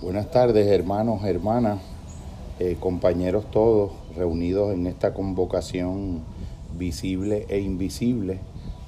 Buenas 0.00 0.30
tardes, 0.30 0.68
hermanos, 0.68 1.24
hermanas, 1.24 1.80
eh, 2.60 2.76
compañeros 2.78 3.50
todos 3.50 3.90
reunidos 4.14 4.72
en 4.72 4.86
esta 4.86 5.12
convocación 5.12 6.20
visible 6.78 7.46
e 7.48 7.58
invisible 7.58 8.38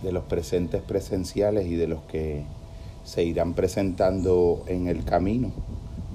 de 0.05 0.13
los 0.13 0.23
presentes 0.23 0.81
presenciales 0.83 1.67
y 1.67 1.75
de 1.75 1.89
los 1.89 2.01
que 2.03 2.45
se 3.03 3.25
irán 3.25 3.55
presentando 3.55 4.63
en 4.69 4.87
el 4.87 5.03
camino 5.03 5.51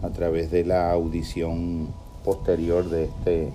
a 0.02 0.12
través 0.12 0.50
de 0.50 0.64
la 0.64 0.94
audición 0.94 1.90
posterior 2.24 2.90
de 2.90 3.04
este, 3.04 3.52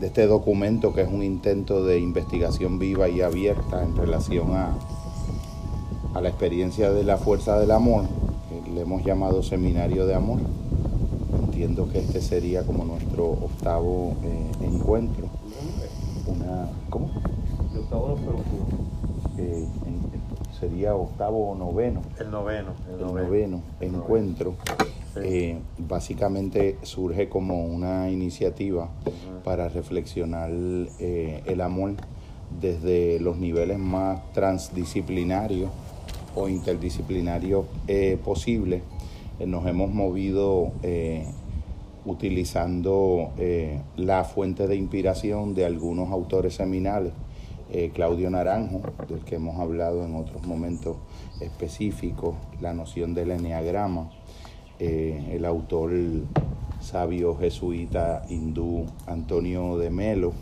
de 0.00 0.06
este 0.08 0.26
documento 0.26 0.92
que 0.92 1.02
es 1.02 1.08
un 1.08 1.22
intento 1.22 1.84
de 1.84 2.00
investigación 2.00 2.80
viva 2.80 3.08
y 3.08 3.20
abierta 3.20 3.84
en 3.84 3.94
relación 3.94 4.56
a, 4.56 4.76
a 6.12 6.20
la 6.20 6.28
experiencia 6.28 6.90
de 6.90 7.04
la 7.04 7.18
fuerza 7.18 7.56
del 7.56 7.70
amor, 7.70 8.06
le 8.74 8.82
hemos 8.82 9.04
llamado 9.04 9.42
Seminario 9.42 10.06
de 10.06 10.14
Amor. 10.14 10.38
Entiendo 11.44 11.88
que 11.88 11.98
este 11.98 12.20
sería 12.20 12.64
como 12.64 12.84
nuestro 12.84 13.26
octavo 13.30 14.14
eh, 14.24 14.50
encuentro. 14.64 15.28
Una, 16.26 16.68
¿Cómo? 16.88 17.10
El 17.72 17.78
octavo 17.80 18.16
no, 18.24 19.42
Eh, 19.42 19.66
en- 19.86 20.00
sería 20.58 20.94
octavo 20.94 21.50
o 21.50 21.54
noveno. 21.54 22.02
el 22.18 22.30
noveno. 22.30 22.72
el 22.92 23.00
noveno 23.00 23.62
El 23.80 23.94
encuentro, 23.94 24.54
Sí. 25.14 25.20
eh, 25.22 25.58
básicamente 25.78 26.76
surge 26.82 27.28
como 27.30 27.64
una 27.64 28.10
iniciativa 28.10 28.88
para 29.44 29.68
reflexionar 29.68 30.50
eh, 30.52 31.42
el 31.46 31.60
amor 31.62 31.94
desde 32.60 33.18
los 33.20 33.38
niveles 33.38 33.78
más 33.78 34.20
transdisciplinarios 34.32 35.70
o 36.34 36.48
interdisciplinarios 36.48 37.66
eh, 37.88 38.18
posibles. 38.24 38.82
Eh, 39.38 39.46
nos 39.46 39.66
hemos 39.66 39.92
movido 39.92 40.72
eh, 40.82 41.26
utilizando 42.04 43.30
la 43.96 44.24
fuente 44.24 44.66
de 44.66 44.74
inspiración 44.74 45.54
de 45.54 45.66
algunos 45.66 46.10
autores 46.10 46.54
seminales 46.54 47.12
Claudio 47.92 48.30
Naranjo, 48.30 48.80
del 49.06 49.20
que 49.20 49.36
hemos 49.36 49.60
hablado 49.60 50.04
en 50.04 50.16
otros 50.16 50.44
momentos 50.44 50.96
específicos, 51.40 52.34
la 52.60 52.72
noción 52.72 53.14
del 53.14 53.30
enneagrama, 53.30 54.10
el 54.78 55.44
autor 55.44 55.92
sabio 56.80 57.36
jesuita 57.36 58.22
hindú 58.30 58.86
Antonio 59.06 59.76
de 59.76 59.90
Melo, 59.90 60.32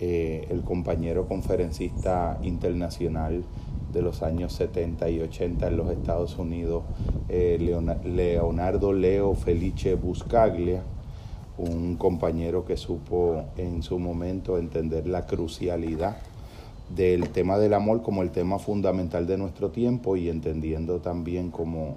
el 0.00 0.62
compañero 0.64 1.28
conferencista 1.28 2.36
internacional 2.42 3.44
de 3.92 4.02
los 4.02 4.22
años 4.22 4.52
70 4.54 5.08
y 5.10 5.20
80 5.20 5.68
en 5.68 5.76
los 5.76 5.90
Estados 5.90 6.38
Unidos, 6.38 6.84
eh, 7.28 7.58
Leona- 7.60 7.98
Leonardo 8.04 8.92
Leo 8.92 9.34
Felice 9.34 9.94
Buscaglia, 9.94 10.82
un 11.58 11.96
compañero 11.96 12.64
que 12.64 12.76
supo 12.76 13.44
en 13.56 13.82
su 13.82 13.98
momento 13.98 14.56
entender 14.58 15.06
la 15.06 15.26
crucialidad 15.26 16.16
del 16.94 17.28
tema 17.30 17.58
del 17.58 17.74
amor 17.74 18.02
como 18.02 18.22
el 18.22 18.30
tema 18.30 18.58
fundamental 18.58 19.26
de 19.26 19.36
nuestro 19.38 19.70
tiempo 19.70 20.16
y 20.16 20.28
entendiendo 20.28 21.00
también 21.00 21.50
como, 21.50 21.96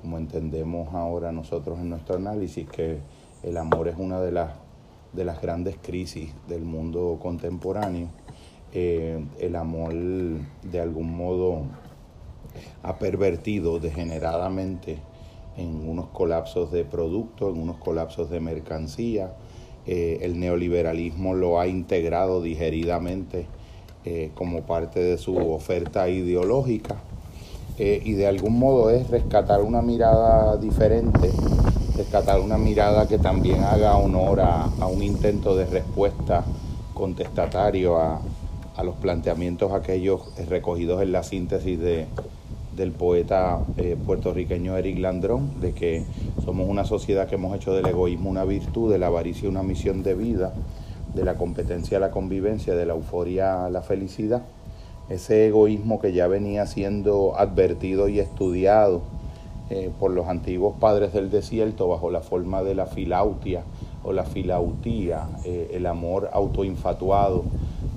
como 0.00 0.18
entendemos 0.18 0.94
ahora 0.94 1.32
nosotros 1.32 1.78
en 1.80 1.88
nuestro 1.90 2.16
análisis 2.16 2.68
que 2.68 2.98
el 3.42 3.56
amor 3.56 3.88
es 3.88 3.96
una 3.98 4.20
de 4.20 4.32
las, 4.32 4.50
de 5.14 5.24
las 5.24 5.40
grandes 5.40 5.76
crisis 5.82 6.30
del 6.46 6.62
mundo 6.62 7.18
contemporáneo. 7.20 8.08
Eh, 8.72 9.18
el 9.40 9.56
amor 9.56 9.92
de 9.92 10.80
algún 10.80 11.16
modo 11.16 11.62
ha 12.84 12.98
pervertido 12.98 13.80
degeneradamente 13.80 14.98
en 15.56 15.88
unos 15.88 16.06
colapsos 16.08 16.70
de 16.70 16.84
productos, 16.84 17.52
en 17.52 17.60
unos 17.60 17.78
colapsos 17.78 18.30
de 18.30 18.38
mercancía. 18.38 19.32
Eh, 19.86 20.18
el 20.22 20.38
neoliberalismo 20.38 21.34
lo 21.34 21.58
ha 21.58 21.66
integrado 21.66 22.42
digeridamente 22.42 23.46
eh, 24.04 24.30
como 24.34 24.62
parte 24.62 25.00
de 25.00 25.18
su 25.18 25.36
oferta 25.36 26.08
ideológica 26.08 26.96
y 27.78 28.12
de 28.12 28.26
algún 28.26 28.58
modo 28.58 28.90
es 28.90 29.08
rescatar 29.08 29.62
una 29.62 29.80
mirada 29.80 30.58
diferente, 30.58 31.30
rescatar 31.96 32.38
una 32.38 32.58
mirada 32.58 33.08
que 33.08 33.16
también 33.16 33.62
haga 33.62 33.96
honor 33.96 34.40
a, 34.40 34.64
a 34.64 34.86
un 34.86 35.02
intento 35.02 35.56
de 35.56 35.64
respuesta 35.64 36.44
contestatario 36.92 37.96
a, 37.98 38.20
a 38.76 38.84
los 38.84 38.96
planteamientos 38.96 39.72
aquellos 39.72 40.22
recogidos 40.48 41.02
en 41.02 41.12
la 41.12 41.22
síntesis 41.22 41.78
de, 41.78 42.06
del 42.76 42.92
poeta 42.92 43.60
eh, 43.76 43.96
puertorriqueño 44.06 44.76
Eric 44.76 44.98
Landrón, 44.98 45.60
de 45.60 45.72
que 45.72 46.04
somos 46.44 46.68
una 46.68 46.84
sociedad 46.84 47.28
que 47.28 47.34
hemos 47.34 47.54
hecho 47.56 47.74
del 47.74 47.86
egoísmo 47.86 48.30
una 48.30 48.44
virtud, 48.44 48.90
de 48.90 48.98
la 48.98 49.08
avaricia 49.08 49.48
una 49.48 49.62
misión 49.62 50.02
de 50.02 50.14
vida, 50.14 50.54
de 51.14 51.24
la 51.24 51.34
competencia 51.34 51.98
a 51.98 52.00
la 52.00 52.10
convivencia, 52.10 52.74
de 52.74 52.86
la 52.86 52.94
euforia 52.94 53.66
a 53.66 53.70
la 53.70 53.82
felicidad. 53.82 54.42
Ese 55.08 55.48
egoísmo 55.48 56.00
que 56.00 56.12
ya 56.12 56.28
venía 56.28 56.66
siendo 56.66 57.36
advertido 57.36 58.08
y 58.08 58.20
estudiado 58.20 59.02
eh, 59.68 59.90
por 59.98 60.12
los 60.12 60.28
antiguos 60.28 60.76
padres 60.78 61.12
del 61.12 61.30
desierto 61.30 61.88
bajo 61.88 62.10
la 62.10 62.20
forma 62.20 62.62
de 62.62 62.76
la 62.76 62.86
filautia 62.86 63.62
o 64.04 64.12
la 64.12 64.24
filautía, 64.24 65.28
eh, 65.44 65.72
el 65.74 65.86
amor 65.86 66.30
autoinfatuado 66.32 67.44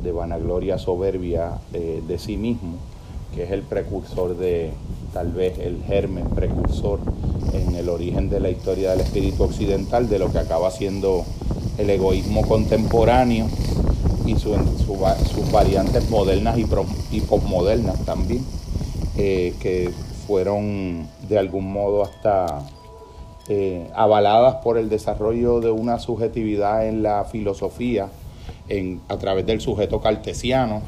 de 0.03 0.11
vanagloria 0.11 0.77
soberbia 0.77 1.59
eh, 1.73 2.01
de 2.05 2.19
sí 2.19 2.37
mismo, 2.37 2.77
que 3.33 3.43
es 3.43 3.51
el 3.51 3.61
precursor 3.61 4.37
de, 4.37 4.71
tal 5.13 5.31
vez 5.31 5.57
el 5.59 5.81
germen 5.83 6.25
precursor 6.29 6.99
en 7.53 7.75
el 7.75 7.89
origen 7.89 8.29
de 8.29 8.39
la 8.39 8.49
historia 8.49 8.91
del 8.91 9.01
espíritu 9.01 9.43
occidental, 9.43 10.09
de 10.09 10.19
lo 10.19 10.31
que 10.31 10.39
acaba 10.39 10.71
siendo 10.71 11.23
el 11.77 11.89
egoísmo 11.89 12.45
contemporáneo 12.47 13.47
y 14.25 14.35
sus 14.35 15.51
variantes 15.51 16.09
modernas 16.09 16.57
y 16.57 17.21
posmodernas 17.21 17.99
también, 18.05 18.43
eh, 19.17 19.53
que 19.59 19.91
fueron 20.27 21.07
de 21.27 21.37
algún 21.37 21.71
modo 21.71 22.03
hasta 22.03 22.63
eh, 23.49 23.89
avaladas 23.93 24.55
por 24.63 24.77
el 24.77 24.87
desarrollo 24.87 25.59
de 25.59 25.69
una 25.69 25.99
subjetividad 25.99 26.87
en 26.87 27.03
la 27.03 27.25
filosofía 27.25 28.07
a 29.09 29.17
través 29.17 29.45
del 29.45 29.59
sujeto 29.59 29.99
cartesiano, 29.99 30.81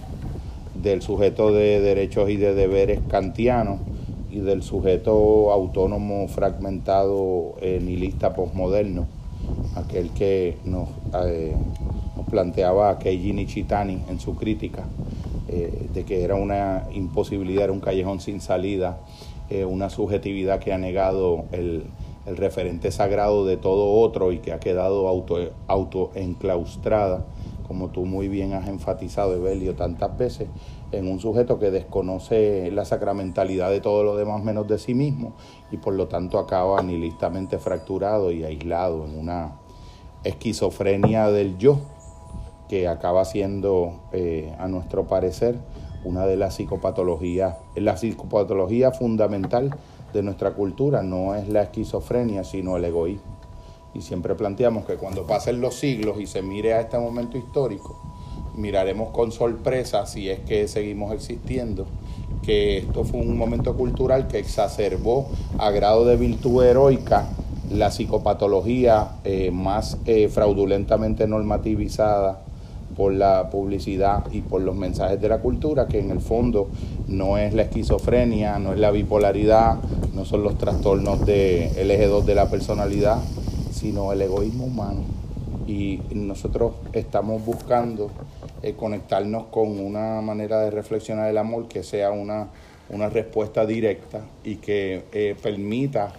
del 0.74 1.02
sujeto 1.02 1.52
de 1.52 1.82
derechos 1.82 2.30
y 2.30 2.38
de 2.38 2.56
deberes 2.56 3.02
kantiano 3.10 3.80
y 4.32 4.40
del 4.40 4.64
sujeto 4.64 5.52
autónomo 5.52 6.30
fragmentado 6.30 7.56
eh, 7.60 7.82
nihilista 7.84 8.34
posmoderno, 8.34 9.06
aquel 9.76 10.12
que 10.12 10.58
nos, 10.64 10.88
eh, 11.26 11.54
nos 12.16 12.26
planteaba 12.28 12.98
Keiji 13.00 13.34
Nishitani 13.34 14.00
en 14.08 14.20
su 14.22 14.36
crítica, 14.36 14.86
de 15.48 16.04
que 16.06 16.24
era 16.24 16.36
una 16.36 16.88
imposibilidad, 16.94 17.66
era 17.66 17.74
un 17.74 17.80
callejón 17.80 18.20
sin 18.20 18.42
salida, 18.42 18.98
una 19.68 19.90
subjetividad 19.90 20.60
que 20.60 20.74
ha 20.74 20.78
negado 20.78 21.46
el, 21.52 21.84
el 22.26 22.38
referente 22.38 22.92
sagrado 22.92 23.46
de 23.46 23.58
todo 23.58 23.94
otro 24.00 24.32
y 24.32 24.40
que 24.40 24.54
ha 24.54 24.60
quedado 24.60 25.08
auto, 25.08 25.38
autoenclaustrada, 25.68 27.26
como 27.68 27.90
tú 27.90 28.06
muy 28.06 28.28
bien 28.28 28.54
has 28.54 28.68
enfatizado, 28.68 29.36
Evelio, 29.36 29.76
tantas 29.76 30.18
veces, 30.18 30.48
en 30.92 31.08
un 31.08 31.20
sujeto 31.20 31.60
que 31.60 31.72
desconoce 31.72 32.70
la 32.72 32.86
sacramentalidad 32.86 33.70
de 33.70 33.82
todo 33.82 34.04
lo 34.04 34.16
demás 34.16 34.44
menos 34.44 34.68
de 34.68 34.78
sí 34.78 34.94
mismo 34.94 35.34
y 35.72 35.78
por 35.78 35.94
lo 35.94 36.08
tanto 36.08 36.40
acaba 36.40 36.82
nihilistamente 36.82 37.58
fracturado 37.58 38.32
y 38.32 38.44
aislado 38.44 39.06
en 39.06 39.18
una 39.18 39.60
esquizofrenia 40.24 41.30
del 41.32 41.58
yo 41.58 41.80
que 42.68 42.88
acaba 42.88 43.26
siendo, 43.26 44.02
eh, 44.12 44.56
a 44.58 44.68
nuestro 44.68 45.06
parecer, 45.06 45.60
una 46.04 46.26
de 46.26 46.38
las 46.38 46.56
psicopatologías, 46.56 47.58
la 47.76 47.98
psicopatología 47.98 48.92
fundamental 48.92 49.76
de 50.16 50.24
nuestra 50.24 50.54
cultura 50.54 51.04
no 51.04 51.36
es 51.36 51.50
la 51.50 51.64
esquizofrenia, 51.64 52.46
sino 52.46 52.78
el 52.78 52.86
egoísmo. 52.86 53.36
Y 53.94 54.02
siempre 54.02 54.34
planteamos 54.34 54.86
que 54.86 54.96
cuando 54.96 55.28
pasen 55.28 55.60
los 55.60 55.76
siglos 55.76 56.20
y 56.20 56.26
se 56.26 56.42
mire 56.42 56.74
a 56.74 56.80
este 56.82 56.98
momento 56.98 57.38
histórico, 57.38 58.00
miraremos 58.56 59.10
con 59.10 59.34
sorpresa, 59.34 60.06
si 60.06 60.30
es 60.30 60.40
que 60.40 60.68
seguimos 60.70 61.14
existiendo, 61.14 61.86
que 62.42 62.78
esto 62.78 63.04
fue 63.04 63.20
un 63.20 63.38
momento 63.38 63.76
cultural 63.76 64.28
que 64.28 64.40
exacerbó 64.40 65.28
a 65.58 65.70
grado 65.72 66.06
de 66.06 66.16
virtud 66.16 66.64
heroica 66.64 67.28
la 67.70 67.92
psicopatología 67.92 69.18
eh, 69.24 69.52
más 69.52 69.98
eh, 70.06 70.30
fraudulentamente 70.30 71.28
normativizada 71.28 72.45
por 72.96 73.14
la 73.14 73.50
publicidad 73.50 74.24
y 74.32 74.42
por 74.42 74.62
los 74.62 74.76
mensajes 74.76 75.20
de 75.22 75.30
la 75.30 75.40
cultura, 75.40 75.88
que 75.88 76.00
en 76.00 76.12
el 76.12 76.22
fondo 76.22 76.70
no 77.08 77.38
es 77.38 77.54
la 77.54 77.64
esquizofrenia, 77.64 78.60
no 78.60 78.74
es 78.74 78.80
la 78.80 78.92
bipolaridad, 78.92 79.78
no 80.14 80.26
son 80.26 80.44
los 80.44 80.58
trastornos 80.58 81.26
del 81.26 81.92
eje 81.92 82.08
2 82.08 82.26
de 82.26 82.36
la 82.36 82.50
personalidad, 82.50 83.20
sino 83.72 84.12
el 84.14 84.22
egoísmo 84.22 84.66
humano. 84.66 85.02
Y 85.68 86.00
nosotros 86.14 86.74
estamos 86.94 87.44
buscando 87.44 88.12
eh, 88.62 88.74
conectarnos 88.74 89.46
con 89.48 89.80
una 89.80 90.22
manera 90.22 90.62
de 90.62 90.72
reflexionar 90.72 91.30
el 91.30 91.38
amor 91.38 91.68
que 91.68 91.84
sea 91.84 92.12
una, 92.12 92.48
una 92.90 93.10
respuesta 93.10 93.66
directa 93.66 94.22
y 94.44 94.58
que 94.58 95.06
eh, 95.12 95.36
permita 95.42 96.14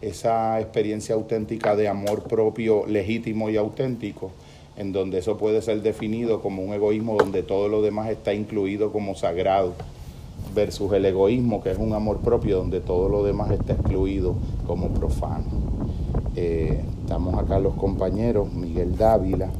esa 0.00 0.60
experiencia 0.60 1.14
auténtica 1.14 1.76
de 1.76 1.88
amor 1.88 2.24
propio 2.24 2.86
legítimo 2.86 3.50
y 3.50 3.56
auténtico, 3.56 4.32
en 4.76 4.92
donde 4.92 5.18
eso 5.18 5.36
puede 5.36 5.62
ser 5.62 5.82
definido 5.82 6.40
como 6.40 6.62
un 6.62 6.72
egoísmo 6.72 7.16
donde 7.16 7.42
todo 7.42 7.68
lo 7.68 7.82
demás 7.82 8.10
está 8.10 8.34
incluido 8.34 8.92
como 8.92 9.14
sagrado, 9.14 9.74
versus 10.54 10.92
el 10.92 11.06
egoísmo 11.06 11.62
que 11.62 11.70
es 11.70 11.78
un 11.78 11.92
amor 11.92 12.18
propio 12.18 12.58
donde 12.58 12.80
todo 12.80 13.08
lo 13.08 13.22
demás 13.24 13.50
está 13.50 13.74
excluido 13.74 14.34
como 14.66 14.88
profano. 14.88 15.44
Eh, 16.36 16.82
estamos 17.02 17.34
acá 17.38 17.58
los 17.58 17.74
compañeros 17.74 18.52
Miguel 18.52 18.96
Dávila, 18.96 19.50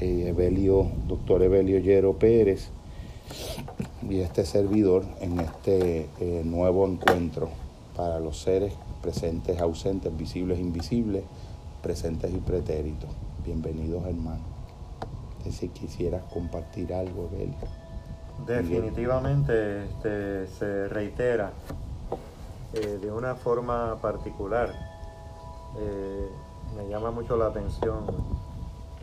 eh, 0.00 0.26
Evelio, 0.28 0.86
doctor 1.08 1.42
Evelio 1.42 1.78
Yero 1.78 2.14
Pérez 2.14 2.68
y 4.08 4.20
este 4.20 4.44
servidor 4.44 5.04
en 5.20 5.40
este 5.40 6.06
eh, 6.20 6.42
nuevo 6.44 6.86
encuentro 6.86 7.48
para 7.96 8.18
los 8.18 8.38
seres 8.38 8.72
presentes, 9.02 9.60
ausentes, 9.60 10.16
visibles, 10.16 10.58
invisibles, 10.58 11.22
presentes 11.82 12.32
y 12.32 12.38
pretéritos. 12.38 13.10
Bienvenidos 13.44 14.04
hermanos. 14.06 14.49
Si 15.50 15.68
quisieras 15.68 16.22
compartir 16.32 16.92
algo, 16.92 17.28
Evelio. 17.32 17.56
Definitivamente 18.46 19.84
este, 19.84 20.46
se 20.46 20.88
reitera 20.88 21.52
de 22.72 23.10
una 23.10 23.34
forma 23.34 23.96
particular 24.00 24.72
eh, 25.78 26.28
me 26.76 26.88
llama 26.88 27.10
mucho 27.10 27.36
la 27.36 27.46
atención 27.46 28.04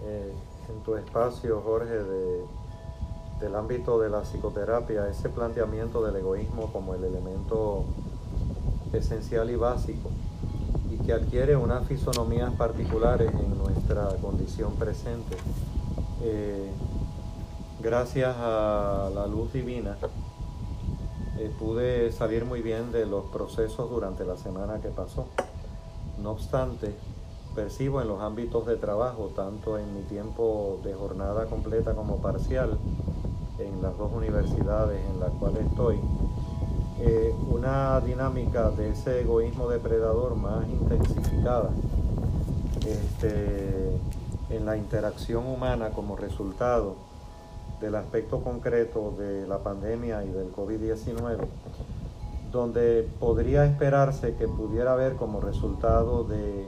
eh, 0.04 0.34
en 0.70 0.84
tu 0.84 0.96
espacio, 0.96 1.62
Jorge, 1.62 1.94
de, 1.94 2.46
del 3.40 3.56
ámbito 3.56 4.00
de 4.00 4.10
la 4.10 4.22
psicoterapia, 4.22 5.08
ese 5.08 5.30
planteamiento 5.30 6.04
del 6.04 6.18
egoísmo 6.18 6.72
como 6.74 6.94
el 6.94 7.04
elemento 7.04 7.86
esencial 8.94 9.50
y 9.50 9.56
básico 9.56 10.10
y 10.92 10.98
que 11.06 11.14
adquiere 11.14 11.56
unas 11.56 11.86
fisonomías 11.88 12.54
particulares 12.54 13.32
en 13.34 13.58
nuestra 13.58 14.10
condición 14.22 14.74
presente. 14.74 15.38
Eh, 16.24 16.70
gracias 17.82 18.36
a 18.38 19.10
la 19.14 19.28
luz 19.28 19.54
divina, 19.54 19.98
pude 21.60 22.12
salir 22.12 22.46
muy 22.46 22.62
bien 22.62 22.92
de 22.92 23.06
los 23.06 23.26
procesos 23.26 23.90
durante 23.90 24.26
la 24.26 24.38
semana 24.38 24.80
que 24.82 24.90
pasó. 24.90 25.28
No 26.22 26.32
obstante, 26.32 26.96
percibo 27.56 28.02
en 28.02 28.08
los 28.08 28.22
ámbitos 28.22 28.66
de 28.66 28.76
trabajo, 28.76 29.32
tanto 29.36 29.78
en 29.78 29.94
mi 29.96 30.02
tiempo 30.02 30.80
de 30.84 30.94
jornada 30.94 31.46
completa 31.46 31.94
como 31.94 32.18
parcial, 32.18 32.78
en 33.60 33.82
las 33.82 33.98
dos 33.98 34.12
universidades 34.14 35.00
en 35.10 35.20
las 35.20 35.32
cuales 35.34 35.66
estoy, 35.66 36.00
eh, 37.00 37.34
una 37.50 38.00
dinámica 38.02 38.72
de 38.72 38.90
ese 38.90 39.22
egoísmo 39.22 39.70
depredador 39.70 40.36
más 40.36 40.68
intensificada 40.68 41.70
este, 42.88 43.98
en 44.50 44.66
la 44.66 44.78
interacción 44.78 45.46
humana 45.46 45.90
como 45.90 46.16
resultado 46.16 46.96
del 47.82 47.96
aspecto 47.96 48.42
concreto 48.42 49.14
de 49.18 49.48
la 49.48 49.60
pandemia 49.60 50.24
y 50.24 50.30
del 50.30 50.52
COVID-19 50.54 51.38
donde 52.52 53.08
podría 53.20 53.66
esperarse 53.66 54.36
que 54.36 54.48
pudiera 54.48 54.94
haber 54.94 55.16
como 55.16 55.42
resultado 55.42 56.24
de 56.24 56.68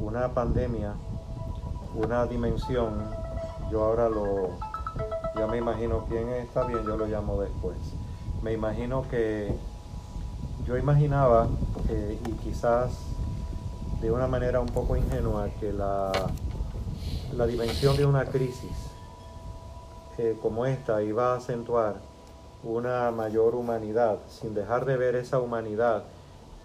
una 0.00 0.28
pandemia 0.28 0.94
una 1.94 2.26
dimensión, 2.26 2.94
yo 3.70 3.84
ahora 3.84 4.08
lo, 4.08 4.50
ya 5.36 5.46
me 5.46 5.58
imagino 5.58 6.04
quién 6.08 6.28
está 6.30 6.64
bien, 6.64 6.84
yo 6.84 6.96
lo 6.96 7.06
llamo 7.06 7.40
después. 7.40 7.76
Me 8.42 8.52
imagino 8.52 9.04
que 9.10 9.52
yo 10.66 10.76
imaginaba, 10.76 11.48
y 11.88 12.30
quizás 12.44 12.92
de 14.00 14.12
una 14.12 14.26
manera 14.26 14.60
un 14.60 14.68
poco 14.68 14.96
ingenua, 14.96 15.48
que 15.58 15.72
la, 15.72 16.12
la 17.36 17.46
dimensión 17.46 17.96
de 17.96 18.06
una 18.06 18.24
crisis 18.24 18.88
como 20.42 20.66
esta 20.66 21.02
iba 21.02 21.32
a 21.32 21.36
acentuar 21.36 21.96
una 22.64 23.10
mayor 23.12 23.54
humanidad, 23.54 24.18
sin 24.28 24.52
dejar 24.52 24.84
de 24.84 24.96
ver 24.96 25.14
esa 25.14 25.38
humanidad 25.38 26.02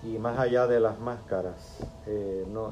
y 0.01 0.17
más 0.17 0.39
allá 0.39 0.65
de 0.65 0.79
las 0.79 0.99
máscaras. 0.99 1.77
Eh, 2.07 2.47
no, 2.51 2.71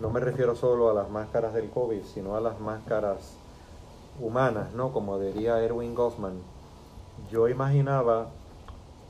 no, 0.00 0.10
me 0.10 0.20
refiero 0.20 0.54
solo 0.54 0.88
a 0.88 0.94
las 0.94 1.10
máscaras 1.10 1.52
del 1.52 1.68
COVID, 1.70 2.04
sino 2.04 2.36
a 2.36 2.40
las 2.40 2.60
máscaras 2.60 3.34
humanas, 4.20 4.72
¿no? 4.72 4.92
Como 4.92 5.18
diría 5.18 5.60
Erwin 5.60 5.96
Goffman. 5.96 6.40
Yo 7.32 7.48
imaginaba 7.48 8.28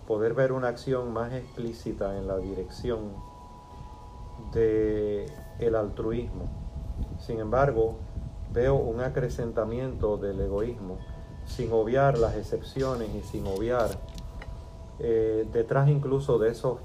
poder 0.08 0.32
ver 0.32 0.52
una 0.52 0.68
acción 0.68 1.12
más 1.12 1.34
explícita 1.34 2.16
en 2.16 2.26
la 2.26 2.38
dirección 2.38 3.12
de 4.54 5.26
el 5.58 5.74
altruismo. 5.76 6.48
Sin 7.18 7.40
embargo, 7.40 7.96
veo 8.52 8.74
un 8.74 9.00
acrecentamiento 9.00 10.16
del 10.16 10.40
egoísmo 10.40 10.98
sin 11.46 11.72
obviar 11.72 12.18
las 12.18 12.36
excepciones 12.36 13.08
y 13.14 13.22
sin 13.22 13.46
obviar 13.46 13.90
eh, 14.98 15.46
detrás 15.52 15.88
incluso 15.88 16.38
de 16.38 16.50
esos, 16.50 16.78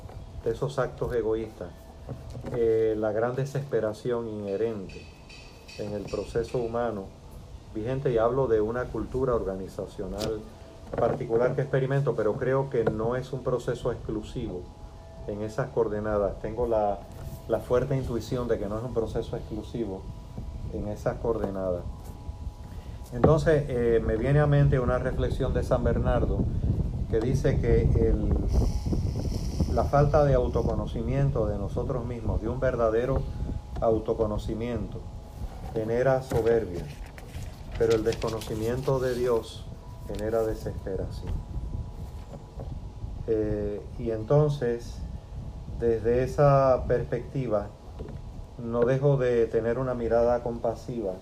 de 0.44 0.52
esos 0.52 0.80
actos 0.80 1.14
egoístas, 1.14 1.70
eh, 2.56 2.96
la 2.98 3.12
gran 3.12 3.36
desesperación 3.36 4.28
inherente 4.28 5.06
en 5.80 5.94
el 5.94 6.04
proceso 6.04 6.58
humano 6.58 7.06
vigente 7.74 8.12
y 8.12 8.18
hablo 8.18 8.48
de 8.48 8.62
una 8.62 8.86
cultura 8.86 9.36
organizacional 9.36 10.40
particular 10.96 11.56
que 11.56 11.62
experimento, 11.64 12.16
pero 12.16 12.36
creo 12.36 12.70
que 12.70 12.86
no 12.86 13.16
es 13.16 13.34
un 13.34 13.44
proceso 13.44 13.92
exclusivo 13.92 14.62
en 15.28 15.42
esas 15.42 15.70
coordenadas. 15.72 16.40
Tengo 16.40 16.68
la, 16.68 17.00
la 17.50 17.60
fuerte 17.60 17.98
intuición 17.98 18.48
de 18.48 18.58
que 18.58 18.68
no 18.68 18.78
es 18.78 18.84
un 18.84 18.94
proceso 18.94 19.36
exclusivo 19.36 20.04
en 20.74 20.88
esas 20.88 21.18
coordenadas. 21.18 21.84
Entonces 23.14 23.66
eh, 23.68 24.02
me 24.06 24.18
viene 24.18 24.40
a 24.40 24.48
mente 24.48 24.80
una 24.80 24.98
reflexión 24.98 25.54
de 25.54 25.64
San 25.64 25.84
Bernardo 25.84 26.40
que 27.10 27.20
dice 27.20 27.60
que 27.60 27.88
la 29.74 29.84
falta 29.84 30.24
de 30.24 30.34
autoconocimiento 30.34 31.48
de 31.48 31.58
nosotros 31.58 32.06
mismos, 32.06 32.42
de 32.42 32.48
un 32.48 32.60
verdadero 32.60 33.22
autoconocimiento, 33.82 35.02
genera 35.74 36.22
soberbia, 36.24 36.86
pero 37.78 37.96
el 37.96 38.04
desconocimiento 38.04 39.00
de 39.00 39.16
Dios 39.16 39.66
genera 40.08 40.44
desesperación. 40.44 41.34
Eh, 43.28 43.82
y 44.00 44.12
entonces, 44.12 45.00
desde 45.80 46.24
esa 46.24 46.86
perspectiva, 46.88 47.68
no 48.58 48.82
dejo 48.82 49.18
de 49.18 49.48
tener 49.48 49.78
una 49.80 49.94
mirada 49.94 50.42
compasiva 50.44 51.14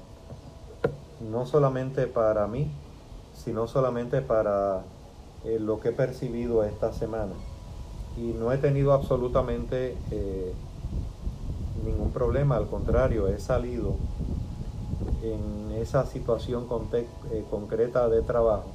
no 1.32 1.46
solamente 1.46 2.08
para 2.08 2.48
mí, 2.48 2.70
sino 3.34 3.68
solamente 3.68 4.22
para 4.22 4.82
eh, 5.46 5.58
lo 5.60 5.80
que 5.80 5.90
he 5.90 5.92
percibido 5.92 6.64
esta 6.64 6.94
semana. 6.94 7.34
Y 8.18 8.34
no 8.34 8.52
he 8.52 8.58
tenido 8.58 8.94
absolutamente 8.94 9.98
eh, 10.12 10.54
ningún 11.86 12.12
problema, 12.12 12.58
al 12.58 12.68
contrario, 12.68 13.28
he 13.28 13.40
salido 13.40 13.96
en 15.24 15.72
esa 15.80 16.06
situación 16.06 16.68
eh, 16.94 17.44
concreta 17.50 18.08
de 18.10 18.22
trabajo 18.22 18.70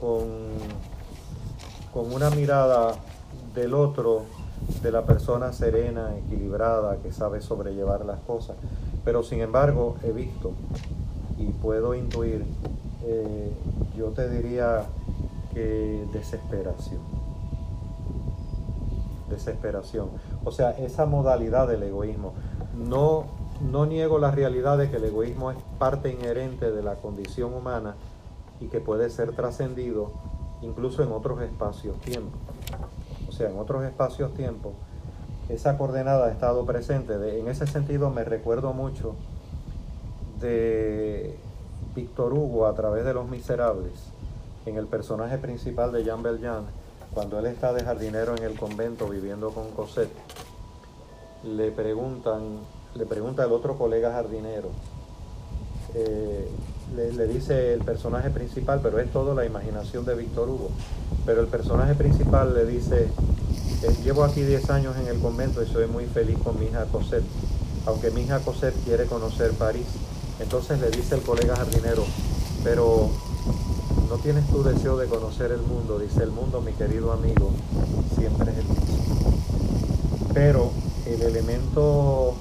con, 0.00 0.26
con 1.94 2.12
una 2.12 2.30
mirada 2.30 2.94
del 3.54 3.74
otro, 3.74 4.24
de 4.82 4.92
la 4.92 5.04
persona 5.04 5.52
serena, 5.52 6.16
equilibrada, 6.16 6.96
que 6.98 7.12
sabe 7.12 7.40
sobrellevar 7.40 8.04
las 8.04 8.20
cosas. 8.20 8.56
Pero 9.04 9.22
sin 9.22 9.40
embargo 9.40 9.96
he 10.02 10.12
visto 10.12 10.52
y 11.38 11.44
puedo 11.46 11.94
intuir, 11.94 12.44
eh, 13.04 13.50
yo 13.96 14.06
te 14.08 14.28
diría 14.28 14.84
que 15.54 16.04
desesperación. 16.12 17.00
Desesperación. 19.30 20.08
O 20.44 20.50
sea, 20.50 20.70
esa 20.70 21.06
modalidad 21.06 21.68
del 21.68 21.82
egoísmo. 21.82 22.32
No, 22.76 23.24
no 23.60 23.86
niego 23.86 24.18
la 24.18 24.30
realidad 24.30 24.78
de 24.78 24.90
que 24.90 24.96
el 24.96 25.04
egoísmo 25.04 25.50
es 25.50 25.56
parte 25.78 26.12
inherente 26.12 26.70
de 26.70 26.82
la 26.82 26.94
condición 26.96 27.54
humana 27.54 27.94
y 28.60 28.66
que 28.66 28.80
puede 28.80 29.10
ser 29.10 29.32
trascendido 29.32 30.12
incluso 30.62 31.02
en 31.02 31.12
otros 31.12 31.40
espacios-tiempo. 31.42 32.36
Sea, 33.36 33.50
en 33.50 33.58
otros 33.58 33.84
espacios-tiempo, 33.84 34.72
esa 35.50 35.76
coordenada 35.76 36.26
ha 36.26 36.30
estado 36.30 36.64
presente. 36.64 37.38
en 37.38 37.48
ese 37.48 37.66
sentido 37.66 38.08
me 38.08 38.24
recuerdo 38.24 38.72
mucho 38.72 39.14
de 40.40 41.36
Víctor 41.94 42.32
Hugo 42.32 42.66
a 42.66 42.74
través 42.74 43.04
de 43.04 43.12
Los 43.12 43.28
Miserables, 43.28 43.92
en 44.64 44.76
el 44.76 44.86
personaje 44.86 45.36
principal 45.36 45.92
de 45.92 46.02
Jean 46.02 46.22
Valjean, 46.22 46.64
cuando 47.12 47.38
él 47.38 47.44
está 47.44 47.74
de 47.74 47.84
jardinero 47.84 48.34
en 48.36 48.42
el 48.42 48.58
convento 48.58 49.06
viviendo 49.06 49.50
con 49.50 49.70
Cosette, 49.72 50.16
le 51.44 51.70
preguntan, 51.72 52.60
le 52.94 53.04
pregunta 53.04 53.44
el 53.44 53.52
otro 53.52 53.76
colega 53.76 54.12
jardinero, 54.12 54.68
eh, 55.94 56.48
le, 56.94 57.26
dice 57.26 57.74
el 57.74 57.80
personaje 57.80 58.30
principal, 58.30 58.80
pero 58.82 59.00
es 59.00 59.10
todo 59.10 59.34
la 59.34 59.44
imaginación 59.44 60.04
de 60.04 60.14
Víctor 60.14 60.48
Hugo, 60.48 60.70
pero 61.24 61.40
el 61.40 61.48
personaje 61.48 61.94
principal 61.94 62.54
le 62.54 62.66
dice, 62.66 63.08
Eh, 63.82 63.94
llevo 64.02 64.24
aquí 64.24 64.40
10 64.40 64.70
años 64.70 64.96
en 64.96 65.06
el 65.06 65.18
convento 65.20 65.62
y 65.62 65.66
soy 65.66 65.86
muy 65.86 66.06
feliz 66.06 66.38
con 66.42 66.58
mi 66.58 66.66
hija 66.66 66.86
Cosette, 66.86 67.24
aunque 67.84 68.10
mi 68.10 68.22
hija 68.22 68.40
Cosette 68.40 68.74
quiere 68.84 69.04
conocer 69.04 69.52
París. 69.52 69.86
Entonces 70.40 70.80
le 70.80 70.90
dice 70.90 71.14
el 71.16 71.20
colega 71.20 71.56
jardinero, 71.56 72.04
pero 72.64 73.10
no 74.08 74.16
tienes 74.16 74.46
tu 74.48 74.62
deseo 74.62 74.96
de 74.96 75.06
conocer 75.06 75.52
el 75.52 75.60
mundo, 75.60 75.98
dice 75.98 76.22
el 76.22 76.30
mundo, 76.30 76.62
mi 76.62 76.72
querido 76.72 77.12
amigo, 77.12 77.50
siempre 78.18 78.50
es 78.52 78.58
el 78.58 78.64
mismo. 78.64 79.34
Pero 80.32 80.70
el 81.06 81.20
elemento 81.20 82.34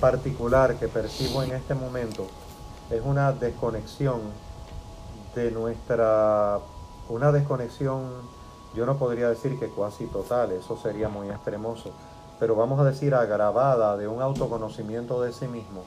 particular 0.00 0.76
que 0.76 0.88
percibo 0.88 1.42
en 1.42 1.52
este 1.52 1.74
momento 1.74 2.26
es 2.90 3.02
una 3.04 3.32
desconexión 3.32 4.20
de 5.34 5.50
nuestra, 5.50 6.58
una 7.08 7.32
desconexión, 7.32 8.06
yo 8.74 8.86
no 8.86 8.96
podría 8.96 9.28
decir 9.28 9.58
que 9.58 9.68
cuasi 9.68 10.06
total, 10.06 10.52
eso 10.52 10.76
sería 10.76 11.08
muy 11.08 11.28
extremoso, 11.28 11.92
pero 12.38 12.56
vamos 12.56 12.80
a 12.80 12.84
decir 12.84 13.14
agravada 13.14 13.96
de 13.96 14.08
un 14.08 14.22
autoconocimiento 14.22 15.20
de 15.22 15.32
sí 15.32 15.48
mismo 15.48 15.82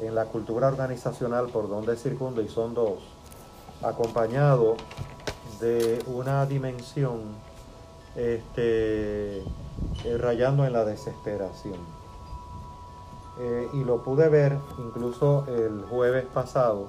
en 0.00 0.14
la 0.14 0.26
cultura 0.26 0.68
organizacional 0.68 1.48
por 1.48 1.68
donde 1.68 1.96
circundo, 1.96 2.42
y 2.42 2.48
son 2.48 2.74
dos, 2.74 2.98
acompañado 3.82 4.76
de 5.60 6.02
una 6.06 6.44
dimensión 6.44 7.20
este, 8.14 9.38
eh, 9.38 10.18
rayando 10.18 10.66
en 10.66 10.72
la 10.72 10.84
desesperación. 10.84 12.05
Eh, 13.38 13.68
y 13.74 13.84
lo 13.84 14.02
pude 14.02 14.28
ver 14.28 14.58
incluso 14.78 15.44
el 15.48 15.84
jueves 15.90 16.24
pasado 16.24 16.86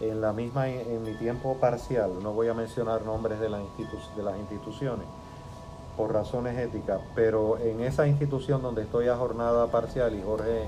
en 0.00 0.20
la 0.20 0.32
misma 0.32 0.68
en 0.68 1.02
mi 1.02 1.14
tiempo 1.14 1.56
parcial. 1.58 2.12
No 2.22 2.32
voy 2.32 2.48
a 2.48 2.54
mencionar 2.54 3.04
nombres 3.04 3.40
de, 3.40 3.48
la 3.48 3.58
de 3.58 4.22
las 4.22 4.38
instituciones 4.38 5.06
por 5.96 6.12
razones 6.12 6.58
éticas 6.58 7.00
pero 7.14 7.58
en 7.58 7.80
esa 7.80 8.06
institución 8.06 8.62
donde 8.62 8.82
estoy 8.82 9.08
a 9.08 9.16
jornada 9.16 9.66
parcial 9.66 10.14
y 10.14 10.22
Jorge 10.22 10.66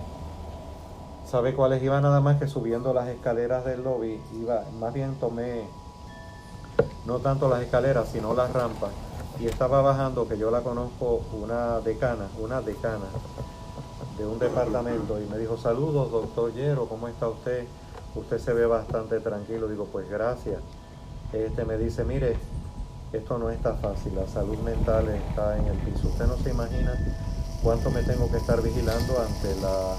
sabe 1.25 1.55
cuáles 1.55 1.83
iba 1.83 2.01
nada 2.01 2.21
más 2.21 2.39
que 2.39 2.47
subiendo 2.47 2.93
las 2.93 3.09
escaleras 3.09 3.65
del 3.65 3.83
lobby 3.83 4.21
iba 4.35 4.65
más 4.79 4.93
bien 4.93 5.15
tomé 5.17 5.65
no 7.07 7.19
tanto 7.19 7.49
las 7.49 7.63
escaleras 7.63 8.09
sino 8.09 8.35
las 8.35 8.53
rampas 8.53 8.91
y 9.41 9.47
estaba 9.47 9.81
bajando 9.81 10.29
que 10.29 10.37
yo 10.37 10.51
la 10.51 10.61
conozco 10.61 11.23
una 11.33 11.81
decana 11.81 12.29
una 12.39 12.61
decana 12.61 13.07
de 14.19 14.27
un 14.27 14.39
departamento 14.39 15.21
y 15.21 15.27
me 15.27 15.39
dijo, 15.39 15.57
saludos, 15.57 16.11
doctor 16.11 16.53
Yero, 16.55 16.87
¿cómo 16.89 17.09
está 17.09 17.29
usted? 17.29 17.67
Usted 18.15 18.39
se 18.39 18.53
ve 18.53 18.67
bastante 18.67 19.19
tranquilo. 19.21 19.69
Digo, 19.69 19.87
pues 19.91 20.09
gracias. 20.09 20.61
Este 21.33 21.65
me 21.65 21.77
dice, 21.77 22.05
mire, 22.05 22.37
esto 23.13 23.39
no 23.39 23.51
está 23.51 23.75
fácil, 23.75 24.15
la 24.15 24.27
salud 24.27 24.59
mental 24.59 25.09
está 25.09 25.57
en 25.59 25.67
el 25.67 25.77
piso. 25.79 26.09
Usted 26.09 26.27
no 26.27 26.37
se 26.37 26.51
imagina 26.51 26.95
cuánto 27.63 27.91
me 27.91 28.03
tengo 28.03 28.31
que 28.31 28.37
estar 28.37 28.63
vigilando 28.63 29.21
ante 29.21 29.61
la, 29.61 29.97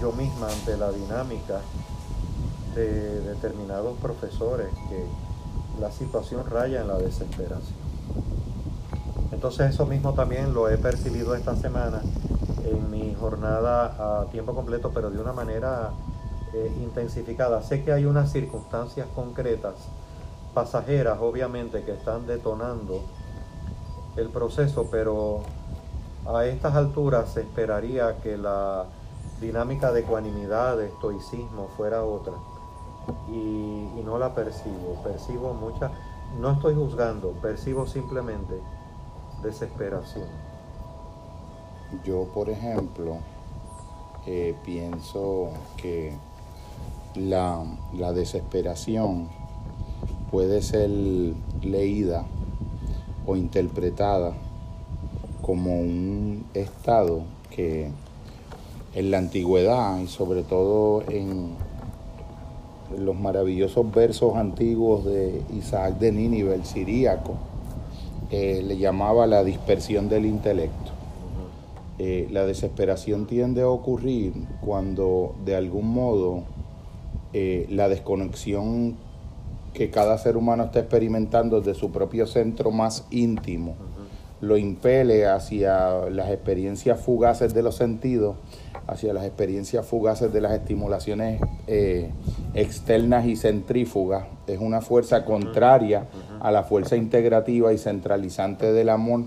yo 0.00 0.12
misma, 0.12 0.48
ante 0.48 0.76
la 0.76 0.90
dinámica 0.92 1.60
de 2.74 3.20
determinados 3.20 3.98
profesores 3.98 4.68
que 4.88 5.06
la 5.80 5.90
situación 5.90 6.48
raya 6.48 6.80
en 6.80 6.88
la 6.88 6.98
desesperación. 6.98 7.86
Entonces 9.32 9.74
eso 9.74 9.84
mismo 9.84 10.14
también 10.14 10.54
lo 10.54 10.70
he 10.70 10.78
percibido 10.78 11.34
esta 11.34 11.54
semana 11.56 12.00
en 12.66 12.90
mi 12.90 13.14
jornada 13.14 14.20
a 14.20 14.26
tiempo 14.26 14.54
completo, 14.54 14.90
pero 14.92 15.10
de 15.10 15.20
una 15.20 15.32
manera 15.32 15.90
eh, 16.52 16.72
intensificada. 16.80 17.62
Sé 17.62 17.84
que 17.84 17.92
hay 17.92 18.04
unas 18.04 18.32
circunstancias 18.32 19.06
concretas, 19.14 19.74
pasajeras 20.54 21.18
obviamente, 21.20 21.82
que 21.84 21.92
están 21.92 22.26
detonando 22.26 23.02
el 24.16 24.28
proceso, 24.30 24.88
pero 24.90 25.40
a 26.26 26.44
estas 26.46 26.74
alturas 26.74 27.32
se 27.32 27.42
esperaría 27.42 28.18
que 28.22 28.36
la 28.36 28.86
dinámica 29.40 29.92
de 29.92 30.00
ecuanimidad, 30.00 30.76
de 30.76 30.86
estoicismo 30.86 31.68
fuera 31.76 32.04
otra. 32.04 32.34
Y, 33.28 33.34
y 33.34 34.02
no 34.04 34.18
la 34.18 34.34
percibo, 34.34 35.00
percibo 35.04 35.54
mucha, 35.54 35.92
no 36.40 36.52
estoy 36.52 36.74
juzgando, 36.74 37.30
percibo 37.40 37.86
simplemente 37.86 38.60
desesperación. 39.42 40.45
Yo, 42.04 42.24
por 42.34 42.50
ejemplo, 42.50 43.18
eh, 44.26 44.54
pienso 44.64 45.50
que 45.76 46.12
la, 47.14 47.64
desesperación 48.12 49.28
puede 50.30 50.62
ser 50.62 50.90
leída 51.62 52.24
o 53.24 53.36
interpretada 53.36 54.34
como 55.42 55.78
un 55.78 56.44
estado 56.54 57.22
que 57.50 57.90
en 58.94 59.10
la 59.10 59.18
antigüedad 59.18 60.00
y 60.00 60.08
sobre 60.08 60.42
todo 60.42 61.02
en 61.08 61.54
los 62.98 63.14
maravillosos 63.14 63.92
versos 63.92 64.34
antiguos 64.36 65.04
de 65.04 65.42
Isaac 65.56 65.98
de 65.98 66.10
Nínive, 66.10 66.54
el 66.54 66.64
siríaco, 66.64 67.34
eh, 68.30 68.62
le 68.64 68.76
llamaba 68.76 69.26
la 69.26 69.44
dispersión 69.44 70.08
del 70.08 70.26
intelecto. 70.26 70.95
Eh, 71.98 72.28
la 72.30 72.44
desesperación 72.44 73.26
tiende 73.26 73.62
a 73.62 73.68
ocurrir 73.68 74.34
cuando 74.60 75.34
de 75.44 75.56
algún 75.56 75.88
modo 75.88 76.44
eh, 77.32 77.66
la 77.70 77.88
desconexión 77.88 78.96
que 79.72 79.90
cada 79.90 80.18
ser 80.18 80.36
humano 80.36 80.64
está 80.64 80.80
experimentando 80.80 81.60
de 81.60 81.74
su 81.74 81.90
propio 81.92 82.26
centro 82.26 82.70
más 82.70 83.06
íntimo 83.10 83.74
lo 84.40 84.56
impele 84.56 85.26
hacia 85.26 86.08
las 86.10 86.30
experiencias 86.30 87.00
fugaces 87.00 87.54
de 87.54 87.62
los 87.62 87.76
sentidos, 87.76 88.36
hacia 88.86 89.12
las 89.12 89.24
experiencias 89.24 89.86
fugaces 89.86 90.32
de 90.32 90.40
las 90.40 90.52
estimulaciones 90.52 91.40
eh, 91.66 92.10
externas 92.54 93.26
y 93.26 93.36
centrífugas. 93.36 94.26
Es 94.46 94.60
una 94.60 94.80
fuerza 94.80 95.24
contraria 95.24 96.06
a 96.40 96.50
la 96.50 96.64
fuerza 96.64 96.96
integrativa 96.96 97.72
y 97.72 97.78
centralizante 97.78 98.72
del 98.72 98.90
amor 98.90 99.24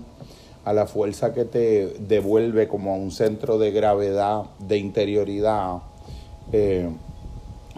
a 0.64 0.72
la 0.72 0.86
fuerza 0.86 1.32
que 1.32 1.44
te 1.44 1.94
devuelve 2.00 2.68
como 2.68 2.92
a 2.92 2.96
un 2.96 3.10
centro 3.10 3.58
de 3.58 3.70
gravedad, 3.70 4.44
de 4.58 4.78
interioridad. 4.78 5.78
Eh, 6.52 6.88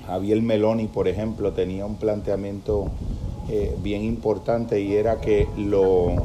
Javier 0.07 0.43
Meloni, 0.43 0.87
por 0.87 1.07
ejemplo, 1.07 1.53
tenía 1.53 1.87
un 1.87 1.97
planteamiento 1.97 2.89
eh, 3.49 3.77
bien 3.83 4.03
importante 4.03 4.81
y 4.81 4.95
era 4.95 5.21
que 5.21 5.47
lo, 5.57 6.17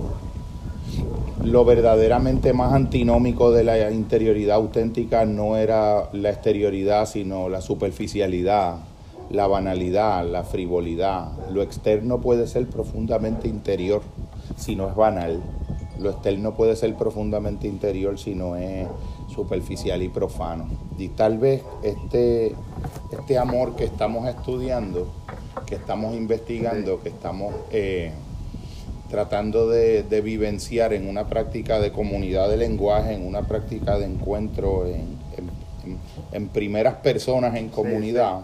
lo 1.44 1.64
verdaderamente 1.66 2.54
más 2.54 2.74
antinómico 2.74 3.52
de 3.52 3.64
la 3.64 3.92
interioridad 3.92 4.56
auténtica 4.56 5.26
no 5.26 5.58
era 5.58 6.10
la 6.14 6.30
exterioridad, 6.32 7.06
sino 7.06 7.50
la 7.50 7.62
superficialidad, 7.62 8.78
la 9.30 9.46
banalidad, 9.46 10.26
la 10.26 10.44
frivolidad. 10.44 11.30
Lo 11.52 11.62
externo 11.62 12.20
puede 12.20 12.48
ser 12.48 12.66
profundamente 12.68 13.48
interior 13.48 14.02
si 14.56 14.76
no 14.76 14.90
es 14.90 14.96
banal 14.96 15.40
lo 16.00 16.10
externo 16.10 16.54
puede 16.54 16.76
ser 16.76 16.96
profundamente 16.96 17.68
interior 17.68 18.20
si 18.20 18.36
no 18.36 18.56
es 18.56 18.88
superficial 19.34 20.02
y 20.02 20.10
profano. 20.10 20.68
Y 20.98 21.10
tal 21.10 21.38
vez 21.38 21.64
este, 21.84 22.54
este 23.12 23.38
amor 23.38 23.76
que 23.76 23.84
estamos 23.84 24.28
estudiando, 24.28 25.08
que 25.66 25.76
estamos 25.76 26.16
investigando, 26.16 27.02
que 27.02 27.10
estamos 27.10 27.54
eh, 27.72 28.12
tratando 29.10 29.70
de, 29.70 30.04
vivenciar 30.22 30.94
en 30.94 31.08
una 31.08 31.28
práctica 31.28 31.80
de 31.80 31.92
comunidad 31.92 32.50
de 32.50 32.58
lenguaje, 32.58 33.14
en 33.14 33.26
una 33.26 33.44
práctica 33.48 33.98
de 33.98 34.06
encuentro 34.06 34.86
en, 34.88 36.48
primeras 36.50 36.96
personas 36.96 37.56
en 37.56 37.70
comunidad, 37.70 38.42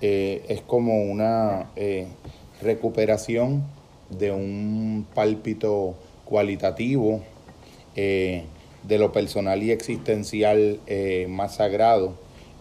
eh, 0.00 0.44
es 0.48 0.60
como 0.62 1.04
una 1.04 1.70
eh, 1.76 2.08
recuperación 2.60 3.62
de 4.10 4.32
un 4.32 5.06
pálpito 5.14 5.94
cualitativo 6.34 7.20
eh, 7.94 8.42
de 8.82 8.98
lo 8.98 9.12
personal 9.12 9.62
y 9.62 9.70
existencial 9.70 10.80
eh, 10.88 11.28
más 11.30 11.54
sagrado 11.54 12.14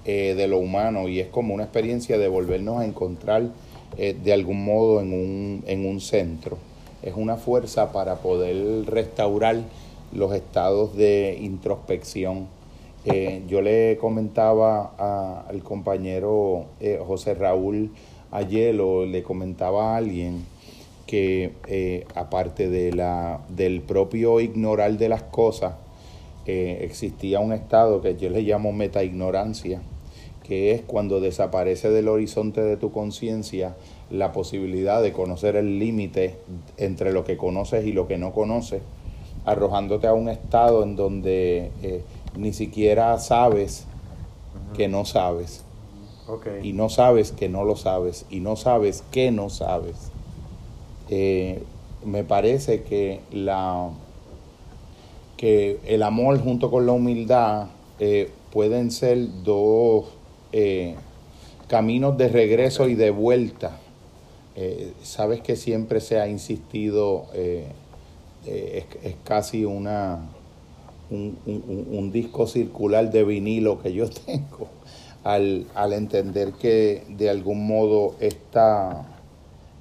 eh, 0.05 0.35
de 0.37 0.47
lo 0.47 0.59
humano 0.59 1.09
y 1.09 1.19
es 1.19 1.27
como 1.29 1.55
una 1.55 1.63
experiencia 1.63 2.19
de 2.19 2.27
volvernos 2.27 2.81
a 2.81 2.85
encontrar 2.85 3.49
de 3.97 4.33
algún 4.33 4.63
modo 4.63 5.01
en 5.01 5.13
un, 5.13 5.63
en 5.67 5.87
un 5.87 6.01
centro. 6.01 6.57
Es 7.01 7.13
una 7.15 7.35
fuerza 7.35 7.91
para 7.91 8.17
poder 8.17 8.85
restaurar 8.85 9.57
los 10.11 10.33
estados 10.33 10.95
de 10.95 11.37
introspección. 11.39 12.47
yo 13.47 13.61
le 13.61 13.97
comentaba 14.01 15.43
al 15.47 15.61
compañero 15.61 16.65
José 17.05 17.35
Raúl 17.35 17.91
ayer, 18.31 18.79
o 18.81 19.05
le 19.05 19.21
comentaba 19.21 19.93
a 19.93 19.97
alguien, 19.97 20.43
que 21.05 21.53
eh, 21.67 22.05
aparte 22.15 22.69
de 22.69 22.93
la, 22.93 23.41
del 23.50 23.81
propio 23.81 24.39
ignorar 24.39 24.98
de 24.98 25.10
las 25.10 25.24
cosas, 25.24 25.75
eh, 26.45 26.79
existía 26.81 27.39
un 27.39 27.53
estado 27.53 28.01
que 28.01 28.17
yo 28.17 28.29
le 28.29 28.41
llamo 28.41 28.72
metaignorancia, 28.72 29.81
que 30.43 30.72
es 30.72 30.81
cuando 30.81 31.22
desaparece 31.22 31.89
del 31.89 32.10
horizonte 32.10 32.62
de 32.62 32.77
tu 32.77 32.91
conciencia 32.91 33.75
la 34.10 34.31
posibilidad 34.31 35.01
de 35.01 35.13
conocer 35.13 35.55
el 35.55 35.79
límite 35.79 36.36
entre 36.77 37.13
lo 37.13 37.24
que 37.24 37.38
conoces 37.38 37.86
y 37.86 37.93
lo 37.93 38.07
que 38.07 38.17
no 38.17 38.33
conoces, 38.33 38.81
arrojándote 39.45 40.07
a 40.07 40.13
un 40.13 40.29
estado 40.29 40.83
en 40.83 40.95
donde 40.95 41.72
eh, 41.81 42.01
ni 42.38 42.53
siquiera 42.53 43.17
sabes 43.19 43.86
que 44.75 44.88
no 44.88 45.05
sabes. 45.05 45.63
Y 46.62 46.74
no 46.74 46.89
sabes 46.89 47.31
que 47.31 47.50
no 47.50 47.63
lo 47.63 47.75
sabes. 47.75 48.25
Y 48.29 48.39
no 48.39 48.55
sabes 48.55 49.03
que 49.12 49.31
no 49.31 49.50
sabes. 49.50 50.12
Eh, 51.15 51.62
me 52.03 52.24
parece 52.24 52.82
que 52.82 53.20
la 53.32 53.89
que 55.38 55.79
el 55.86 56.01
amor 56.01 56.41
junto 56.41 56.72
con 56.72 56.86
la 56.86 56.93
humildad 56.93 57.67
eh, 58.00 58.32
pueden 58.51 58.89
ser 58.89 59.43
dos 59.43 60.05
caminos 61.67 62.17
de 62.17 62.29
regreso 62.29 62.88
y 62.88 62.96
de 62.96 63.12
vuelta. 63.12 63.79
sabes 65.01 65.41
que 65.41 65.55
siempre 65.55 66.00
se 66.00 66.20
ha 66.20 66.27
insistido 66.27 67.25
eh, 68.46 68.86
es, 69.03 69.15
casi 69.24 69.63
una, 69.63 70.20
un, 71.10 72.12
disco 72.12 72.46
circular 72.46 73.10
de 73.10 73.24
vinilo 73.24 73.82
que 73.82 73.93
yo 73.93 74.10
tengo, 74.25 74.67
al, 75.24 75.93
entender 75.93 76.51
que 76.53 77.03
de 77.10 77.29
algún 77.29 77.65
modo 77.65 78.15
esta, 78.20 79.05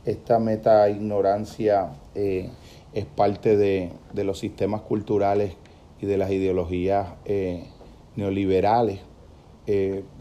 esta 0.05 0.39
meta 0.39 0.89
ignorancia 0.89 1.91
eh, 2.15 2.51
es 2.93 3.05
parte 3.07 3.57
de, 3.57 3.93
los 4.15 4.39
sistemas 4.39 4.83
culturales 4.83 5.55
y 6.01 6.07
de 6.07 6.17
las 6.17 6.31
ideologías 6.31 7.09
eh, 7.25 7.65
neoliberales. 8.17 9.01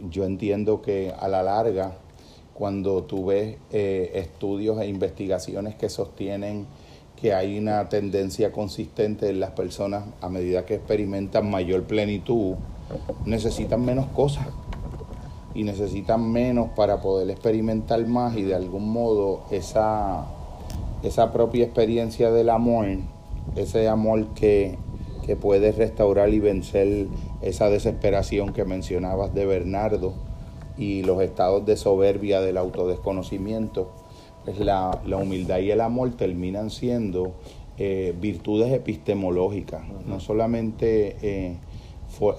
yo 0.09 0.23
entiendo 0.25 0.81
que 0.81 1.11
a 1.19 1.27
la 1.27 1.43
larga, 1.43 1.97
cuando 2.53 3.03
tú 3.03 3.25
ves 3.25 3.57
estudios 3.71 4.79
e 4.79 4.87
investigaciones 4.87 5.75
que 5.75 5.89
sostienen 5.89 6.67
que 7.21 7.33
hay 7.33 7.57
una 7.57 7.89
tendencia 7.89 8.51
consistente 8.51 9.29
en 9.29 9.39
las 9.39 9.51
personas 9.51 10.05
a 10.21 10.29
medida 10.29 10.65
que 10.65 10.75
experimentan 10.75 11.49
mayor 11.49 11.83
plenitud, 11.83 12.55
necesitan 13.25 13.83
menos 13.83 14.07
cosas 14.07 14.47
y 15.53 15.63
necesitan 15.63 16.31
menos 16.31 16.69
para 16.75 17.01
poder 17.01 17.29
experimentar 17.29 18.05
más 18.07 18.35
y 18.37 18.43
de 18.43 18.55
algún 18.55 18.91
modo 18.91 19.41
esa, 19.51 20.25
esa 21.03 21.31
propia 21.31 21.65
experiencia 21.65 22.31
del 22.31 22.49
amor, 22.49 22.87
ese 23.55 23.87
amor 23.87 24.27
que, 24.33 24.77
que 25.25 25.35
puede 25.35 25.71
restaurar 25.71 26.29
y 26.29 26.39
vencer 26.39 27.07
esa 27.41 27.69
desesperación 27.69 28.53
que 28.53 28.65
mencionabas 28.65 29.33
de 29.33 29.45
Bernardo 29.45 30.13
y 30.77 31.03
los 31.03 31.21
estados 31.21 31.65
de 31.65 31.77
soberbia 31.77 32.41
del 32.41 32.57
autodesconocimiento, 32.57 33.91
pues 34.45 34.59
la, 34.59 34.99
humildad 35.21 35.59
y 35.59 35.71
el 35.71 35.81
amor 35.81 36.11
terminan 36.11 36.69
siendo 36.69 37.33
eh, 37.77 38.15
virtudes 38.19 38.71
epistemológicas, 38.73 39.83
no 40.05 40.19
solamente 40.19 41.17
eh, 41.21 41.55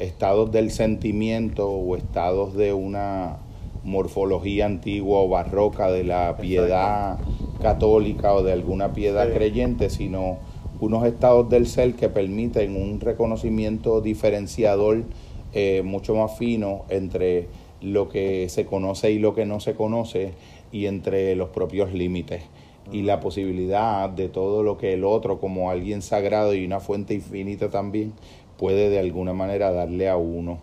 estados 0.00 0.52
del 0.52 0.70
sentimiento 0.70 1.70
o 1.70 1.96
estados 1.96 2.54
de 2.54 2.72
una 2.72 3.38
morfología 3.84 4.66
antigua 4.66 5.20
o 5.20 5.28
barroca 5.28 5.90
de 5.90 6.04
la 6.04 6.36
piedad 6.36 7.18
católica 7.60 8.32
o 8.34 8.42
de 8.42 8.52
alguna 8.52 8.92
piedad 8.92 9.32
creyente, 9.32 9.90
sino 9.90 10.38
unos 10.80 11.06
estados 11.06 11.48
del 11.48 11.66
ser 11.66 11.94
que 11.94 12.08
permiten 12.08 12.76
un 12.76 13.00
reconocimiento 13.00 14.00
diferenciador 14.00 15.04
eh, 15.52 15.82
mucho 15.84 16.14
más 16.14 16.36
fino 16.38 16.84
entre 16.88 17.48
lo 17.80 18.08
que 18.08 18.48
se 18.48 18.64
conoce 18.64 19.10
y 19.10 19.18
lo 19.18 19.34
que 19.34 19.46
no 19.46 19.60
se 19.60 19.74
conoce 19.74 20.32
y 20.70 20.86
entre 20.86 21.36
los 21.36 21.50
propios 21.50 21.92
límites. 21.92 22.42
Y 22.90 23.02
la 23.02 23.20
posibilidad 23.20 24.10
de 24.10 24.28
todo 24.28 24.64
lo 24.64 24.76
que 24.76 24.94
el 24.94 25.04
otro 25.04 25.38
como 25.38 25.70
alguien 25.70 26.02
sagrado 26.02 26.52
y 26.54 26.64
una 26.64 26.80
fuente 26.80 27.14
infinita 27.14 27.70
también 27.70 28.12
puede 28.58 28.90
de 28.90 28.98
alguna 28.98 29.32
manera 29.32 29.72
darle 29.72 30.08
a 30.08 30.16
uno. 30.16 30.58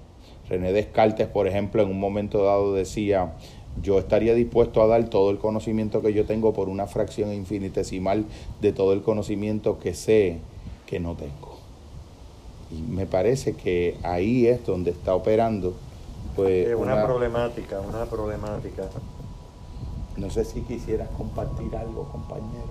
René 0.50 0.72
Descartes, 0.72 1.28
por 1.28 1.48
ejemplo, 1.48 1.82
en 1.84 1.90
un 1.90 2.00
momento 2.00 2.44
dado 2.44 2.74
decía, 2.74 3.34
yo 3.82 4.00
estaría 4.00 4.34
dispuesto 4.34 4.82
a 4.82 4.88
dar 4.88 5.10
todo 5.10 5.30
el 5.30 5.38
conocimiento 5.38 6.02
que 6.02 6.14
yo 6.14 6.26
tengo 6.26 6.54
por 6.54 6.70
una 6.70 6.88
fracción 6.88 7.34
infinitesimal 7.34 8.26
de 8.62 8.72
todo 8.72 8.94
el 8.94 9.02
conocimiento 9.02 9.80
que 9.80 9.94
sé 9.94 10.40
que 10.88 11.00
no 11.00 11.16
tengo. 11.16 11.58
Y 12.72 12.82
me 12.82 13.06
parece 13.06 13.54
que 13.54 13.98
ahí 14.04 14.48
es 14.48 14.66
donde 14.66 14.92
está 14.92 15.16
operando. 15.16 15.74
Pues, 16.36 16.74
una 16.76 17.04
problemática, 17.04 17.80
una 17.82 18.06
problemática 18.06 18.90
no 20.20 20.30
sé 20.30 20.44
si 20.44 20.62
quisieras 20.62 21.10
compartir 21.18 21.76
algo, 21.76 22.04
compañero. 22.12 22.68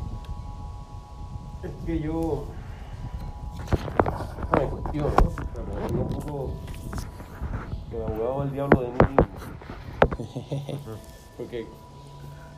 Es 1.63 1.71
que 1.87 1.99
yo 2.01 2.45
me 4.59 4.69
cuestiono, 4.69 5.11
¿no? 5.93 6.03
un 6.03 6.09
poco 6.09 6.51
que 7.91 7.97
me 7.97 8.05
abogado 8.05 8.43
el 8.45 8.53
diablo 8.53 8.81
de 8.83 8.89
mí 8.89 9.17
Porque 11.37 11.67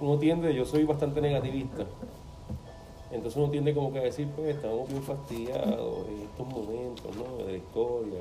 uno 0.00 0.18
tiende, 0.18 0.54
yo 0.54 0.64
soy 0.64 0.84
bastante 0.84 1.20
negativista. 1.20 1.84
Entonces 3.10 3.36
uno 3.36 3.50
tiende 3.50 3.74
como 3.74 3.92
que 3.92 3.98
a 3.98 4.02
decir, 4.02 4.28
pues 4.34 4.54
estamos 4.56 4.88
bien 4.88 5.02
fastidiados 5.02 6.06
en 6.08 6.20
estos 6.22 6.46
momentos, 6.46 7.16
¿no? 7.16 7.44
De 7.44 7.52
la 7.52 7.58
historia. 7.58 8.20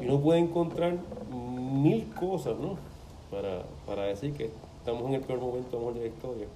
Y 0.00 0.06
uno 0.06 0.20
puede 0.20 0.40
encontrar 0.40 0.98
mil 1.30 2.12
cosas, 2.14 2.58
¿no? 2.58 2.76
Para, 3.30 3.62
para 3.86 4.04
decir 4.04 4.34
que 4.34 4.50
estamos 4.78 5.04
en 5.08 5.14
el 5.14 5.20
peor 5.22 5.40
momento 5.40 5.92
de 5.92 6.00
la 6.00 6.06
historia. 6.06 6.46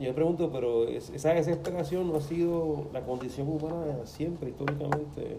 Y 0.00 0.04
yo 0.04 0.14
pregunto, 0.14 0.50
pero 0.50 0.88
esa 0.88 1.34
desesperación 1.34 2.08
no 2.08 2.16
ha 2.16 2.20
sido 2.22 2.86
la 2.90 3.02
condición 3.02 3.46
humana 3.48 3.98
siempre, 4.04 4.48
históricamente. 4.48 5.38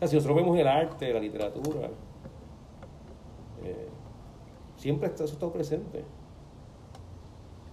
si 0.00 0.16
nosotros 0.16 0.34
vemos 0.34 0.58
el 0.58 0.66
arte, 0.66 1.12
la 1.12 1.20
literatura, 1.20 1.90
eh, 3.62 3.88
siempre 4.78 5.08
está, 5.08 5.24
eso 5.24 5.34
está 5.34 5.52
presente. 5.52 6.04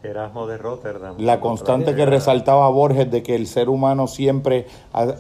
Erasmo 0.04 0.46
de 0.46 0.58
Rotterdam. 0.58 1.16
La 1.20 1.40
constante 1.40 1.96
que 1.96 2.06
resaltaba 2.06 2.68
Borges 2.68 3.10
de 3.10 3.24
que 3.24 3.36
el 3.36 3.48
ser 3.48 3.70
humano 3.70 4.08
siempre 4.08 4.68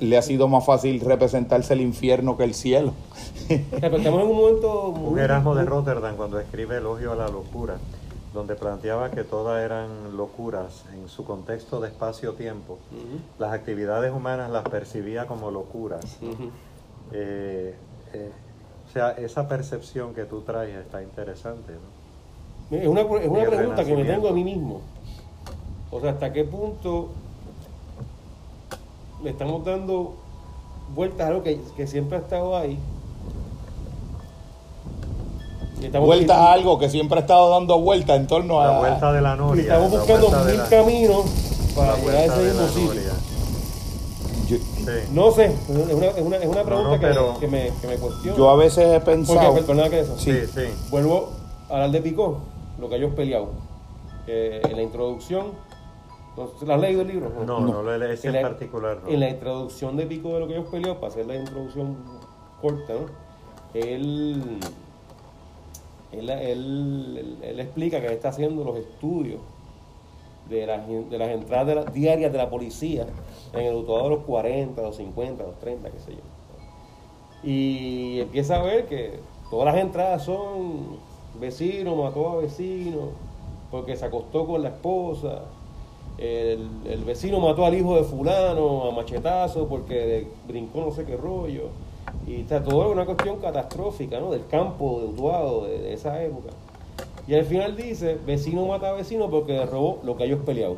le 0.01 0.17
ha 0.17 0.21
sido 0.21 0.49
más 0.49 0.65
fácil 0.65 0.99
representarse 0.99 1.73
el 1.73 1.81
infierno 1.81 2.35
que 2.35 2.43
el 2.43 2.53
cielo. 2.53 2.91
estamos 3.47 4.03
en 4.03 4.27
un 4.27 4.35
momento... 4.35 4.89
un 4.89 5.17
Erasmo 5.17 5.55
de 5.55 5.63
Rotterdam 5.63 6.17
cuando 6.17 6.39
escribe 6.41 6.77
Elogio 6.77 7.13
a 7.13 7.15
la 7.15 7.29
locura, 7.29 7.77
donde 8.35 8.55
planteaba 8.55 9.09
que 9.11 9.23
todas 9.23 9.63
eran 9.63 10.17
locuras 10.17 10.83
en 10.93 11.07
su 11.07 11.23
contexto 11.23 11.79
de 11.79 11.87
espacio-tiempo. 11.87 12.77
Las 13.39 13.53
actividades 13.53 14.11
humanas 14.11 14.51
las 14.51 14.67
percibía 14.67 15.25
como 15.25 15.49
locuras. 15.49 16.17
Eh, 17.13 17.73
eh, 18.13 18.31
o 18.87 18.91
sea, 18.91 19.11
esa 19.11 19.47
percepción 19.47 20.13
que 20.13 20.25
tú 20.25 20.41
traes 20.41 20.75
está 20.75 21.01
interesante. 21.01 21.73
¿no? 21.73 22.77
Es 22.77 22.87
una, 22.87 23.01
es 23.01 23.29
una 23.29 23.45
pregunta 23.45 23.85
que 23.85 23.95
me 23.95 24.03
tengo 24.03 24.27
a 24.27 24.33
mí 24.33 24.43
mismo. 24.43 24.81
O 25.89 26.01
sea, 26.01 26.11
¿hasta 26.11 26.33
qué 26.33 26.43
punto 26.43 27.11
le 29.23 29.29
estamos 29.29 29.63
dando 29.63 30.13
vueltas 30.93 31.21
a 31.21 31.27
algo 31.29 31.41
que, 31.41 31.57
que 31.77 31.87
siempre 31.87 32.17
ha 32.17 32.21
estado 32.21 32.57
ahí? 32.57 32.77
Vueltas 35.99 36.37
a 36.37 36.53
algo 36.53 36.79
que 36.79 36.89
siempre 36.89 37.19
ha 37.19 37.21
estado 37.21 37.49
dando 37.49 37.79
vueltas 37.79 38.17
en 38.17 38.27
torno 38.27 38.61
a 38.61 38.67
la 38.67 38.79
vuelta 38.79 39.11
de 39.11 39.21
la 39.21 39.35
noria. 39.35 39.63
estamos 39.63 39.91
buscando 39.91 40.29
mil 40.45 40.61
caminos 40.69 41.25
para 41.75 41.97
llegar 41.97 42.15
a 42.15 42.25
ese 42.25 42.43
mismo 42.43 42.67
sitio. 42.67 43.11
No 45.13 45.31
sé, 45.31 45.45
es 45.45 45.69
una, 45.69 46.05
es 46.05 46.21
una, 46.21 46.37
es 46.37 46.47
una 46.47 46.63
pregunta 46.63 46.99
que, 46.99 47.39
que, 47.39 47.47
me, 47.47 47.71
que 47.81 47.87
me 47.87 47.95
cuestiona. 47.95 48.37
Yo 48.37 48.49
a 48.49 48.55
veces 48.55 48.93
he 48.93 48.99
pensado. 48.99 49.55
Porque, 49.55 49.89
que 49.89 49.99
eso. 49.99 50.17
Sí, 50.17 50.45
sí. 50.53 50.65
Vuelvo 50.91 51.31
a 51.69 51.73
hablar 51.73 51.91
de 51.91 52.01
Picó 52.01 52.41
lo 52.79 52.89
que 52.89 52.95
ellos 52.95 53.13
peleado. 53.15 53.49
en 54.27 54.75
la 54.75 54.81
introducción, 54.81 55.47
¿lo 56.37 56.73
has 56.73 56.79
leído 56.79 57.01
el 57.01 57.07
libro? 57.07 57.31
No, 57.45 57.59
no, 57.59 57.81
lo 57.81 57.93
he 57.93 57.97
leído, 57.97 58.35
en, 58.35 58.41
particular. 58.41 58.99
En 59.07 59.19
la 59.19 59.29
introducción 59.29 59.97
de 59.97 60.05
Pico 60.05 60.33
de 60.33 60.39
lo 60.41 60.47
que 60.47 60.53
ellos 60.53 60.67
peleado, 60.69 60.95
para 60.95 61.07
hacer 61.07 61.25
la 61.25 61.35
introducción 61.35 61.97
corta, 62.61 62.93
¿no? 62.93 63.25
él, 63.73 64.59
él, 66.19 67.39
él, 67.41 67.59
explica 67.59 68.01
que 68.01 68.07
está 68.07 68.29
haciendo 68.29 68.63
los 68.63 68.77
estudios 68.77 69.39
de 70.49 70.65
las, 70.65 70.87
de 70.87 71.17
las 71.17 71.29
entradas 71.29 71.93
diarias 71.93 72.31
de 72.31 72.37
la 72.37 72.49
policía 72.49 73.07
en 73.53 73.61
el 73.61 73.73
autor 73.73 74.03
de 74.03 74.09
los 74.09 74.19
40, 74.25 74.81
los 74.81 74.95
50, 74.95 75.43
los 75.43 75.59
30, 75.59 75.89
qué 75.91 75.99
sé 75.99 76.11
yo. 76.11 77.49
Y 77.49 78.19
empieza 78.21 78.55
a 78.55 78.63
ver 78.63 78.87
que 78.87 79.19
todas 79.49 79.73
las 79.73 79.83
entradas 79.83 80.23
son 80.23 80.97
vecino 81.39 81.95
mató 81.95 82.29
a 82.29 82.35
vecino 82.37 83.09
porque 83.71 83.95
se 83.95 84.05
acostó 84.05 84.45
con 84.45 84.63
la 84.63 84.69
esposa. 84.69 85.43
El, 86.17 86.69
vecino 87.05 87.39
mató 87.39 87.65
al 87.65 87.75
hijo 87.75 87.97
de 87.97 88.03
fulano 88.03 88.85
a 88.85 88.91
machetazo 88.91 89.67
porque 89.67 90.27
brincó 90.47 90.81
no 90.81 90.91
sé 90.91 91.05
qué 91.05 91.17
rollo. 91.17 91.69
Y 92.27 92.41
está 92.41 92.63
todo 92.63 92.91
una 92.91 93.05
cuestión 93.05 93.39
catastrófica, 93.39 94.19
¿no? 94.19 94.31
Del 94.31 94.47
campo 94.47 94.99
de 94.99 95.05
Utuado, 95.07 95.65
de, 95.65 95.93
esa 95.93 96.21
época. 96.23 96.49
Y 97.27 97.35
al 97.35 97.45
final 97.45 97.75
dice, 97.75 98.17
vecino 98.25 98.65
mata 98.65 98.89
a 98.89 98.93
vecino 98.93 99.29
porque 99.29 99.65
robó 99.65 99.99
lo 100.03 100.15
que 100.15 100.25
ellos 100.25 100.39
peleado. 100.45 100.77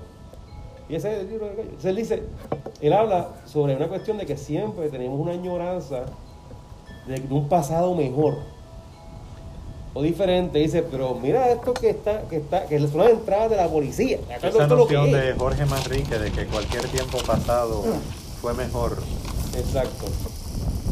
Y 0.89 0.95
ese 0.95 1.13
es 1.13 1.19
el 1.19 1.29
libro 1.29 1.45
de 1.47 1.51
Gallo. 1.51 1.63
Entonces 1.63 1.89
él 1.89 1.95
dice, 1.95 2.23
él 2.81 2.93
habla 2.93 3.29
sobre 3.45 3.75
una 3.75 3.87
cuestión 3.87 4.17
de 4.17 4.25
que 4.25 4.37
siempre 4.37 4.89
tenemos 4.89 5.19
una 5.19 5.33
añoranza 5.33 6.05
de, 7.05 7.19
de 7.19 7.33
un 7.33 7.49
pasado 7.49 7.93
mejor 7.93 8.35
o 9.97 10.01
diferente. 10.01 10.59
Dice, 10.59 10.83
pero 10.83 11.15
mira 11.15 11.49
esto 11.49 11.73
que 11.73 11.89
está, 11.89 12.21
que 12.29 12.37
está, 12.37 12.65
que 12.65 12.79
son 12.79 12.99
las 12.99 13.09
entradas 13.09 13.49
de 13.49 13.57
la 13.57 13.67
policía. 13.67 14.19
Acá 14.35 14.49
Esa 14.49 14.67
noción 14.67 15.11
de 15.11 15.33
Jorge 15.33 15.65
Manrique 15.65 16.19
de 16.19 16.31
que 16.31 16.45
cualquier 16.45 16.85
tiempo 16.87 17.17
pasado 17.25 17.83
fue 18.41 18.53
mejor. 18.53 18.97
Exacto. 19.55 20.05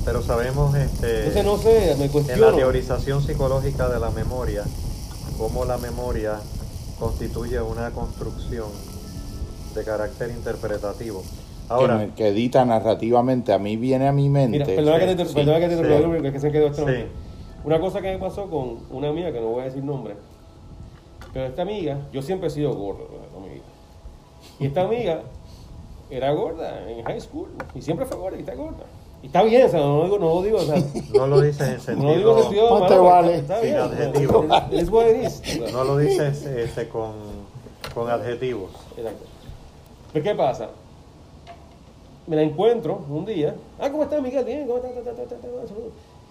Pero 0.05 0.21
sabemos 0.21 0.75
este, 0.75 1.25
Entonces 1.27 1.45
no 1.45 1.57
sé, 1.57 1.95
me 1.97 2.33
en 2.33 2.41
la 2.41 2.53
teorización 2.53 3.23
psicológica 3.23 3.89
de 3.89 3.99
la 3.99 4.11
memoria, 4.11 4.63
cómo 5.37 5.65
la 5.65 5.77
memoria 5.77 6.39
constituye 6.99 7.59
una 7.59 7.89
construcción 7.89 8.67
de 9.73 9.83
carácter 9.83 10.29
interpretativo. 10.29 11.23
Ahora, 11.67 11.99
que, 11.99 12.05
me- 12.05 12.13
que 12.13 12.27
edita 12.27 12.63
narrativamente. 12.63 13.51
A 13.51 13.57
mí 13.57 13.75
viene 13.75 14.07
a 14.07 14.11
mi 14.11 14.29
mente. 14.29 14.59
Mira, 14.59 14.65
perdona 14.67 14.99
que 14.99 15.15
te, 15.15 15.25
sí, 15.25 15.33
perdona 15.33 15.59
que 15.59 15.69
te 15.69 15.75
sí. 15.77 16.31
que 16.31 16.39
se 16.39 16.51
quedó 16.51 16.67
esto. 16.67 16.87
Sí. 16.87 17.05
Una 17.63 17.79
cosa 17.79 17.99
que 18.01 18.11
me 18.11 18.19
pasó 18.19 18.47
con 18.47 18.77
una 18.91 19.09
amiga, 19.09 19.31
que 19.31 19.41
no 19.41 19.47
voy 19.47 19.61
a 19.61 19.65
decir 19.65 19.83
nombre, 19.83 20.15
pero 21.33 21.47
esta 21.47 21.63
amiga, 21.63 21.97
yo 22.13 22.21
siempre 22.21 22.47
he 22.47 22.51
sido 22.51 22.73
gordo 22.75 23.09
¿verdad? 23.11 23.27
con 23.33 23.43
mi 23.43 23.49
vida. 23.49 23.63
Y 24.59 24.67
esta 24.67 24.81
amiga 24.83 25.21
era 26.11 26.31
gorda 26.31 26.87
en 26.87 27.03
high 27.03 27.19
school, 27.19 27.49
y 27.73 27.81
siempre 27.81 28.05
fue 28.05 28.17
gorda 28.17 28.37
y 28.37 28.41
está 28.41 28.53
gorda. 28.53 28.83
Y 29.25 29.27
está 29.27 29.41
bien, 29.41 29.65
o 29.65 29.69
sea, 29.69 29.79
no 29.79 29.97
lo 29.97 30.03
digo, 30.03 30.19
no 30.19 30.35
lo 30.35 30.41
digo, 30.43 30.57
o 30.59 30.61
sea, 30.61 30.75
no 31.15 31.25
lo 31.25 31.41
dices 31.41 31.88
en 31.89 31.97
no 31.97 32.09
lo 32.09 32.15
digo 32.15 32.38
en 32.38 32.43
sentido, 32.43 32.43
sentido 32.43 32.79
No 32.79 32.85
te 32.85 32.93
malo, 32.93 33.03
vale. 33.05 33.35
está, 33.38 33.59
Sin 33.59 33.73
bien. 33.73 34.79
Es 34.79 34.89
what 34.91 35.07
it 35.07 35.23
is. 35.23 35.71
no 35.73 35.83
lo 35.83 35.97
dices 35.97 36.45
este, 36.45 36.88
con, 36.89 37.13
con 37.95 38.07
adjetivos. 38.07 38.69
Exacto. 38.95 39.25
Pero 40.13 40.23
¿qué 40.23 40.35
pasa? 40.35 40.69
Me 42.27 42.35
la 42.35 42.43
encuentro 42.43 43.03
un 43.09 43.25
día. 43.25 43.55
Ah, 43.79 43.89
¿cómo 43.89 44.03
estás, 44.03 44.21
Miguel? 44.21 44.45
Bien, 44.45 44.67
¿cómo 44.67 44.77
estás? 44.77 44.91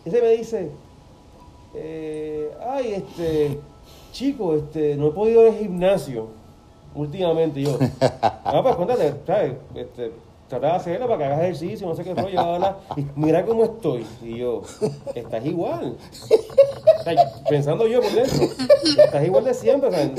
Y 0.05 0.09
ese 0.09 0.23
me 0.23 0.29
dice, 0.29 0.71
eh, 1.75 2.53
ay, 2.65 2.93
este, 2.95 3.59
chico, 4.13 4.55
este, 4.55 4.95
no 4.95 5.09
he 5.09 5.11
podido 5.11 5.43
ir 5.49 5.53
al 5.53 5.59
gimnasio 5.59 6.29
últimamente. 6.95 7.59
Y 7.59 7.65
yo, 7.65 7.77
ah, 8.01 8.61
pues 8.63 8.77
cuéntate, 8.77 9.15
¿sabes? 9.27 9.55
Este, 9.75 10.13
trata 10.61 10.67
de 10.75 10.81
hacerlo 10.81 11.07
para 11.07 11.19
que 11.19 11.25
hagas 11.25 11.41
ejercicio, 11.43 11.87
no 11.89 11.95
sé 11.95 12.05
qué 12.05 12.15
rollo, 12.15 12.31
bla, 12.33 12.43
bla, 12.45 12.59
bla. 12.59 12.77
Y 12.97 13.07
mira 13.17 13.45
cómo 13.45 13.65
estoy. 13.65 14.07
Y 14.23 14.39
yo, 14.39 14.63
estás 15.15 15.45
igual. 15.45 15.97
O 17.01 17.03
sea, 17.05 17.15
pensando 17.49 17.87
yo 17.87 18.01
por 18.01 18.13
dentro, 18.13 18.43
estás 19.05 19.25
igual 19.25 19.45
de 19.45 19.55
siempre, 19.55 19.89
o 19.89 19.93
sea, 19.93 20.11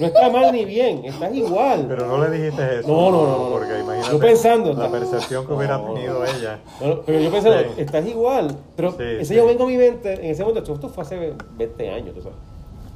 no 0.00 0.06
está 0.06 0.30
mal 0.30 0.52
ni 0.52 0.64
bien, 0.64 1.04
estás 1.04 1.34
igual. 1.34 1.86
Pero 1.88 2.06
no 2.06 2.18
le 2.24 2.30
dijiste 2.38 2.80
eso. 2.80 2.88
No, 2.88 3.10
no, 3.10 3.26
no, 3.26 3.38
no. 3.44 3.50
Porque 3.50 3.80
imagínate 3.80 4.12
Yo 4.12 4.18
pensando, 4.18 4.72
la 4.72 4.90
percepción 4.90 5.46
que 5.46 5.52
hubiera 5.52 5.78
No, 5.78 5.92
tenido 5.94 6.24
ella. 6.24 6.60
No, 6.80 7.00
pero 7.02 7.20
yo 7.20 7.30
pensaba, 7.30 7.60
Sí. 7.60 7.66
estás 7.78 8.06
igual. 8.06 8.56
Pero 8.76 8.92
Sí, 8.92 8.96
ese 9.02 9.24
sí. 9.26 9.34
yo 9.34 9.46
vengo 9.46 9.64
a 9.64 9.66
mi 9.66 9.76
mente, 9.76 10.14
en 10.14 10.24
ese 10.30 10.42
momento, 10.44 10.72
esto 10.74 10.88
fue 10.88 11.02
hace 11.04 11.34
20 11.56 11.90
años, 11.90 12.14
tú 12.14 12.22
sabes. 12.22 12.38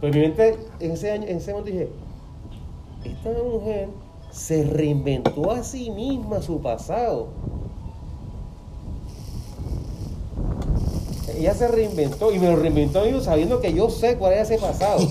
Pero 0.01 0.13
en 0.13 0.21
mi 0.21 0.27
mente, 0.27 0.57
en 0.81 0.91
ese, 0.93 1.11
año, 1.11 1.27
en 1.29 1.37
ese 1.39 1.53
momento 1.53 1.71
dije, 1.73 1.89
esta 3.05 3.31
mujer 3.43 3.89
se 4.37 4.65
reinventó 4.65 5.51
a 5.51 5.63
sí 5.63 5.91
misma 5.91 6.43
su 6.43 6.61
pasado. 6.61 7.29
Ella 11.37 11.55
se 11.55 11.69
reinventó 11.69 12.33
y 12.33 12.39
me 12.39 12.49
lo 12.49 12.57
reinventó 12.57 13.01
a 13.01 13.05
mí 13.05 13.19
sabiendo 13.23 13.61
que 13.61 13.73
yo 13.73 13.91
sé 13.91 14.17
cuál 14.17 14.35
era 14.35 14.43
ese 14.43 14.59
pasado. 14.59 15.01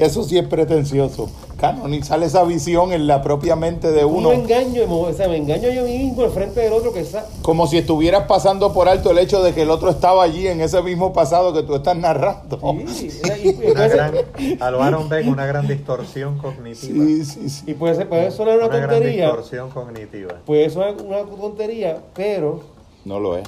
Que 0.00 0.06
eso 0.06 0.24
sí 0.24 0.38
es 0.38 0.46
pretencioso. 0.48 1.28
Canonizar 1.58 2.22
esa 2.22 2.42
visión 2.44 2.90
en 2.94 3.06
la 3.06 3.20
propia 3.20 3.54
mente 3.54 3.90
de 3.92 4.02
uno. 4.06 4.30
Un 4.30 4.34
engaño, 4.36 4.84
o 4.90 5.12
sea, 5.12 5.28
me 5.28 5.36
engaño 5.36 5.68
yo 5.68 5.84
mismo 5.84 6.22
al 6.22 6.30
frente 6.30 6.60
del 6.60 6.72
otro 6.72 6.90
que 6.90 7.04
sa- 7.04 7.26
Como 7.42 7.66
si 7.66 7.76
estuvieras 7.76 8.24
pasando 8.26 8.72
por 8.72 8.88
alto 8.88 9.10
el 9.10 9.18
hecho 9.18 9.42
de 9.42 9.52
que 9.52 9.60
el 9.60 9.68
otro 9.68 9.90
estaba 9.90 10.22
allí 10.22 10.46
en 10.48 10.62
ese 10.62 10.80
mismo 10.80 11.12
pasado 11.12 11.52
que 11.52 11.62
tú 11.64 11.74
estás 11.74 11.98
narrando. 11.98 12.58
Sí, 12.88 13.10
era- 13.24 13.36
y, 13.36 13.48
y 13.50 13.70
Una 13.72 13.88
gran, 13.88 14.14
a 14.58 14.70
lo 14.70 14.82
Aaron 14.82 15.06
Beck, 15.10 15.26
una 15.28 15.44
gran 15.44 15.68
distorsión 15.68 16.38
cognitiva. 16.38 17.04
Sí, 17.04 17.24
sí, 17.26 17.50
sí. 17.50 17.64
y 17.66 17.74
puede, 17.74 17.94
ser- 17.96 18.08
puede 18.08 18.30
sonar 18.30 18.56
una, 18.56 18.68
una 18.68 18.76
gran 18.78 18.88
tontería, 18.88 19.26
distorsión 19.26 19.68
cognitiva. 19.68 20.34
puede 20.46 20.70
sonar 20.70 20.94
una 21.04 21.18
tontería, 21.24 21.98
pero 22.14 22.60
No 23.04 23.20
lo 23.20 23.36
es. 23.36 23.46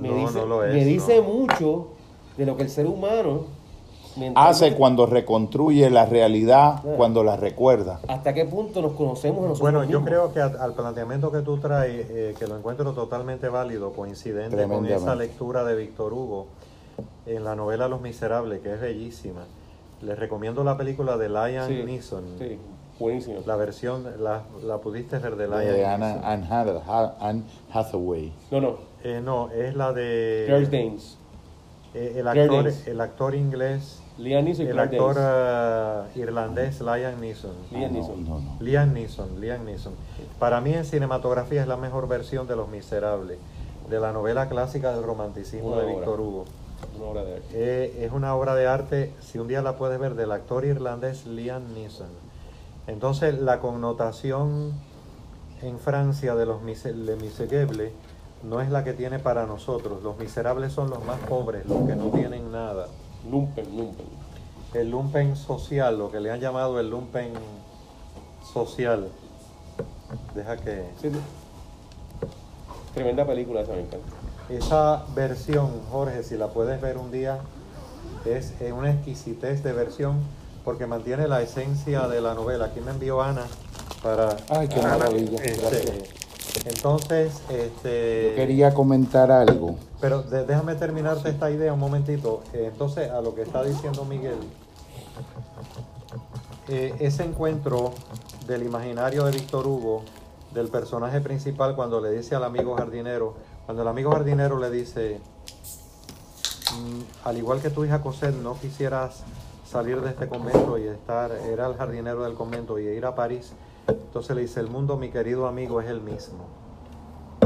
me, 0.00 0.08
No, 0.08 0.16
dice, 0.16 0.38
no 0.40 0.46
lo 0.46 0.64
es, 0.64 0.74
me 0.74 0.84
dice 0.84 1.18
no. 1.18 1.22
mucho 1.22 1.86
de 2.36 2.46
lo 2.46 2.56
que 2.56 2.64
el 2.64 2.70
ser 2.70 2.86
humano 2.88 3.62
mentalmente- 4.16 4.40
Hace 4.66 4.74
cuando 4.74 5.06
reconstruye 5.06 5.88
la 5.90 6.06
realidad, 6.06 6.80
Claro. 6.82 6.96
cuando 6.96 7.24
la 7.24 7.36
recuerda. 7.36 8.00
hasta 8.08 8.32
qué 8.34 8.44
punto 8.44 8.80
nos 8.82 8.92
conocemos 8.92 9.40
nosotros 9.42 9.60
Bueno, 9.60 9.84
yo 9.84 10.02
creo 10.04 10.32
que 10.32 10.40
al, 10.40 10.56
al 10.60 10.74
planteamiento 10.74 11.30
que 11.32 11.40
tú 11.40 11.58
traes, 11.58 12.06
eh, 12.10 12.34
que 12.38 12.46
lo 12.46 12.56
encuentro 12.56 12.92
totalmente 12.92 13.48
válido, 13.48 13.92
coincidente 13.92 14.66
con 14.68 14.86
esa 14.86 15.14
lectura 15.14 15.64
de 15.64 15.74
Víctor 15.76 16.12
Hugo 16.12 16.46
en 17.26 17.42
la 17.44 17.54
novela 17.56 17.88
Los 17.88 18.00
Miserables, 18.00 18.60
que 18.60 18.72
es 18.74 18.80
bellísima. 18.80 19.44
Les 20.02 20.18
recomiendo 20.18 20.62
la 20.64 20.76
película 20.76 21.16
de 21.16 21.28
Liam 21.28 21.66
Sí, 21.68 21.82
Neeson. 21.84 22.24
Sí, 22.38 22.58
buenísimo. 23.00 23.40
La 23.46 23.56
versión, 23.56 24.04
la, 24.20 24.42
la 24.62 24.78
pudiste 24.78 25.18
ver 25.18 25.36
de 25.36 25.46
Liam 25.48 25.60
De 25.60 25.86
Anna. 25.86 26.20
Anne, 26.22 26.46
Hath- 26.50 26.82
Ha- 26.86 27.14
Anne 27.20 27.42
Hathaway. 27.72 28.32
No, 28.50 28.60
no, 28.60 28.76
Eh, 29.02 29.20
no, 29.24 29.50
es 29.50 29.74
la 29.74 29.92
de 29.92 30.44
Claire 30.46 30.66
Danes. 30.66 31.16
eh, 31.94 32.14
el 32.16 32.28
actor, 32.28 32.70
el 32.86 33.00
actor 33.00 33.34
inglés, 33.34 34.00
Liam 34.16 34.44
Neeson 34.44 34.66
y 34.66 34.68
el 34.68 34.78
actor 34.78 35.16
eh, 35.18 36.02
irlandés 36.20 36.80
Liam 36.80 37.20
Neeson. 37.20 37.52
Liam 37.72 37.92
no, 37.92 37.98
Neeson. 37.98 38.24
no, 38.24 38.38
no. 38.40 38.56
Liam 38.60 38.92
Neeson, 38.92 39.40
Liam 39.40 39.64
Neeson. 39.64 39.94
Para 40.38 40.60
mí 40.60 40.72
en 40.72 40.84
cinematografía 40.84 41.62
es 41.62 41.68
la 41.68 41.76
mejor 41.76 42.06
versión 42.06 42.46
de 42.46 42.54
Los 42.54 42.68
Miserables, 42.68 43.38
de 43.90 44.00
la 44.00 44.12
novela 44.12 44.48
clásica 44.48 44.92
del 44.94 45.02
romanticismo 45.02 45.68
Una 45.68 45.78
de 45.78 45.82
obra. 45.84 45.94
Víctor 45.96 46.20
Hugo. 46.20 46.44
Una 46.96 47.06
obra 47.06 47.24
de 47.24 47.34
arte. 47.34 47.46
Eh, 47.52 48.04
es 48.04 48.12
una 48.12 48.34
obra 48.36 48.54
de 48.54 48.66
arte, 48.66 49.12
si 49.20 49.38
un 49.38 49.48
día 49.48 49.62
la 49.62 49.76
puedes 49.76 49.98
ver, 49.98 50.14
del 50.14 50.30
actor 50.30 50.64
irlandés 50.64 51.26
Liam 51.26 51.74
Neeson. 51.74 52.08
Entonces 52.86 53.40
la 53.40 53.60
connotación 53.60 54.72
en 55.62 55.78
Francia 55.78 56.34
de 56.34 56.46
los 56.46 56.62
Les 56.62 57.20
Miserables 57.20 57.92
no 58.42 58.60
es 58.60 58.70
la 58.70 58.84
que 58.84 58.92
tiene 58.92 59.18
para 59.18 59.46
nosotros. 59.46 60.02
Los 60.02 60.18
miserables 60.18 60.72
son 60.72 60.90
los 60.90 61.04
más 61.04 61.18
pobres, 61.20 61.66
los 61.66 61.86
que 61.86 61.96
no 61.96 62.10
tienen 62.10 62.52
nada. 62.52 62.86
Lumpen, 63.30 63.76
lumpen. 63.76 64.06
El 64.74 64.90
lumpen 64.90 65.36
social, 65.36 65.98
lo 65.98 66.10
que 66.10 66.20
le 66.20 66.30
han 66.30 66.40
llamado 66.40 66.80
el 66.80 66.90
lumpen 66.90 67.32
social. 68.52 69.08
Deja 70.34 70.56
que... 70.56 70.84
Sí, 71.00 71.10
sí. 71.10 71.18
Tremenda 72.92 73.26
película 73.26 73.62
esa, 73.62 73.72
me 73.72 73.80
encanta. 73.80 74.06
Esa 74.48 75.04
versión, 75.14 75.70
Jorge, 75.90 76.22
si 76.22 76.36
la 76.36 76.48
puedes 76.48 76.80
ver 76.80 76.98
un 76.98 77.10
día, 77.10 77.38
es 78.24 78.52
una 78.72 78.90
exquisitez 78.90 79.62
de 79.62 79.72
versión 79.72 80.20
porque 80.64 80.86
mantiene 80.86 81.28
la 81.28 81.42
esencia 81.42 82.08
de 82.08 82.20
la 82.20 82.34
novela. 82.34 82.66
Aquí 82.66 82.80
me 82.80 82.90
envió 82.90 83.22
Ana 83.22 83.44
para... 84.02 84.36
Ay, 84.50 84.68
qué 84.68 84.80
Ana, 84.80 84.98
maravilla. 84.98 85.42
este, 85.42 85.60
Gracias. 85.60 86.23
Entonces, 86.64 87.42
este... 87.50 88.30
Yo 88.30 88.36
quería 88.36 88.74
comentar 88.74 89.30
algo. 89.30 89.76
Pero 90.00 90.22
de- 90.22 90.44
déjame 90.44 90.74
terminarte 90.74 91.28
esta 91.30 91.50
idea 91.50 91.72
un 91.72 91.80
momentito. 91.80 92.42
Eh, 92.52 92.68
entonces, 92.72 93.10
a 93.10 93.20
lo 93.20 93.34
que 93.34 93.42
está 93.42 93.62
diciendo 93.62 94.04
Miguel, 94.04 94.36
eh, 96.68 96.94
ese 97.00 97.24
encuentro 97.24 97.92
del 98.46 98.62
imaginario 98.62 99.24
de 99.24 99.32
Víctor 99.32 99.66
Hugo, 99.66 100.02
del 100.52 100.68
personaje 100.68 101.20
principal, 101.20 101.74
cuando 101.74 102.00
le 102.00 102.10
dice 102.10 102.34
al 102.34 102.44
amigo 102.44 102.76
jardinero, 102.76 103.34
cuando 103.66 103.82
el 103.82 103.88
amigo 103.88 104.12
jardinero 104.12 104.58
le 104.58 104.70
dice, 104.70 105.20
"Mm, 106.72 107.26
al 107.28 107.38
igual 107.38 107.60
que 107.60 107.70
tu 107.70 107.84
hija 107.84 108.00
Cosette, 108.00 108.36
no 108.36 108.58
quisieras 108.58 109.22
salir 109.68 110.00
de 110.00 110.10
este 110.10 110.28
convento 110.28 110.78
y 110.78 110.86
estar, 110.86 111.32
era 111.32 111.66
el 111.66 111.74
jardinero 111.74 112.22
del 112.22 112.34
convento 112.34 112.78
y 112.78 112.86
ir 112.86 113.04
a 113.04 113.14
París, 113.14 113.52
entonces 113.86 114.34
le 114.34 114.42
dice, 114.42 114.60
el 114.60 114.68
mundo, 114.68 114.96
mi 114.96 115.10
querido 115.10 115.46
amigo, 115.46 115.80
es 115.80 115.88
el 115.88 116.00
mismo. 116.00 116.44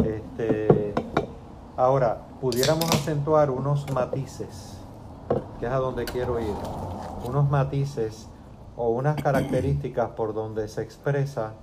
Este, 0.05 0.95
ahora, 1.77 2.27
pudiéramos 2.41 2.85
acentuar 2.91 3.51
unos 3.51 3.91
matices, 3.93 4.79
que 5.59 5.67
es 5.67 5.73
a 5.73 5.79
donde 5.79 6.05
quiero 6.05 6.39
ir, 6.39 6.55
unos 7.27 7.51
matices 7.51 8.29
o 8.77 8.91
unas 8.91 9.17
características 9.21 10.11
por 10.11 10.35
donde 10.35 10.69
se 10.69 10.83
expresa 10.83 11.55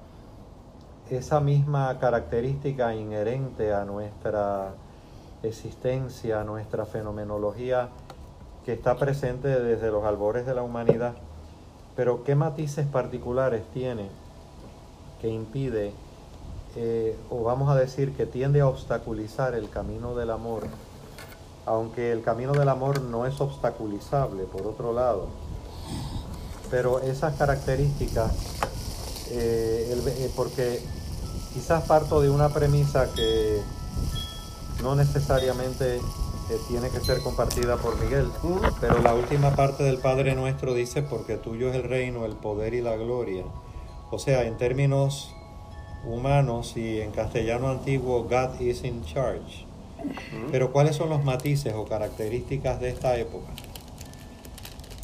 esa 1.09 1.39
misma 1.39 1.97
característica 1.99 2.93
inherente 2.93 3.73
a 3.73 3.85
nuestra 3.85 4.73
existencia, 5.43 6.41
a 6.41 6.43
nuestra 6.43 6.85
fenomenología 6.85 7.89
que 8.65 8.73
está 8.73 8.97
presente 8.97 9.47
desde 9.61 9.91
los 9.91 10.03
albores 10.03 10.45
de 10.45 10.55
la 10.55 10.63
humanidad, 10.63 11.13
pero 11.95 12.23
qué 12.23 12.35
matices 12.35 12.87
particulares 12.87 13.63
tiene 13.71 14.09
impide, 15.29 15.93
eh, 16.75 17.15
o 17.29 17.43
vamos 17.43 17.69
a 17.69 17.75
decir 17.75 18.13
que 18.13 18.25
tiende 18.25 18.59
a 18.59 18.67
obstaculizar 18.67 19.55
el 19.55 19.69
camino 19.69 20.13
del 20.13 20.29
amor, 20.29 20.63
aunque 21.65 22.11
el 22.11 22.21
camino 22.21 22.51
del 22.51 22.67
amor 22.67 23.01
no 23.01 23.25
es 23.25 23.39
obstaculizable, 23.39 24.43
por 24.43 24.67
otro 24.67 24.91
lado, 24.91 25.27
pero 26.69 26.99
esas 26.99 27.35
características 27.35 28.31
eh, 29.31 30.03
eh, 30.05 30.31
porque 30.35 30.81
quizás 31.53 31.83
parto 31.85 32.21
de 32.21 32.29
una 32.29 32.49
premisa 32.49 33.11
que 33.13 33.61
no 34.83 34.95
necesariamente 34.95 36.01
tiene 36.67 36.89
que 36.89 36.99
ser 36.99 37.21
compartida 37.21 37.77
por 37.77 37.99
Miguel, 38.03 38.29
pero 38.79 39.01
la 39.01 39.15
última 39.15 39.55
parte 39.55 39.83
del 39.83 39.97
Padre 39.97 40.35
Nuestro 40.35 40.73
dice, 40.73 41.01
porque 41.01 41.37
tuyo 41.37 41.69
es 41.69 41.75
el 41.75 41.83
reino, 41.83 42.25
el 42.25 42.33
poder 42.33 42.73
y 42.73 42.81
la 42.81 42.95
gloria. 42.95 43.45
O 44.15 44.19
sea, 44.19 44.43
en 44.43 44.55
términos 44.55 45.35
humanos 46.05 46.77
y 46.77 47.01
en 47.01 47.11
castellano 47.11 47.67
antiguo, 47.67 48.23
God 48.23 48.61
is 48.61 48.85
in 48.85 49.03
charge. 49.03 49.65
Pero 50.51 50.71
¿cuáles 50.71 50.95
son 50.95 51.09
los 51.09 51.25
matices 51.25 51.73
o 51.73 51.83
características 51.83 52.79
de 52.79 52.91
esta 52.91 53.17
época 53.17 53.51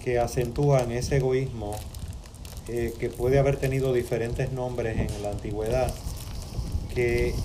que 0.01 0.17
acentúan 0.17 0.93
ese 0.93 1.17
egoísmo 1.17 1.75
eh, 2.69 2.93
que 3.01 3.09
puede 3.09 3.37
haber 3.37 3.57
tenido 3.57 3.91
diferentes 3.91 4.53
nombres 4.53 4.97
en 4.97 5.21
la 5.21 5.31
antigüedad, 5.31 5.93
que 6.95 7.35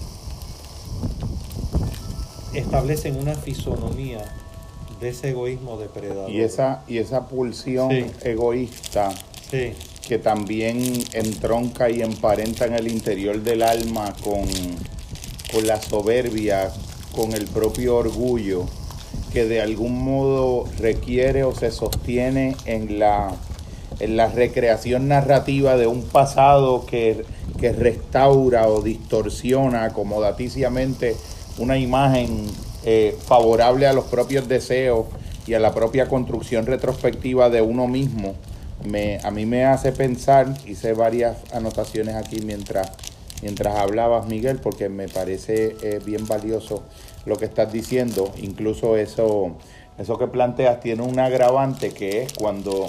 establecen 2.54 3.16
una 3.16 3.34
fisonomía 3.34 4.22
de 5.00 5.08
ese 5.08 5.30
egoísmo 5.30 5.78
depredador? 5.78 6.30
Y 6.30 6.42
esa, 6.42 6.84
y 6.86 6.98
esa 6.98 7.26
pulsión 7.26 7.90
Sí. 7.90 8.06
egoísta 8.22 9.10
Sí, 9.50 9.72
que 10.06 10.18
también 10.18 11.02
entronca 11.12 11.90
y 11.90 12.00
emparenta 12.00 12.64
en 12.66 12.74
el 12.74 12.86
interior 12.86 13.42
del 13.42 13.62
alma 13.62 14.14
con, 14.22 14.44
con 15.52 15.66
la 15.66 15.82
soberbia, 15.82 16.70
con 17.14 17.32
el 17.32 17.46
propio 17.46 17.96
orgullo, 17.96 18.66
que 19.32 19.46
de 19.46 19.60
algún 19.60 20.04
modo 20.04 20.68
requiere 20.78 21.42
o 21.42 21.54
se 21.54 21.72
sostiene 21.72 22.56
en 22.66 23.00
la, 23.00 23.34
en 23.98 24.16
la 24.16 24.28
recreación 24.28 25.08
narrativa 25.08 25.76
de 25.76 25.88
un 25.88 26.02
pasado 26.02 26.86
que, 26.86 27.24
que 27.58 27.72
restaura 27.72 28.68
o 28.68 28.82
distorsiona 28.82 29.84
acomodaticiamente 29.84 31.16
una 31.58 31.78
imagen 31.78 32.46
eh, 32.84 33.16
favorable 33.26 33.88
a 33.88 33.92
los 33.92 34.04
propios 34.04 34.46
deseos 34.46 35.06
y 35.48 35.54
a 35.54 35.60
la 35.60 35.74
propia 35.74 36.06
construcción 36.06 36.66
retrospectiva 36.66 37.50
de 37.50 37.62
uno 37.62 37.88
mismo, 37.88 38.34
me, 38.84 39.18
a 39.22 39.30
mí 39.30 39.46
me 39.46 39.64
hace 39.64 39.92
pensar, 39.92 40.54
hice 40.66 40.92
varias 40.92 41.38
anotaciones 41.52 42.14
aquí 42.14 42.40
mientras, 42.40 42.92
mientras 43.42 43.76
hablabas, 43.76 44.26
Miguel, 44.26 44.58
porque 44.58 44.88
me 44.88 45.08
parece 45.08 45.76
eh, 45.82 46.00
bien 46.04 46.26
valioso 46.26 46.84
lo 47.24 47.36
que 47.36 47.46
estás 47.46 47.72
diciendo. 47.72 48.32
Incluso 48.38 48.96
eso, 48.96 49.56
eso 49.98 50.18
que 50.18 50.26
planteas 50.26 50.80
tiene 50.80 51.02
un 51.02 51.18
agravante 51.18 51.90
que 51.90 52.22
es 52.22 52.32
cuando 52.32 52.88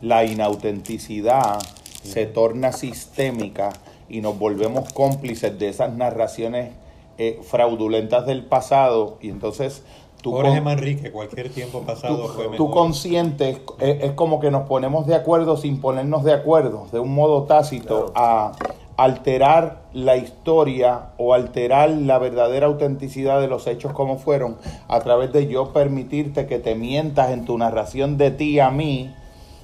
la 0.00 0.24
inautenticidad 0.24 1.58
se 2.02 2.26
torna 2.26 2.72
sistémica 2.72 3.70
y 4.08 4.20
nos 4.20 4.38
volvemos 4.38 4.92
cómplices 4.92 5.58
de 5.58 5.68
esas 5.68 5.92
narraciones 5.94 6.70
eh, 7.18 7.40
fraudulentas 7.42 8.26
del 8.26 8.44
pasado 8.44 9.18
y 9.20 9.28
entonces 9.30 9.82
tú 10.30 10.36
Jorge 10.36 10.54
con- 10.56 10.64
Manrique, 10.64 11.10
cualquier 11.12 11.50
tiempo 11.50 11.80
pasado 11.82 12.16
tú, 12.16 12.28
fue 12.28 12.56
tú 12.56 12.70
conscientes 12.70 13.60
es, 13.80 14.04
es 14.04 14.12
como 14.12 14.40
que 14.40 14.50
nos 14.50 14.66
ponemos 14.68 15.06
de 15.06 15.14
acuerdo 15.14 15.56
sin 15.56 15.80
ponernos 15.80 16.24
de 16.24 16.32
acuerdo, 16.32 16.86
de 16.92 16.98
un 17.00 17.14
modo 17.14 17.44
tácito, 17.44 18.12
a 18.14 18.52
alterar 18.96 19.82
la 19.92 20.16
historia 20.16 21.10
o 21.18 21.32
alterar 21.32 21.88
la 21.90 22.18
verdadera 22.18 22.66
autenticidad 22.66 23.40
de 23.40 23.46
los 23.46 23.66
hechos 23.68 23.92
como 23.92 24.18
fueron 24.18 24.56
a 24.88 24.98
través 25.00 25.32
de 25.32 25.46
yo 25.46 25.72
permitirte 25.72 26.46
que 26.46 26.58
te 26.58 26.74
mientas 26.74 27.30
en 27.30 27.44
tu 27.44 27.56
narración 27.56 28.18
de 28.18 28.32
ti 28.32 28.58
a 28.58 28.70
mí 28.70 29.14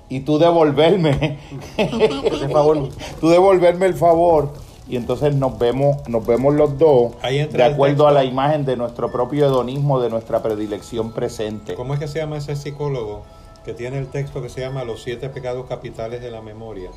y 0.08 0.20
tú 0.20 0.38
devolverme 0.38 1.38
Ese 1.76 2.48
favor. 2.48 2.88
tú 3.20 3.28
devolverme 3.28 3.86
el 3.86 3.94
favor 3.94 4.50
y 4.86 4.96
entonces 4.96 5.34
nos 5.34 5.58
vemos 5.58 6.06
nos 6.08 6.26
vemos 6.26 6.54
los 6.54 6.78
dos 6.78 7.12
de 7.22 7.64
acuerdo 7.64 8.06
a 8.06 8.12
la 8.12 8.24
imagen 8.24 8.64
de 8.64 8.76
nuestro 8.76 9.10
propio 9.10 9.46
hedonismo 9.46 10.00
de 10.00 10.10
nuestra 10.10 10.42
predilección 10.42 11.12
presente 11.12 11.74
¿Cómo 11.74 11.94
es 11.94 12.00
que 12.00 12.08
se 12.08 12.18
llama 12.18 12.36
ese 12.36 12.54
psicólogo 12.54 13.22
que 13.64 13.72
tiene 13.72 13.98
el 13.98 14.08
texto 14.08 14.42
que 14.42 14.50
se 14.50 14.60
llama 14.60 14.84
Los 14.84 15.02
siete 15.02 15.30
pecados 15.30 15.66
capitales 15.66 16.20
de 16.20 16.30
la 16.30 16.42
memoria? 16.42 16.90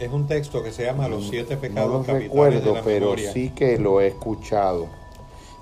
Es 0.00 0.10
un 0.10 0.26
texto 0.26 0.62
que 0.62 0.72
se 0.72 0.84
llama 0.86 1.06
Los 1.08 1.28
siete 1.28 1.54
no 1.54 1.60
pecados 1.60 1.90
lo 1.92 1.98
capitales 1.98 2.22
de 2.22 2.28
recuerdo 2.28 2.74
la 2.74 2.82
pero 2.82 3.00
memoria. 3.06 3.32
sí 3.32 3.50
que 3.50 3.78
lo 3.78 4.00
he 4.00 4.08
escuchado 4.08 4.86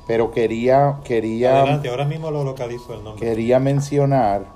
pero 0.07 0.31
quería 0.31 1.01
quería 1.05 1.61
Adelante, 1.61 1.91
ahora 1.91 2.07
mismo 2.07 2.31
lo 2.31 2.43
localizo 2.45 2.95
el 2.95 3.05
nombre. 3.05 3.27
quería 3.29 3.59
mencionar 3.59 4.47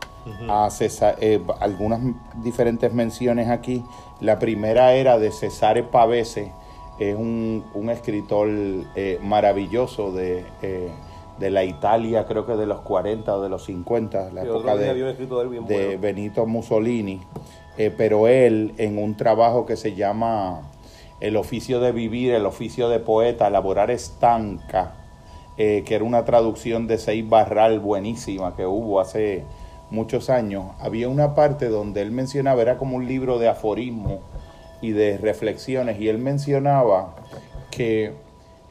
A 0.49 0.69
Cesa- 0.71 1.17
eh, 1.21 1.41
algunas 1.61 2.01
diferentes 2.43 2.93
menciones 2.93 3.49
aquí. 3.49 3.85
La 4.21 4.39
primera 4.39 4.95
era 4.95 5.19
de 5.19 5.31
Cesare 5.33 5.83
Pavese, 5.83 6.53
es 6.99 7.17
un, 7.17 7.65
un 7.75 7.91
escritor 7.91 8.49
eh, 8.95 9.19
maravilloso 9.23 10.13
de, 10.13 10.45
eh, 10.63 10.91
de 11.39 11.51
la 11.51 11.65
Italia, 11.65 12.27
creo 12.27 12.47
que 12.47 12.53
de 12.55 12.67
los 12.67 12.81
40 12.83 13.35
o 13.37 13.43
de 13.43 13.49
los 13.49 13.65
50, 13.65 14.31
la 14.33 14.43
Sí, 14.43 14.47
época 14.49 14.77
de, 14.77 14.87
de 15.67 15.75
bueno. 15.87 16.01
Benito 16.01 16.47
Mussolini, 16.47 17.21
pero 17.97 18.29
él 18.29 18.75
en 18.79 18.99
un 18.99 19.17
trabajo 19.17 19.67
que 19.67 19.77
se 19.77 19.95
llama 19.95 20.61
El 21.21 21.37
oficio 21.37 21.81
de 21.81 21.91
vivir, 21.91 22.35
el 22.35 22.47
oficio 22.47 22.89
de 22.89 23.01
poeta, 23.01 23.49
elaborar 23.49 23.91
estanca, 23.91 24.95
que 25.57 25.85
era 25.89 26.05
una 26.05 26.25
traducción 26.25 26.87
de 26.87 26.99
Seis 26.99 27.29
Barral 27.29 27.81
buenísima 27.81 28.55
que 28.55 28.67
hubo 28.67 29.01
hace 29.01 29.45
muchos 29.93 30.31
años, 30.31 30.65
había 30.81 31.09
una 31.09 31.35
parte 31.35 31.69
donde 31.69 32.01
él 32.03 32.11
mencionaba, 32.11 32.63
era 32.63 32.79
como 32.79 32.97
un 32.97 33.07
libro 33.07 33.39
de 33.39 33.49
aforismo 33.49 34.21
y 34.81 34.91
de 34.91 35.19
reflexiones, 35.19 36.01
y 36.01 36.09
él 36.09 36.19
mencionaba 36.19 37.15
que 37.71 38.13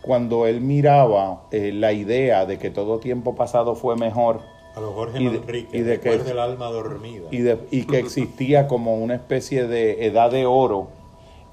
cuando 0.01 0.47
él 0.47 0.61
miraba 0.61 1.43
eh, 1.51 1.71
la 1.73 1.93
idea 1.93 2.45
de 2.45 2.57
que 2.57 2.71
todo 2.71 2.99
tiempo 2.99 3.35
pasado 3.35 3.75
fue 3.75 3.95
mejor, 3.95 4.41
A 4.75 4.79
los 4.81 4.93
Jorge 4.93 5.21
y 5.21 5.25
de- 5.27 5.39
Manrique, 5.39 5.77
y 5.77 5.81
de 5.81 5.99
que- 5.99 6.09
recuerda 6.11 6.31
el 6.31 6.39
alma 6.39 6.67
dormida. 6.67 7.27
y, 7.31 7.37
de- 7.37 7.59
y 7.71 7.83
que 7.85 7.99
existía 7.99 8.67
como 8.67 8.95
una 8.95 9.13
especie 9.15 9.67
de 9.67 10.05
edad 10.07 10.31
de 10.31 10.45
oro 10.45 10.87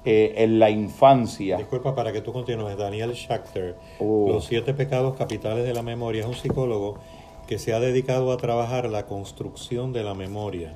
eh, 0.05 0.33
en 0.37 0.59
la 0.59 0.69
infancia. 0.69 1.57
Disculpa, 1.57 1.93
para 1.93 2.11
que 2.13 2.21
tú 2.21 2.31
continúes, 2.33 2.77
Daniel 2.77 3.13
Schachter, 3.13 3.75
Oh. 3.99 4.29
Los 4.31 4.45
siete 4.45 4.73
pecados 4.73 5.15
capitales 5.17 5.65
de 5.65 5.73
la 5.73 5.83
memoria, 5.83 6.21
es 6.21 6.27
un 6.27 6.33
psicólogo 6.35 6.95
que 7.49 7.57
se 7.57 7.73
ha 7.73 7.79
dedicado 7.79 8.31
a 8.31 8.37
trabajar 8.37 8.87
la 8.89 9.07
construcción 9.07 9.91
de 9.91 10.03
la 10.03 10.13
memoria, 10.13 10.75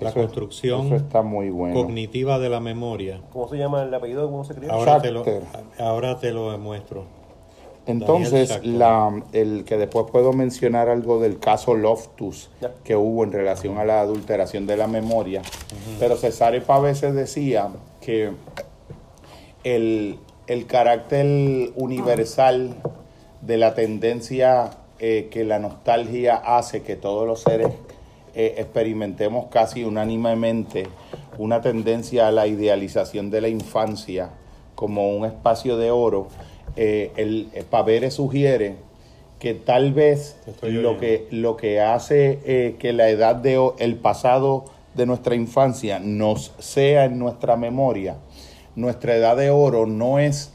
la 0.00 0.08
Eso- 0.08 0.18
construcción 0.18 0.86
Eso 0.86 0.96
está 0.96 1.22
muy 1.22 1.50
bueno. 1.50 1.76
cognitiva 1.80 2.40
de 2.40 2.48
la 2.48 2.58
memoria. 2.58 3.20
¿Cómo 3.32 3.46
se 3.48 3.58
llama 3.58 3.80
el 3.84 3.94
apellido 3.94 4.28
cómo 4.28 4.42
se 4.44 4.54
escribe? 4.54 4.72
Ahora 4.72 5.00
te, 5.00 5.12
lo, 5.12 5.24
ahora 5.78 6.18
te 6.18 6.32
lo 6.32 6.58
muestro. 6.58 7.04
Entonces, 7.86 8.64
la, 8.66 9.22
el 9.32 9.64
que 9.64 9.76
después 9.76 10.06
puedo 10.10 10.32
mencionar 10.32 10.88
algo 10.88 11.20
del 11.20 11.38
caso 11.38 11.74
Loftus 11.74 12.50
Ya. 12.60 12.72
que 12.82 12.96
hubo 12.96 13.22
en 13.22 13.30
relación 13.30 13.78
a 13.78 13.84
la 13.84 14.00
adulteración 14.00 14.66
de 14.66 14.76
la 14.76 14.88
memoria. 14.88 15.42
Pero 16.00 16.16
Cesare 16.16 16.60
Pavese 16.60 17.12
decía 17.12 17.68
que 18.00 18.32
el, 19.62 20.18
el 20.48 20.66
carácter 20.66 21.70
universal 21.76 22.74
de 23.42 23.58
la 23.58 23.74
tendencia 23.74 24.70
eh, 25.02 25.28
que 25.30 25.44
la 25.44 25.58
nostalgia 25.58 26.36
hace 26.36 26.82
que 26.82 26.96
todos 26.96 27.26
los 27.26 27.42
seres 27.42 27.68
eh, 28.34 28.54
experimentemos 28.56 29.48
casi 29.50 29.84
unánimemente 29.84 30.86
una 31.36 31.60
tendencia 31.60 32.28
a 32.28 32.30
la 32.30 32.46
idealización 32.46 33.30
de 33.30 33.42
la 33.42 33.48
infancia 33.48 34.30
como 34.74 35.14
un 35.14 35.26
espacio 35.26 35.76
de 35.76 35.90
oro, 35.90 36.28
eh, 36.76 37.12
el, 37.16 37.50
el 37.52 37.64
Pavere 37.64 38.10
sugiere 38.10 38.76
que 39.38 39.54
tal 39.54 39.92
vez 39.92 40.36
lo 40.62 40.98
que, 40.98 41.26
lo 41.32 41.56
que 41.56 41.80
hace 41.80 42.38
eh, 42.44 42.76
que 42.78 42.92
la 42.92 43.08
edad 43.08 43.34
de 43.34 43.72
el 43.78 43.96
pasado 43.96 44.66
de 44.94 45.04
nuestra 45.04 45.34
infancia 45.34 45.98
nos 45.98 46.54
sea 46.60 47.06
en 47.06 47.18
nuestra 47.18 47.56
memoria, 47.56 48.18
nuestra 48.76 49.16
edad 49.16 49.36
de 49.36 49.50
oro 49.50 49.84
no 49.84 50.20
es 50.20 50.52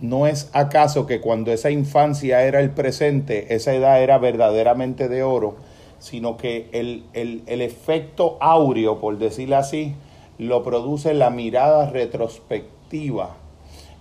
no 0.00 0.26
es 0.26 0.50
acaso 0.52 1.06
que 1.06 1.20
cuando 1.20 1.52
esa 1.52 1.70
infancia 1.70 2.42
era 2.42 2.60
el 2.60 2.70
presente, 2.70 3.54
esa 3.54 3.72
edad 3.74 4.02
era 4.02 4.18
verdaderamente 4.18 5.08
de 5.08 5.22
oro, 5.22 5.56
sino 5.98 6.36
que 6.36 6.68
el, 6.72 7.04
el- 7.14 7.42
el 7.46 7.62
efecto 7.62 8.36
áureo, 8.40 9.00
por 9.00 9.18
decirlo 9.18 9.56
así, 9.56 9.94
lo 10.38 10.62
produce 10.62 11.14
la 11.14 11.30
mirada 11.30 11.88
retrospectiva. 11.90 13.36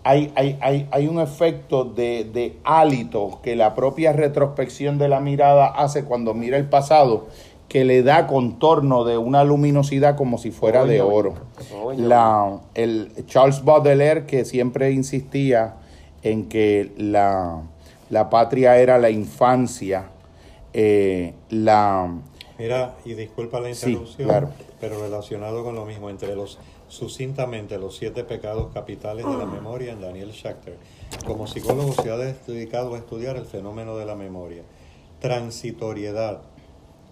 Hay, 0.04 0.32
hay, 0.36 0.58
hay, 0.62 0.88
hay 0.92 1.08
un 1.08 1.20
efecto 1.20 1.84
de, 1.84 2.26
de 2.32 2.58
hálito 2.64 3.40
que 3.42 3.56
la 3.56 3.74
propia 3.74 4.14
retrospección 4.14 4.98
de 5.00 5.08
la 5.10 5.20
mirada 5.20 5.66
hace 5.68 6.04
cuando 6.04 6.34
mira 6.36 6.58
el 6.58 6.66
pasado, 6.70 7.26
que 7.70 7.86
le 7.86 8.04
da 8.04 8.28
contorno 8.28 9.04
de 9.06 9.18
una 9.18 9.44
luminosidad 9.44 10.16
como 10.16 10.38
si 10.38 10.52
fuera 10.52 10.86
de 10.86 11.02
oro. 11.02 11.34
La, 11.98 12.60
el 12.76 13.12
Charles 13.26 13.64
Baudelaire, 13.66 14.26
que 14.28 14.46
siempre 14.46 14.92
insistía 14.92 15.78
en 16.26 16.50
que 16.50 16.92
la, 16.98 17.62
la 18.10 18.30
patria 18.32 18.78
era 18.80 18.98
la 18.98 19.12
infancia, 19.12 20.10
eh, 20.74 21.34
la, 21.50 22.14
Mira, 22.58 22.96
y 23.06 23.14
disculpa 23.14 23.60
la 23.60 23.74
Sí, 23.76 23.92
interrupción, 23.92 24.28
claro. 24.28 24.50
pero 24.82 25.00
relacionado 25.02 25.64
con 25.64 25.76
lo 25.76 25.86
mismo, 25.86 26.10
entre 26.10 26.36
los 26.36 26.58
sucintamente 26.88 27.78
los 27.78 27.98
siete 27.98 28.24
pecados 28.24 28.72
capitales 28.74 29.26
de 29.26 29.38
la 29.38 29.46
memoria 29.46 29.92
en 29.92 30.02
Daniel 30.02 30.32
Schachter. 30.32 30.78
Como 31.26 31.46
psicólogo 31.48 31.94
se 31.94 32.10
ha 32.10 32.18
dedicado 32.18 32.96
a 32.96 32.98
estudiar 32.98 33.36
el 33.38 33.46
fenómeno 33.46 33.98
de 33.98 34.06
la 34.06 34.16
memoria. 34.16 34.64
Transitoriedad 35.20 36.42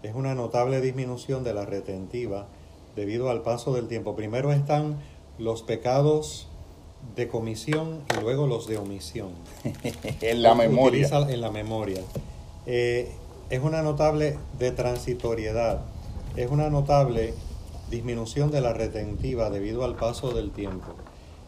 es 0.01 0.15
una 0.15 0.33
notable 0.35 0.81
disminución 0.81 1.43
de 1.43 1.53
la 1.53 1.65
retentiva 1.65 2.47
debido 2.95 3.29
al 3.29 3.41
paso 3.41 3.73
del 3.73 3.87
tiempo. 3.87 4.15
Primero 4.15 4.51
están 4.51 4.97
los 5.37 5.61
pecados 5.63 6.47
de 7.15 7.27
comisión 7.27 8.01
y 8.15 8.21
luego 8.21 8.47
los 8.47 8.67
de 8.67 8.77
omisión. 8.77 9.29
en 10.21 10.41
la 10.41 10.55
memoria. 10.55 11.07
en 11.29 11.41
la 11.41 11.51
memoria. 11.51 12.01
Eh, 12.65 13.11
es 13.49 13.59
una 13.61 13.81
notable 13.81 14.37
de 14.57 14.71
transitoriedad, 14.71 15.81
es 16.35 16.49
una 16.49 16.69
notable 16.69 17.33
disminución 17.91 18.49
de 18.49 18.61
la 18.61 18.73
retentiva 18.73 19.49
debido 19.49 19.83
al 19.83 19.95
paso 19.95 20.31
del 20.31 20.51
tiempo. 20.51 20.93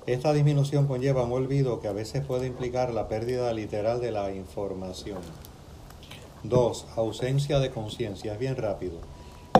Esta 0.05 0.33
disminución 0.33 0.85
conlleva 0.85 1.23
un 1.23 1.31
olvido 1.31 1.79
que 1.79 1.87
a 1.87 1.93
veces 1.93 2.23
puede 2.23 2.45
implicar 2.45 2.93
la 2.93 3.07
pérdida 3.07 3.51
literal 3.53 3.99
de 4.01 4.11
la 4.11 4.31
información. 4.31 5.17
2. 6.43 6.85
Ausencia 6.95 7.57
de 7.59 7.71
conciencia. 7.71 8.33
Es 8.33 8.39
bien 8.39 8.55
rápido. 8.55 8.99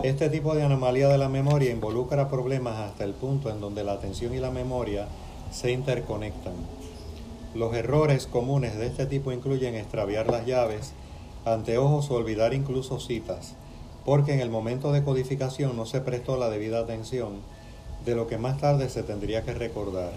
Este 0.04 0.28
tipo 0.28 0.54
de 0.54 0.62
anomalía 0.62 1.08
de 1.08 1.18
la 1.18 1.28
memoria 1.28 1.72
involucra 1.72 2.28
problemas 2.28 2.76
hasta 2.76 3.02
el 3.02 3.12
punto 3.12 3.50
en 3.50 3.60
donde 3.60 3.82
la 3.82 3.94
atención 3.94 4.34
y 4.34 4.38
la 4.38 4.52
memoria 4.52 5.08
se 5.56 5.72
interconectan. 5.72 6.52
Los 7.54 7.74
errores 7.74 8.26
comunes 8.26 8.76
de 8.76 8.86
este 8.86 9.06
tipo 9.06 9.32
incluyen 9.32 9.74
extraviar 9.74 10.30
las 10.30 10.44
llaves, 10.44 10.92
anteojos 11.46 12.10
o 12.10 12.14
olvidar 12.14 12.52
incluso 12.52 13.00
citas, 13.00 13.54
porque 14.04 14.34
en 14.34 14.40
el 14.40 14.50
momento 14.50 14.92
de 14.92 15.02
codificación 15.02 15.74
no 15.74 15.86
se 15.86 16.02
prestó 16.02 16.36
la 16.36 16.50
debida 16.50 16.80
atención 16.80 17.40
de 18.04 18.14
lo 18.14 18.26
que 18.26 18.36
más 18.36 18.58
tarde 18.58 18.90
se 18.90 19.02
tendría 19.02 19.44
que 19.44 19.54
recordar. 19.54 20.12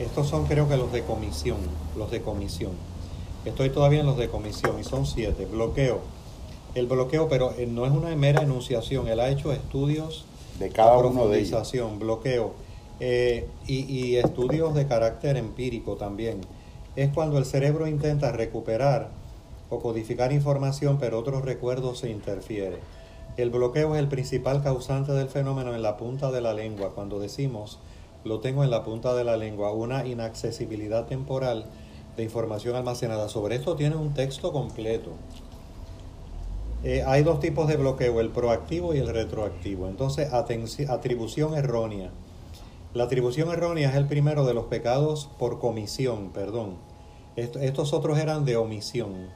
Estos 0.00 0.26
son 0.26 0.46
creo 0.46 0.68
que 0.68 0.76
los 0.76 0.90
de 0.90 1.02
comisión, 1.02 1.58
los 1.96 2.10
de 2.10 2.20
comisión. 2.20 2.72
Estoy 3.44 3.70
todavía 3.70 4.00
en 4.00 4.06
los 4.06 4.16
de 4.16 4.28
comisión 4.28 4.80
y 4.80 4.84
son 4.84 5.06
siete. 5.06 5.46
Bloqueo. 5.46 6.00
El 6.74 6.86
bloqueo, 6.86 7.28
pero 7.28 7.52
eh, 7.56 7.66
no 7.66 7.86
es 7.86 7.92
una 7.92 8.14
mera 8.16 8.42
enunciación. 8.42 9.06
Él 9.06 9.20
ha 9.20 9.28
hecho 9.28 9.52
estudios 9.52 10.24
de 10.58 10.70
cada 10.70 10.96
uno 10.96 11.28
de 11.28 11.40
ellos. 11.40 11.72
Bloqueo. 11.98 12.71
Eh, 13.00 13.48
y, 13.66 14.16
estudios 14.16 14.74
de 14.74 14.86
carácter 14.86 15.36
empírico 15.36 15.96
también. 15.96 16.40
Es 16.94 17.12
cuando 17.12 17.38
el 17.38 17.44
cerebro 17.44 17.86
intenta 17.86 18.32
recuperar 18.32 19.10
o 19.70 19.80
codificar 19.80 20.32
información, 20.32 20.98
pero 21.00 21.18
otros 21.18 21.44
recuerdos 21.44 21.98
se 21.98 22.10
interfiere. 22.10 22.78
El 23.36 23.50
bloqueo 23.50 23.94
es 23.94 24.00
el 24.00 24.08
principal 24.08 24.62
causante 24.62 25.12
del 25.12 25.28
fenómeno 25.28 25.74
en 25.74 25.82
la 25.82 25.96
punta 25.96 26.30
de 26.30 26.42
la 26.42 26.52
lengua. 26.52 26.94
Cuando 26.94 27.18
decimos 27.18 27.78
lo 28.24 28.38
tengo 28.40 28.62
en 28.62 28.70
la 28.70 28.84
punta 28.84 29.14
de 29.14 29.24
la 29.24 29.36
lengua, 29.36 29.72
una 29.72 30.06
inaccesibilidad 30.06 31.06
temporal 31.06 31.66
de 32.16 32.22
información 32.22 32.76
almacenada. 32.76 33.28
Sobre 33.28 33.56
esto 33.56 33.74
tiene 33.74 33.96
un 33.96 34.14
texto 34.14 34.52
completo. 34.52 35.10
Eh, 36.84 37.02
hay 37.06 37.22
dos 37.22 37.40
tipos 37.40 37.68
de 37.68 37.76
bloqueo, 37.76 38.20
el 38.20 38.30
proactivo 38.30 38.94
y 38.94 38.98
el 38.98 39.08
retroactivo. 39.08 39.88
Entonces, 39.88 40.32
atribución 40.32 41.54
errónea. 41.54 42.10
La 42.94 43.04
atribución 43.04 43.48
errónea 43.48 43.88
es 43.88 43.96
el 43.96 44.04
primero 44.04 44.44
de 44.44 44.52
los 44.52 44.66
pecados 44.66 45.30
por 45.38 45.58
comisión, 45.58 46.28
perdón. 46.28 46.76
estos 47.36 47.94
otros 47.94 48.18
eran 48.18 48.44
de 48.44 48.56
omisión. 48.56 49.30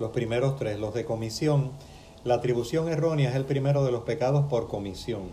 Los 0.00 0.10
primeros 0.10 0.56
tres, 0.56 0.80
los 0.80 0.94
de 0.94 1.04
comisión. 1.04 1.70
La 2.24 2.34
atribución 2.34 2.88
errónea 2.88 3.30
es 3.30 3.36
el 3.36 3.44
primero 3.44 3.84
de 3.84 3.92
los 3.92 4.02
pecados 4.02 4.46
por 4.46 4.66
comisión, 4.66 5.30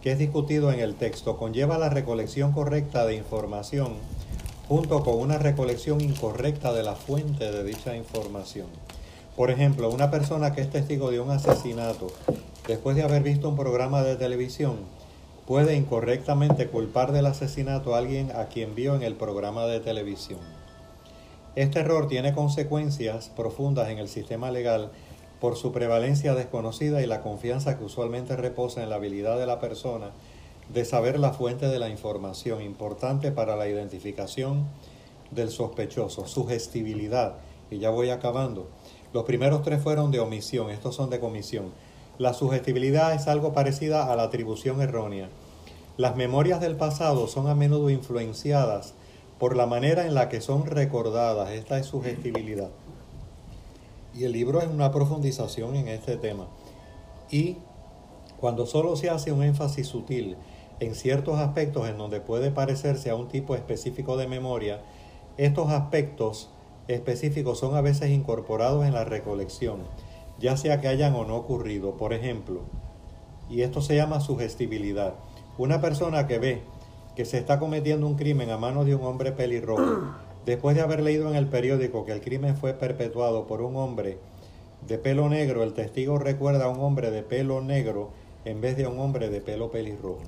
que 0.00 0.12
es 0.12 0.18
discutido 0.20 0.70
en 0.70 0.78
el 0.78 0.94
texto. 0.94 1.38
Conlleva 1.38 1.76
la 1.76 1.88
recolección 1.88 2.52
correcta 2.52 3.04
de 3.04 3.16
información 3.16 3.94
junto 4.68 5.02
con 5.02 5.18
una 5.18 5.38
recolección 5.38 6.00
incorrecta 6.00 6.72
de 6.72 6.84
la 6.84 6.94
fuente 6.94 7.50
de 7.50 7.64
dicha 7.64 7.96
información. 7.96 8.68
Por 9.34 9.50
ejemplo, 9.50 9.90
una 9.90 10.12
persona 10.12 10.52
que 10.52 10.60
es 10.60 10.70
testigo 10.70 11.10
de 11.10 11.18
un 11.18 11.32
asesinato, 11.32 12.12
después 12.68 12.94
de 12.94 13.02
haber 13.02 13.24
visto 13.24 13.48
un 13.48 13.56
programa 13.56 14.04
de 14.04 14.14
televisión, 14.14 14.76
puede 15.46 15.76
incorrectamente 15.76 16.68
culpar 16.68 17.12
del 17.12 17.26
asesinato 17.26 17.94
a 17.94 17.98
alguien 17.98 18.30
a 18.32 18.46
quien 18.46 18.74
vio 18.74 18.94
en 18.94 19.02
el 19.02 19.14
programa 19.14 19.66
de 19.66 19.80
televisión. 19.80 20.40
Este 21.56 21.80
error 21.80 22.08
tiene 22.08 22.32
consecuencias 22.32 23.28
profundas 23.28 23.90
en 23.90 23.98
el 23.98 24.08
sistema 24.08 24.50
legal 24.50 24.90
por 25.40 25.56
su 25.56 25.72
prevalencia 25.72 26.34
desconocida 26.34 27.02
y 27.02 27.06
la 27.06 27.20
confianza 27.20 27.76
que 27.76 27.84
usualmente 27.84 28.36
reposa 28.36 28.82
en 28.82 28.90
la 28.90 28.96
habilidad 28.96 29.38
de 29.38 29.46
la 29.46 29.60
persona 29.60 30.12
de 30.72 30.84
saber 30.84 31.18
la 31.18 31.32
fuente 31.32 31.66
de 31.66 31.78
la 31.78 31.88
información, 31.88 32.62
importante 32.62 33.32
para 33.32 33.56
la 33.56 33.68
identificación 33.68 34.66
del 35.30 35.50
sospechoso, 35.50 36.26
sugestibilidad, 36.26 37.34
y 37.70 37.78
ya 37.78 37.90
voy 37.90 38.10
acabando. 38.10 38.68
Los 39.12 39.24
primeros 39.24 39.62
tres 39.62 39.82
fueron 39.82 40.10
de 40.10 40.20
omisión, 40.20 40.70
estos 40.70 40.94
son 40.94 41.10
de 41.10 41.20
comisión. 41.20 41.72
La 42.18 42.34
sugestibilidad 42.34 43.14
es 43.14 43.26
algo 43.26 43.54
parecida 43.54 44.12
a 44.12 44.16
la 44.16 44.24
atribución 44.24 44.82
errónea. 44.82 45.30
Las 45.96 46.14
memorias 46.14 46.60
del 46.60 46.76
pasado 46.76 47.26
son 47.26 47.48
a 47.48 47.54
menudo 47.54 47.88
influenciadas 47.88 48.94
por 49.38 49.56
la 49.56 49.66
manera 49.66 50.06
en 50.06 50.14
la 50.14 50.28
que 50.28 50.40
son 50.40 50.66
recordadas. 50.66 51.50
Esta 51.50 51.78
es 51.78 51.86
sugestibilidad. 51.86 52.68
Y 54.14 54.24
el 54.24 54.32
libro 54.32 54.60
es 54.60 54.68
una 54.68 54.92
profundización 54.92 55.74
en 55.74 55.88
este 55.88 56.16
tema. 56.16 56.48
Y 57.30 57.56
cuando 58.38 58.66
solo 58.66 58.94
se 58.96 59.08
hace 59.08 59.32
un 59.32 59.42
énfasis 59.42 59.86
sutil 59.86 60.36
en 60.80 60.94
ciertos 60.94 61.38
aspectos 61.38 61.88
en 61.88 61.96
donde 61.96 62.20
puede 62.20 62.50
parecerse 62.50 63.08
a 63.08 63.16
un 63.16 63.28
tipo 63.28 63.54
específico 63.54 64.16
de 64.18 64.26
memoria, 64.26 64.82
estos 65.38 65.70
aspectos 65.70 66.50
específicos 66.88 67.58
son 67.58 67.74
a 67.74 67.80
veces 67.80 68.10
incorporados 68.10 68.84
en 68.84 68.92
la 68.92 69.04
recolección, 69.04 69.78
ya 70.42 70.56
sea 70.56 70.80
que 70.80 70.88
hayan 70.88 71.14
o 71.14 71.24
no 71.24 71.36
ocurrido. 71.36 71.96
Por 71.96 72.12
ejemplo, 72.12 72.60
y 73.48 73.62
esto 73.62 73.80
se 73.80 73.96
llama 73.96 74.20
sugestibilidad. 74.20 75.14
Una 75.56 75.80
persona 75.80 76.26
que 76.26 76.38
ve 76.38 76.62
que 77.16 77.24
se 77.24 77.38
está 77.38 77.58
cometiendo 77.58 78.06
un 78.06 78.16
crimen 78.16 78.50
a 78.50 78.58
manos 78.58 78.86
de 78.86 78.94
un 78.94 79.04
hombre 79.04 79.32
pelirrojo, 79.32 80.14
después 80.46 80.74
de 80.74 80.82
haber 80.82 81.02
leído 81.02 81.30
en 81.30 81.36
el 81.36 81.46
periódico 81.46 82.04
que 82.04 82.12
el 82.12 82.20
crimen 82.20 82.56
fue 82.56 82.74
perpetuado 82.74 83.46
por 83.46 83.62
un 83.62 83.76
hombre 83.76 84.18
de 84.86 84.98
pelo 84.98 85.28
negro, 85.28 85.62
el 85.62 85.74
testigo 85.74 86.18
recuerda 86.18 86.64
a 86.64 86.68
un 86.68 86.80
hombre 86.80 87.10
de 87.10 87.22
pelo 87.22 87.60
negro 87.60 88.10
en 88.44 88.60
vez 88.60 88.76
de 88.76 88.86
un 88.88 88.98
hombre 88.98 89.28
de 89.30 89.40
pelo 89.40 89.70
pelirrojo. 89.70 90.18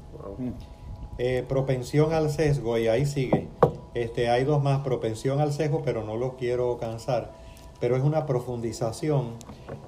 Eh, 1.19 1.45
propensión 1.49 2.13
al 2.13 2.31
sesgo, 2.31 2.79
y 2.79 2.87
ahí 2.87 3.07
sigue. 3.07 3.49
Este, 3.95 4.29
hay 4.29 4.45
dos 4.45 4.63
más, 4.63 4.81
propensión 4.81 5.41
al 5.41 5.53
sesgo, 5.53 5.83
pero 5.85 6.05
no 6.05 6.17
lo 6.17 6.37
quiero 6.37 6.79
cansar. 6.79 7.33
Pero 7.81 7.97
es 7.97 8.03
una 8.03 8.27
profundización 8.27 9.33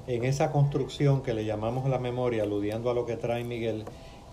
en 0.06 0.24
esa 0.24 0.52
construcción 0.52 1.22
que 1.22 1.34
le 1.34 1.44
llamamos 1.44 1.88
la 1.88 1.98
memoria, 1.98 2.42
aludiendo 2.42 2.90
a 2.90 2.94
lo 2.94 3.06
que 3.06 3.16
trae 3.16 3.44
Miguel, 3.44 3.84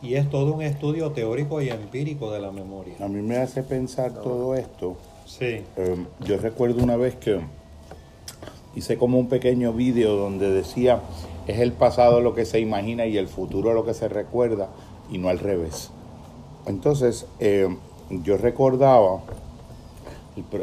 y 0.02 0.16
es 0.16 0.30
todo 0.30 0.54
un 0.54 0.62
estudio 0.62 1.12
teórico 1.12 1.62
y 1.62 1.70
empírico 1.70 2.32
de 2.32 2.42
la 2.42 2.52
memoria. 2.52 2.96
A 3.00 3.08
mí 3.08 3.22
me 3.22 3.38
hace 3.38 3.63
pensar 3.63 4.13
todo 4.13 4.56
esto. 4.56 4.98
Sí. 5.26 5.62
Em, 5.78 6.06
yo 6.26 6.38
recuerdo 6.38 6.84
una 6.84 6.98
vez 6.98 7.16
que 7.16 7.39
hice 8.76 8.98
como 8.98 9.18
un 9.18 9.30
pequeño 9.30 9.72
vídeo 9.72 10.16
donde 10.16 10.52
decía, 10.52 11.00
es 11.48 11.60
el 11.60 11.72
pasado 11.72 12.20
lo 12.22 12.36
que 12.36 12.46
se 12.46 12.60
imagina 12.60 13.06
y 13.06 13.18
el 13.18 13.28
futuro 13.28 13.74
lo 13.74 13.86
que 13.86 13.94
se 13.94 14.10
recuerda, 14.10 14.70
y 15.10 15.18
no 15.18 15.30
al 15.30 15.39
revés. 15.39 15.92
Entonces, 16.66 17.26
em, 17.39 17.78
yo 18.10 18.38
recordaba 18.38 19.22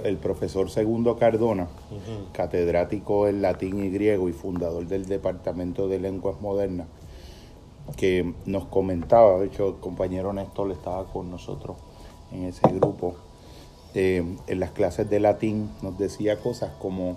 el, 0.05 0.17
profesor 0.17 0.71
Segundo 0.71 1.17
Cardona, 1.17 1.69
catedrático 2.33 3.29
en 3.29 3.43
latín 3.43 3.85
y 3.85 3.91
griego 3.91 4.29
y 4.29 4.33
fundador 4.33 4.87
del 4.87 5.07
Departamento 5.07 5.89
de 5.89 5.99
Lenguas 5.99 6.41
Modernas, 6.41 6.87
que 7.97 8.35
nos 8.47 8.67
comentaba, 8.67 9.39
de 9.39 9.47
hecho 9.47 9.69
el 9.69 9.75
compañero 9.77 10.33
Néstor 10.33 10.71
estaba 10.73 11.05
con 11.05 11.31
nosotros 11.31 11.77
en 12.33 12.45
ese 12.45 12.67
grupo, 12.73 13.15
eh, 13.95 14.25
en 14.47 14.61
las 14.61 14.71
clases 14.71 15.11
de 15.11 15.19
latín 15.19 15.71
nos 15.83 15.99
decía 15.99 16.39
cosas 16.39 16.71
como 16.79 17.17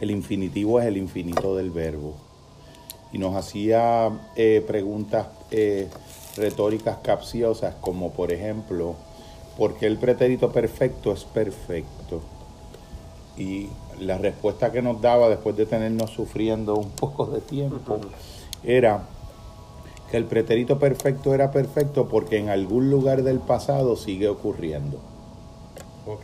el 0.00 0.10
infinitivo 0.10 0.80
es 0.80 0.86
el 0.86 0.96
infinito 0.96 1.54
del 1.54 1.70
verbo 1.70 2.14
y 3.12 3.18
nos 3.18 3.36
hacía 3.36 4.10
eh, 4.36 4.64
preguntas 4.66 5.26
eh, 5.50 5.88
retóricas 6.36 6.98
capciosas 7.02 7.74
como 7.80 8.12
por 8.12 8.32
ejemplo, 8.32 8.94
¿por 9.56 9.74
qué 9.76 9.86
el 9.86 9.98
pretérito 9.98 10.52
perfecto 10.52 11.12
es 11.12 11.24
perfecto? 11.24 12.20
Y 13.36 13.68
la 14.00 14.18
respuesta 14.18 14.72
que 14.72 14.82
nos 14.82 15.00
daba 15.00 15.28
después 15.28 15.56
de 15.56 15.66
tenernos 15.66 16.10
sufriendo 16.10 16.76
un 16.76 16.90
poco 17.00 17.26
de 17.26 17.40
tiempo 17.40 18.00
era 18.64 19.02
que 20.10 20.16
el 20.16 20.24
pretérito 20.24 20.78
perfecto 20.78 21.34
era 21.34 21.50
perfecto 21.52 22.08
porque 22.08 22.38
en 22.38 22.48
algún 22.48 22.90
lugar 22.90 23.22
del 23.22 23.38
pasado 23.38 23.96
sigue 23.96 24.28
ocurriendo. 24.28 24.98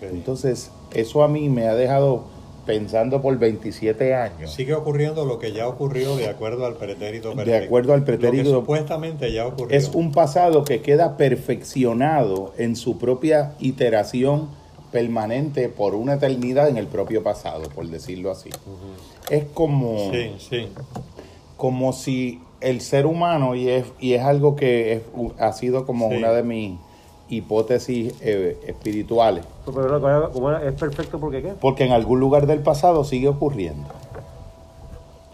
Entonces, 0.02 0.70
eso 0.92 1.22
a 1.22 1.28
mí 1.28 1.48
me 1.48 1.68
ha 1.68 1.74
dejado 1.74 2.24
pensando 2.66 3.22
por 3.22 3.38
27 3.38 4.14
años. 4.14 4.52
Sigue 4.52 4.74
ocurriendo 4.74 5.24
lo 5.24 5.38
que 5.38 5.52
ya 5.52 5.68
ocurrió 5.68 6.16
de 6.16 6.28
acuerdo 6.28 6.66
al 6.66 6.74
pretérito 6.74 7.30
perfecto. 7.30 7.50
De 7.52 7.64
acuerdo 7.64 7.94
al 7.94 8.02
pretérito. 8.04 8.42
Lo 8.42 8.50
que 8.50 8.60
supuestamente 8.60 9.32
ya 9.32 9.46
ocurrió. 9.46 9.76
Es 9.76 9.88
un 9.94 10.12
pasado 10.12 10.64
que 10.64 10.82
queda 10.82 11.16
perfeccionado 11.16 12.52
en 12.58 12.76
su 12.76 12.98
propia 12.98 13.52
iteración 13.60 14.48
permanente 14.92 15.68
por 15.68 15.94
una 15.94 16.14
eternidad 16.14 16.68
en 16.68 16.76
el 16.76 16.86
propio 16.86 17.22
pasado, 17.22 17.68
por 17.74 17.86
decirlo 17.88 18.30
así. 18.30 18.50
Es 19.30 19.44
como, 19.52 20.10
Sí, 20.12 20.32
sí. 20.38 20.68
como 21.56 21.92
si 21.92 22.40
el 22.60 22.80
ser 22.80 23.06
humano, 23.06 23.54
y 23.54 23.68
es, 23.68 23.84
y 24.00 24.14
es 24.14 24.22
algo 24.22 24.56
que 24.56 24.92
es- 24.94 25.02
ha 25.38 25.52
sido 25.52 25.84
como 25.86 26.08
Sí. 26.10 26.16
una 26.16 26.32
de 26.32 26.42
mis 26.42 26.78
hipótesis 27.28 28.14
eh, 28.20 28.56
espirituales, 28.66 29.44
es 30.64 30.72
perfecto 30.74 31.18
porque 31.18 31.42
qué? 31.42 31.52
porque 31.60 31.84
en 31.84 31.92
algún 31.92 32.20
lugar 32.20 32.46
del 32.46 32.60
pasado 32.60 33.04
sigue 33.04 33.28
ocurriendo. 33.28 33.88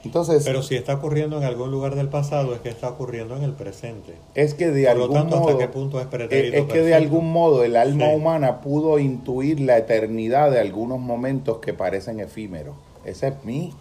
Entonces, 0.04 0.42
Pero 0.44 0.62
si 0.64 0.74
está 0.74 0.94
ocurriendo 0.94 1.36
en 1.38 1.44
algún 1.44 1.70
lugar 1.70 1.94
del 1.94 2.08
pasado, 2.08 2.54
es 2.54 2.60
que 2.60 2.68
está 2.70 2.88
ocurriendo 2.88 3.36
en 3.36 3.44
el 3.44 3.52
presente. 3.52 4.14
es 4.34 4.52
que 4.54 4.68
de 4.72 4.84
Por 4.88 4.96
lo 4.96 5.02
algún 5.04 5.16
tanto, 5.16 5.36
modo, 5.38 5.48
¿hasta 5.50 5.58
qué 5.60 5.68
punto 5.68 6.00
es 6.00 6.06
pretérito 6.06 6.56
es 6.56 6.64
que 6.64 6.80
de 6.80 6.94
algún 6.96 7.32
modo 7.32 7.62
el 7.62 7.76
alma 7.76 8.06
Sí. 8.08 8.14
humana 8.16 8.60
pudo 8.62 8.98
intuir 8.98 9.60
la 9.60 9.78
eternidad 9.78 10.50
de 10.50 10.58
algunos 10.58 10.98
momentos 10.98 11.58
que 11.58 11.72
parecen 11.72 12.18
efímeros. 12.18 12.74
Esa 13.04 13.28
es 13.28 13.34
mi 13.44 13.72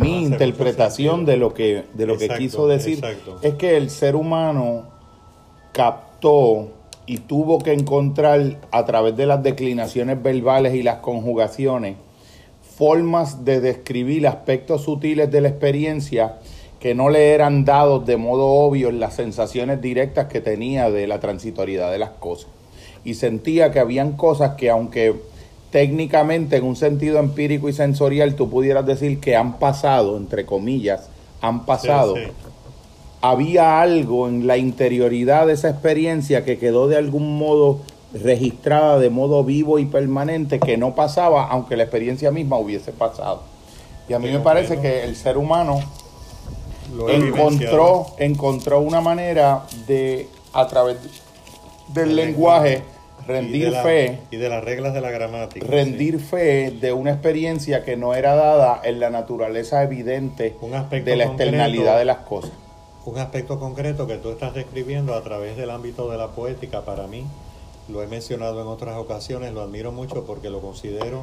mi 0.00 0.22
interpretación 0.22 1.24
de 1.26 1.36
lo 1.36 1.52
que 1.52 1.84
de 1.92 2.06
lo 2.06 2.14
Exacto, 2.14 2.34
que 2.34 2.38
quiso 2.38 2.66
decir 2.68 2.94
exacto. 3.04 3.38
es 3.42 3.54
que 3.54 3.76
el 3.76 3.90
ser 3.90 4.14
humano 4.16 4.84
captó 5.72 6.68
y 7.08 7.16
tuvo 7.16 7.58
que 7.58 7.72
encontrar 7.72 8.58
a 8.70 8.84
través 8.84 9.16
de 9.16 9.24
las 9.24 9.42
declinaciones 9.42 10.22
verbales 10.22 10.74
y 10.74 10.82
las 10.82 10.98
conjugaciones 10.98 11.96
formas 12.76 13.46
de 13.46 13.60
describir 13.60 14.26
aspectos 14.28 14.84
sutiles 14.84 15.30
de 15.32 15.40
la 15.40 15.48
experiencia 15.48 16.36
que 16.78 16.94
no 16.94 17.08
le 17.08 17.32
eran 17.32 17.64
dados 17.64 18.06
de 18.06 18.18
modo 18.18 18.46
obvio 18.46 18.90
en 18.90 19.00
las 19.00 19.14
sensaciones 19.14 19.80
directas 19.80 20.26
que 20.26 20.42
tenía 20.42 20.90
de 20.90 21.06
la 21.06 21.18
transitoriedad 21.18 21.90
de 21.90 21.98
las 21.98 22.10
cosas. 22.10 22.50
Y 23.04 23.14
sentía 23.14 23.72
que 23.72 23.80
habían 23.80 24.12
cosas 24.12 24.54
que 24.56 24.68
aunque 24.68 25.14
técnicamente 25.70 26.56
en 26.56 26.64
un 26.64 26.76
sentido 26.76 27.18
empírico 27.18 27.70
y 27.70 27.72
sensorial 27.72 28.34
tú 28.34 28.50
pudieras 28.50 28.84
decir 28.84 29.18
que 29.18 29.34
han 29.34 29.58
pasado, 29.58 30.18
entre 30.18 30.44
comillas, 30.44 31.08
han 31.40 31.64
pasado, 31.64 32.16
Sí, 32.16 32.22
sí. 32.26 32.30
Había 33.20 33.80
algo 33.80 34.28
en 34.28 34.46
la 34.46 34.56
interioridad 34.56 35.46
de 35.46 35.54
esa 35.54 35.70
experiencia 35.70 36.44
que 36.44 36.58
quedó 36.58 36.88
de 36.88 36.96
algún 36.96 37.38
modo 37.38 37.80
registrada 38.12 38.98
de 38.98 39.10
modo 39.10 39.44
vivo 39.44 39.78
y 39.78 39.84
permanente 39.84 40.58
que 40.60 40.76
no 40.78 40.94
pasaba 40.94 41.46
aunque 41.48 41.76
la 41.76 41.82
experiencia 41.82 42.30
misma 42.30 42.56
hubiese 42.58 42.92
pasado. 42.92 43.42
Y 44.08 44.14
a 44.14 44.18
mí 44.18 44.30
me 44.30 44.38
parece 44.40 44.80
que 44.80 45.04
el 45.04 45.14
ser 45.16 45.36
humano 45.36 45.80
Lo 46.96 47.10
encontró, 47.10 48.06
encontró 48.18 48.80
una 48.80 49.00
manera 49.02 49.64
de, 49.86 50.26
a 50.54 50.66
través 50.68 50.96
del 51.92 52.10
El 52.10 52.16
lenguaje, 52.16 52.82
Y 53.24 53.26
rendir 53.28 53.64
de 53.66 53.70
la- 53.72 53.82
fe, 53.82 54.18
Y 54.30 54.36
de 54.38 54.48
las 54.48 54.64
reglas 54.64 54.94
de 54.94 55.02
la 55.02 55.10
gramática. 55.10 55.66
rendir 55.66 56.18
fe 56.20 56.70
de 56.70 56.92
una 56.94 57.10
experiencia 57.10 57.84
que 57.84 57.96
no 57.98 58.14
era 58.14 58.34
dada 58.34 58.80
en 58.84 59.00
la 59.00 59.10
naturaleza 59.10 59.82
evidente 59.82 60.56
Un 60.62 60.70
de 61.04 61.16
la 61.16 61.24
externalidad 61.24 61.98
de 61.98 62.04
las 62.06 62.18
cosas. 62.18 62.52
Un 63.08 63.16
aspecto 63.16 63.58
concreto 63.58 64.06
que 64.06 64.18
tú 64.18 64.28
estás 64.28 64.52
describiendo 64.52 65.14
a 65.14 65.22
través 65.22 65.56
del 65.56 65.70
ámbito 65.70 66.10
de 66.10 66.18
la 66.18 66.28
poética, 66.32 66.84
para 66.84 67.06
mí, 67.06 67.24
lo 67.88 68.02
he 68.02 68.06
mencionado 68.06 68.60
en 68.60 68.66
otras 68.66 68.98
ocasiones, 68.98 69.54
lo 69.54 69.62
admiro 69.62 69.92
mucho 69.92 70.26
porque 70.26 70.50
lo 70.50 70.60
considero 70.60 71.22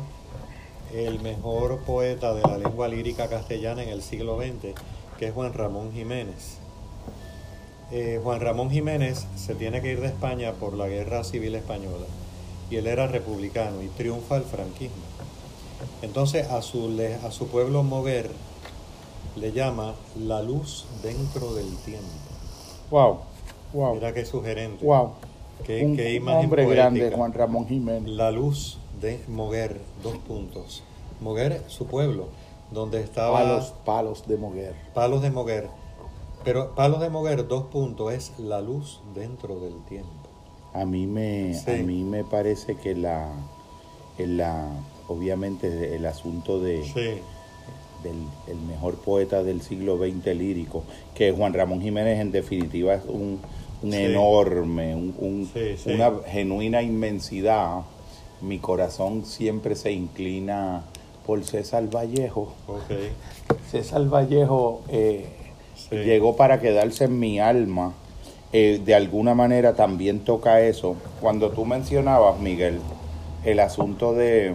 el 0.96 1.20
mejor 1.20 1.82
poeta 1.82 2.34
de 2.34 2.42
la 2.42 2.58
lengua 2.58 2.88
lírica 2.88 3.30
castellana 3.30 3.84
en 3.84 3.90
el 3.90 4.02
siglo 4.02 4.36
XX, 4.36 4.74
que 5.20 5.28
es 5.28 5.34
Juan 5.36 5.54
Ramón 5.54 5.94
Jiménez. 5.94 6.58
Eh, 7.92 8.20
Juan 8.24 8.40
Ramón 8.40 8.72
Jiménez 8.72 9.28
se 9.36 9.54
tiene 9.54 9.80
que 9.84 9.92
ir 9.92 10.02
de 10.02 10.08
España 10.08 10.54
por 10.54 10.74
la 10.74 10.88
guerra 10.88 11.24
civil 11.24 11.54
española 11.54 12.08
y 12.72 12.78
él 12.78 12.88
era 12.88 13.06
republicano 13.06 13.84
y 13.84 13.90
triunfa 13.90 14.38
el 14.38 14.44
franquismo. 14.44 15.04
Entonces 16.02 16.50
a 16.50 16.64
su, 16.64 17.00
a 17.24 17.30
su 17.30 17.48
pueblo 17.48 17.84
mover 17.84 18.32
le 19.36 19.52
llama 19.52 19.94
la 20.20 20.42
luz 20.42 20.86
dentro 21.04 21.54
del 21.54 21.76
tiempo. 21.78 22.06
Wow, 22.92 23.20
wow, 23.74 23.96
Mira 23.96 24.14
qué 24.14 24.26
sugerente. 24.26 24.86
wow. 24.86 25.12
Qué, 25.64 25.86
un, 25.86 25.96
qué 25.96 26.14
imagen 26.14 26.46
hombre 26.46 26.64
poética. 26.66 26.84
grande, 26.90 27.12
Juan 27.16 27.34
Ramón 27.34 27.68
Jiménez. 27.68 28.12
La 28.12 28.30
luz 28.32 28.78
de 29.02 29.20
Moguer, 29.28 29.80
dos 30.04 30.18
puntos. 30.18 30.84
Moguer, 31.22 31.64
su 31.68 31.88
pueblo, 31.88 32.28
donde 32.72 33.00
estaba 33.02 33.40
Palos, 33.40 33.74
palos 33.86 34.28
de 34.28 34.38
Moguer. 34.38 34.76
Palos 34.94 35.22
de 35.22 35.32
Moguer. 35.32 35.70
Pero 36.44 36.76
Palos 36.76 37.00
de 37.00 37.10
Moguer, 37.10 37.48
dos 37.48 37.64
puntos, 37.68 38.14
es 38.14 38.34
la 38.38 38.62
luz 38.62 39.02
dentro 39.16 39.60
del 39.60 39.82
tiempo. 39.86 40.10
A 40.74 40.86
mí 40.86 41.08
me, 41.08 41.54
Sí. 41.54 41.72
a 41.72 41.76
mí 41.84 42.04
me 42.04 42.24
parece 42.26 42.76
que 42.76 42.94
la, 42.94 43.30
en 44.18 44.38
la, 44.38 44.68
obviamente 45.08 45.96
el 45.96 46.06
asunto 46.06 46.60
de 46.60 46.84
Sí, 46.84 47.22
del 48.06 48.16
el 48.48 48.58
mejor 48.68 48.96
poeta 48.96 49.44
del 49.44 49.62
siglo 49.62 49.98
XX 49.98 50.28
lírico, 50.36 50.84
que 51.14 51.32
Juan 51.32 51.54
Ramón 51.54 51.82
Jiménez 51.82 52.20
en 52.22 52.32
definitiva 52.32 52.94
es 52.96 53.02
un, 53.08 53.40
un 53.84 53.92
Sí. 53.92 53.98
enorme, 53.98 54.96
un- 54.96 55.14
un- 55.20 55.50
Sí, 55.54 55.76
sí. 55.78 55.92
una 55.92 56.12
genuina 56.28 56.82
inmensidad. 56.82 57.82
Mi 58.42 58.60
corazón 58.60 59.26
siempre 59.26 59.76
se 59.76 59.92
inclina 59.92 60.84
por 61.26 61.44
César 61.44 61.84
Vallejo. 61.94 62.54
César 63.72 64.04
Vallejo 64.08 64.82
eh, 64.90 65.26
llegó 65.92 66.36
para 66.36 66.60
quedarse 66.60 67.06
en 67.06 67.20
mi 67.20 67.40
alma. 67.40 67.94
Eh, 68.54 68.80
de 68.86 68.96
alguna 68.96 69.34
manera 69.36 69.74
también 69.76 70.20
toca 70.20 70.62
eso. 70.62 70.96
Cuando 71.20 71.50
tú 71.52 71.66
mencionabas, 71.66 72.40
Miguel, 72.40 72.80
el 73.44 73.60
asunto 73.60 74.14
de, 74.14 74.54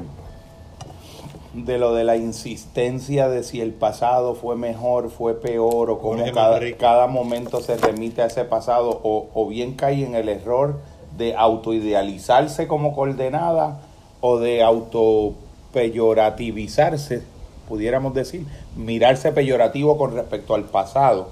de 1.53 1.78
lo 1.78 1.94
de 1.94 2.05
la 2.05 2.16
insistencia 2.16 3.28
de 3.28 3.42
si 3.42 3.61
el 3.61 3.72
pasado 3.72 4.34
fue 4.34 4.55
mejor, 4.57 5.11
fue 5.11 5.34
peor, 5.34 5.90
o 5.90 5.98
cómo 5.98 6.22
cada, 6.32 6.61
cada 6.76 7.09
momento 7.09 7.61
se 7.61 7.76
remite 7.76 8.22
a 8.22 8.26
ese 8.26 8.44
pasado, 8.44 9.01
o, 9.03 9.26
o 9.34 9.48
bien 9.48 9.74
cae 9.74 10.05
en 10.05 10.14
el 10.14 10.28
error 10.28 10.78
de 11.16 11.34
autoidealizarse 11.34 12.68
como 12.68 12.94
coordenada 12.94 13.80
o 14.20 14.38
de 14.38 14.62
autopeyorativizarse, 14.62 17.24
pudiéramos 17.68 18.14
decir, 18.14 18.46
mirarse 18.76 19.32
peyorativo 19.32 19.98
con 19.98 20.14
respecto 20.14 20.55
al 20.55 20.62
pasado. 20.64 21.30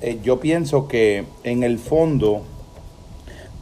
Eh, 0.00 0.18
yo 0.22 0.40
pienso 0.40 0.88
que 0.88 1.26
en 1.44 1.62
el 1.62 1.78
fondo 1.78 2.40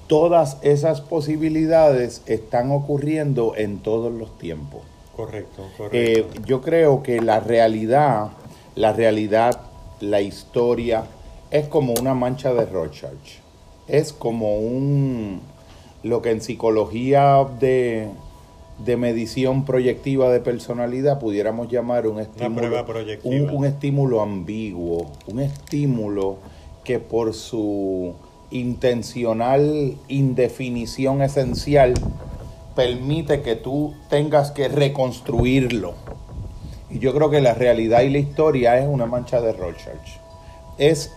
todas 0.07 0.59
esas 0.63 1.01
posibilidades 1.01 2.23
están 2.27 2.71
ocurriendo 2.71 3.55
en 3.57 3.81
todos 3.81 4.13
los 4.13 4.39
tiempos. 4.39 4.83
Correcto, 5.19 5.63
Eh, 5.91 6.23
correcto. 6.23 6.43
yo 6.47 6.61
creo 6.61 7.03
que 7.03 7.21
la 7.21 7.41
realidad, 7.41 8.29
la 8.77 8.93
realidad, 8.93 9.61
la 10.01 10.21
historia, 10.21 11.07
es 11.51 11.67
como 11.67 11.93
una 12.01 12.15
mancha 12.15 12.55
de 12.55 12.65
Rorschach. 12.67 13.41
Es 13.89 14.13
como 14.13 14.59
un, 14.61 15.41
lo 16.05 16.23
que 16.23 16.31
en 16.31 16.41
psicología 16.41 17.45
de, 17.59 18.07
de 18.85 18.97
medición 18.97 19.65
proyectiva 19.65 20.31
de 20.31 20.39
personalidad 20.39 21.19
pudiéramos 21.19 21.69
llamar 21.69 22.07
un 22.07 22.21
estímulo, 22.21 22.55
prueba 22.69 22.87
proyectiva. 22.87 23.35
un, 23.35 23.51
un 23.51 23.65
estímulo 23.65 24.21
ambiguo, 24.23 25.11
un 25.27 25.41
estímulo 25.41 26.37
que 26.85 27.01
por 27.01 27.35
su 27.35 28.15
intencional 28.53 29.97
indefinición 30.07 31.23
esencial 31.23 31.95
permite 32.79 33.43
que 33.43 33.57
tú 33.57 33.95
tengas 34.09 34.53
que 34.53 34.69
reconstruirlo. 34.69 35.95
Y 36.89 37.01
yo 37.01 37.13
creo 37.13 37.29
que 37.29 37.41
la 37.41 37.53
realidad 37.53 38.03
y 38.03 38.09
la 38.09 38.19
historia 38.19 38.79
es 38.79 38.87
una 38.87 39.05
mancha 39.05 39.41
de 39.41 39.53
Rorschach. 39.53 39.97
Es, 40.79 41.13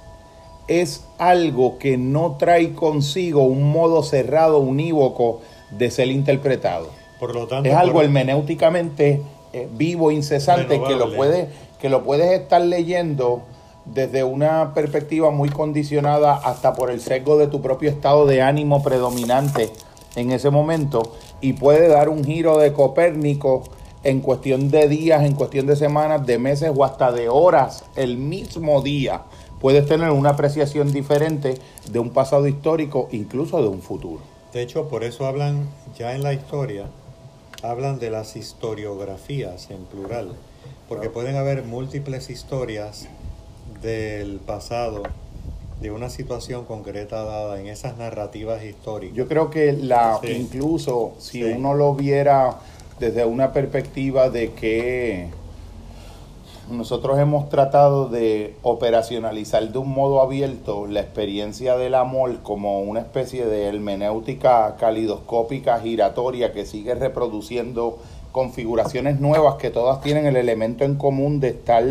es 0.67 1.05
algo 1.19 1.77
que 1.77 1.99
no 1.99 2.37
trae 2.39 2.73
consigo 2.73 3.43
un 3.43 3.71
modo 3.71 4.01
cerrado, 4.01 4.57
unívoco 4.57 5.41
de 5.69 5.91
ser 5.91 6.07
interpretado. 6.07 6.87
Por 7.19 7.35
lo 7.35 7.45
tanto, 7.45 7.69
Es 7.69 7.75
algo 7.75 7.93
por- 7.93 8.05
hermenéuticamente 8.05 9.21
eh, 9.53 9.67
vivo, 9.71 10.09
incesante, 10.09 10.81
que 10.81 10.95
lo, 10.95 11.15
puedes, 11.15 11.47
que 11.79 11.89
lo 11.89 12.03
puedes 12.03 12.41
estar 12.41 12.61
leyendo 12.61 13.43
desde 13.85 14.23
una 14.23 14.73
perspectiva 14.73 15.29
muy 15.29 15.49
condicionada 15.49 16.33
hasta 16.33 16.73
por 16.73 16.89
el 16.89 17.01
sesgo 17.01 17.37
de 17.37 17.45
tu 17.45 17.61
propio 17.61 17.91
estado 17.91 18.25
de 18.25 18.41
ánimo 18.41 18.81
predominante 18.81 19.69
en 20.15 20.31
ese 20.31 20.49
momento 20.49 21.13
y 21.39 21.53
puede 21.53 21.87
dar 21.87 22.09
un 22.09 22.23
giro 22.23 22.57
de 22.57 22.73
Copérnico 22.73 23.63
en 24.03 24.21
cuestión 24.21 24.71
de 24.71 24.87
días, 24.87 25.23
en 25.23 25.33
cuestión 25.33 25.67
de 25.67 25.75
semanas, 25.75 26.25
de 26.25 26.39
meses 26.39 26.71
o 26.75 26.83
hasta 26.83 27.11
de 27.11 27.29
horas, 27.29 27.83
el 27.95 28.17
mismo 28.17 28.81
día. 28.81 29.21
Puedes 29.59 29.85
tener 29.85 30.09
una 30.09 30.31
apreciación 30.31 30.91
diferente 30.91 31.59
de 31.91 31.99
un 31.99 32.09
pasado 32.09 32.47
histórico, 32.47 33.07
incluso 33.11 33.61
de 33.61 33.67
un 33.67 33.81
futuro. 33.81 34.21
De 34.53 34.61
hecho, 34.61 34.87
por 34.87 35.03
eso 35.03 35.27
hablan 35.27 35.69
ya 35.97 36.15
en 36.15 36.23
la 36.23 36.33
historia 36.33 36.87
hablan 37.63 37.99
de 37.99 38.09
las 38.09 38.35
historiografías 38.35 39.69
en 39.69 39.85
plural, 39.85 40.33
porque 40.89 41.09
pueden 41.09 41.35
haber 41.35 41.63
múltiples 41.63 42.29
historias 42.29 43.07
del 43.81 44.39
pasado 44.39 45.03
de 45.81 45.89
una 45.91 46.09
situación 46.09 46.65
concreta 46.65 47.23
dada 47.23 47.59
en 47.59 47.67
esas 47.67 47.97
narrativas 47.97 48.63
históricas. 48.63 49.17
Yo 49.17 49.27
creo 49.27 49.49
que 49.49 49.73
la 49.73 50.19
Sí. 50.21 50.31
incluso 50.33 51.13
si 51.17 51.39
Sí. 51.43 51.53
uno 51.55 51.73
lo 51.73 51.95
viera 51.95 52.57
desde 52.99 53.25
una 53.25 53.51
perspectiva 53.51 54.29
de 54.29 54.51
que 54.51 55.29
nosotros 56.69 57.17
hemos 57.19 57.49
tratado 57.49 58.07
de 58.09 58.53
operacionalizar 58.61 59.67
de 59.71 59.77
un 59.79 59.89
modo 59.89 60.21
abierto 60.21 60.85
la 60.85 61.01
experiencia 61.01 61.75
del 61.75 61.95
amor 61.95 62.37
como 62.43 62.79
una 62.81 62.99
especie 63.01 63.45
de 63.47 63.65
hermenéutica 63.65 64.75
calidoscópica 64.79 65.79
giratoria 65.79 66.53
que 66.53 66.65
sigue 66.65 66.93
reproduciendo 66.93 67.97
configuraciones 68.31 69.19
nuevas 69.19 69.55
que 69.55 69.71
todas 69.71 69.99
tienen 70.01 70.27
el 70.27 70.37
elemento 70.37 70.85
en 70.85 70.95
común 70.95 71.39
de 71.39 71.49
estar 71.49 71.83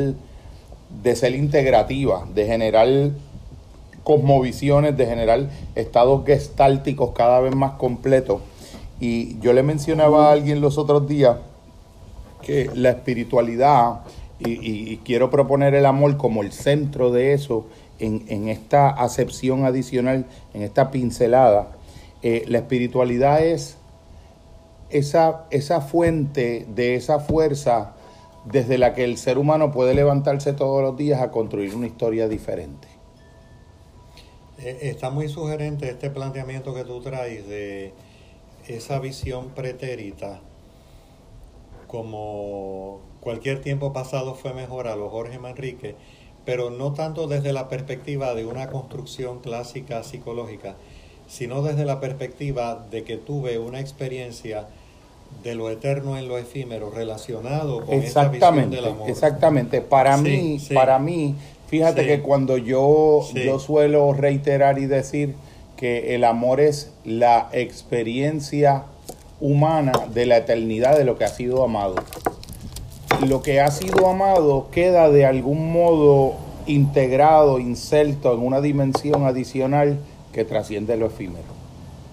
de 1.03 1.17
ser 1.17 1.35
integrativa, 1.35 2.27
de 2.35 2.47
generar 2.47 2.89
cosmovisiones, 4.05 4.97
de 4.97 5.07
generar 5.07 5.49
estados 5.75 6.25
gestálticos 6.25 7.11
cada 7.15 7.41
vez 7.41 7.55
más 7.55 7.73
completos. 7.73 8.41
Y 9.01 9.39
yo 9.41 9.53
le 9.53 9.63
mencionaba 9.63 10.29
a 10.29 10.33
alguien 10.33 10.61
los 10.61 10.79
otros 10.79 11.07
días 11.07 11.37
que 12.43 12.71
la 12.75 12.91
espiritualidad, 12.91 14.01
y, 14.39 14.97
quiero 14.99 15.29
proponer 15.31 15.75
el 15.75 15.85
amor 15.85 16.17
como 16.17 16.43
el 16.43 16.53
centro 16.53 17.11
de 17.11 17.35
eso, 17.35 17.67
en, 17.99 18.25
en 18.29 18.49
esta 18.49 18.89
acepción 18.89 19.65
adicional, 19.65 20.25
en 20.55 20.63
esta 20.63 20.91
pincelada, 20.91 21.73
eh, 22.23 22.45
la 22.49 22.59
espiritualidad 22.59 23.43
es 23.45 23.77
esa, 24.91 25.47
esa 25.51 25.81
fuente 25.81 26.67
de 26.75 26.95
esa 26.95 27.19
fuerza 27.19 27.95
desde 28.45 28.79
la 28.79 28.95
que 28.95 29.05
el 29.05 29.17
ser 29.17 29.39
humano 29.39 29.71
puede 29.71 29.95
levantarse 29.95 30.53
todos 30.53 30.83
los 30.83 30.97
días 30.97 31.23
a 31.23 31.31
construir 31.31 31.75
una 31.75 31.87
historia 31.87 32.29
diferente. 32.29 32.89
Eh, 34.63 34.79
Está 34.83 35.11
muy 35.11 35.29
sugerente 35.29 35.89
este 35.89 36.11
planteamiento 36.11 36.75
que 36.75 36.85
tú 36.85 37.01
traes 37.01 37.47
de 37.49 37.93
esa 38.69 38.99
visión 38.99 39.49
pretérita 39.51 40.41
como 41.87 43.01
cualquier 43.21 43.61
tiempo 43.63 43.93
pasado 43.93 44.35
fue 44.35 44.53
mejor 44.55 44.87
a 44.87 44.95
los 44.97 45.11
Jorge 45.11 45.39
Manrique, 45.39 45.97
pero 46.45 46.71
no 46.71 46.93
tanto 46.93 47.27
desde 47.27 47.53
la 47.53 47.69
perspectiva 47.69 48.35
de 48.35 48.47
una 48.47 48.69
construcción 48.69 49.41
clásica 49.41 50.03
psicológica, 50.05 50.77
sino 51.29 51.63
desde 51.63 51.85
la 51.85 52.01
perspectiva 52.01 52.87
de 52.91 53.03
que 53.05 53.17
tuve 53.17 53.59
una 53.59 53.81
experiencia 53.81 54.69
de 55.43 55.55
lo 55.55 55.71
eterno 55.71 56.17
en 56.17 56.29
lo 56.29 56.39
efímero 56.39 56.91
relacionado 56.91 57.85
con 57.85 57.95
esa 58.03 58.29
visión 58.29 58.35
Exactamente, 58.35 58.77
del 58.77 58.85
amor. 58.87 59.11
exactamente. 59.11 59.81
Para 59.81 60.17
Sí, 60.17 60.23
mí, 60.23 60.59
sí. 60.61 60.75
para 60.75 60.99
mí, 60.99 61.35
fíjate 61.71 62.03
Sí. 62.03 62.07
que 62.09 62.21
cuando 62.21 62.59
yo, 62.59 63.21
Sí. 63.33 63.43
yo 63.45 63.59
suelo 63.59 64.13
reiterar 64.13 64.79
y 64.79 64.87
decir 64.87 65.35
que 65.77 66.15
el 66.15 66.25
amor 66.25 66.61
es 66.61 66.93
la 67.05 67.49
experiencia 67.53 68.85
humana 69.41 69.93
de 70.13 70.27
la 70.27 70.37
eternidad 70.37 70.99
de 70.99 71.05
lo 71.05 71.17
que 71.17 71.25
ha 71.25 71.29
sido 71.29 71.65
amado. 71.65 71.95
Lo 73.27 73.41
que 73.43 73.61
ha 73.61 73.71
sido 73.71 74.07
amado 74.09 74.69
queda 74.71 75.09
de 75.11 75.25
algún 75.25 75.73
modo 75.73 76.35
integrado, 76.67 77.59
inserto 77.59 78.35
en 78.35 78.41
una 78.41 78.61
dimensión 78.61 79.25
adicional 79.25 79.99
que 80.33 80.45
trasciende 80.45 80.97
lo 80.97 81.07
efímero, 81.07 81.49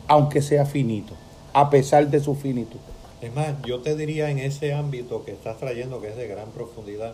aunque 0.07 0.41
sea 0.41 0.65
finito, 0.65 1.13
a 1.53 1.69
pesar 1.69 2.07
de 2.07 2.19
su 2.19 2.35
finitud. 2.35 2.79
Es 3.21 3.33
más, 3.35 3.47
yo 3.65 3.79
te 3.79 3.95
diría 3.95 4.29
en 4.29 4.39
ese 4.39 4.73
ámbito 4.73 5.25
que 5.25 5.31
estás 5.31 5.57
trayendo, 5.57 5.99
que 6.01 6.09
es 6.09 6.15
de 6.15 6.27
gran 6.27 6.49
profundidad, 6.51 7.13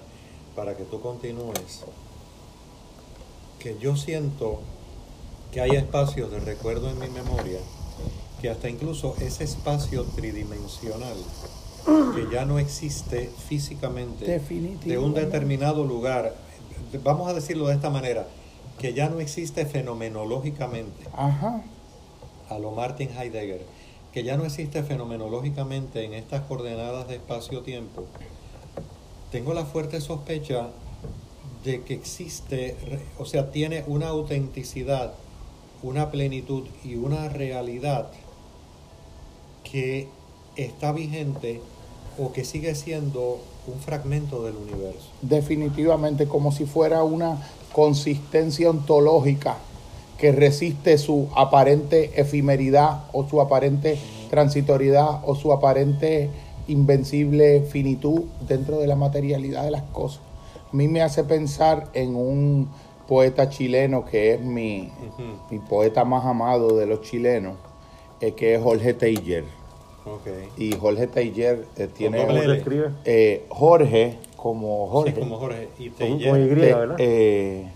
para 0.55 0.75
que 0.75 0.83
tú 0.83 1.01
continúes, 1.01 1.83
que 3.63 3.77
yo 3.79 3.95
siento 3.95 4.59
que 5.53 5.61
hay 5.61 5.71
espacios 5.71 6.29
de 6.29 6.41
recuerdo 6.41 6.89
en 6.89 6.99
mi 6.99 7.07
memoria, 7.07 7.59
que 8.41 8.49
hasta 8.49 8.67
incluso 8.69 9.15
ese 9.21 9.45
espacio 9.45 10.03
tridimensional, 10.03 11.15
que 12.13 12.27
ya 12.29 12.43
no 12.43 12.59
existe 12.59 13.29
físicamente 13.47 14.39
de 14.83 14.97
un 14.97 15.13
determinado 15.13 15.85
lugar, 15.85 16.35
vamos 17.03 17.29
a 17.29 17.33
decirlo 17.33 17.67
de 17.67 17.75
esta 17.75 17.89
manera, 17.89 18.27
que 18.79 18.93
ya 18.93 19.07
no 19.07 19.21
existe 19.21 19.65
fenomenológicamente, 19.65 21.05
Ajá. 21.13 21.63
a 22.49 22.59
lo 22.59 22.71
Martin 22.71 23.11
Heidegger, 23.17 23.61
que 24.11 24.25
ya 24.25 24.35
no 24.35 24.43
existe 24.43 24.83
fenomenológicamente 24.83 26.03
en 26.03 26.13
estas 26.13 26.41
coordenadas 26.41 27.07
de 27.07 27.15
espacio-tiempo, 27.15 28.03
tengo 29.31 29.53
la 29.53 29.63
fuerte 29.63 30.01
sospecha 30.01 30.67
de 31.63 31.81
que 31.83 31.93
existe, 31.93 32.75
o 33.17 33.25
sea, 33.25 33.51
tiene 33.51 33.83
una 33.87 34.09
autenticidad, 34.09 35.13
una 35.81 36.11
plenitud 36.11 36.63
y 36.83 36.95
una 36.95 37.29
realidad 37.29 38.09
que 39.69 40.07
está 40.55 40.91
vigente 40.91 41.61
o 42.19 42.31
que 42.31 42.45
sigue 42.45 42.75
siendo 42.75 43.39
un 43.65 43.79
fragmento 43.79 44.43
del 44.43 44.55
universo. 44.57 45.09
definitivamente 45.21 46.27
como 46.27 46.51
si 46.51 46.65
fuera 46.65 47.03
una 47.03 47.37
consistencia 47.71 48.69
ontológica 48.69 49.57
que 50.17 50.31
resiste 50.31 50.97
su 50.97 51.27
aparente 51.35 52.11
efemeridad 52.19 53.05
o 53.13 53.27
su 53.27 53.41
aparente 53.41 53.97
transitoriedad 54.29 55.21
o 55.25 55.35
su 55.35 55.51
aparente 55.51 56.29
invencible 56.67 57.61
finitud 57.61 58.23
dentro 58.47 58.79
de 58.79 58.87
la 58.87 58.95
materialidad 58.95 59.63
de 59.63 59.71
las 59.71 59.83
cosas. 59.83 60.21
A 60.73 60.75
mí 60.75 60.87
me 60.87 61.03
hace 61.03 61.23
pensar 61.23 61.89
en 61.93 62.15
un 62.15 62.67
poeta 63.07 63.47
chileno 63.47 64.03
que 64.03 64.33
es 64.33 64.41
mi, 64.41 64.89
mi 65.51 65.59
poeta 65.59 66.03
más 66.03 66.25
amado 66.25 66.75
de 66.75 66.87
los 66.87 67.01
chilenos, 67.01 67.57
eh, 68.19 68.31
que 68.31 68.55
es 68.55 68.61
Jorge 68.63 68.95
Teillier. 68.95 69.43
Ok. 70.03 70.57
Y 70.57 70.71
Jorge 70.75 71.05
Teillier 71.05 71.65
eh, 71.77 71.87
tiene... 71.95 72.25
¿Cómo 72.25 72.41
se 72.41 72.53
escribe? 72.57 72.89
eh, 73.05 73.45
Jorge, 73.49 74.17
como 74.35 74.87
Jorge. 74.87 75.13
Sí, 75.13 75.19
como 75.19 75.37
Jorge. 75.37 75.67
Y 75.77 75.89
Con- 75.89 76.07
Teillier- 76.19 76.29
con 76.31 76.41
Y, 76.41 76.49
Te- 76.49 76.73
¿verdad? 76.73 76.95
eh, 76.97 77.67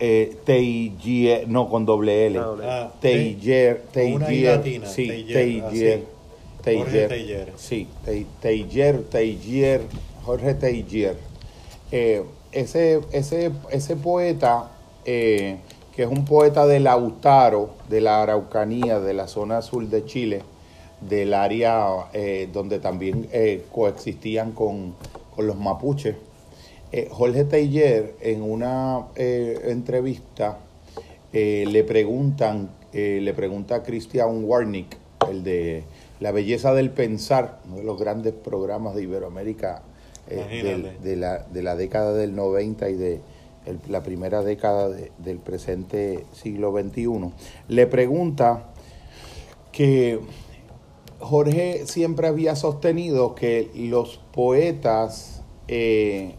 eh, 0.00 0.36
Teillier, 0.44 1.48
no 1.48 1.68
con 1.68 1.86
doble 1.86 2.26
L. 2.26 2.40
Ah, 2.40 2.90
Teillier, 3.00 3.82
con 3.82 3.92
Teillier, 3.92 4.56
latina, 4.56 4.86
sí, 4.86 5.06
Teillier, 5.06 5.32
Teillier. 5.32 6.04
Teillier, 6.60 7.08
Teillier. 7.08 7.52
sí, 7.54 7.86
Te- 8.04 8.26
Teillier, 8.42 9.02
Teillier, 9.04 9.82
Jorge 10.24 10.54
Teillier. 10.54 11.29
Eh, 11.92 12.22
ese, 12.52 13.00
ese, 13.12 13.52
ese 13.70 13.96
poeta, 13.96 14.70
eh, 15.04 15.58
que 15.94 16.02
es 16.02 16.08
un 16.08 16.24
poeta 16.24 16.66
de 16.66 16.80
Lautaro, 16.80 17.70
de 17.88 18.00
la 18.00 18.22
Araucanía, 18.22 19.00
de 19.00 19.14
la 19.14 19.28
zona 19.28 19.62
sur 19.62 19.86
de 19.86 20.04
Chile, 20.04 20.42
del 21.00 21.34
área 21.34 22.08
eh, 22.12 22.48
donde 22.52 22.78
también 22.78 23.28
eh, 23.32 23.64
coexistían 23.72 24.52
con, 24.52 24.94
con 25.34 25.46
los 25.46 25.56
mapuches. 25.56 26.16
Jorge 27.10 27.44
Teillier, 27.44 28.16
en 28.20 28.42
una 28.42 29.06
entrevista, 29.14 30.58
le 31.32 31.84
preguntan, 31.84 32.68
le 32.92 33.32
pregunta 33.32 33.76
a 33.76 33.82
Christian 33.84 34.42
Warnick, 34.44 34.96
el 35.30 35.44
de 35.44 35.84
La 36.18 36.32
belleza 36.32 36.74
del 36.74 36.90
pensar, 36.90 37.60
uno 37.68 37.76
de 37.76 37.84
los 37.84 37.96
grandes 37.96 38.32
programas 38.32 38.96
de 38.96 39.04
Iberoamérica 39.04 39.82
eh, 40.30 40.98
de, 41.02 41.16
la, 41.16 41.38
de 41.52 41.62
la 41.62 41.76
década 41.76 42.12
del 42.14 42.34
90 42.34 42.88
y 42.90 42.94
de 42.94 43.20
el- 43.66 43.78
la 43.88 44.02
primera 44.02 44.42
década 44.42 44.88
de- 44.88 45.12
del 45.18 45.38
presente 45.38 46.24
siglo 46.32 46.72
XXI, 46.72 47.32
le 47.68 47.86
pregunta 47.86 48.70
que 49.72 50.20
Jorge 51.18 51.82
siempre 51.86 52.26
había 52.28 52.56
sostenido 52.56 53.34
que 53.34 53.70
los 53.74 54.18
poetas, 54.32 55.42
eh, 55.68 56.34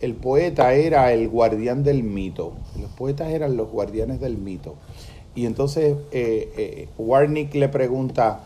el 0.00 0.14
poeta 0.14 0.72
era 0.74 1.12
el 1.12 1.28
guardián 1.28 1.84
del 1.84 2.02
mito, 2.02 2.54
los 2.80 2.90
poetas 2.92 3.30
eran 3.30 3.56
los 3.56 3.68
guardianes 3.70 4.20
del 4.20 4.38
mito. 4.38 4.74
Y 5.34 5.46
entonces 5.46 5.96
eh, 6.12 6.52
eh, 6.56 6.88
Warnick 6.98 7.54
le 7.54 7.68
pregunta, 7.68 8.40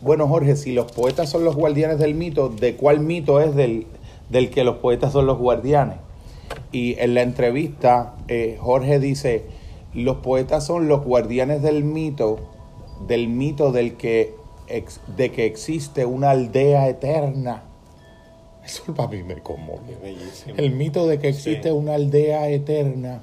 bueno 0.00 0.26
Jorge, 0.28 0.56
si 0.56 0.72
los 0.72 0.90
poetas 0.92 1.28
son 1.28 1.44
los 1.44 1.54
guardianes 1.56 1.98
del 1.98 2.14
mito, 2.14 2.48
¿de 2.48 2.76
cuál 2.76 3.00
mito 3.00 3.40
es 3.40 3.54
del, 3.54 3.86
del 4.32 4.50
que 4.50 4.64
los 4.64 4.76
poetas 4.78 5.12
son 5.12 5.26
los 5.26 5.38
guardianes? 5.38 5.98
Y 6.72 6.98
en 6.98 7.14
la 7.14 7.22
entrevista 7.22 8.14
eh, 8.28 8.56
Jorge 8.60 8.98
dice, 8.98 9.44
los 9.94 10.16
poetas 10.16 10.66
son 10.66 10.88
los 10.88 11.04
guardianes 11.04 11.62
del 11.62 11.84
mito, 11.84 12.38
del 13.06 13.28
mito 13.28 13.72
del 13.72 13.94
que 13.96 14.34
ex- 14.68 15.00
de 15.16 15.30
que 15.30 15.46
existe 15.46 16.04
una 16.06 16.30
aldea 16.30 16.88
eterna. 16.88 17.64
Eso 18.64 18.94
para 18.94 19.08
mí 19.08 19.22
me 19.22 19.36
conmovió. 19.42 19.98
Bellísimo. 20.02 20.54
El 20.56 20.72
mito 20.72 21.06
de 21.06 21.18
que 21.18 21.28
existe 21.28 21.68
Sí. 21.68 21.74
una 21.74 21.94
aldea 21.94 22.48
eterna 22.48 23.20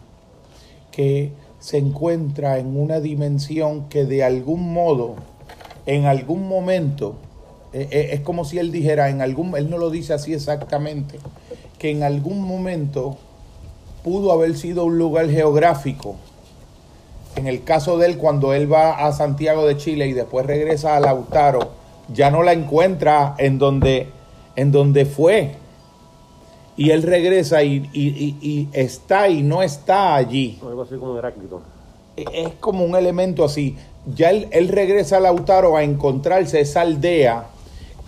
que 0.91 1.31
se 1.59 1.77
encuentra 1.77 2.57
en 2.59 2.77
una 2.77 2.99
dimensión 2.99 3.89
que 3.89 4.05
de 4.05 4.23
algún 4.23 4.73
modo, 4.73 5.15
en 5.85 6.05
algún 6.05 6.47
momento, 6.47 7.15
es 7.73 8.19
como 8.21 8.45
si 8.45 8.57
él 8.59 8.71
dijera, 8.71 9.09
en 9.09 9.21
algún, 9.21 9.55
él 9.57 9.69
no 9.69 9.77
lo 9.77 9.89
dice 9.89 10.13
así 10.13 10.33
exactamente, 10.33 11.19
que 11.77 11.91
en 11.91 12.03
algún 12.03 12.41
momento 12.41 13.17
pudo 14.03 14.31
haber 14.31 14.55
sido 14.57 14.85
un 14.85 14.97
lugar 14.97 15.29
geográfico. 15.29 16.15
En 17.35 17.47
el 17.47 17.63
caso 17.63 17.97
de 17.97 18.07
él, 18.07 18.17
cuando 18.17 18.53
él 18.53 18.71
va 18.71 19.05
a 19.05 19.13
Santiago 19.13 19.65
de 19.67 19.77
Chile 19.77 20.07
y 20.07 20.13
después 20.13 20.45
regresa 20.45 20.97
a 20.97 20.99
Lautaro, 20.99 21.71
ya 22.13 22.31
no 22.31 22.41
la 22.43 22.53
encuentra 22.53 23.35
en 23.37 23.59
donde, 23.59 24.07
en 24.55 24.71
donde 24.71 25.05
fue. 25.05 25.51
Y 26.75 26.89
él 26.91 27.03
regresa 27.03 27.61
y, 27.61 27.87
y- 27.93 28.07
y- 28.07 28.37
y 28.41 28.69
está 28.73 29.29
y 29.29 29.43
no 29.43 29.61
está 29.61 30.15
allí. 30.15 30.57
Algo 30.65 30.81
así 30.81 30.95
como 30.95 31.17
Heráclito. 31.17 31.61
Es 32.15 32.49
como 32.59 32.83
un 32.83 32.95
elemento 32.95 33.45
así. 33.45 33.77
Ya 34.15 34.31
él, 34.31 34.47
él 34.51 34.69
regresa 34.69 35.17
a 35.17 35.19
Lautaro 35.19 35.77
a 35.77 35.83
encontrarse 35.83 36.59
esa 36.61 36.81
aldea 36.81 37.45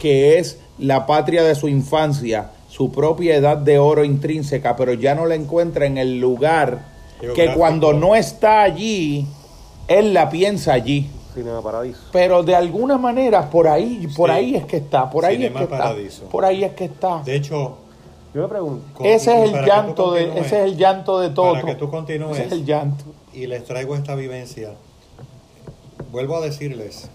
que 0.02 0.40
es 0.40 0.58
la 0.80 1.06
patria 1.06 1.44
de 1.44 1.54
su 1.54 1.68
infancia, 1.68 2.50
su 2.68 2.92
propia 2.92 3.36
edad 3.36 3.58
de 3.58 3.78
oro 3.78 4.04
intrínseca, 4.04 4.76
pero 4.76 4.94
ya 4.94 5.14
no 5.14 5.28
la 5.28 5.36
encuentra 5.36 5.86
en 5.86 6.00
el 6.00 6.20
lugar 6.20 6.86
que 7.36 7.54
cuando 7.54 7.94
no 7.94 8.16
está 8.16 8.64
allí, 8.64 9.28
él 9.88 10.14
la 10.16 10.30
piensa 10.32 10.74
allí. 10.74 11.08
Cinema 11.36 11.62
Paradiso. 11.62 12.00
Pero 12.12 12.42
de 12.42 12.56
alguna 12.56 12.98
manera 12.98 13.48
por 13.50 13.68
ahí, 13.68 14.08
por 14.18 14.32
Sí. 14.32 14.36
ahí 14.36 14.56
es 14.56 14.66
que 14.66 14.78
está, 14.78 15.08
por 15.10 15.24
ahí 15.24 15.36
Cinema 15.38 15.60
es 15.62 15.66
que 15.68 15.72
Paradiso. 15.72 16.18
está, 16.24 16.32
por 16.32 16.46
ahí 16.46 16.64
es 16.64 16.72
que 16.74 16.86
está. 16.86 17.22
De 17.24 17.36
hecho, 17.36 17.78
Yo 18.34 18.42
me 18.42 18.48
pregunto, 18.48 19.04
ese 19.04 19.44
es 19.44 19.52
el 19.54 19.66
llanto 19.66 20.14
de, 20.14 20.24
ese 20.40 20.40
es 20.40 20.54
el 20.72 20.78
llanto 20.78 21.20
de 21.20 21.30
todo. 21.30 21.54
Para 21.54 21.66
que 21.68 21.76
tú 21.76 21.92
continúes. 21.92 22.38
Ese 22.40 22.48
es 22.48 22.52
el 22.54 22.66
llanto. 22.66 23.04
y 23.34 23.46
les 23.46 23.64
traigo 23.66 23.96
esta 23.96 24.16
vivencia, 24.16 24.72
vuelvo 26.12 26.38
a 26.38 26.42
decirles, 26.42 27.10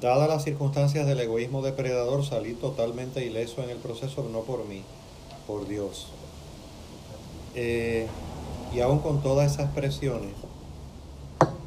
dadas 0.00 0.28
las 0.28 0.44
circunstancias 0.44 1.06
del 1.06 1.20
egoísmo 1.20 1.62
depredador, 1.62 2.24
salí 2.24 2.54
totalmente 2.54 3.24
ileso 3.24 3.62
en 3.62 3.70
el 3.70 3.78
proceso, 3.78 4.28
no 4.30 4.40
por 4.40 4.66
mí, 4.66 4.82
por 5.46 5.66
Dios. 5.66 6.08
Eh, 7.54 8.06
y 8.74 8.80
aún 8.80 8.98
con 8.98 9.22
todas 9.22 9.52
esas 9.52 9.70
presiones, 9.72 10.34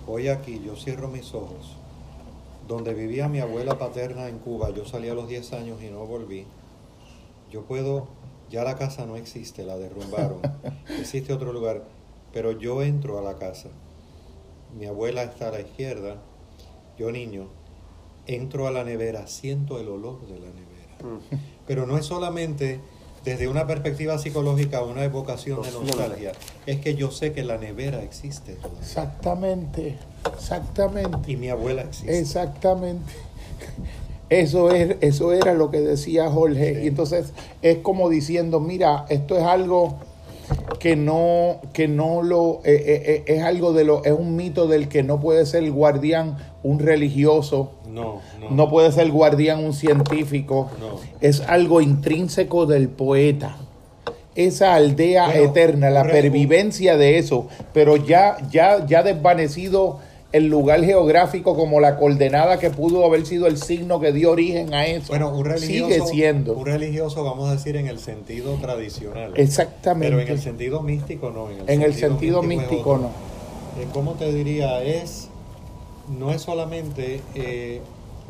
hoy 0.05 0.27
aquí 0.27 0.61
yo 0.63 0.75
cierro 0.75 1.07
mis 1.07 1.33
ojos, 1.33 1.75
donde 2.67 2.93
vivía 2.93 3.27
mi 3.27 3.39
abuela 3.39 3.79
paterna 3.79 4.27
en 4.27 4.37
Cuba, 4.37 4.69
yo 4.69 4.85
salí 4.85 5.09
a 5.09 5.15
los 5.15 5.27
10 5.27 5.53
años 5.53 5.81
y 5.81 5.89
no 5.89 6.05
volví, 6.05 6.45
yo 7.51 7.63
puedo, 7.63 8.07
ya 8.51 8.63
la 8.63 8.75
casa 8.75 9.07
no 9.07 9.15
existe, 9.15 9.63
la 9.65 9.77
derrumbaron, 9.77 10.39
existe 10.99 11.33
otro 11.33 11.51
lugar, 11.51 11.83
pero 12.31 12.51
yo 12.51 12.83
entro 12.83 13.17
a 13.17 13.23
la 13.23 13.39
casa, 13.39 13.69
mi 14.77 14.85
abuela 14.85 15.23
está 15.23 15.47
a 15.47 15.51
la 15.51 15.61
izquierda, 15.61 16.17
yo 16.95 17.11
niño, 17.11 17.47
entro 18.35 18.67
a 18.67 18.71
la 18.71 18.83
nevera, 18.83 19.27
siento 19.27 19.79
el 19.79 19.89
olor 19.89 20.25
de 20.27 20.39
la 20.39 20.47
nevera. 20.47 20.97
mm, 21.03 21.35
Pero 21.65 21.85
no 21.85 21.97
es 21.97 22.05
solamente 22.05 22.79
desde 23.25 23.47
una 23.47 23.67
perspectiva 23.67 24.17
psicológica 24.17 24.83
una 24.83 25.03
evocación 25.03 25.61
de 25.61 25.71
nostalgia, 25.71 26.31
es 26.65 26.79
que 26.79 26.95
yo 26.95 27.11
sé 27.11 27.33
que 27.33 27.43
la 27.43 27.57
nevera 27.57 28.01
existe 28.01 28.53
todavía. 28.53 28.79
Exactamente, 28.81 29.97
exactamente. 30.33 31.31
Y 31.31 31.35
mi 31.35 31.49
abuela 31.49 31.81
existe. 31.81 32.17
Exactamente. 32.17 33.11
Eso, 34.29 34.71
es, 34.71 34.95
eso 35.01 35.33
era 35.33 35.53
lo 35.53 35.71
que 35.71 35.81
decía 35.81 36.29
Jorge. 36.29 36.75
Sí. 36.75 36.81
Y 36.83 36.87
entonces 36.87 37.33
es 37.61 37.79
como 37.79 38.09
diciendo, 38.09 38.59
mira, 38.59 39.05
esto 39.09 39.35
es 39.35 39.43
algo 39.43 39.97
que 40.79 40.95
no, 40.95 41.59
que 41.73 41.87
no 41.87 42.21
lo, 42.21 42.61
eh, 42.63 42.75
eh, 42.75 43.03
eh, 43.05 43.23
es 43.27 43.43
algo 43.43 43.73
de 43.73 43.83
lo, 43.83 44.03
es 44.05 44.13
un 44.13 44.35
mito 44.35 44.67
del 44.67 44.87
que 44.87 45.03
no 45.03 45.19
puede 45.19 45.45
ser 45.45 45.63
el 45.63 45.71
guardián 45.71 46.37
un 46.63 46.79
religioso, 46.79 47.71
No, 47.89 48.21
no. 48.39 48.49
no 48.51 48.69
puede 48.69 48.91
ser 48.91 49.09
guardián 49.11 49.63
un 49.63 49.73
científico, 49.73 50.69
No. 50.79 50.99
es 51.21 51.41
algo 51.41 51.81
intrínseco 51.81 52.65
del 52.65 52.89
poeta. 52.89 53.57
Esa 54.35 54.75
aldea 54.75 55.25
Bueno, 55.27 55.41
eterna, 55.43 55.89
la 55.89 56.03
pervivencia 56.03 56.97
de 56.97 57.17
eso, 57.17 57.47
pero 57.73 57.97
ya, 57.97 58.37
ya, 58.51 58.85
ya 58.85 59.03
desvanecido 59.03 59.99
el 60.31 60.47
lugar 60.47 60.83
geográfico 60.85 61.55
como 61.55 61.79
la 61.79 61.97
coordenada 61.97 62.59
que 62.59 62.69
pudo 62.69 63.03
haber 63.03 63.25
sido 63.25 63.47
el 63.47 63.57
signo 63.57 63.99
que 63.99 64.11
dio 64.11 64.31
origen 64.31 64.73
a 64.75 64.85
eso. 64.85 65.07
Bueno, 65.07 65.35
un 65.35 65.43
religioso, 65.43 65.87
sigue 65.89 66.01
siendo. 66.07 66.53
un 66.53 66.65
religioso, 66.67 67.23
vamos 67.23 67.49
a 67.49 67.53
decir, 67.53 67.75
en 67.77 67.87
el 67.87 67.97
sentido 67.99 68.53
tradicional. 68.61 69.31
Exactamente. 69.35 70.09
Pero 70.09 70.21
en 70.21 70.27
el 70.27 70.39
sentido 70.39 70.81
místico 70.83 71.31
no. 71.31 71.49
En 71.49 71.61
el, 71.61 71.69
En 71.69 71.81
el 71.81 71.93
sentido 71.95 72.43
místico 72.43 72.91
otro. 72.91 72.97
no. 73.03 73.07
Eh, 73.81 73.87
¿Cómo 73.91 74.13
te 74.13 74.31
diría? 74.31 74.83
Es, 74.83 75.28
no 76.09 76.31
es 76.31 76.41
solamente, 76.41 77.21
eh, 77.35 77.81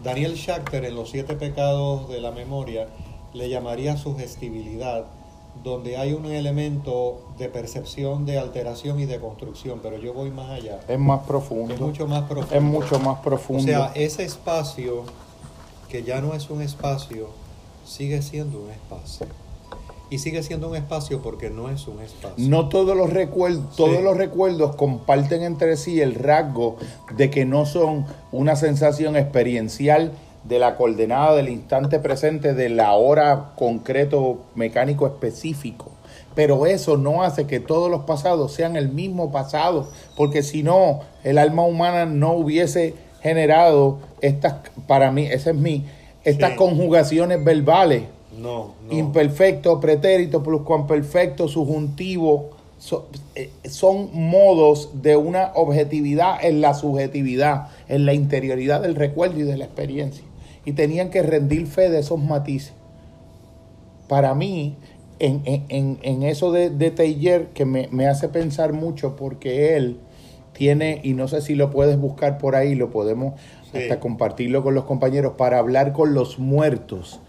Daniel 0.03 0.35
Schachter 0.35 0.85
en 0.85 0.95
Los 0.95 1.09
Siete 1.09 1.35
Pecados 1.35 2.09
de 2.09 2.21
la 2.21 2.31
Memoria 2.31 2.87
le 3.33 3.49
llamaría 3.49 3.97
sugestibilidad, 3.97 5.05
donde 5.63 5.97
hay 5.97 6.13
un 6.13 6.25
elemento 6.25 7.21
de 7.37 7.49
percepción, 7.49 8.25
de 8.25 8.37
alteración 8.37 8.99
y 8.99 9.05
de 9.05 9.19
construcción, 9.19 9.79
pero 9.81 9.97
yo 9.97 10.13
voy 10.13 10.31
más 10.31 10.49
allá. 10.49 10.79
Es 10.87 10.99
más 10.99 11.21
profundo. 11.25 11.73
Es 11.73 11.79
mucho 11.79 12.07
más 12.07 12.23
profundo. 12.23 12.55
Es 12.55 12.61
mucho 12.61 12.99
más 12.99 13.19
profundo. 13.19 13.63
O 13.63 13.65
sea, 13.65 13.91
ese 13.95 14.23
espacio, 14.23 15.03
que 15.89 16.03
ya 16.03 16.21
no 16.21 16.33
es 16.33 16.49
un 16.49 16.61
espacio, 16.61 17.29
sigue 17.85 18.21
siendo 18.21 18.59
un 18.59 18.69
espacio. 18.69 19.27
Y 20.11 20.17
sigue 20.17 20.41
siendo 20.41 20.69
un 20.69 20.75
espacio 20.75 21.21
porque 21.21 21.49
no 21.49 21.69
es 21.69 21.87
un 21.87 21.99
espacio. 22.01 22.33
No 22.37 22.67
todos 22.69 22.97
los 22.97 23.11
recuerdos, 23.11 23.63
Sí. 23.71 23.77
todos 23.77 24.01
los 24.01 24.17
recuerdos 24.17 24.75
comparten 24.75 25.43
entre 25.43 25.77
sí 25.77 26.01
el 26.01 26.15
rasgo 26.15 26.77
de 27.15 27.29
que 27.29 27.45
no 27.45 27.65
son 27.65 28.05
una 28.31 28.55
sensación 28.55 29.15
experiencial 29.15 30.11
de 30.45 30.57
la 30.57 30.75
coordenada 30.77 31.35
del 31.35 31.49
instante 31.49 31.99
presente 31.99 32.53
de 32.53 32.69
la 32.69 32.93
hora 32.93 33.51
concreto 33.55 34.39
mecánico 34.55 35.05
específico. 35.05 35.91
Pero 36.33 36.65
eso 36.65 36.95
no 36.97 37.21
hace 37.23 37.45
que 37.45 37.59
todos 37.59 37.91
los 37.91 38.01
pasados 38.05 38.53
sean 38.53 38.75
el 38.75 38.89
mismo 38.89 39.31
pasado, 39.31 39.89
porque 40.15 40.41
si 40.41 40.63
no, 40.63 41.01
el 41.23 41.37
alma 41.37 41.63
humana 41.63 42.05
no 42.05 42.33
hubiese 42.33 42.95
generado 43.21 43.99
estas, 44.21 44.55
para 44.87 45.11
mí, 45.11 45.25
ese 45.25 45.51
es 45.51 45.55
mi, 45.55 45.85
estas 46.23 46.51
Sí. 46.51 46.55
conjugaciones 46.55 47.43
verbales 47.43 48.03
No, 48.37 48.75
no. 48.87 48.93
imperfecto, 48.93 49.79
pretérito, 49.79 50.43
pluscuamperfecto, 50.43 51.47
subjuntivo, 51.47 52.51
so- 52.77 53.07
eh, 53.35 53.49
son 53.67 54.09
modos 54.13 55.01
de 55.01 55.15
una 55.17 55.51
objetividad 55.55 56.43
en 56.43 56.61
la 56.61 56.73
subjetividad, 56.73 57.67
en 57.87 58.05
la 58.05 58.13
interioridad 58.13 58.81
del 58.81 58.95
recuerdo 58.95 59.39
y 59.39 59.43
de 59.43 59.57
la 59.57 59.65
experiencia. 59.65 60.23
Y 60.65 60.73
tenían 60.73 61.09
que 61.09 61.23
rendir 61.23 61.65
fe 61.67 61.89
de 61.89 61.99
esos 61.99 62.19
matices. 62.21 62.73
Para 64.07 64.33
mí, 64.35 64.75
en, 65.19 65.41
en- 65.45 65.65
en- 65.69 65.99
en 66.03 66.23
eso 66.23 66.51
de, 66.51 66.69
de 66.69 67.49
que 67.53 67.65
me, 67.65 67.87
me 67.91 68.07
hace 68.07 68.29
pensar 68.29 68.73
mucho 68.73 69.15
porque 69.15 69.75
él 69.75 69.97
tiene, 70.53 71.01
y 71.03 71.13
no 71.13 71.27
sé 71.27 71.41
si 71.41 71.55
lo 71.55 71.71
puedes 71.71 71.97
buscar 71.99 72.37
por 72.37 72.55
ahí, 72.55 72.75
lo 72.75 72.89
podemos 72.89 73.33
Sí. 73.71 73.77
hasta 73.77 73.99
compartirlo 73.99 74.63
con 74.63 74.73
los 74.73 74.85
compañeros, 74.85 75.33
para 75.37 75.59
hablar 75.59 75.93
con 75.93 76.15
los 76.15 76.39
muertos 76.39 77.19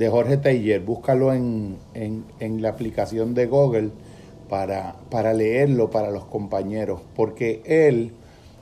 de 0.00 0.08
Jorge 0.08 0.38
Teillier. 0.38 0.80
Búscalo 0.80 1.32
en, 1.34 1.76
en- 1.94 2.24
en 2.40 2.62
la 2.62 2.70
aplicación 2.70 3.34
de 3.34 3.44
Google 3.46 3.90
para, 4.48 4.96
para 5.10 5.34
leerlo 5.34 5.90
para 5.90 6.10
los 6.10 6.24
compañeros, 6.24 7.02
porque 7.14 7.62
él, 7.66 8.12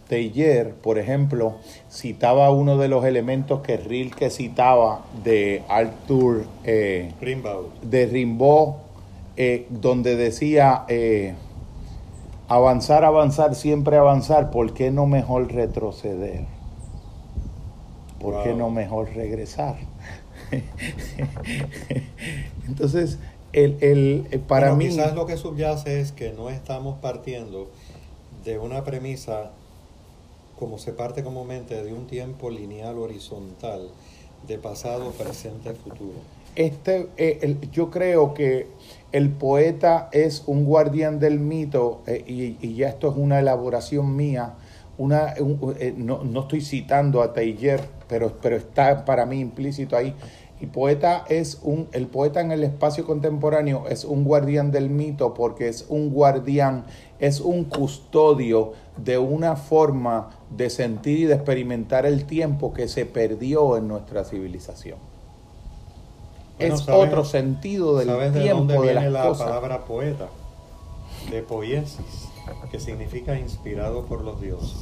Teillier, 0.09 0.75
por 0.75 0.99
ejemplo, 0.99 1.55
citaba 1.91 2.51
uno 2.51 2.77
de 2.77 2.89
los 2.89 3.05
elementos 3.05 3.61
que 3.61 3.77
Rilke 3.77 4.31
citaba 4.31 5.05
de 5.23 5.63
Arthur 5.69 6.45
eh, 6.65 7.13
Rimbaud. 7.21 7.67
de 7.83 8.07
Rimbaud, 8.07 8.75
eh, 9.37 9.67
donde 9.71 10.17
decía 10.17 10.85
eh, 10.89 11.35
avanzar, 12.49 13.05
avanzar, 13.05 13.55
siempre 13.55 13.97
avanzar, 13.97 14.51
¿por 14.51 14.75
qué 14.75 14.91
no 14.91 15.07
mejor 15.07 15.53
retroceder? 15.53 16.47
¿Por 18.21 18.43
qué 18.43 18.53
no 18.55 18.71
mejor 18.71 19.11
regresar? 19.15 19.77
Entonces, 22.67 23.19
el, 23.53 23.77
el- 23.81 24.27
eh, 24.31 24.39
para 24.39 24.71
Bueno, 24.71 24.77
mí... 24.85 24.89
Quizás 24.89 25.15
lo 25.15 25.27
que 25.27 25.37
subyace 25.37 26.01
es 26.01 26.13
que 26.13 26.33
no 26.33 26.51
estamos 26.51 26.99
partiendo 27.01 27.69
de 28.45 28.59
una 28.59 28.85
premisa, 28.85 29.51
como 30.59 30.79
se 30.79 30.93
parte 30.93 31.23
comúnmente, 31.23 31.83
de 31.83 31.93
un 31.93 32.07
tiempo 32.07 32.51
lineal 32.51 32.99
horizontal, 32.99 33.89
de 34.47 34.59
pasado, 34.59 35.11
presente, 35.13 35.73
futuro. 35.75 36.19
Este, 36.57 37.09
eh, 37.17 37.39
el- 37.43 37.71
yo 37.71 37.91
creo 37.91 38.35
que 38.35 38.67
el 39.13 39.31
poeta 39.31 40.09
es 40.13 40.43
un 40.47 40.65
guardián 40.65 41.19
del 41.21 41.39
mito, 41.39 42.01
eh, 42.07 42.25
y, 42.27 42.57
y 42.67 42.75
ya 42.75 42.89
esto 42.89 43.11
es 43.11 43.17
una 43.17 43.39
elaboración 43.39 44.17
mía. 44.17 44.55
Una, 44.99 45.35
un- 45.41 45.77
eh, 45.79 45.95
no, 45.97 46.25
no 46.25 46.41
estoy 46.41 46.61
citando 46.61 47.23
a 47.23 47.33
Teillier, 47.33 47.81
pero, 48.09 48.33
pero 48.43 48.57
está 48.57 49.05
para 49.05 49.25
mí 49.27 49.39
implícito 49.41 49.97
ahí. 49.97 50.15
El 50.61 50.69
poeta 50.69 51.25
es 51.29 51.61
un, 51.63 51.87
el 51.93 52.09
poeta 52.09 52.41
en 52.41 52.51
el 52.51 52.65
espacio 52.65 53.07
contemporáneo 53.07 53.85
es 53.89 54.05
un 54.05 54.25
guardián 54.25 54.73
del 54.73 54.91
mito 54.91 55.33
porque 55.33 55.69
es 55.69 55.87
un 55.89 56.11
guardián, 56.11 56.85
es 57.21 57.41
un 57.41 57.63
custodio 57.63 58.73
de 58.97 59.19
una 59.19 59.55
forma 59.55 60.31
de 60.51 60.69
sentir 60.69 61.21
y 61.21 61.25
de 61.27 61.35
experimentar 61.35 62.07
el 62.07 62.25
tiempo 62.25 62.75
que 62.75 62.89
se 62.89 63.07
perdió 63.07 63.77
en 63.77 63.87
nuestra 63.87 64.25
civilización. 64.25 64.99
Bueno, 66.59 66.75
es 66.75 66.81
¿sabes- 66.81 67.07
otro 67.07 67.25
sentido 67.25 67.97
del 67.99 68.09
¿Sabes 68.09 68.35
de 68.35 68.41
tiempo 68.41 68.59
dónde 68.59 68.75
de 68.75 68.81
viene 68.81 69.01
las 69.03 69.13
la 69.13 69.29
cosas. 69.29 69.47
palabra 69.47 69.85
poeta? 69.85 70.27
De 71.31 71.43
poiesis, 71.43 72.28
que 72.71 72.81
significa 72.81 73.39
inspirado 73.39 74.05
por 74.07 74.23
los 74.23 74.41
dioses, 74.41 74.75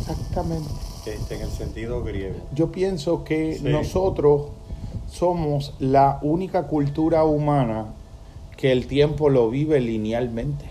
Exactamente. 0.00 0.68
este, 1.06 1.36
en 1.36 1.42
el 1.42 1.50
sentido 1.50 2.02
griego. 2.02 2.36
Yo 2.54 2.70
pienso 2.72 3.24
que 3.24 3.56
Sí. 3.58 3.64
nosotros 3.64 4.48
somos 5.10 5.74
la 5.78 6.18
única 6.22 6.66
cultura 6.66 7.24
humana 7.24 7.86
que 8.56 8.72
el 8.72 8.86
tiempo 8.86 9.28
lo 9.30 9.48
vive 9.50 9.80
linealmente. 9.80 10.66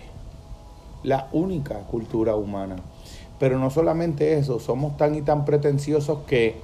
La 1.02 1.28
única 1.32 1.76
cultura 1.90 2.36
humana. 2.36 2.76
Pero 3.38 3.58
no 3.58 3.70
solamente 3.70 4.38
eso, 4.38 4.60
somos 4.60 4.96
tan 4.96 5.14
y 5.14 5.22
tan 5.22 5.44
pretenciosos 5.44 6.20
que, 6.26 6.56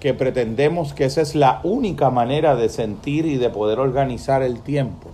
que 0.00 0.14
pretendemos 0.14 0.92
que 0.94 1.04
esa 1.04 1.20
es 1.20 1.34
la 1.34 1.60
única 1.64 2.10
manera 2.10 2.56
de 2.56 2.68
sentir 2.68 3.26
y 3.26 3.36
de 3.36 3.50
poder 3.50 3.78
organizar 3.78 4.42
el 4.42 4.60
tiempo. 4.60 5.10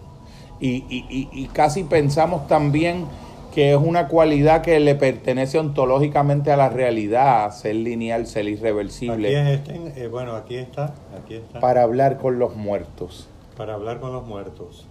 Y, 0.61 0.85
y- 0.89 1.07
y- 1.11 1.29
y 1.33 1.47
casi 1.47 1.85
pensamos 1.85 2.47
también 2.47 3.05
que 3.53 3.73
es 3.73 3.79
una 3.79 4.09
cualidad 4.09 4.63
que 4.63 4.79
le 4.81 4.95
pertenece 4.95 5.59
ontológicamente 5.59 6.53
a 6.53 6.57
la 6.57 6.69
realidad, 6.69 7.51
ser 7.53 7.77
lineal, 7.77 8.27
ser 8.27 8.43
Aquí 8.43 8.53
irreversible, 8.53 9.33
es 9.33 9.61
este, 9.61 10.05
eh, 10.05 10.09
bueno, 10.09 10.35
aquí 10.35 10.57
está, 10.57 10.95
aquí 11.21 11.35
está. 11.35 11.61
para 11.61 11.83
hablar 11.83 12.19
con 12.19 12.39
los 12.39 12.57
muertos. 12.57 13.29
Para 13.57 13.75
hablar 13.75 14.01
con 14.01 14.13
los 14.13 14.27
muertos. 14.27 14.87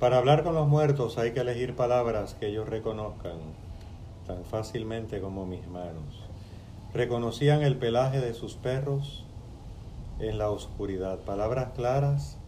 Para 0.00 0.18
hablar 0.18 0.42
con 0.42 0.54
los 0.54 0.68
muertos 0.68 1.18
hay 1.18 1.32
que 1.32 1.40
elegir 1.40 1.74
palabras 1.74 2.34
que 2.38 2.48
ellos 2.48 2.68
reconozcan 2.68 3.38
tan 4.26 4.44
fácilmente 4.44 5.20
como 5.20 5.46
mis 5.46 5.66
manos. 5.68 6.24
Reconocían 6.92 7.62
el 7.62 7.76
pelaje 7.76 8.20
de 8.20 8.34
sus 8.34 8.54
perros 8.54 9.24
en 10.20 10.38
la 10.38 10.50
oscuridad. 10.50 11.18
Palabras 11.20 11.68
claras 11.74 12.38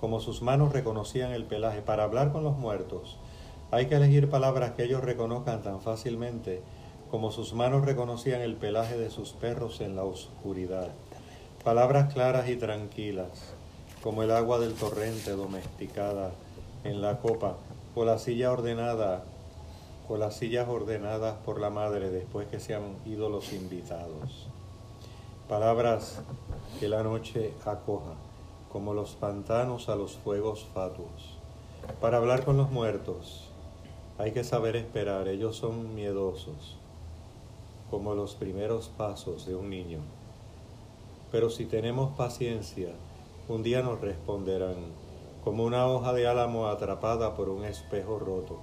como 0.00 0.20
sus 0.20 0.42
manos 0.42 0.72
reconocían 0.72 1.32
el 1.32 1.44
pelaje. 1.44 1.82
Para 1.82 2.04
hablar 2.04 2.32
con 2.32 2.42
los 2.42 2.56
muertos 2.56 3.18
hay 3.72 3.86
que 3.86 3.94
elegir 3.94 4.28
palabras 4.28 4.72
que 4.72 4.84
ellos 4.84 5.02
reconozcan 5.02 5.62
tan 5.62 5.80
fácilmente 5.80 6.62
como 7.10 7.30
sus 7.30 7.54
manos 7.54 7.84
reconocían 7.84 8.40
el 8.40 8.56
pelaje 8.56 8.96
de 8.96 9.10
sus 9.10 9.32
perros 9.32 9.80
en 9.80 9.96
la 9.96 10.04
oscuridad. 10.04 10.88
Palabras 11.64 12.12
claras 12.12 12.48
y 12.48 12.56
tranquilas, 12.56 13.52
como 14.02 14.22
el 14.22 14.30
agua 14.30 14.58
del 14.58 14.74
torrente 14.74 15.32
domesticada 15.32 16.30
en 16.84 17.02
la 17.02 17.18
copa, 17.18 17.56
o 17.94 18.04
la 18.04 18.18
silla 18.18 18.52
ordenada, 18.52 19.24
o 20.08 20.16
las 20.16 20.36
sillas 20.36 20.68
ordenadas 20.68 21.36
por 21.44 21.60
la 21.60 21.70
madre 21.70 22.10
después 22.10 22.48
que 22.48 22.60
se 22.60 22.74
han 22.74 22.96
ido 23.06 23.28
los 23.28 23.52
invitados. 23.52 24.46
Palabras 25.48 26.20
que 26.78 26.88
la 26.88 27.02
noche 27.02 27.52
acoja, 27.64 28.14
como 28.72 28.94
los 28.94 29.14
pantanos 29.14 29.88
a 29.88 29.96
los 29.96 30.16
fuegos 30.16 30.66
fatuos. 30.72 31.38
Para 32.00 32.18
hablar 32.18 32.44
con 32.44 32.56
los 32.56 32.70
muertos 32.70 33.49
hay 34.20 34.32
que 34.32 34.44
saber 34.44 34.76
esperar, 34.76 35.28
ellos 35.28 35.56
son 35.56 35.94
miedosos, 35.94 36.76
como 37.90 38.14
los 38.14 38.34
primeros 38.34 38.90
pasos 38.90 39.46
de 39.46 39.54
un 39.54 39.70
niño. 39.70 40.00
Pero 41.32 41.48
si 41.48 41.64
tenemos 41.64 42.14
paciencia, 42.18 42.90
un 43.48 43.62
día 43.62 43.80
nos 43.80 43.98
responderán, 44.02 44.76
como 45.42 45.64
una 45.64 45.86
hoja 45.86 46.12
de 46.12 46.28
álamo 46.28 46.66
atrapada 46.66 47.34
por 47.34 47.48
un 47.48 47.64
espejo 47.64 48.18
roto, 48.18 48.60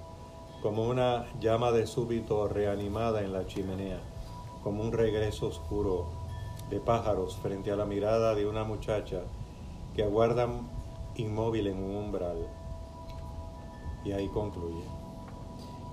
como 0.62 0.88
una 0.88 1.26
llama 1.40 1.72
de 1.72 1.88
súbito 1.88 2.46
reanimada 2.46 3.24
en 3.24 3.32
la 3.32 3.44
chimenea, 3.44 3.98
como 4.62 4.84
un 4.84 4.92
regreso 4.92 5.48
oscuro 5.48 6.06
de 6.70 6.78
pájaros 6.78 7.36
frente 7.36 7.72
a 7.72 7.76
la 7.76 7.84
mirada 7.84 8.36
de 8.36 8.46
una 8.46 8.62
muchacha 8.62 9.22
que 9.96 10.04
aguardan 10.04 10.68
inmóvil 11.16 11.66
en 11.66 11.82
un 11.82 11.96
umbral. 11.96 12.46
Y 14.04 14.12
ahí 14.12 14.28
concluye. 14.28 14.97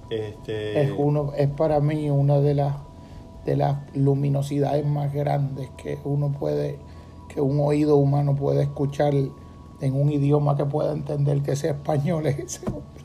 Este, 0.10 0.82
Es, 0.82 0.92
uno, 0.96 1.34
es 1.36 1.50
para 1.50 1.80
mí 1.80 2.10
una 2.10 2.40
de 2.40 2.54
las, 2.54 2.76
de 3.46 3.56
las 3.56 3.78
luminosidades 3.96 4.86
más 4.86 5.14
grandes 5.14 5.70
que 5.78 5.98
uno 6.04 6.32
puede, 6.32 6.78
que 7.30 7.42
un 7.42 7.60
oído 7.60 7.98
humano 7.98 8.36
puede 8.36 8.64
escuchar 8.64 9.14
en 9.14 9.94
un 9.94 10.12
idioma 10.12 10.56
que 10.56 10.66
pueda 10.66 10.92
entender 10.92 11.42
que 11.42 11.56
sea 11.56 11.72
español. 11.72 12.28
Es, 12.28 12.40
ese 12.46 12.68
hombre. 12.68 13.04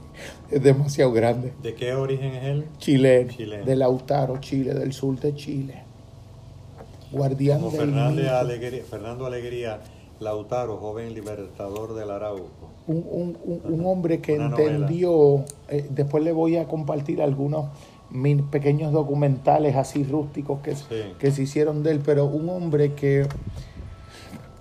es 0.51 0.62
demasiado 0.62 1.12
grande. 1.12 1.53
¿De 1.62 1.74
qué 1.74 1.94
origen 1.94 2.34
es 2.34 2.44
él? 2.44 2.66
Chileno, 2.78 3.30
Chileno. 3.30 3.64
de 3.64 3.76
Lautaro, 3.76 4.38
Chile, 4.38 4.74
del 4.74 4.92
sur 4.92 5.18
de 5.18 5.34
Chile. 5.34 5.82
Guardián 7.12 7.61
Como 7.61 7.76
del. 7.76 8.28
Alegría, 8.28 8.84
Fernando 8.88 9.26
Alegría 9.26 9.80
Lautaro, 10.20 10.76
joven 10.76 11.14
libertador 11.14 11.94
del 11.94 12.11
Arauco. 12.11 12.59
Un, 12.95 13.38
un- 13.45 13.61
un- 13.74 13.86
hombre 13.86 14.20
que 14.20 14.34
Una 14.34 14.47
entendió, 14.47 15.45
eh, 15.68 15.86
después 15.91 16.24
le 16.24 16.32
voy 16.32 16.57
a 16.57 16.66
compartir 16.66 17.22
algunos 17.22 17.66
pequeños 18.51 18.93
documentales 18.93 19.76
así 19.76 20.03
rústicos 20.05 20.61
que, 20.61 20.74
Sí. 20.74 20.84
que 21.18 21.30
se 21.30 21.43
hicieron 21.43 21.82
de 21.82 21.93
él, 21.93 22.01
pero 22.05 22.24
un 22.26 22.49
hombre 22.49 22.95
que, 22.95 23.26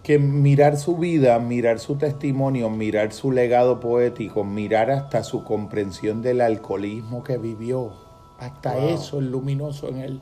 que 0.03 0.19
mirar 0.19 0.77
su 0.77 0.97
vida, 0.97 1.39
mirar 1.39 1.79
su 1.79 1.95
testimonio, 1.95 2.69
mirar 2.69 3.11
su 3.11 3.31
legado 3.31 3.79
poético, 3.79 4.43
mirar 4.43 4.91
hasta 4.91 5.23
su 5.23 5.43
comprensión 5.43 6.21
del 6.21 6.41
alcoholismo 6.41 7.23
que 7.23 7.37
vivió, 7.37 7.93
hasta 8.39 8.75
Wow. 8.75 8.89
eso 8.89 9.19
es 9.19 9.25
luminoso 9.25 9.87
en 9.89 9.97
él, 9.97 10.21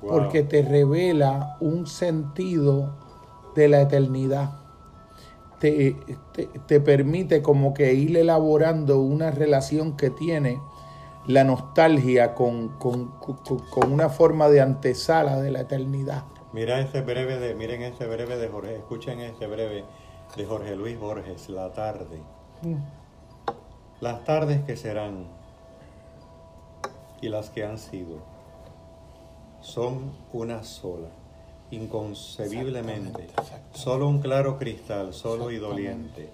Wow. 0.00 0.10
porque 0.12 0.42
te 0.44 0.62
revela 0.62 1.56
un 1.60 1.86
sentido 1.88 2.94
de 3.56 3.68
la 3.68 3.80
eternidad 3.82 4.52
te, 5.62 5.96
te- 6.32 6.48
te 6.66 6.80
permite 6.80 7.40
como 7.40 7.72
que 7.72 7.94
ir 7.94 8.16
elaborando 8.16 9.00
una 9.00 9.30
relación 9.30 9.96
que 9.96 10.10
tiene 10.10 10.60
la 11.28 11.44
nostalgia 11.44 12.34
con, 12.34 12.70
con- 12.80 13.12
con- 13.20 13.60
con 13.70 13.92
una 13.92 14.08
forma 14.08 14.48
de 14.48 14.60
antesala 14.60 15.40
de 15.40 15.52
la 15.52 15.60
eternidad. 15.60 16.24
Mira 16.52 16.80
este 16.80 17.00
breve 17.00 17.38
de, 17.38 17.54
miren 17.54 17.82
este 17.82 18.06
breve 18.06 18.36
de 18.36 18.48
Jorge, 18.48 18.74
escuchen 18.76 19.20
este 19.20 19.46
breve 19.46 19.84
de 20.36 20.44
Jorge 20.44 20.74
Luis 20.74 20.98
Borges, 20.98 21.48
La 21.48 21.72
tarde. 21.72 22.18
Las 24.00 24.24
tardes 24.24 24.62
que 24.64 24.76
serán 24.76 25.26
y 27.20 27.28
las 27.28 27.50
que 27.50 27.64
han 27.64 27.78
sido 27.78 28.16
son 29.60 30.10
una 30.32 30.64
sola, 30.64 31.08
inconcebiblemente, 31.72 33.24
Exactamente, 33.24 33.40
exactamente. 33.42 33.78
solo 33.78 34.08
un 34.08 34.20
claro 34.20 34.58
cristal, 34.58 35.12
solo 35.12 35.50
y 35.50 35.56
doliente, 35.56 36.28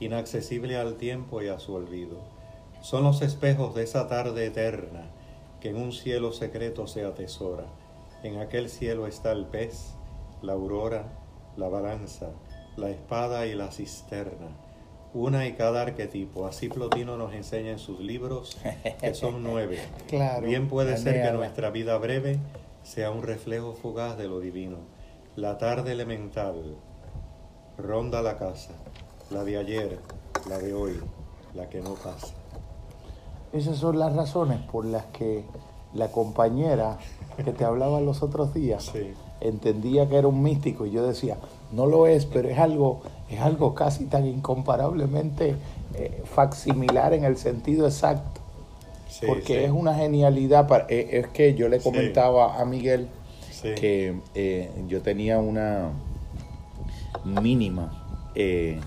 inaccesible 0.00 0.76
al 0.76 0.96
tiempo 0.96 1.42
y 1.42 1.48
a 1.48 1.58
su 1.58 1.74
olvido. 1.74 2.18
Son 2.80 3.04
los 3.04 3.22
espejos 3.22 3.74
de 3.74 3.84
esa 3.84 4.08
tarde 4.08 4.46
eterna 4.46 5.10
que 5.60 5.70
en 5.70 5.76
un 5.76 5.92
cielo 5.92 6.32
secreto 6.32 6.86
se 6.86 7.04
atesora. 7.04 7.64
En 8.22 8.38
aquel 8.38 8.68
cielo 8.68 9.06
está 9.06 9.32
el 9.32 9.44
pez, 9.46 9.94
la 10.42 10.54
aurora, 10.54 11.04
la 11.56 11.68
balanza, 11.68 12.30
la 12.76 12.90
espada 12.90 13.46
y 13.46 13.54
la 13.54 13.70
cisterna. 13.70 14.48
Una 15.14 15.46
y 15.46 15.54
cada 15.54 15.82
arquetipo. 15.82 16.46
Así 16.46 16.68
Plotino 16.68 17.16
nos 17.16 17.34
enseña 17.34 17.70
en 17.72 17.78
sus 17.78 17.98
libros, 17.98 18.58
que 19.00 19.14
son 19.14 19.42
nueve. 19.42 19.78
Claro, 20.08 20.46
Bien 20.46 20.68
puede 20.68 20.96
ser 20.96 21.22
que 21.22 21.32
nuestra 21.32 21.70
vida 21.70 21.96
breve 21.98 22.38
sea 22.88 23.10
un 23.10 23.22
reflejo 23.22 23.74
fugaz 23.74 24.16
de 24.16 24.28
lo 24.28 24.40
divino. 24.40 24.78
La 25.36 25.58
tarde 25.58 25.92
elemental 25.92 26.76
ronda 27.76 28.22
la 28.22 28.38
casa, 28.38 28.70
la 29.30 29.44
de 29.44 29.58
ayer, 29.58 29.98
la 30.48 30.58
de 30.58 30.72
hoy, 30.72 30.98
la 31.54 31.68
que 31.68 31.82
no 31.82 31.94
pasa. 31.94 32.28
Esas 33.52 33.76
son 33.76 33.98
las 33.98 34.16
razones 34.16 34.58
por 34.72 34.86
las 34.86 35.04
que 35.06 35.44
la 35.92 36.10
compañera 36.10 36.96
que 37.36 37.52
te 37.52 37.64
hablaba 37.66 38.00
los 38.00 38.22
otros 38.22 38.54
días 38.54 38.84
Sí. 38.92 39.12
entendía 39.40 40.08
que 40.08 40.16
era 40.16 40.26
un 40.28 40.42
místico 40.42 40.86
y 40.86 40.90
yo 40.90 41.06
decía, 41.06 41.36
no 41.72 41.84
lo 41.84 42.06
es, 42.06 42.24
pero 42.24 42.48
es 42.48 42.58
algo, 42.58 43.02
es 43.28 43.38
algo 43.40 43.74
casi 43.74 44.06
tan 44.06 44.26
incomparablemente 44.26 45.56
eh, 45.94 46.22
facsimilar 46.24 47.12
en 47.12 47.24
el 47.24 47.36
sentido 47.36 47.86
exacto. 47.86 48.37
Sí, 49.08 49.26
porque 49.26 49.46
sí. 49.58 49.64
es 49.64 49.70
una 49.70 49.94
genialidad. 49.94 50.66
Para, 50.68 50.86
eh, 50.88 51.08
es 51.12 51.28
que 51.28 51.54
yo 51.54 51.68
le 51.68 51.78
Sí. 51.80 51.84
comentaba 51.84 52.60
a 52.60 52.64
Miguel 52.64 53.08
que 53.74 54.14
eh, 54.36 54.70
yo 54.86 55.02
tenía 55.02 55.38
una 55.38 55.90
mínima 57.24 57.90
eh, 58.34 58.78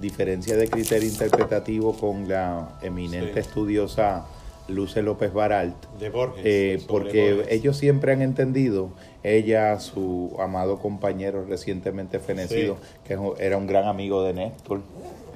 diferencia 0.00 0.56
de 0.56 0.68
criterio 0.68 1.08
interpretativo 1.08 1.92
con 1.94 2.28
la 2.28 2.70
eminente 2.82 3.38
estudiosa 3.40 4.26
Luce 4.68 5.00
López 5.00 5.32
Baralt, 5.32 5.76
De 6.00 6.10
Borges. 6.10 6.42
eh, 6.44 6.82
porque 6.88 7.34
Borges. 7.34 7.52
ellos 7.52 7.76
siempre 7.76 8.12
han 8.12 8.20
entendido, 8.20 8.90
ella, 9.22 9.78
su 9.78 10.34
amado 10.40 10.80
compañero 10.80 11.44
recientemente 11.44 12.18
fenecido, 12.18 12.76
que 13.04 13.16
era 13.38 13.56
un 13.56 13.66
gran 13.68 13.86
amigo 13.86 14.24
de 14.24 14.32
Néstor, 14.34 14.80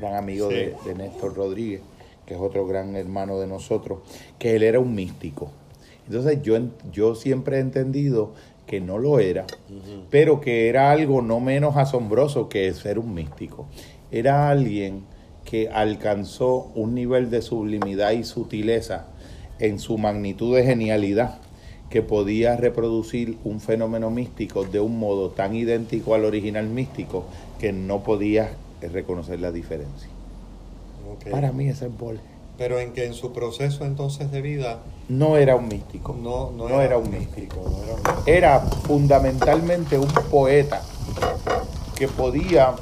gran 0.01 0.17
amigo 0.17 0.49
de, 0.49 0.75
de 0.85 0.95
Néstor 0.97 1.37
Rodríguez, 1.37 1.81
que 2.27 2.35
es 2.35 2.41
otro 2.41 2.67
gran 2.67 2.97
hermano 2.97 3.39
de 3.39 3.47
nosotros, 3.47 4.01
que 4.39 4.57
él 4.57 4.63
era 4.63 4.79
un 4.79 4.95
místico. 4.95 5.51
Entonces 6.07 6.43
yo, 6.43 6.59
yo 6.93 7.15
siempre 7.15 7.57
he 7.57 7.61
entendido 7.61 8.33
que 8.67 8.81
no 8.81 8.99
lo 8.99 9.19
era, 9.19 9.47
pero 10.11 10.41
que 10.41 10.69
era 10.69 10.93
algo 10.93 11.23
no 11.23 11.41
menos 11.41 11.77
asombroso 11.77 12.49
que 12.49 12.73
ser 12.73 12.99
un 12.99 13.15
místico. 13.15 13.67
Era 14.13 14.49
alguien 14.49 15.03
que 15.45 15.69
alcanzó 15.69 16.71
un 16.77 16.95
nivel 16.95 17.31
de 17.31 17.43
sublimidad 17.43 18.13
y 18.13 18.23
sutileza 18.23 19.07
en 19.59 19.79
su 19.81 19.99
magnitud 19.99 20.55
de 20.55 20.65
genialidad 20.65 21.39
que 21.91 22.03
podía 22.03 22.57
reproducir 22.57 23.37
un 23.43 23.61
fenómeno 23.61 24.11
místico 24.11 24.65
de 24.65 24.79
un 24.79 24.99
modo 24.99 25.31
tan 25.31 25.57
idéntico 25.57 26.15
al 26.15 26.25
original 26.25 26.69
místico 26.69 27.25
que 27.59 27.73
no 27.73 28.05
podías 28.05 28.51
reconocer 28.81 29.41
la 29.41 29.51
diferencia. 29.51 30.09
Para 31.31 31.53
mí 31.53 31.69
ese 31.69 31.87
es 31.87 31.97
Borges. 31.99 32.23
Pero 32.59 32.79
en 32.79 32.93
que 32.93 33.07
en 33.07 33.15
su 33.15 33.33
proceso 33.33 33.85
entonces 33.87 34.31
de 34.31 34.43
vida 34.43 34.81
No 35.09 35.37
era 35.39 35.57
un 35.57 35.69
místico. 35.69 36.15
no, 36.15 36.51
no, 36.51 36.69
No 36.69 36.81
era 36.83 36.99
un 36.99 37.05
no 37.05 37.11
era 37.11 37.15
un 37.15 37.19
místico. 37.19 37.61
era 38.27 38.61
fundamentalmente 38.61 39.97
un 39.99 40.09
poeta 40.31 40.83
que 41.97 42.07
podía 42.09 42.75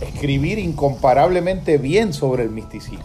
escribir 0.00 0.58
incomparablemente 0.58 1.78
bien 1.78 2.12
sobre 2.12 2.42
el 2.42 2.50
misticismo, 2.50 3.04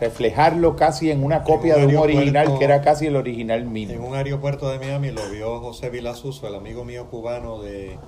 reflejarlo 0.00 0.74
casi 0.76 1.10
en 1.10 1.22
una 1.24 1.42
copia 1.44 1.76
de 1.76 1.86
un 1.86 1.96
original 1.96 2.58
que 2.58 2.64
era 2.64 2.80
casi 2.82 3.06
el 3.06 3.16
original 3.16 3.60
En 3.62 3.72
mismo. 3.72 4.06
un 4.08 4.14
aeropuerto 4.14 4.68
de 4.70 4.78
Miami 4.78 5.10
lo 5.10 5.28
vio 5.30 5.60
José 5.60 5.90
Vilasuso, 5.90 6.46
el 6.48 6.54
amigo 6.54 6.84
mío 6.84 7.06
cubano 7.10 7.60
de, 7.60 7.98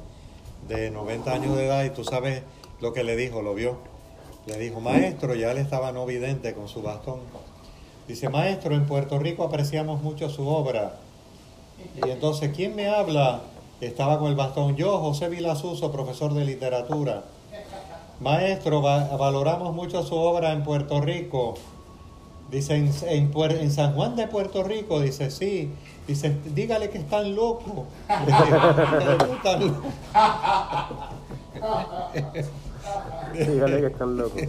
de 0.69 0.91
90 0.91 1.33
años 1.33 1.57
de 1.57 1.67
edad, 1.67 1.85
y 1.85 1.91
tú 1.91 2.05
sabes 2.05 2.43
lo 2.81 2.93
que 2.95 3.05
le 3.05 3.17
dijo, 3.17 3.43
lo 3.43 3.55
vio. 3.55 3.77
Le 4.47 4.59
dijo, 4.59 4.81
maestro, 4.81 5.35
ya 5.35 5.53
él 5.53 5.59
estaba 5.59 5.93
no 5.93 6.07
vidente 6.07 6.55
con 6.55 6.69
su 6.69 6.83
bastón. 6.83 7.21
Dice, 8.09 8.29
maestro, 8.29 8.75
en 8.75 8.87
Puerto 8.87 9.19
Rico 9.19 9.45
apreciamos 9.45 10.03
mucho 10.03 10.29
su 10.31 10.49
obra. 10.49 10.97
Y 12.05 12.11
entonces, 12.11 12.51
¿quién 12.55 12.75
me 12.75 12.89
habla? 12.89 13.41
Estaba 13.81 14.19
con 14.19 14.29
el 14.29 14.35
bastón. 14.37 14.77
Yo, 14.77 14.99
José 14.99 15.29
Vilasuso, 15.29 15.93
profesor 15.93 16.35
de 16.35 16.45
literatura. 16.45 17.25
Maestro, 18.21 18.83
va- 18.83 19.17
valoramos 19.17 19.75
mucho 19.75 20.03
su 20.03 20.15
obra 20.17 20.53
en 20.53 20.65
Puerto 20.65 21.01
Rico. 21.01 21.55
Dice, 22.51 22.75
en, 22.77 22.93
en, 23.07 23.31
en 23.37 23.71
San 23.71 23.95
Juan 23.95 24.17
de 24.17 24.27
Puerto 24.27 24.65
Rico, 24.65 25.01
dice, 25.01 25.31
sí. 25.31 25.71
Dice, 26.09 26.37
dígale 26.55 26.91
que 26.91 26.99
están 26.99 27.35
locos. 27.37 27.87
Dígale 33.35 33.81
que 33.81 33.87
están 33.87 34.17
locos. 34.17 34.43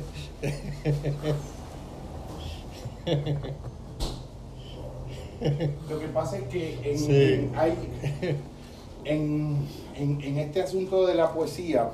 Lo 5.89 5.99
que 5.99 6.07
pasa 6.13 6.37
es 6.37 6.43
que 6.43 6.79
en, 6.83 6.99
Sí. 6.99 7.11
en- 7.11 7.51
hay- 7.55 7.73
en- 9.05 9.57
en- 9.95 10.21
en 10.21 10.37
este 10.37 10.61
asunto 10.61 11.07
de 11.07 11.15
la 11.15 11.33
poesía, 11.33 11.89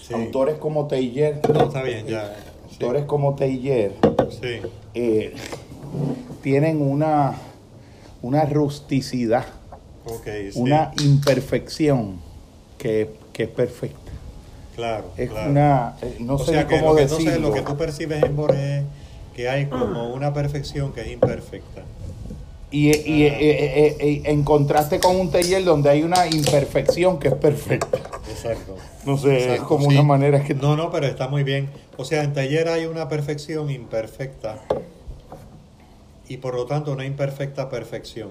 Sí. 0.00 0.14
autores 0.14 0.56
como 0.56 0.86
Teillier, 0.86 1.40
No, 1.52 1.64
está 1.64 1.82
bien, 1.82 2.06
ya. 2.06 2.34
Sí. 2.70 2.76
autores 2.84 3.04
como 3.04 3.34
Teillier, 3.34 3.92
Sí. 4.30 4.60
eh, 4.94 5.34
tienen 6.42 6.80
una, 6.80 7.34
una 8.22 8.44
rusticidad, 8.46 9.44
una 10.54 10.92
imperfección 11.02 12.16
que, 12.78 13.10
que 13.32 13.44
es 13.44 13.48
perfecta. 13.50 14.01
Claro, 14.74 15.04
Es 15.16 15.30
claro. 15.30 15.50
una, 15.50 15.96
eh, 16.00 16.16
no 16.20 16.34
o 16.36 16.38
sé 16.38 16.52
sea 16.52 16.66
que, 16.66 16.76
cómo 16.78 16.90
lo 16.90 16.96
que 16.96 17.02
decirlo. 17.02 17.20
entonces 17.30 17.42
lo 17.42 17.52
que 17.52 17.60
tú 17.62 17.76
percibes 17.76 18.22
en 18.22 18.34
Borges 18.36 18.60
es 18.60 18.84
que 19.36 19.48
hay 19.48 19.66
como 19.66 20.12
una 20.14 20.32
perfección 20.32 20.92
que 20.92 21.02
es 21.02 21.08
imperfecta. 21.08 21.82
Y, 22.70 22.88
y- 22.88 23.24
eh, 23.24 23.36
eh, 23.38 23.96
eh, 24.00 24.22
en 24.24 24.44
contraste 24.44 24.98
con 24.98 25.16
un 25.20 25.30
taller 25.30 25.62
donde 25.62 25.90
hay 25.90 26.02
una 26.02 26.26
imperfección 26.26 27.18
que 27.18 27.28
es 27.28 27.34
perfecta. 27.34 27.98
Exacto. 28.30 28.76
No 29.04 29.18
sé, 29.18 29.56
es 29.56 29.60
como 29.60 29.90
sí. 29.90 29.94
una 29.96 30.02
manera 30.02 30.42
que... 30.42 30.54
No, 30.54 30.74
no, 30.74 30.90
pero 30.90 31.06
está 31.06 31.28
muy 31.28 31.42
bien. 31.44 31.68
O 31.98 32.04
sea, 32.06 32.22
en 32.24 32.32
taller 32.32 32.68
hay 32.68 32.86
una 32.86 33.08
perfección 33.10 33.68
imperfecta 33.70 34.58
y 36.28 36.38
por 36.38 36.54
lo 36.54 36.64
tanto 36.64 36.92
una 36.92 37.04
imperfecta 37.04 37.68
perfección. 37.68 38.30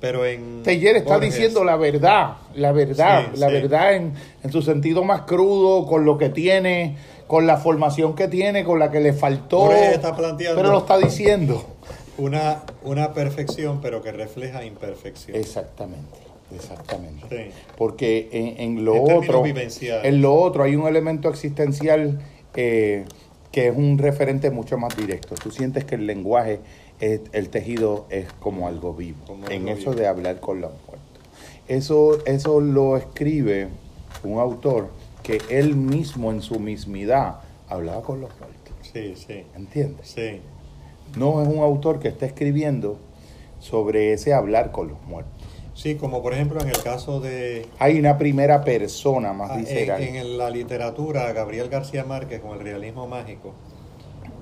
Pero 0.00 0.24
en 0.24 0.62
Teller 0.62 0.96
está 0.96 1.16
Borges- 1.18 1.32
diciendo 1.34 1.62
la 1.64 1.76
verdad, 1.76 2.36
la 2.54 2.72
verdad, 2.72 3.26
Sí, 3.34 3.38
la 3.40 3.48
sí. 3.48 3.52
verdad 3.52 3.94
en, 3.94 4.12
en 4.42 4.50
su 4.52 4.62
sentido 4.62 5.04
más 5.04 5.22
crudo, 5.22 5.86
con 5.86 6.04
lo 6.06 6.16
que 6.16 6.30
tiene, 6.30 6.96
con 7.26 7.46
la 7.46 7.58
formación 7.58 8.14
que 8.14 8.26
tiene, 8.28 8.64
con 8.64 8.78
la 8.78 8.90
que 8.90 9.00
le 9.00 9.12
faltó. 9.12 9.58
Borges 9.66 9.92
está 9.92 10.16
planteando- 10.16 10.56
Pero 10.60 10.72
lo 10.72 10.78
está 10.78 10.96
diciendo. 10.98 11.64
una 12.18 12.62
una 12.82 13.12
perfección 13.12 13.80
pero 13.82 14.00
que 14.02 14.10
refleja 14.12 14.64
imperfección. 14.64 15.36
Exactamente, 15.36 16.18
exactamente. 16.54 17.26
Sí. 17.28 17.50
Porque 17.76 18.28
en, 18.32 18.78
en 18.78 18.84
lo 18.84 18.94
En 18.96 19.16
otro, 19.18 19.44
en 19.44 20.22
lo 20.22 20.34
otro 20.34 20.62
hay 20.64 20.76
un 20.76 20.86
elemento 20.88 21.28
existencial 21.28 22.20
eh, 22.54 23.04
que 23.52 23.68
es 23.68 23.76
un 23.76 23.98
referente 23.98 24.50
mucho 24.50 24.78
más 24.78 24.96
directo. 24.96 25.34
Tú 25.34 25.50
sientes 25.50 25.84
que 25.84 25.96
el 25.96 26.06
lenguaje, 26.06 26.60
el 27.00 27.48
tejido 27.50 28.06
es 28.10 28.32
como 28.34 28.68
algo 28.68 28.94
vivo. 28.94 29.18
Como 29.26 29.46
en 29.48 29.68
algo 29.68 29.80
eso 29.80 29.90
vivo. 29.90 30.00
de 30.02 30.06
hablar 30.06 30.40
con 30.40 30.60
los 30.60 30.70
muertos. 30.72 31.00
Eso, 31.68 32.18
eso 32.26 32.60
lo 32.60 32.96
escribe 32.96 33.68
un 34.24 34.38
autor 34.38 34.90
que 35.22 35.40
él 35.50 35.76
mismo 35.76 36.30
en 36.30 36.42
su 36.42 36.58
mismidad 36.58 37.36
hablaba 37.68 38.02
con 38.02 38.20
los 38.20 38.30
muertos. 38.38 38.74
Sí, 38.92 39.14
sí. 39.16 39.44
¿Entiendes? 39.54 40.08
Sí. 40.08 40.40
No 41.16 41.40
es 41.42 41.48
un 41.48 41.58
autor 41.60 42.00
que 42.00 42.08
está 42.08 42.26
escribiendo 42.26 42.98
sobre 43.60 44.12
ese 44.12 44.32
hablar 44.34 44.72
con 44.72 44.88
los 44.88 45.00
muertos. 45.02 45.32
Sí, 45.74 45.94
como 45.94 46.22
por 46.22 46.34
ejemplo 46.34 46.60
en 46.60 46.68
el 46.68 46.82
caso 46.82 47.20
de 47.20 47.66
Hay 47.78 47.98
una 47.98 48.18
primera 48.18 48.64
persona 48.64 49.32
más 49.32 49.50
Ah, 49.52 49.54
en, 49.54 49.60
visceral. 49.60 50.02
en 50.02 50.36
la 50.38 50.50
literatura, 50.50 51.32
Gabriel 51.32 51.68
García 51.68 52.04
Márquez 52.04 52.40
con 52.40 52.58
el 52.58 52.60
realismo 52.60 53.06
mágico, 53.06 53.52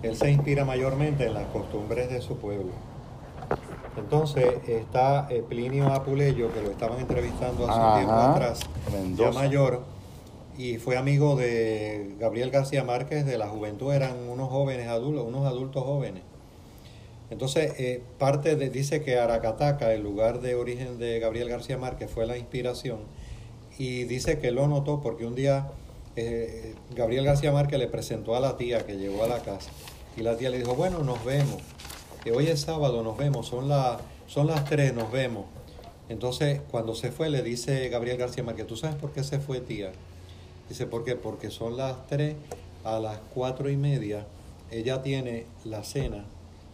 él 0.02 0.16
se 0.16 0.30
inspira 0.30 0.64
mayormente 0.64 1.26
en 1.26 1.34
las 1.34 1.46
costumbres 1.46 2.10
de 2.10 2.20
su 2.20 2.36
pueblo. 2.36 2.72
Entonces 3.96 4.46
está 4.66 5.26
eh, 5.30 5.42
Plinio 5.48 5.92
Apuleyo, 5.92 6.52
que 6.52 6.62
lo 6.62 6.70
estaban 6.70 7.00
entrevistando 7.00 7.68
hace 7.68 7.78
Ajá, 7.80 7.88
un 7.90 7.96
tiempo 7.98 8.14
atrás, 8.14 8.60
Mendoza. 8.92 9.30
ya 9.30 9.38
mayor, 9.38 9.82
y 10.56 10.78
fue 10.78 10.96
amigo 10.96 11.36
de 11.36 12.14
Gabriel 12.18 12.50
García 12.50 12.84
Márquez 12.84 13.26
de 13.26 13.38
la 13.38 13.48
juventud, 13.48 13.92
eran 13.92 14.16
unos 14.28 14.48
jóvenes 14.50 14.88
adultos, 14.88 15.24
unos 15.26 15.46
adultos 15.46 15.82
jóvenes. 15.84 16.22
Entonces, 17.30 17.74
eh, 17.78 18.02
parte 18.18 18.56
de, 18.56 18.70
dice 18.70 19.02
que 19.02 19.18
Aracataca, 19.18 19.92
el 19.92 20.02
lugar 20.02 20.40
de 20.40 20.54
origen 20.54 20.98
de 20.98 21.18
Gabriel 21.20 21.48
García 21.48 21.76
Márquez, 21.76 22.10
fue 22.10 22.24
la 22.26 22.38
inspiración. 22.38 23.00
Y 23.78 24.04
dice 24.04 24.38
que 24.38 24.50
lo 24.50 24.66
notó 24.66 25.00
porque 25.00 25.26
un 25.26 25.34
día 25.34 25.68
eh, 26.16 26.74
Gabriel 26.96 27.24
García 27.24 27.52
Márquez 27.52 27.78
le 27.78 27.86
presentó 27.86 28.34
a 28.34 28.40
la 28.40 28.56
tía 28.56 28.84
que 28.86 28.96
llegó 28.96 29.22
a 29.24 29.28
la 29.28 29.40
casa. 29.40 29.70
Y 30.18 30.22
la 30.22 30.36
tía 30.36 30.50
le 30.50 30.58
dijo, 30.58 30.74
bueno, 30.74 31.04
nos 31.04 31.24
vemos. 31.24 31.62
Que 32.24 32.32
hoy 32.32 32.48
es 32.48 32.62
sábado, 32.62 33.04
nos 33.04 33.16
vemos. 33.16 33.46
Son, 33.46 33.70
son 34.26 34.46
las 34.48 34.64
tres, 34.64 34.92
nos 34.92 35.12
vemos. 35.12 35.44
Entonces, 36.08 36.60
cuando 36.72 36.96
se 36.96 37.12
fue, 37.12 37.30
le 37.30 37.42
dice 37.42 37.88
Gabriel 37.88 38.16
García 38.16 38.42
Márquez, 38.42 38.66
¿tú 38.66 38.76
sabes 38.76 38.96
por 38.96 39.12
qué 39.12 39.22
se 39.22 39.38
fue, 39.38 39.60
tía? 39.60 39.92
Dice, 40.68 40.86
¿por 40.86 41.04
qué? 41.04 41.14
Porque 41.14 41.50
son 41.50 41.76
las 41.76 42.04
tres, 42.08 42.34
a 42.82 42.98
las 42.98 43.18
cuatro 43.32 43.70
y 43.70 43.76
media, 43.76 44.26
ella 44.72 45.02
tiene 45.02 45.46
la 45.64 45.84
cena, 45.84 46.24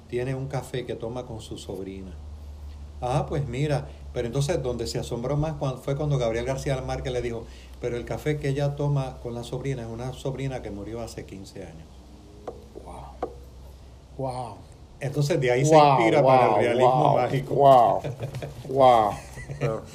tiene 0.08 0.34
un 0.34 0.48
café 0.48 0.86
que 0.86 0.94
toma 0.94 1.26
con 1.26 1.42
su 1.42 1.58
sobrina. 1.58 2.12
Ah, 3.02 3.26
pues 3.28 3.46
mira, 3.46 3.88
pero 4.14 4.26
entonces 4.26 4.62
donde 4.62 4.86
se 4.86 4.98
asombró 4.98 5.36
más 5.36 5.56
fue 5.82 5.96
cuando 5.96 6.16
Gabriel 6.16 6.46
García 6.46 6.80
Márquez 6.80 7.12
le 7.12 7.20
dijo, 7.20 7.44
pero 7.80 7.98
el 7.98 8.06
café 8.06 8.38
que 8.38 8.48
ella 8.48 8.74
toma 8.74 9.18
con 9.22 9.34
la 9.34 9.44
sobrina 9.44 9.82
es 9.82 9.88
una 9.88 10.14
sobrina 10.14 10.62
que 10.62 10.70
murió 10.70 11.02
hace 11.02 11.26
15 11.26 11.66
años. 11.66 11.93
Wow. 14.18 14.56
Entonces 15.00 15.40
de 15.40 15.50
ahí 15.50 15.64
se 15.64 15.74
Wow, 15.74 15.98
inspira 16.00 16.22
para 16.22 16.46
el 16.50 16.54
realismo 16.64 17.04
wow, 17.10 17.16
mágico. 17.16 17.54
Wow. 17.54 18.00
Wow. 18.68 19.10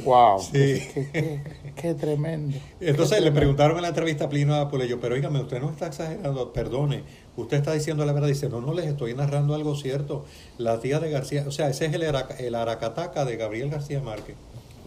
Wow. 0.03 0.39
Sí. 0.51 0.51
Qué, 0.93 1.09
qué- 1.11 1.41
qué 1.75 1.93
tremendo. 1.95 2.57
Entonces 2.79 3.21
le 3.21 3.31
preguntaron 3.31 3.77
en 3.77 3.81
la 3.83 3.87
entrevista 3.87 4.25
a 4.25 4.29
Plinio 4.29 4.55
Apuleyo, 4.55 4.99
pero 4.99 5.15
oígame, 5.15 5.39
usted 5.41 5.59
no 5.59 5.69
está 5.71 5.87
exagerando, 5.87 6.53
perdone, 6.53 7.03
usted 7.35 7.57
está 7.57 7.73
diciendo 7.73 8.05
la 8.05 8.13
verdad. 8.13 8.27
Dice, 8.27 8.49
no, 8.49 8.61
no, 8.61 8.73
les 8.73 8.85
estoy 8.85 9.15
narrando 9.15 9.55
algo 9.55 9.75
cierto. 9.75 10.25
La 10.59 10.79
tía 10.79 10.99
de 10.99 11.09
García, 11.09 11.45
o 11.47 11.51
sea, 11.51 11.69
ese 11.69 11.85
es 11.87 11.93
el, 11.93 12.03
Araca- 12.03 12.35
el 12.37 12.53
Aracataca 12.53 13.25
de 13.25 13.37
Gabriel 13.37 13.69
García 13.71 14.01
Márquez, 14.01 14.35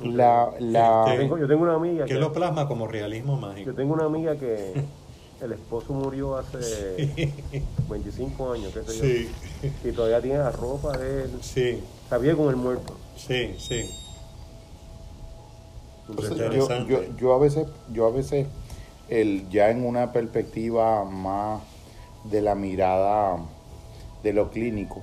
La, 0.04 0.50
la, 0.60 1.04
Este, 1.08 1.18
Tengo- 1.18 1.38
yo 1.38 1.48
tengo 1.48 1.62
una 1.64 1.74
amiga 1.74 2.04
que 2.04 2.14
que, 2.14 2.20
lo 2.20 2.32
plasma 2.32 2.68
como 2.68 2.86
realismo 2.86 3.36
mágico. 3.36 3.70
yo 3.70 3.74
tengo 3.74 3.94
una 3.94 4.04
amiga 4.04 4.36
que 4.36 4.74
el 5.42 5.52
esposo 5.52 5.92
murió 5.92 6.36
hace 6.36 7.32
25 7.88 8.52
años, 8.52 8.72
qué 8.72 8.82
sé 8.84 9.28
yo. 9.62 9.68
Y 9.88 9.92
todavía 9.92 10.20
tiene 10.20 10.38
la 10.38 10.52
ropa 10.52 10.96
de 10.96 11.24
él. 11.24 11.30
Sí. 11.42 11.82
Está 12.04 12.18
bien 12.18 12.36
con 12.36 12.48
el 12.48 12.56
muerto. 12.56 12.96
Sí, 13.16 13.54
sí. 13.58 13.90
yo, 16.88 17.16
yo, 17.16 17.34
a 17.34 17.38
veces, 17.38 17.66
yo 17.92 18.06
a 18.06 18.10
veces 18.10 18.46
el, 19.08 19.48
ya 19.50 19.70
en 19.70 19.84
una 19.84 20.12
perspectiva 20.12 21.04
más 21.04 21.60
de 22.24 22.40
la 22.40 22.54
mirada 22.54 23.38
de 24.22 24.32
lo 24.32 24.50
clínico, 24.50 25.02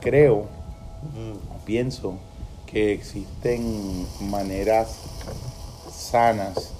creo, 0.00 0.46
pienso 1.64 2.18
que 2.66 2.92
existen 2.92 4.06
maneras 4.20 4.98
sanas 5.92 6.72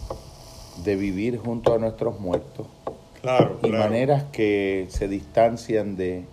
de 0.83 0.97
vivir 0.97 1.39
junto 1.39 1.75
a 1.75 1.79
nuestros 1.79 2.18
muertos. 2.20 2.66
Claro, 3.22 3.59
y 3.62 3.68
maneras 3.68 4.25
que 4.33 4.87
se 4.91 5.09
distancian 5.09 5.97
de, 5.97 6.25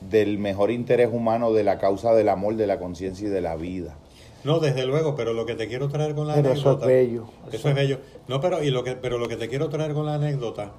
del 0.00 0.38
mejor 0.38 0.70
interés 0.70 1.10
humano 1.12 1.52
de 1.52 1.62
la 1.62 1.78
causa 1.78 2.12
del 2.14 2.28
amor, 2.28 2.56
de 2.56 2.66
la 2.66 2.78
conciencia 2.78 3.28
y 3.28 3.30
de 3.30 3.40
la 3.40 3.56
vida. 3.56 3.96
No, 4.42 4.58
desde 4.58 4.86
luego, 4.86 5.14
pero 5.16 5.32
lo 5.32 5.44
que 5.44 5.54
te 5.54 5.68
quiero 5.68 5.88
traer 5.88 6.14
con 6.14 6.26
la 6.26 6.34
pero 6.34 6.50
anécdota. 6.50 6.70
Eso 6.70 6.80
es 6.80 6.86
bello. 6.86 7.24
Eso, 7.52 7.68
es 7.68 7.74
bello. 7.74 7.98
No, 8.26 8.40
pero, 8.40 8.62
y 8.64 8.70
lo 8.70 8.82
que, 8.82 8.92
pero 8.92 9.18
lo 9.18 9.28
que 9.28 9.36
te 9.36 9.48
quiero 9.48 9.68
traer 9.68 9.92
con 9.92 10.06
la 10.06 10.14
anécdota 10.14 10.72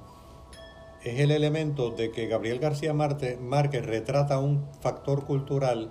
es 1.03 1.19
el 1.19 1.31
elemento 1.31 1.91
de 1.91 2.11
que 2.11 2.27
Gabriel 2.27 2.59
García 2.59 2.93
Márquez 2.93 3.85
retrata 3.85 4.39
un 4.39 4.65
factor 4.81 5.25
cultural 5.25 5.89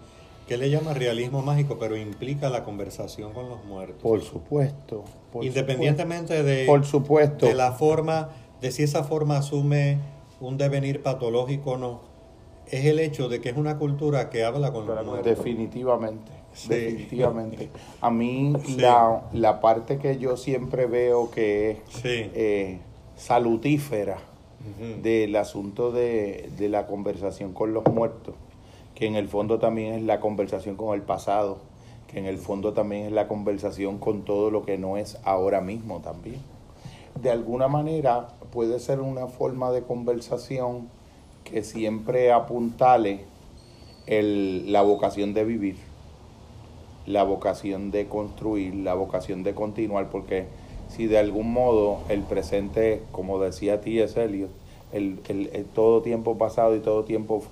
que 0.50 0.56
le 0.56 0.68
llama 0.68 0.94
realismo 0.94 1.42
mágico, 1.42 1.76
pero 1.78 1.96
implica 1.96 2.50
la 2.50 2.64
conversación 2.64 3.32
con 3.32 3.48
los 3.48 3.64
muertos. 3.64 4.02
Por 4.02 4.20
supuesto. 4.20 5.04
Independientemente 5.40 6.42
de, 6.42 6.66
por 6.66 6.84
supuesto. 6.84 7.46
de 7.46 7.54
la 7.54 7.70
forma, 7.70 8.30
de 8.60 8.72
si 8.72 8.82
esa 8.82 9.04
forma 9.04 9.36
asume 9.36 9.98
un 10.40 10.58
devenir 10.58 11.04
patológico 11.04 11.70
o 11.70 11.76
no, 11.76 12.00
es 12.66 12.84
el 12.84 12.98
hecho 12.98 13.28
de 13.28 13.40
que 13.40 13.50
es 13.50 13.56
una 13.56 13.78
cultura 13.78 14.28
que 14.28 14.42
habla 14.42 14.72
con 14.72 14.88
los 14.88 15.06
muertos. 15.06 15.24
Definitivamente, 15.24 16.32
definitivamente. 16.68 17.70
A 18.00 18.10
mí 18.10 18.52
la, 18.76 19.22
la, 19.32 19.60
parte 19.60 19.98
que 19.98 20.18
yo 20.18 20.36
siempre 20.36 20.86
veo 20.86 21.30
que 21.30 21.70
es 21.70 21.78
eh, 22.04 22.80
salutífera 23.14 24.18
del 25.00 25.36
asunto 25.36 25.92
de, 25.92 26.50
de 26.58 26.68
la 26.68 26.88
conversación 26.88 27.52
con 27.52 27.72
los 27.72 27.84
muertos 27.84 28.34
que 29.00 29.06
en 29.06 29.16
el 29.16 29.28
fondo 29.28 29.58
también 29.58 29.94
es 29.94 30.02
la 30.02 30.20
conversación 30.20 30.76
con 30.76 30.94
el 30.94 31.00
pasado, 31.00 31.56
que 32.06 32.18
en 32.18 32.26
el 32.26 32.36
fondo 32.36 32.74
también 32.74 33.06
es 33.06 33.12
la 33.12 33.28
conversación 33.28 33.96
con 33.96 34.26
todo 34.26 34.50
lo 34.50 34.66
que 34.66 34.76
no 34.76 34.98
es 34.98 35.16
ahora 35.24 35.62
mismo 35.62 36.00
también. 36.00 36.42
De 37.14 37.30
alguna 37.30 37.66
manera 37.66 38.28
puede 38.52 38.78
ser 38.78 39.00
una 39.00 39.26
forma 39.26 39.72
de 39.72 39.84
conversación 39.84 40.90
que 41.44 41.62
siempre 41.62 42.30
apuntale 42.30 43.24
el, 44.06 44.70
la 44.70 44.82
vocación 44.82 45.32
de 45.32 45.44
vivir, 45.46 45.76
la 47.06 47.22
vocación 47.22 47.90
de 47.90 48.06
construir, 48.06 48.74
la 48.74 48.92
vocación 48.92 49.44
de 49.44 49.54
continuar, 49.54 50.10
porque 50.10 50.44
si 50.88 51.06
de 51.06 51.16
algún 51.16 51.50
modo 51.54 52.00
el 52.10 52.20
presente, 52.20 53.02
como 53.12 53.40
decía 53.40 53.80
T.S. 53.80 54.22
Eliot, 54.22 54.50
el, 54.92 55.20
el, 55.28 55.64
todo 55.74 56.02
tiempo 56.02 56.36
pasado 56.36 56.76
y 56.76 56.80
todo 56.80 57.04
tiempo 57.04 57.42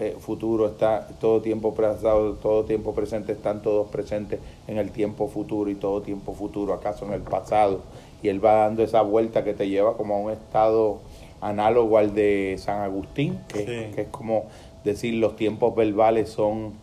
eh, 0.00 0.16
futuro 0.20 0.68
está 0.68 1.08
todo 1.20 1.40
tiempo 1.40 1.74
pasado, 1.74 2.34
todo 2.34 2.64
tiempo 2.64 2.94
presente, 2.94 3.32
están 3.32 3.62
todos 3.62 3.88
presentes 3.88 4.38
en 4.68 4.78
el 4.78 4.92
tiempo 4.92 5.26
futuro 5.26 5.68
y 5.70 5.74
todo 5.74 6.02
tiempo 6.02 6.34
futuro 6.34 6.72
acaso 6.72 7.04
en 7.06 7.14
el 7.14 7.22
pasado. 7.22 7.80
Y 8.22 8.28
él 8.28 8.44
va 8.44 8.58
dando 8.58 8.84
esa 8.84 9.02
vuelta 9.02 9.42
que 9.42 9.54
te 9.54 9.68
lleva 9.68 9.96
como 9.96 10.14
a 10.14 10.18
un 10.18 10.30
estado 10.30 11.00
análogo 11.40 11.98
al 11.98 12.14
de 12.14 12.54
San 12.58 12.82
Agustín, 12.82 13.40
que, 13.48 13.90
es 13.96 14.06
como 14.12 14.44
decir 14.84 15.14
los 15.14 15.34
tiempos 15.34 15.74
verbales 15.74 16.28
son, 16.28 16.74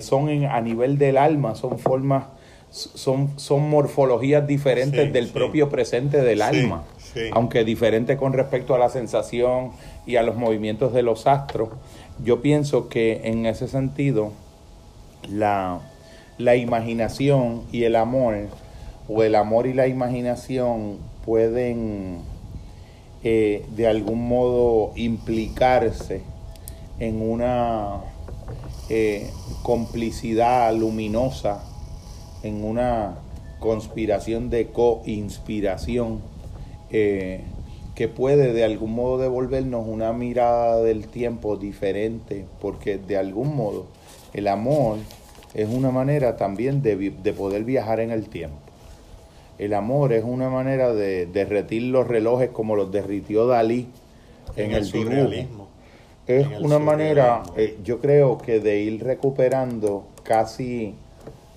son 0.00 0.28
eh, 0.30 0.46
a 0.46 0.62
nivel 0.62 0.96
del 0.96 1.18
alma, 1.18 1.54
son 1.54 1.78
formas, 1.78 2.24
son, 2.70 3.28
son 3.36 3.68
morfologías 3.68 4.46
diferentes 4.46 5.12
del 5.12 5.28
propio 5.28 5.68
presente 5.68 6.22
del 6.22 6.40
alma, 6.40 6.84
aunque 7.32 7.62
diferentes 7.62 8.16
con 8.16 8.32
respecto 8.32 8.74
a 8.74 8.78
la 8.78 8.88
sensación 8.88 9.72
y 10.06 10.16
a 10.16 10.22
los 10.22 10.36
movimientos 10.36 10.94
de 10.94 11.02
los 11.02 11.26
astros 11.26 11.68
yo 12.24 12.40
pienso 12.40 12.88
que 12.88 13.22
en 13.24 13.46
ese 13.46 13.68
sentido 13.68 14.32
la, 15.28 15.80
imaginación 16.38 17.62
y 17.72 17.84
el 17.84 17.96
amor, 17.96 18.48
o 19.08 19.22
el 19.22 19.34
amor 19.34 19.66
y 19.66 19.72
la 19.72 19.86
imaginación 19.86 20.98
pueden 21.24 22.20
eh, 23.24 23.64
de 23.76 23.86
algún 23.86 24.28
modo 24.28 24.92
implicarse 24.96 26.22
en 26.98 27.22
una 27.22 28.00
eh, 28.88 29.30
complicidad 29.62 30.74
luminosa, 30.74 31.64
en 32.42 32.64
una 32.64 33.16
conspiración 33.58 34.50
de 34.50 34.68
co-inspiración. 34.68 36.20
Eh, 36.90 37.42
que 38.02 38.08
puede 38.08 38.52
de 38.52 38.64
algún 38.64 38.96
modo 38.96 39.16
devolvernos 39.16 39.86
una 39.86 40.12
mirada 40.12 40.82
del 40.82 41.06
tiempo 41.06 41.56
diferente, 41.56 42.46
porque 42.60 42.98
de 42.98 43.16
algún 43.16 43.54
modo 43.54 43.86
el 44.34 44.48
amor 44.48 44.98
es 45.54 45.68
una 45.68 45.92
manera 45.92 46.36
también 46.36 46.82
de, 46.82 47.32
poder 47.32 47.62
viajar 47.62 48.00
en 48.00 48.10
el 48.10 48.28
tiempo. 48.28 48.56
El 49.56 49.72
amor 49.72 50.12
es 50.12 50.24
una 50.24 50.50
manera 50.50 50.92
de 50.92 51.26
derretir 51.26 51.84
los 51.84 52.08
relojes 52.08 52.50
como 52.50 52.74
los 52.74 52.90
derritió 52.90 53.46
Dalí 53.46 53.86
en, 54.56 54.72
el, 54.72 54.90
dibujo. 54.90 55.68
Es 56.26 56.48
una 56.60 56.80
manera, 56.80 57.44
eh, 57.56 57.78
yo 57.84 58.00
creo 58.00 58.36
que 58.36 58.58
de 58.58 58.80
ir 58.80 59.04
recuperando 59.04 60.06
casi 60.24 60.96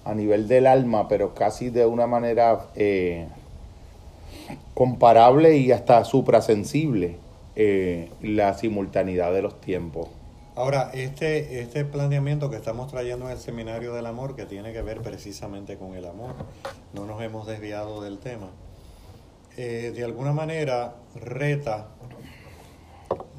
a 0.03 0.13
nivel 0.13 0.47
del 0.47 0.67
alma, 0.67 1.07
pero 1.07 1.33
casi 1.33 1.71
de 1.71 1.87
una 1.87 2.05
manera 2.05 2.67
eh, 2.75 3.29
comparable 4.76 5.57
y 5.57 5.71
hasta 5.71 6.03
suprasensible 6.03 7.17
eh, 7.55 8.11
la 8.21 8.53
simultaneidad 8.53 9.34
de 9.34 9.41
los 9.41 9.59
tiempos. 9.59 10.09
Ahora, 10.55 10.91
este, 10.93 11.61
este 11.61 11.84
planteamiento 11.84 12.49
que 12.49 12.57
estamos 12.57 12.91
trayendo 12.91 13.26
en 13.26 13.32
el 13.32 13.39
Seminario 13.39 13.93
del 13.93 14.05
Amor, 14.05 14.36
que 14.36 14.45
tiene 14.45 14.73
que 14.73 14.82
ver 14.82 15.01
precisamente 15.01 15.78
con 15.78 15.95
el 15.95 16.05
amor, 16.05 16.36
no 16.93 17.05
nos 17.05 17.21
hemos 17.21 17.47
desviado 17.47 18.01
del 18.01 18.19
tema, 18.19 18.49
eh, 19.57 19.91
de 19.95 20.03
alguna 20.03 20.34
manera 20.34 20.95
reta 21.15 21.88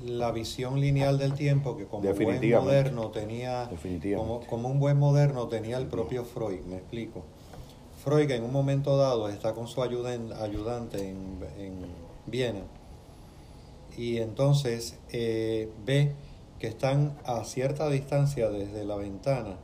la 0.05 0.31
visión 0.31 0.81
lineal 0.81 1.19
del 1.19 1.35
tiempo 1.35 1.77
que 1.77 1.85
como 1.85 2.13
buen 2.15 2.51
moderno 2.51 3.11
tenía 3.11 3.69
como, 4.15 4.41
como, 4.47 4.69
un 4.69 4.79
buen 4.79 4.99
moderno 4.99 5.49
tenía 5.49 5.79
el 5.79 5.87
propio 5.87 6.25
Freud, 6.25 6.61
me 6.67 6.77
explico. 6.77 7.25
Freud 8.07 8.31
en 8.31 8.45
un 8.45 8.53
momento 8.53 8.97
dado 8.97 9.29
está 9.29 9.53
con 9.53 9.67
su 9.67 9.83
ayudante 9.83 11.11
en, 11.11 12.07
Viena 12.25 12.63
y 13.97 14.19
entonces 14.19 14.97
eh, 15.11 15.69
ve 15.85 16.13
que 16.61 16.69
están 16.69 17.19
a 17.25 17.43
cierta 17.43 17.89
distancia 17.91 18.49
desde 18.49 18.85
la 18.85 18.95
ventana. 18.95 19.57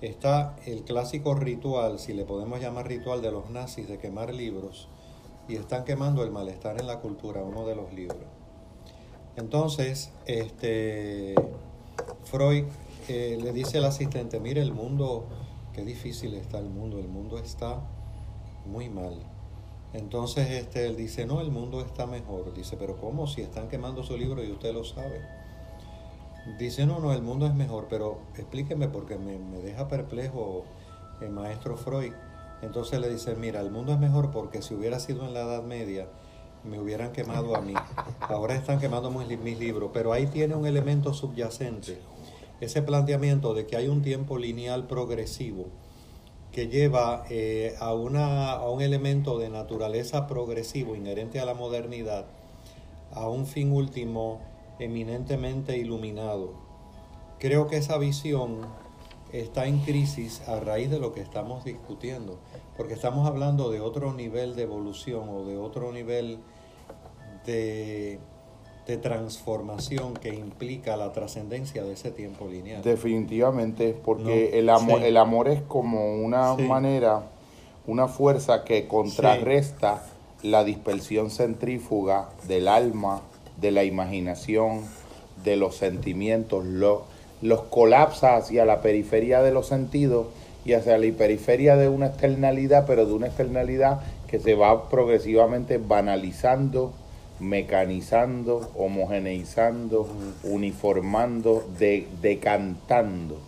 Está 0.00 0.56
el 0.66 0.82
clásico 0.82 1.36
ritual, 1.36 2.00
si 2.00 2.14
le 2.14 2.24
podemos 2.24 2.60
llamar 2.60 2.88
ritual, 2.88 3.22
de 3.22 3.30
los 3.30 3.48
nazis 3.50 3.86
de 3.86 3.98
quemar 3.98 4.34
libros 4.34 4.88
y 5.46 5.54
están 5.54 5.84
quemando 5.84 6.24
el 6.24 6.32
malestar 6.32 6.80
en 6.80 6.88
la 6.88 6.98
cultura, 6.98 7.42
uno 7.44 7.64
de 7.64 7.76
los 7.76 7.92
libros. 7.92 8.26
Entonces, 9.36 10.10
este, 10.26 11.36
Freud 12.24 12.64
eh, 13.08 13.38
le 13.40 13.52
dice 13.52 13.78
al 13.78 13.84
asistente, 13.84 14.40
mire, 14.40 14.62
el 14.62 14.72
mundo 14.72 15.26
qué 15.74 15.84
difícil 15.84 16.34
está 16.34 16.58
el 16.58 16.70
mundo, 16.70 16.98
el 16.98 17.08
mundo 17.08 17.38
está 17.38 17.80
muy 18.64 18.88
mal. 18.88 19.14
Entonces 19.92 20.50
este, 20.50 20.86
él 20.86 20.96
dice, 20.96 21.26
no, 21.26 21.40
el 21.40 21.50
mundo 21.50 21.80
está 21.80 22.06
mejor. 22.06 22.54
Dice, 22.54 22.76
pero 22.76 22.96
¿cómo? 22.96 23.26
Si 23.26 23.42
están 23.42 23.68
quemando 23.68 24.02
su 24.02 24.16
libro 24.16 24.42
y 24.42 24.50
usted 24.50 24.72
lo 24.72 24.84
sabe. 24.84 25.20
Dice, 26.58 26.86
no, 26.86 27.00
no, 27.00 27.12
el 27.12 27.22
mundo 27.22 27.46
es 27.46 27.54
mejor, 27.54 27.86
pero 27.88 28.18
explíqueme 28.36 28.88
porque 28.88 29.16
me, 29.16 29.38
me 29.38 29.58
deja 29.58 29.88
perplejo 29.88 30.64
el 31.20 31.30
maestro 31.30 31.76
Freud. 31.76 32.12
Entonces 32.62 33.00
le 33.00 33.08
dice, 33.08 33.34
mira, 33.34 33.60
el 33.60 33.70
mundo 33.70 33.92
es 33.92 33.98
mejor 33.98 34.30
porque 34.30 34.62
si 34.62 34.74
hubiera 34.74 35.00
sido 35.00 35.26
en 35.26 35.34
la 35.34 35.42
Edad 35.42 35.62
Media, 35.62 36.08
me 36.64 36.80
hubieran 36.80 37.12
quemado 37.12 37.56
a 37.56 37.60
mí. 37.60 37.74
Ahora 38.20 38.54
están 38.54 38.78
quemando 38.78 39.10
mis, 39.10 39.38
mis 39.38 39.58
libros, 39.58 39.90
pero 39.92 40.12
ahí 40.12 40.26
tiene 40.26 40.54
un 40.54 40.66
elemento 40.66 41.12
subyacente 41.12 42.00
ese 42.60 42.82
planteamiento 42.82 43.54
de 43.54 43.66
que 43.66 43.76
hay 43.76 43.88
un 43.88 44.02
tiempo 44.02 44.38
lineal 44.38 44.86
progresivo 44.86 45.66
que 46.52 46.68
lleva 46.68 47.24
eh, 47.30 47.74
a, 47.80 47.94
una, 47.94 48.52
a 48.52 48.70
un 48.70 48.80
elemento 48.80 49.38
de 49.38 49.50
naturaleza 49.50 50.28
progresivo 50.28 50.94
inherente 50.94 51.40
a 51.40 51.44
la 51.44 51.54
modernidad, 51.54 52.26
a 53.12 53.28
un 53.28 53.46
fin 53.46 53.72
último 53.72 54.40
eminentemente 54.78 55.76
iluminado. 55.76 56.52
Creo 57.40 57.66
que 57.66 57.76
esa 57.76 57.98
visión 57.98 58.60
está 59.32 59.66
en 59.66 59.80
crisis 59.80 60.42
a 60.48 60.60
raíz 60.60 60.90
de 60.90 61.00
lo 61.00 61.12
que 61.12 61.20
estamos 61.20 61.64
discutiendo, 61.64 62.38
porque 62.76 62.94
estamos 62.94 63.26
hablando 63.26 63.70
de 63.70 63.80
otro 63.80 64.12
nivel 64.12 64.54
de 64.54 64.62
evolución 64.62 65.28
o 65.28 65.44
de 65.44 65.58
otro 65.58 65.92
nivel 65.92 66.38
de 67.44 68.20
de 68.86 68.96
transformación 68.98 70.14
que 70.14 70.34
implica 70.34 70.96
la 70.96 71.12
trascendencia 71.12 71.84
de 71.84 71.94
ese 71.94 72.10
tiempo 72.10 72.48
lineal. 72.48 72.82
Definitivamente, 72.82 73.96
porque 74.04 74.58
el, 74.58 74.68
amor, 74.68 75.02
el 75.02 75.16
amor 75.16 75.48
es 75.48 75.62
como 75.62 76.16
una 76.16 76.54
manera, 76.54 77.22
una 77.86 78.08
fuerza 78.08 78.64
que 78.64 78.86
contrarresta 78.86 80.02
la 80.42 80.64
dispersión 80.64 81.30
centrífuga 81.30 82.28
del 82.46 82.68
alma, 82.68 83.22
de 83.58 83.70
la 83.70 83.84
imaginación, 83.84 84.82
de 85.42 85.56
los 85.56 85.76
sentimientos, 85.76 86.64
los 86.64 87.60
colapsa 87.70 88.36
hacia 88.36 88.64
la 88.64 88.80
periferia 88.80 89.42
de 89.42 89.52
los 89.52 89.66
sentidos 89.66 90.26
y 90.64 90.72
hacia 90.74 90.98
la 90.98 91.12
periferia 91.16 91.76
de 91.76 91.88
una 91.88 92.06
externalidad, 92.06 92.86
pero 92.86 93.06
de 93.06 93.12
una 93.12 93.26
externalidad 93.26 94.00
que 94.26 94.38
se 94.40 94.54
va 94.54 94.88
progresivamente 94.88 95.78
banalizando, 95.78 96.92
mecanizando, 97.40 98.70
homogeneizando, 98.76 100.08
uniformando, 100.44 101.64
de, 101.78 102.06
decantando. 102.22 103.38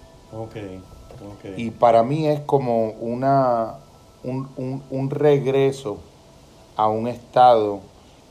Y 1.56 1.70
para 1.70 2.02
mí 2.02 2.28
es 2.28 2.40
como 2.40 2.90
una, 2.90 3.76
un, 4.22 5.10
regreso 5.10 5.98
a 6.76 6.88
un 6.88 7.08
estado 7.08 7.80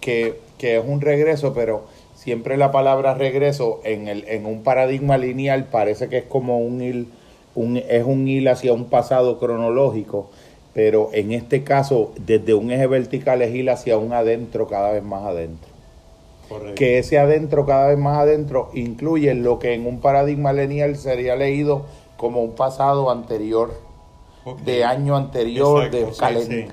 que, 0.02 0.40
es 0.60 0.84
un 0.86 1.02
regreso, 1.02 1.54
pero 1.54 1.86
siempre 2.16 2.58
la 2.58 2.72
palabra 2.72 3.14
regreso 3.14 3.82
en, 3.84 4.08
el, 4.08 4.28
en 4.28 4.46
un 4.46 4.64
paradigma 4.64 5.18
lineal 5.18 5.66
parece 5.66 6.10
que 6.10 6.20
es 6.20 6.26
como 6.26 6.60
un, 6.60 7.08
un, 7.56 7.78
es 7.78 8.04
un 8.04 8.28
hil 8.28 8.48
hacia 8.48 8.74
un 8.74 8.86
pasado 8.86 9.40
cronológico 9.40 10.30
pero 10.76 11.10
en 11.14 11.32
este 11.32 11.64
caso, 11.64 12.12
desde 12.18 12.54
un 12.54 12.70
eje 12.70 12.86
vertical 12.86 13.42
es 13.42 13.56
ir 13.56 13.70
hacia 13.70 13.98
un 13.98 14.12
adentro 14.12 14.68
cada 14.68 14.92
vez 14.92 15.04
más 15.04 15.24
adentro. 15.24 15.70
Que 16.76 17.00
ese 17.00 17.18
adentro 17.18 17.66
cada 17.66 17.88
vez 17.88 17.98
más 17.98 18.18
adentro 18.18 18.70
incluye 18.74 19.34
lo 19.36 19.58
que 19.58 19.74
en 19.74 19.88
un 19.88 20.02
paradigma 20.02 20.52
lineal 20.52 20.98
sería 20.98 21.38
leído 21.38 21.86
como 22.18 22.44
un 22.44 22.56
pasado 22.56 23.10
anterior, 23.10 23.74
de 24.66 24.84
año 24.84 25.16
anterior, 25.16 25.90
de 25.90 26.08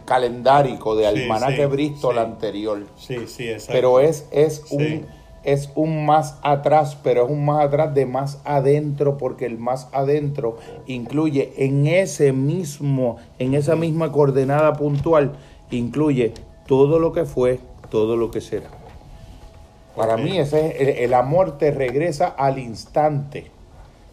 calendárico, 0.04 0.96
de 0.96 1.06
almanaque 1.06 1.66
Bristol 1.66 2.18
anterior. 2.18 2.82
Sí, 2.98 3.28
sí, 3.28 3.48
exacto. 3.48 3.72
Pero 3.72 4.00
es, 4.00 4.26
es 4.32 4.64
un 4.70 5.06
es 5.44 5.70
un 5.74 6.06
más 6.06 6.38
atrás, 6.42 6.96
pero 7.02 7.24
es 7.24 7.30
un 7.30 7.44
más 7.44 7.64
atrás 7.64 7.94
de 7.94 8.06
más 8.06 8.40
adentro, 8.44 9.18
porque 9.18 9.46
el 9.46 9.58
más 9.58 9.88
adentro 9.92 10.58
incluye 10.86 11.52
en 11.56 11.86
ese 11.86 12.32
mismo, 12.32 13.16
en 13.38 13.54
esa 13.54 13.76
misma 13.76 14.12
coordenada 14.12 14.74
puntual, 14.74 15.32
incluye 15.70 16.32
todo 16.66 16.98
lo 16.98 17.12
que 17.12 17.24
fue, 17.24 17.60
todo 17.90 18.16
lo 18.16 18.30
que 18.30 18.40
será. 18.40 18.70
Para 19.96 20.16
mí 20.16 20.38
ese 20.38 20.82
es 20.82 21.00
el, 21.00 21.12
amor 21.12 21.58
te 21.58 21.70
regresa 21.70 22.28
al 22.28 22.58
instante, 22.58 23.50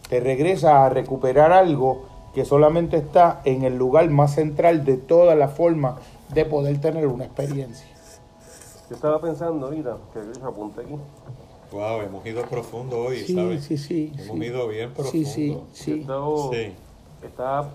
te 0.08 0.20
regresa 0.20 0.84
a 0.84 0.90
recuperar 0.90 1.52
algo 1.52 2.06
que 2.34 2.44
solamente 2.44 2.98
está 2.98 3.40
en 3.44 3.64
el 3.64 3.76
lugar 3.76 4.08
más 4.10 4.34
central 4.34 4.84
de 4.84 4.98
toda 4.98 5.34
la 5.34 5.48
forma 5.48 5.98
de 6.34 6.44
poder 6.44 6.80
tener 6.80 7.06
una 7.06 7.24
experiencia. 7.24 7.86
Yo 8.90 8.96
estaba 8.96 9.20
pensando 9.20 9.66
ahorita, 9.66 9.96
que 10.12 10.44
apunté 10.44 10.80
aquí. 10.80 10.96
Wow, 11.70 12.00
hemos 12.00 12.26
ido 12.26 12.42
profundo 12.42 12.98
hoy, 12.98 13.20
sí, 13.20 13.36
¿sabes? 13.36 13.62
Sí, 13.62 13.78
sí, 13.78 14.12
Hemos 14.18 14.36
ido 14.44 14.66
bien 14.66 14.92
profundo. 14.92 15.10
Sí, 15.12 15.24
sí, 15.24 15.56
sí. 15.72 16.04
sí. 16.04 16.74
Estaba 17.22 17.70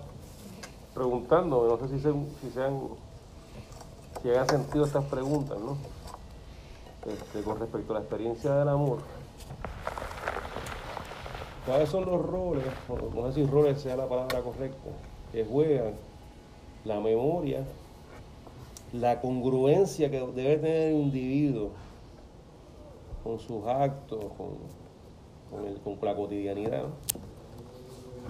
preguntando, 0.94 1.66
no 1.66 1.88
sé 1.88 1.94
si, 1.94 2.02
se, 2.02 2.12
si 2.12 2.50
sean, 2.52 2.80
si 4.22 4.28
hayan 4.28 4.46
sentido 4.46 4.84
estas 4.84 5.04
preguntas, 5.06 5.58
¿no? 5.58 5.78
Este, 7.10 7.40
con 7.40 7.60
respecto 7.60 7.94
a 7.94 7.94
la 7.94 8.00
experiencia 8.00 8.54
del 8.54 8.68
amor. 8.68 8.98
¿Cuáles 11.64 11.88
son 11.88 12.04
los 12.04 12.20
roles, 12.26 12.64
no 13.14 13.26
sé 13.28 13.32
si 13.32 13.46
roles 13.46 13.80
sea 13.80 13.96
la 13.96 14.06
palabra 14.06 14.42
correcta, 14.42 14.90
que 15.32 15.46
juegan 15.46 15.94
la 16.84 17.00
memoria 17.00 17.64
la 19.00 19.20
congruencia 19.20 20.10
que 20.10 20.20
debe 20.20 20.56
tener 20.56 20.92
el 20.92 20.96
individuo 20.96 21.70
con 23.22 23.38
sus 23.38 23.66
actos, 23.66 24.24
con, 24.36 24.56
con, 25.84 25.98
la 26.02 26.14
cotidianidad. 26.14 26.84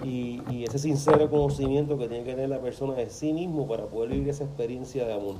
Y, 0.03 0.41
y, 0.49 0.63
ese 0.63 0.77
sincero 0.79 1.29
conocimiento 1.29 1.97
que 1.97 2.07
tiene 2.07 2.23
que 2.23 2.31
tener 2.31 2.49
la 2.49 2.61
persona 2.61 2.93
de 2.93 3.09
sí 3.09 3.33
mismo 3.33 3.67
para 3.67 3.85
poder 3.85 4.11
vivir 4.11 4.29
esa 4.29 4.43
experiencia 4.43 5.05
de 5.05 5.13
amor. 5.13 5.35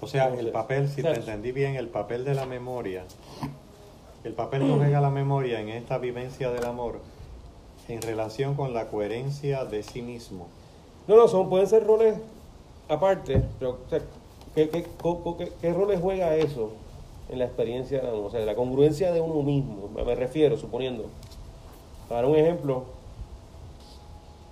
O 0.00 0.06
sea, 0.06 0.28
el 0.34 0.50
papel, 0.50 0.88
si 0.88 1.02
te 1.02 1.12
entendí 1.12 1.52
bien, 1.52 1.76
el 1.76 1.88
papel 1.88 2.24
de 2.24 2.34
la 2.34 2.46
memoria, 2.46 3.04
el 4.24 4.32
papel 4.32 4.62
que 4.62 4.72
juega 4.72 5.00
la 5.00 5.10
memoria 5.10 5.60
en 5.60 5.68
esta 5.68 5.98
vivencia 5.98 6.50
del 6.50 6.64
amor 6.64 7.00
en 7.88 8.02
relación 8.02 8.54
con 8.54 8.72
la 8.72 8.88
coherencia 8.88 9.64
de 9.64 9.82
sí 9.82 10.02
mismo 10.02 10.48
no, 11.10 11.16
no, 11.16 11.26
son, 11.26 11.48
pueden 11.48 11.66
ser 11.66 11.84
roles 11.84 12.14
aparte, 12.88 13.42
pero 13.58 13.78
¿qué, 14.54 15.72
roles 15.72 16.00
juega 16.00 16.36
eso 16.36 16.70
en 17.28 17.40
la 17.40 17.46
experiencia 17.46 18.00
de 18.00 18.06
O 18.10 18.30
sea, 18.30 18.38
la 18.46 18.54
congruencia 18.54 19.10
de 19.10 19.20
uno 19.20 19.42
mismo, 19.42 19.90
me 19.92 20.14
refiero, 20.14 20.56
suponiendo. 20.56 21.06
Para 22.08 22.28
un 22.28 22.36
ejemplo, 22.36 22.84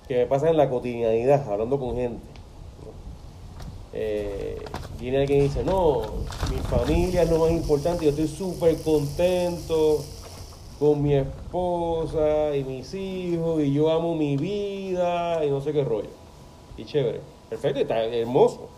que 0.09 0.17
me 0.17 0.27
pasa 0.27 0.51
en 0.51 0.57
la 0.57 0.69
cotidianidad, 0.69 1.49
hablando 1.49 1.79
con 1.79 1.95
gente. 1.95 2.27
Eh, 3.93 4.61
viene 4.99 5.19
alguien 5.19 5.39
y 5.39 5.43
dice, 5.43 5.63
no, 5.63 6.03
mi 6.51 6.57
familia 6.57 7.23
es 7.23 7.31
lo 7.31 7.39
más 7.39 7.53
importante, 7.53 8.05
yo 8.05 8.11
estoy 8.11 8.27
súper 8.27 8.83
contento 8.83 10.05
con 10.81 11.05
mi 11.05 11.15
esposa 11.15 12.57
y 12.57 12.65
mis 12.65 12.93
hijos, 12.95 13.63
y 13.63 13.73
yo 13.73 13.93
amo 13.93 14.17
mi 14.17 14.37
vida, 14.37 15.45
y 15.45 15.51
no 15.51 15.61
sé 15.61 15.73
qué 15.73 15.85
rollo 15.85 16.19
y 16.79 16.85
chévere. 16.85 17.21
Perfecto, 17.51 17.81
está 17.81 18.05
hermoso. 18.05 18.69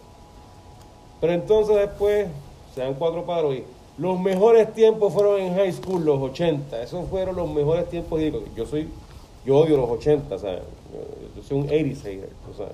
Pero 1.21 1.33
entonces 1.35 1.77
después 1.77 2.29
se 2.75 2.81
dan 2.81 2.95
cuatro 2.95 3.25
paros 3.25 3.55
y 3.55 3.65
los 3.99 4.19
mejores 4.19 4.73
tiempos 4.73 5.13
fueron 5.13 5.41
en 5.41 5.55
high 5.55 5.73
school, 5.73 6.05
los 6.05 6.19
80. 6.21 6.83
Esos 6.83 7.09
fueron 7.09 7.37
los 7.37 7.51
mejores 7.51 7.89
tiempos. 7.91 8.21
Yo 8.57 8.65
soy, 8.65 8.89
yo 9.45 9.59
odio 9.59 9.77
los 9.77 9.91
80, 9.91 10.39
¿sabes? 10.39 10.63
Yo 11.37 11.43
soy 11.43 11.59
un 11.59 11.65
80 11.67 12.01
hater, 12.01 12.31
¿sabes? 12.57 12.73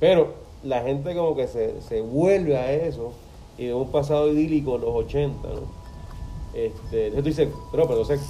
Pero 0.00 0.34
la 0.64 0.82
gente 0.82 1.14
como 1.14 1.36
que 1.36 1.46
se, 1.46 1.80
se 1.82 2.00
vuelve 2.00 2.56
a 2.56 2.72
eso 2.72 3.12
y 3.56 3.66
de 3.66 3.74
un 3.74 3.90
pasado 3.90 4.28
idílico 4.32 4.76
los 4.76 4.94
80, 4.94 5.48
¿no? 5.48 5.86
Este, 6.52 7.08
entonces 7.08 7.22
tú 7.22 7.28
dices, 7.28 7.48
pero, 7.70 7.86
pero 7.86 8.00
entonces, 8.00 8.26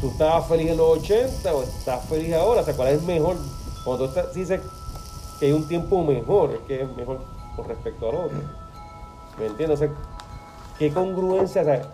¿tú 0.00 0.08
estabas 0.08 0.46
feliz 0.46 0.70
en 0.70 0.76
los 0.76 0.98
80 0.98 1.54
o 1.54 1.62
estás 1.62 2.04
feliz 2.08 2.32
ahora? 2.34 2.60
O 2.60 2.64
sea, 2.64 2.76
¿cuál 2.76 2.88
es 2.88 3.02
mejor? 3.02 3.36
Cuando 3.84 4.04
tú 4.04 4.10
estás, 4.10 4.34
dices, 4.34 4.60
que 5.40 5.46
hay 5.46 5.52
un 5.52 5.66
tiempo 5.66 6.04
mejor, 6.04 6.58
que 6.68 6.82
es 6.82 6.96
mejor 6.96 7.20
con 7.56 7.66
respecto 7.66 8.10
al 8.10 8.14
otro. 8.14 8.38
¿Me 9.38 9.46
entiendes? 9.46 9.80
O 9.80 9.84
sea, 9.84 9.94
¿qué 10.78 10.92
congruencia, 10.92 11.62
o 11.62 11.64
sea, 11.64 11.90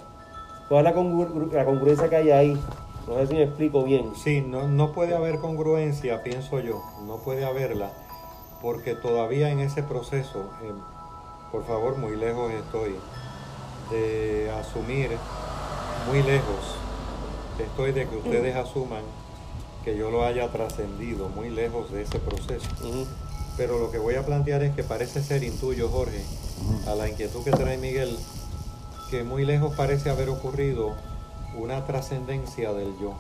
cuál 0.68 0.86
es 0.88 1.52
la, 1.52 1.64
congruencia 1.64 2.08
que 2.08 2.16
hay 2.16 2.30
ahí? 2.32 2.60
No 3.06 3.14
sé 3.18 3.28
si 3.28 3.34
me 3.34 3.44
explico 3.44 3.84
bien. 3.84 4.12
Sí, 4.16 4.40
no, 4.40 4.66
no 4.66 4.92
puede 4.92 5.14
haber 5.14 5.38
congruencia, 5.38 6.24
pienso 6.24 6.58
yo, 6.58 6.82
no 7.06 7.18
puede 7.18 7.44
haberla, 7.44 7.92
porque 8.60 8.96
todavía 8.96 9.50
en 9.50 9.60
ese 9.60 9.84
proceso, 9.84 10.40
eh, 10.64 10.72
por 11.52 11.64
favor, 11.64 11.96
muy 11.98 12.16
lejos 12.16 12.52
estoy 12.52 12.96
de 13.92 14.50
asumir, 14.58 15.10
muy 16.08 16.20
lejos 16.24 16.74
estoy 17.60 17.92
de 17.92 18.08
que 18.08 18.16
ustedes 18.16 18.56
asuman 18.56 19.02
que 19.84 19.96
yo 19.96 20.10
lo 20.10 20.24
haya 20.24 20.50
trascendido, 20.50 21.28
muy 21.28 21.48
lejos 21.48 21.92
de 21.92 22.02
ese 22.02 22.18
proceso. 22.18 22.68
Pero 23.56 23.78
lo 23.78 23.90
que 23.90 23.98
voy 23.98 24.16
a 24.16 24.26
plantear 24.26 24.62
es 24.62 24.74
que 24.74 24.84
parece 24.84 25.22
ser 25.22 25.42
intuyo, 25.42 25.88
Jorge, 25.88 26.22
a 26.86 26.94
la 26.94 27.08
inquietud 27.08 27.42
que 27.42 27.50
trae 27.50 27.78
Miguel, 27.78 28.16
que 29.10 29.24
muy 29.24 29.44
lejos 29.44 29.74
parece 29.74 30.10
haber 30.10 30.28
ocurrido 30.28 30.94
una 31.56 31.86
trascendencia 31.86 32.72
del 32.72 32.98
yo. 32.98 33.14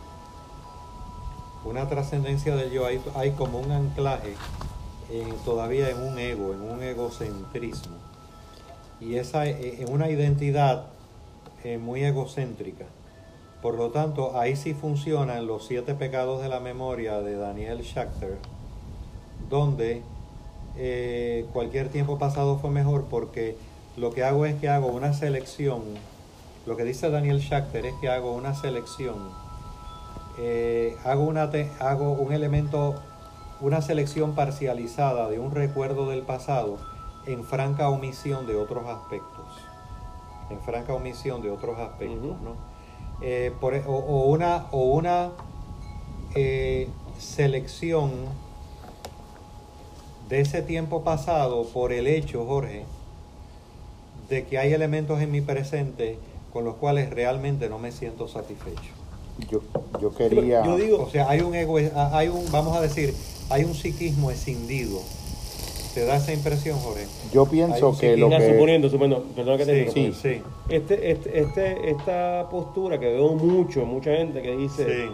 Una 1.64 1.88
trascendencia 1.88 2.54
del 2.54 2.70
yo, 2.70 2.86
hay, 2.86 3.00
hay 3.14 3.32
como 3.32 3.58
un 3.58 3.72
anclaje 3.72 4.34
todavía 5.44 5.90
en 5.90 5.98
un 5.98 6.18
ego, 6.18 6.52
en 6.52 6.62
un 6.62 6.82
egocentrismo. 6.82 7.96
Y 9.00 9.16
esa 9.16 9.46
e, 9.46 9.82
en 9.82 9.92
una 9.92 10.08
identidad 10.08 10.86
eh, 11.64 11.78
muy 11.78 12.04
egocéntrica. 12.04 12.86
Por 13.62 13.74
lo 13.74 13.90
tanto, 13.90 14.38
ahí 14.38 14.56
sí 14.56 14.74
funcionan 14.74 15.46
los 15.46 15.66
siete 15.66 15.94
pecados 15.94 16.42
de 16.42 16.48
la 16.48 16.60
memoria 16.60 17.20
de 17.20 17.36
Daniel 17.36 17.82
Schachter, 17.82 18.38
donde 19.48 20.02
eh, 20.78 21.46
cualquier 21.52 21.88
tiempo 21.88 22.18
pasado 22.18 22.58
fue 22.58 22.70
mejor 22.70 23.04
porque 23.04 23.56
lo 23.96 24.12
que 24.12 24.24
hago 24.24 24.44
es 24.46 24.54
que 24.56 24.68
hago 24.68 24.88
una 24.88 25.12
selección. 25.12 25.82
Lo 26.66 26.76
que 26.76 26.84
dice 26.84 27.10
Daniel 27.10 27.40
Schachter 27.40 27.86
es 27.86 27.94
que 28.00 28.08
hago 28.08 28.32
una 28.32 28.54
selección. 28.54 29.14
Eh, 30.38 30.96
hago, 31.04 31.22
una 31.22 31.50
un 31.50 32.32
elemento, 32.32 32.94
una 33.60 33.80
selección 33.80 34.34
parcializada 34.34 35.30
de 35.30 35.38
un 35.38 35.52
recuerdo 35.52 36.10
del 36.10 36.22
pasado 36.22 36.76
en 37.26 37.42
franca 37.44 37.88
omisión 37.88 38.46
de 38.46 38.56
otros 38.56 38.86
aspectos. 38.86 39.46
En 40.50 40.60
franca 40.60 40.92
omisión 40.92 41.40
de 41.40 41.50
otros 41.50 41.78
aspectos. 41.78 42.40
¿no? 42.42 42.54
Eh, 43.22 43.52
por 43.60 43.74
e- 43.74 43.84
o, 43.86 43.94
o 43.94 44.26
una, 44.26 44.66
o 44.72 44.82
una 44.84 45.30
selección 47.18 48.10
de 50.28 50.40
ese 50.40 50.62
tiempo 50.62 51.02
pasado 51.04 51.64
por 51.66 51.92
el 51.92 52.06
hecho, 52.06 52.44
Jorge, 52.46 52.84
de 54.28 54.44
que 54.44 54.58
hay 54.58 54.72
elementos 54.72 55.20
en 55.20 55.30
mi 55.30 55.40
presente 55.40 56.18
con 56.52 56.64
los 56.64 56.74
cuales 56.76 57.10
realmente 57.10 57.68
no 57.68 57.78
me 57.78 57.92
siento 57.92 58.26
satisfecho. 58.28 58.80
Yo, 59.50 59.60
yo 60.00 60.14
quería... 60.14 60.64
Yo 60.64 60.76
digo, 60.76 61.02
O 61.02 61.10
sea, 61.10 61.28
hay 61.28 61.40
un 61.42 61.54
ego, 61.54 61.76
hay 61.94 62.28
un, 62.28 62.50
vamos 62.50 62.76
a 62.76 62.80
decir, 62.80 63.14
hay 63.50 63.64
un 63.64 63.74
psiquismo 63.74 64.30
escindido. 64.30 64.98
¿Te 65.94 66.04
da 66.04 66.16
esa 66.16 66.32
impresión, 66.32 66.78
Jorge? 66.80 67.06
Yo 67.32 67.46
pienso 67.46 67.96
que 67.96 68.16
lo 68.16 68.28
ya 68.30 68.38
que... 68.38 68.52
suponiendo, 68.52 68.90
suponiendo, 68.90 69.24
perdón 69.34 69.58
que 69.58 69.64
te 69.66 69.90
Sí, 69.92 70.00
interrumpa. 70.00 70.18
sí, 70.22 70.42
Este, 70.68 71.10
este, 71.10 71.40
este, 71.40 71.90
esta 71.90 72.48
postura 72.50 72.98
que 72.98 73.06
veo 73.06 73.32
mucho, 73.34 73.84
mucha 73.86 74.10
gente 74.14 74.42
que 74.42 74.56
dice, 74.56 74.84
sí. 74.84 75.10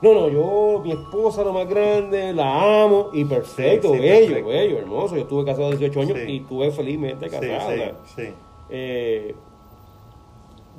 No, 0.00 0.14
no, 0.14 0.28
yo, 0.28 0.80
mi 0.84 0.92
esposa 0.92 1.42
lo 1.42 1.52
más 1.52 1.68
grande, 1.68 2.32
la 2.32 2.82
amo, 2.84 3.08
y 3.12 3.24
perfecto, 3.24 3.88
Sí, 3.88 3.94
sí, 3.94 4.00
bello, 4.00 4.26
perfecto. 4.26 4.48
bello, 4.50 4.78
hermoso. 4.78 5.16
Yo 5.16 5.22
estuve 5.22 5.44
casado 5.44 5.70
18 5.70 6.00
años 6.00 6.18
Sí. 6.24 6.30
y 6.32 6.36
estuve 6.38 6.70
felizmente 6.70 7.28
casado. 7.28 7.42
sí, 7.42 7.78
¿verdad? 7.78 7.98
sí. 8.16 8.22
Eh, 8.70 9.34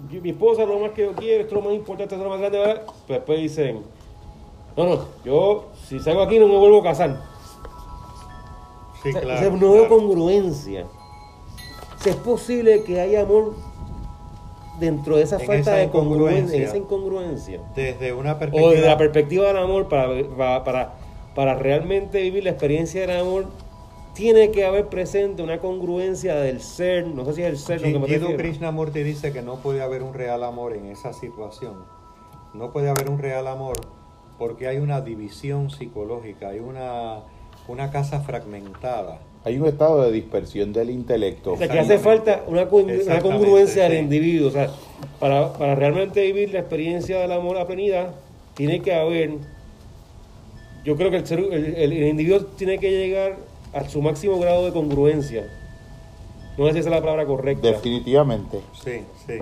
yo- 0.09 0.21
mi 0.21 0.29
esposa 0.29 0.63
es 0.63 0.69
lo 0.69 0.79
más 0.79 0.91
que 0.91 1.01
yo 1.03 1.11
quiero, 1.13 1.41
esto 1.43 1.55
es 1.57 1.61
lo 1.63 1.69
más 1.69 1.77
importante, 1.77 2.15
esto 2.15 2.15
es 2.15 2.21
lo 2.23 2.29
más 2.29 2.39
grande, 2.39 2.59
¿verdad? 2.59 2.83
Pero 3.07 3.19
después 3.19 3.39
dicen, 3.39 3.83
no, 4.77 4.85
no, 4.85 4.99
yo 5.25 5.65
si 5.85 5.99
salgo 5.99 6.21
aquí 6.21 6.39
no 6.39 6.47
me 6.47 6.55
vuelvo 6.57 6.79
a 6.79 6.83
casar. 6.83 7.21
Sí, 9.03 9.09
O 9.09 9.11
sea, 9.13 9.21
claro, 9.21 9.39
o 9.39 9.41
sea, 9.43 9.49
no 9.51 9.71
veo 9.73 9.87
claro. 9.87 9.97
congruencia. 9.97 10.85
O 10.85 12.01
sea, 12.03 12.13
es 12.13 12.19
posible 12.19 12.83
que 12.83 12.99
haya 13.01 13.21
amor 13.23 13.53
dentro 14.79 15.17
de 15.17 15.23
esa 15.23 15.37
En 15.37 15.47
falta 15.47 15.61
esa 15.61 15.75
de 15.75 15.89
congruencia, 15.89 16.57
en 16.57 16.63
esa 16.63 16.77
incongruencia. 16.77 17.61
Desde 17.75 18.13
una 18.13 18.33
O 18.33 18.39
perspectiva... 18.39 18.71
desde 18.71 18.87
la 18.87 18.97
perspectiva 18.97 19.47
del 19.47 19.57
amor, 19.57 19.87
para, 19.87 20.63
para, 20.63 20.93
para, 21.35 21.55
realmente 21.55 22.21
vivir 22.21 22.43
la 22.43 22.51
experiencia 22.51 23.01
del 23.01 23.19
amor, 23.19 23.45
tiene 24.13 24.51
que 24.51 24.65
haber 24.65 24.87
presente 24.87 25.41
una 25.43 25.59
congruencia 25.59 26.35
del 26.35 26.61
ser, 26.61 27.07
no 27.07 27.25
sé 27.25 27.33
si 27.33 27.41
es 27.43 27.49
el 27.49 27.57
ser 27.57 27.81
lo 27.81 27.87
que 27.87 27.99
me 27.99 28.07
Jiddu. 28.07 28.35
Krishnamurti 28.35 29.03
dice 29.03 29.31
que 29.31 29.41
no 29.41 29.57
puede 29.57 29.81
haber 29.81 30.03
un 30.03 30.13
real 30.13 30.43
amor 30.43 30.73
en 30.73 30.87
esa 30.87 31.13
situación. 31.13 31.85
No 32.53 32.71
puede 32.71 32.89
haber 32.89 33.09
un 33.09 33.19
real 33.19 33.47
amor 33.47 33.79
porque 34.39 34.67
hay 34.67 34.77
una 34.77 35.01
división 35.01 35.69
psicológica, 35.69 36.49
hay 36.49 36.59
una, 36.59 37.19
una 37.67 37.91
casa 37.91 38.21
fragmentada. 38.21 39.19
Hay 39.45 39.57
un 39.57 39.67
estado 39.67 40.01
de 40.03 40.11
dispersión 40.11 40.73
del 40.73 40.89
intelecto. 40.89 41.53
O 41.53 41.57
sea, 41.57 41.67
que 41.69 41.79
hace 41.79 41.97
falta 41.97 42.43
una, 42.47 42.67
con- 42.67 42.89
una 42.89 43.19
congruencia 43.21 43.83
del 43.83 43.93
sí. 43.93 43.97
individuo. 43.99 44.49
O 44.49 44.51
sea, 44.51 44.69
para, 45.19 45.53
para 45.53 45.75
realmente 45.75 46.21
vivir 46.21 46.51
la 46.53 46.59
experiencia 46.59 47.19
del 47.19 47.31
amor 47.31 47.57
a 47.57 47.65
plenidad, 47.65 48.11
tiene 48.55 48.81
que 48.81 48.93
haber. 48.93 49.31
Yo 50.83 50.95
creo 50.95 51.09
que 51.11 51.17
el, 51.17 51.27
ser- 51.27 51.39
el, 51.39 51.65
el- 51.75 51.93
el 51.93 52.07
individuo 52.07 52.41
tiene 52.57 52.79
que 52.79 52.91
llegar 52.91 53.37
a 53.73 53.87
su 53.87 54.01
máximo 54.01 54.39
grado 54.39 54.65
de 54.65 54.71
congruencia. 54.71 55.47
No 56.57 56.65
sé 56.67 56.73
si 56.73 56.79
esa 56.79 56.89
es 56.89 56.95
la 56.95 57.01
palabra 57.01 57.25
correcta. 57.25 57.65
Definitivamente. 57.67 58.59
Sí, 58.83 59.01
sí. 59.25 59.35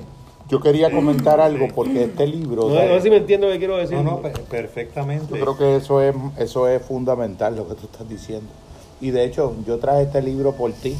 Yo 0.49 0.61
quería 0.61 0.90
comentar 0.91 1.41
algo 1.41 1.68
porque 1.76 2.03
este 2.03 2.26
libro... 2.26 2.69
No, 2.69 2.76
no 2.76 2.95
sé 2.95 3.02
si 3.02 3.10
me 3.10 3.18
entiendo 3.18 3.48
lo 3.48 3.53
que 3.53 3.60
quiero 3.60 3.78
decir. 3.78 3.98
No, 3.98 4.03
no, 4.03 4.22
pe- 4.22 4.30
perfectamente. 4.49 5.38
Yo 5.38 5.41
creo 5.44 5.57
que 5.57 5.76
eso 5.76 6.02
es, 6.02 6.15
eso 6.38 6.68
es 6.69 6.82
fundamental 6.84 7.56
lo 7.56 7.68
que 7.68 7.74
tú 7.76 7.88
estás 7.91 8.07
diciendo. 8.07 8.48
Y 8.99 9.11
de 9.11 9.26
hecho, 9.26 9.56
yo 9.65 9.78
traje 9.78 10.03
este 10.03 10.22
libro 10.22 10.53
por 10.53 10.72
ti 10.74 10.98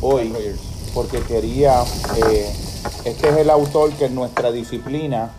hoy, 0.00 0.32
porque 0.92 1.20
quería, 1.20 1.82
eh, 1.82 2.52
este 3.04 3.28
es 3.28 3.36
el 3.36 3.50
autor 3.50 3.92
que 3.92 4.06
en 4.06 4.14
nuestra 4.14 4.50
disciplina, 4.50 5.30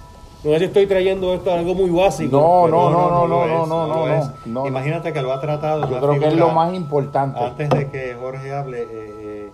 No 0.44 0.52
sé 0.52 0.60
si 0.60 0.66
estoy 0.66 0.88
trayendo 0.88 1.34
esto 1.34 1.52
algo 1.52 1.74
muy 1.76 1.90
básico. 1.90 2.38
No, 2.38 2.68
no, 2.68 2.90
no, 2.90 3.10
no, 3.10 3.28
no, 3.28 3.46
es, 3.46 3.52
no, 3.52 3.66
no, 3.66 3.88
no, 3.88 4.08
es. 4.08 4.26
no, 4.46 4.62
no. 4.62 4.68
Imagínate 4.68 5.12
que 5.12 5.22
lo 5.22 5.34
ha 5.34 5.42
tratado. 5.42 5.90
yo 5.90 6.00
creo 6.00 6.20
que 6.20 6.28
es 6.28 6.36
lo 6.36 6.52
más 6.52 6.74
importante. 6.74 7.40
Antes 7.40 7.70
de 7.70 7.90
que 7.90 8.16
Jorge 8.16 8.54
hable, 8.54 8.84
eh, 8.84 8.88
eh, 8.92 9.52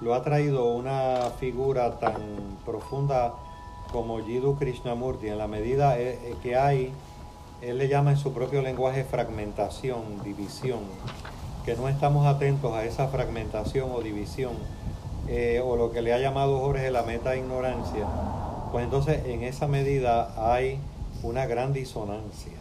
lo 0.00 0.14
ha 0.14 0.22
traído 0.22 0.64
una 0.64 1.30
figura 1.38 1.98
tan 1.98 2.16
profunda 2.64 3.34
como 3.92 4.18
Jiddu 4.20 4.56
Krishnamurti, 4.56 5.28
en 5.28 5.38
la 5.38 5.46
medida 5.46 5.96
que 6.42 6.56
hay, 6.56 6.92
él 7.60 7.78
le 7.78 7.88
llama 7.88 8.10
en 8.10 8.16
su 8.16 8.32
propio 8.32 8.62
lenguaje 8.62 9.04
fragmentación, 9.04 10.22
división, 10.24 10.80
que 11.64 11.76
no 11.76 11.88
estamos 11.88 12.26
atentos 12.26 12.72
a 12.74 12.84
esa 12.84 13.08
fragmentación 13.08 13.90
o 13.94 14.00
división, 14.00 14.52
eh, 15.28 15.62
o 15.64 15.76
lo 15.76 15.92
que 15.92 16.02
le 16.02 16.12
ha 16.12 16.18
llamado 16.18 16.58
Jorge 16.60 16.90
la 16.90 17.02
meta 17.04 17.36
ignorancia, 17.36 18.06
pues 18.72 18.84
entonces 18.84 19.24
en 19.26 19.42
esa 19.44 19.68
medida 19.68 20.32
hay 20.52 20.78
una 21.22 21.46
gran 21.46 21.72
disonancia. 21.72 22.52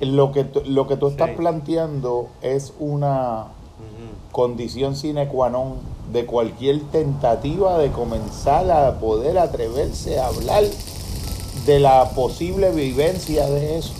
Lo 0.00 0.32
que, 0.32 0.44
tú- 0.44 0.62
lo 0.64 0.86
que 0.88 0.96
tú 0.96 1.08
estás 1.08 1.30
Sí. 1.30 1.36
planteando 1.36 2.28
es 2.42 2.72
una 2.78 3.46
condición 4.32 4.94
sine 4.96 5.26
qua 5.28 5.50
non 5.50 5.74
de 6.12 6.24
cualquier 6.26 6.80
tentativa 6.90 7.78
de 7.78 7.90
comenzar 7.90 8.70
a 8.70 8.98
poder 8.98 9.38
atreverse 9.38 10.18
a 10.18 10.26
hablar 10.28 10.64
de 11.66 11.78
la 11.80 12.10
posible 12.10 12.70
vivencia 12.70 13.46
de 13.46 13.78
eso. 13.78 13.92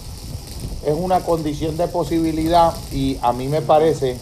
Es 0.85 0.95
una 0.99 1.21
condición 1.21 1.77
de 1.77 1.89
posibilidad 1.89 2.73
y 2.93 3.19
a 3.23 3.33
mí 3.33 3.49
me 3.49 3.61
parece 3.63 4.17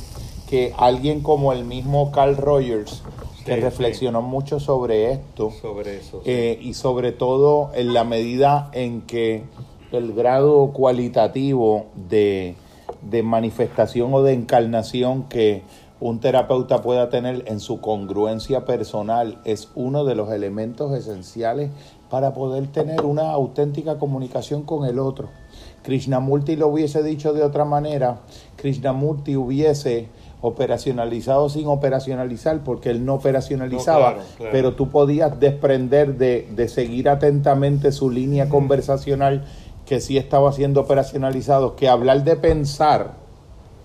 que 0.49 0.75
alguien 0.77 1.21
como 1.21 1.53
el 1.53 1.65
mismo 1.65 2.11
Carl 2.11 2.37
Rogers, 2.37 3.03
que 3.45 3.55
Sí, 3.55 3.61
reflexionó 3.61 4.23
mucho 4.23 4.59
sobre 4.61 5.13
esto, 5.13 5.51
Sobre 5.61 5.99
eso. 5.99 6.21
sí. 6.25 6.31
eh, 6.31 6.59
y 6.61 6.75
sobre 6.75 7.13
todo 7.13 7.71
en 7.75 7.95
la 7.95 8.05
medida 8.05 8.71
en 8.73 9.03
que 9.03 9.45
el 9.93 10.13
grado 10.15 10.69
cualitativo 10.73 11.87
de, 12.09 12.57
de 13.03 13.23
manifestación 13.23 14.13
o 14.13 14.23
de 14.23 14.33
encarnación 14.35 15.25
que 15.25 15.63
un 16.01 16.21
terapeuta 16.21 16.83
pueda 16.83 17.09
tener 17.09 17.45
en 17.47 17.59
su 17.61 17.81
congruencia 17.81 18.65
personal 18.65 19.39
es 19.45 19.69
uno 19.75 20.05
de 20.05 20.15
los 20.15 20.31
elementos 20.31 20.93
esenciales 20.95 21.71
para 22.11 22.35
poder 22.35 22.67
tener 22.69 23.05
una 23.05 23.31
auténtica 23.33 23.99
comunicación 23.99 24.63
con 24.63 24.85
el 24.87 24.99
otro. 24.99 25.29
Krishnamurti 25.89 26.55
lo 26.55 26.69
hubiese 26.69 27.03
dicho 27.03 27.33
de 27.33 27.43
otra 27.43 27.65
manera, 27.65 28.19
Krishnamurti 28.57 29.37
hubiese 29.37 30.09
operacionalizado 30.43 31.49
sin 31.49 31.67
operacionalizar 31.67 32.63
porque 32.63 32.91
él 32.91 33.07
no 33.07 33.15
operacionalizaba, 33.15 34.11
No, 34.11 34.15
claro, 34.17 34.29
claro. 34.37 34.53
pero 34.53 34.75
tú 34.75 34.91
podías 34.91 35.41
desprender 35.41 36.19
de, 36.19 36.47
de 36.55 36.69
seguir 36.69 37.09
atentamente 37.09 37.91
su 37.91 38.11
línea 38.11 38.51
conversacional 38.51 39.47
que 39.87 40.03
sí 40.03 40.19
estaba 40.19 40.53
siendo 40.53 40.83
operacionalizado, 40.83 41.75
que 41.75 41.89
hablar 41.89 42.23
de 42.23 42.37
pensar, 42.37 43.15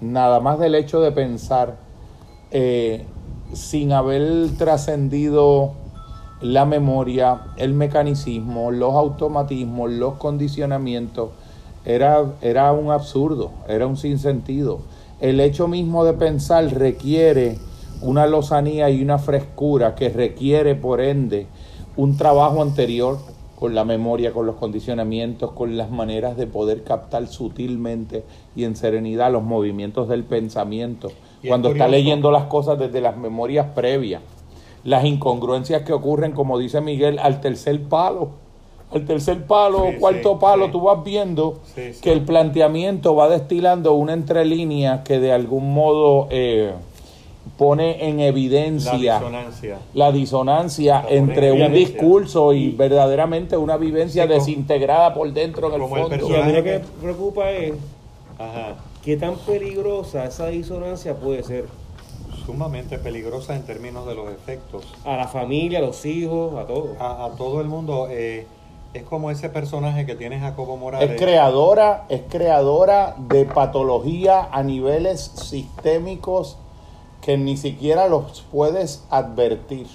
nada 0.01 0.41
más 0.41 0.59
del 0.59 0.75
hecho 0.75 0.99
de 0.99 1.13
pensar, 1.13 1.77
eh, 2.51 3.05
sin 3.53 3.93
haber 3.93 4.49
trascendido 4.57 5.71
la 6.41 6.65
memoria, 6.65 7.43
el 7.55 7.73
mecanicismo, 7.73 8.71
los 8.71 8.93
automatismos, 8.93 9.89
los 9.89 10.15
condicionamientos, 10.15 11.29
era, 11.85 12.33
era 12.41 12.71
un 12.71 12.91
absurdo, 12.91 13.51
era 13.67 13.87
un 13.87 13.97
sinsentido. 13.97 14.79
El 15.19 15.39
hecho 15.39 15.67
mismo 15.67 16.05
de 16.05 16.13
pensar 16.13 16.65
requiere 16.73 17.57
una 18.01 18.27
lozanía 18.27 18.89
y 18.89 19.01
una 19.01 19.17
frescura 19.17 19.95
que 19.95 20.09
requiere, 20.09 20.75
por 20.75 21.01
ende, 21.01 21.47
un 21.95 22.17
trabajo 22.17 22.61
anterior 22.61 23.17
con 23.55 23.75
la 23.75 23.85
memoria, 23.85 24.33
con 24.33 24.45
los 24.45 24.57
condicionamientos, 24.57 25.51
con 25.53 25.77
las 25.77 25.89
maneras 25.89 26.35
de 26.35 26.47
poder 26.47 26.83
captar 26.83 27.27
sutilmente 27.27 28.25
y 28.57 28.65
en 28.65 28.75
serenidad 28.75 29.31
los 29.31 29.43
movimientos 29.43 30.09
del 30.09 30.25
pensamiento. 30.25 31.07
Es 31.41 31.47
Cuando 31.47 31.69
está 31.69 31.87
leyendo 31.87 32.29
las 32.29 32.45
cosas 32.45 32.77
desde 32.77 32.99
las 32.99 33.15
memorias 33.15 33.67
previas, 33.73 34.21
las 34.83 35.05
incongruencias 35.05 35.83
que 35.83 35.93
ocurren, 35.93 36.33
como 36.33 36.57
dice 36.57 36.81
Miguel, 36.81 37.19
al 37.19 37.39
tercer 37.39 37.81
palo. 37.83 38.31
Al 38.93 39.05
tercer 39.05 39.45
palo 39.45 39.85
Sí, 39.89 39.95
o 39.95 39.99
cuarto 39.99 40.33
sí, 40.33 40.37
palo, 40.39 40.65
sí. 40.67 40.71
tú 40.71 40.81
vas 40.81 41.03
viendo 41.03 41.59
Sí, 41.75 41.93
sí. 41.93 42.01
que 42.01 42.11
el 42.11 42.21
planteamiento 42.21 43.15
va 43.15 43.27
destilando 43.29 43.93
una 43.93 44.13
entrelínea 44.13 45.03
que 45.03 45.19
de 45.19 45.31
algún 45.31 45.73
modo 45.73 46.27
eh, 46.29 46.71
pone 47.57 48.07
en 48.07 48.17
La 48.17 48.25
evidencia 48.27 48.93
disonancia. 48.93 49.77
la 49.93 50.11
disonancia 50.11 51.01
La 51.03 51.09
en 51.09 51.29
entre 51.29 51.51
un 51.51 51.61
evidencia. 51.61 51.87
discurso 51.93 52.53
y 52.53 52.69
verdaderamente 52.71 53.57
una 53.57 53.77
vivencia 53.77 54.23
Sí, 54.23 54.27
como- 54.29 54.39
desintegrada 54.39 55.13
por 55.13 55.31
dentro 55.33 55.67
en 55.67 55.73
el 55.75 55.81
el 55.81 55.87
fondo. 55.89 56.29
Y 56.29 56.35
a 56.35 56.43
mí 56.45 56.53
lo 56.53 56.63
que 56.63 56.81
preocupa 57.01 57.51
es 57.51 57.73
Ajá. 58.37 58.75
qué 59.03 59.17
tan 59.17 59.35
peligrosa 59.37 60.25
esa 60.25 60.47
disonancia 60.47 61.15
puede 61.15 61.43
ser 61.43 61.65
Sumamente 62.45 62.97
peligrosa 62.99 63.55
en 63.55 63.63
términos 63.63 64.05
de 64.05 64.15
los 64.15 64.29
efectos. 64.29 64.83
a 65.05 65.15
la 65.15 65.27
familia, 65.27 65.79
a 65.79 65.81
los 65.81 66.05
hijos, 66.05 66.53
a 66.57 66.65
todos. 66.65 66.89
A, 66.99 67.25
a 67.25 67.29
todo 67.37 67.61
el 67.61 67.67
mundo 67.67 68.07
eh, 68.09 68.45
es 68.93 69.03
como 69.03 69.31
ese 69.31 69.49
personaje 69.49 70.05
que 70.05 70.15
tiene 70.15 70.39
Jacobo 70.39 70.77
Morales. 70.77 71.11
Es 71.11 71.19
creadora, 71.19 72.05
es 72.09 72.21
creadora 72.29 73.15
de 73.17 73.45
patología 73.45 74.49
a 74.51 74.63
niveles 74.63 75.21
sistémicos 75.21 76.57
que 77.21 77.37
ni 77.37 77.57
siquiera 77.57 78.07
los 78.07 78.41
puedes 78.51 79.05
advertir. 79.09 79.87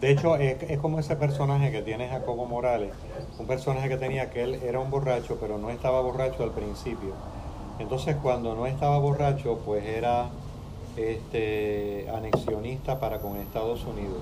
De 0.00 0.10
hecho, 0.10 0.36
es, 0.36 0.62
es, 0.62 0.78
como 0.78 0.98
ese 0.98 1.14
personaje 1.16 1.70
que 1.70 1.82
tiene 1.82 2.08
Jacobo 2.08 2.46
Morales, 2.46 2.92
un 3.38 3.46
personaje 3.46 3.88
que 3.88 3.96
tenía 3.96 4.30
que 4.30 4.42
él 4.42 4.54
era 4.62 4.80
un 4.80 4.90
borracho, 4.90 5.38
pero 5.40 5.58
no 5.58 5.70
estaba 5.70 6.00
borracho 6.00 6.42
al 6.42 6.50
principio. 6.50 7.12
Entonces, 7.78 8.16
cuando 8.20 8.54
no 8.54 8.66
estaba 8.66 8.98
borracho, 8.98 9.58
pues 9.64 9.84
era 9.84 10.30
este, 10.96 12.06
anexionista 12.14 12.98
para 12.98 13.18
con 13.18 13.36
Estados 13.36 13.84
Unidos. 13.84 14.18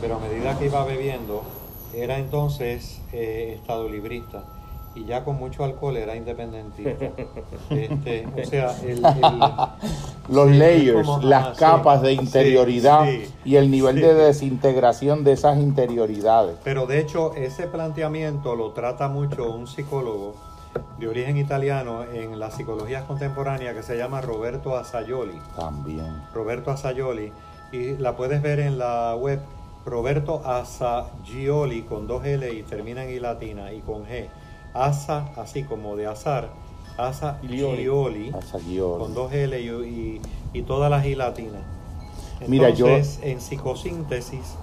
Pero 0.00 0.16
a 0.16 0.18
medida 0.18 0.58
que 0.58 0.66
iba 0.66 0.84
bebiendo, 0.84 1.42
era 1.94 2.18
entonces 2.18 3.00
eh, 3.12 3.54
estado 3.56 3.88
librista 3.88 4.44
y 4.96 5.04
ya 5.04 5.24
con 5.24 5.36
mucho 5.36 5.62
alcohol 5.62 5.96
era 5.96 6.16
independentista. 6.16 7.06
Este, 7.70 8.26
o 8.26 8.44
sea, 8.44 8.74
el, 8.82 9.02
los 10.28 10.50
layers, 10.50 11.08
las 11.22 11.56
capas 11.58 12.00
de 12.00 12.12
interioridad 12.12 13.06
y 13.44 13.56
el 13.56 13.70
nivel 13.70 14.00
de 14.00 14.14
desintegración 14.14 15.24
de 15.24 15.32
esas 15.32 15.58
interioridades. 15.58 16.56
Pero 16.64 16.86
de 16.86 17.00
hecho, 17.00 17.34
ese 17.34 17.66
planteamiento 17.66 18.54
lo 18.54 18.70
trata 18.70 19.08
mucho 19.08 19.52
un 19.52 19.66
psicólogo 19.66 20.34
de 20.98 21.08
origen 21.08 21.36
italiano 21.36 22.04
en 22.04 22.38
la 22.38 22.50
psicología 22.50 23.04
contemporánea 23.06 23.74
que 23.74 23.82
se 23.82 23.96
llama 23.96 24.20
Roberto 24.20 24.76
Asayoli. 24.76 25.38
También. 25.56 26.22
Roberto 26.32 26.70
Asayoli. 26.70 27.32
Y 27.72 27.96
la 27.96 28.16
puedes 28.16 28.40
ver 28.42 28.60
en 28.60 28.78
la 28.78 29.16
web 29.16 29.40
Roberto 29.86 30.42
Asagioli 30.44 31.82
con 31.82 32.08
dos 32.08 32.24
L 32.24 32.52
y 32.52 32.64
termina 32.64 33.04
en 33.04 33.10
I 33.10 33.20
latina 33.20 33.72
y 33.72 33.80
con 33.80 34.04
G. 34.04 34.26
Asa, 34.74 35.30
así 35.36 35.62
como 35.62 35.94
de 35.94 36.06
azar. 36.08 36.50
Asa 36.98 37.38
Gioli, 37.42 38.32
con 38.74 39.14
dos 39.14 39.32
L 39.32 39.60
y, 39.60 40.20
y, 40.52 40.62
todas 40.62 40.90
las 40.90 41.06
I 41.06 41.14
latinas. 41.14 41.62
Entonces, 42.40 42.48
Mira, 42.48 42.70
yo... 42.70 42.88
en 42.88 43.40
psicosíntesis, 43.40 44.56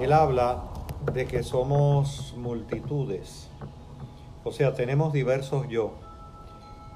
él 0.00 0.12
habla 0.12 0.64
de 1.12 1.26
que 1.26 1.44
somos 1.44 2.34
multitudes. 2.36 3.48
O 4.42 4.50
sea, 4.50 4.74
tenemos 4.74 5.12
diversos 5.12 5.68
yo. 5.68 5.92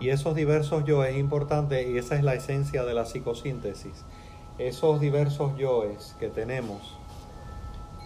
Y 0.01 0.09
esos 0.09 0.35
diversos 0.35 0.85
yo 0.85 1.05
es 1.05 1.17
importante 1.17 1.89
y 1.89 1.99
esa 1.99 2.17
es 2.17 2.25
la 2.25 2.35
esencia 2.35 2.85
de 2.85 2.95
la 2.95 3.07
psicosíntesis. 3.07 4.05
Esos 4.59 5.01
diversos 5.01 5.57
yoes 5.57 6.17
que 6.19 6.29
tenemos 6.29 7.00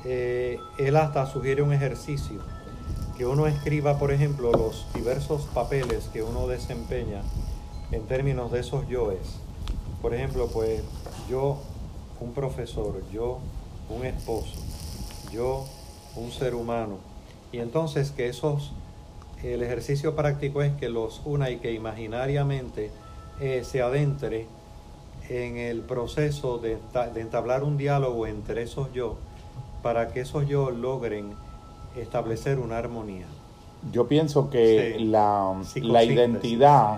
eh, 0.05 0.59
él 0.76 0.97
hasta 0.97 1.26
sugiere 1.26 1.62
un 1.62 1.72
ejercicio, 1.72 2.40
que 3.16 3.26
uno 3.26 3.47
escriba, 3.47 3.98
por 3.98 4.12
ejemplo, 4.12 4.52
los 4.52 4.86
diversos 4.94 5.47
papeles 5.55 6.10
que 6.12 6.22
uno 6.22 6.47
desempeña 6.47 7.22
en 7.90 8.02
términos 8.06 8.52
de 8.52 8.60
esos 8.60 8.86
yoes. 8.89 9.39
Por 10.02 10.14
ejemplo, 10.14 10.48
pues 10.48 10.82
yo, 11.28 11.59
un 12.20 12.32
profesor, 12.32 13.02
yo, 13.12 13.39
un 13.89 14.05
esposo, 14.05 14.56
yo, 15.32 15.64
un 16.16 16.31
ser 16.32 16.55
humano. 16.55 16.98
Y 17.51 17.59
entonces 17.59 18.10
que 18.10 18.28
esos, 18.28 18.72
el 19.43 19.62
ejercicio 19.62 20.14
práctico 20.14 20.60
es 20.62 20.74
que 20.74 20.89
los 20.89 21.22
una 21.24 21.51
y 21.51 21.59
que 21.59 21.72
imaginariamente 21.72 22.90
eh, 23.40 23.62
se 23.64 23.81
adentre 23.81 24.47
en 25.31 25.56
el 25.56 25.81
proceso 25.81 26.59
de, 26.59 26.76
de 27.14 27.20
entablar 27.20 27.62
un 27.62 27.78
diálogo 27.78 28.26
entre 28.26 28.62
esos 28.62 28.93
yo 28.93 29.16
para 29.85 30.09
que 30.09 30.20
esos 30.20 30.48
yo 30.48 30.70
logren 30.70 31.35
establecer 31.94 32.59
una 32.59 32.78
armonía. 32.78 33.27
Yo 33.93 34.09
pienso 34.09 34.48
que 34.48 34.97
la, 34.98 35.55
la, 35.77 36.02
identidad, 36.02 36.97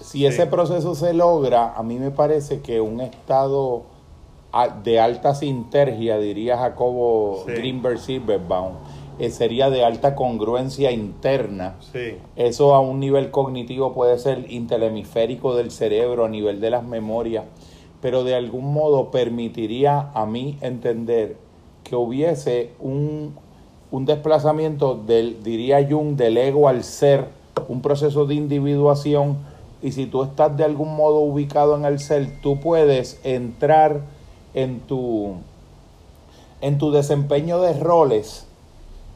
si 0.00 0.24
ese 0.24 0.46
proceso 0.46 0.94
se 0.94 1.12
logra, 1.12 1.74
a 1.74 1.82
mí 1.82 1.98
me 1.98 2.12
parece 2.12 2.60
que 2.60 2.80
un 2.80 3.00
estado 3.00 3.82
de 4.84 5.00
alta 5.00 5.34
sintergia, 5.34 6.18
diría 6.18 6.56
Jacobo 6.56 7.44
Greenberg 7.46 7.98
Silverbaum, 7.98 8.74
eh, 9.18 9.30
sería 9.30 9.68
de 9.68 9.84
alta 9.84 10.14
congruencia 10.14 10.92
interna. 10.92 11.74
Eso 12.36 12.76
a 12.76 12.80
un 12.80 13.00
nivel 13.00 13.32
cognitivo 13.32 13.92
puede 13.92 14.20
ser 14.20 14.52
intelemiférico 14.52 15.56
del 15.56 15.72
cerebro, 15.72 16.26
a 16.26 16.28
nivel 16.28 16.60
de 16.60 16.70
las 16.70 16.84
memorias, 16.84 17.44
pero 18.00 18.22
de 18.22 18.36
algún 18.36 18.72
modo 18.72 19.10
permitiría 19.10 20.12
a 20.14 20.26
mí 20.26 20.58
entender 20.60 21.50
que 21.84 21.96
hubiese 21.96 22.70
un, 22.80 23.36
desplazamiento 23.90 24.94
del, 24.94 25.42
diría 25.42 25.86
Jung, 25.88 26.16
del 26.16 26.36
ego 26.38 26.68
al 26.68 26.84
ser, 26.84 27.26
un 27.68 27.82
proceso 27.82 28.24
de 28.26 28.34
individuación, 28.34 29.36
y 29.82 29.92
si 29.92 30.06
tú 30.06 30.22
estás 30.22 30.56
de 30.56 30.64
algún 30.64 30.94
modo 30.94 31.18
ubicado 31.20 31.76
en 31.76 31.84
el 31.84 31.98
ser, 31.98 32.40
tú 32.40 32.60
puedes 32.60 33.20
entrar 33.24 34.00
en 34.54 34.80
tu, 34.80 35.34
en 36.60 36.78
tu 36.78 36.92
desempeño 36.92 37.60
de 37.60 37.74
roles, 37.74 38.46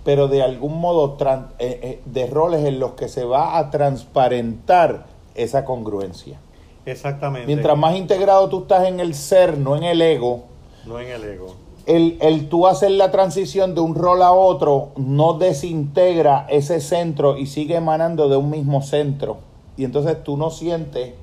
pero 0.04 0.28
de 0.28 0.42
algún 0.42 0.80
modo 0.80 1.16
eh, 1.20 1.46
eh, 1.58 2.00
de 2.04 2.26
roles 2.26 2.64
en 2.64 2.78
los 2.78 2.92
que 2.92 3.08
se 3.08 3.24
va 3.24 3.58
a 3.58 3.70
transparentar 3.70 5.06
esa 5.34 5.64
congruencia. 5.64 6.38
Exactamente. 6.84 7.46
Mientras 7.46 7.76
más 7.76 7.96
integrado 7.96 8.48
tú 8.48 8.62
estás 8.62 8.86
en 8.86 9.00
el 9.00 9.14
ser, 9.14 9.58
no 9.58 9.76
en 9.76 9.84
el 9.84 10.00
ego. 10.02 10.44
No 10.84 11.00
en 11.00 11.08
el 11.08 11.24
ego 11.24 11.65
el, 11.86 12.18
el 12.20 12.48
tú 12.48 12.66
hacer 12.66 12.90
la 12.90 13.10
transición 13.10 13.74
de 13.74 13.80
un 13.80 13.94
rol 13.94 14.22
a 14.22 14.32
otro 14.32 14.90
no 14.96 15.34
desintegra 15.34 16.46
ese 16.50 16.80
centro 16.80 17.38
y 17.38 17.46
sigue 17.46 17.76
emanando 17.76 18.28
de 18.28 18.36
un 18.36 18.50
mismo 18.50 18.82
centro. 18.82 19.38
Y 19.76 19.84
entonces 19.84 20.22
tú 20.24 20.36
no 20.36 20.50
sientes 20.50 21.14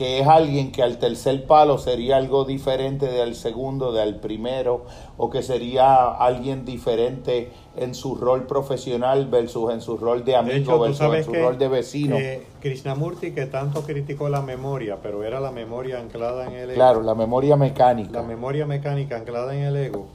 que 0.00 0.18
es 0.18 0.26
alguien 0.26 0.72
que 0.72 0.82
al 0.82 0.96
tercer 0.96 1.44
palo 1.44 1.76
sería 1.76 2.16
algo 2.16 2.46
diferente 2.46 3.04
del 3.04 3.34
segundo, 3.34 3.92
del 3.92 4.16
primero, 4.16 4.86
o 5.18 5.28
que 5.28 5.42
sería 5.42 6.06
alguien 6.06 6.64
diferente 6.64 7.50
en 7.76 7.94
su 7.94 8.14
rol 8.14 8.46
profesional 8.46 9.26
versus 9.26 9.74
en 9.74 9.82
su 9.82 9.98
rol 9.98 10.24
de 10.24 10.36
amigo 10.36 10.80
versus 10.80 11.14
en 11.14 11.22
su 11.22 11.34
rol 11.34 11.58
de 11.58 11.68
vecino. 11.68 12.16
Krishnamurti 12.62 13.32
que 13.32 13.44
tanto 13.44 13.82
criticó 13.82 14.30
la 14.30 14.40
memoria, 14.40 14.96
pero 15.02 15.22
era 15.22 15.38
la 15.38 15.52
memoria 15.52 16.00
anclada 16.00 16.46
en 16.46 16.54
el 16.54 16.70
ego. 16.70 16.76
Claro, 16.76 17.02
la 17.02 17.14
memoria 17.14 17.56
mecánica. 17.56 18.22
La 18.22 18.22
memoria 18.22 18.64
mecánica 18.64 19.18
anclada 19.18 19.54
en 19.54 19.64
el 19.64 19.76
ego. 19.76 20.06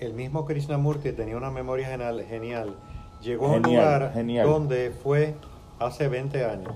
El 0.00 0.14
mismo 0.14 0.46
Krishnamurti 0.46 1.12
tenía 1.12 1.36
una 1.36 1.50
memoria 1.50 1.88
genial. 1.88 2.24
genial. 2.26 2.76
Llegó 3.20 3.48
a 3.48 3.56
un 3.56 3.62
lugar 3.62 4.14
donde 4.24 4.90
fue 4.90 5.34
hace 5.78 6.08
20 6.08 6.46
años 6.46 6.72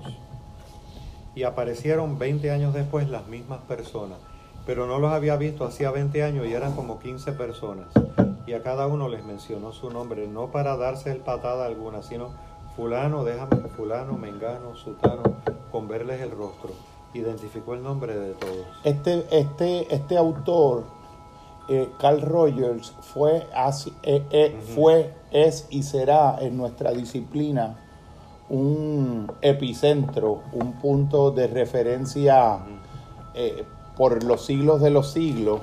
y 1.35 1.43
aparecieron 1.43 2.19
20 2.19 2.51
años 2.51 2.73
después 2.73 3.09
las 3.09 3.27
mismas 3.27 3.61
personas, 3.61 4.17
pero 4.65 4.85
no 4.85 4.99
los 4.99 5.11
había 5.11 5.37
visto 5.37 5.65
hacía 5.65 5.91
20 5.91 6.23
años 6.23 6.47
y 6.47 6.53
eran 6.53 6.73
como 6.75 6.99
15 6.99 7.31
personas. 7.33 7.87
Y 8.45 8.53
a 8.53 8.63
cada 8.63 8.87
uno 8.87 9.07
les 9.07 9.23
mencionó 9.23 9.71
su 9.71 9.89
nombre, 9.91 10.27
no 10.27 10.51
para 10.51 10.75
darse 10.75 11.11
el 11.11 11.19
patada 11.19 11.65
alguna, 11.65 12.01
sino 12.01 12.31
fulano, 12.75 13.23
déjame, 13.23 13.57
fulano, 13.75 14.13
mengano, 14.13 14.75
sutano, 14.75 15.23
con 15.71 15.87
verles 15.87 16.21
el 16.21 16.31
rostro. 16.31 16.71
Identificó 17.13 17.75
el 17.75 17.83
nombre 17.83 18.17
de 18.17 18.33
todos. 18.33 18.65
Este, 18.83 19.25
este, 19.31 19.93
este 19.93 20.17
autor, 20.17 20.85
eh, 21.67 21.89
Carl 21.99 22.21
Rogers, 22.21 22.93
fue, 23.01 23.47
así, 23.53 23.93
eh, 24.03 24.23
eh, 24.31 24.59
fue, 24.75 25.13
es 25.31 25.67
y 25.69 25.83
será 25.83 26.37
en 26.39 26.57
nuestra 26.57 26.91
disciplina 26.91 27.77
un 28.51 29.31
epicentro, 29.41 30.41
un 30.51 30.73
punto 30.73 31.31
de 31.31 31.47
referencia 31.47 32.59
eh, 33.33 33.63
por 33.95 34.23
los 34.23 34.45
siglos 34.45 34.81
de 34.81 34.89
los 34.89 35.13
siglos, 35.13 35.61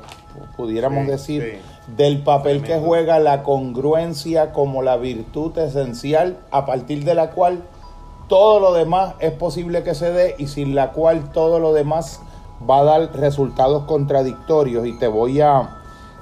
pudiéramos 0.57 1.07
decir, 1.07 1.61
del 1.99 2.23
papel 2.23 2.63
que 2.63 2.79
juega 2.79 3.19
la 3.19 3.43
congruencia 3.43 4.53
como 4.53 4.83
la 4.83 4.97
virtud 4.97 5.57
esencial 5.59 6.39
a 6.51 6.65
partir 6.65 7.05
de 7.05 7.15
la 7.15 7.31
cual 7.31 7.63
todo 8.27 8.59
lo 8.59 8.73
demás 8.73 9.15
es 9.21 9.33
posible 9.33 9.83
que 9.83 9.95
se 9.95 10.11
dé 10.11 10.35
y 10.39 10.47
sin 10.47 10.75
la 10.75 10.93
cual 10.93 11.31
todo 11.33 11.59
lo 11.59 11.75
demás 11.75 12.23
va 12.69 12.81
a 12.81 12.85
dar 12.85 13.17
resultados 13.17 13.85
contradictorios. 13.85 14.87
Y 14.87 14.99
te 14.99 15.09
voy 15.09 15.43
a 15.43 15.75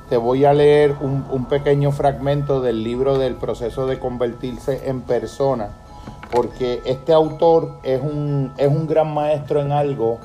te 0.09 0.17
voy 0.17 0.45
a 0.45 0.53
leer 0.53 0.97
un, 1.01 1.25
un 1.31 1.47
pequeño 1.47 1.91
fragmento 1.91 2.61
del 2.61 2.85
libro 2.85 3.19
del 3.19 3.35
proceso 3.35 3.87
de 3.87 3.99
convertirse 3.99 4.89
en 4.89 5.01
persona 5.03 5.86
porque 6.31 6.83
este 6.85 7.13
autor 7.13 7.79
es 7.83 8.01
un, 8.01 8.53
es 8.57 8.69
un 8.69 8.87
gran 8.87 9.13
maestro 9.13 9.61
en 9.61 9.73
algo 9.73 10.19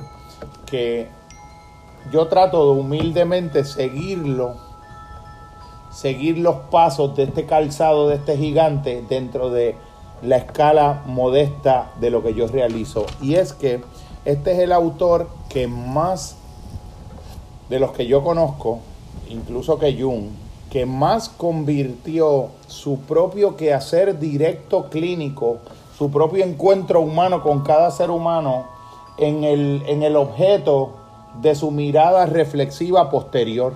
que 0.66 1.08
yo 2.10 2.26
trato 2.28 2.74
de 2.74 2.80
humildemente 2.80 3.64
seguirlo, 3.64 4.56
seguir 5.90 6.38
los 6.38 6.56
pasos 6.70 7.14
de 7.14 7.24
este 7.24 7.46
calzado, 7.46 8.08
de 8.08 8.16
este 8.16 8.36
gigante 8.36 9.04
dentro 9.08 9.50
de 9.50 9.76
la 10.22 10.36
escala 10.36 11.02
modesta 11.06 11.92
de 12.00 12.10
lo 12.10 12.22
que 12.22 12.34
yo 12.34 12.46
realizo. 12.46 13.06
Y 13.20 13.34
es 13.34 13.52
que 13.52 13.82
este 14.24 14.52
es 14.52 14.58
el 14.60 14.72
autor 14.72 15.28
que 15.48 15.66
más 15.68 16.36
de 17.68 17.78
los 17.78 17.92
que 17.92 18.06
yo 18.06 18.22
conozco, 18.22 18.80
incluso 19.28 19.78
que 19.78 20.00
Jung, 20.00 20.30
que 20.70 20.86
más 20.86 21.28
convirtió 21.28 22.48
su 22.66 23.00
propio 23.00 23.56
quehacer 23.56 24.18
directo 24.18 24.88
clínico 24.88 25.58
su 26.02 26.10
propio 26.10 26.44
encuentro 26.44 27.00
humano 27.00 27.44
con 27.44 27.62
cada 27.62 27.88
ser 27.92 28.10
humano 28.10 28.64
en 29.18 29.44
el, 29.44 29.84
en 29.86 30.02
el 30.02 30.16
objeto 30.16 30.94
de 31.40 31.54
su 31.54 31.70
mirada 31.70 32.26
reflexiva 32.26 33.08
posterior. 33.08 33.74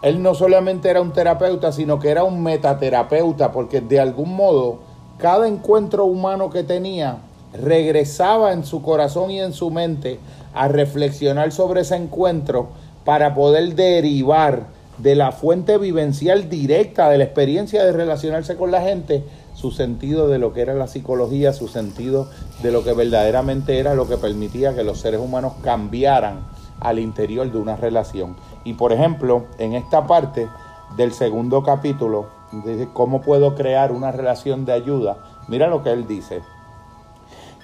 Él 0.00 0.22
no 0.22 0.34
solamente 0.34 0.88
era 0.88 1.02
un 1.02 1.12
terapeuta, 1.12 1.72
sino 1.72 1.98
que 1.98 2.08
era 2.08 2.24
un 2.24 2.42
metaterapeuta, 2.42 3.52
porque 3.52 3.82
de 3.82 4.00
algún 4.00 4.34
modo 4.34 4.78
cada 5.18 5.46
encuentro 5.46 6.06
humano 6.06 6.48
que 6.48 6.62
tenía 6.62 7.18
regresaba 7.52 8.54
en 8.54 8.64
su 8.64 8.80
corazón 8.80 9.30
y 9.30 9.42
en 9.42 9.52
su 9.52 9.70
mente 9.70 10.18
a 10.54 10.68
reflexionar 10.68 11.52
sobre 11.52 11.82
ese 11.82 11.96
encuentro 11.96 12.68
para 13.04 13.34
poder 13.34 13.74
derivar 13.74 14.68
de 14.96 15.16
la 15.16 15.32
fuente 15.32 15.76
vivencial 15.76 16.48
directa 16.48 17.10
de 17.10 17.18
la 17.18 17.24
experiencia 17.24 17.84
de 17.84 17.92
relacionarse 17.92 18.56
con 18.56 18.70
la 18.70 18.80
gente 18.80 19.22
su 19.54 19.70
sentido 19.70 20.28
de 20.28 20.38
lo 20.38 20.52
que 20.52 20.60
era 20.60 20.74
la 20.74 20.86
psicología, 20.86 21.52
su 21.52 21.68
sentido 21.68 22.28
de 22.62 22.72
lo 22.72 22.84
que 22.84 22.92
verdaderamente 22.92 23.78
era 23.78 23.94
lo 23.94 24.06
que 24.08 24.18
permitía 24.18 24.74
que 24.74 24.84
los 24.84 25.00
seres 25.00 25.20
humanos 25.20 25.54
cambiaran 25.62 26.40
al 26.80 26.98
interior 26.98 27.50
de 27.50 27.58
una 27.58 27.76
relación. 27.76 28.36
Y 28.64 28.74
por 28.74 28.92
ejemplo, 28.92 29.46
en 29.58 29.74
esta 29.74 30.06
parte 30.06 30.48
del 30.96 31.12
segundo 31.12 31.62
capítulo, 31.62 32.26
dice, 32.52 32.88
¿cómo 32.92 33.20
puedo 33.20 33.54
crear 33.54 33.92
una 33.92 34.12
relación 34.12 34.64
de 34.64 34.72
ayuda? 34.72 35.18
Mira 35.48 35.68
lo 35.68 35.82
que 35.82 35.92
él 35.92 36.06
dice. 36.06 36.42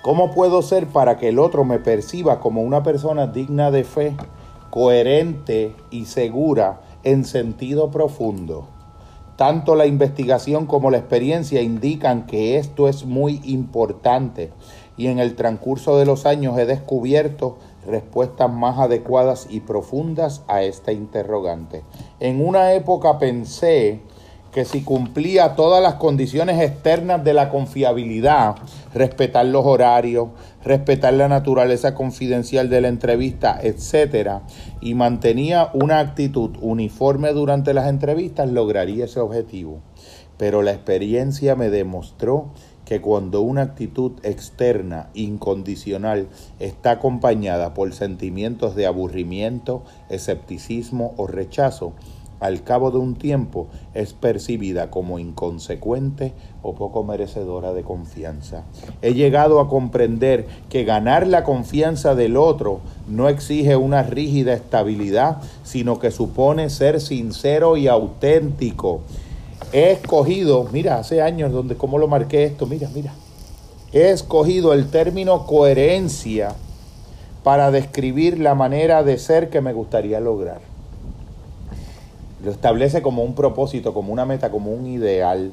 ¿Cómo 0.03 0.33
puedo 0.33 0.63
ser 0.63 0.87
para 0.87 1.19
que 1.19 1.29
el 1.29 1.39
otro 1.39 1.65
me 1.65 1.79
perciba 1.79 2.41
como 2.41 2.63
una 2.63 2.83
persona 2.83 3.27
digna 3.27 3.71
de 3.71 3.85
fe, 3.85 4.17
coherente 4.71 5.77
y 5.91 6.07
segura 6.07 6.81
en 7.03 7.25
sentido 7.25 7.91
profundo? 7.91 8.80
Tanto 9.41 9.75
la 9.75 9.87
investigación 9.87 10.67
como 10.67 10.91
la 10.91 10.99
experiencia 10.99 11.63
indican 11.63 12.27
que 12.27 12.59
esto 12.59 12.89
es 12.89 13.07
muy 13.07 13.41
importante 13.45 14.51
y 14.99 15.07
en 15.07 15.19
el 15.19 15.35
transcurso 15.35 15.97
de 15.97 16.05
los 16.05 16.27
años 16.27 16.59
he 16.59 16.67
descubierto 16.67 17.57
respuestas 17.87 18.53
más 18.53 18.79
adecuadas 18.79 19.47
y 19.49 19.61
profundas 19.61 20.43
a 20.47 20.61
esta 20.61 20.93
interrogante. 20.93 21.85
En 22.21 22.47
una 22.47 22.75
época 22.75 23.19
pensé 23.19 24.03
que 24.53 24.67
si 24.67 24.83
cumplía 24.83 25.55
todas 25.55 25.83
las 25.83 25.95
condiciones 25.95 26.61
externas 26.61 27.25
de 27.25 27.33
la 27.33 27.49
confiabilidad, 27.49 28.57
respetar 28.93 29.47
los 29.47 29.65
horarios, 29.65 30.29
respetar 30.65 31.15
la 31.15 31.29
naturaleza 31.29 31.95
confidencial 31.95 32.69
de 32.69 32.81
la 32.81 32.89
entrevista, 32.89 33.59
etcétera, 33.63 34.43
y 34.81 34.95
mantenía 34.95 35.71
una 35.73 35.99
actitud 35.99 36.57
uniforme 36.61 37.33
durante 37.33 37.75
las 37.75 37.89
entrevistas, 37.89 38.51
lograría 38.51 39.07
ese 39.07 39.21
objetivo. 39.21 39.81
Pero 40.37 40.63
la 40.63 40.73
experiencia 40.73 41.55
me 41.57 41.71
demostró 41.71 42.51
que 42.85 43.01
cuando 43.01 43.41
una 43.41 43.63
actitud 43.63 44.13
externa 44.25 45.11
incondicional 45.15 46.29
está 46.59 46.93
acompañada 46.93 47.73
por 47.73 47.93
sentimientos 47.93 48.75
de 48.75 48.87
aburrimiento, 48.87 49.85
escepticismo 50.09 51.15
o 51.17 51.27
rechazo, 51.27 51.93
al 52.41 52.65
cabo 52.65 52.91
de 52.91 52.99
un 52.99 53.15
tiempo 53.15 53.69
es 53.95 54.15
percibida 54.15 54.91
como 54.91 55.19
inconsecuente 55.19 56.33
o 56.63 56.75
poco 56.75 57.05
merecedora 57.05 57.73
de 57.73 57.83
confianza. 57.83 58.65
He 59.03 59.15
llegado 59.15 59.61
a 59.61 59.69
comprender 59.69 60.47
que 60.69 60.85
ganar 60.85 61.27
la 61.27 61.45
confianza 61.45 62.15
del 62.15 62.37
otro 62.37 62.81
no 63.09 63.29
exige 63.29 63.77
una 63.77 64.03
rígida 64.03 64.53
estabilidad, 64.53 65.39
sino 65.63 65.99
que 65.99 66.11
supone 66.11 66.71
ser 66.71 67.01
sincero 67.01 67.77
y 67.77 67.89
auténtico. 67.89 69.01
He 69.73 69.93
escogido, 69.93 70.69
mira, 70.73 70.99
hace 70.99 71.23
años 71.23 71.53
donde 71.53 71.77
cómo 71.77 71.99
lo 71.99 72.09
marqué 72.09 72.45
esto, 72.45 72.67
mira, 72.67 72.89
mira. 72.95 73.13
He 73.93 74.11
escogido 74.11 74.73
el 74.73 74.89
término 74.91 75.47
coherencia 75.47 76.55
para 77.43 77.71
describir 77.71 78.39
la 78.39 78.55
manera 78.55 79.03
de 79.03 79.19
ser 79.19 79.51
que 79.51 79.61
me 79.61 79.73
gustaría 79.73 80.21
lograr 80.21 80.71
lo 82.45 82.51
establece 82.51 83.03
como 83.03 83.23
un 83.23 83.35
propósito, 83.35 83.93
como 83.93 84.13
una 84.13 84.25
meta, 84.25 84.51
como 84.51 84.73
un 84.73 84.87
ideal. 84.87 85.53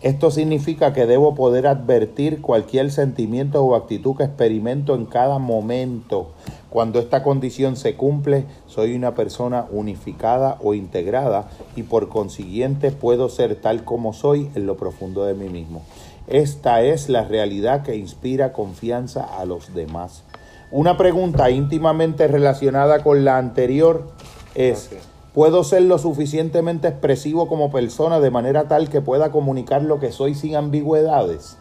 Esto 0.00 0.30
significa 0.30 0.92
que 0.92 1.06
debo 1.06 1.34
poder 1.34 1.66
advertir 1.66 2.40
cualquier 2.40 2.92
sentimiento 2.92 3.64
o 3.64 3.74
actitud 3.74 4.16
que 4.16 4.22
experimento 4.22 4.94
en 4.94 5.06
cada 5.06 5.40
momento. 5.40 6.28
Cuando 6.70 7.00
esta 7.00 7.24
condición 7.24 7.76
se 7.76 7.96
cumple, 7.96 8.44
soy 8.68 8.94
una 8.94 9.14
persona 9.14 9.66
unificada 9.72 10.58
o 10.62 10.74
integrada 10.74 11.48
y 11.74 11.82
por 11.82 12.08
consiguiente 12.08 12.92
puedo 12.92 13.28
ser 13.28 13.56
tal 13.56 13.82
como 13.82 14.12
soy 14.12 14.50
en 14.54 14.66
lo 14.66 14.76
profundo 14.76 15.24
de 15.24 15.34
mí 15.34 15.48
mismo. 15.48 15.82
Esta 16.28 16.82
es 16.82 17.08
la 17.08 17.24
realidad 17.24 17.82
que 17.82 17.96
inspira 17.96 18.52
confianza 18.52 19.24
a 19.24 19.46
los 19.46 19.74
demás. 19.74 20.22
Una 20.70 20.96
pregunta 20.96 21.50
íntimamente 21.50 22.28
relacionada 22.28 23.02
con 23.02 23.24
la 23.24 23.38
anterior 23.38 24.12
es... 24.54 24.90
Puedo 25.34 25.62
ser 25.62 25.82
lo 25.82 25.98
suficientemente 25.98 26.88
expresivo 26.88 27.48
como 27.48 27.70
persona 27.70 28.18
de 28.18 28.30
manera 28.30 28.66
tal 28.66 28.88
que 28.88 29.02
pueda 29.02 29.30
comunicar 29.30 29.82
lo 29.82 30.00
que 30.00 30.10
soy 30.10 30.34
sin 30.34 30.56
ambigüedades. 30.56 31.58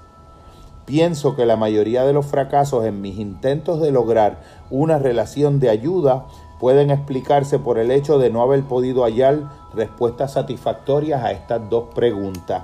Pienso 0.85 1.35
que 1.35 1.45
la 1.45 1.57
mayoría 1.57 2.05
de 2.05 2.13
los 2.13 2.25
fracasos 2.25 2.85
en 2.85 3.01
mis 3.01 3.19
intentos 3.19 3.81
de 3.81 3.91
lograr 3.91 4.41
una 4.69 4.97
relación 4.97 5.59
de 5.59 5.69
ayuda 5.69 6.27
pueden 6.61 6.91
explicarse 6.91 7.59
por 7.59 7.77
el 7.77 7.91
hecho 7.91 8.17
de 8.19 8.29
no 8.29 8.41
haber 8.41 8.63
podido 8.63 9.03
hallar 9.03 9.51
respuestas 9.73 10.33
satisfactorias 10.33 11.21
a 11.25 11.33
estas 11.33 11.69
dos 11.69 11.93
preguntas. 11.93 12.63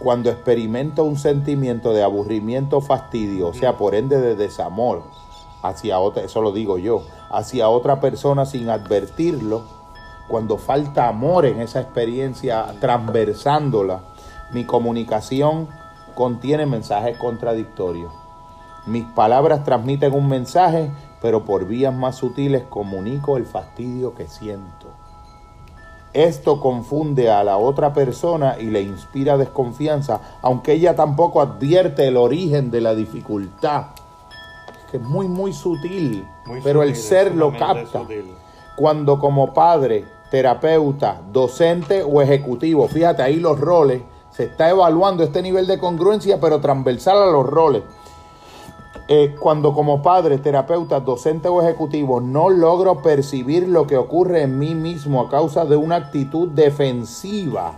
Cuando 0.00 0.28
experimento 0.28 1.02
un 1.02 1.18
sentimiento 1.18 1.94
de 1.94 2.02
aburrimiento 2.02 2.76
o 2.76 2.80
fastidio, 2.82 3.48
o 3.48 3.54
sea, 3.54 3.78
por 3.78 3.94
ende 3.94 4.20
de 4.20 4.36
desamor 4.36 5.02
hacia 5.62 5.98
otra, 5.98 6.24
eso 6.24 6.42
lo 6.42 6.52
digo 6.52 6.76
yo, 6.76 7.02
hacia 7.30 7.70
otra 7.70 8.00
persona 8.00 8.44
sin 8.44 8.68
advertirlo, 8.68 9.79
cuando 10.30 10.58
falta 10.58 11.08
amor 11.08 11.44
en 11.44 11.60
esa 11.60 11.80
experiencia 11.80 12.64
transversándola, 12.80 14.00
mi 14.52 14.64
comunicación 14.64 15.68
contiene 16.14 16.66
mensajes 16.66 17.18
contradictorios. 17.18 18.12
Mis 18.86 19.04
palabras 19.06 19.64
transmiten 19.64 20.14
un 20.14 20.28
mensaje, 20.28 20.88
pero 21.20 21.44
por 21.44 21.66
vías 21.66 21.92
más 21.92 22.14
sutiles 22.14 22.62
comunico 22.70 23.36
el 23.36 23.44
fastidio 23.44 24.14
que 24.14 24.28
siento. 24.28 24.86
Esto 26.12 26.60
confunde 26.60 27.28
a 27.28 27.42
la 27.42 27.56
otra 27.56 27.92
persona 27.92 28.56
y 28.56 28.66
le 28.66 28.82
inspira 28.82 29.36
desconfianza, 29.36 30.20
aunque 30.42 30.74
ella 30.74 30.94
tampoco 30.94 31.40
advierte 31.40 32.06
el 32.06 32.16
origen 32.16 32.70
de 32.70 32.80
la 32.80 32.94
dificultad, 32.94 33.86
que 34.92 34.98
es 34.98 35.02
muy, 35.02 35.26
muy 35.26 35.52
sutil, 35.52 36.24
pero 36.62 36.84
el 36.84 36.94
ser 36.94 37.34
lo 37.34 37.50
capta. 37.50 38.02
Cuando 38.76 39.18
como 39.18 39.52
padre 39.52 40.19
terapeuta, 40.30 41.20
docente 41.32 42.02
o 42.02 42.22
ejecutivo. 42.22 42.88
Fíjate, 42.88 43.22
ahí 43.22 43.36
los 43.36 43.58
roles. 43.58 44.02
Se 44.30 44.44
está 44.44 44.70
evaluando 44.70 45.24
este 45.24 45.42
nivel 45.42 45.66
de 45.66 45.78
congruencia, 45.78 46.40
pero 46.40 46.60
transversal 46.60 47.20
a 47.20 47.26
los 47.26 47.44
roles. 47.44 47.82
Eh, 49.08 49.34
cuando 49.40 49.74
como 49.74 50.02
padre, 50.02 50.38
terapeuta, 50.38 51.00
docente 51.00 51.48
o 51.48 51.60
ejecutivo 51.60 52.20
no 52.20 52.48
logro 52.48 53.02
percibir 53.02 53.66
lo 53.66 53.88
que 53.88 53.96
ocurre 53.96 54.42
en 54.42 54.56
mí 54.56 54.76
mismo 54.76 55.20
a 55.20 55.28
causa 55.28 55.64
de 55.64 55.74
una 55.74 55.96
actitud 55.96 56.50
defensiva, 56.50 57.72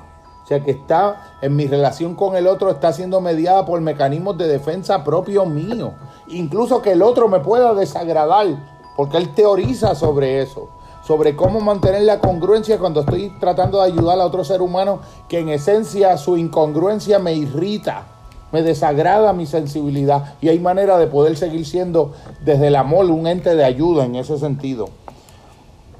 o 0.44 0.46
sea 0.46 0.62
que 0.62 0.72
está 0.72 1.38
en 1.40 1.56
mi 1.56 1.66
relación 1.66 2.16
con 2.16 2.36
el 2.36 2.46
otro, 2.46 2.68
está 2.68 2.92
siendo 2.92 3.22
mediada 3.22 3.64
por 3.64 3.80
mecanismos 3.80 4.36
de 4.36 4.46
defensa 4.46 5.04
propio 5.04 5.46
mío. 5.46 5.94
Incluso 6.28 6.82
que 6.82 6.92
el 6.92 7.00
otro 7.00 7.28
me 7.28 7.40
pueda 7.40 7.72
desagradar, 7.72 8.48
porque 8.94 9.16
él 9.16 9.32
teoriza 9.32 9.94
sobre 9.94 10.42
eso 10.42 10.68
sobre 11.06 11.34
cómo 11.34 11.60
mantener 11.60 12.02
la 12.02 12.20
congruencia 12.20 12.78
cuando 12.78 13.00
estoy 13.00 13.30
tratando 13.40 13.78
de 13.80 13.90
ayudar 13.90 14.20
a 14.20 14.26
otro 14.26 14.44
ser 14.44 14.62
humano 14.62 15.00
que 15.28 15.40
en 15.40 15.48
esencia 15.48 16.16
su 16.16 16.36
incongruencia 16.36 17.18
me 17.18 17.34
irrita, 17.34 18.06
me 18.52 18.62
desagrada 18.62 19.32
mi 19.32 19.46
sensibilidad 19.46 20.34
y 20.40 20.48
hay 20.48 20.58
manera 20.58 20.98
de 20.98 21.08
poder 21.08 21.36
seguir 21.36 21.66
siendo 21.66 22.12
desde 22.44 22.68
el 22.68 22.76
amor 22.76 23.06
un 23.06 23.26
ente 23.26 23.54
de 23.54 23.64
ayuda 23.64 24.04
en 24.04 24.14
ese 24.14 24.38
sentido. 24.38 24.88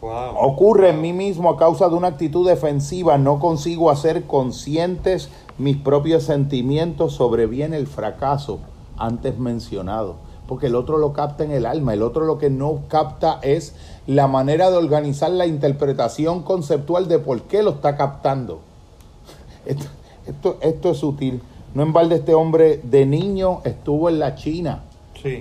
Ocurre 0.01 0.91
en 0.91 1.01
mí 1.01 1.13
mismo 1.13 1.51
a 1.51 1.57
causa 1.57 1.89
de 1.89 1.95
una 1.95 2.09
actitud 2.09 2.49
defensiva, 2.49 3.19
no 3.19 3.39
consigo 3.39 3.89
hacer 3.89 4.25
conscientes 4.25 5.29
mis 5.59 5.77
propios 5.77 6.25
sentimientos, 6.25 7.15
sobreviene 7.15 7.77
el 7.77 7.87
fracaso 7.87 8.59
antes 8.99 9.39
mencionado 9.39 10.17
porque 10.53 10.67
el 10.67 10.75
otro 10.75 10.99
lo 10.99 11.15
capta 11.15 11.45
en 11.45 11.51
el 11.51 11.65
alma, 11.65 11.95
el 11.95 12.03
otro 12.03 12.27
lo 12.27 12.37
que 12.37 12.51
no 12.51 12.83
capta 12.87 13.39
es 13.41 13.75
la 14.07 14.27
manera 14.27 14.71
de 14.71 14.77
organizar 14.77 15.31
la 15.31 15.47
interpretación 15.47 16.43
conceptual 16.43 17.09
de 17.09 17.19
por 17.19 17.45
qué 17.45 17.63
lo 17.63 17.71
está 17.71 17.97
captando. 17.97 18.61
Esto, 20.27 20.59
esto, 20.61 20.91
es 20.91 20.99
sutil. 20.99 21.41
No 21.73 21.85
en 21.85 21.95
balde 21.95 22.17
este 22.17 22.35
hombre 22.35 22.81
de 22.83 23.07
niño 23.07 23.63
estuvo 23.65 24.11
en 24.11 24.19
la 24.19 24.35
China, 24.35 24.83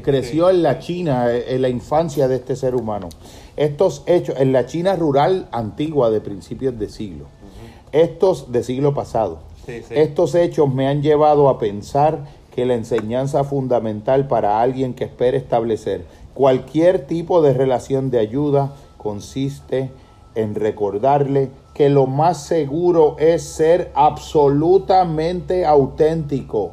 creció 0.02 0.50
en 0.50 0.64
la 0.64 0.80
China, 0.80 1.30
eh, 1.30 1.56
en 1.56 1.62
la 1.62 1.68
infancia 1.68 2.30
de 2.30 2.38
este 2.38 2.56
ser 2.56 2.74
humano. 2.74 3.10
Estos 3.58 4.04
hechos, 4.06 4.36
en 4.40 4.54
la 4.54 4.66
China 4.66 4.96
rural 4.96 5.50
antigua 5.52 6.10
de 6.10 6.22
principios 6.22 6.80
de 6.80 6.88
siglo, 6.88 7.26
estos 7.92 8.50
de 8.54 8.64
siglo 8.64 8.94
pasado, 8.94 9.40
estos 9.68 10.36
hechos 10.36 10.74
me 10.74 10.88
han 10.88 11.02
llevado 11.02 11.50
a 11.50 11.60
pensar 11.60 12.40
que 12.54 12.66
la 12.66 12.76
enseñanza 12.76 13.44
fundamental 13.44 14.28
para 14.28 14.62
alguien 14.62 14.94
que 14.94 15.06
espere 15.06 15.38
establecer 15.38 16.06
Cualquier 16.34 17.08
tipo 17.08 17.42
de 17.42 17.54
relación 17.54 18.10
de 18.10 18.20
ayuda 18.20 18.72
consiste 18.98 19.92
en 20.34 20.56
recordarle 20.56 21.52
que 21.74 21.90
lo 21.90 22.08
más 22.08 22.42
seguro 22.42 23.18
es 23.20 23.44
ser 23.44 23.92
absolutamente 23.96 25.66
auténtico. 25.66 26.72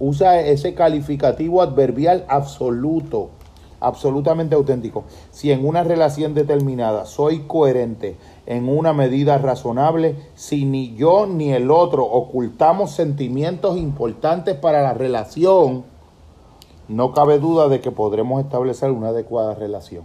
Usa 0.00 0.40
ese 0.40 0.74
calificativo 0.74 1.62
adverbial 1.62 2.24
absoluto, 2.28 3.30
absolutamente 3.78 4.56
auténtico. 4.56 5.04
Si 5.30 5.52
en 5.52 5.64
una 5.64 5.84
relación 5.84 6.34
determinada 6.34 7.06
soy 7.06 7.44
coherente 7.46 8.16
en 8.46 8.68
una 8.68 8.92
medida 8.92 9.38
razonable, 9.38 10.16
si 10.34 10.64
ni 10.64 10.94
yo 10.94 11.26
ni 11.26 11.52
el 11.52 11.70
otro 11.70 12.04
ocultamos 12.04 12.90
sentimientos 12.90 13.76
importantes 13.76 14.56
para 14.56 14.82
la 14.82 14.94
relación, 14.94 15.84
no 16.88 17.12
cabe 17.12 17.38
duda 17.38 17.68
de 17.68 17.80
que 17.80 17.90
podremos 17.90 18.42
establecer 18.42 18.90
una 18.90 19.08
adecuada 19.08 19.54
relación. 19.54 20.04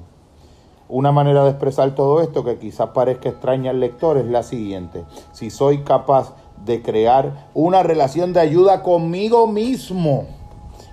Una 0.90 1.12
manera 1.12 1.44
de 1.44 1.50
expresar 1.50 1.96
todo 1.96 2.22
esto 2.22 2.46
que 2.46 2.60
quizás 2.60 2.90
parezca 2.90 3.30
extraña 3.30 3.72
al 3.72 3.80
lector 3.80 4.18
es 4.18 4.26
la 4.26 4.44
siguiente. 4.44 5.04
Si 5.34 5.50
soy 5.50 5.80
capaz 5.80 6.34
de 6.66 6.82
crear 6.82 7.50
una 7.54 7.84
relación 7.84 8.32
de 8.32 8.40
ayuda 8.40 8.84
conmigo 8.84 9.48
mismo, 9.48 10.28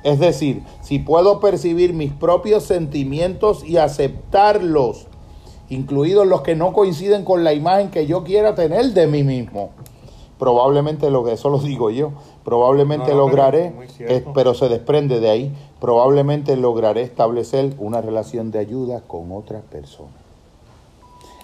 es 0.02 0.18
decir, 0.18 0.62
si 0.80 0.98
puedo 0.98 1.38
percibir 1.38 1.94
mis 1.94 2.12
propios 2.12 2.64
sentimientos 2.64 3.64
y 3.64 3.76
aceptarlos, 3.76 5.06
incluidos 5.68 6.26
los 6.26 6.42
que 6.42 6.54
no 6.54 6.72
coinciden 6.72 7.24
con 7.24 7.44
la 7.44 7.52
imagen 7.52 7.90
que 7.90 8.06
yo 8.06 8.24
quiera 8.24 8.54
tener 8.54 8.92
de 8.92 9.06
mí 9.06 9.22
mismo, 9.22 9.70
probablemente 10.38 11.10
lo 11.10 11.24
que 11.24 11.32
eso 11.32 11.48
lo 11.48 11.58
digo 11.58 11.90
yo, 11.90 12.12
probablemente 12.44 13.10
No, 13.10 13.18
no, 13.18 13.26
lograré, 13.26 13.72
pero 13.98 14.10
eh, 14.10 14.24
pero 14.34 14.54
se 14.54 14.68
desprende 14.68 15.20
de 15.20 15.30
ahí, 15.30 15.56
probablemente 15.80 16.56
lograré 16.56 17.02
establecer 17.02 17.74
una 17.78 18.00
relación 18.00 18.50
de 18.50 18.58
ayuda 18.58 19.02
con 19.06 19.32
otra 19.32 19.60
persona. 19.60 20.12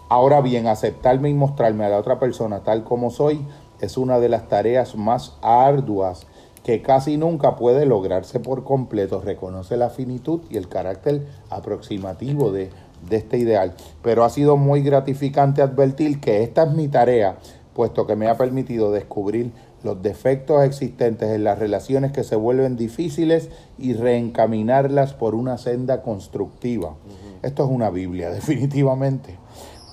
Ahora 0.08 0.40
bien, 0.40 0.66
aceptarme 0.66 1.30
y 1.30 1.34
mostrarme 1.34 1.84
a 1.84 1.88
la 1.88 1.98
otra 1.98 2.18
persona 2.18 2.60
tal 2.60 2.82
como 2.82 3.10
soy 3.10 3.40
es 3.80 3.96
una 3.96 4.18
de 4.18 4.28
las 4.28 4.48
tareas 4.48 4.96
más 4.96 5.36
arduas 5.40 6.26
que 6.64 6.82
casi 6.82 7.16
nunca 7.16 7.56
puede 7.56 7.86
lograrse 7.86 8.40
por 8.40 8.64
completo. 8.64 9.20
Reconoce 9.20 9.76
la 9.76 9.88
finitud 9.88 10.40
y 10.50 10.56
el 10.56 10.68
carácter 10.68 11.26
aproximativo 11.48 12.50
de, 12.50 12.70
de 13.08 13.16
este 13.16 13.38
ideal. 13.38 13.74
Pero 14.02 14.24
ha 14.24 14.30
sido 14.30 14.56
muy 14.56 14.82
gratificante 14.82 15.62
advertir 15.62 16.20
que 16.20 16.42
esta 16.42 16.64
es 16.64 16.72
mi 16.72 16.88
tarea, 16.88 17.38
puesto 17.74 18.06
que 18.06 18.16
me 18.16 18.28
ha 18.28 18.36
permitido 18.36 18.92
descubrir 18.92 19.52
los 19.82 20.02
defectos 20.02 20.62
existentes 20.62 21.30
en 21.30 21.44
las 21.44 21.58
relaciones 21.58 22.12
que 22.12 22.24
se 22.24 22.36
vuelven 22.36 22.76
difíciles 22.76 23.48
y 23.78 23.94
reencaminarlas 23.94 25.14
por 25.14 25.34
una 25.34 25.58
senda 25.58 26.02
constructiva. 26.02 26.96
Esto 27.42 27.64
es 27.64 27.70
una 27.70 27.90
Biblia, 27.90 28.30
definitivamente. 28.32 29.38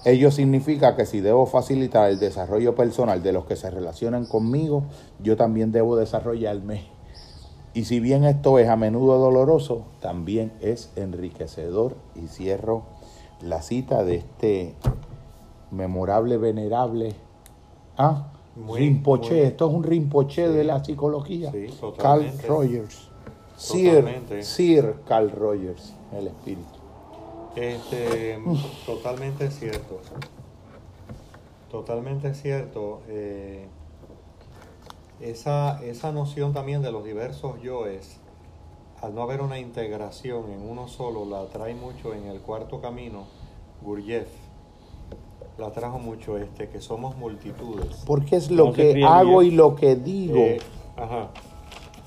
Ello 0.06 0.32
significa 0.32 0.96
que 0.96 1.06
si 1.06 1.20
debo 1.22 1.46
facilitar 1.48 2.10
el 2.10 2.20
desarrollo 2.20 2.76
personal 2.76 3.24
de 3.24 3.34
los 3.34 3.46
que 3.46 3.56
se 3.56 3.70
relacionan 3.70 4.26
conmigo, 4.26 4.84
yo 5.22 5.36
también 5.36 5.72
debo 5.72 5.98
desarrollarme. 5.98 6.86
Y 7.74 7.86
si 7.86 8.00
bien 8.00 8.24
esto 8.24 8.58
es 8.58 8.70
a 8.70 8.76
menudo 8.76 9.20
doloroso, 9.20 9.86
también 10.00 10.54
es 10.62 10.92
enriquecedor. 10.96 11.96
Y 12.16 12.28
cierro 12.28 12.84
la 13.42 13.62
cita 13.62 14.04
de 14.04 14.16
este 14.16 14.74
memorable, 15.72 16.38
venerable 16.38 17.14
ah, 17.98 18.28
Muy- 18.56 18.80
Rinpoche. 18.80 19.32
muy- 19.34 19.40
esto 19.42 19.68
es 19.70 19.74
un 19.76 19.84
Rinpoche 19.84 20.48
Sí. 20.48 20.54
de 20.54 20.64
la 20.64 20.84
psicología. 20.84 21.52
Sí, 21.52 21.68
Carl. 21.98 22.32
Rogers. 22.48 23.10
Sir. 23.56 24.06
Sir 24.42 24.96
Carl 25.08 25.32
Rogers, 25.32 25.94
el 26.14 26.28
espíritu. 26.28 26.64
Este, 27.56 28.40
totalmente 28.86 29.50
cierto. 29.52 30.00
Totalmente 31.72 32.34
cierto. 32.34 33.02
eh, 33.10 33.66
esa, 35.20 35.84
esa 35.84 36.12
noción 36.12 36.54
también 36.54 36.84
de 36.84 36.92
los 36.92 37.04
diversos 37.04 37.60
yoes, 37.62 38.20
al 39.02 39.14
no 39.14 39.22
haber 39.22 39.41
una 39.41 39.60
integración 39.60 40.52
en 40.52 40.68
uno 40.68 40.88
solo, 40.88 41.26
la 41.26 41.45
trae 41.48 41.76
mucho 41.76 42.14
en 42.14 42.26
el 42.26 42.40
cuarto 42.41 42.82
camino, 42.82 43.26
Gurdjieff. 43.82 44.28
La 45.57 45.72
trajo 45.72 45.98
mucho 45.98 46.38
este, 46.38 46.69
que 46.69 46.82
somos 46.82 47.18
multitudes. 47.18 48.03
Porque 48.06 48.36
es 48.36 48.52
lo 48.52 48.65
¿Cómo 48.65 48.76
se 48.76 48.94
que 48.94 49.03
hago 49.03 49.41
y 49.41 49.52
lo 49.52 49.76
que 49.76 49.95
digo. 49.95 50.38
Eh, 50.38 50.60
ajá. 50.95 51.30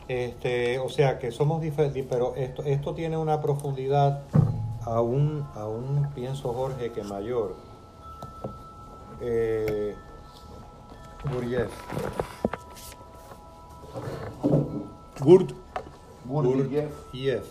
Este, 0.06 0.78
o 0.78 0.88
sea 0.88 1.18
que 1.18 1.30
somos 1.30 1.60
diferentes, 1.60 2.04
pero 2.08 2.34
esto, 2.36 2.62
esto 2.64 2.94
tiene 2.94 3.16
una 3.16 3.40
profundidad 3.40 4.22
aún, 4.82 5.46
aún 5.54 6.08
pienso 6.14 6.52
Jorge 6.52 6.92
que 6.92 7.02
mayor. 7.02 7.54
Eh, 9.20 9.94
Gurdjieff. 11.24 11.70
Gurt. 15.20 15.59
Gurdjieff, 16.30 17.46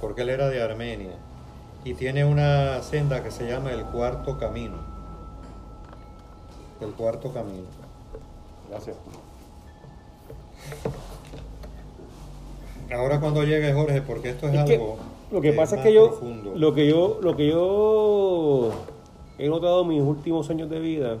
porque 0.00 0.22
él 0.22 0.30
era 0.30 0.48
de 0.48 0.62
Armenia 0.62 1.16
y 1.84 1.94
tiene 1.94 2.24
una 2.24 2.82
senda 2.82 3.22
que 3.22 3.30
se 3.30 3.48
llama 3.48 3.72
el 3.72 3.84
cuarto 3.84 4.38
camino. 4.38 4.76
El 6.80 6.92
cuarto 6.92 7.32
camino. 7.32 7.64
Gracias. 8.70 8.96
Ahora 12.92 13.20
cuando 13.20 13.44
llegue 13.44 13.72
Jorge, 13.72 14.02
porque 14.02 14.30
esto 14.30 14.48
es, 14.48 14.54
Es 14.54 14.64
que 14.64 14.74
algo 14.74 14.96
lo 15.30 15.40
que 15.40 15.52
pasa 15.52 15.76
es 15.76 15.82
que 15.82 15.92
yo 15.92 16.08
profundo. 16.08 16.52
lo 16.56 16.74
que 16.74 16.88
yo 16.88 17.18
lo 17.22 17.36
que 17.36 17.48
yo 17.48 18.70
he 19.38 19.48
notado 19.48 19.82
en 19.82 19.88
mis 19.88 20.02
últimos 20.02 20.50
años 20.50 20.68
de 20.68 20.80
vida 20.80 21.18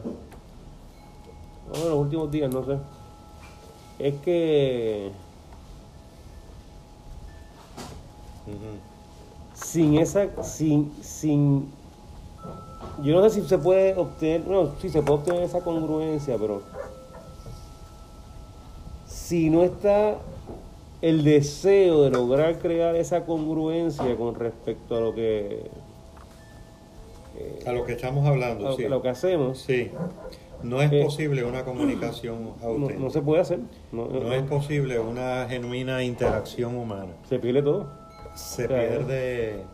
o 1.72 1.76
en 1.76 1.88
los 1.88 1.98
últimos 1.98 2.30
días 2.30 2.52
no 2.52 2.64
sé 2.64 2.78
es 4.00 4.14
que 4.20 5.12
Sin 9.54 9.98
esa 9.98 10.42
sin 10.42 10.92
sin 11.02 11.70
yo 13.02 13.20
no 13.20 13.28
sé 13.28 13.40
si 13.42 13.48
se 13.48 13.58
puede 13.58 13.94
obtener 13.96 14.46
no 14.46 14.72
sí 14.80 14.88
se 14.88 15.02
puede 15.02 15.18
obtener 15.20 15.42
esa 15.42 15.60
congruencia 15.60 16.36
pero 16.38 16.62
si 19.06 19.50
no 19.50 19.62
está 19.62 20.16
el 21.02 21.24
deseo 21.24 22.02
de 22.02 22.10
lograr 22.10 22.58
crear 22.58 22.94
esa 22.96 23.24
congruencia 23.24 24.16
con 24.16 24.34
respecto 24.34 24.96
a 24.96 25.00
lo 25.00 25.14
que 25.14 25.62
eh, 27.38 27.64
A 27.66 27.72
lo 27.72 27.84
que 27.84 27.92
estamos 27.92 28.26
hablando, 28.26 28.66
a 28.66 28.70
lo, 28.70 28.76
sí. 28.76 28.84
lo 28.88 29.02
que 29.02 29.08
hacemos 29.08 29.58
Sí. 29.58 29.90
No 30.62 30.82
es 30.82 30.92
Eh, 30.92 31.02
posible 31.02 31.42
una 31.44 31.64
comunicación 31.64 32.44
no, 32.60 32.66
auténtica. 32.66 33.00
no 33.00 33.08
se 33.10 33.22
puede 33.22 33.40
hacer 33.40 33.60
no, 33.92 34.06
No 34.08 34.32
es 34.34 34.42
posible 34.42 34.98
una 34.98 35.46
genuina 35.48 36.02
interacción 36.02 36.76
humana. 36.76 37.12
se 37.28 37.38
pierde 37.38 37.62
todo 37.62 37.99
Se 38.34 38.66
Claro. 38.66 38.88
pierde 38.88 39.64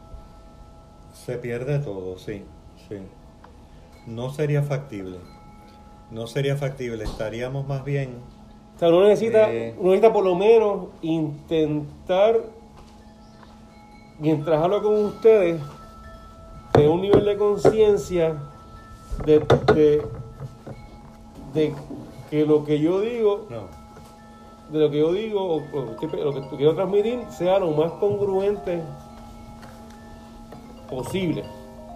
se 1.12 1.38
pierde 1.38 1.78
todo, 1.80 2.18
sí, 2.18 2.44
sí. 2.88 2.96
No 4.06 4.30
sería 4.30 4.62
factible. 4.62 5.18
No 6.10 6.26
sería 6.28 6.56
factible, 6.56 7.02
estaríamos 7.02 7.66
más 7.66 7.84
bien 7.84 8.20
O 8.76 8.78
sea, 8.78 8.88
uno 8.90 9.08
necesita, 9.08 9.50
Eh. 9.52 9.74
uno 9.78 9.90
necesita 9.90 10.12
por 10.12 10.24
lo 10.24 10.34
menos 10.36 10.86
intentar, 11.02 12.38
mientras 14.20 14.62
hablo 14.62 14.82
con 14.82 15.04
ustedes, 15.06 15.60
de 16.74 16.88
un 16.88 17.00
nivel 17.00 17.24
de 17.24 17.36
conciencia 17.38 18.36
de, 19.24 19.38
de, 19.74 20.02
de 21.54 21.74
que 22.30 22.44
lo 22.46 22.64
que 22.64 22.78
yo 22.78 23.00
digo, 23.00 23.46
no. 23.50 23.85
De 24.70 24.78
lo 24.78 24.90
que 24.90 24.98
yo 24.98 25.12
digo, 25.12 25.56
o, 25.56 25.60
lo 25.72 25.96
que 25.96 26.56
quiero 26.56 26.74
transmitir, 26.74 27.20
sea 27.30 27.58
lo 27.58 27.70
más 27.70 27.92
congruente 27.92 28.82
posible, 30.90 31.44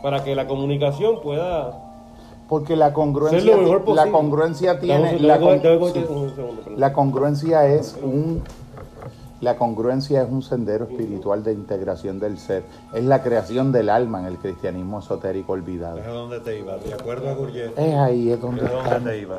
para 0.03 0.23
que 0.25 0.35
la 0.35 0.47
comunicación 0.47 1.21
pueda... 1.21 1.87
Porque 2.49 2.75
la 2.75 2.87
Ser 2.87 2.95
congruencia, 2.95 3.57
lo 3.57 3.63
mejor 3.63 3.79
la 3.81 3.85
posible. 3.85 4.11
congruencia 4.11 4.81
tiene, 4.81 5.21
la, 5.21 5.39
la 6.77 6.93
congruencia 6.93 7.67
es 7.69 7.97
un, 8.03 8.43
la 9.41 9.57
congruencia 9.57 10.23
es 10.23 10.31
un 10.31 10.43
sendero 10.43 10.85
espiritual 10.85 11.43
de 11.43 11.53
integración 11.55 12.21
del 12.21 12.39
ser. 12.39 12.65
Es 12.93 13.05
la 13.05 13.23
creación 13.23 13.73
del 13.73 13.89
alma 13.89 14.21
en 14.21 14.27
el 14.27 14.37
cristianismo 14.37 14.99
esotérico 14.99 15.53
olvidado. 15.53 15.99
Es 15.99 16.07
a 16.07 16.11
donde 16.11 16.41
te 16.41 16.59
iba. 16.59 16.77
De 16.77 16.93
acuerdo 16.93 17.31
a 17.31 17.35
Gurdjieff, 17.35 17.79
Es 17.79 17.95
ahí 17.95 18.31
es 18.31 18.41
donde 18.41 18.67
a 18.67 18.71
donde 18.71 19.11
te 19.11 19.19
iba. 19.19 19.39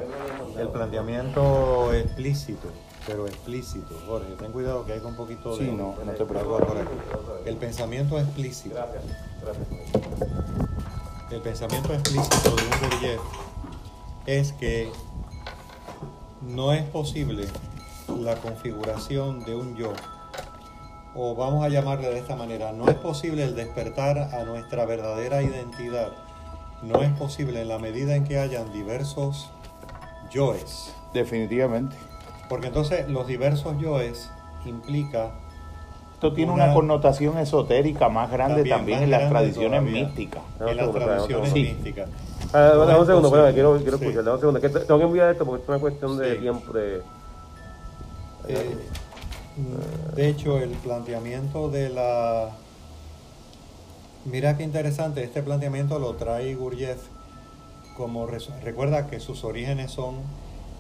El 0.58 0.70
planteamiento 0.70 1.94
explícito, 1.94 2.68
pero 3.06 3.28
explícito. 3.28 3.96
Jorge, 4.08 4.34
ten 4.40 4.52
cuidado 4.52 4.86
que 4.86 4.94
hay 4.94 5.00
un 5.00 5.16
poquito 5.16 5.56
de... 5.58 5.66
Sí, 5.66 5.72
no, 5.72 5.96
no 6.04 6.12
te 6.12 6.26
preocupes. 6.26 6.38
agua 6.38 6.60
por 6.60 6.78
aquí. 6.78 6.90
El 7.46 7.58
pensamiento 7.58 8.20
explícito. 8.20 8.76
El 11.32 11.42
pensamiento 11.42 11.94
explícito 11.94 12.56
de 12.56 12.64
un 12.64 12.70
Gurdjieff 12.82 13.22
es 14.26 14.54
que 14.54 14.92
no 16.42 16.74
es 16.74 16.84
posible 16.84 17.48
la 18.20 18.36
configuración 18.36 19.44
de 19.46 19.56
un 19.56 19.76
yo 19.76 19.94
o 21.14 21.36
vamos 21.36 21.64
a 21.64 21.70
llamarle 21.70 22.10
de 22.10 22.20
esta 22.20 22.36
manera, 22.36 22.72
no 22.72 22.88
es 22.88 22.96
posible 22.96 23.44
el 23.44 23.56
despertar 23.56 24.18
a 24.18 24.44
nuestra 24.46 24.86
verdadera 24.86 25.42
identidad. 25.42 26.14
No 26.84 27.02
es 27.02 27.12
posible 27.12 27.62
en 27.62 27.68
la 27.68 27.80
medida 27.80 28.16
en 28.16 28.24
que 28.24 28.40
hayan 28.40 28.72
diversos 28.72 29.52
yoes. 30.32 30.94
Definitivamente. 31.14 31.96
Porque 32.52 32.68
entonces 32.68 33.08
los 33.08 33.28
diversos 33.28 33.80
yoes 33.80 34.30
implica 34.66 35.32
esto 36.16 36.34
tiene 36.34 36.52
una, 36.52 36.74
connotación 36.74 37.38
esotérica 37.38 38.10
más 38.10 38.30
grande 38.30 38.66
también, 38.66 39.04
en 39.04 39.10
las 39.10 39.30
tradiciones 39.30 39.82
místicas. 39.82 40.44
En 40.60 40.76
las 40.76 40.92
tradiciones 40.92 41.54
místicas. 41.54 42.10
Ah, 42.54 42.74
dame 42.78 43.00
un 43.00 43.06
segundo, 43.06 43.32
quiero, 43.32 43.78
quiero 43.78 43.96
escuchar, 43.96 44.24
dame 44.26 44.34
un 44.34 44.40
segundo. 44.40 44.60
Que 44.60 44.70
tengo 44.70 45.00
que 45.00 45.06
enviar 45.06 45.32
esto 45.32 45.46
porque 45.46 45.64
es 45.64 45.70
una 45.70 45.80
cuestión 45.80 46.18
de 46.18 46.36
tiempo. 46.36 46.74
De, 46.74 47.02
eh, 48.50 48.78
de 50.14 50.28
hecho, 50.28 50.60
el 50.60 50.72
planteamiento 50.72 51.70
de 51.70 51.90
la... 51.90 52.50
Mira 54.26 54.58
qué 54.58 54.64
interesante, 54.64 55.24
este 55.24 55.42
planteamiento 55.42 56.00
lo 56.00 56.16
trae 56.16 56.54
Gurdjieff 56.54 57.00
como... 57.96 58.28
Recuerda 58.28 59.08
que 59.08 59.22
sus 59.22 59.46
orígenes 59.46 59.92
son 59.92 60.18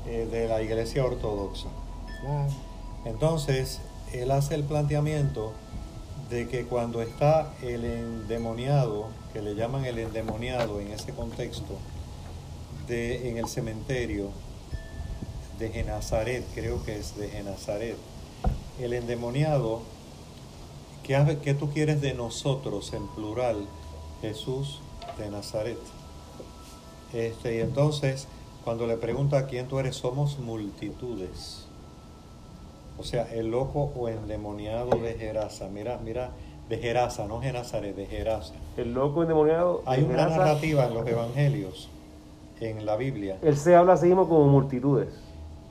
eh, 0.05 0.27
de 0.31 0.47
la 0.47 0.61
iglesia 0.61 1.05
ortodoxa. 1.05 1.69
Entonces, 3.05 3.79
él 4.13 4.31
hace 4.31 4.55
el 4.55 4.63
planteamiento 4.63 5.53
de 6.29 6.47
que 6.47 6.65
cuando 6.65 7.01
está 7.01 7.53
el 7.61 7.83
endemoniado, 7.83 9.07
que 9.33 9.41
le 9.41 9.55
llaman 9.55 9.85
el 9.85 9.99
endemoniado 9.99 10.79
en 10.79 10.89
ese 10.89 11.13
contexto, 11.13 11.77
de, 12.87 13.29
en 13.29 13.37
el 13.37 13.47
cementerio 13.47 14.29
de 15.59 15.69
Genazaret, 15.69 16.45
creo 16.53 16.83
que 16.83 16.97
es 16.97 17.17
de 17.17 17.29
Genazaret, 17.29 17.97
el 18.79 18.93
endemoniado, 18.93 19.81
¿qué, 21.03 21.37
¿qué 21.43 21.53
tú 21.53 21.69
quieres 21.71 22.01
de 22.01 22.13
nosotros 22.13 22.93
en 22.93 23.07
plural? 23.09 23.67
Jesús 24.21 24.79
de 25.17 25.29
Nazaret. 25.29 25.79
Este, 27.13 27.57
y 27.57 27.59
entonces, 27.59 28.27
cuando 28.63 28.85
le 28.85 28.97
pregunta 28.97 29.47
quién 29.47 29.67
tú 29.67 29.79
eres, 29.79 29.95
somos 29.95 30.37
multitudes. 30.39 31.65
O 32.97 33.03
sea, 33.03 33.23
el 33.33 33.49
loco 33.49 33.91
o 33.95 34.09
endemoniado 34.09 34.97
de 34.97 35.15
Gerasa. 35.15 35.67
Mira, 35.69 35.99
mira, 36.03 36.31
de 36.69 36.77
Gerasa, 36.77 37.25
no 37.25 37.41
Genazaret, 37.41 37.95
de 37.95 38.05
Gerasa. 38.05 38.53
El 38.77 38.93
loco 38.93 39.23
endemoniado. 39.23 39.81
Hay 39.85 40.03
una 40.03 40.27
narrativa 40.27 40.85
en 40.85 40.93
los 40.93 41.07
evangelios, 41.07 41.89
en 42.59 42.85
la 42.85 42.95
Biblia. 42.95 43.39
Él 43.41 43.57
se 43.57 43.75
habla 43.75 43.93
así 43.93 44.07
mismo 44.07 44.29
como 44.29 44.45
multitudes. 44.47 45.09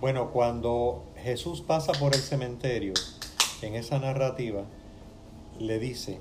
Bueno, 0.00 0.30
cuando 0.30 1.04
Jesús 1.16 1.60
pasa 1.60 1.92
por 1.92 2.14
el 2.14 2.20
cementerio, 2.20 2.94
en 3.62 3.74
esa 3.74 3.98
narrativa, 3.98 4.62
le 5.58 5.78
dice, 5.78 6.18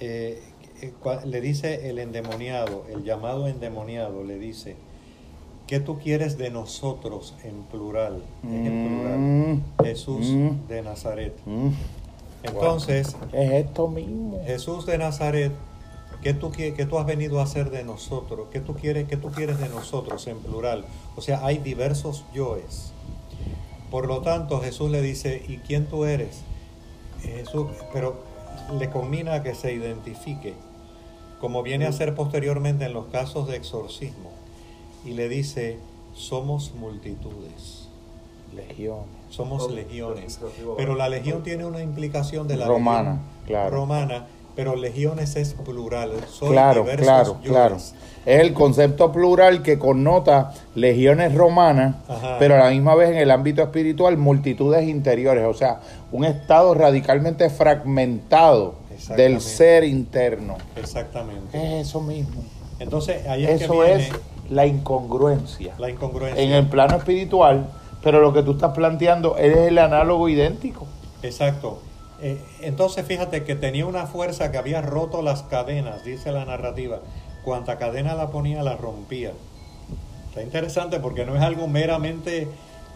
eh, 0.00 0.42
eh, 0.80 0.92
le 1.26 1.40
dice 1.40 1.90
el 1.90 1.98
endemoniado, 1.98 2.86
el 2.88 3.04
llamado 3.04 3.46
endemoniado, 3.46 4.24
le 4.24 4.38
dice, 4.38 4.76
¿Qué 5.66 5.80
tú 5.80 5.98
quieres 5.98 6.38
de 6.38 6.50
nosotros 6.50 7.34
en 7.44 7.62
plural? 7.62 8.22
en 8.42 8.88
plural. 8.88 9.18
Mm. 9.18 9.62
Jesús 9.84 10.26
mm. 10.26 10.68
de 10.68 10.82
Nazaret. 10.82 11.34
Mm. 11.46 11.68
Entonces, 12.42 13.16
es 13.32 13.52
esto 13.52 13.88
mismo. 13.88 14.40
Jesús 14.44 14.84
de 14.84 14.98
Nazaret, 14.98 15.52
¿qué 16.22 16.34
tú, 16.34 16.50
qué 16.50 16.86
tú 16.88 16.98
has 16.98 17.06
venido 17.06 17.38
a 17.40 17.44
hacer 17.44 17.70
de 17.70 17.84
nosotros? 17.84 18.48
¿Qué 18.50 18.60
tú, 18.60 18.74
quieres, 18.74 19.06
¿Qué 19.08 19.16
tú 19.16 19.30
quieres 19.30 19.60
de 19.60 19.68
nosotros 19.68 20.26
en 20.26 20.38
plural? 20.38 20.84
O 21.16 21.20
sea, 21.20 21.44
hay 21.46 21.58
diversos 21.58 22.24
yoes. 22.34 22.92
Por 23.90 24.08
lo 24.08 24.22
tanto, 24.22 24.60
Jesús 24.60 24.90
le 24.90 25.00
dice, 25.00 25.42
¿y 25.46 25.58
quién 25.58 25.86
tú 25.86 26.04
eres? 26.04 26.40
Jesús, 27.22 27.68
pero 27.92 28.24
le 28.78 28.90
combina 28.90 29.42
que 29.42 29.54
se 29.54 29.72
identifique, 29.72 30.54
como 31.40 31.62
viene 31.62 31.86
a 31.86 31.92
ser 31.92 32.14
posteriormente 32.14 32.86
en 32.86 32.94
los 32.94 33.06
casos 33.06 33.46
de 33.46 33.56
exorcismo 33.56 34.41
y 35.04 35.12
le 35.12 35.28
dice, 35.28 35.78
somos 36.14 36.74
multitudes. 36.74 37.88
Legiones. 38.54 39.06
Somos 39.30 39.70
legiones. 39.70 40.38
Pero 40.76 40.94
la 40.94 41.08
legión 41.08 41.42
tiene 41.42 41.64
una 41.64 41.82
implicación 41.82 42.46
de 42.48 42.56
la 42.56 42.66
romana, 42.66 43.20
claro. 43.46 43.70
romana, 43.70 44.26
pero 44.54 44.76
legiones 44.76 45.36
es 45.36 45.54
plural. 45.54 46.12
claro, 46.38 46.84
claro, 46.96 47.38
claro. 47.42 47.76
Es 47.76 48.40
el 48.40 48.52
concepto 48.52 49.10
plural 49.10 49.62
que 49.62 49.78
connota 49.78 50.52
legiones 50.74 51.34
romanas, 51.34 51.96
pero 52.38 52.54
a 52.56 52.58
la 52.58 52.70
misma 52.70 52.94
vez 52.94 53.10
en 53.10 53.16
el 53.16 53.30
ámbito 53.30 53.62
espiritual 53.62 54.18
multitudes 54.18 54.86
interiores, 54.86 55.44
o 55.46 55.54
sea, 55.54 55.80
un 56.12 56.24
estado 56.24 56.74
radicalmente 56.74 57.48
fragmentado 57.48 58.74
del 59.16 59.40
ser 59.40 59.84
interno. 59.84 60.56
Exactamente. 60.76 61.56
Es 61.56 61.88
eso 61.88 62.00
mismo. 62.00 62.42
Entonces, 62.78 63.26
ahí 63.26 63.44
es 63.44 63.62
eso 63.62 63.80
que 63.80 63.94
es 63.94 64.10
la 64.52 64.66
incongruencia. 64.66 65.74
La 65.78 65.90
incongruencia. 65.90 66.42
En 66.42 66.52
el 66.52 66.66
plano 66.68 66.96
espiritual, 66.96 67.66
pero 68.02 68.20
lo 68.20 68.32
que 68.32 68.42
tú 68.42 68.52
estás 68.52 68.72
planteando 68.72 69.36
es 69.36 69.56
el 69.56 69.78
análogo 69.78 70.28
idéntico. 70.28 70.86
Exacto. 71.22 71.78
Eh, 72.20 72.40
entonces 72.60 73.06
fíjate 73.06 73.44
que 73.44 73.56
tenía 73.56 73.86
una 73.86 74.06
fuerza 74.06 74.52
que 74.52 74.58
había 74.58 74.82
roto 74.82 75.22
las 75.22 75.42
cadenas, 75.42 76.04
dice 76.04 76.32
la 76.32 76.44
narrativa. 76.44 77.00
Cuanta 77.44 77.78
cadena 77.78 78.14
la 78.14 78.30
ponía, 78.30 78.62
la 78.62 78.76
rompía. 78.76 79.32
Está 80.28 80.42
interesante 80.42 81.00
porque 81.00 81.24
no 81.24 81.34
es 81.34 81.42
algo 81.42 81.66
meramente 81.66 82.48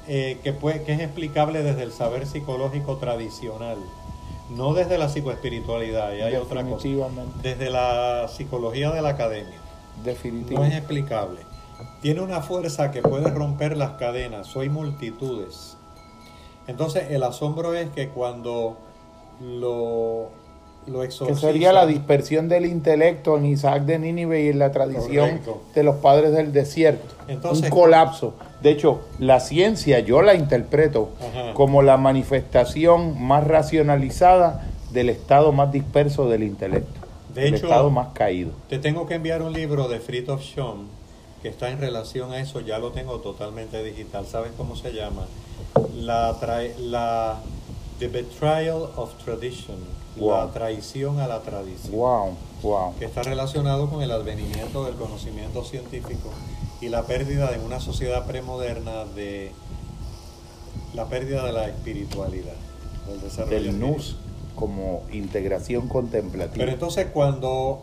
eh, 0.08 0.38
que, 0.44 0.52
puede, 0.52 0.82
que 0.82 0.92
es 0.92 1.00
explicable 1.00 1.62
desde 1.62 1.82
el 1.82 1.92
saber 1.92 2.26
psicológico 2.26 2.98
tradicional, 2.98 3.78
no 4.50 4.74
desde 4.74 4.98
la 4.98 5.08
psicoespiritualidad, 5.08 6.14
y 6.14 6.20
hay 6.20 6.36
otra 6.36 6.64
cosa, 6.64 6.88
desde 7.42 7.70
la 7.70 8.28
psicología 8.28 8.90
de 8.90 9.02
la 9.02 9.10
academia. 9.10 9.58
Definitivo. 10.04 10.60
No 10.60 10.66
es 10.66 10.74
explicable. 10.74 11.40
Tiene 12.00 12.20
una 12.20 12.40
fuerza 12.40 12.90
que 12.90 13.02
puede 13.02 13.30
romper 13.30 13.76
las 13.76 13.92
cadenas. 13.92 14.46
Soy 14.46 14.68
multitudes. 14.68 15.76
Entonces 16.66 17.10
el 17.10 17.22
asombro 17.22 17.74
es 17.74 17.90
que 17.90 18.08
cuando 18.08 18.76
lo, 19.40 20.30
lo 20.86 21.02
exorciza... 21.02 21.40
Que 21.40 21.46
sería 21.52 21.72
la 21.72 21.86
dispersión 21.86 22.48
del 22.48 22.66
intelecto 22.66 23.36
en 23.36 23.46
Isaac 23.46 23.84
de 23.84 23.98
Nínive 23.98 24.44
y 24.44 24.48
en 24.48 24.58
la 24.58 24.72
tradición 24.72 25.40
de 25.74 25.82
los 25.82 25.96
padres 25.96 26.32
del 26.32 26.52
desierto. 26.52 27.14
Entonces, 27.28 27.64
Un 27.64 27.70
colapso. 27.70 28.34
De 28.62 28.70
hecho, 28.70 29.00
la 29.18 29.40
ciencia 29.40 30.00
yo 30.00 30.22
la 30.22 30.34
interpreto 30.34 31.10
como 31.54 31.82
la 31.82 31.96
manifestación 31.96 33.22
más 33.22 33.46
racionalizada 33.46 34.66
del 34.92 35.10
estado 35.10 35.52
más 35.52 35.72
disperso 35.72 36.28
del 36.28 36.42
intelecto. 36.42 37.00
De 37.34 37.48
hecho, 37.48 37.66
estado 37.66 37.90
más 37.90 38.08
caído. 38.14 38.52
Te 38.68 38.78
tengo 38.78 39.06
que 39.06 39.14
enviar 39.14 39.42
un 39.42 39.52
libro 39.52 39.88
de 39.88 40.00
Fritjof 40.00 40.40
Schoen 40.42 40.95
que 41.46 41.50
está 41.50 41.70
en 41.70 41.78
relación 41.78 42.32
a 42.32 42.40
eso, 42.40 42.58
ya 42.58 42.80
lo 42.80 42.90
tengo 42.90 43.20
totalmente 43.20 43.80
digital. 43.84 44.26
¿Sabes 44.26 44.50
cómo 44.56 44.74
se 44.74 44.92
llama? 44.92 45.26
La, 45.94 46.36
la 46.80 47.40
The 48.00 48.08
Betrayal 48.08 48.90
of 48.96 49.14
Tradition, 49.24 49.76
la 50.16 50.50
traición 50.52 51.20
a 51.20 51.28
la 51.28 51.42
tradición. 51.42 51.94
Wow, 51.94 52.36
wow. 52.64 52.98
Que 52.98 53.04
está 53.04 53.22
relacionado 53.22 53.88
con 53.88 54.02
el 54.02 54.10
advenimiento 54.10 54.86
del 54.86 54.96
conocimiento 54.96 55.62
científico 55.62 56.30
y 56.80 56.88
la 56.88 57.04
pérdida 57.04 57.54
en 57.54 57.60
una 57.60 57.78
sociedad 57.78 58.26
premoderna 58.26 59.04
de 59.04 59.52
la 60.94 61.04
pérdida 61.04 61.46
de 61.46 61.52
la 61.52 61.68
espiritualidad, 61.68 62.56
del 63.06 63.20
desarrollo 63.20 63.56
del 63.56 63.78
nus 63.78 64.16
como 64.56 65.04
integración 65.12 65.86
contemplativa. 65.86 66.56
Pero 66.56 66.72
entonces 66.72 67.06
cuando 67.12 67.82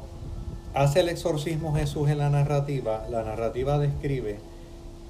hace 0.74 1.02
el 1.02 1.10
exorcismo 1.10 1.74
Jesús 1.76 2.10
en 2.10 2.18
la 2.20 2.30
narrativa, 2.30 3.06
la 3.10 3.24
narrativa 3.24 3.78
describe 3.78 4.40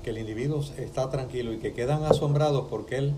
que 0.04 0.10
el 0.10 0.18
individuo 0.18 0.62
está 0.78 1.10
tranquilo 1.10 1.54
y 1.54 1.60
que 1.60 1.74
quedan 1.74 2.04
asombrados 2.04 2.68
porque 2.70 2.98
él 2.98 3.14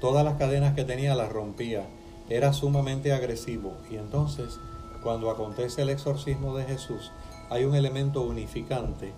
todas 0.00 0.24
las 0.24 0.34
cadenas 0.34 0.74
que 0.74 0.84
tenía 0.84 1.14
las 1.14 1.32
rompía, 1.32 1.86
era 2.28 2.52
sumamente 2.52 3.12
agresivo 3.12 3.74
y 3.90 3.96
entonces 3.96 4.58
cuando 5.02 5.30
acontece 5.30 5.82
el 5.82 5.90
exorcismo 5.90 6.56
de 6.56 6.64
Jesús 6.64 7.12
hay 7.48 7.64
un 7.64 7.74
elemento 7.74 8.22
unificante 8.22 9.12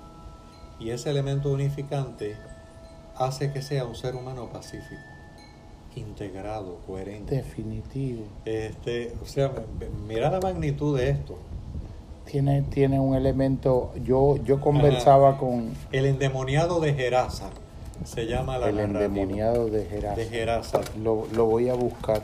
y 0.79 0.91
ese 0.91 1.11
elemento 1.11 1.51
unificante 1.51 2.37
hace 3.17 3.53
que 3.53 3.63
sea 3.63 3.85
un 3.85 3.95
ser 3.95 4.15
humano 4.15 4.49
pacífico 4.53 5.03
integrado, 5.97 6.79
coherente. 6.87 7.37
Definitivo. 7.37 8.25
Este, 8.45 9.15
o 9.23 9.27
sea, 9.27 9.51
mira 10.07 10.31
la 10.31 10.41
magnitud 10.41 10.99
de 10.99 11.11
esto. 11.11 11.39
Tiene, 12.27 12.63
tiene 12.63 12.99
un 12.99 13.15
elemento, 13.15 13.93
yo, 14.05 14.37
yo 14.45 14.61
conversaba 14.61 15.39
con... 15.39 15.71
El 15.93 16.07
endemoniado 16.07 16.81
de 16.81 16.93
Gerasa, 16.93 17.51
se 18.05 18.27
llama 18.27 18.59
la 18.59 18.69
El 18.69 18.81
endemoniado 18.81 19.69
de 19.69 19.85
Gerasa. 19.85 20.17
De 20.17 20.27
Gerasa. 20.27 20.81
Lo, 21.03 21.27
lo 21.33 21.47
voy 21.47 21.69
a 21.69 21.75
buscar. 21.75 22.23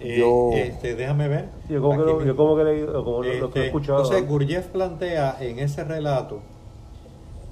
Eh, 0.00 0.18
yo... 0.18 0.50
Este, 0.54 0.94
déjame 0.94 1.28
ver. 1.28 1.48
Yo 1.68 1.82
como 1.82 1.98
que, 1.98 2.04
lo, 2.04 2.24
yo 2.24 2.34
como 2.34 2.56
que, 2.56 2.64
le, 2.64 2.86
como 2.86 3.22
lo, 3.22 3.22
que 3.22 3.30
he 3.30 3.44
este, 3.44 3.66
escuchado. 3.66 4.02
Entonces 4.02 4.28
Gurdjieff 4.28 4.66
plantea 4.68 5.36
en 5.40 5.58
ese 5.58 5.84
relato 5.84 6.40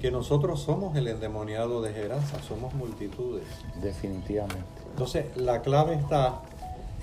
que 0.01 0.09
nosotros 0.09 0.59
somos 0.59 0.95
el 0.97 1.07
endemoniado 1.07 1.81
de 1.83 1.93
Gerasa, 1.93 2.41
somos 2.41 2.73
multitudes. 2.73 3.43
Definitivamente. 3.81 4.65
Entonces, 4.89 5.25
la 5.37 5.61
clave 5.61 5.93
está 5.93 6.41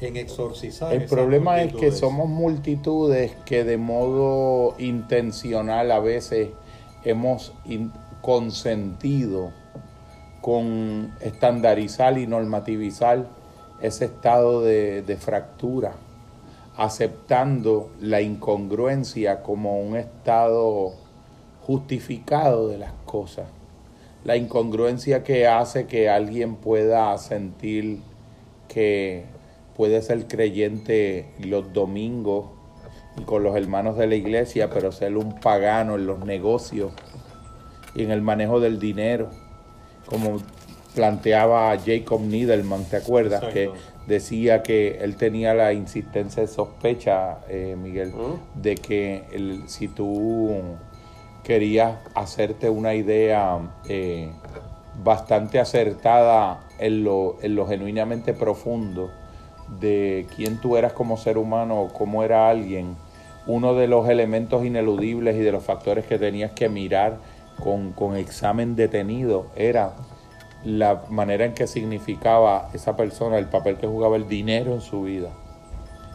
en 0.01 0.17
exorcizar. 0.17 0.93
El 0.93 1.07
problema 1.07 1.63
es 1.63 1.75
que 1.75 1.93
somos 1.93 2.29
multitudes 2.29 3.33
que 3.45 3.65
de 3.65 3.77
modo 3.77 4.75
intencional 4.79 5.91
a 5.91 5.99
veces 5.99 6.51
hemos 7.05 7.53
consentido 8.21 9.53
con 10.41 11.15
estandarizar 11.21 12.19
y 12.19 12.27
normativizar 12.27 13.27
ese 13.81 14.07
estado 14.07 14.63
de, 14.63 15.03
de 15.03 15.17
fractura, 15.17 15.95
aceptando 16.77 17.91
la 18.01 18.21
incongruencia 18.21 19.43
como 19.43 19.81
un 19.81 19.97
estado 19.97 20.93
justificado 21.63 22.69
de 22.69 22.79
las 22.79 22.93
cosas. 23.05 23.47
La 24.25 24.37
incongruencia 24.37 25.23
que 25.23 25.47
hace 25.47 25.87
que 25.87 26.09
alguien 26.09 26.57
pueda 26.57 27.17
sentir 27.19 28.01
que 28.69 29.25
puede 29.79 30.03
ser 30.03 30.27
creyente 30.27 31.27
los 31.39 31.73
domingos 31.73 32.47
y 33.17 33.23
con 33.23 33.45
los 33.45 33.57
hermanos 33.57 33.97
de 33.97 34.09
la 34.09 34.17
iglesia, 34.17 34.69
pero 34.71 34.91
ser 34.91 35.17
un 35.17 35.39
pagano 35.39 35.95
en 35.95 36.05
los 36.05 36.19
negocios 36.19 36.91
y 37.95 38.03
en 38.03 38.11
el 38.11 38.21
manejo 38.21 38.59
del 38.59 38.81
dinero, 38.81 39.31
como 40.05 40.39
planteaba 40.97 41.77
Jacob 41.79 42.21
Niederman, 42.23 42.85
¿te 42.87 42.97
acuerdas? 42.97 43.45
Exacto. 43.45 43.55
Que 43.55 44.13
decía 44.13 44.65
que 44.65 44.99
él 45.01 45.15
tenía 45.15 45.55
la 45.55 45.73
insistencia 45.73 46.43
de 46.43 46.49
sospecha, 46.49 47.39
eh, 47.49 47.77
Miguel, 47.81 48.09
¿Mm? 48.11 48.61
de 48.61 48.75
que 48.75 49.25
el- 49.31 49.69
si 49.69 49.87
tú 49.87 50.51
querías 51.45 51.99
hacerte 52.17 52.69
una 52.69 52.95
idea 52.95 53.59
eh, 53.89 54.29
bastante 55.05 55.61
acertada 55.61 56.67
en 56.81 57.05
lo, 57.05 57.37
en 57.43 57.55
lo 57.55 57.65
genuinamente 57.69 58.35
profundo 58.35 59.13
de 59.81 60.27
quién 60.35 60.59
tú 60.59 60.77
eras 60.77 60.93
como 60.93 61.17
ser 61.17 61.39
humano 61.39 61.81
o 61.83 61.89
cómo 61.89 62.23
era 62.23 62.49
alguien, 62.49 62.97
uno 63.47 63.75
de 63.75 63.89
los 63.89 64.09
elementos 64.09 64.65
ineludibles 64.65 65.37
y 65.37 65.41
de 65.41 65.53
los 65.53 65.65
factores 65.65 66.07
que 66.07 66.19
tenías 66.19 66.53
que 66.53 66.69
mirar 66.69 67.19
con, 67.63 67.93
con 67.93 68.17
examen 68.17 68.77
detenido 68.77 69.47
era 69.57 69.95
la 70.65 71.03
manera 71.09 71.45
en 71.45 71.55
que 71.55 71.67
significaba 71.67 72.69
esa 72.75 72.97
persona, 72.97 73.39
el 73.39 73.47
papel 73.47 73.77
que 73.77 73.87
jugaba 73.87 74.17
el 74.17 74.29
dinero 74.29 74.75
en 74.75 74.81
su 74.81 75.03
vida. 75.03 75.31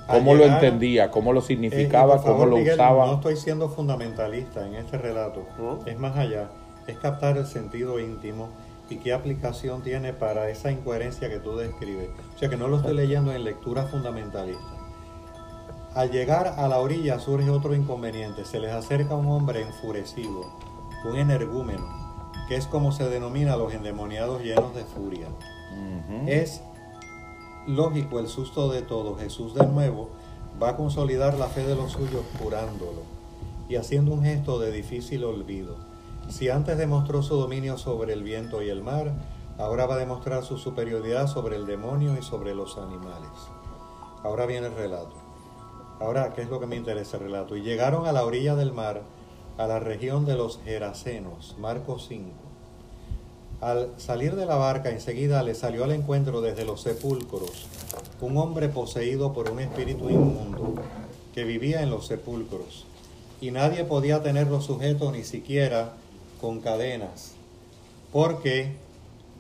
Cómo 0.08 0.36
lo 0.36 0.44
entendía, 0.46 1.10
cómo 1.12 1.32
lo 1.34 1.40
Eh, 1.40 1.44
significaba, 1.44 2.20
favor, 2.20 2.34
cómo 2.34 2.46
lo 2.46 2.58
Miguel, 2.58 2.74
usaba. 2.74 3.06
No 3.08 3.16
estoy 3.16 3.38
siendo 3.38 3.70
fundamentalista 3.70 4.68
en 4.68 4.76
este 4.76 4.98
relato. 4.98 5.48
¿Mm? 5.58 5.88
Es 5.88 5.98
más 5.98 6.18
allá. 6.18 6.50
Es 6.88 6.98
captar 6.98 7.38
el 7.38 7.46
sentido 7.46 8.00
íntimo 8.00 8.50
y 8.94 8.98
qué 8.98 9.12
aplicación 9.12 9.82
tiene 9.82 10.14
para 10.14 10.50
esa 10.50 10.72
incoherencia 10.72 11.30
que 11.30 11.40
tú 11.40 11.56
describes. 11.56 12.10
O 12.36 12.38
sea 12.38 12.50
que 12.50 12.58
no 12.58 12.68
lo 12.68 12.78
estoy 12.78 12.94
leyendo 12.94 13.34
en 13.34 13.44
lectura 13.44 13.88
fundamentalista. 13.88 14.78
Al 15.96 16.12
llegar 16.12 16.56
a 16.58 16.68
la 16.68 16.80
orilla 16.80 17.20
surge 17.20 17.50
otro 17.50 17.76
inconveniente. 17.76 18.46
Se 18.46 18.60
les 18.60 18.72
acerca 18.72 19.16
un 19.16 19.28
hombre 19.28 19.62
enfurecido, 19.62 20.46
un 21.06 21.18
energúmeno, 21.18 21.86
que 22.48 22.56
es 22.56 22.68
como 22.68 22.92
se 22.92 23.10
denomina 23.10 23.54
a 23.54 23.58
los 23.58 23.74
endemoniados 23.74 24.42
llenos 24.42 24.74
de 24.76 24.84
furia. 24.86 25.28
Es 26.28 26.62
lógico 27.68 28.20
el 28.20 28.28
susto 28.28 28.72
de 28.72 28.82
todo. 28.82 29.18
Jesús 29.18 29.56
de 29.56 29.66
nuevo 29.66 30.10
va 30.62 30.70
a 30.70 30.78
consolidar 30.78 31.36
la 31.36 31.48
fe 31.48 31.66
de 31.66 31.76
los 31.76 31.94
suyos 31.94 32.24
curándolo 32.42 33.02
y 33.70 33.76
haciendo 33.76 34.14
un 34.14 34.24
gesto 34.24 34.60
de 34.60 34.72
difícil 34.72 35.24
olvido. 35.24 35.93
Si 36.30 36.50
antes 36.50 36.78
demostró 36.78 37.22
su 37.22 37.36
dominio 37.36 37.78
sobre 37.78 38.14
el 38.14 38.24
viento 38.24 38.62
y 38.62 38.70
el 38.70 38.82
mar, 38.82 39.12
ahora 39.58 39.86
va 39.86 39.96
a 39.96 40.00
demostrar 40.00 40.44
su 40.44 40.58
superioridad 40.58 41.28
sobre 41.28 41.56
el 41.56 41.66
demonio 41.66 42.18
y 42.18 42.24
sobre 42.24 42.56
los 42.56 42.78
animales. 42.78 43.30
Ahora 44.24 44.46
viene 44.46 44.68
el 44.68 44.76
relato. 44.76 45.16
Ahora, 46.00 46.34
¿qué 46.34 46.42
es 46.42 46.50
lo 46.50 46.60
que 46.60 46.66
me 46.66 46.76
interesa 46.76 47.18
el 47.18 47.24
relato? 47.24 47.56
Y 47.56 47.62
llegaron 47.62 48.08
a 48.08 48.12
la 48.12 48.26
orilla 48.26 48.56
del 48.56 48.74
mar, 48.74 49.02
a 49.58 49.68
la 49.68 49.80
región 49.80 50.26
de 50.26 50.36
los 50.36 50.60
Gerasenos, 50.64 51.56
Marcos 51.60 52.08
5. 52.10 52.30
Al 53.62 53.94
salir 53.98 54.36
de 54.36 54.46
la 54.46 54.56
barca 54.56 54.90
enseguida 54.90 55.42
le 55.44 55.56
salió 55.56 55.86
al 55.86 55.92
encuentro 55.92 56.42
desde 56.42 56.66
los 56.66 56.82
sepulcros 56.82 57.68
un 58.20 58.38
hombre 58.38 58.68
poseído 58.68 59.32
por 59.32 59.50
un 59.50 59.60
espíritu 59.62 60.10
inmundo 60.10 60.76
que 61.34 61.46
vivía 61.46 61.82
en 61.82 61.90
los 61.90 62.08
sepulcros 62.08 62.86
y 63.40 63.52
nadie 63.52 63.86
podía 63.86 64.22
tenerlo 64.22 64.60
sujeto 64.60 65.12
ni 65.12 65.24
siquiera 65.24 65.94
con 66.44 66.60
cadenas 66.60 67.36
porque 68.12 68.76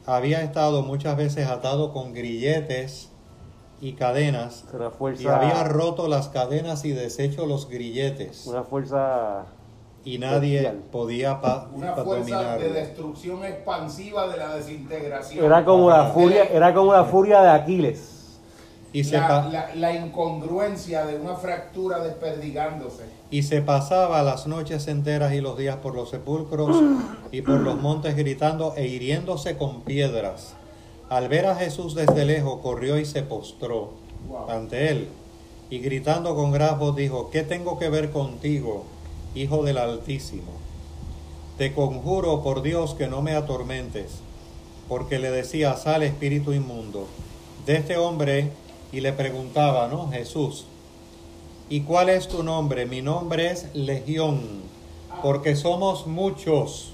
había 0.06 0.42
estado 0.42 0.84
muchas 0.84 1.18
veces 1.18 1.48
atado 1.50 1.92
con 1.92 2.14
grilletes 2.14 3.10
y 3.82 3.92
cadenas 3.94 4.64
Una 4.74 4.88
y 4.88 4.92
fuerza. 4.92 5.36
había 5.38 5.66
roto 5.66 6.08
las 6.08 6.30
cadenas 6.30 6.86
y 6.86 6.92
deshecho 6.94 7.46
los 7.46 7.68
grilletes 7.70 8.48
Una 8.48 8.64
fuerza. 8.64 9.44
y 10.06 10.18
nadie 10.18 10.72
podía 10.94 11.42
pa- 11.42 11.68
Una 11.76 11.94
pa- 11.94 12.06
fuerza 12.06 12.24
de 12.26 12.32
dominarlo. 12.44 12.74
destrucción 12.74 13.44
expansiva 13.44 14.30
de 14.30 14.38
la 14.38 14.56
desintegración. 14.56 15.44
Era 15.46 15.66
como 15.66 15.90
la 15.90 16.06
furia, 16.06 16.46
era 16.46 16.74
como 16.74 16.94
la 16.94 17.04
furia 17.04 17.42
de 17.42 17.50
Aquiles. 17.50 18.12
Y 18.94 19.03
se 19.03 19.18
la, 19.18 19.49
la- 19.52 19.76
la 19.76 19.94
incongruencia 19.94 21.06
de 21.06 21.15
una 21.18 21.36
fractura 21.36 21.99
desperdigándose. 22.03 23.03
Y 23.32 23.41
se 23.44 23.61
pasaba 23.61 24.22
las 24.22 24.45
noches 24.48 24.88
enteras 24.88 25.34
y 25.34 25.41
los 25.41 25.57
días 25.57 25.78
por 25.78 25.95
los 25.95 26.11
sepulcros 26.11 26.78
y 27.32 27.41
por 27.41 27.60
los 27.60 27.82
montes 27.82 28.15
gritando 28.15 28.74
e 28.78 28.86
hiriéndose 28.88 29.57
con 29.57 29.82
piedras. 29.82 30.53
Al 31.10 31.28
ver 31.28 31.48
a 31.48 31.56
Jesús 31.56 31.95
desde 31.95 32.24
lejos, 32.26 32.60
corrió 32.61 32.98
y 32.98 33.06
se 33.06 33.24
postró 33.24 34.02
Wow. 34.30 34.49
ante 34.52 34.90
él. 34.90 35.10
Y 35.70 35.80
gritando 35.80 36.34
con 36.36 36.52
gran 36.52 36.80
voz 36.80 36.95
dijo, 36.95 37.30
¿qué 37.32 37.44
tengo 37.44 37.78
que 37.80 37.90
ver 37.90 38.11
contigo, 38.11 38.86
Hijo 39.36 39.64
del 39.64 39.80
Altísimo? 39.80 40.52
Te 41.57 41.74
conjuro 41.74 42.41
por 42.44 42.61
Dios 42.61 42.94
que 42.94 43.07
no 43.07 43.22
me 43.22 43.36
atormentes, 43.36 44.11
porque 44.88 45.20
le 45.20 45.30
decía, 45.32 45.76
sal 45.76 46.03
espíritu 46.03 46.53
inmundo. 46.53 47.07
De 47.65 47.76
este 47.76 47.98
hombre, 47.98 48.52
y 48.94 49.02
le 49.02 49.11
preguntaba, 49.11 49.88
¿no? 49.90 50.10
Jesús, 50.11 50.65
¿Y 51.70 51.82
cuál 51.82 52.10
es 52.10 52.28
tu 52.28 52.44
nombre? 52.44 52.86
Mi 52.86 53.02
nombre 53.02 53.49
es 53.49 53.74
Legión, 53.74 54.41
porque 55.24 55.56
somos 55.56 56.06
muchos. 56.06 56.91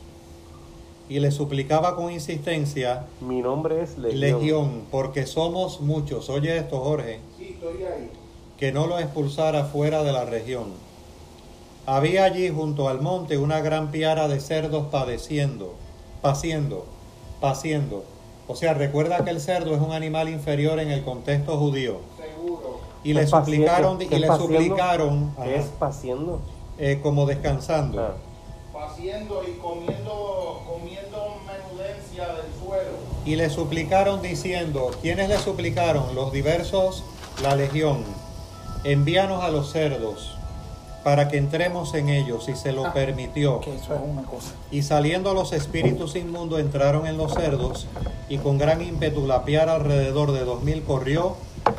Y 1.09 1.19
le 1.19 1.31
suplicaba 1.31 1.95
con 1.95 2.11
insistencia, 2.13 3.07
Mi 3.19 3.41
nombre 3.41 3.81
es 3.81 3.97
Legión. 3.97 4.19
Legión, 4.19 4.81
porque 4.91 5.25
somos 5.25 5.81
muchos. 5.81 6.29
Oye 6.29 6.55
esto, 6.55 6.79
Jorge, 6.79 7.19
Sí, 7.37 7.55
estoy 7.55 7.83
ahí. 7.83 8.09
que 8.57 8.71
no 8.71 8.85
lo 8.87 8.99
expulsara 8.99 9.65
fuera 9.65 10.03
de 10.03 10.11
la 10.13 10.23
región. 10.23 10.67
Había 11.87 12.25
allí 12.25 12.49
junto 12.49 12.87
al 12.87 13.01
monte 13.01 13.37
una 13.39 13.59
gran 13.61 13.89
piara 13.89 14.27
de 14.27 14.39
cerdos 14.39 14.85
padeciendo, 14.91 15.73
paciendo, 16.21 16.85
paciendo. 17.41 18.03
O 18.49 18.55
sea, 18.55 18.73
recuerda 18.73 19.23
que 19.23 19.29
el 19.29 19.39
cerdo 19.39 19.75
es 19.75 19.81
un 19.81 19.91
animal 19.93 20.27
inferior 20.27 20.79
en 20.79 20.89
el 20.89 21.03
contexto 21.03 21.55
judío. 21.59 21.99
Seguro. 22.17 22.79
Y 23.03 23.13
le 23.13 23.19
¿Qué 23.21 23.25
es 23.27 23.31
paci- 23.31 23.45
suplicaron, 23.45 23.97
qué- 23.99 24.05
y 24.05 24.19
le 24.19 24.27
paciendo? 24.27 24.57
suplicaron 24.59 25.35
¿Qué 25.43 25.55
es 25.55 25.65
paciendo? 25.67 26.41
eh, 26.79 26.99
como 27.03 27.27
descansando. 27.27 28.01
Ah. 28.01 28.13
Paciendo 28.73 29.41
y 29.47 29.51
comiendo, 29.59 30.63
comiendo 30.67 31.35
menudencia 31.45 32.27
del 32.27 32.45
suelo. 32.65 32.97
Y 33.23 33.35
le 33.35 33.49
suplicaron 33.51 34.21
diciendo, 34.23 34.89
¿quiénes 35.01 35.29
le 35.29 35.37
suplicaron? 35.37 36.15
Los 36.15 36.31
diversos, 36.31 37.03
la 37.43 37.55
legión. 37.55 38.03
Envíanos 38.83 39.43
a 39.43 39.49
los 39.49 39.71
cerdos 39.71 40.37
para 41.03 41.27
que 41.27 41.37
entremos 41.37 41.93
en 41.93 42.09
ellos 42.09 42.49
y 42.49 42.55
se 42.55 42.71
lo 42.71 42.91
permitió. 42.93 43.61
Que 43.61 43.75
eso 43.75 43.95
es 43.95 44.01
una 44.03 44.23
cosa. 44.23 44.51
Y 44.71 44.81
saliendo 44.81 45.33
los 45.33 45.53
espíritus 45.53 46.15
inmundos 46.15 46.59
entraron 46.59 47.07
en 47.07 47.17
los 47.17 47.33
cerdos 47.33 47.87
y 48.27 48.37
con 48.37 48.57
gran 48.57 48.81
ímpetu 48.81 49.25
la 49.25 49.45
piara 49.45 49.75
alrededor 49.75 50.31
de 50.33 50.43
dos 50.43 50.61
mil 50.63 50.83
corrió 50.83 51.35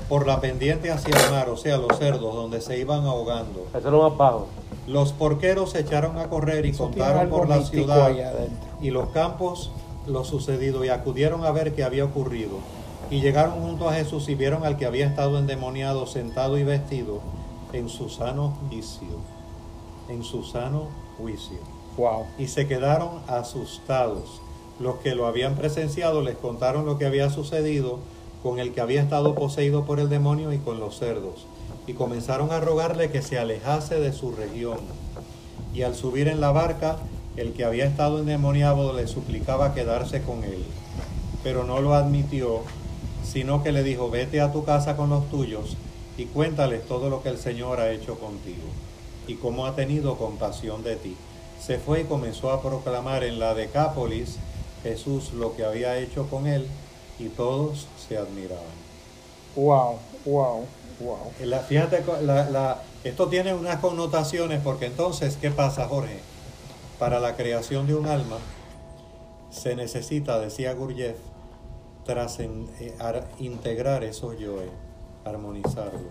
por 0.09 0.26
la 0.26 0.40
pendiente 0.40 0.90
hacia 0.90 1.14
el 1.16 1.30
mar, 1.30 1.48
o 1.48 1.56
sea, 1.56 1.76
los 1.76 1.98
cerdos, 1.98 2.34
donde 2.34 2.60
se 2.60 2.78
iban 2.78 3.05
ahogando. 3.06 3.66
Eso 3.70 3.78
es 3.78 3.84
lo 3.84 4.09
más 4.09 4.18
bajo. 4.18 4.47
Los 4.86 5.12
porqueros 5.12 5.70
se 5.70 5.80
echaron 5.80 6.18
a 6.18 6.28
correr 6.28 6.66
y 6.66 6.70
Eso 6.70 6.84
contaron 6.84 7.28
por 7.28 7.48
la 7.48 7.62
ciudad 7.62 8.06
allá 8.06 8.30
adentro. 8.30 8.68
y 8.80 8.90
los 8.90 9.10
campos 9.10 9.70
lo 10.06 10.24
sucedido 10.24 10.84
y 10.84 10.88
acudieron 10.88 11.44
a 11.44 11.51
ver 11.52 11.74
qué 11.74 11.84
había 11.84 12.05
ocurrido. 12.05 12.59
Y 13.10 13.20
llegaron 13.20 13.60
junto 13.60 13.88
a 13.88 13.92
Jesús 13.94 14.28
y 14.28 14.34
vieron 14.34 14.64
al 14.64 14.76
que 14.76 14.86
había 14.86 15.06
estado 15.06 15.38
endemoniado 15.38 16.06
sentado 16.06 16.59
y 16.59 16.64
vestido 16.64 17.20
en 17.72 17.88
su 17.88 18.09
sano 18.09 18.56
juicio. 18.68 19.09
En 20.09 20.22
su 20.22 20.42
sano 20.42 20.88
juicio. 21.18 21.59
Wow. 21.97 22.26
Y 22.38 22.48
se 22.48 22.66
quedaron 22.66 23.20
asustados. 23.26 24.40
Los 24.78 24.97
que 24.97 25.14
lo 25.14 25.26
habían 25.26 25.56
presenciado 25.56 26.22
les 26.22 26.36
contaron 26.36 26.86
lo 26.86 26.98
que 26.98 27.06
había 27.06 27.30
sucedido 27.30 27.98
con 28.42 28.59
el 28.59 28.72
que 28.72 28.80
había 28.80 29.02
estado 29.02 29.34
poseído 29.34 29.84
por 29.84 30.01
el 30.01 30.09
demonio 30.09 30.52
y 30.52 30.59
con 30.59 30.80
los 30.80 30.98
cerdos. 30.98 31.47
Y 31.86 31.92
comenzaron 31.92 32.51
a 32.52 32.60
rogarle 32.60 33.10
que 33.10 33.22
se 33.22 33.38
alejase 33.38 34.01
de 34.01 34.12
su 34.12 34.32
región. 34.32 34.78
Y 35.74 35.82
al 35.82 35.94
subir 35.94 36.28
en 36.28 36.40
la 36.40 36.51
barca, 36.51 36.97
el 37.36 37.52
que 37.52 37.64
había 37.64 37.84
estado 37.84 38.18
endemoniado 38.18 38.94
le 38.94 39.06
suplicaba 39.06 39.74
quedarse 39.74 40.22
con 40.22 40.44
él. 40.44 40.64
Pero 41.44 41.64
no 41.64 41.80
lo 41.80 41.94
admitió, 41.94 42.60
sino 43.22 43.62
que 43.62 43.72
le 43.72 43.82
dijo, 43.82 44.10
vete 44.10 44.40
a 44.40 44.52
tu 44.52 44.64
casa 44.64 44.97
con 44.97 45.10
los 45.10 45.28
tuyos 45.28 45.76
y 46.20 46.26
cuéntales 46.26 46.86
todo 46.86 47.09
lo 47.09 47.22
que 47.22 47.30
el 47.30 47.38
Señor 47.38 47.80
ha 47.80 47.90
hecho 47.90 48.18
contigo 48.18 48.68
y 49.26 49.36
cómo 49.36 49.64
ha 49.64 49.74
tenido 49.74 50.18
compasión 50.18 50.82
de 50.82 50.97
ti. 50.97 51.16
Se 51.59 51.78
fue 51.78 52.02
y 52.02 52.05
comenzó 52.05 52.51
a 52.51 52.60
proclamar 52.60 53.24
en 53.24 53.38
la 53.38 53.55
Decápolis 53.55 54.36
Jesús 54.82 55.32
lo 55.32 55.56
que 55.56 55.64
había 55.64 55.97
hecho 55.97 56.26
con 56.28 56.47
él 56.47 56.66
y 57.18 57.28
todos 57.28 57.86
se 58.06 58.18
admiraban. 58.18 58.64
Wow, 59.56 59.98
wow, 60.26 60.66
wow. 61.01 61.62
fíjate, 61.66 62.05
esto 63.02 63.28
tiene 63.28 63.55
unas 63.55 63.80
connotaciones 63.80 64.60
porque 64.62 64.86
entonces, 64.86 65.38
¿qué 65.40 65.51
pasa, 65.51 65.88
Jorge? 65.88 66.20
Para 66.98 67.18
la 67.18 67.34
creación 67.34 67.86
de 67.86 67.94
un 67.94 68.06
alma 68.06 68.36
se 69.51 69.74
necesita, 69.74 70.38
decía 70.38 70.74
Gurdjieff, 70.74 71.16
eh, 72.38 73.22
integrar 73.38 74.05
esos 74.05 74.38
yoes, 74.38 74.68
armonizarlos. 75.24 76.02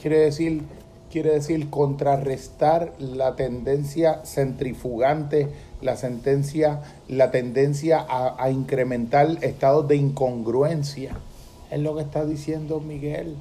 Quiere 0.00 0.18
decir, 0.18 0.62
quiere 1.10 1.32
decir 1.32 1.70
contrarrestar 1.70 2.92
la 2.98 3.36
tendencia 3.36 4.24
centrifugante, 4.24 5.48
la, 5.80 5.96
sentencia, 5.96 6.82
la 7.08 7.30
tendencia 7.30 8.04
a, 8.08 8.42
a 8.42 8.50
incrementar 8.50 9.38
estados 9.42 9.88
de 9.88 9.96
incongruencia. 9.96 11.16
Es 11.70 11.80
lo 11.80 11.96
que 11.96 12.02
está 12.02 12.24
diciendo 12.24 12.80
Miguel. 12.80 13.36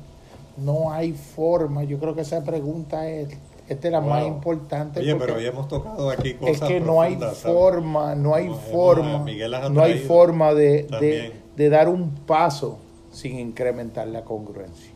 No 0.58 0.92
hay 0.92 1.14
forma. 1.14 1.84
Yo 1.84 2.00
creo 2.00 2.16
que 2.16 2.22
esa 2.22 2.44
pregunta 2.44 3.08
es 3.08 3.38
esta 3.70 3.90
es 3.90 3.92
la 3.92 4.02
más 4.02 4.26
importante. 4.26 5.02
Oye, 5.02 5.16
pero 5.16 5.40
ya 5.40 5.50
hemos 5.50 5.68
tocado 5.68 6.10
aquí 6.10 6.36
cosas. 6.36 6.62
Es 6.62 6.68
que 6.68 6.80
no 6.80 7.02
hay 7.02 7.18
forma, 7.18 8.16
no 8.16 8.34
hay 8.34 8.50
forma, 8.72 9.26
no 9.70 9.84
hay 9.84 10.00
forma 10.00 10.54
de, 10.54 11.34
de, 11.56 11.70
dar 11.70 11.90
un 11.90 12.12
paso 12.12 12.80
sin 13.12 13.38
incrementar 13.38 14.08
la 14.08 14.24
congruencia. 14.24 14.92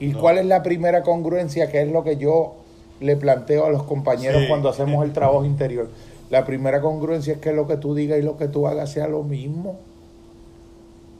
¿Y 0.00 0.12
cuál 0.12 0.38
es 0.38 0.46
la 0.46 0.62
primera 0.62 1.02
congruencia? 1.02 1.70
Que 1.70 1.82
es 1.82 1.92
lo 1.92 2.02
que 2.02 2.16
yo 2.16 2.54
le 3.00 3.16
planteo 3.16 3.66
a 3.66 3.70
los 3.70 3.84
compañeros 3.84 4.42
cuando 4.48 4.68
hacemos 4.68 5.04
el 5.04 5.12
trabajo 5.12 5.44
interior. 5.44 5.88
La 6.30 6.44
primera 6.44 6.80
congruencia 6.80 7.34
es 7.34 7.38
que 7.38 7.52
lo 7.52 7.66
que 7.66 7.76
tú 7.76 7.94
digas 7.94 8.18
y 8.18 8.22
lo 8.22 8.36
que 8.36 8.48
tú 8.48 8.66
hagas 8.66 8.90
sea 8.90 9.06
lo 9.06 9.22
mismo. 9.22 9.78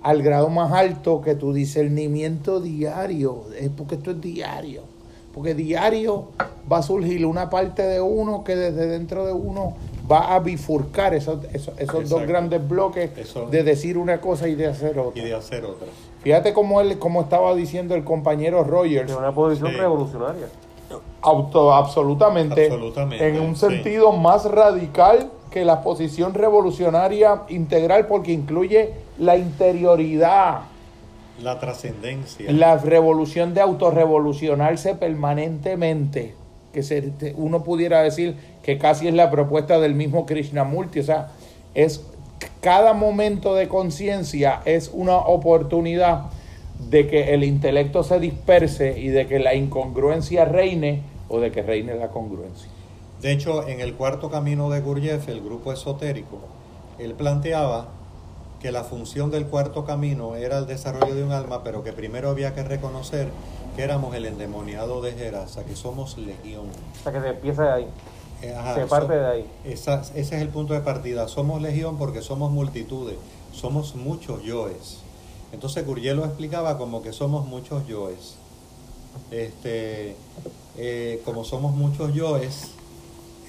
Al 0.02 0.22
grado 0.22 0.48
más 0.48 0.72
alto 0.72 1.20
que 1.20 1.34
tu 1.34 1.52
discernimiento 1.52 2.60
diario, 2.60 3.44
es 3.58 3.68
porque 3.68 3.96
esto 3.96 4.12
es 4.12 4.20
diario 4.20 4.82
porque 5.34 5.54
diario 5.54 6.28
va 6.70 6.78
a 6.78 6.82
surgir 6.82 7.24
una 7.24 7.50
parte 7.50 7.82
de 7.82 8.00
uno 8.00 8.42
que 8.42 8.56
desde 8.56 8.86
dentro 8.86 9.26
de 9.26 9.32
uno 9.32 9.76
va 10.10 10.34
a 10.34 10.40
bifurcar 10.40 11.14
esos, 11.14 11.44
esos, 11.52 12.08
dos 12.08 12.26
grandes 12.26 12.66
bloques 12.66 13.10
de 13.50 13.62
decir 13.62 13.96
una 13.96 14.20
cosa 14.20 14.48
y 14.48 14.56
de 14.56 14.66
hacer 14.66 14.98
otra. 14.98 15.22
Y 15.22 15.24
de 15.24 15.34
hacer 15.34 15.64
otra. 15.64 15.86
Fíjate 16.22 16.52
cómo, 16.52 16.80
él, 16.80 16.98
como 16.98 17.22
estaba 17.22 17.54
diciendo 17.54 17.94
el 17.94 18.04
compañero 18.04 18.62
Rogers. 18.64 19.08
De 19.10 19.16
una 19.16 19.32
posición 19.32 19.72
revolucionaria. 19.72 20.48
Auto, 21.22 21.72
absolutamente, 21.72 22.66
absolutamente. 22.66 23.28
En 23.28 23.40
un 23.40 23.56
sentido 23.56 24.12
más 24.12 24.44
radical 24.44 25.30
que 25.50 25.64
la 25.64 25.82
posición 25.82 26.34
revolucionaria 26.34 27.42
integral 27.48 28.06
porque 28.06 28.32
incluye 28.32 28.94
la 29.18 29.36
interioridad 29.36 30.62
la 31.42 31.58
trascendencia. 31.58 32.52
La 32.52 32.76
revolución 32.76 33.54
de 33.54 33.60
autorrevolucionarse 33.60 34.94
permanentemente. 34.94 36.34
Que 36.72 36.82
se, 36.82 37.12
uno 37.36 37.64
pudiera 37.64 38.02
decir 38.02 38.36
que 38.62 38.78
casi 38.78 39.08
es 39.08 39.14
la 39.14 39.30
propuesta 39.30 39.80
del 39.80 39.94
mismo 39.94 40.26
Krishnamurti. 40.26 41.00
O 41.00 41.02
sea, 41.02 41.28
es 41.74 42.04
cada 42.60 42.92
momento 42.92 43.54
de 43.54 43.68
conciencia 43.68 44.60
es 44.64 44.90
una 44.92 45.16
oportunidad 45.16 46.26
de 46.88 47.06
que 47.06 47.34
el 47.34 47.44
intelecto 47.44 48.02
se 48.02 48.18
disperse 48.18 48.98
y 48.98 49.08
de 49.08 49.26
que 49.26 49.38
la 49.38 49.54
incongruencia 49.54 50.44
reine 50.44 51.02
o 51.28 51.40
de 51.40 51.52
que 51.52 51.62
reine 51.62 51.94
la 51.94 52.08
congruencia. 52.08 52.68
De 53.20 53.32
hecho, 53.32 53.66
en 53.68 53.80
el 53.80 53.94
cuarto 53.94 54.30
camino 54.30 54.70
de 54.70 54.80
Gurdjieff, 54.80 55.28
el 55.28 55.42
grupo 55.42 55.72
esotérico, 55.72 56.38
él 56.98 57.14
planteaba 57.14 57.88
que 58.60 58.72
la 58.72 58.84
función 58.84 59.30
del 59.30 59.46
cuarto 59.46 59.84
camino 59.84 60.36
era 60.36 60.58
el 60.58 60.66
desarrollo 60.66 61.14
de 61.14 61.24
un 61.24 61.32
alma, 61.32 61.62
pero 61.64 61.82
que 61.82 61.92
primero 61.92 62.30
había 62.30 62.54
que 62.54 62.62
reconocer 62.62 63.28
que 63.76 63.82
éramos 63.82 64.14
el 64.14 64.26
endemoniado 64.26 65.00
de 65.00 65.12
Gerasa, 65.12 65.64
que 65.64 65.76
somos 65.76 66.18
legión. 66.18 66.66
O 67.00 67.02
sea, 67.02 67.12
que 67.12 67.20
se 67.20 67.28
empieza 67.28 67.62
de 67.64 67.72
ahí. 67.72 67.86
Eh, 68.42 68.54
se 68.74 68.86
parte 68.86 69.14
de 69.14 69.26
ahí. 69.26 69.46
ese 69.64 70.00
es 70.14 70.32
el 70.32 70.48
punto 70.48 70.74
de 70.74 70.80
partida. 70.80 71.28
Somos 71.28 71.60
legión 71.60 71.98
porque 71.98 72.22
somos 72.22 72.50
multitudes, 72.50 73.16
somos 73.52 73.94
muchos 73.94 74.42
yoes. 74.42 74.98
Entonces 75.52 75.84
Gurriel 75.84 76.16
lo 76.16 76.24
explicaba 76.24 76.78
como 76.78 77.02
que 77.02 77.12
somos 77.12 77.46
muchos 77.46 77.86
yoes. 77.86 78.36
Este, 79.30 80.14
eh, 80.78 81.20
como 81.24 81.44
somos 81.44 81.74
muchos 81.74 82.14
yoes, 82.14 82.68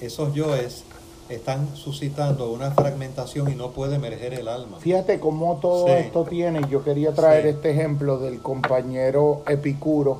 esos 0.00 0.34
yoes 0.34 0.84
están 1.28 1.76
suscitando 1.76 2.50
una 2.50 2.72
fragmentación 2.72 3.50
y 3.50 3.54
no 3.54 3.70
puede 3.70 3.96
emerger 3.96 4.34
el 4.34 4.48
alma. 4.48 4.78
Fíjate 4.80 5.20
cómo 5.20 5.58
todo 5.62 5.88
esto 5.88 6.24
tiene, 6.24 6.60
yo 6.68 6.84
quería 6.84 7.14
traer 7.14 7.46
este 7.46 7.70
ejemplo 7.70 8.18
del 8.18 8.42
compañero 8.42 9.42
Epicuro, 9.48 10.18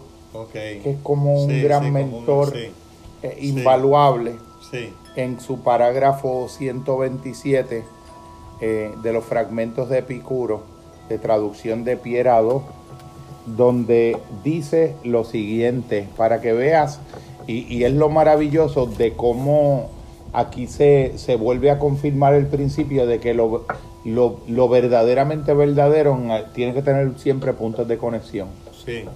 que 0.52 0.80
es 0.88 0.96
como 1.02 1.42
un 1.42 1.62
gran 1.62 1.92
mentor 1.92 2.54
eh, 3.22 3.38
invaluable 3.40 4.36
en 5.16 5.40
su 5.40 5.60
parágrafo 5.62 6.48
127 6.48 7.84
eh, 8.60 8.94
de 9.02 9.12
los 9.12 9.24
fragmentos 9.24 9.88
de 9.88 9.98
Epicuro, 9.98 10.62
de 11.08 11.18
traducción 11.18 11.84
de 11.84 11.96
Pierado, 11.96 12.62
donde 13.44 14.16
dice 14.44 14.94
lo 15.04 15.24
siguiente, 15.24 16.08
para 16.16 16.40
que 16.40 16.52
veas, 16.52 17.00
y 17.46 17.82
es 17.82 17.92
lo 17.92 18.08
maravilloso 18.08 18.86
de 18.86 19.14
cómo 19.14 19.90
aquí 20.32 20.66
se, 20.66 21.12
se 21.16 21.36
vuelve 21.36 21.70
a 21.70 21.78
confirmar 21.78 22.34
el 22.34 22.46
principio 22.46 23.06
de 23.06 23.18
que 23.18 23.34
lo, 23.34 23.64
lo, 24.04 24.68
verdaderamente 24.68 25.54
verdadero 25.54 26.18
tiene 26.54 26.74
que 26.74 26.82
tener 26.82 27.12
siempre 27.18 27.52
puntos 27.52 27.86
de 27.86 27.98
conexión. 27.98 28.48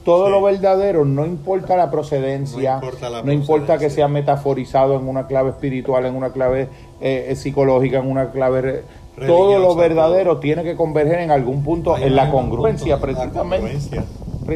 Todo 0.05 0.31
lo 0.31 0.43
verdadero, 0.43 1.05
no 1.05 1.27
importa 1.27 1.77
la 1.77 1.91
procedencia, 1.91 2.81
no 3.25 3.33
importa, 3.33 3.79
que 3.79 3.91
sea 3.91 4.09
metaforizado 4.09 4.97
en 4.99 5.09
una 5.09 5.27
clave 5.27 5.51
espiritual, 5.51 6.07
en 6.07 6.15
una 6.15 6.31
clave 6.33 6.69
eh, 7.01 7.35
psicológica, 7.37 7.99
en 7.99 8.11
una 8.11 8.31
clave... 8.31 8.85
todo 9.27 9.59
lo 9.59 9.75
verdadero 9.75 10.39
tiene 10.39 10.63
que 10.63 10.77
converger 10.77 11.21
en 11.21 11.31
algún 11.31 11.63
punto 11.63 11.97
en 11.97 12.15
la 12.15 12.31
congruencia 12.31 13.01
precisamente. 13.01 14.03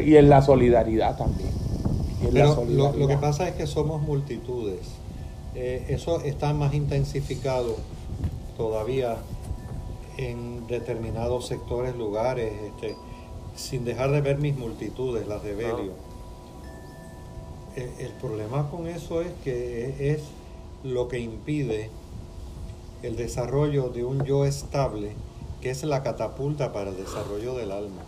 y 0.03 0.15
en 0.15 0.29
la 0.29 0.41
solidaridad 0.41 1.17
también. 1.17 1.49
lo 2.97 3.07
que 3.07 3.17
pasa 3.17 3.47
es 3.47 3.55
que 3.55 3.67
somos 3.67 4.01
multitudes. 4.01 5.01
Eh, 5.53 5.85
eso 5.89 6.21
está 6.21 6.53
más 6.53 6.73
intensificado 6.73 7.75
todavía 8.55 9.17
en 10.17 10.65
determinados 10.67 11.47
sectores, 11.47 11.95
lugares, 11.95 12.53
este, 12.67 12.95
sin 13.55 13.85
dejar 13.85 14.11
de 14.11 14.21
ver 14.21 14.37
mis 14.37 14.57
multitudes, 14.57 15.27
las 15.27 15.43
de 15.43 15.53
Belio. 15.53 15.93
Eh, 17.75 17.89
el, 17.99 18.11
problema 18.11 18.69
con 18.69 18.87
eso 18.87 19.21
es 19.21 19.31
que 19.43 20.13
es 20.13 20.23
lo 20.83 21.07
que 21.07 21.19
impide 21.19 21.89
el 23.01 23.15
desarrollo 23.15 23.89
de 23.89 24.03
un 24.03 24.25
yo 24.25 24.45
estable, 24.45 25.13
que 25.61 25.69
es 25.69 25.83
la 25.83 26.03
catapulta 26.03 26.73
para 26.73 26.89
el 26.89 26.97
desarrollo 26.97 27.55
del 27.55 27.71
alma. 27.71 28.01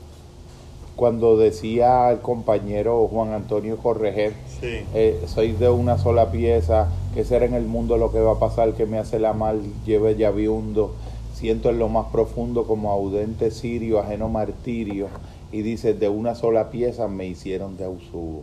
Cuando 0.96 1.38
decía 1.38 2.12
el 2.12 2.20
compañero 2.20 3.08
Juan 3.08 3.34
Antonio 3.34 3.78
Correger, 3.78 4.34
eh, 4.62 5.24
soy 5.28 5.54
de 5.54 5.70
una 5.70 5.98
sola 5.98 6.30
pieza, 6.30 6.90
que 7.16 7.24
será 7.24 7.46
en 7.46 7.54
el 7.54 7.66
mundo 7.66 7.98
lo 7.98 8.12
que 8.12 8.20
va 8.20 8.34
a 8.34 8.40
pasar, 8.40 8.74
que 8.74 8.86
me 8.86 9.00
hace 9.00 9.18
la 9.18 9.34
mal, 9.34 9.62
lleve 9.86 10.16
ya 10.16 10.30
viundo, 10.30 10.94
siento 11.34 11.70
en 11.70 11.80
lo 11.80 11.90
más 11.90 12.08
profundo 12.08 12.66
como 12.66 12.92
audente 12.92 13.50
sirio, 13.50 14.00
ajeno 14.00 14.30
martirio, 14.30 15.08
y 15.54 15.62
dice, 15.62 15.94
de 15.94 16.10
una 16.10 16.34
sola 16.34 16.72
pieza 16.72 17.08
me 17.08 17.28
hicieron 17.28 17.78
de 17.78 17.86
ausugo. 17.86 18.42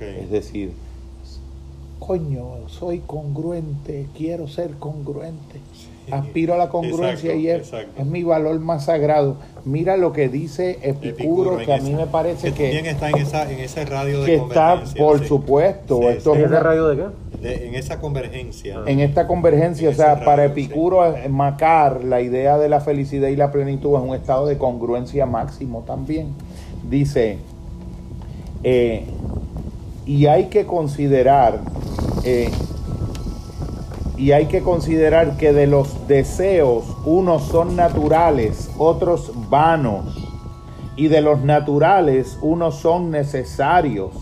Es 0.00 0.30
decir, 0.30 0.72
coño, 1.98 2.68
soy 2.68 3.00
congruente, 3.00 4.06
quiero 4.16 4.46
ser 4.46 4.74
congruente 4.78 5.60
aspiro 6.10 6.54
a 6.54 6.56
la 6.56 6.68
congruencia 6.68 7.34
y 7.34 7.48
es, 7.48 7.72
mi 8.04 8.22
valor 8.22 8.58
más 8.60 8.86
sagrado. 8.86 9.36
Mira 9.64 9.96
lo 9.96 10.12
que 10.12 10.28
dice 10.28 10.78
Epicuro, 10.82 11.58
que 11.58 11.72
a 11.72 11.78
mí 11.78 11.94
me 11.94 12.06
parece 12.06 12.52
que, 12.52 12.64
también 12.64 12.86
está 12.86 13.10
en, 13.10 13.16
esa, 13.18 13.50
en 13.50 13.60
ese 13.60 13.84
radio 13.84 14.20
de 14.20 14.26
que 14.26 14.34
está, 14.36 14.82
por 14.96 15.24
supuesto. 15.26 16.08
esto 16.08 16.34
¿En 16.34 16.44
ese 16.44 16.60
radio 16.60 16.88
de 16.88 16.96
qué? 16.96 17.24
en 17.44 17.74
esa 17.74 18.00
convergencia. 18.00 18.80
En 18.86 19.00
esta 19.00 19.26
convergencia, 19.26 19.90
o 19.90 19.92
sea, 19.92 20.24
para 20.24 20.46
Epicuro, 20.46 21.14
Macar, 21.28 22.02
la 22.02 22.20
idea 22.20 22.56
de 22.58 22.68
la 22.68 22.80
felicidad 22.80 23.28
y 23.28 23.36
la 23.36 23.50
plenitud 23.50 23.96
es 23.96 24.02
un 24.02 24.14
estado 24.14 24.46
de 24.46 24.56
congruencia 24.56 25.26
máximo 25.26 25.84
también. 25.86 26.28
Dice, 26.88 27.38
eh, 28.62 29.04
y 30.06 30.26
hay 30.26 30.46
que 30.46 30.64
considerar 30.64 31.60
eh, 32.24 32.50
y 34.16 34.32
hay 34.32 34.46
que 34.46 34.62
considerar 34.62 35.36
que 35.36 35.52
de 35.52 35.66
los 35.66 36.06
deseos 36.06 36.84
unos 37.04 37.42
son 37.44 37.76
naturales, 37.76 38.70
otros 38.78 39.32
vanos, 39.50 40.30
Y 40.96 41.08
de 41.08 41.20
los 41.20 41.40
naturales, 41.42 42.38
unos 42.40 42.76
son 42.76 43.10
necesarios, 43.10 44.12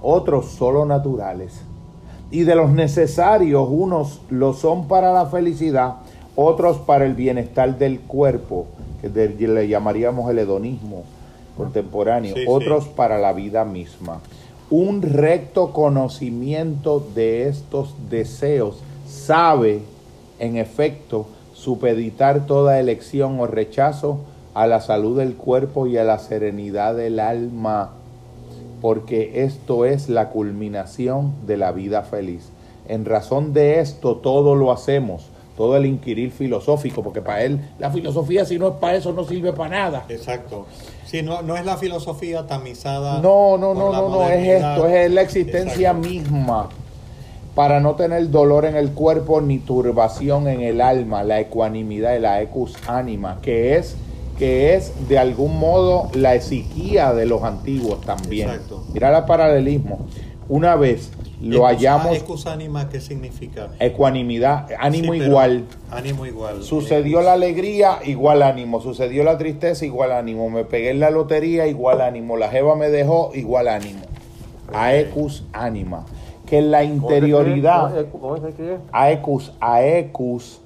otros 0.00 0.46
solo 0.46 0.86
naturales. 0.86 1.60
Y 2.30 2.44
de 2.44 2.54
los 2.54 2.70
necesarios, 2.70 3.68
unos 3.70 4.22
lo 4.30 4.54
son 4.54 4.88
para 4.88 5.12
la 5.12 5.26
felicidad, 5.26 5.96
otros 6.34 6.78
para 6.78 7.04
el 7.04 7.12
bienestar 7.12 7.76
del 7.76 8.00
cuerpo, 8.00 8.64
que 9.02 9.10
le 9.10 9.68
llamaríamos 9.68 10.30
el 10.30 10.38
hedonismo 10.38 11.02
contemporáneo, 11.54 12.34
otros 12.48 12.88
para 12.88 13.18
la 13.18 13.34
vida 13.34 13.66
misma. 13.66 14.22
Un 14.70 15.02
recto 15.02 15.74
conocimiento 15.74 17.06
de 17.14 17.46
estos 17.48 17.94
deseos 18.08 18.82
sabe, 19.12 19.82
en 20.38 20.56
efecto, 20.56 21.26
supeditar 21.54 22.46
toda 22.46 22.80
elección 22.80 23.38
o 23.38 23.46
rechazo 23.46 24.20
a 24.54 24.66
la 24.66 24.80
salud 24.80 25.18
del 25.18 25.34
cuerpo 25.34 25.86
y 25.86 25.96
a 25.96 26.04
la 26.04 26.18
serenidad 26.18 26.96
del 26.96 27.20
alma, 27.20 27.90
porque 28.80 29.44
esto 29.44 29.84
es 29.84 30.08
la 30.08 30.30
culminación 30.30 31.32
de 31.46 31.56
la 31.56 31.72
vida 31.72 32.02
feliz. 32.02 32.48
En 32.88 33.04
razón 33.04 33.52
de 33.52 33.80
esto 33.80 34.16
todo 34.16 34.56
lo 34.56 34.72
hacemos, 34.72 35.26
todo 35.56 35.76
el 35.76 35.86
inquirir 35.86 36.32
filosófico, 36.32 37.02
porque 37.02 37.22
para 37.22 37.44
él 37.44 37.60
la 37.78 37.90
filosofía 37.90 38.44
si 38.44 38.58
no 38.58 38.68
es 38.68 38.74
para 38.74 38.96
eso 38.96 39.12
no 39.12 39.24
sirve 39.24 39.52
para 39.52 39.70
nada. 39.70 40.04
Exacto. 40.08 40.66
Sí, 41.06 41.22
no, 41.22 41.42
no 41.42 41.56
es 41.56 41.64
la 41.64 41.76
filosofía 41.76 42.46
tamizada. 42.46 43.20
No, 43.20 43.56
no, 43.58 43.74
no, 43.74 43.92
no, 43.92 44.08
no, 44.08 44.28
es 44.28 44.62
esto, 44.62 44.86
es 44.88 45.10
la 45.12 45.20
existencia 45.20 45.92
misma 45.92 46.68
para 47.54 47.80
no 47.80 47.96
tener 47.96 48.30
dolor 48.30 48.64
en 48.64 48.76
el 48.76 48.92
cuerpo 48.92 49.40
ni 49.40 49.58
turbación 49.58 50.48
en 50.48 50.62
el 50.62 50.80
alma, 50.80 51.22
la 51.22 51.40
ecuanimidad, 51.40 52.18
la 52.18 52.40
ecus 52.40 52.76
anima, 52.86 53.40
que 53.42 53.76
es 53.76 53.96
que 54.38 54.74
es 54.74 54.92
de 55.08 55.18
algún 55.18 55.58
modo 55.58 56.10
la 56.14 56.40
psiquía 56.40 57.12
de 57.12 57.26
los 57.26 57.42
antiguos 57.42 58.00
también. 58.00 58.48
Exacto. 58.48 58.82
Mira 58.92 59.16
el 59.16 59.24
paralelismo. 59.24 60.06
Una 60.48 60.74
vez 60.74 61.12
lo 61.40 61.66
hallamos. 61.66 62.16
Ecus 62.16 62.46
anima, 62.46 62.88
¿qué 62.88 63.00
significa? 63.00 63.68
Ecuanimidad, 63.78 64.68
ánimo 64.78 65.14
igual. 65.14 65.64
Ánimo 65.90 66.26
igual. 66.26 66.62
Sucedió 66.62 67.20
la 67.20 67.34
alegría, 67.34 67.98
igual 68.04 68.42
ánimo. 68.42 68.80
Sucedió 68.80 69.22
la 69.22 69.38
tristeza, 69.38 69.84
igual 69.84 70.10
ánimo. 70.12 70.50
Me 70.50 70.64
pegué 70.64 70.90
en 70.90 71.00
la 71.00 71.10
lotería, 71.10 71.66
igual 71.66 72.00
ánimo. 72.00 72.36
La 72.36 72.48
jeva 72.48 72.74
me 72.74 72.88
dejó, 72.88 73.30
igual 73.34 73.68
ánimo. 73.68 74.00
Aecus 74.72 75.44
anima 75.52 76.06
que 76.52 76.60
la 76.60 76.84
interioridad. 76.84 77.96
Aecus, 78.92 79.54
aecus, 79.58 80.60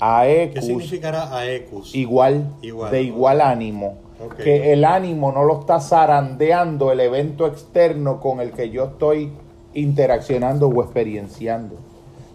aecus. 0.00 0.54
¿Qué 0.54 0.62
significará 0.62 1.38
aecus? 1.38 1.94
Igual, 1.94 2.46
de 2.90 3.02
igual 3.02 3.40
ánimo. 3.40 3.98
Que 4.42 4.72
el 4.72 4.84
ánimo 4.84 5.30
no 5.30 5.44
lo 5.44 5.60
está 5.60 5.78
zarandeando 5.78 6.90
el 6.90 6.98
evento 6.98 7.46
externo 7.46 8.18
con 8.18 8.40
el 8.40 8.50
que 8.50 8.70
yo 8.70 8.86
estoy 8.86 9.30
interaccionando 9.74 10.66
o 10.66 10.82
experienciando. 10.82 11.76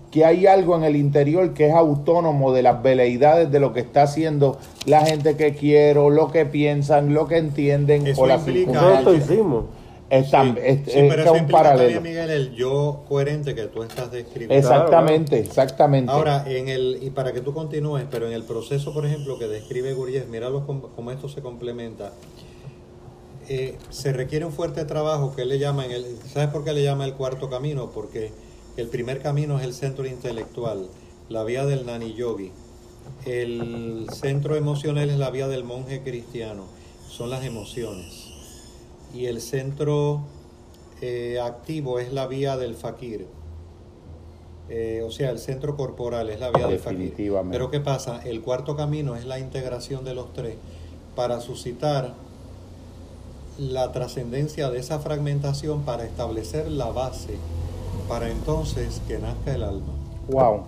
Que 0.09 0.23
hay 0.23 0.47
algo 0.47 0.77
en 0.77 0.85
el 0.85 0.95
interior 0.95 1.53
que 1.53 1.67
es 1.67 1.73
autónomo 1.73 2.53
de 2.53 2.63
las 2.63 2.81
veleidades 2.81 3.51
de 3.51 3.59
lo 3.59 3.73
que 3.73 3.81
está 3.81 4.03
haciendo 4.03 4.59
la 4.85 5.05
gente 5.05 5.35
que 5.35 5.53
quiero, 5.55 6.09
lo 6.09 6.31
que 6.31 6.45
piensan, 6.45 7.13
lo 7.13 7.27
que 7.27 7.35
entienden 7.35 8.05
o 8.15 8.25
las 8.25 8.45
circunstancias. 8.45 9.29
Es, 10.09 10.33
es, 10.87 11.29
un 11.29 11.47
paralelo. 11.47 11.99
Miguel, 11.99 12.29
el 12.29 12.55
yo 12.55 13.03
coherente 13.09 13.53
que 13.53 13.63
tú 13.63 13.83
estás 13.83 14.09
describiendo. 14.09 14.55
Exactamente, 14.55 15.37
exactamente. 15.37 16.11
Ahora, 16.11 16.45
en 16.47 16.69
el, 16.69 16.99
y 17.01 17.09
para 17.09 17.33
que 17.33 17.41
tú 17.41 17.53
continúes, 17.53 18.05
pero 18.09 18.25
en 18.25 18.31
el 18.31 18.43
proceso, 18.43 18.93
por 18.93 19.05
ejemplo, 19.05 19.37
que 19.37 19.47
describe 19.47 19.93
Gurdjieff, 19.93 20.27
míralo 20.27 20.65
cómo, 20.65 21.11
esto 21.11 21.27
se 21.27 21.41
complementa. 21.41 22.13
Eh, 23.49 23.77
se 23.89 24.13
requiere 24.13 24.45
un 24.45 24.53
fuerte 24.53 24.85
trabajo 24.85 25.35
que 25.35 25.41
él 25.41 25.49
le 25.49 25.59
llama, 25.59 25.85
en 25.85 25.91
el, 25.91 26.05
¿sabes 26.31 26.49
por 26.49 26.63
qué 26.63 26.71
le 26.71 26.83
llama 26.83 27.05
el 27.05 27.13
cuarto 27.13 27.49
camino? 27.49 27.91
Porque 27.91 28.31
el 28.77 28.87
primer 28.87 29.21
camino 29.21 29.59
es 29.59 29.65
el 29.65 29.73
centro 29.73 30.05
intelectual, 30.05 30.87
la 31.27 31.43
vía 31.43 31.65
del 31.65 31.85
nani 31.85 32.13
yogi. 32.13 32.51
El 33.25 34.07
centro 34.13 34.55
emocional 34.55 35.09
es 35.09 35.17
la 35.17 35.31
vía 35.31 35.47
del 35.49 35.65
monje 35.65 36.01
cristiano, 36.01 36.63
son 37.09 37.29
las 37.29 37.43
emociones 37.43 38.26
y 39.13 39.25
el 39.25 39.41
centro 39.41 40.21
eh, 41.01 41.39
activo 41.41 41.99
es 41.99 42.11
la 42.13 42.27
vía 42.27 42.57
del 42.57 42.75
fakir. 42.75 43.27
Eh, 44.69 45.01
o 45.05 45.11
sea, 45.11 45.29
el 45.29 45.39
centro 45.39 45.77
corporal 45.77 46.29
es 46.29 46.39
la 46.39 46.51
vía 46.51 46.67
del 46.67 46.79
fakir. 46.79 47.13
Pero 47.51 47.71
¿qué 47.71 47.79
pasa? 47.79 48.21
El 48.25 48.41
cuarto 48.41 48.75
camino 48.75 49.15
es 49.15 49.25
la 49.25 49.39
integración 49.39 50.03
de 50.03 50.13
los 50.13 50.33
tres 50.33 50.55
para 51.15 51.39
suscitar 51.39 52.13
la 53.57 53.91
trascendencia 53.91 54.69
de 54.69 54.79
esa 54.79 54.99
fragmentación 54.99 55.81
para 55.81 56.05
establecer 56.05 56.69
la 56.69 56.89
base 56.89 57.37
para 58.07 58.29
entonces 58.29 59.01
que 59.07 59.17
nazca 59.19 59.55
el 59.55 59.63
alma. 59.63 59.93
Wow. 60.29 60.61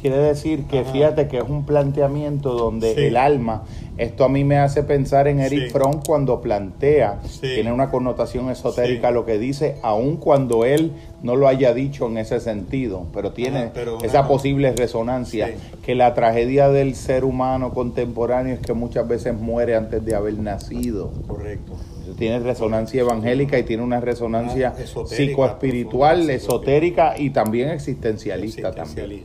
Quiere 0.00 0.18
decir 0.18 0.64
que 0.64 0.84
fíjate 0.84 1.26
que 1.28 1.38
es 1.38 1.48
un 1.48 1.64
planteamiento 1.64 2.54
donde 2.54 3.06
el 3.06 3.16
alma, 3.16 3.64
esto 3.98 4.24
a 4.24 4.28
mí 4.28 4.44
me 4.44 4.58
hace 4.58 4.82
pensar 4.82 5.28
en 5.28 5.40
Eric 5.40 5.70
Fromm 5.70 6.00
cuando 6.06 6.40
plantea, 6.40 7.20
tiene 7.40 7.72
una 7.72 7.90
connotación 7.90 8.50
esotérica 8.50 9.10
lo 9.10 9.24
que 9.24 9.38
dice, 9.38 9.76
aun 9.82 10.16
cuando 10.16 10.64
él 10.64 10.92
no 11.22 11.36
lo 11.36 11.48
haya 11.48 11.72
dicho 11.72 12.06
en 12.06 12.18
ese 12.18 12.40
sentido, 12.40 13.06
pero 13.12 13.32
tiene 13.32 13.70
esa 14.02 14.28
posible 14.28 14.72
resonancia, 14.72 15.50
que 15.84 15.94
la 15.94 16.14
tragedia 16.14 16.68
del 16.68 16.94
ser 16.94 17.24
humano 17.24 17.72
contemporáneo 17.72 18.54
es 18.54 18.60
que 18.60 18.74
muchas 18.74 19.08
veces 19.08 19.34
muere 19.34 19.76
antes 19.76 20.04
de 20.04 20.14
haber 20.14 20.38
nacido. 20.38 21.10
Correcto 21.26 21.74
tiene 22.14 22.38
resonancia 22.38 23.00
evangélica 23.00 23.58
y 23.58 23.64
tiene 23.64 23.82
una 23.82 24.00
resonancia 24.00 24.74
ah, 24.76 25.06
psicoespiritual, 25.06 26.30
esotérica 26.30 27.14
y 27.18 27.30
también 27.30 27.70
existencialista. 27.70 28.72
También. 28.72 29.24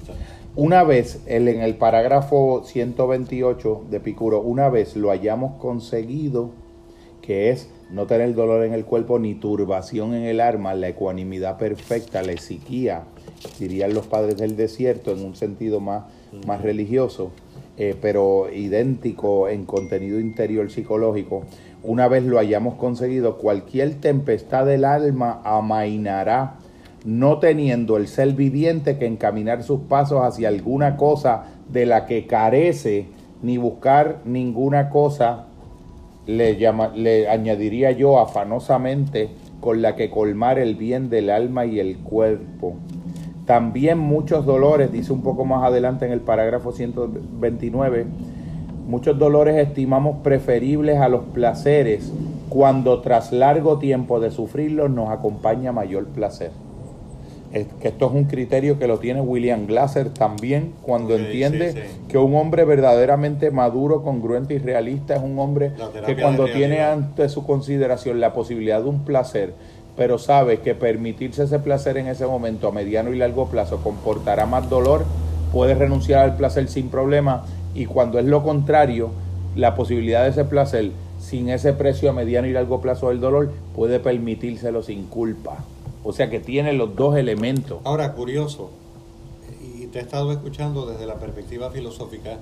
Una 0.57 0.83
vez, 0.83 1.21
en 1.27 1.47
el 1.47 1.75
parágrafo 1.75 2.63
128 2.65 3.85
de 3.89 4.01
Picuro, 4.01 4.41
una 4.41 4.67
vez 4.67 4.97
lo 4.97 5.09
hayamos 5.09 5.53
conseguido, 5.61 6.49
que 7.21 7.51
es 7.51 7.69
no 7.89 8.05
tener 8.05 8.35
dolor 8.35 8.65
en 8.65 8.73
el 8.73 8.83
cuerpo 8.83 9.17
ni 9.17 9.33
turbación 9.33 10.13
en 10.13 10.23
el 10.23 10.41
alma, 10.41 10.73
la 10.73 10.89
ecuanimidad 10.89 11.57
perfecta, 11.57 12.21
la 12.21 12.35
psiquía, 12.35 13.03
dirían 13.59 13.93
los 13.93 14.07
padres 14.07 14.35
del 14.35 14.57
desierto 14.57 15.13
en 15.13 15.23
un 15.23 15.37
sentido 15.37 15.79
más, 15.79 16.03
más 16.45 16.61
religioso, 16.61 17.31
eh, 17.77 17.95
pero 18.01 18.51
idéntico 18.51 19.47
en 19.47 19.63
contenido 19.63 20.19
interior 20.19 20.69
psicológico, 20.69 21.43
una 21.81 22.09
vez 22.09 22.25
lo 22.25 22.39
hayamos 22.39 22.75
conseguido, 22.75 23.37
cualquier 23.37 24.01
tempestad 24.01 24.65
del 24.65 24.83
alma 24.83 25.39
amainará 25.45 26.57
no 27.03 27.39
teniendo 27.39 27.97
el 27.97 28.07
ser 28.07 28.33
viviente 28.33 28.97
que 28.97 29.07
encaminar 29.07 29.63
sus 29.63 29.81
pasos 29.81 30.21
hacia 30.23 30.49
alguna 30.49 30.97
cosa 30.97 31.45
de 31.71 31.85
la 31.85 32.05
que 32.05 32.27
carece, 32.27 33.07
ni 33.41 33.57
buscar 33.57 34.19
ninguna 34.25 34.89
cosa, 34.89 35.45
le, 36.27 36.57
llama, 36.57 36.89
le 36.89 37.27
añadiría 37.27 37.91
yo 37.91 38.19
afanosamente, 38.19 39.29
con 39.59 39.81
la 39.81 39.95
que 39.95 40.09
colmar 40.09 40.59
el 40.59 40.75
bien 40.75 41.09
del 41.09 41.29
alma 41.29 41.65
y 41.65 41.79
el 41.79 41.97
cuerpo. 41.97 42.75
También 43.45 43.97
muchos 43.97 44.45
dolores, 44.45 44.91
dice 44.91 45.11
un 45.11 45.23
poco 45.23 45.43
más 45.45 45.63
adelante 45.63 46.05
en 46.05 46.11
el 46.11 46.21
parágrafo 46.21 46.71
129, 46.71 48.05
muchos 48.87 49.17
dolores 49.17 49.55
estimamos 49.57 50.17
preferibles 50.23 50.99
a 50.99 51.09
los 51.09 51.21
placeres 51.33 52.11
cuando 52.49 53.01
tras 53.01 53.31
largo 53.31 53.79
tiempo 53.79 54.19
de 54.19 54.29
sufrirlos 54.29 54.91
nos 54.91 55.09
acompaña 55.09 55.71
mayor 55.71 56.05
placer 56.07 56.51
que 57.51 57.89
esto 57.89 58.07
es 58.07 58.13
un 58.13 58.25
criterio 58.25 58.79
que 58.79 58.87
lo 58.87 58.99
tiene 58.99 59.19
William 59.19 59.67
Glasser 59.67 60.09
también 60.09 60.73
cuando 60.81 61.15
entiende 61.15 61.89
que 62.07 62.17
un 62.17 62.33
hombre 62.35 62.63
verdaderamente 62.63 63.51
maduro, 63.51 64.03
congruente 64.03 64.53
y 64.53 64.57
realista 64.57 65.15
es 65.15 65.21
un 65.21 65.37
hombre 65.37 65.73
que 66.05 66.15
cuando 66.15 66.45
tiene 66.45 66.81
ante 66.81 67.27
su 67.27 67.45
consideración 67.45 68.21
la 68.21 68.33
posibilidad 68.33 68.81
de 68.81 68.89
un 68.89 69.03
placer, 69.03 69.53
pero 69.97 70.17
sabe 70.17 70.61
que 70.61 70.75
permitirse 70.75 71.43
ese 71.43 71.59
placer 71.59 71.97
en 71.97 72.07
ese 72.07 72.25
momento 72.25 72.69
a 72.69 72.71
mediano 72.71 73.13
y 73.13 73.17
largo 73.17 73.47
plazo 73.47 73.83
comportará 73.83 74.45
más 74.45 74.69
dolor, 74.69 75.03
puede 75.51 75.75
renunciar 75.75 76.21
al 76.21 76.37
placer 76.37 76.69
sin 76.69 76.87
problema 76.87 77.43
y 77.75 77.85
cuando 77.85 78.17
es 78.17 78.25
lo 78.25 78.43
contrario, 78.43 79.11
la 79.57 79.75
posibilidad 79.75 80.23
de 80.23 80.29
ese 80.29 80.45
placer 80.45 80.91
sin 81.19 81.49
ese 81.49 81.73
precio 81.73 82.09
a 82.09 82.13
mediano 82.13 82.47
y 82.47 82.53
largo 82.53 82.79
plazo 82.79 83.09
del 83.09 83.19
dolor 83.19 83.51
puede 83.75 83.99
permitírselo 83.99 84.81
sin 84.81 85.05
culpa. 85.07 85.57
O 86.03 86.13
sea 86.13 86.29
que 86.29 86.39
tiene 86.39 86.73
los 86.73 86.95
dos 86.95 87.15
elementos. 87.15 87.79
Ahora, 87.83 88.13
curioso, 88.13 88.69
y 89.61 89.87
te 89.87 89.99
he 89.99 90.01
estado 90.01 90.31
escuchando 90.31 90.85
desde 90.85 91.05
la 91.05 91.15
perspectiva 91.15 91.69
filosófica, 91.69 92.39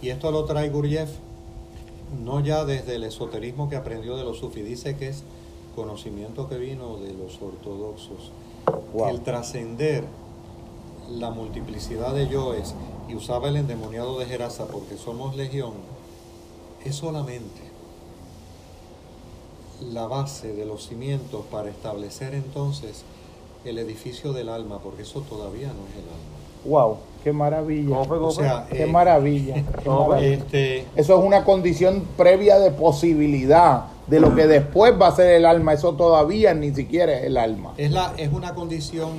y 0.00 0.08
esto 0.08 0.30
lo 0.30 0.44
trae 0.44 0.70
Gurdjieff 0.70 1.10
no 2.22 2.40
ya 2.40 2.64
desde 2.64 2.96
el 2.96 3.04
esoterismo 3.04 3.68
que 3.68 3.76
aprendió 3.76 4.16
de 4.16 4.24
los 4.24 4.38
sufis, 4.38 4.64
dice 4.64 4.96
que 4.96 5.08
es 5.08 5.24
conocimiento 5.74 6.48
que 6.48 6.56
vino 6.56 6.98
de 6.98 7.12
los 7.12 7.40
ortodoxos. 7.42 8.30
El 9.08 9.20
trascender 9.22 10.04
la 11.10 11.30
multiplicidad 11.30 12.14
de 12.14 12.28
yoes, 12.28 12.74
y 13.08 13.14
usaba 13.14 13.48
el 13.48 13.56
endemoniado 13.56 14.18
de 14.18 14.26
Gerasa 14.26 14.66
porque 14.68 14.96
somos 14.96 15.36
legión, 15.36 15.72
es 16.84 16.96
solamente 16.96 17.60
la 19.92 20.06
base 20.06 20.52
de 20.52 20.64
los 20.64 20.86
cimientos 20.86 21.44
para 21.50 21.70
establecer 21.70 22.34
entonces 22.34 23.04
el 23.64 23.78
edificio 23.78 24.32
del 24.32 24.48
alma, 24.48 24.78
porque 24.82 25.02
eso 25.02 25.20
todavía 25.20 25.68
no 25.68 25.86
es 25.88 25.94
el 25.94 26.08
alma. 26.08 26.34
Wow, 26.64 26.96
qué 27.22 27.32
maravilla. 27.32 27.98
o 27.98 28.30
sea, 28.30 28.66
qué 28.70 28.84
eh, 28.84 28.86
maravilla. 28.86 29.56
Este, 30.20 30.86
eso 30.96 31.18
es 31.18 31.24
una 31.24 31.44
condición 31.44 32.04
previa 32.16 32.58
de 32.58 32.70
posibilidad 32.70 33.84
de 34.06 34.20
lo 34.20 34.34
que 34.34 34.46
después 34.46 34.94
va 35.00 35.08
a 35.08 35.16
ser 35.16 35.30
el 35.34 35.46
alma. 35.46 35.74
Eso 35.74 35.94
todavía 35.94 36.54
ni 36.54 36.74
siquiera 36.74 37.18
es 37.18 37.24
el 37.24 37.36
alma. 37.36 37.74
Es, 37.76 37.90
la, 37.90 38.14
es 38.16 38.32
una 38.32 38.54
condición 38.54 39.10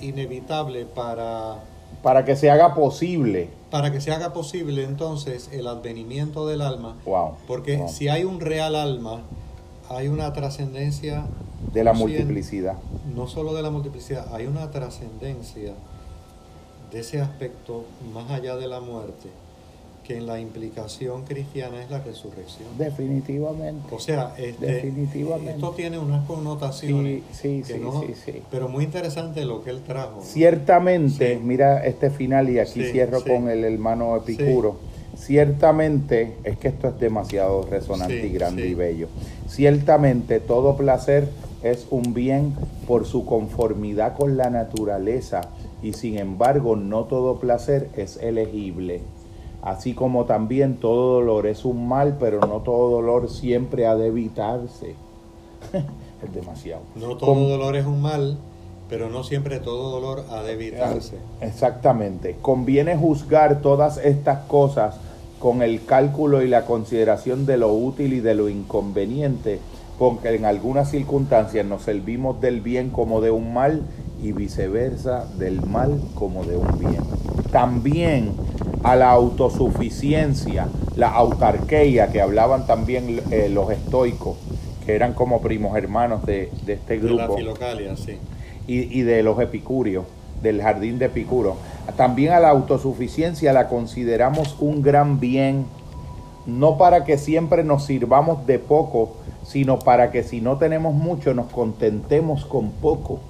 inevitable 0.00 0.86
para... 0.86 1.64
Para 2.02 2.24
que 2.24 2.36
se 2.36 2.50
haga 2.50 2.74
posible. 2.74 3.50
Para 3.70 3.92
que 3.92 4.00
se 4.00 4.10
haga 4.10 4.32
posible 4.32 4.84
entonces 4.84 5.50
el 5.52 5.66
advenimiento 5.66 6.46
del 6.46 6.62
alma. 6.62 6.96
Wow. 7.04 7.34
Porque 7.46 7.86
si 7.88 8.08
hay 8.08 8.24
un 8.24 8.40
real 8.40 8.74
alma, 8.74 9.22
hay 9.90 10.08
una 10.08 10.32
trascendencia... 10.32 11.24
De 11.74 11.84
la 11.84 11.92
multiplicidad. 11.92 12.76
No 13.14 13.26
solo 13.26 13.52
de 13.54 13.62
la 13.62 13.70
multiplicidad, 13.70 14.32
hay 14.32 14.46
una 14.46 14.70
trascendencia 14.70 15.74
de 16.90 17.00
ese 17.00 17.20
aspecto 17.20 17.84
más 18.14 18.30
allá 18.30 18.56
de 18.56 18.66
la 18.66 18.80
muerte 18.80 19.28
que 20.06 20.16
en 20.16 20.26
la 20.26 20.40
implicación 20.40 21.24
cristiana 21.24 21.82
es 21.82 21.90
la 21.90 21.98
resurrección. 22.00 22.68
Definitivamente. 22.78 23.94
O 23.94 23.98
sea, 23.98 24.34
este, 24.38 24.88
esto 24.88 25.70
tiene 25.76 25.98
unas 25.98 26.26
connotaciones. 26.26 27.22
Sí, 27.32 27.62
sí, 27.64 27.74
sí, 27.74 28.14
sí, 28.24 28.42
Pero 28.50 28.68
muy 28.68 28.84
interesante 28.84 29.44
lo 29.44 29.62
que 29.62 29.70
él 29.70 29.82
trajo. 29.82 30.20
Ciertamente, 30.22 31.38
mira 31.42 31.84
este 31.84 32.10
final 32.10 32.48
y 32.48 32.58
aquí 32.58 32.84
cierro 32.84 33.22
con 33.22 33.48
el 33.48 33.64
hermano 33.64 34.16
Epicuro. 34.16 34.78
Ciertamente, 35.16 36.36
es 36.44 36.56
que 36.56 36.68
esto 36.68 36.88
es 36.88 36.98
demasiado 36.98 37.66
resonante 37.66 38.26
y 38.26 38.30
grande 38.30 38.66
y 38.66 38.74
bello. 38.74 39.08
Ciertamente 39.50 40.38
todo 40.38 40.76
placer 40.76 41.28
es 41.64 41.88
un 41.90 42.14
bien 42.14 42.54
por 42.86 43.04
su 43.04 43.26
conformidad 43.26 44.16
con 44.16 44.36
la 44.36 44.48
naturaleza 44.48 45.40
y 45.82 45.94
sin 45.94 46.18
embargo 46.18 46.76
no 46.76 47.06
todo 47.06 47.40
placer 47.40 47.90
es 47.96 48.16
elegible. 48.18 49.00
Así 49.60 49.92
como 49.92 50.24
también 50.24 50.76
todo 50.76 51.14
dolor 51.14 51.48
es 51.48 51.64
un 51.64 51.88
mal, 51.88 52.16
pero 52.20 52.38
no 52.38 52.60
todo 52.60 52.90
dolor 52.90 53.28
siempre 53.28 53.88
ha 53.88 53.96
de 53.96 54.06
evitarse. 54.06 54.94
es 55.74 56.32
demasiado. 56.32 56.82
No 56.94 57.16
todo 57.16 57.48
dolor 57.48 57.74
es 57.74 57.86
un 57.86 58.00
mal, 58.00 58.38
pero 58.88 59.10
no 59.10 59.24
siempre 59.24 59.58
todo 59.58 59.90
dolor 59.90 60.26
ha 60.30 60.44
de 60.44 60.52
evitarse. 60.52 61.16
Exactamente. 61.40 62.36
Conviene 62.40 62.96
juzgar 62.96 63.60
todas 63.62 63.98
estas 63.98 64.46
cosas 64.46 65.00
con 65.40 65.62
el 65.62 65.84
cálculo 65.84 66.42
y 66.42 66.48
la 66.48 66.66
consideración 66.66 67.46
de 67.46 67.56
lo 67.56 67.72
útil 67.72 68.12
y 68.12 68.20
de 68.20 68.34
lo 68.34 68.48
inconveniente, 68.50 69.58
porque 69.98 70.34
en 70.34 70.44
algunas 70.44 70.90
circunstancias 70.90 71.66
nos 71.66 71.82
servimos 71.82 72.40
del 72.42 72.60
bien 72.60 72.90
como 72.90 73.22
de 73.22 73.30
un 73.30 73.52
mal 73.54 73.82
y 74.22 74.32
viceversa 74.32 75.24
del 75.38 75.62
mal 75.62 75.98
como 76.14 76.44
de 76.44 76.58
un 76.58 76.78
bien. 76.78 77.02
También 77.50 78.32
a 78.84 78.96
la 78.96 79.10
autosuficiencia, 79.10 80.68
la 80.94 81.08
autarquía 81.08 82.12
que 82.12 82.20
hablaban 82.20 82.66
también 82.66 83.22
eh, 83.30 83.48
los 83.48 83.70
estoicos, 83.70 84.36
que 84.84 84.94
eran 84.94 85.14
como 85.14 85.40
primos 85.40 85.74
hermanos 85.74 86.24
de, 86.26 86.50
este 86.66 86.98
grupo. 86.98 87.36
De 87.36 87.44
la 87.44 87.96
sí. 87.96 88.18
Y, 88.66 89.00
y 89.00 89.02
de 89.02 89.22
los 89.22 89.40
epicúreos, 89.40 90.04
del 90.42 90.62
jardín 90.62 90.98
de 90.98 91.06
Epicuro. 91.06 91.56
También 91.96 92.32
a 92.32 92.40
la 92.40 92.50
autosuficiencia 92.50 93.52
la 93.52 93.68
consideramos 93.68 94.56
un 94.60 94.82
gran 94.82 95.20
bien, 95.20 95.66
no 96.46 96.78
para 96.78 97.04
que 97.04 97.18
siempre 97.18 97.64
nos 97.64 97.84
sirvamos 97.84 98.46
de 98.46 98.58
poco, 98.58 99.12
sino 99.44 99.78
para 99.78 100.10
que 100.10 100.22
si 100.22 100.40
no 100.40 100.58
tenemos 100.58 100.94
mucho 100.94 101.34
nos 101.34 101.46
contentemos 101.46 102.44
con 102.44 102.70
poco 102.70 103.20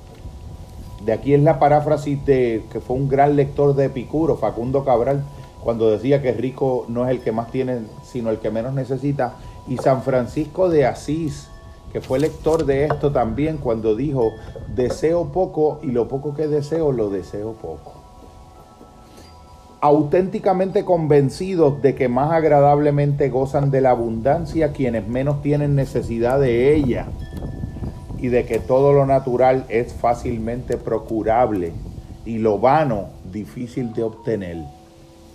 de 1.04 1.12
aquí 1.12 1.32
es 1.34 1.42
la 1.42 1.58
paráfrasis 1.58 2.24
de 2.26 2.62
que 2.70 2.80
fue 2.80 2.96
un 2.96 3.08
gran 3.08 3.36
lector 3.36 3.74
de 3.74 3.86
Epicuro, 3.86 4.36
Facundo 4.36 4.84
Cabral, 4.84 5.22
cuando 5.62 5.90
decía 5.90 6.20
que 6.20 6.32
rico 6.32 6.84
no 6.88 7.06
es 7.06 7.10
el 7.10 7.20
que 7.20 7.32
más 7.32 7.50
tiene, 7.50 7.80
sino 8.04 8.30
el 8.30 8.38
que 8.38 8.50
menos 8.50 8.74
necesita. 8.74 9.34
Y 9.66 9.78
San 9.78 10.02
Francisco 10.02 10.68
de 10.68 10.86
Asís, 10.86 11.48
que 11.92 12.00
fue 12.00 12.18
lector 12.18 12.66
de 12.66 12.84
esto 12.84 13.12
también, 13.12 13.58
cuando 13.58 13.94
dijo, 13.94 14.32
deseo 14.74 15.26
poco 15.32 15.80
y 15.82 15.86
lo 15.86 16.08
poco 16.08 16.34
que 16.34 16.48
deseo 16.48 16.92
lo 16.92 17.08
deseo 17.08 17.52
poco. 17.52 17.89
Auténticamente 19.82 20.84
convencidos 20.84 21.80
de 21.80 21.94
que 21.94 22.08
más 22.08 22.32
agradablemente 22.32 23.30
gozan 23.30 23.70
de 23.70 23.80
la 23.80 23.90
abundancia 23.90 24.72
quienes 24.72 25.08
menos 25.08 25.40
tienen 25.40 25.74
necesidad 25.74 26.38
de 26.38 26.74
ella 26.74 27.06
y 28.18 28.28
de 28.28 28.44
que 28.44 28.58
todo 28.58 28.92
lo 28.92 29.06
natural 29.06 29.64
es 29.70 29.94
fácilmente 29.94 30.76
procurable 30.76 31.72
y 32.26 32.38
lo 32.38 32.58
vano 32.58 33.06
difícil 33.32 33.94
de 33.94 34.02
obtener. 34.02 34.58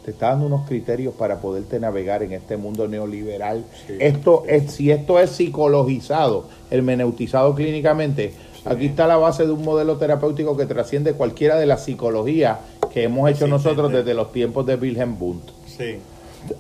Te 0.04 0.12
está 0.12 0.30
dando 0.30 0.46
unos 0.46 0.68
criterios 0.68 1.16
para 1.16 1.38
poderte 1.38 1.80
navegar 1.80 2.22
en 2.22 2.34
este 2.34 2.58
mundo 2.58 2.88
neoliberal. 2.88 3.66
esto 4.00 4.44
es, 4.48 4.72
si 4.72 4.92
esto 4.92 5.20
es 5.20 5.32
psicologizado, 5.32 6.46
hermeneutizado 6.70 7.56
clínicamente, 7.56 8.34
aquí 8.66 8.86
está 8.86 9.08
la 9.08 9.18
base 9.18 9.48
de 9.48 9.52
un 9.52 9.66
modelo 9.66 9.98
terapéutico 9.98 10.56
que 10.56 10.68
trasciende 10.68 11.14
cualquiera 11.14 11.58
de 11.58 11.66
las 11.66 11.84
psicologías 11.84 12.60
que 12.96 13.04
hemos 13.04 13.30
hecho 13.30 13.46
nosotros 13.46 13.92
desde 13.92 14.14
los 14.14 14.32
tiempos 14.32 14.66
de 14.66 14.76
Wilhelm 14.76 15.22
Wundt. 15.22 15.52
Sí. 15.68 15.98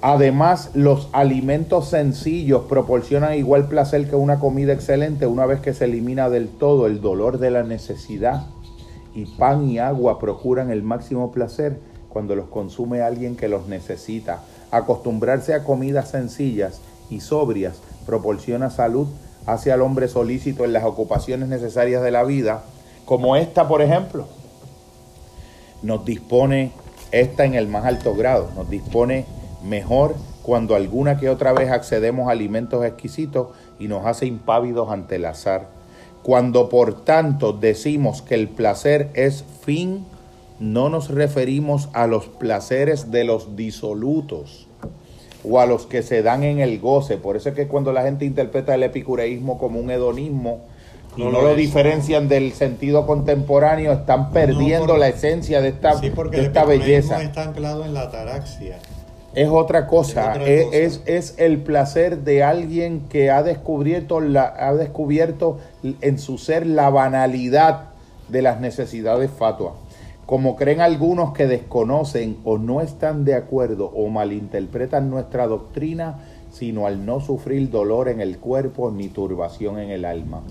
Además, 0.01 0.71
los 0.73 1.07
alimentos 1.13 1.87
sencillos 1.87 2.63
proporcionan 2.67 3.35
igual 3.35 3.69
placer 3.69 4.09
que 4.09 4.17
una 4.17 4.37
comida 4.37 4.73
excelente 4.73 5.27
una 5.27 5.45
vez 5.45 5.61
que 5.61 5.73
se 5.73 5.85
elimina 5.85 6.29
del 6.29 6.49
todo 6.49 6.87
el 6.87 6.99
dolor 6.99 7.37
de 7.37 7.51
la 7.51 7.63
necesidad. 7.63 8.47
Y 9.13 9.27
pan 9.27 9.69
y 9.69 9.79
agua 9.79 10.19
procuran 10.19 10.71
el 10.71 10.83
máximo 10.83 11.31
placer 11.31 11.79
cuando 12.09 12.35
los 12.35 12.47
consume 12.47 12.99
alguien 12.99 13.37
que 13.37 13.47
los 13.47 13.69
necesita. 13.69 14.43
Acostumbrarse 14.71 15.53
a 15.53 15.63
comidas 15.63 16.09
sencillas 16.09 16.81
y 17.09 17.21
sobrias 17.21 17.77
proporciona 18.05 18.69
salud 18.71 19.07
hacia 19.45 19.75
el 19.75 19.81
hombre 19.81 20.09
solícito 20.09 20.65
en 20.65 20.73
las 20.73 20.83
ocupaciones 20.83 21.47
necesarias 21.47 22.03
de 22.03 22.11
la 22.11 22.25
vida, 22.25 22.65
como 23.05 23.37
esta, 23.37 23.69
por 23.69 23.81
ejemplo. 23.81 24.27
Nos 25.81 26.05
dispone, 26.05 26.71
esta 27.11 27.45
en 27.45 27.53
el 27.53 27.67
más 27.67 27.85
alto 27.85 28.15
grado, 28.15 28.49
nos 28.55 28.69
dispone 28.69 29.25
mejor 29.63 30.15
cuando 30.43 30.75
alguna 30.75 31.17
que 31.17 31.29
otra 31.29 31.53
vez 31.53 31.71
accedemos 31.71 32.27
a 32.27 32.31
alimentos 32.31 32.85
exquisitos 32.85 33.47
y 33.79 33.87
nos 33.87 34.05
hace 34.05 34.27
impávidos 34.27 34.91
ante 34.91 35.15
el 35.15 35.25
azar. 35.25 35.69
Cuando 36.21 36.69
por 36.69 37.03
tanto 37.03 37.53
decimos 37.53 38.21
que 38.21 38.35
el 38.35 38.49
placer 38.49 39.09
es 39.13 39.43
fin, 39.63 40.05
no 40.59 40.89
nos 40.89 41.09
referimos 41.09 41.89
a 41.93 42.07
los 42.07 42.27
placeres 42.27 43.11
de 43.11 43.23
los 43.23 43.55
disolutos 43.55 44.67
o 45.43 45.59
a 45.59 45.65
los 45.65 45.85
que 45.85 46.01
se 46.01 46.21
dan 46.21 46.43
en 46.43 46.59
el 46.59 46.79
goce. 46.79 47.17
Por 47.17 47.35
eso 47.35 47.49
es 47.49 47.55
que 47.55 47.67
cuando 47.67 47.91
la 47.91 48.03
gente 48.03 48.25
interpreta 48.25 48.75
el 48.75 48.83
epicureísmo 48.83 49.57
como 49.57 49.79
un 49.79 49.89
hedonismo 49.89 50.61
no, 51.17 51.29
lo, 51.31 51.55
diferencian 51.55 52.27
del 52.27 52.53
sentido 52.53 53.05
contemporáneo, 53.05 53.93
están 53.93 54.31
perdiendo 54.31 54.97
la 54.97 55.07
esencia 55.07 55.61
de 55.61 55.69
esta, 55.69 55.99
sí, 55.99 56.09
porque 56.09 56.37
de 56.37 56.43
esta 56.43 56.61
el 56.63 56.67
belleza. 56.79 57.21
está 57.21 57.43
anclado 57.43 57.85
en 57.85 57.93
la 57.93 58.01
ataraxia 58.01 58.77
es 59.35 59.49
otra 59.49 59.85
cosa. 59.85 60.35
Es, 60.45 61.01
es, 61.05 61.35
el 61.37 61.59
placer 61.59 62.19
de 62.23 62.41
alguien 62.41 63.01
que 63.09 63.29
ha 63.29 63.43
descubierto, 63.43 64.21
la, 64.21 64.53
ha 64.57 64.73
descubierto 64.73 65.59
en 66.01 66.17
su 66.17 66.37
ser 66.37 66.65
la 66.65 66.89
banalidad 66.89 67.89
de 68.29 68.41
las 68.41 68.61
necesidades 68.61 69.29
fatuas. 69.29 69.73
Como 70.25 70.55
creen 70.55 70.81
algunos 70.81 71.33
que 71.33 71.45
desconocen 71.45 72.37
o 72.45 72.57
no 72.57 72.81
están 72.81 73.25
de 73.25 73.35
acuerdo 73.35 73.91
o 73.93 74.07
malinterpretan 74.09 75.09
nuestra 75.09 75.45
doctrina, 75.45 76.19
sino 76.51 76.87
al 76.87 77.05
no 77.05 77.19
sufrir 77.19 77.69
dolor 77.69 78.07
en 78.07 78.21
el 78.21 78.39
cuerpo 78.39 78.89
ni 78.89 79.09
turbación 79.09 79.77
en 79.77 79.89
el 79.89 80.05
alma 80.05 80.41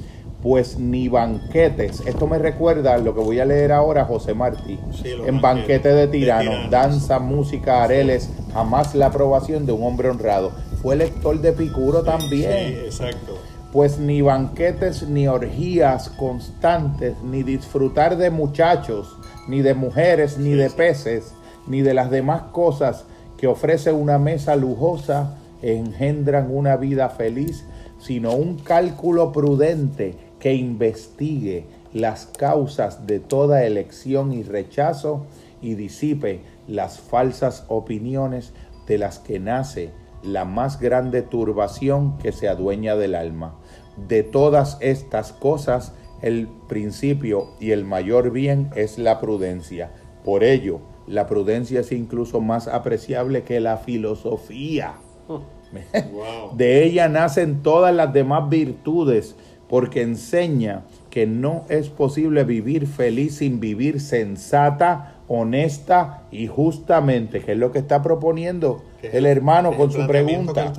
pues 0.45 0.79
ni 0.79 1.09
banquetes. 1.09 2.03
Esto 2.05 2.27
me 2.27 2.39
recuerda 2.39 2.99
lo 2.99 3.15
que 3.15 3.21
voy 3.21 3.41
a 3.41 3.47
leer 3.47 3.73
ahora, 3.73 4.05
José 4.05 4.35
Martí. 4.35 4.79
en 5.27 5.41
banquete 5.41 5.89
de 5.89 6.07
tirano, 6.07 6.69
danza, 6.69 7.19
música, 7.19 7.83
areles, 7.83 8.29
jamás 8.53 8.95
la 8.95 9.07
aprobación 9.07 9.65
de 9.65 9.73
un 9.73 9.83
hombre 9.83 10.11
honrado. 10.11 10.53
Fue 10.83 10.97
lector 10.97 11.41
de 11.41 11.53
Picuro 11.53 12.03
también. 12.03 12.75
Sí, 12.75 12.81
exacto. 12.85 13.39
Pues 13.73 13.99
ni 13.99 14.21
banquetes, 14.21 15.09
ni 15.09 15.27
orgías 15.27 16.11
constantes, 16.11 17.15
ni 17.23 17.43
disfrutar 17.43 18.19
de 18.19 18.29
muchachos, 18.29 19.17
ni 19.49 19.63
de 19.63 19.73
mujeres, 19.73 20.37
ni 20.37 20.51
de 20.51 20.69
peces, 20.69 21.33
ni 21.67 21.81
de 21.81 21.95
las 21.95 22.11
demás 22.11 22.43
cosas 22.53 23.07
que 23.39 23.47
ofrece 23.47 23.93
una 23.93 24.19
mesa 24.19 24.57
lujosa, 24.57 25.39
engendran 25.63 26.55
una 26.55 26.77
vida 26.77 27.09
feliz, 27.09 27.65
sino 27.99 28.33
un 28.33 28.59
cálculo 28.59 29.33
prudente 29.33 30.24
que 30.45 30.53
investigue 30.53 31.65
las 31.95 32.27
causas 32.27 33.07
de 33.07 33.19
toda 33.19 33.65
elección 33.65 34.31
y 34.35 34.43
rechazo 34.43 35.25
y 35.63 35.75
disipe 35.75 36.43
las 36.69 37.01
falsas 37.01 37.65
opiniones 37.69 38.53
de 38.87 38.99
las 38.99 39.19
que 39.19 39.41
nace 39.41 39.93
la 40.23 40.45
más 40.45 40.79
grande 40.79 41.23
turbación 41.23 42.19
que 42.19 42.31
se 42.31 42.51
adueña 42.51 42.95
del 42.95 43.15
alma. 43.15 43.55
de 43.97 44.23
todas 44.23 44.77
estas 44.83 45.33
cosas, 45.33 45.95
el 46.21 46.49
principio 46.69 47.53
y 47.59 47.71
el 47.71 47.87
mayor 47.87 48.31
bien 48.31 48.69
es 48.77 48.99
la 48.99 49.21
prudencia. 49.21 49.93
Por 50.27 50.45
ello, 50.45 50.81
la 51.07 51.27
prudencia 51.27 51.81
es 51.81 51.91
incluso 51.91 52.43
más 52.43 52.69
apreciable 52.69 53.45
que 53.45 53.61
la 53.61 53.79
filosofía. 53.79 54.97
De 56.57 56.85
ella 56.85 57.09
nacen 57.09 57.63
todas 57.63 57.95
las 57.95 58.13
demás 58.13 58.49
virtudes, 58.49 59.37
porque 59.69 60.03
enseña 60.03 60.85
que 61.11 61.27
no 61.27 61.65
es 61.69 61.89
posible 61.89 62.45
vivir 62.45 62.87
feliz 62.87 63.37
sin 63.37 63.61
vivir 63.61 64.01
sensata, 64.01 65.15
honesta 65.29 66.25
y 66.31 66.49
justamente, 66.49 67.41
que 67.41 67.53
es 67.53 67.59
lo 67.59 67.73
que 67.73 67.79
está 67.79 68.03
proponiendo 68.03 68.83
el 69.03 69.27
hermano 69.27 69.77
con 69.77 69.93
su 69.93 70.07
pregunta. 70.07 70.73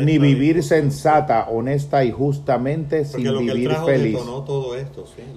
Ni 0.00 0.18
vivir 0.18 0.62
sensata, 0.62 1.48
honesta 1.50 2.04
y 2.04 2.10
justamente 2.10 3.04
sin 3.04 3.38
vivir 3.38 3.72
feliz. 3.84 4.18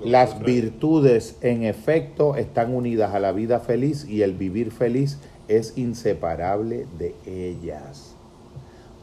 Las 0.04 0.40
virtudes 0.40 1.38
en 1.42 1.64
efecto 1.64 2.36
están 2.36 2.74
unidas 2.74 3.14
a 3.14 3.20
la 3.20 3.32
vida 3.32 3.60
feliz 3.60 4.08
y 4.08 4.22
el 4.22 4.36
vivir 4.36 4.72
feliz 4.72 5.20
es 5.48 5.78
inseparable 5.78 6.86
de 6.98 7.16
ellas. 7.26 8.15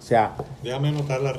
O 0.03 0.05
sea, 0.05 0.35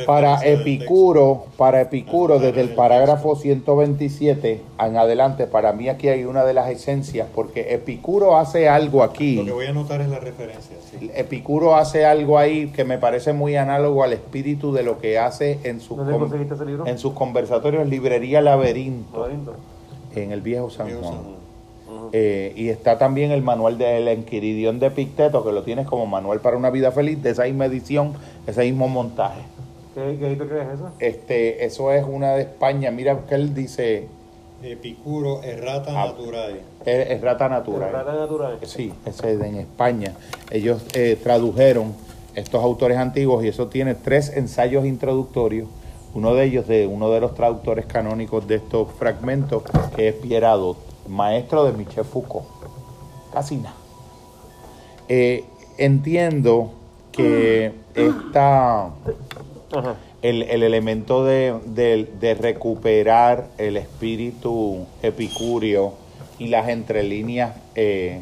para 0.06 0.42
Epicuro, 0.42 1.48
para 1.58 1.82
Epicuro, 1.82 2.40
desde 2.40 2.62
el 2.62 2.70
parágrafo 2.70 3.36
127 3.36 4.62
en 4.80 4.96
adelante, 4.96 5.48
para 5.48 5.74
mí 5.74 5.90
aquí 5.90 6.08
hay 6.08 6.24
una 6.24 6.46
de 6.46 6.54
las 6.54 6.70
esencias, 6.70 7.28
porque 7.36 7.74
Epicuro 7.74 8.38
hace 8.38 8.70
algo 8.70 9.04
aquí. 9.04 9.36
Lo 9.36 9.44
que 9.44 9.52
voy 9.52 9.66
a 9.66 9.72
anotar 9.72 10.00
es 10.00 10.08
la 10.08 10.20
referencia. 10.20 10.78
Epicuro 11.14 11.76
hace 11.76 12.06
algo 12.06 12.40
ahí 12.40 12.68
que 12.68 12.86
me 12.86 12.98
parece 12.98 13.34
muy 13.34 13.58
análogo 13.58 14.02
al 14.02 14.14
espíritu 14.14 14.72
de 14.72 14.84
lo 14.84 14.98
que 14.98 15.20
hace 15.20 15.60
en, 15.64 15.82
sus 15.82 16.00
en 16.86 16.98
sus 16.98 17.12
conversatorios 17.12 17.86
Librería 17.90 18.40
Laberinto, 18.40 19.28
en 20.16 20.32
el 20.32 20.40
Viejo 20.40 20.70
San 20.70 20.90
Juan. 21.02 21.43
Eh, 22.16 22.54
y 22.56 22.70
está 22.70 23.00
también 23.00 23.32
el 23.32 23.42
manual 23.42 23.80
del 23.80 24.08
Enquiridión 24.08 24.80
de 24.80 24.92
Picteto, 24.92 25.44
que 25.44 25.52
lo 25.52 25.64
tienes 25.64 25.88
como 25.88 26.06
manual 26.06 26.42
para 26.42 26.56
una 26.56 26.70
vida 26.70 26.92
feliz, 26.92 27.22
de 27.24 27.32
esa 27.32 27.46
misma 27.46 27.66
edición, 27.66 28.14
ese 28.46 28.62
mismo 28.62 28.88
montaje. 28.88 29.42
¿Qué, 29.96 30.18
qué 30.20 30.38
crees 30.38 30.68
eso? 30.76 30.92
Este, 31.00 31.66
eso 31.66 31.92
es 31.92 32.06
una 32.08 32.34
de 32.34 32.44
España. 32.44 32.92
Mira 32.92 33.18
que 33.28 33.34
él 33.34 33.56
dice. 33.56 34.08
Epicuro, 34.62 35.42
errata 35.42 35.92
ah, 35.92 36.06
naturae. 36.06 36.62
Errata 36.86 37.50
naturae. 37.50 37.90
Errata 37.90 38.14
naturae. 38.14 38.58
Sí, 38.62 38.94
ese 39.08 39.34
es 39.34 39.42
en 39.42 39.56
España. 39.56 40.14
Ellos 40.52 40.86
eh, 40.94 41.18
tradujeron 41.22 41.94
estos 42.36 42.64
autores 42.64 42.98
antiguos 43.00 43.44
y 43.44 43.48
eso 43.48 43.68
tiene 43.68 43.96
tres 43.96 44.38
ensayos 44.38 44.86
introductorios. 44.86 45.68
Uno 46.14 46.36
de 46.36 46.46
ellos 46.46 46.68
de 46.68 46.86
uno 46.86 47.10
de 47.10 47.20
los 47.20 47.34
traductores 47.34 47.88
canónicos 47.88 48.48
de 48.48 48.56
estos 48.56 48.92
fragmentos, 48.92 49.64
que 49.96 50.10
es 50.10 50.14
Pierre 50.14 50.46
maestro 51.08 51.66
de 51.66 51.74
Michel 51.74 52.06
Foucault. 52.06 52.46
Casi 53.32 53.58
nada. 53.58 53.76
Eh, 55.10 55.44
entiendo 55.78 56.72
que 57.12 57.74
esta, 57.94 58.90
el, 60.22 60.44
elemento 60.44 61.24
de, 61.26 62.38
recuperar 62.40 63.48
el 63.58 63.78
espíritu 63.78 64.86
epicúreo 65.02 65.94
y 66.40 66.48
las 66.48 66.70
entrelíneas 66.70 67.56
eh, 67.76 68.22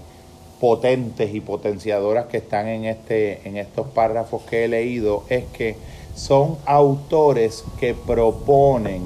potentes 0.59 1.33
y 1.33 1.41
potenciadoras 1.41 2.25
que 2.25 2.37
están 2.37 2.67
en, 2.67 2.85
este, 2.85 3.47
en 3.47 3.57
estos 3.57 3.87
párrafos 3.87 4.43
que 4.43 4.65
he 4.65 4.67
leído 4.67 5.23
es 5.29 5.45
que 5.45 5.75
son 6.15 6.57
autores 6.65 7.63
que 7.79 7.93
proponen 7.93 9.01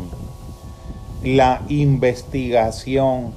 la 1.24 1.62
investigación 1.70 3.34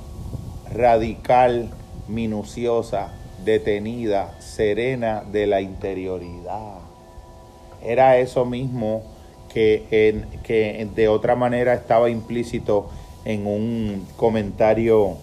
radical, 0.75 1.71
minuciosa, 2.09 3.13
detenida, 3.45 4.41
serena 4.41 5.23
de 5.31 5.47
la 5.47 5.61
interioridad. 5.61 6.79
Era 7.83 8.19
eso 8.19 8.45
mismo 8.45 9.03
que, 9.53 9.87
en, 9.91 10.27
que 10.43 10.87
de 10.95 11.09
otra 11.09 11.37
manera 11.37 11.75
estaba 11.75 12.11
implícito 12.11 12.91
en 13.25 13.47
un 13.47 14.07
comentario, 14.17 15.17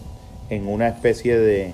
en 0.50 0.68
una 0.68 0.88
especie 0.88 1.38
de, 1.38 1.74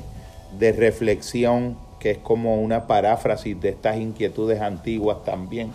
de 0.58 0.72
reflexión 0.72 1.78
que 2.00 2.12
es 2.12 2.18
como 2.18 2.60
una 2.62 2.88
paráfrasis 2.88 3.60
de 3.62 3.70
estas 3.70 3.98
inquietudes 3.98 4.60
antiguas 4.60 5.24
también, 5.24 5.72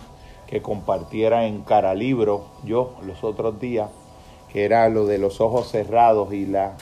que 0.49 0.61
compartiera 0.61 1.47
en 1.47 1.63
Caralibro 1.63 2.47
yo 2.65 2.97
los 3.03 3.23
otros 3.23 3.61
días, 3.61 3.91
que 4.53 4.65
era 4.65 4.89
lo 4.89 5.07
de 5.07 5.19
los 5.19 5.41
ojos 5.41 5.71
cerrados 5.71 6.33
y 6.33 6.47
la 6.47 6.77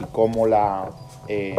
y 0.00 0.04
cómo 0.04 0.46
la 0.46 0.90
eh, 1.28 1.56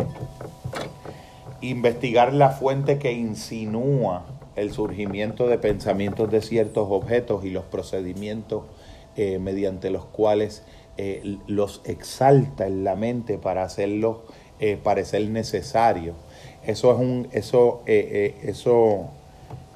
investigar 1.61 2.33
la 2.33 2.49
fuente 2.49 2.97
que 2.97 3.11
insinúa 3.11 4.25
el 4.55 4.71
surgimiento 4.71 5.47
de 5.47 5.57
pensamientos 5.57 6.31
de 6.31 6.41
ciertos 6.41 6.87
objetos 6.89 7.45
y 7.45 7.49
los 7.49 7.65
procedimientos 7.65 8.63
eh, 9.15 9.39
mediante 9.39 9.89
los 9.91 10.05
cuales 10.05 10.63
eh, 10.97 11.37
los 11.47 11.81
exalta 11.85 12.65
en 12.65 12.83
la 12.83 12.95
mente 12.95 13.37
para 13.37 13.63
hacerlos 13.63 14.17
parecer 14.83 15.29
necesarios. 15.29 16.17
Eso 16.65 16.91
es 16.91 16.99
un, 16.99 17.29
eso, 17.31 17.81
eso, 17.85 19.05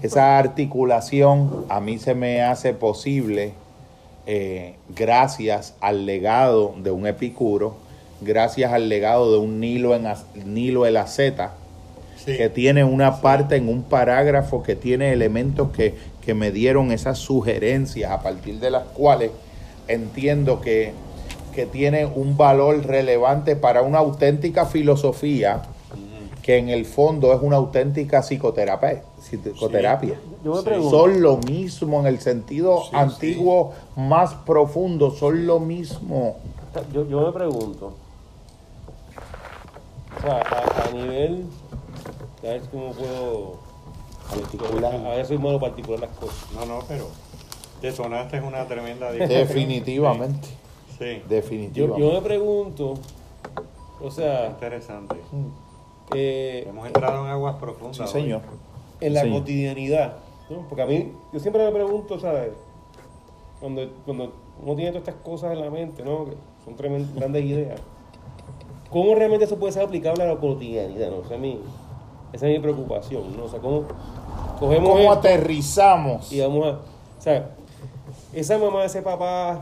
esa 0.01 0.37
articulación 0.37 1.65
a 1.69 1.79
mí 1.79 1.99
se 1.99 2.15
me 2.15 2.41
hace 2.41 2.73
posible 2.73 3.53
gracias 4.93 5.75
al 5.79 6.05
legado 6.05 6.75
de 6.77 6.91
un 6.91 7.07
epicuro 7.07 7.77
gracias 8.23 8.71
al 8.73 8.89
legado 8.89 9.31
de 9.31 9.37
un 9.37 9.59
Nilo, 9.59 9.95
en, 9.95 10.07
Nilo 10.45 10.85
el 10.85 10.97
Aceta, 10.97 11.53
que 12.25 12.49
tiene 12.49 12.83
una 12.83 13.21
parte 13.21 13.57
en 13.57 13.67
un 13.67 13.83
parágrafo 13.83 14.63
que 14.63 14.75
tiene 14.75 15.11
elementos 15.11 15.71
que, 15.71 15.95
que 16.21 16.33
me 16.33 16.51
dieron 16.51 16.91
esas 16.91 17.17
sugerencias 17.17 18.11
a 18.11 18.21
partir 18.21 18.59
de 18.59 18.71
las 18.71 18.83
cuales 18.83 19.31
entiendo 19.87 20.61
que, 20.61 20.93
que 21.53 21.65
tiene 21.65 22.05
un 22.05 22.37
valor 22.37 22.85
relevante 22.85 23.55
para 23.55 23.81
una 23.81 23.99
auténtica 23.99 24.65
filosofía 24.65 25.63
que 26.43 26.57
en 26.57 26.69
el 26.69 26.85
fondo 26.85 27.33
es 27.33 27.41
una 27.41 27.55
auténtica 27.55 28.21
psicoterapia. 28.21 29.01
psicoterapia. 29.17 30.19
son 30.89 31.21
lo 31.21 31.37
mismo 31.37 32.01
en 32.01 32.07
el 32.07 32.19
sentido 32.19 32.83
antiguo 32.91 33.71
más 33.95 34.33
profundo, 34.33 35.11
son 35.11 35.47
lo 35.47 35.61
mismo. 35.61 36.35
Yo, 36.93 37.07
yo 37.07 37.27
me 37.27 37.31
pregunto, 37.31 37.93
o 40.17 40.21
sea, 40.21 40.41
a, 40.41 40.91
nivel, 40.91 41.45
a 42.43 42.47
ver 42.47 42.61
cómo 42.71 42.91
puedo 42.91 43.59
particular. 44.29 44.95
A 44.95 45.09
ver 45.15 45.25
soy 45.25 45.37
modo 45.37 45.59
particular 45.59 45.99
las 45.99 46.11
cosas. 46.11 46.51
No, 46.53 46.65
no, 46.65 46.79
pero 46.87 47.07
detonaste 47.81 48.37
es 48.37 48.43
una 48.43 48.65
tremenda 48.67 49.11
Definitivamente. 49.11 50.47
Sí. 50.97 51.21
Definitivamente. 51.27 52.01
Yo, 52.01 52.13
me 52.13 52.21
pregunto, 52.21 52.93
o 54.01 54.11
sea. 54.11 54.47
Interesante. 54.47 55.15
Eh, 56.13 56.65
Hemos 56.67 56.87
entrado 56.87 57.25
en 57.25 57.31
aguas 57.31 57.55
profundas. 57.55 58.09
Sí, 58.09 58.19
señor. 58.19 58.41
En 59.01 59.13
la 59.13 59.29
cotidianidad. 59.29 60.17
¿no? 60.49 60.67
Porque 60.69 60.81
a 60.81 60.85
mí, 60.85 61.11
yo 61.31 61.39
siempre 61.39 61.65
me 61.65 61.71
pregunto, 61.71 62.19
¿sabes? 62.19 62.51
Cuando, 63.59 63.89
cuando 64.05 64.33
uno 64.61 64.75
tiene 64.75 64.91
todas 64.91 65.07
estas 65.07 65.23
cosas 65.23 65.53
en 65.53 65.61
la 65.61 65.69
mente, 65.69 66.03
¿no? 66.03 66.25
Que 66.25 66.33
son 66.63 66.75
tremendas, 66.75 67.13
grandes 67.15 67.43
ideas. 67.43 67.81
¿Cómo 68.93 69.15
realmente 69.15 69.45
eso 69.45 69.57
puede 69.57 69.73
ser 69.73 69.83
aplicable 69.83 70.23
a 70.23 70.27
la 70.27 70.35
cotidianidad? 70.37 71.09
¿no? 71.09 71.17
O 71.17 71.25
sea, 71.25 71.37
esa 72.31 72.47
es 72.47 72.53
mi 72.53 72.59
preocupación, 72.59 73.35
¿no? 73.35 73.45
O 73.45 73.49
sea, 73.49 73.59
¿cómo 73.59 73.85
cogemos 74.59 74.91
¿Cómo 74.91 75.11
aterrizamos? 75.11 76.31
Y 76.31 76.39
vamos 76.39 76.67
a... 76.67 76.69
O 76.73 77.21
sea, 77.21 77.55
esa 78.33 78.59
mamá, 78.59 78.85
ese 78.85 79.01
papá, 79.01 79.61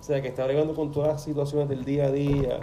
o 0.00 0.02
sea, 0.02 0.20
que 0.20 0.26
está 0.26 0.44
bregando 0.44 0.74
con 0.74 0.90
todas 0.90 1.08
las 1.08 1.22
situaciones 1.22 1.68
del 1.68 1.84
día 1.84 2.06
a 2.06 2.10
día, 2.10 2.58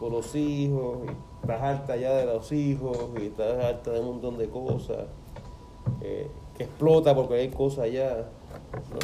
con 0.00 0.12
los 0.12 0.34
hijos, 0.34 0.98
y 1.06 1.10
estás 1.42 1.60
harta 1.60 1.96
ya 1.96 2.14
de 2.14 2.24
los 2.24 2.50
hijos, 2.52 2.96
y 3.20 3.26
estás 3.26 3.62
harta 3.62 3.90
de 3.90 4.00
un 4.00 4.06
montón 4.06 4.38
de 4.38 4.48
cosas, 4.48 5.04
eh, 6.00 6.30
que 6.56 6.64
explota 6.64 7.14
porque 7.14 7.34
hay 7.34 7.48
cosas 7.48 7.90
ya, 7.92 8.28
¿no? 8.90 8.98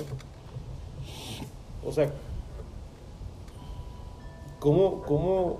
O 1.89 1.93
sea, 1.93 2.11
¿Cómo, 4.61 5.03
cómo, 5.07 5.57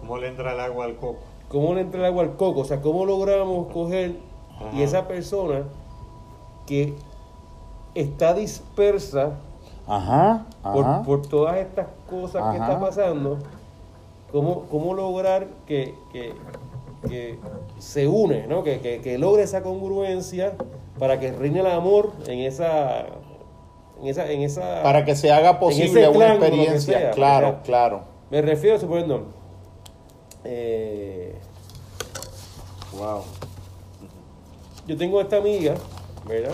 ¿Cómo 0.00 0.18
le 0.18 0.28
entra 0.28 0.52
el 0.52 0.60
agua 0.60 0.86
al 0.86 0.96
coco? 0.96 1.18
¿Cómo 1.48 1.74
le 1.74 1.82
entra 1.82 2.00
el 2.00 2.06
agua 2.06 2.22
al 2.22 2.36
coco? 2.36 2.60
O 2.60 2.64
sea, 2.64 2.80
¿cómo 2.80 3.04
logramos 3.04 3.72
coger 3.72 4.16
y 4.72 4.82
esa 4.82 5.06
persona 5.06 5.64
que 6.66 6.94
está 7.94 8.34
dispersa 8.34 9.32
Por, 10.62 11.26
todas 11.26 11.56
estas 11.56 11.86
cosas 12.08 12.52
que 12.52 12.58
está 12.58 12.78
pasando, 12.78 13.38
¿cómo, 14.30 14.64
cómo 14.70 14.94
lograr 14.94 15.46
que, 15.66 15.94
se 17.78 18.08
une, 18.08 18.46
¿no? 18.46 18.62
que, 18.62 18.80
que, 18.80 19.18
logre 19.18 19.44
esa 19.44 19.62
congruencia 19.62 20.54
para 20.98 21.18
que 21.20 21.32
reine 21.32 21.60
el 21.60 21.66
amor 21.66 22.12
en 22.26 22.40
esa 22.40 23.06
en 24.00 24.06
esa, 24.06 24.30
en 24.30 24.42
esa 24.42 24.82
para 24.82 25.04
que 25.04 25.16
se 25.16 25.32
haga 25.32 25.58
posible 25.58 26.08
una 26.08 26.34
experiencia, 26.34 27.10
claro, 27.12 27.58
claro. 27.64 28.02
Me 28.30 28.42
refiero, 28.42 28.78
suponiendo, 28.78 29.26
eh, 30.44 31.34
wow. 32.98 33.22
Yo 34.86 34.96
tengo 34.96 35.20
esta 35.20 35.36
amiga, 35.36 35.74
¿verdad? 36.26 36.52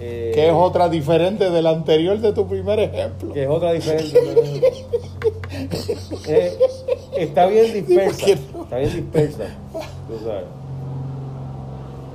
Eh, 0.00 0.32
que 0.34 0.48
es 0.48 0.52
otra 0.52 0.88
diferente 0.88 1.50
de 1.50 1.62
la 1.62 1.70
anterior 1.70 2.18
de 2.18 2.32
tu 2.32 2.46
primer 2.46 2.80
ejemplo. 2.80 3.32
Que 3.32 3.44
es 3.44 3.48
otra 3.48 3.72
diferente. 3.72 4.18
Eh, 6.26 6.58
está 7.16 7.46
bien 7.46 7.72
dispersa. 7.72 8.26
Está 8.26 8.76
bien 8.78 8.92
dispersa. 8.96 9.44
Tú 10.08 10.24
sabes. 10.24 10.44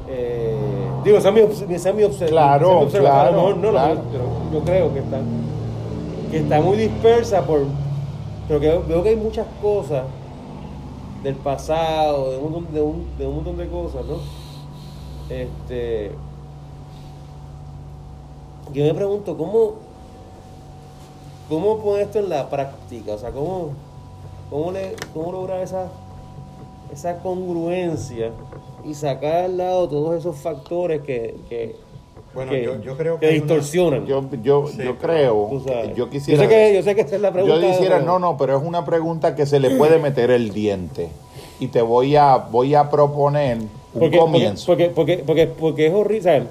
Eh, 0.09 0.55
digo, 1.03 1.17
esa 1.17 1.29
es 1.29 1.35
mi, 1.35 1.75
esa 1.75 1.89
es 1.89 1.95
mi, 1.95 2.03
observación. 2.03 2.29
Claro, 2.29 2.87
claro, 2.89 3.55
no, 3.55 3.69
claro. 3.69 4.01
yo 4.51 4.59
creo 4.61 4.93
que 4.93 4.99
está, 4.99 5.19
que 6.31 6.37
está 6.39 6.61
muy 6.61 6.77
dispersa 6.77 7.41
por, 7.45 7.61
pero 8.47 8.59
veo 8.59 9.03
que 9.03 9.09
hay 9.09 9.15
muchas 9.15 9.47
cosas 9.61 10.05
del 11.23 11.35
pasado, 11.35 12.31
de 12.31 12.37
un 12.37 12.51
montón 12.51 12.73
de, 12.73 12.79
de 13.17 13.27
un 13.27 13.35
montón 13.35 13.57
de 13.57 13.67
cosas, 13.67 14.05
¿no? 14.05 14.17
Este, 15.29 16.11
yo 18.73 18.83
me 18.85 18.93
pregunto, 18.93 19.35
¿cómo, 19.37 19.73
cómo 21.49 21.79
poner 21.79 22.03
esto 22.03 22.19
en 22.19 22.29
la 22.29 22.49
práctica? 22.49 23.13
O 23.13 23.17
sea, 23.17 23.31
¿cómo, 23.31 23.71
cómo, 24.49 24.71
le, 24.71 24.95
cómo 25.13 25.31
lograr 25.33 25.61
esa, 25.61 25.89
esa 26.91 27.19
congruencia 27.19 28.31
y 28.85 28.93
sacar 28.93 29.45
al 29.45 29.57
lado 29.57 29.89
todos 29.89 30.15
esos 30.15 30.37
factores 30.37 31.01
que, 31.01 31.37
que 31.49 31.75
bueno, 32.37 32.53
yo, 32.83 32.95
creo 32.95 33.19
que, 33.19 33.29
distorsionan. 33.29 34.05
Yo, 34.05 34.23
yo, 34.43 34.69
yo 34.71 34.97
creo, 34.99 35.59
yo 35.95 36.07
quisiera... 36.07 36.43
Yo 36.43 36.47
sé, 36.47 36.55
que, 36.55 36.75
yo 36.75 36.83
sé 36.83 36.93
que 36.93 37.01
esta 37.01 37.15
es 37.15 37.21
la 37.21 37.31
pregunta. 37.31 37.59
Yo 37.59 37.67
quisiera, 37.67 37.99
no, 37.99 38.19
no, 38.19 38.37
pero 38.37 38.55
es 38.55 38.63
una 38.63 38.85
pregunta 38.85 39.35
que 39.35 39.47
se 39.47 39.59
le 39.59 39.71
puede 39.71 39.97
meter 39.97 40.29
el 40.29 40.53
diente. 40.53 41.09
Y 41.59 41.69
te 41.69 41.81
voy 41.81 42.15
a, 42.15 42.37
voy 42.37 42.75
a 42.75 42.91
proponer 42.91 43.57
un 43.57 43.69
porque, 43.99 44.19
comienzo. 44.19 44.67
Porque, 44.67 44.89
porque, 44.89 45.23
porque, 45.25 45.47
porque, 45.47 45.87
es 45.87 45.93
horrible, 45.95 46.43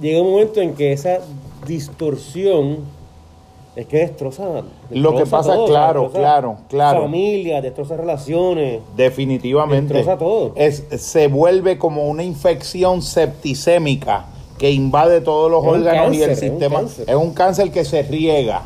Llega 0.00 0.20
un 0.20 0.30
momento 0.32 0.60
en 0.60 0.74
que 0.74 0.92
esa 0.92 1.20
distorsión 1.68 2.78
es 3.78 3.86
que 3.86 3.98
destroza. 3.98 4.42
Lo 4.90 5.14
que 5.14 5.24
pasa, 5.24 5.54
es 5.54 5.70
claro, 5.70 6.10
claro, 6.10 6.56
claro. 6.68 7.02
Familia, 7.02 7.62
destroza 7.62 7.96
relaciones. 7.96 8.80
Definitivamente. 8.96 9.94
Destroza 9.94 10.18
todo. 10.18 10.52
Es, 10.56 10.82
se 10.96 11.28
vuelve 11.28 11.78
como 11.78 12.08
una 12.08 12.24
infección 12.24 13.02
septicémica 13.02 14.24
que 14.58 14.72
invade 14.72 15.20
todos 15.20 15.48
los 15.48 15.64
órganos 15.64 16.12
y 16.16 16.24
el 16.24 16.34
sistema. 16.34 16.80
Es 17.06 17.14
un, 17.14 17.32
cáncer 17.34 17.70
que 17.70 17.84
se 17.84 18.02
riega. 18.02 18.62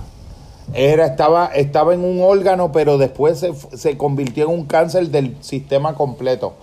Era, 0.72 1.04
estaba, 1.04 1.44
estaba 1.48 1.92
en 1.92 2.02
un 2.02 2.22
órgano, 2.22 2.72
pero 2.72 2.96
después 2.96 3.38
se, 3.38 3.52
se 3.76 3.98
convirtió 3.98 4.44
en 4.44 4.50
un 4.60 4.64
cáncer 4.64 5.08
del 5.10 5.36
sistema 5.42 5.94
completo. 5.94 6.54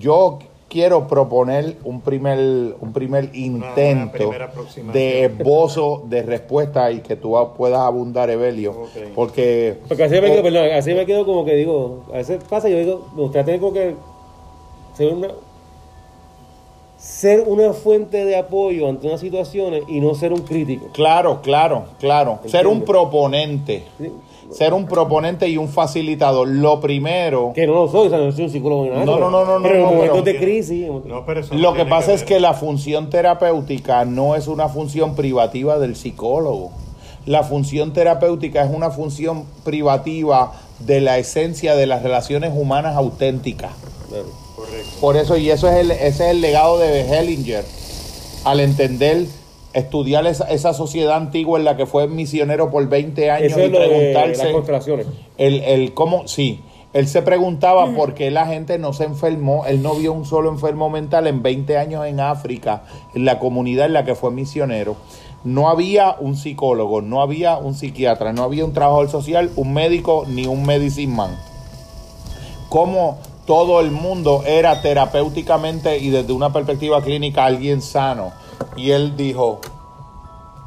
Yo 0.00 0.40
quiero 0.72 1.06
proponer 1.06 1.76
un 1.84 2.00
primer, 2.00 2.38
un 2.80 2.92
primer 2.94 3.28
intento 3.34 4.32
de 4.90 5.26
esbozo 5.26 6.02
de 6.06 6.22
respuesta 6.22 6.90
y 6.90 7.00
que 7.00 7.14
tú 7.14 7.36
puedas 7.58 7.80
abundar, 7.80 8.30
Evelio. 8.30 8.88
Porque, 9.14 9.76
porque 9.86 10.04
así 10.04 10.14
me, 10.14 10.30
quedo, 10.30 10.42
perdón, 10.42 10.70
así 10.72 10.94
me 10.94 11.04
quedo 11.04 11.26
como 11.26 11.44
que 11.44 11.56
digo, 11.56 12.04
a 12.10 12.16
veces 12.16 12.42
pasa, 12.48 12.70
yo 12.70 12.78
digo, 12.78 13.06
me 13.14 13.20
gustaría 13.20 13.44
tener 13.44 13.60
como 13.60 13.74
que 13.74 13.94
ser 14.96 15.12
una, 15.12 15.28
ser 16.96 17.40
una 17.46 17.74
fuente 17.74 18.24
de 18.24 18.36
apoyo 18.36 18.88
ante 18.88 19.08
unas 19.08 19.20
situaciones 19.20 19.82
y 19.88 20.00
no 20.00 20.14
ser 20.14 20.32
un 20.32 20.40
crítico. 20.40 20.86
Claro, 20.94 21.42
claro, 21.42 21.84
claro. 22.00 22.38
Ser 22.46 22.66
un 22.66 22.80
proponente 22.80 23.84
ser 24.52 24.74
un 24.74 24.86
proponente 24.86 25.48
y 25.48 25.56
un 25.56 25.68
facilitador. 25.68 26.48
Lo 26.48 26.80
primero. 26.80 27.52
Que 27.54 27.66
no 27.66 27.74
lo 27.74 27.88
soy, 27.88 28.06
o 28.06 28.10
sea, 28.10 28.18
no 28.18 28.32
soy 28.32 28.44
un 28.44 28.50
psicólogo. 28.50 28.86
No, 28.86 29.04
no, 29.04 29.30
no, 29.30 29.44
no. 29.44 29.62
Pero 29.62 29.76
en 29.76 29.84
momentos 29.84 30.24
de 30.24 30.38
crisis. 30.38 30.88
lo 31.52 31.74
que 31.74 31.84
pasa 31.86 32.12
es 32.12 32.22
que 32.22 32.40
la 32.40 32.54
función 32.54 33.10
terapéutica 33.10 34.04
no 34.04 34.34
es 34.34 34.46
una 34.46 34.68
función 34.68 35.14
privativa 35.14 35.78
del 35.78 35.96
psicólogo. 35.96 36.70
La 37.24 37.44
función 37.44 37.92
terapéutica 37.92 38.64
es 38.64 38.74
una 38.74 38.90
función 38.90 39.44
privativa 39.64 40.52
de 40.80 41.00
la 41.00 41.18
esencia 41.18 41.76
de 41.76 41.86
las 41.86 42.02
relaciones 42.02 42.52
humanas 42.54 42.96
auténticas. 42.96 43.70
Correcto. 44.10 44.90
Por 45.00 45.16
eso, 45.16 45.36
y 45.36 45.50
eso 45.50 45.68
es 45.68 45.76
el, 45.76 45.90
ese 45.92 46.06
es 46.06 46.20
el 46.20 46.40
legado 46.40 46.78
de 46.78 47.02
Hellinger, 47.02 47.64
al 48.44 48.60
entender 48.60 49.26
estudiar 49.74 50.26
esa, 50.26 50.44
esa, 50.50 50.74
sociedad 50.74 51.16
antigua 51.16 51.58
en 51.58 51.64
la 51.64 51.76
que 51.76 51.86
fue 51.86 52.08
misionero 52.08 52.70
por 52.70 52.88
20 52.88 53.30
años 53.30 53.52
y 53.52 53.68
preguntarse 53.68 54.52
el, 55.38 55.62
el 55.62 55.94
cómo 55.94 56.28
sí 56.28 56.60
él 56.92 57.08
se 57.08 57.22
preguntaba 57.22 57.86
por 57.94 58.12
qué 58.12 58.30
la 58.30 58.46
gente 58.46 58.78
no 58.78 58.92
se 58.92 59.04
enfermó 59.04 59.64
él 59.66 59.82
no 59.82 59.94
vio 59.94 60.12
un 60.12 60.26
solo 60.26 60.50
enfermo 60.50 60.90
mental 60.90 61.26
en 61.26 61.42
20 61.42 61.78
años 61.78 62.06
en 62.06 62.20
África 62.20 62.84
en 63.14 63.24
la 63.24 63.38
comunidad 63.38 63.86
en 63.86 63.94
la 63.94 64.04
que 64.04 64.14
fue 64.14 64.30
misionero. 64.30 64.96
No 65.44 65.70
había 65.70 66.16
un 66.20 66.36
psicólogo 66.36 67.00
no 67.00 67.22
había 67.22 67.56
un 67.56 67.74
psiquiatra 67.74 68.32
no 68.32 68.42
había 68.42 68.64
un 68.64 68.74
trabajador 68.74 69.10
social 69.10 69.50
un 69.56 69.72
médico 69.72 70.24
ni 70.28 70.46
un 70.46 70.64
medicine 70.66 71.14
man 71.14 71.36
cómo 72.68 73.18
todo 73.46 73.80
el 73.80 73.90
mundo 73.90 74.44
era 74.46 74.82
terapéuticamente 74.82 75.98
y 75.98 76.10
desde 76.10 76.32
una 76.32 76.52
perspectiva 76.52 77.02
clínica 77.02 77.44
alguien 77.44 77.82
sano 77.82 78.32
y 78.76 78.90
él 78.90 79.16
dijo, 79.16 79.60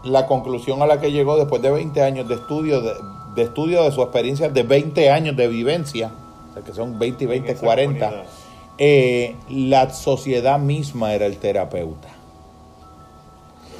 la 0.03 0.27
conclusión 0.27 0.81
a 0.81 0.85
la 0.85 0.99
que 0.99 1.11
llegó 1.11 1.37
después 1.37 1.61
de 1.61 1.71
20 1.71 2.01
años 2.01 2.27
de 2.27 2.35
estudio, 2.35 2.81
de, 2.81 3.41
estudio 3.41 3.83
de 3.83 3.91
su 3.91 4.01
experiencia, 4.01 4.49
de 4.49 4.63
20 4.63 5.09
años 5.09 5.35
de 5.35 5.47
vivencia, 5.47 6.11
o 6.51 6.53
sea, 6.53 6.63
que 6.63 6.73
son 6.73 6.97
20 6.99 7.23
y 7.23 7.27
20, 7.27 7.55
40, 7.55 8.23
eh, 8.77 9.35
la 9.49 9.89
sociedad 9.91 10.59
misma 10.59 11.13
era 11.13 11.25
el 11.25 11.37
terapeuta. 11.37 12.09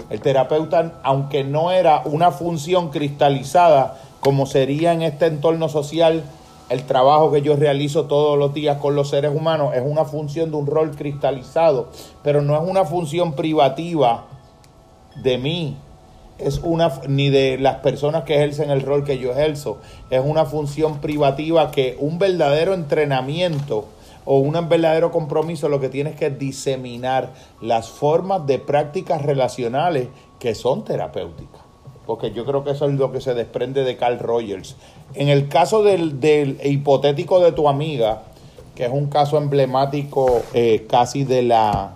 El 0.10 0.22
terapeuta, 0.22 1.00
aunque 1.04 1.44
no 1.44 1.72
era 1.72 2.02
una 2.06 2.32
función 2.32 2.90
cristalizada 2.90 4.00
como 4.20 4.48
sería 4.48 4.94
en 4.94 5.04
este 5.04 5.28
entorno 5.28 5.70
social, 5.70 6.24
el 6.70 6.84
trabajo 6.84 7.32
que 7.32 7.42
yo 7.42 7.56
realizo 7.56 8.06
todos 8.06 8.38
los 8.38 8.54
días 8.54 8.78
con 8.78 8.96
los 8.96 9.10
seres 9.10 9.32
humanos 9.36 9.74
es 9.76 9.84
una 9.86 10.06
función 10.06 10.52
de 10.52 10.58
un 10.58 10.68
rol 10.68 10.92
cristalizado, 10.96 11.90
pero 12.24 12.42
no 12.42 12.56
es 12.56 12.68
una 12.68 12.86
función 12.86 13.34
privativa 13.34 14.26
de 15.22 15.38
mí, 15.38 15.78
es 16.38 16.60
una 16.64 16.92
ni 17.08 17.30
de 17.30 17.58
las 17.58 17.78
personas 17.78 18.24
que 18.24 18.36
ejercen 18.36 18.72
el 18.72 18.82
rol 18.82 19.04
que 19.04 19.20
yo 19.20 19.32
ejerzo, 19.32 19.78
es 20.10 20.22
una 20.24 20.46
función 20.46 21.00
privativa 21.00 21.72
que 21.72 21.98
un 22.00 22.18
verdadero 22.18 22.74
entrenamiento 22.74 23.86
o 24.26 24.40
un 24.40 24.54
verdadero 24.68 25.12
compromiso 25.12 25.70
lo 25.70 25.80
que 25.80 25.90
tienes 25.90 26.16
que 26.16 26.32
diseminar 26.32 27.34
las 27.62 27.90
formas 27.90 28.48
de 28.48 28.58
prácticas 28.58 29.22
relacionales 29.22 30.08
que 30.40 30.56
son 30.56 30.84
terapéuticas 30.84 31.66
porque 32.06 32.32
yo 32.32 32.46
creo 32.46 32.64
que 32.64 32.72
eso 32.72 32.86
es 32.86 32.94
lo 32.94 33.12
que 33.12 33.22
se 33.22 33.34
desprende 33.34 33.84
de 33.84 33.98
Carl 33.98 34.20
Rogers. 34.20 34.76
En 35.14 35.30
el 35.30 35.48
caso 35.48 35.84
del, 35.84 36.60
hipotético 36.64 37.40
de 37.40 37.52
tu 37.52 37.70
amiga, 37.70 38.24
que 38.76 38.86
es 38.86 38.92
un 38.92 39.08
caso 39.08 39.38
emblemático 39.38 40.42
eh, 40.54 40.86
casi 40.90 41.24
de 41.24 41.44
la... 41.44 41.96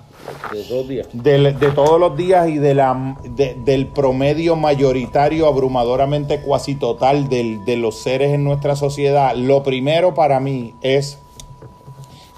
De, 0.53 0.63
todos 0.63 0.87
días. 0.87 1.07
de, 1.11 1.71
todos 1.73 1.99
los 1.99 2.15
días 2.15 2.49
y 2.49 2.57
de 2.57 2.75
la, 2.75 3.17
del 3.65 3.87
promedio 3.87 4.55
mayoritario, 4.55 5.47
abrumadoramente 5.47 6.41
cuasi 6.41 6.75
total 6.75 7.29
de 7.29 7.77
los 7.77 8.01
seres 8.01 8.33
en 8.33 8.43
nuestra 8.43 8.75
sociedad, 8.75 9.35
lo 9.35 9.63
primero 9.63 10.13
para 10.13 10.39
mí 10.39 10.75
es 10.81 11.17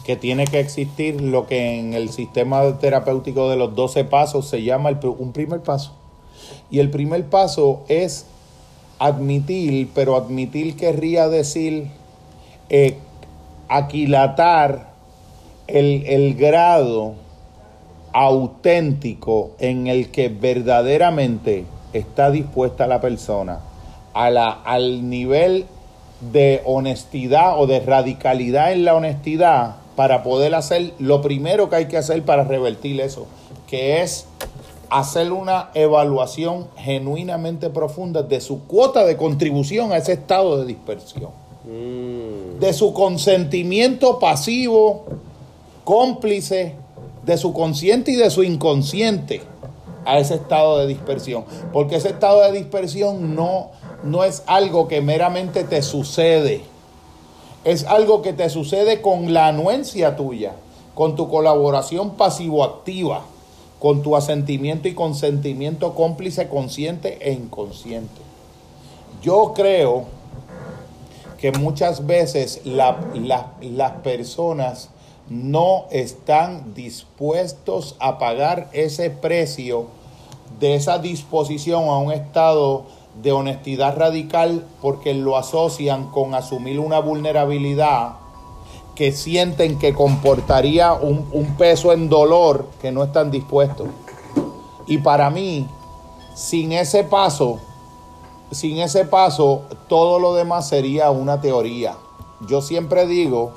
que 0.05 0.15
tiene 0.15 0.45
que 0.45 0.59
existir 0.59 1.21
lo 1.21 1.47
que 1.47 1.79
en 1.79 1.93
el 1.93 2.09
sistema 2.09 2.79
terapéutico 2.79 3.49
de 3.49 3.57
los 3.57 3.75
12 3.75 4.05
pasos 4.05 4.47
se 4.47 4.63
llama 4.63 4.89
un 5.03 5.31
primer 5.31 5.61
paso 5.61 5.93
y 6.71 6.79
el 6.79 6.89
primer 6.89 7.29
paso 7.29 7.81
es 7.87 8.25
admitir, 9.01 9.89
pero 9.95 10.15
admitir 10.15 10.75
querría 10.75 11.27
decir 11.27 11.87
eh, 12.69 12.97
aquilatar 13.67 14.91
el, 15.65 16.03
el 16.05 16.35
grado 16.35 17.15
auténtico 18.13 19.53
en 19.57 19.87
el 19.87 20.11
que 20.11 20.29
verdaderamente 20.29 21.65
está 21.93 22.29
dispuesta 22.29 22.85
la 22.85 23.01
persona 23.01 23.61
a 24.13 24.29
la, 24.29 24.51
al 24.51 25.09
nivel 25.09 25.65
de 26.31 26.61
honestidad 26.65 27.59
o 27.59 27.65
de 27.65 27.79
radicalidad 27.79 28.71
en 28.71 28.85
la 28.85 28.93
honestidad 28.93 29.77
para 29.95 30.21
poder 30.21 30.53
hacer 30.53 30.93
lo 30.99 31.23
primero 31.23 31.71
que 31.71 31.77
hay 31.77 31.85
que 31.87 31.97
hacer 31.97 32.23
para 32.23 32.43
revertir 32.43 33.01
eso, 33.01 33.25
que 33.65 34.03
es 34.03 34.27
hacer 34.91 35.31
una 35.31 35.69
evaluación 35.73 36.67
genuinamente 36.75 37.69
profunda 37.69 38.23
de 38.23 38.41
su 38.41 38.65
cuota 38.65 39.05
de 39.05 39.15
contribución 39.15 39.93
a 39.93 39.97
ese 39.97 40.13
estado 40.13 40.59
de 40.59 40.65
dispersión. 40.65 41.29
Mm. 41.63 42.59
De 42.59 42.73
su 42.73 42.93
consentimiento 42.93 44.19
pasivo, 44.19 45.05
cómplice, 45.85 46.75
de 47.23 47.37
su 47.37 47.53
consciente 47.53 48.11
y 48.11 48.15
de 48.15 48.29
su 48.29 48.43
inconsciente. 48.43 49.41
a 50.03 50.17
ese 50.17 50.33
estado 50.33 50.79
de 50.79 50.87
dispersión. 50.87 51.45
Porque 51.71 51.97
ese 51.97 52.09
estado 52.09 52.41
de 52.41 52.51
dispersión 52.51 53.35
no, 53.35 53.69
no 54.03 54.23
es 54.23 54.41
algo 54.47 54.87
que 54.87 54.99
meramente 54.99 55.63
te 55.63 55.83
sucede. 55.83 56.63
Es 57.63 57.85
algo 57.85 58.23
que 58.23 58.33
te 58.33 58.49
sucede 58.49 58.99
con 59.01 59.31
la 59.31 59.45
anuencia 59.45 60.15
tuya, 60.15 60.53
con 60.95 61.15
tu 61.15 61.29
colaboración 61.29 62.15
pasivo-activa, 62.15 63.25
con 63.81 64.03
tu 64.03 64.15
asentimiento 64.15 64.87
y 64.87 64.93
consentimiento 64.93 65.95
cómplice, 65.95 66.47
consciente 66.47 67.17
e 67.19 67.33
inconsciente. 67.33 68.21
Yo 69.23 69.53
creo 69.55 70.05
que 71.39 71.51
muchas 71.51 72.05
veces 72.05 72.61
las 72.63 73.91
personas 74.03 74.91
no 75.29 75.85
están 75.89 76.75
dispuestos 76.75 77.95
a 77.97 78.19
pagar 78.19 78.69
ese 78.71 79.09
precio 79.09 79.87
de 80.59 80.75
esa 80.75 80.99
disposición 80.99 81.85
a 81.85 81.97
un 81.97 82.11
estado 82.11 82.85
de 83.23 83.31
honestidad 83.31 83.97
radical 83.97 84.63
porque 84.83 85.15
lo 85.15 85.37
asocian 85.37 86.11
con 86.11 86.35
asumir 86.35 86.79
una 86.79 86.99
vulnerabilidad 86.99 88.20
que 89.01 89.11
sienten 89.13 89.79
que 89.79 89.95
comportaría 89.95 90.93
un, 90.93 91.55
peso 91.57 91.91
en 91.91 92.07
dolor 92.07 92.67
que 92.79 92.91
no 92.91 93.03
están 93.03 93.31
dispuestos. 93.31 93.87
Y 94.85 94.99
para 94.99 95.31
mí, 95.31 95.67
sin 96.35 96.71
ese 96.71 97.03
paso, 97.03 97.57
sin 98.51 98.77
ese 98.77 99.05
paso, 99.05 99.63
todo 99.89 100.19
lo 100.19 100.35
demás 100.35 100.69
sería 100.69 101.09
una 101.09 101.41
teoría. 101.41 101.95
Yo 102.41 102.61
siempre 102.61 103.07
digo, 103.07 103.53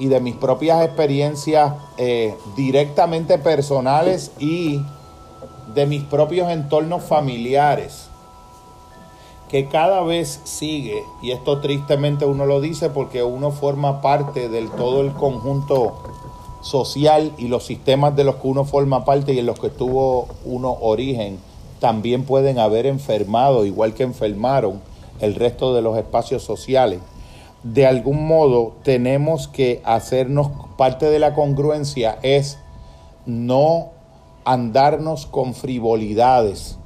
y 0.00 0.08
de 0.08 0.18
mis 0.18 0.34
propias 0.34 0.84
experiencias 0.84 1.74
eh, 1.96 2.36
directamente 2.56 3.38
personales 3.38 4.32
y 4.40 4.82
de 5.76 5.86
mis 5.86 6.02
propios 6.02 6.50
entornos 6.50 7.04
familiares, 7.04 8.08
que 9.52 9.66
cada 9.66 10.00
vez 10.00 10.40
sigue, 10.44 11.04
y 11.20 11.32
esto 11.32 11.60
tristemente 11.60 12.24
uno 12.24 12.46
lo 12.46 12.62
dice 12.62 12.88
porque 12.88 13.22
uno 13.22 13.50
forma 13.50 14.00
parte 14.00 14.48
del 14.48 14.70
todo 14.70 15.02
el 15.02 15.12
conjunto 15.12 15.92
social 16.62 17.32
y 17.36 17.48
los 17.48 17.66
sistemas 17.66 18.16
de 18.16 18.24
los 18.24 18.36
que 18.36 18.48
uno 18.48 18.64
forma 18.64 19.04
parte 19.04 19.34
y 19.34 19.40
en 19.40 19.44
los 19.44 19.60
que 19.60 19.68
tuvo 19.68 20.26
uno 20.46 20.78
origen, 20.80 21.38
también 21.80 22.24
pueden 22.24 22.58
haber 22.58 22.86
enfermado, 22.86 23.66
igual 23.66 23.92
que 23.92 24.04
enfermaron 24.04 24.80
el 25.20 25.34
resto 25.34 25.74
de 25.74 25.82
los 25.82 25.98
espacios 25.98 26.42
sociales. 26.42 27.00
De 27.62 27.86
algún 27.86 28.26
modo 28.26 28.72
tenemos 28.82 29.48
que 29.48 29.82
hacernos 29.84 30.48
parte 30.78 31.10
de 31.10 31.18
la 31.18 31.34
congruencia 31.34 32.18
es 32.22 32.58
no 33.26 33.90
andarnos 34.46 35.26
con 35.26 35.52
frivolidades 35.52 36.78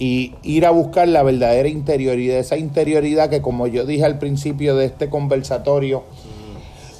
y 0.00 0.32
ir 0.42 0.64
a 0.64 0.70
buscar 0.70 1.06
la 1.06 1.22
verdadera 1.22 1.68
interioridad, 1.68 2.38
esa 2.38 2.56
interioridad 2.56 3.28
que 3.28 3.42
como 3.42 3.66
yo 3.66 3.84
dije 3.84 4.04
al 4.04 4.18
principio 4.18 4.74
de 4.74 4.86
este 4.86 5.10
conversatorio, 5.10 6.04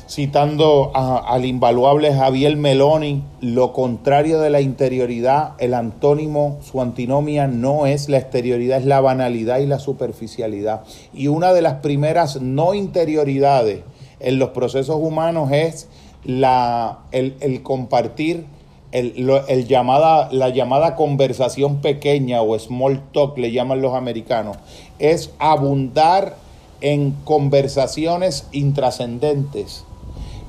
citando 0.07 0.91
al 0.95 1.47
invaluable 1.47 2.13
Javier 2.13 2.57
Meloni, 2.57 3.23
lo 3.41 3.73
contrario 3.73 4.41
de 4.41 4.51
la 4.51 4.61
interioridad, 4.61 5.55
el 5.59 5.73
antónimo, 5.73 6.59
su 6.63 6.83
antinomia 6.83 7.47
no 7.47 7.87
es 7.87 8.11
la 8.11 8.19
exterioridad, 8.19 8.79
es 8.79 8.85
la 8.85 9.01
banalidad 9.01 9.61
y 9.61 9.67
la 9.67 9.79
superficialidad. 9.79 10.83
Y 11.15 11.29
una 11.29 11.55
de 11.55 11.63
las 11.63 11.75
primeras 11.75 12.43
no 12.43 12.75
interioridades 12.75 13.81
en 14.19 14.39
los 14.39 14.51
procesos 14.51 14.97
humanos 14.97 15.53
es 15.53 15.89
la, 16.25 16.99
el, 17.13 17.63
compartir 17.63 18.45
el, 18.93 19.67
llamada, 19.67 20.29
la 20.33 20.49
llamada 20.49 20.97
conversación 20.97 21.81
pequeña 21.81 22.43
o 22.43 22.59
small 22.59 23.03
talk, 23.13 23.39
le 23.39 23.53
llaman 23.53 23.83
los 23.83 23.95
americanos, 23.95 24.57
es 24.99 25.31
abundar 25.39 26.37
en 26.81 27.13
conversaciones 27.25 28.47
intrascendentes 28.53 29.85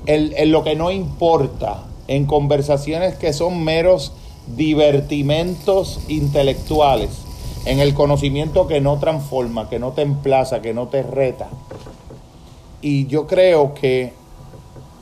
en, 0.06 0.50
lo 0.50 0.64
que 0.64 0.74
no 0.74 0.90
importa, 0.90 1.84
en 2.08 2.26
conversaciones 2.26 3.14
que 3.14 3.32
son 3.32 3.62
meros 3.62 4.12
divertimentos 4.56 6.00
intelectuales, 6.08 7.10
en 7.64 7.78
el 7.78 7.94
conocimiento 7.94 8.66
que 8.66 8.80
no 8.80 8.98
transforma, 8.98 9.68
que 9.68 9.78
no 9.78 9.92
te 9.92 10.02
emplaza, 10.02 10.62
que 10.62 10.74
no 10.74 10.88
te 10.88 11.02
reta. 11.02 11.48
Y 12.80 13.06
yo 13.06 13.26
creo 13.26 13.74
que... 13.74 14.20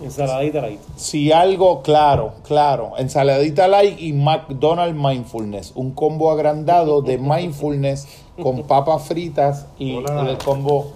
Ensaladita 0.02 0.60
light. 0.62 0.80
Si 0.96 1.32
algo, 1.32 1.82
claro, 1.82 2.32
claro. 2.46 2.92
Ensaladita 2.98 3.68
light 3.68 4.00
y 4.00 4.12
McDonald's 4.12 4.96
Mindfulness. 4.96 5.72
Un 5.74 5.92
combo 5.92 6.30
agrandado 6.30 7.02
de 7.02 7.18
mindfulness 7.18 8.08
con 8.42 8.62
papas 8.62 9.02
fritas 9.02 9.66
y 9.78 9.96
el 9.96 10.38
combo, 10.44 10.92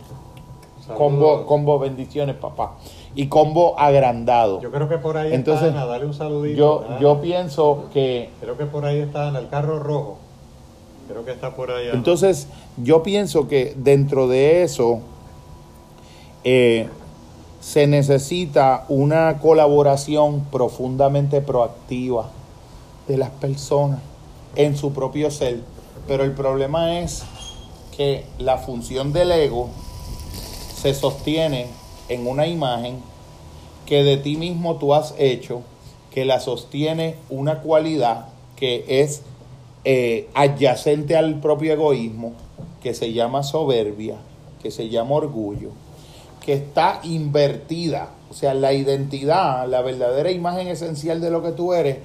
combo, 0.97 1.47
combo 1.47 1.79
bendiciones, 1.79 2.37
papá 2.37 2.77
y 3.15 3.27
combo 3.29 3.79
agrandado. 3.79 4.61
Yo 4.61 4.71
creo 4.71 4.89
que 4.89 4.99
por 4.99 5.17
ahí 5.17 5.33
Entonces, 5.33 5.69
está 5.69 5.87
dale 5.87 6.07
un 6.07 6.15
saludito. 6.15 6.57
Yo, 6.57 6.99
yo 7.01 7.21
pienso 7.21 7.85
que... 7.93 8.31
Creo 8.41 8.57
que 8.57 8.67
por 8.67 8.85
ahí 8.85 8.99
está 8.99 9.29
en 9.29 9.37
el 9.37 9.49
carro 9.49 9.79
rojo. 9.79 10.19
Creo 11.09 11.25
que 11.25 11.33
está 11.33 11.55
por 11.55 11.71
ahí. 11.71 11.89
Entonces, 11.93 12.49
yo 12.77 13.03
pienso 13.03 13.47
que 13.47 13.75
dentro 13.77 14.27
de 14.27 14.63
eso 14.63 15.01
eh, 16.43 16.89
se 17.65 17.87
necesita 17.87 18.85
una 18.91 19.39
colaboración 19.39 20.45
profundamente 20.53 21.41
proactiva 21.41 22.29
de 23.09 23.17
las 23.17 23.31
personas 23.31 24.01
en 24.55 24.77
su 24.77 24.93
propio 24.93 25.31
ser. 25.31 25.61
Pero 26.07 26.25
el 26.25 26.33
problema 26.33 27.01
es 27.01 27.23
que 27.97 28.27
la 28.39 28.59
función 28.59 29.15
del 29.15 29.33
ego 29.33 29.71
se 30.77 30.93
sostiene 30.93 31.69
en 32.11 32.27
una 32.27 32.47
imagen 32.47 32.99
que 33.87 34.05
de 34.05 34.19
ti 34.19 34.37
mismo 34.37 34.77
tú 34.77 34.93
has 34.93 35.15
hecho, 35.17 35.63
que 36.11 36.27
la 36.27 36.41
sostiene 36.41 37.17
una 37.31 37.63
cualidad 37.63 38.27
que 38.57 38.85
es 38.87 39.23
eh, 39.85 40.29
adyacente 40.35 41.17
al 41.17 41.41
propio 41.41 41.73
egoísmo, 41.73 42.35
que 42.83 42.93
se 42.93 43.15
llama 43.15 43.43
soberbia, 43.43 44.17
que 44.63 44.71
se 44.71 44.91
llama 44.91 45.15
orgullo, 45.15 45.71
que 46.45 46.53
está 46.53 47.01
invertida. 47.03 48.11
O 48.31 48.35
sea, 48.35 48.53
la 48.55 48.73
identidad, 48.73 49.67
la 49.69 49.81
verdadera 49.81 50.31
imagen 50.31 50.69
esencial 50.69 51.21
de 51.21 51.31
lo 51.31 51.43
que 51.43 51.53
tú 51.53 51.73
eres, 51.73 51.99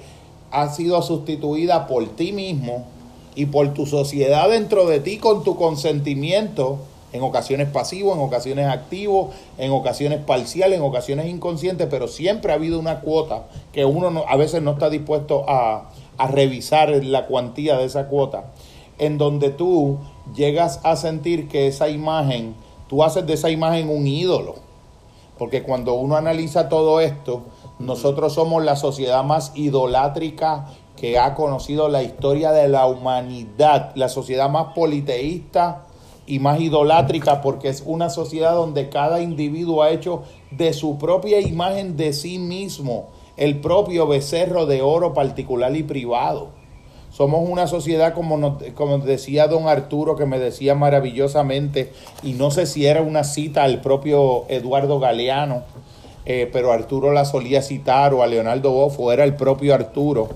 ha 0.50 0.68
sido 0.68 1.00
sustituida 1.02 1.86
por 1.86 2.08
ti 2.16 2.32
mismo 2.32 2.86
y 3.34 3.46
por 3.46 3.74
tu 3.74 3.86
sociedad 3.86 4.48
dentro 4.48 4.86
de 4.86 5.00
ti 5.00 5.18
con 5.18 5.44
tu 5.44 5.56
consentimiento 5.56 6.78
en 7.12 7.22
ocasiones 7.22 7.68
pasivo, 7.68 8.14
en 8.14 8.20
ocasiones 8.20 8.66
activo, 8.68 9.30
en 9.58 9.72
ocasiones 9.72 10.20
parcial, 10.20 10.72
en 10.72 10.82
ocasiones 10.82 11.26
inconscientes, 11.26 11.88
pero 11.90 12.08
siempre 12.08 12.52
ha 12.52 12.54
habido 12.54 12.78
una 12.78 13.00
cuota 13.00 13.46
que 13.72 13.84
uno 13.84 14.24
a 14.28 14.36
veces 14.36 14.62
no 14.62 14.72
está 14.72 14.90
dispuesto 14.90 15.44
a 15.48 15.90
revisar 16.30 16.90
la 17.04 17.26
cuantía 17.26 17.76
de 17.76 17.84
esa 17.84 18.06
cuota, 18.06 18.44
en 18.98 19.18
donde 19.18 19.50
tú 19.50 19.98
llegas 20.36 20.80
a 20.84 20.94
sentir 20.94 21.48
que 21.48 21.66
esa 21.66 21.88
imagen, 21.88 22.54
tú 22.90 23.04
haces 23.04 23.24
de 23.24 23.34
esa 23.34 23.48
imagen 23.48 23.88
un 23.88 24.08
ídolo, 24.08 24.56
porque 25.38 25.62
cuando 25.62 25.94
uno 25.94 26.16
analiza 26.16 26.68
todo 26.68 27.00
esto, 27.00 27.44
nosotros 27.78 28.34
somos 28.34 28.64
la 28.64 28.74
sociedad 28.74 29.22
más 29.22 29.52
idolátrica 29.54 30.66
que 30.96 31.16
ha 31.16 31.34
conocido 31.34 31.88
la 31.88 32.02
historia 32.02 32.50
de 32.50 32.66
la 32.66 32.86
humanidad, 32.86 33.92
la 33.94 34.08
sociedad 34.08 34.50
más 34.50 34.74
politeísta, 34.74 35.86
y 36.26 36.38
más 36.38 36.60
idolátrica 36.60 37.40
porque 37.40 37.68
es 37.68 37.82
una 37.84 38.08
sociedad 38.08 38.54
donde 38.54 38.88
cada 38.88 39.20
individuo 39.20 39.82
ha 39.82 39.90
hecho 39.90 40.22
de 40.52 40.72
su 40.72 40.96
propia 40.96 41.40
imagen 41.40 41.96
de 41.96 42.12
sí 42.12 42.38
mismo 42.38 43.08
el 43.36 43.60
propio 43.60 44.06
becerro 44.06 44.66
de 44.66 44.80
oro 44.80 45.12
particular 45.12 45.74
y 45.74 45.82
privado. 45.82 46.59
Somos 47.20 47.46
una 47.46 47.66
sociedad, 47.66 48.14
como, 48.14 48.56
como 48.74 48.96
decía 48.96 49.46
don 49.46 49.68
Arturo, 49.68 50.16
que 50.16 50.24
me 50.24 50.38
decía 50.38 50.74
maravillosamente, 50.74 51.92
y 52.22 52.32
no 52.32 52.50
sé 52.50 52.64
si 52.64 52.86
era 52.86 53.02
una 53.02 53.24
cita 53.24 53.62
al 53.62 53.82
propio 53.82 54.46
Eduardo 54.48 54.98
Galeano, 54.98 55.64
eh, 56.24 56.48
pero 56.50 56.72
Arturo 56.72 57.12
la 57.12 57.26
solía 57.26 57.60
citar, 57.60 58.14
o 58.14 58.22
a 58.22 58.26
Leonardo 58.26 58.70
Bofo, 58.70 59.12
era 59.12 59.24
el 59.24 59.36
propio 59.36 59.74
Arturo, 59.74 60.30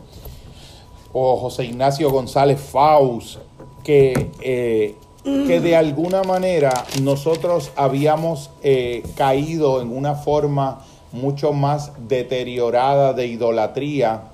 o 1.14 1.38
José 1.38 1.64
Ignacio 1.64 2.10
González 2.10 2.60
Faust, 2.60 3.38
que 3.82 4.28
eh, 4.42 4.94
que 5.24 5.60
de 5.62 5.76
alguna 5.76 6.22
manera 6.22 6.84
nosotros 7.00 7.72
habíamos 7.76 8.50
eh, 8.62 9.02
caído 9.16 9.80
en 9.80 9.90
una 9.90 10.16
forma 10.16 10.84
mucho 11.12 11.54
más 11.54 11.92
deteriorada 12.08 13.14
de 13.14 13.26
idolatría, 13.26 14.33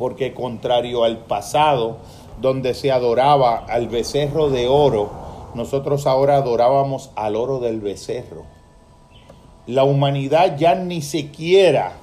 porque 0.00 0.32
contrario 0.32 1.04
al 1.04 1.18
pasado, 1.18 1.98
donde 2.40 2.72
se 2.72 2.90
adoraba 2.90 3.58
al 3.58 3.88
becerro 3.88 4.48
de 4.48 4.66
oro, 4.66 5.10
nosotros 5.54 6.06
ahora 6.06 6.36
adorábamos 6.36 7.10
al 7.16 7.36
oro 7.36 7.58
del 7.58 7.80
becerro. 7.80 8.44
La 9.66 9.84
humanidad 9.84 10.56
ya 10.56 10.74
ni 10.74 11.02
siquiera 11.02 11.98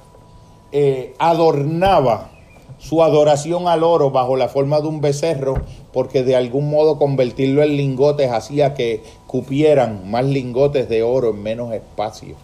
eh, 0.70 1.16
adornaba 1.18 2.30
su 2.78 3.02
adoración 3.02 3.66
al 3.66 3.82
oro 3.82 4.12
bajo 4.12 4.36
la 4.36 4.46
forma 4.46 4.80
de 4.80 4.86
un 4.86 5.00
becerro, 5.00 5.60
porque 5.92 6.22
de 6.22 6.36
algún 6.36 6.70
modo 6.70 6.98
convertirlo 6.98 7.64
en 7.64 7.76
lingotes 7.76 8.30
hacía 8.30 8.74
que 8.74 9.02
cupieran 9.26 10.08
más 10.08 10.24
lingotes 10.24 10.88
de 10.88 11.02
oro 11.02 11.30
en 11.30 11.42
menos 11.42 11.72
espacio. 11.72 12.36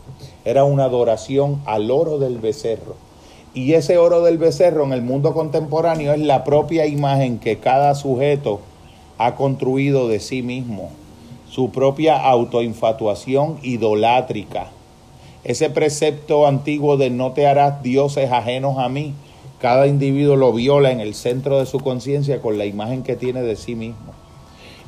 Era 0.44 0.64
una 0.64 0.86
adoración 0.86 1.62
al 1.64 1.92
oro 1.92 2.18
del 2.18 2.38
becerro. 2.38 3.03
Y 3.54 3.74
ese 3.74 3.98
oro 3.98 4.22
del 4.22 4.36
becerro 4.36 4.82
en 4.82 4.92
el 4.92 5.02
mundo 5.02 5.32
contemporáneo 5.32 6.12
es 6.12 6.18
la 6.18 6.42
propia 6.42 6.86
imagen 6.86 7.38
que 7.38 7.58
cada 7.58 7.94
sujeto 7.94 8.60
ha 9.16 9.36
construido 9.36 10.08
de 10.08 10.18
sí 10.18 10.42
mismo, 10.42 10.90
su 11.48 11.70
propia 11.70 12.16
autoinfatuación 12.16 13.58
idolátrica. 13.62 14.70
Ese 15.44 15.70
precepto 15.70 16.48
antiguo 16.48 16.96
de 16.96 17.10
no 17.10 17.30
te 17.30 17.46
harás 17.46 17.80
dioses 17.80 18.32
ajenos 18.32 18.78
a 18.78 18.88
mí, 18.88 19.14
cada 19.60 19.86
individuo 19.86 20.34
lo 20.34 20.52
viola 20.52 20.90
en 20.90 20.98
el 20.98 21.14
centro 21.14 21.60
de 21.60 21.66
su 21.66 21.78
conciencia 21.78 22.42
con 22.42 22.58
la 22.58 22.66
imagen 22.66 23.04
que 23.04 23.14
tiene 23.14 23.42
de 23.42 23.54
sí 23.54 23.76
mismo. 23.76 24.14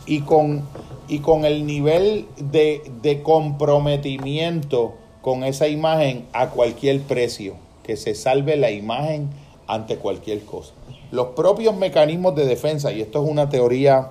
Y 0.06 0.22
con, 0.22 0.64
y 1.06 1.20
con 1.20 1.44
el 1.44 1.66
nivel 1.66 2.26
de, 2.36 2.82
de 3.00 3.22
comprometimiento 3.22 4.94
con 5.22 5.44
esa 5.44 5.68
imagen 5.68 6.24
a 6.32 6.50
cualquier 6.50 7.00
precio, 7.02 7.54
que 7.86 7.96
se 7.96 8.16
salve 8.16 8.56
la 8.56 8.72
imagen 8.72 9.30
ante 9.68 9.96
cualquier 9.96 10.44
cosa. 10.44 10.72
Los 11.12 11.28
propios 11.28 11.76
mecanismos 11.76 12.34
de 12.34 12.44
defensa, 12.44 12.90
y 12.90 13.00
esto 13.00 13.22
es 13.22 13.30
una 13.30 13.48
teoría, 13.48 14.10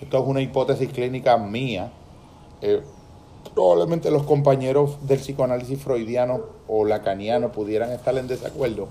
esto 0.00 0.18
es 0.18 0.24
una 0.26 0.42
hipótesis 0.42 0.90
clínica 0.90 1.38
mía, 1.38 1.90
eh, 2.60 2.82
probablemente 3.54 4.10
los 4.10 4.24
compañeros 4.24 4.98
del 5.06 5.18
psicoanálisis 5.18 5.80
freudiano 5.80 6.40
o 6.68 6.84
lacaniano 6.84 7.50
pudieran 7.50 7.92
estar 7.92 8.16
en 8.18 8.28
desacuerdo, 8.28 8.88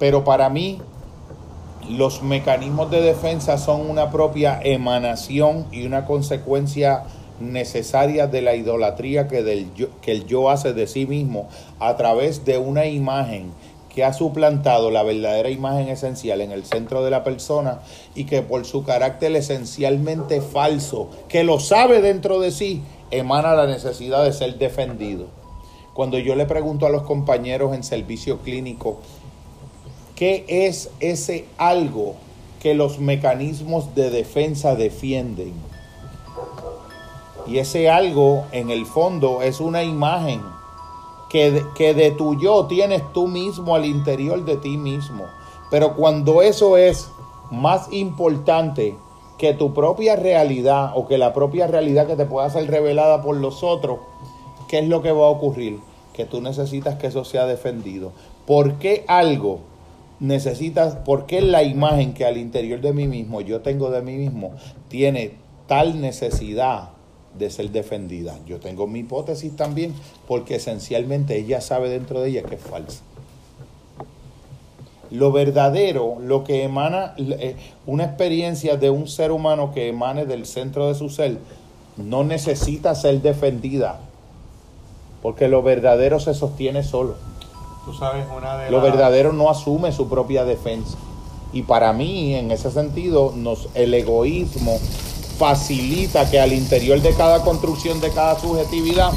pero 0.00 0.24
para 0.24 0.48
mí 0.48 0.80
los 1.88 2.22
mecanismos 2.22 2.90
de 2.90 3.00
defensa 3.00 3.58
son 3.58 3.88
una 3.88 4.10
propia 4.10 4.60
emanación 4.60 5.66
y 5.70 5.86
una 5.86 6.04
consecuencia 6.04 7.04
necesaria 7.40 8.26
de 8.26 8.42
la 8.42 8.54
idolatría 8.54 9.28
que, 9.28 9.42
del 9.42 9.70
que 10.02 10.12
el 10.12 10.26
yo 10.26 10.50
hace 10.50 10.72
de 10.72 10.86
sí 10.86 11.06
mismo 11.06 11.48
a 11.78 11.96
través 11.96 12.44
de 12.44 12.58
una 12.58 12.86
imagen 12.86 13.52
que 13.96 14.04
ha 14.04 14.12
suplantado 14.12 14.90
la 14.90 15.02
verdadera 15.02 15.48
imagen 15.48 15.88
esencial 15.88 16.42
en 16.42 16.52
el 16.52 16.66
centro 16.66 17.02
de 17.02 17.10
la 17.10 17.24
persona 17.24 17.80
y 18.14 18.24
que 18.24 18.42
por 18.42 18.66
su 18.66 18.84
carácter 18.84 19.34
esencialmente 19.34 20.42
falso, 20.42 21.08
que 21.28 21.44
lo 21.44 21.60
sabe 21.60 22.02
dentro 22.02 22.38
de 22.38 22.50
sí, 22.50 22.82
emana 23.10 23.54
la 23.54 23.66
necesidad 23.66 24.22
de 24.22 24.34
ser 24.34 24.58
defendido. 24.58 25.28
Cuando 25.94 26.18
yo 26.18 26.36
le 26.36 26.44
pregunto 26.44 26.84
a 26.84 26.90
los 26.90 27.04
compañeros 27.04 27.74
en 27.74 27.82
servicio 27.82 28.40
clínico, 28.40 28.98
¿qué 30.14 30.44
es 30.46 30.90
ese 31.00 31.46
algo 31.56 32.16
que 32.60 32.74
los 32.74 32.98
mecanismos 32.98 33.94
de 33.94 34.10
defensa 34.10 34.74
defienden? 34.74 35.54
Y 37.46 37.58
ese 37.58 37.90
algo, 37.90 38.44
en 38.52 38.70
el 38.70 38.86
fondo, 38.86 39.42
es 39.42 39.60
una 39.60 39.82
imagen 39.84 40.42
que 41.28 41.50
de, 41.50 41.64
que 41.74 41.94
de 41.94 42.10
tu 42.10 42.38
yo 42.40 42.66
tienes 42.66 43.02
tú 43.12 43.26
mismo 43.28 43.74
al 43.74 43.84
interior 43.84 44.44
de 44.44 44.56
ti 44.56 44.76
mismo. 44.76 45.24
Pero 45.70 45.94
cuando 45.94 46.42
eso 46.42 46.76
es 46.76 47.10
más 47.50 47.92
importante 47.92 48.96
que 49.38 49.52
tu 49.52 49.74
propia 49.74 50.16
realidad 50.16 50.92
o 50.94 51.06
que 51.06 51.18
la 51.18 51.32
propia 51.32 51.66
realidad 51.66 52.06
que 52.06 52.16
te 52.16 52.26
pueda 52.26 52.48
ser 52.50 52.70
revelada 52.70 53.22
por 53.22 53.36
los 53.36 53.62
otros, 53.62 53.98
¿qué 54.68 54.78
es 54.78 54.88
lo 54.88 55.02
que 55.02 55.12
va 55.12 55.26
a 55.26 55.30
ocurrir? 55.30 55.80
Que 56.12 56.24
tú 56.24 56.40
necesitas 56.40 56.96
que 56.96 57.08
eso 57.08 57.24
sea 57.24 57.46
defendido. 57.46 58.12
¿Por 58.46 58.74
qué 58.74 59.04
algo 59.08 59.60
necesitas, 60.20 60.96
por 60.96 61.26
qué 61.26 61.42
la 61.42 61.62
imagen 61.62 62.14
que 62.14 62.24
al 62.24 62.38
interior 62.38 62.80
de 62.80 62.92
mí 62.92 63.06
mismo 63.06 63.40
yo 63.42 63.60
tengo 63.60 63.90
de 63.90 64.00
mí 64.02 64.16
mismo 64.16 64.52
tiene 64.88 65.34
tal 65.66 66.00
necesidad 66.00 66.90
de 67.38 67.50
ser 67.50 67.70
defendida. 67.70 68.38
Yo 68.46 68.60
tengo 68.60 68.86
mi 68.86 69.00
hipótesis 69.00 69.54
también 69.56 69.94
porque 70.26 70.56
esencialmente 70.56 71.36
ella 71.36 71.60
sabe 71.60 71.88
dentro 71.88 72.20
de 72.20 72.30
ella 72.30 72.42
que 72.42 72.56
es 72.56 72.60
falsa. 72.60 73.02
Lo 75.10 75.30
verdadero, 75.30 76.16
lo 76.20 76.42
que 76.42 76.64
emana, 76.64 77.14
eh, 77.16 77.56
una 77.86 78.04
experiencia 78.04 78.76
de 78.76 78.90
un 78.90 79.06
ser 79.06 79.30
humano 79.30 79.72
que 79.72 79.88
emane 79.88 80.26
del 80.26 80.46
centro 80.46 80.88
de 80.88 80.94
su 80.94 81.08
ser, 81.10 81.38
no 81.96 82.24
necesita 82.24 82.94
ser 82.94 83.22
defendida, 83.22 84.00
porque 85.22 85.48
lo 85.48 85.62
verdadero 85.62 86.18
se 86.18 86.34
sostiene 86.34 86.82
solo. 86.82 87.14
Tú 87.84 87.94
sabes, 87.94 88.26
una 88.36 88.58
de 88.58 88.70
lo 88.70 88.80
verdadero 88.80 89.32
no 89.32 89.48
asume 89.48 89.92
su 89.92 90.08
propia 90.08 90.44
defensa. 90.44 90.98
Y 91.52 91.62
para 91.62 91.92
mí, 91.92 92.34
en 92.34 92.50
ese 92.50 92.70
sentido, 92.72 93.32
nos, 93.34 93.68
el 93.74 93.94
egoísmo 93.94 94.78
facilita 95.38 96.30
que 96.30 96.40
al 96.40 96.52
interior 96.52 97.00
de 97.00 97.14
cada 97.14 97.42
construcción, 97.42 98.00
de 98.00 98.10
cada 98.10 98.38
subjetividad, 98.38 99.10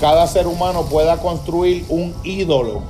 cada 0.00 0.26
ser 0.26 0.46
humano 0.46 0.84
pueda 0.86 1.18
construir 1.18 1.86
un 1.88 2.14
ídolo 2.24 2.82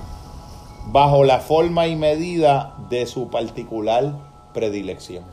bajo 0.87 1.25
la 1.25 1.41
forma 1.41 1.87
y 1.87 1.97
medida 1.97 2.77
de 2.91 3.07
su 3.07 3.29
particular 3.31 4.15
predilección. 4.53 5.25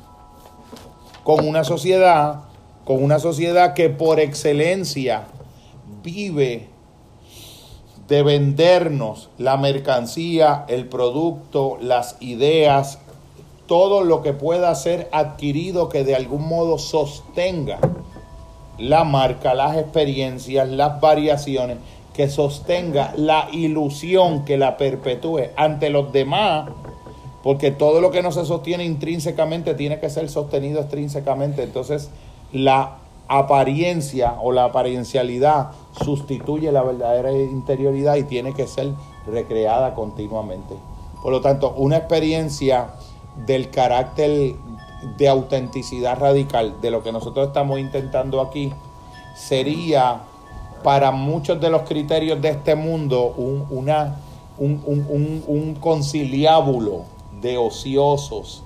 Con 1.23 1.47
una 1.47 1.63
sociedad, 1.63 2.41
con 2.85 3.03
una 3.03 3.19
sociedad 3.19 3.73
que 3.73 3.89
por 3.89 4.19
excelencia 4.19 5.25
vive 6.03 6.69
de 8.07 8.23
vendernos 8.23 9.29
la 9.37 9.57
mercancía, 9.57 10.65
el 10.67 10.87
producto, 10.87 11.77
las 11.79 12.17
ideas, 12.19 12.99
todo 13.71 14.03
lo 14.03 14.21
que 14.21 14.33
pueda 14.33 14.75
ser 14.75 15.07
adquirido 15.13 15.87
que 15.87 16.03
de 16.03 16.13
algún 16.13 16.45
modo 16.45 16.77
sostenga 16.77 17.79
la 18.77 19.05
marca, 19.05 19.53
las 19.53 19.77
experiencias, 19.77 20.67
las 20.67 20.99
variaciones, 20.99 21.77
que 22.13 22.27
sostenga 22.29 23.13
la 23.15 23.47
ilusión, 23.53 24.43
que 24.43 24.57
la 24.57 24.75
perpetúe 24.75 25.51
ante 25.55 25.89
los 25.89 26.11
demás, 26.11 26.69
porque 27.43 27.71
todo 27.71 28.01
lo 28.01 28.11
que 28.11 28.21
no 28.21 28.33
se 28.33 28.43
sostiene 28.43 28.83
intrínsecamente 28.83 29.73
tiene 29.73 30.01
que 30.01 30.09
ser 30.09 30.29
sostenido 30.29 30.81
extrínsecamente. 30.81 31.63
Entonces, 31.63 32.09
la 32.51 32.97
apariencia 33.29 34.35
o 34.41 34.51
la 34.51 34.65
apariencialidad 34.65 35.69
sustituye 36.03 36.73
la 36.73 36.83
verdadera 36.83 37.31
interioridad 37.31 38.15
y 38.15 38.23
tiene 38.23 38.53
que 38.53 38.67
ser 38.67 38.89
recreada 39.27 39.93
continuamente. 39.95 40.75
Por 41.23 41.31
lo 41.31 41.39
tanto, 41.39 41.73
una 41.77 41.95
experiencia 41.95 42.95
del 43.35 43.69
carácter 43.69 44.55
de 45.17 45.27
autenticidad 45.27 46.19
radical 46.19 46.79
de 46.81 46.91
lo 46.91 47.03
que 47.03 47.11
nosotros 47.11 47.47
estamos 47.47 47.79
intentando 47.79 48.41
aquí 48.41 48.71
sería 49.35 50.21
para 50.83 51.11
muchos 51.11 51.59
de 51.59 51.69
los 51.69 51.83
criterios 51.83 52.41
de 52.41 52.49
este 52.49 52.75
mundo 52.75 53.33
un, 53.37 53.65
una, 53.69 54.17
un, 54.57 55.77
conciliábulo 55.79 57.03
de 57.39 57.57
ociosos, 57.57 58.63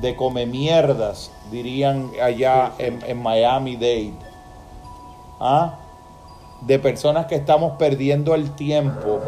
de 0.00 0.16
come 0.16 0.46
mierdas, 0.46 1.30
dirían 1.50 2.10
allá 2.22 2.72
En, 2.78 3.02
en, 3.06 3.22
Miami 3.22 3.76
Dade. 3.76 4.14
¿Ah? 5.40 5.78
De 6.62 6.78
personas 6.78 7.26
que 7.26 7.34
estamos 7.34 7.72
perdiendo 7.76 8.34
el 8.34 8.52
tiempo 8.52 9.20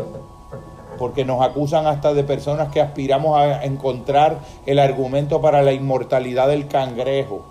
porque 0.96 1.24
nos 1.24 1.42
acusan 1.42 1.86
hasta 1.86 2.14
de 2.14 2.24
personas 2.24 2.68
que 2.68 2.80
aspiramos 2.80 3.38
a 3.38 3.64
encontrar 3.64 4.38
el 4.66 4.78
argumento 4.78 5.40
para 5.40 5.62
la 5.62 5.72
inmortalidad 5.72 6.48
del 6.48 6.66
cangrejo. 6.68 7.44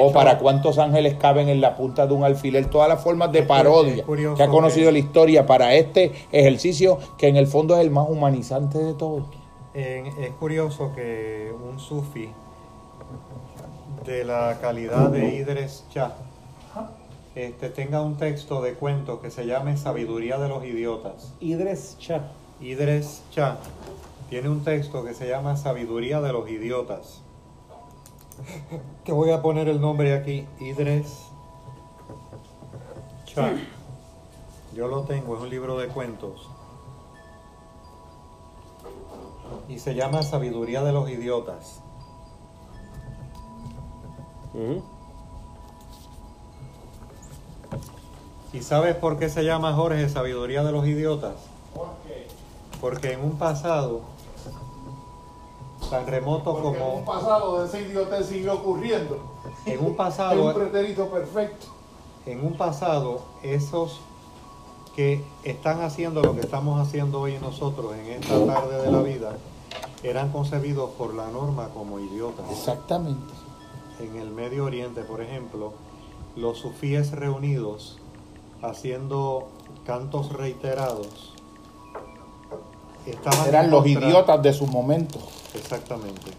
o 0.00 0.10
para 0.10 0.38
cuántos 0.38 0.78
ángeles 0.78 1.14
caben 1.14 1.48
en 1.48 1.60
la 1.60 1.76
punta 1.76 2.08
de 2.08 2.12
un 2.12 2.24
alfiler, 2.24 2.66
todas 2.66 2.88
las 2.88 3.00
formas 3.00 3.30
de 3.30 3.44
parodia 3.44 4.04
que 4.36 4.42
ha 4.42 4.48
conocido 4.48 4.90
la 4.90 4.98
historia 4.98 5.46
para 5.46 5.74
este 5.74 6.10
ejercicio 6.32 6.98
que 7.16 7.28
en 7.28 7.36
el 7.36 7.46
fondo 7.46 7.76
es 7.76 7.82
el 7.82 7.92
más 7.92 8.08
humanizante 8.08 8.78
de 8.78 8.94
todos. 8.94 9.22
es 9.74 10.30
curioso 10.40 10.90
que 10.92 11.52
un 11.70 11.78
sufi 11.78 12.30
de 14.04 14.24
la 14.24 14.58
calidad 14.60 15.10
de 15.10 15.36
Idris 15.36 15.84
Shah 15.94 16.25
este, 17.36 17.68
tenga 17.68 18.00
un 18.00 18.16
texto 18.16 18.62
de 18.62 18.72
cuento 18.72 19.20
que 19.20 19.30
se 19.30 19.44
llame 19.44 19.76
Sabiduría 19.76 20.38
de 20.38 20.48
los 20.48 20.64
Idiotas. 20.64 21.34
Idris 21.40 21.98
Cha. 21.98 22.32
Idris 22.62 23.22
Cha. 23.30 23.58
Tiene 24.30 24.48
un 24.48 24.64
texto 24.64 25.04
que 25.04 25.12
se 25.12 25.28
llama 25.28 25.54
Sabiduría 25.58 26.22
de 26.22 26.32
los 26.32 26.48
Idiotas. 26.48 27.22
Que 29.04 29.12
voy 29.12 29.30
a 29.30 29.42
poner 29.42 29.68
el 29.68 29.82
nombre 29.82 30.14
aquí. 30.14 30.46
Idris 30.60 31.26
Cha. 33.26 33.52
Yo 34.74 34.88
lo 34.88 35.02
tengo, 35.02 35.36
es 35.36 35.42
un 35.42 35.50
libro 35.50 35.76
de 35.76 35.88
cuentos. 35.88 36.48
Y 39.68 39.78
se 39.78 39.94
llama 39.94 40.22
Sabiduría 40.22 40.82
de 40.82 40.92
los 40.92 41.10
Idiotas. 41.10 41.82
¿Y 48.56 48.62
sabes 48.62 48.96
por 48.96 49.18
qué 49.18 49.28
se 49.28 49.44
llama 49.44 49.74
Jorge 49.74 50.08
Sabiduría 50.08 50.64
de 50.64 50.72
los 50.72 50.86
Idiotas? 50.86 51.34
¿Por 51.74 51.88
qué? 52.06 52.26
Porque 52.80 53.12
en 53.12 53.20
un 53.20 53.36
pasado 53.36 54.00
tan 55.90 56.06
remoto 56.06 56.54
como... 56.62 56.74
En 56.74 56.98
un 57.00 57.04
pasado 57.04 57.60
de 57.60 57.66
ese 57.66 57.82
idiota 57.82 58.22
sigue 58.22 58.48
ocurriendo. 58.48 59.18
En 59.66 59.84
un 59.84 59.94
pasado... 59.94 60.46
un 60.46 60.54
pretérito 60.54 61.06
perfecto. 61.10 61.66
En 62.24 62.42
un 62.42 62.54
pasado, 62.54 63.20
esos 63.42 64.00
que 64.94 65.22
están 65.44 65.82
haciendo 65.82 66.22
lo 66.22 66.34
que 66.34 66.40
estamos 66.40 66.80
haciendo 66.80 67.20
hoy 67.20 67.36
nosotros 67.38 67.94
en 67.94 68.06
esta 68.06 68.46
tarde 68.46 68.80
de 68.80 68.90
la 68.90 69.02
vida, 69.02 69.36
eran 70.02 70.32
concebidos 70.32 70.92
por 70.92 71.12
la 71.12 71.26
norma 71.26 71.68
como 71.74 72.00
idiotas. 72.00 72.50
Exactamente. 72.50 73.34
En 74.00 74.16
el 74.16 74.30
Medio 74.30 74.64
Oriente, 74.64 75.02
por 75.02 75.20
ejemplo, 75.20 75.74
los 76.36 76.56
sufíes 76.56 77.12
reunidos 77.12 77.98
haciendo 78.62 79.48
cantos 79.84 80.32
reiterados 80.32 81.36
eran 83.46 83.70
los 83.70 83.86
idiotas 83.86 84.42
de 84.42 84.52
su 84.52 84.66
momento. 84.66 85.18
Exactamente, 85.54 86.30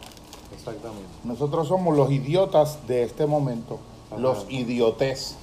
exactamente. 0.53 1.07
Nosotros 1.23 1.67
somos 1.67 1.95
los 1.95 2.11
idiotas 2.11 2.85
de 2.87 3.03
este 3.03 3.25
momento, 3.25 3.79
los 4.17 4.45
idiotes. 4.49 5.37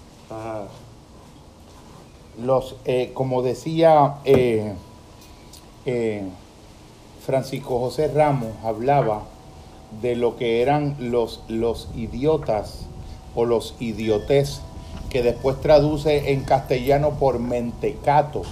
Los, 2.43 2.75
eh, 2.85 3.13
como 3.15 3.43
decía 3.43 4.17
eh, 4.25 4.75
eh, 5.87 6.29
Francisco 7.25 7.79
José 7.79 8.09
Ramos, 8.09 8.51
hablaba 8.65 9.23
de 10.03 10.17
lo 10.17 10.37
que 10.37 10.61
eran 10.61 10.97
los, 10.99 11.43
los 11.47 11.89
idiotas 11.95 12.87
o 13.37 13.45
los 13.45 13.77
idiotes, 13.79 14.63
que 15.15 15.23
después 15.23 15.61
traduce 15.61 16.33
en 16.33 16.43
castellano 16.43 17.13
por 17.21 17.39
mentecato 17.39 18.43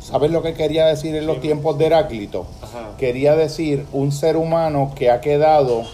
¿Sabes 0.00 0.32
lo 0.32 0.42
que 0.42 0.54
quería 0.54 0.86
decir 0.86 1.14
en 1.14 1.28
los 1.28 1.40
tiempos 1.40 1.78
de 1.78 1.86
Heráclito? 1.86 2.44
Quería 2.98 3.36
decir 3.36 3.86
un 3.92 4.10
ser 4.10 4.36
humano 4.36 4.90
que 4.96 5.12
ha 5.12 5.20
quedado 5.20 5.84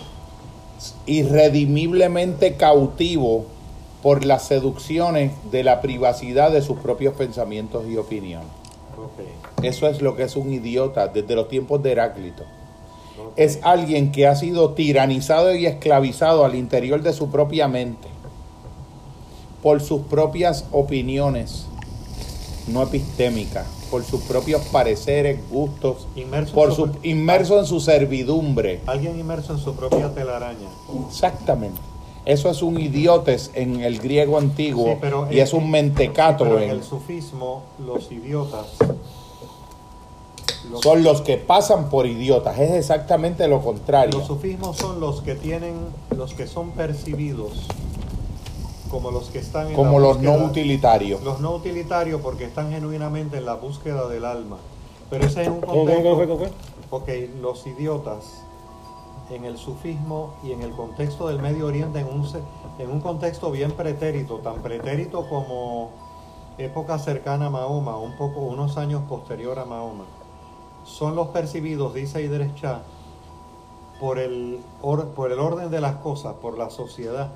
irredimiblemente 1.05 2.55
cautivo 2.55 3.45
por 4.03 4.25
las 4.25 4.47
seducciones 4.47 5.33
de 5.51 5.63
la 5.63 5.83
privacidad 5.83 6.53
de 6.53 6.63
sus 6.63 6.79
propios 6.79 7.13
pensamientos 7.13 7.85
y 7.87 7.99
opiniones. 7.99 8.49
Eso 9.63 9.87
es 9.89 10.01
lo 10.01 10.17
que 10.17 10.23
es 10.23 10.37
un 10.37 10.51
idiota 10.55 11.09
desde 11.09 11.35
los 11.35 11.49
tiempos 11.49 11.83
de 11.83 11.93
Heráclito. 11.93 12.45
Es 13.37 13.59
alguien 13.63 14.11
que 14.11 14.27
ha 14.27 14.37
sido 14.37 14.73
tiranizado 14.73 15.55
y 15.55 15.67
esclavizado 15.67 16.47
al 16.47 16.55
interior 16.55 17.03
de 17.03 17.13
su 17.13 17.31
propia 17.31 17.69
mente 17.69 18.09
por 19.63 19.81
sus 19.81 20.03
propias 20.03 20.65
opiniones 20.73 21.67
no 22.69 22.83
epistémicas 22.83 23.67
por 23.91 24.05
sus 24.05 24.21
propios 24.23 24.63
pareceres, 24.67 25.39
gustos, 25.51 26.07
inmerso 26.15 26.55
por 26.55 26.71
en 26.71 26.75
su, 26.75 26.91
inmerso 27.03 27.59
en 27.59 27.67
su 27.67 27.81
servidumbre. 27.81 28.81
Alguien 28.87 29.19
inmerso 29.19 29.55
en 29.55 29.59
su 29.59 29.75
propia 29.75 30.13
telaraña. 30.15 30.69
Exactamente. 31.09 31.81
Eso 32.25 32.51
es 32.51 32.63
un 32.63 32.79
idiotes 32.79 33.51
en 33.55 33.81
el 33.81 34.01
griego 34.01 34.37
antiguo 34.37 34.99
y 35.31 35.39
es 35.39 35.55
un 35.55 35.71
mentecato. 35.71 36.59
en 36.59 36.71
el 36.71 36.83
sufismo, 36.83 37.63
los 37.79 38.13
idiotas 38.13 38.67
son 40.83 41.03
los 41.03 41.23
que 41.23 41.39
pasan 41.39 41.89
por 41.89 42.07
idiotas. 42.07 42.59
Es 42.59 42.73
exactamente 42.73 43.49
lo 43.49 43.63
contrario. 43.63 44.19
Los 44.19 44.27
sufismos 44.27 44.77
son 44.77 45.01
los 45.01 45.23
que 45.23 45.35
tienen, 45.35 45.75
los 46.15 46.35
que 46.35 46.47
son 46.47 46.73
percibidos 46.73 47.53
como 48.89 49.11
los 49.11 49.29
que 49.31 49.39
están 49.39 49.69
en 49.69 49.75
como 49.75 49.99
los 49.99 50.21
no 50.21 50.35
utilitarios 50.35 51.23
los 51.23 51.41
no 51.41 51.55
utilitarios 51.55 52.21
porque 52.21 52.45
están 52.45 52.71
genuinamente 52.71 53.39
en 53.39 53.47
la 53.47 53.55
búsqueda 53.55 54.09
del 54.09 54.25
alma. 54.25 54.59
Pero 55.11 55.27
ese 55.27 55.43
es 55.43 55.49
un 55.49 55.61
contexto 55.61 56.51
porque 56.91 57.31
los 57.41 57.67
idiotas 57.67 58.43
en 59.31 59.45
el 59.45 59.59
sufismo 59.59 60.35
y 60.43 60.53
en 60.53 60.63
el 60.63 60.71
contexto 60.71 61.29
del 61.29 61.41
Medio 61.41 61.67
Oriente 61.67 62.01
en 62.01 62.07
un, 62.07 62.27
en 62.79 62.91
un 62.91 63.01
contexto 63.01 63.51
bien 63.51 63.73
pretérito 63.73 64.37
tan 64.39 64.63
pretérito 64.63 65.29
como 65.29 65.91
época 66.57 66.99
cercana 66.99 67.47
a 67.47 67.51
Mahoma 67.51 67.97
un 67.99 68.17
poco 68.17 68.41
unos 68.41 68.79
años 68.79 69.03
posterior 69.09 69.59
a 69.59 69.65
Mahoma 69.65 70.05
son 70.85 71.15
los 71.15 71.29
percibidos 71.29 71.93
dice 71.95 72.23
Idris 72.23 72.55
Shah 72.55 72.83
por 74.01 74.19
el, 74.19 74.61
por 74.81 75.33
el 75.33 75.39
orden 75.39 75.71
de 75.71 75.81
las 75.81 75.97
cosas 75.97 76.35
por 76.35 76.57
la 76.57 76.71
sociedad 76.71 77.31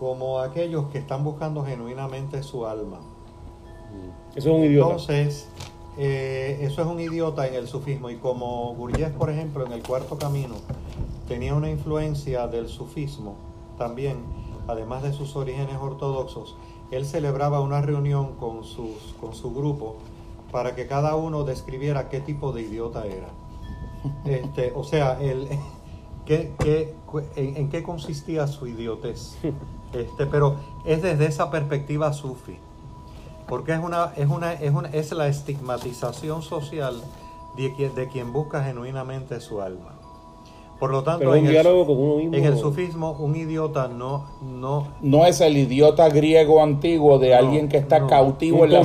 como 0.00 0.40
aquellos 0.40 0.86
que 0.86 0.96
están 0.96 1.22
buscando 1.22 1.62
genuinamente 1.62 2.42
su 2.42 2.66
alma. 2.66 3.00
Mm. 3.00 4.38
Eso 4.38 4.50
es 4.50 4.56
un 4.56 4.64
idiota. 4.64 4.92
Entonces, 4.92 5.48
eh, 5.98 6.58
eso 6.62 6.80
es 6.80 6.88
un 6.88 6.98
idiota 6.98 7.46
en 7.46 7.54
el 7.54 7.68
sufismo. 7.68 8.08
Y 8.08 8.16
como 8.16 8.74
Gurdjieff, 8.74 9.12
por 9.12 9.28
ejemplo, 9.28 9.66
en 9.66 9.72
el 9.72 9.82
cuarto 9.82 10.18
camino, 10.18 10.54
tenía 11.28 11.54
una 11.54 11.70
influencia 11.70 12.46
del 12.46 12.68
sufismo 12.68 13.36
también, 13.76 14.16
además 14.68 15.02
de 15.02 15.12
sus 15.12 15.36
orígenes 15.36 15.76
ortodoxos, 15.76 16.56
él 16.90 17.04
celebraba 17.04 17.60
una 17.60 17.82
reunión 17.82 18.36
con, 18.36 18.64
sus, 18.64 19.14
con 19.20 19.34
su 19.34 19.54
grupo 19.54 19.96
para 20.50 20.74
que 20.74 20.86
cada 20.86 21.14
uno 21.14 21.44
describiera 21.44 22.08
qué 22.08 22.20
tipo 22.20 22.52
de 22.52 22.62
idiota 22.62 23.06
era. 23.06 23.28
Este, 24.24 24.72
o 24.74 24.82
sea, 24.82 25.20
el, 25.20 25.46
¿qué, 26.24 26.54
qué, 26.58 26.94
en, 27.36 27.68
qué 27.68 27.82
consistía 27.82 28.46
su 28.46 28.66
idiotez? 28.66 29.36
Este, 29.92 30.26
pero 30.26 30.56
es 30.84 31.02
desde 31.02 31.26
esa 31.26 31.50
perspectiva 31.50 32.12
sufi, 32.12 32.56
porque 33.48 33.72
es 33.72 33.80
una, 33.80 34.12
es 34.16 34.28
una, 34.28 34.52
es 34.52 34.72
una, 34.72 34.88
es 34.90 35.10
la 35.12 35.26
estigmatización 35.26 36.42
social 36.42 36.94
de 37.56 37.74
quien, 37.74 37.94
de 37.94 38.08
quien 38.08 38.32
busca 38.32 38.62
genuinamente 38.62 39.40
su 39.40 39.60
alma. 39.60 39.96
Por 40.78 40.92
lo 40.92 41.02
tanto, 41.02 41.34
en, 41.34 41.44
el, 41.44 41.56
en 41.56 42.44
el 42.44 42.56
sufismo, 42.56 43.10
un 43.18 43.36
idiota 43.36 43.88
no, 43.88 44.24
no... 44.40 44.88
No 45.02 45.26
es 45.26 45.42
el 45.42 45.58
idiota 45.58 46.08
griego 46.08 46.62
antiguo 46.62 47.18
de 47.18 47.34
alguien 47.34 47.68
que 47.68 47.76
está 47.76 48.06
cautivo 48.06 48.64
en 48.64 48.72
la, 48.72 48.80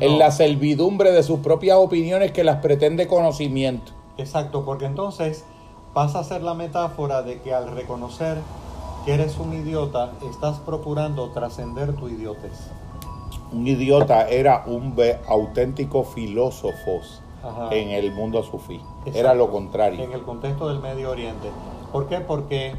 en 0.00 0.18
la 0.18 0.30
servidumbre 0.30 1.12
de 1.12 1.22
sus 1.22 1.40
propias 1.40 1.76
opiniones 1.76 2.32
que 2.32 2.44
las 2.44 2.62
pretende 2.62 3.06
conocimiento. 3.06 3.92
Exacto, 4.16 4.64
porque 4.64 4.86
entonces 4.86 5.44
pasa 5.92 6.20
a 6.20 6.24
ser 6.24 6.42
la 6.42 6.54
metáfora 6.54 7.20
de 7.22 7.42
que 7.42 7.52
al 7.52 7.72
reconocer 7.72 8.38
que 9.04 9.14
eres 9.14 9.38
un 9.38 9.52
idiota, 9.52 10.12
estás 10.28 10.58
procurando 10.60 11.30
trascender 11.30 11.94
tu 11.94 12.08
idiotez. 12.08 12.70
Un 13.52 13.66
idiota 13.66 14.28
era 14.28 14.64
un 14.66 14.94
auténtico 15.28 16.04
filósofo 16.04 17.00
en 17.70 17.90
el 17.90 18.12
mundo 18.12 18.42
sufí. 18.42 18.80
Era 19.06 19.34
lo 19.34 19.50
contrario. 19.50 20.02
En 20.02 20.12
el 20.12 20.22
contexto 20.22 20.68
del 20.68 20.80
Medio 20.80 21.10
Oriente. 21.10 21.50
¿Por 21.92 22.08
qué? 22.08 22.20
Porque 22.20 22.74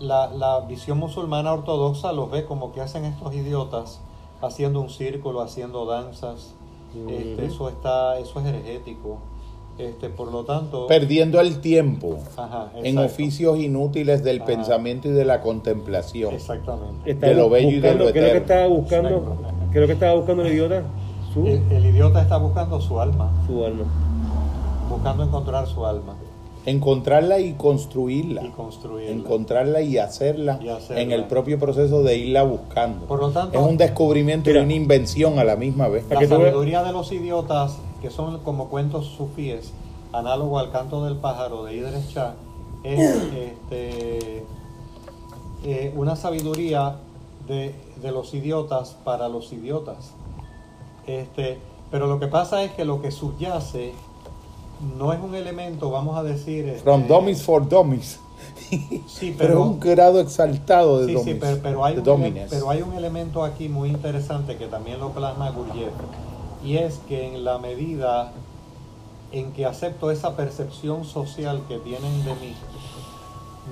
la, 0.00 0.64
visión 0.68 0.98
musulmana 0.98 1.52
ortodoxa 1.52 2.12
los 2.12 2.30
ve 2.30 2.44
como 2.44 2.72
que 2.72 2.80
hacen 2.80 3.04
estos 3.04 3.34
idiotas 3.34 4.00
haciendo 4.42 4.80
un 4.80 4.90
círculo, 4.90 5.40
haciendo 5.40 5.86
danzas. 5.86 6.54
Este, 7.08 7.46
eso 7.46 7.68
está, 7.68 8.18
eso 8.18 8.40
es 8.40 8.46
energético. 8.46 9.18
Este, 9.80 10.10
por 10.10 10.30
lo 10.30 10.44
tanto... 10.44 10.86
Perdiendo 10.86 11.40
el 11.40 11.60
tiempo 11.60 12.18
en 12.82 12.98
oficios 12.98 13.58
inútiles 13.58 14.22
del 14.22 14.42
pensamiento 14.42 15.08
y 15.08 15.12
de 15.12 15.24
la 15.24 15.40
contemplación. 15.40 16.34
Exactamente. 16.34 17.14
de 17.14 17.34
lo 17.34 17.48
bello 17.48 17.70
y 17.70 17.80
de 17.80 17.94
lo 17.94 18.12
¿Qué 18.12 18.18
es 18.18 18.26
lo 18.26 18.32
que 18.32 18.38
estaba 18.38 18.66
buscando? 18.66 19.38
¿Qué 19.72 19.78
es 19.78 19.80
lo 19.80 19.86
que 19.86 19.92
estaba 19.94 20.14
buscando 20.14 20.42
el 20.42 20.52
idiota? 20.52 20.82
El, 21.36 21.86
idiota 21.86 22.20
está 22.20 22.36
buscando 22.36 22.80
su 22.80 23.00
alma. 23.00 23.30
Su 23.46 23.64
alma. 23.64 23.84
Buscando 24.88 25.22
encontrar 25.22 25.66
su 25.66 25.86
alma. 25.86 26.16
Encontrarla 26.66 27.38
y 27.38 27.54
construirla. 27.54 28.44
Y 28.44 28.50
construirla. 28.50 29.10
Encontrarla 29.10 29.80
y 29.80 29.98
hacerla, 29.98 30.60
en 30.90 31.12
el 31.12 31.24
propio 31.24 31.58
proceso 31.58 32.02
de 32.02 32.18
irla 32.18 32.42
buscando. 32.42 33.06
Por 33.06 33.20
lo 33.20 33.30
tanto, 33.30 33.58
es 33.58 33.66
un 33.66 33.76
descubrimiento 33.76 34.50
y 34.50 34.56
una 34.56 34.74
invención 34.74 35.38
a 35.38 35.44
la 35.44 35.56
misma 35.56 35.88
vez. 35.88 36.04
La 36.10 36.26
sabiduría 36.26 36.82
de 36.82 36.92
los 36.92 37.12
idiotas 37.12 37.78
que 38.00 38.10
son 38.10 38.38
como 38.40 38.68
cuentos 38.68 39.06
sufíes, 39.06 39.72
análogo 40.12 40.58
al 40.58 40.70
canto 40.70 41.04
del 41.04 41.16
pájaro 41.16 41.64
de 41.64 41.76
Idris 41.76 42.08
Shah, 42.08 42.34
es 42.82 43.00
este, 43.34 44.44
eh, 45.64 45.92
una 45.96 46.16
sabiduría 46.16 46.96
de, 47.46 47.74
los 48.10 48.32
idiotas 48.34 48.96
para 49.04 49.28
los 49.28 49.52
idiotas. 49.52 50.12
Este, 51.06 51.58
pero 51.90 52.06
lo 52.06 52.20
que 52.20 52.28
pasa 52.28 52.62
es 52.62 52.72
que 52.72 52.84
lo 52.84 53.02
que 53.02 53.10
subyace 53.10 53.92
no 54.96 55.12
es 55.12 55.20
un 55.20 55.34
elemento, 55.34 55.90
vamos 55.90 56.16
a 56.16 56.22
decir... 56.22 56.68
Este, 56.68 56.82
From 56.82 57.06
dummies 57.06 57.42
for 57.42 57.68
dummies. 57.68 58.18
Sí, 59.06 59.34
pero, 59.38 59.52
es 59.52 59.58
un 59.58 59.80
grado 59.80 60.20
exaltado 60.20 61.04
de 61.04 61.18
sí, 61.18 61.38
pero, 61.62 61.84
hay 61.84 61.98
un, 61.98 62.04
pero 62.48 62.70
hay 62.70 62.82
un 62.82 62.94
elemento 62.94 63.44
aquí 63.44 63.68
muy 63.68 63.90
interesante 63.90 64.56
que 64.56 64.66
también 64.66 65.00
lo 65.00 65.10
plasma 65.10 65.50
Gurdjieff 65.50 65.92
y 66.64 66.76
es 66.76 66.98
que 67.08 67.26
en 67.26 67.44
la 67.44 67.58
medida 67.58 68.32
en 69.32 69.52
que 69.52 69.66
acepto 69.66 70.10
esa 70.10 70.36
percepción 70.36 71.04
social 71.04 71.62
que 71.68 71.78
tienen 71.78 72.24
de 72.24 72.34
mí, 72.34 72.54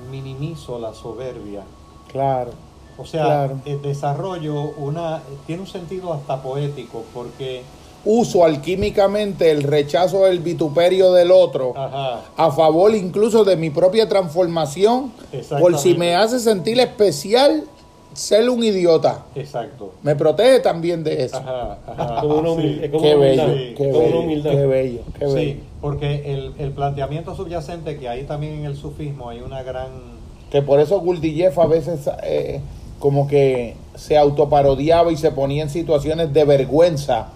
minimizo 0.09 0.79
la 0.79 0.93
soberbia. 0.93 1.63
Claro. 2.11 2.51
O 2.97 3.05
sea, 3.05 3.49
el 3.65 3.81
desarrollo 3.81 4.71
una 4.77 5.21
tiene 5.45 5.61
un 5.61 5.67
sentido 5.67 6.13
hasta 6.13 6.41
poético 6.41 7.03
porque 7.13 7.63
uso 8.05 8.45
alquímicamente 8.45 9.51
el 9.51 9.63
rechazo 9.63 10.25
del 10.25 10.39
vituperio 10.39 11.11
del 11.11 11.31
otro 11.31 11.73
a 11.75 12.51
favor 12.51 12.95
incluso 12.95 13.43
de 13.43 13.57
mi 13.57 13.69
propia 13.69 14.07
transformación 14.07 15.11
por 15.59 15.77
si 15.77 15.95
me 15.95 16.15
hace 16.15 16.39
sentir 16.39 16.79
especial 16.79 17.65
ser 18.13 18.49
un 18.49 18.63
idiota. 18.63 19.23
Exacto. 19.35 19.93
Me 20.03 20.15
protege 20.15 20.59
también 20.59 21.03
de 21.03 21.23
eso. 21.23 21.37
Ajá, 21.37 21.77
ajá. 21.87 22.21
Como 22.21 22.57
qué, 22.57 22.89
bello, 23.15 23.45
qué, 23.77 23.91
bello, 23.91 24.43
qué 24.43 24.65
bello, 24.65 25.01
Sí, 25.35 25.59
porque 25.79 26.33
el, 26.33 26.53
el, 26.57 26.71
planteamiento 26.71 27.35
subyacente 27.35 27.97
que 27.97 28.09
hay 28.09 28.23
también 28.23 28.53
en 28.55 28.65
el 28.65 28.75
sufismo 28.75 29.29
hay 29.29 29.41
una 29.41 29.63
gran... 29.63 30.19
Que 30.51 30.61
por 30.61 30.79
eso 30.79 30.99
Gurdjieff 30.99 31.57
a 31.59 31.67
veces 31.67 32.09
eh, 32.23 32.59
como 32.99 33.27
que 33.27 33.75
se 33.95 34.17
autoparodiaba 34.17 35.11
y 35.11 35.17
se 35.17 35.31
ponía 35.31 35.63
en 35.63 35.69
situaciones 35.69 36.33
de 36.33 36.43
vergüenza. 36.43 37.27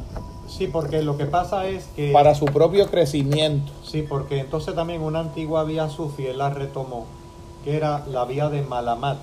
Sí, 0.57 0.67
porque 0.67 1.01
lo 1.01 1.17
que 1.17 1.25
pasa 1.25 1.67
es 1.67 1.85
que... 1.95 2.11
Para 2.11 2.35
su 2.35 2.45
propio 2.45 2.88
crecimiento. 2.88 3.72
Sí, 3.83 4.03
porque 4.03 4.40
entonces 4.40 4.75
también 4.75 5.01
una 5.01 5.19
antigua 5.19 5.64
vía 5.64 5.90
sufi, 5.90 6.27
él 6.27 6.38
la 6.38 6.49
retomó, 6.49 7.06
que 7.64 7.75
era 7.75 8.06
la 8.07 8.25
vía 8.25 8.49
de 8.49 8.61
Malamat 8.61 9.17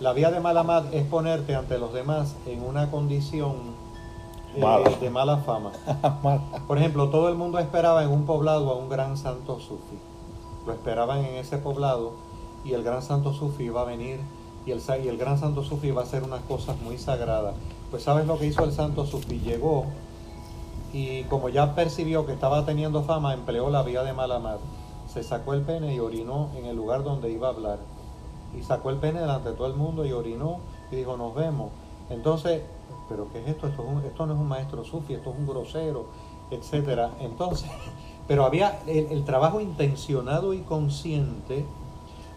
la 0.00 0.12
vía 0.12 0.30
de 0.30 0.38
Malamat 0.38 0.94
es 0.94 1.04
ponerte 1.04 1.56
ante 1.56 1.76
los 1.76 1.92
demás 1.92 2.36
en 2.46 2.62
una 2.62 2.88
condición 2.88 3.54
eh, 4.54 4.96
de 5.00 5.10
mala 5.10 5.38
fama. 5.38 5.72
Por 6.68 6.78
ejemplo, 6.78 7.08
todo 7.08 7.28
el 7.28 7.34
mundo 7.34 7.58
esperaba 7.58 8.04
en 8.04 8.10
un 8.10 8.24
poblado 8.24 8.70
a 8.70 8.76
un 8.76 8.88
gran 8.88 9.16
santo 9.16 9.58
sufi. 9.58 9.98
Lo 10.66 10.72
esperaban 10.72 11.24
en 11.24 11.34
ese 11.34 11.58
poblado 11.58 12.12
y 12.64 12.74
el 12.74 12.84
gran 12.84 13.02
santo 13.02 13.32
sufi 13.32 13.64
iba 13.64 13.80
a 13.80 13.84
venir 13.84 14.20
y 14.66 14.70
el, 14.70 14.80
y 15.02 15.08
el 15.08 15.18
gran 15.18 15.36
santo 15.36 15.64
sufi 15.64 15.88
iba 15.88 16.02
a 16.02 16.04
hacer 16.04 16.22
unas 16.22 16.42
cosas 16.42 16.80
muy 16.80 16.96
sagradas. 16.96 17.56
Pues 17.90 18.04
sabes 18.04 18.24
lo 18.24 18.38
que 18.38 18.46
hizo 18.46 18.62
el 18.62 18.72
santo 18.72 19.04
sufi, 19.04 19.40
llegó 19.40 19.86
y 20.92 21.24
como 21.24 21.48
ya 21.48 21.74
percibió 21.74 22.26
que 22.26 22.32
estaba 22.32 22.64
teniendo 22.64 23.02
fama, 23.02 23.34
empleó 23.34 23.70
la 23.70 23.82
vía 23.82 24.02
de 24.02 24.12
Malamat. 24.12 24.60
Se 25.06 25.22
sacó 25.22 25.54
el 25.54 25.62
pene 25.62 25.94
y 25.94 26.00
orinó 26.00 26.50
en 26.56 26.66
el 26.66 26.76
lugar 26.76 27.02
donde 27.02 27.30
iba 27.30 27.48
a 27.48 27.50
hablar 27.50 27.78
y 28.56 28.62
sacó 28.62 28.90
el 28.90 28.96
pene 28.96 29.20
delante 29.20 29.50
de 29.50 29.54
todo 29.54 29.66
el 29.66 29.74
mundo 29.74 30.04
y 30.04 30.12
orinó 30.12 30.58
y 30.90 30.96
dijo, 30.96 31.16
nos 31.16 31.34
vemos. 31.34 31.70
Entonces, 32.10 32.62
¿pero 33.08 33.28
qué 33.32 33.40
es 33.40 33.48
esto? 33.48 33.66
Esto, 33.68 33.84
esto 34.06 34.26
no 34.26 34.34
es 34.34 34.40
un 34.40 34.48
maestro 34.48 34.84
sufi, 34.84 35.14
esto 35.14 35.30
es 35.30 35.36
un 35.38 35.46
grosero, 35.46 36.06
etcétera. 36.50 37.10
Entonces, 37.20 37.70
pero 38.28 38.44
había 38.44 38.80
el, 38.86 39.24
trabajo 39.24 39.60
intencionado 39.60 40.54
y 40.54 40.60
consciente, 40.60 41.64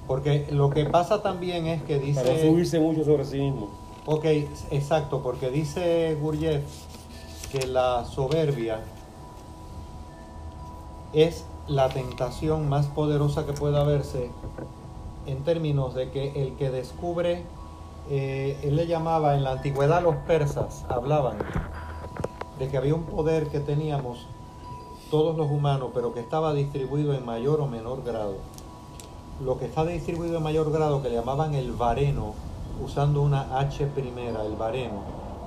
porque 0.07 0.47
lo 0.51 0.69
que 0.69 0.85
pasa 0.85 1.21
también 1.21 1.67
es 1.67 1.83
que 1.83 1.99
dice... 1.99 2.21
Para 2.21 2.41
subirse 2.41 2.79
mucho 2.79 3.03
sobre 3.03 3.25
sí 3.25 3.39
mismo. 3.39 3.69
Ok, 4.05 4.25
exacto, 4.71 5.21
porque 5.21 5.51
dice 5.51 6.17
Gurjev 6.19 6.63
que 7.51 7.67
la 7.67 8.05
soberbia 8.05 8.79
es 11.11 11.45
la 11.67 11.89
tentación 11.89 12.69
más 12.69 12.87
poderosa 12.87 13.45
que 13.45 13.51
pueda 13.51 13.81
haberse 13.81 14.29
en 15.25 15.43
términos 15.43 15.93
de 15.93 16.09
que 16.11 16.41
el 16.41 16.55
que 16.55 16.69
descubre, 16.69 17.43
eh, 18.09 18.57
él 18.63 18.77
le 18.77 18.87
llamaba, 18.87 19.35
en 19.35 19.43
la 19.43 19.51
antigüedad 19.51 20.01
los 20.01 20.15
persas 20.27 20.85
hablaban 20.87 21.37
de 22.57 22.69
que 22.69 22.77
había 22.77 22.95
un 22.95 23.03
poder 23.03 23.47
que 23.47 23.59
teníamos 23.59 24.27
todos 25.09 25.37
los 25.37 25.51
humanos, 25.51 25.91
pero 25.93 26.13
que 26.13 26.21
estaba 26.21 26.53
distribuido 26.53 27.13
en 27.13 27.25
mayor 27.25 27.59
o 27.59 27.67
menor 27.67 28.03
grado. 28.03 28.35
Lo 29.43 29.59
que 29.59 29.65
está 29.65 29.83
distribuido 29.83 30.37
en 30.37 30.43
mayor 30.43 30.71
grado, 30.71 31.01
que 31.01 31.09
le 31.09 31.15
llamaban 31.15 31.53
el 31.53 31.73
vareno, 31.73 32.33
usando 32.81 33.21
una 33.21 33.59
H 33.59 33.87
primera, 33.87 34.45
el 34.45 34.55
vareno, 34.55 35.01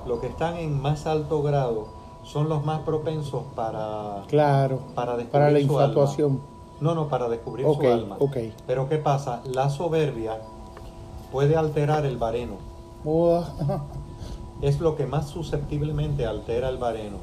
lo 0.05 0.21
que 0.21 0.27
están 0.27 0.57
en 0.57 0.79
más 0.79 1.07
alto 1.07 1.41
grado 1.41 1.94
son 2.25 2.49
los 2.49 2.65
más 2.65 2.81
propensos 2.81 3.43
para, 3.55 4.23
claro, 4.27 4.79
para, 4.95 5.17
para 5.29 5.51
la 5.51 5.59
infatuación. 5.59 6.41
No, 6.81 6.93
no, 6.93 7.07
para 7.07 7.29
descubrir 7.29 7.65
su 7.65 7.87
alma. 7.87 8.17
Pero 8.67 8.89
¿qué 8.89 8.97
pasa? 8.97 9.41
La 9.45 9.69
soberbia 9.69 10.39
puede 11.31 11.55
alterar 11.55 12.05
el 12.05 12.17
vareno. 12.17 12.55
es 14.61 14.79
lo 14.79 14.95
que 14.95 15.05
más 15.05 15.29
susceptiblemente 15.29 16.25
altera 16.25 16.69
el 16.69 16.77
vareno. 16.77 17.17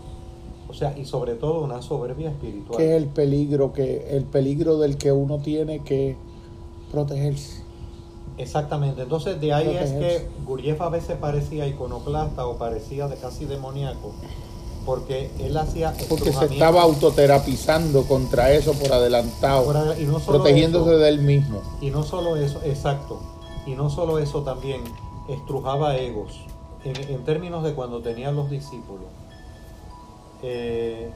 O 0.69 0.75
sea, 0.75 0.97
y 0.97 1.05
sobre 1.05 1.35
todo 1.35 1.63
una 1.63 1.83
soberbia 1.83 2.31
espiritual. 2.31 2.79
Que 2.79 2.97
es 2.97 3.03
el 3.03 3.09
peligro, 3.09 3.73
que, 3.73 4.17
el 4.17 4.25
peligro 4.25 4.79
del 4.79 4.97
que 4.97 5.13
uno 5.13 5.39
tiene 5.39 5.81
que 5.81 6.17
protegerse. 6.91 7.63
Exactamente. 8.39 9.03
Entonces 9.03 9.39
de 9.41 9.53
ahí 9.53 9.77
es 9.77 9.93
que 9.93 10.29
Gurjev 10.47 10.83
a 10.83 10.89
veces 10.89 11.19
parecía 11.19 11.67
iconoclasta 11.67 12.47
o 12.47 12.57
parecía 12.57 13.09
de 13.09 13.17
casi 13.17 13.45
demoníaco 13.45 14.13
porque 14.85 15.31
él 15.39 15.57
hacía 15.57 15.95
porque 16.09 16.33
se 16.33 16.47
estaba 16.47 16.83
autoterapizando 16.83 18.05
contra 18.05 18.53
eso 18.53 18.73
por 18.73 18.93
adelantado 18.93 19.73
protegiéndose 20.27 20.97
de 20.97 21.09
él 21.09 21.21
mismo. 21.21 21.63
Y 21.81 21.91
no 21.91 22.03
solo 22.03 22.37
eso 22.37 22.61
exacto. 22.65 23.21
Y 23.67 23.73
no 23.73 23.91
solo 23.91 24.19
eso 24.19 24.43
también 24.43 24.83
estrujaba 25.29 25.97
egos. 25.97 26.45
En, 26.85 27.25
términos 27.25 27.63
de 27.63 27.75
cuando 27.75 28.01
tenía 28.01 28.33
los 28.33 28.51
discípulos. 28.51 29.07
Eh, 30.43 31.11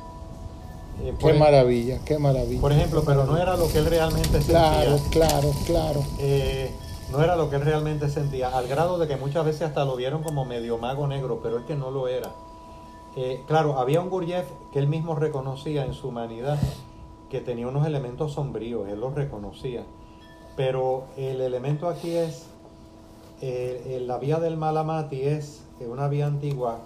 eh, 1.03 1.15
qué 1.19 1.33
maravilla 1.33 1.99
qué 2.05 2.17
maravilla. 2.17 2.61
por 2.61 2.71
ejemplo 2.71 3.03
pero 3.05 3.25
no 3.25 3.37
era 3.37 3.57
lo 3.57 3.69
que 3.69 3.79
él 3.79 3.87
realmente 3.87 4.41
sentía. 4.41 4.59
Claro 4.59 5.01
claro 5.11 5.53
claro. 5.67 6.05
Eh, 6.21 6.71
no 7.11 7.23
era 7.23 7.35
lo 7.37 7.51
que 7.51 7.57
él 7.57 7.63
realmente 7.63 8.09
sentía 8.09 8.57
al 8.57 8.69
grado 8.69 8.99
de 8.99 9.09
que 9.09 9.17
muchas 9.17 9.45
veces 9.45 9.63
hasta 9.63 9.85
lo 9.85 9.97
vieron 9.97 10.23
como 10.23 10.45
medio 10.45 10.79
mago 10.79 11.09
negro 11.09 11.41
pero 11.43 11.59
es 11.59 11.65
que 11.65 11.75
no 11.75 11.91
lo 11.91 12.07
era 12.07 12.31
eh, 13.17 13.43
claro, 13.47 13.79
había 13.79 14.01
un 14.03 14.11
Gurdjieff 14.11 14.47
que 14.73 14.79
él 14.79 14.89
mismo 14.89 15.15
reconocía 15.15 15.85
en 15.85 15.95
su 15.95 16.09
humanidad 16.09 16.59
que 17.31 17.41
tenía 17.41 17.67
unos 17.67 17.87
elementos 17.87 18.35
sombríos, 18.35 18.89
él 18.89 19.01
los 19.01 19.15
reconocía. 19.15 19.85
Pero 20.55 21.05
el 21.17 21.41
elemento 21.41 21.89
aquí 21.89 22.15
es, 22.15 22.47
eh, 23.41 24.03
la 24.07 24.19
vía 24.19 24.39
del 24.39 24.57
Malamati 24.57 25.23
es 25.23 25.63
una 25.81 26.09
vía 26.09 26.27
antigua, 26.27 26.81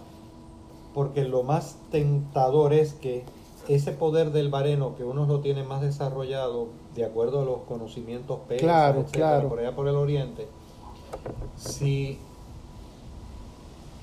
porque 0.95 1.25
lo 1.25 1.43
más 1.43 1.77
tentador 1.91 2.73
es 2.73 2.95
que 2.95 3.25
ese 3.69 3.93
poder 3.93 4.33
del 4.33 4.51
vareno, 4.51 4.97
que 4.97 5.05
uno 5.05 5.27
lo 5.27 5.41
tiene 5.41 5.63
más 5.63 5.81
desarrollado 5.81 6.69
de 6.95 7.05
acuerdo 7.05 7.43
a 7.43 7.45
los 7.45 7.59
conocimientos 7.69 8.41
persas, 8.49 9.11
claro, 9.13 9.49
por 9.49 9.61
allá 9.61 9.75
por 9.77 9.87
el 9.87 9.97
oriente, 9.97 10.49
si 11.57 12.19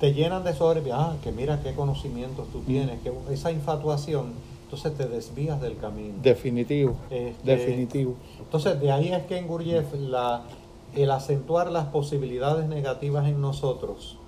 te 0.00 0.14
llenan 0.14 0.44
de 0.44 0.54
soberbia, 0.54 0.96
ah, 0.98 1.16
que 1.22 1.32
mira 1.32 1.60
qué 1.62 1.74
conocimientos 1.74 2.46
tú 2.52 2.60
tienes, 2.60 3.00
que 3.00 3.12
esa 3.32 3.50
infatuación, 3.50 4.32
entonces 4.64 4.94
te 4.96 5.06
desvías 5.06 5.60
del 5.60 5.76
camino. 5.76 6.14
Definitivo, 6.22 6.96
este, 7.10 7.56
definitivo. 7.56 8.14
Entonces 8.38 8.80
de 8.80 8.92
ahí 8.92 9.08
es 9.08 9.24
que 9.24 9.38
en 9.38 9.48
Gurdjieff 9.48 9.92
la, 9.94 10.44
el 10.94 11.10
acentuar 11.10 11.70
las 11.70 11.86
posibilidades 11.86 12.68
negativas 12.68 13.26
en 13.26 13.40
nosotros 13.40 14.18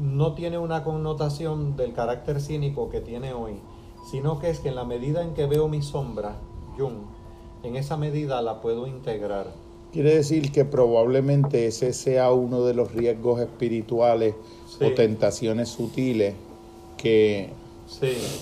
no 0.00 0.34
tiene 0.34 0.58
una 0.58 0.84
connotación 0.84 1.76
del 1.76 1.92
carácter 1.92 2.40
cínico 2.40 2.90
que 2.90 3.00
tiene 3.00 3.32
hoy, 3.32 3.54
sino 4.10 4.38
que 4.38 4.50
es 4.50 4.60
que 4.60 4.68
en 4.68 4.76
la 4.76 4.84
medida 4.84 5.22
en 5.22 5.34
que 5.34 5.46
veo 5.46 5.68
mi 5.68 5.82
sombra, 5.82 6.36
Jung, 6.78 7.02
en 7.62 7.76
esa 7.76 7.96
medida 7.96 8.40
la 8.40 8.60
puedo 8.60 8.86
integrar. 8.86 9.48
Quiere 9.92 10.14
decir 10.14 10.52
que 10.52 10.64
probablemente 10.64 11.66
ese 11.66 11.92
sea 11.92 12.30
uno 12.30 12.62
de 12.62 12.74
los 12.74 12.92
riesgos 12.92 13.40
espirituales 13.40 14.36
o 14.80 14.90
tentaciones 14.92 15.68
sutiles 15.68 16.34
que 16.96 17.50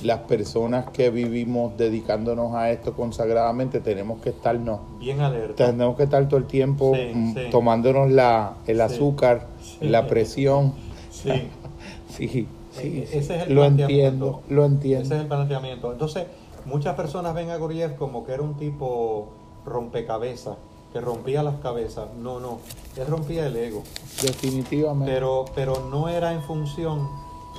las 0.03 0.21
personas 0.21 0.91
que 0.91 1.11
vivimos 1.11 1.77
dedicándonos 1.77 2.55
a 2.55 2.71
esto 2.71 2.93
consagradamente 2.93 3.81
tenemos 3.81 4.21
que 4.21 4.31
estarnos 4.31 4.81
bien 4.99 5.21
alerta. 5.21 5.67
Tenemos 5.67 5.97
que 5.97 6.05
estar 6.05 6.29
todo 6.29 6.39
el 6.39 6.47
tiempo 6.47 6.95
mm, 6.95 7.51
tomándonos 7.51 8.11
la, 8.11 8.57
el 8.67 8.81
azúcar, 8.81 9.47
la 9.81 10.07
presión. 10.07 10.75
Sí. 11.11 11.31
sí, 12.17 12.29
sí. 12.29 12.47
E-, 12.79 13.03
ese 13.19 13.19
es 13.19 13.47
el 13.49 13.55
lo 13.55 13.65
entiendo, 13.65 14.43
lo 14.49 14.65
entiendo. 14.65 15.05
Ese 15.05 15.15
es 15.15 15.21
el 15.23 15.29
planteamiento. 15.29 15.93
Entonces, 15.93 16.27
muchas 16.67 16.95
personas 16.95 17.35
ven 17.35 17.51
a 17.51 17.57
Guriev 17.57 17.97
como 17.97 18.25
que 18.25 18.33
era 18.33 18.43
un 18.43 18.57
tipo 18.57 19.29
rompecabezas 19.65 20.57
que 20.93 21.01
rompía 21.01 21.43
las 21.43 21.57
cabezas. 21.57 22.09
No, 22.19 22.41
no, 22.41 22.59
él 22.97 23.07
rompía 23.07 23.47
el 23.47 23.57
ego. 23.57 23.83
Definitivamente. 24.23 25.13
Pero, 25.13 25.45
pero 25.55 25.89
no 25.91 26.09
era 26.09 26.33
en 26.33 26.43
función, 26.43 27.09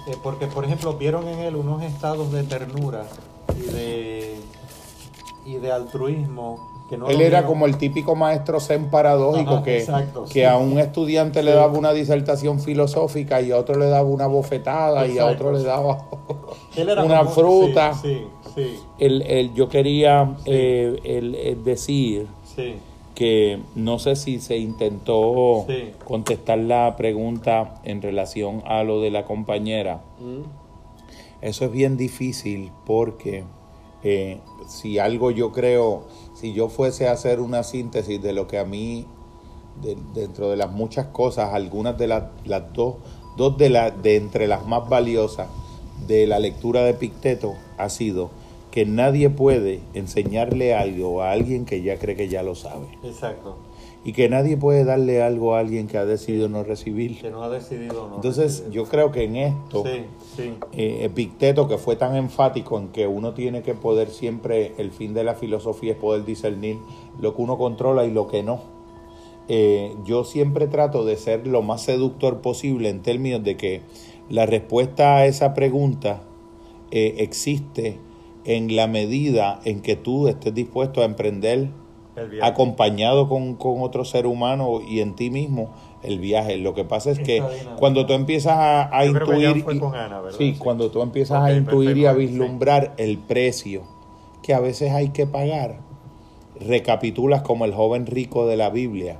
eh, 0.07 0.15
porque 0.23 0.47
por 0.47 0.65
ejemplo 0.65 0.93
vieron 0.93 1.27
en 1.27 1.39
él 1.39 1.55
unos 1.55 1.83
estados 1.83 2.31
de 2.31 2.43
ternura 2.43 3.05
y 3.55 3.71
de, 3.71 4.35
y 5.45 5.55
de 5.55 5.71
altruismo. 5.71 6.67
Que 6.89 6.97
no 6.97 7.07
él 7.07 7.21
era 7.21 7.45
como 7.45 7.67
el 7.67 7.77
típico 7.77 8.15
maestro 8.15 8.59
zen 8.59 8.89
paradójico 8.89 9.61
que, 9.61 9.85
que 10.33 10.47
a 10.47 10.57
un 10.57 10.79
estudiante 10.79 11.43
le 11.43 11.51
daba 11.51 11.71
una 11.71 11.93
disertación 11.93 12.59
filosófica 12.59 13.41
y 13.41 13.51
a 13.51 13.57
otro 13.57 13.77
le 13.77 13.85
daba 13.85 14.09
una 14.09 14.25
bofetada 14.25 15.05
y 15.05 15.19
a 15.19 15.27
otro 15.27 15.51
le 15.51 15.61
daba 15.61 16.07
una 17.03 17.25
fruta. 17.25 17.93
Sí, 17.93 18.25
sí, 18.55 18.79
el, 18.97 19.21
el, 19.21 19.53
yo 19.53 19.69
quería 19.69 20.35
eh, 20.45 20.99
el, 21.03 21.63
decir 21.63 22.27
que 23.19 23.59
no 23.75 23.99
sé 23.99 24.15
si 24.15 24.39
se 24.39 24.55
intentó 24.55 25.67
contestar 26.05 26.57
la 26.57 26.95
pregunta 26.95 27.81
en 27.83 28.01
relación 28.01 28.63
a 28.65 28.83
lo 28.83 29.01
de 29.01 29.11
la 29.11 29.25
compañera, 29.25 30.01
mm. 30.21 30.69
Eso 31.41 31.65
es 31.65 31.71
bien 31.71 31.97
difícil 31.97 32.71
porque 32.85 33.43
eh, 34.03 34.39
si 34.67 34.99
algo 34.99 35.31
yo 35.31 35.51
creo, 35.51 36.07
si 36.33 36.53
yo 36.53 36.69
fuese 36.69 37.07
a 37.07 37.13
hacer 37.13 37.39
una 37.39 37.63
síntesis 37.63 38.21
de 38.21 38.33
lo 38.33 38.47
que 38.47 38.57
a 38.57 38.65
mí, 38.65 39.05
dentro 40.13 40.49
de 40.49 40.57
las 40.57 40.71
muchas 40.71 41.07
cosas, 41.07 41.53
algunas 41.53 41.97
de 41.97 42.07
las, 42.07 42.23
las 42.45 42.73
dos, 42.73 42.95
dos 43.37 43.57
de, 43.57 43.69
la, 43.69 43.91
de 43.91 44.17
entre 44.17 44.47
las 44.47 44.65
más 44.65 44.89
valiosas 44.89 45.47
de 46.07 46.27
la 46.27 46.39
lectura 46.39 46.83
de 46.83 46.93
Picteto 46.93 47.55
ha 47.77 47.89
sido 47.89 48.31
que 48.71 48.85
nadie 48.85 49.29
puede 49.29 49.81
enseñarle 49.93 50.73
algo 50.73 51.21
a 51.21 51.31
alguien 51.31 51.65
que 51.65 51.81
ya 51.81 51.97
cree 51.97 52.15
que 52.15 52.27
ya 52.27 52.43
lo 52.43 52.55
sabe. 52.55 52.87
Exacto. 53.03 53.57
Y 54.05 54.13
que 54.13 54.29
nadie 54.29 54.55
puede 54.55 54.85
darle 54.85 55.21
algo 55.21 55.55
a 55.55 55.59
alguien 55.59 55.87
que 55.87 55.97
ha 55.97 56.05
decidido 56.05 56.47
no 56.47 56.63
recibir. 56.63 57.19
Que 57.19 57.31
no 57.31 57.43
ha 57.43 57.49
decidido 57.49 58.07
no. 58.07 58.15
Entonces, 58.15 58.63
yo 58.71 58.85
creo 58.85 59.11
que 59.11 59.23
en 59.23 59.35
esto, 59.35 59.83
sí, 59.83 60.03
sí. 60.37 60.53
Eh, 60.71 60.99
Epicteto, 61.03 61.67
que 61.67 61.77
fue 61.77 61.97
tan 61.97 62.15
enfático 62.15 62.77
en 62.77 62.89
que 62.89 63.07
uno 63.07 63.33
tiene 63.33 63.61
que 63.61 63.73
poder 63.73 64.09
siempre, 64.09 64.73
el 64.77 64.91
fin 64.91 65.13
de 65.13 65.25
la 65.25 65.35
filosofía 65.35 65.93
es 65.93 65.97
poder 65.97 66.23
discernir 66.23 66.77
lo 67.19 67.35
que 67.35 67.41
uno 67.41 67.57
controla 67.57 68.05
y 68.05 68.11
lo 68.11 68.27
que 68.27 68.41
no. 68.41 68.61
Eh, 69.49 69.95
yo 70.05 70.23
siempre 70.23 70.67
trato 70.67 71.03
de 71.03 71.17
ser 71.17 71.47
lo 71.47 71.63
más 71.63 71.81
seductor 71.81 72.39
posible 72.39 72.89
en 72.89 73.01
términos 73.01 73.43
de 73.43 73.57
que 73.57 73.81
la 74.29 74.45
respuesta 74.45 75.17
a 75.17 75.25
esa 75.25 75.55
pregunta 75.55 76.21
eh, 76.91 77.15
existe 77.17 77.97
en 78.45 78.75
la 78.75 78.87
medida 78.87 79.59
en 79.65 79.81
que 79.81 79.95
tú 79.95 80.27
estés 80.27 80.53
dispuesto 80.53 81.01
a 81.01 81.05
emprender 81.05 81.69
acompañado 82.41 83.29
con, 83.29 83.57
otro 83.59 84.05
ser 84.05 84.25
humano 84.25 84.81
y 84.87 84.99
en 84.99 85.15
ti 85.15 85.29
mismo 85.29 85.73
el 86.03 86.19
viaje. 86.19 86.57
Lo 86.57 86.73
que 86.73 86.83
pasa 86.83 87.11
es 87.11 87.19
que 87.19 87.43
cuando 87.77 88.05
tú 88.05 88.13
empiezas 88.13 88.55
a, 88.57 89.05
intuir, 89.05 89.65
sí, 90.37 90.55
cuando 90.57 90.91
tú 90.91 91.01
empiezas 91.01 91.43
a 91.43 91.53
intuir 91.53 91.97
y 91.97 92.05
a 92.05 92.13
vislumbrar 92.13 92.93
el 92.97 93.17
precio 93.17 93.83
que 94.41 94.53
a 94.53 94.59
veces 94.59 94.91
hay 94.91 95.09
que 95.09 95.27
pagar, 95.27 95.79
recapitulas 96.59 97.41
como 97.41 97.65
el 97.65 97.73
joven 97.73 98.05
rico 98.05 98.47
de 98.47 98.57
la 98.57 98.69
Biblia, 98.69 99.17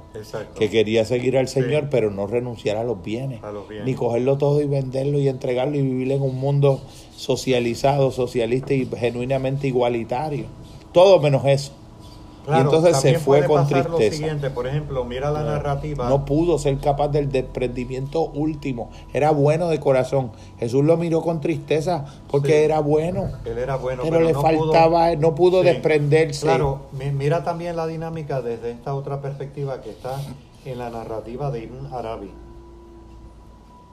que 0.58 0.70
quería 0.70 1.06
seguir 1.06 1.38
al 1.38 1.48
Señor, 1.48 1.90
pero 1.90 2.12
no 2.12 2.28
renunciar 2.28 2.78
a 2.78 2.84
los, 2.84 3.02
bienes, 3.02 3.42
ni 3.86 3.94
cogerlo 3.94 4.38
todo 4.38 4.62
y 4.62 4.66
venderlo 4.66 5.20
y 5.20 5.28
entregarlo 5.28 5.78
y 5.78 5.82
vivir 5.82 6.12
en 6.12 6.22
un 6.22 6.36
mundo 6.36 6.82
socializado, 7.16 8.12
socialista 8.12 8.74
y 8.74 8.86
genuinamente 8.86 9.68
igualitario. 9.68 10.46
Todo 10.92 11.20
menos 11.20 11.46
eso 11.46 11.79
y 12.58 12.60
entonces 12.60 12.98
se 12.98 13.20
fue 13.20 13.46
con 13.46 13.68
tristeza. 13.68 13.90
Lo 13.90 14.00
siguiente, 14.00 14.50
por 14.50 14.68
ejemplo, 14.68 15.04
mira 15.06 15.32
la 15.32 15.44
narrativa. 15.44 16.10
No 16.10 16.26
pudo 16.26 16.58
ser 16.58 16.78
capaz 16.80 17.10
del 17.10 17.32
desprendimiento 17.32 18.24
último. 18.24 18.90
Era 19.14 19.32
bueno 19.32 19.68
de 19.68 19.80
corazón. 19.80 20.32
Jesús 20.60 20.84
lo 20.84 20.98
miró 20.98 21.22
con 21.22 21.42
tristeza 21.42 22.06
porque 22.30 22.66
era 22.66 22.80
bueno. 22.80 23.30
Él 23.46 23.58
era 23.58 23.76
bueno, 23.76 24.04
pero, 24.04 24.22
le 24.22 24.34
faltaba, 24.34 25.16
no 25.16 25.36
pudo 25.36 25.64
desprenderse. 25.64 26.46
Claro, 26.46 26.82
mira 26.92 27.44
también 27.44 27.76
la 27.76 27.88
dinámica 27.88 28.42
desde 28.42 28.72
esta 28.72 28.94
otra 28.94 29.22
perspectiva 29.22 29.82
que 29.82 29.92
está 29.92 30.16
en 30.66 30.78
la 30.78 30.90
narrativa 30.90 31.52
de 31.52 31.64
Ibn 31.64 31.94
Arabi. 31.94 32.32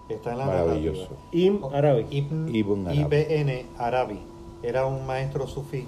Está 0.09 0.33
en 0.33 0.39
la 0.39 0.47
Maravilloso. 0.47 1.09
Ibn 1.33 1.75
Arabi. 1.75 2.07
Ibn, 2.11 2.55
Ibn 2.55 3.67
Arabi. 3.79 4.21
Era 4.63 4.87
un 4.87 5.05
maestro 5.07 5.47
sufí 5.47 5.87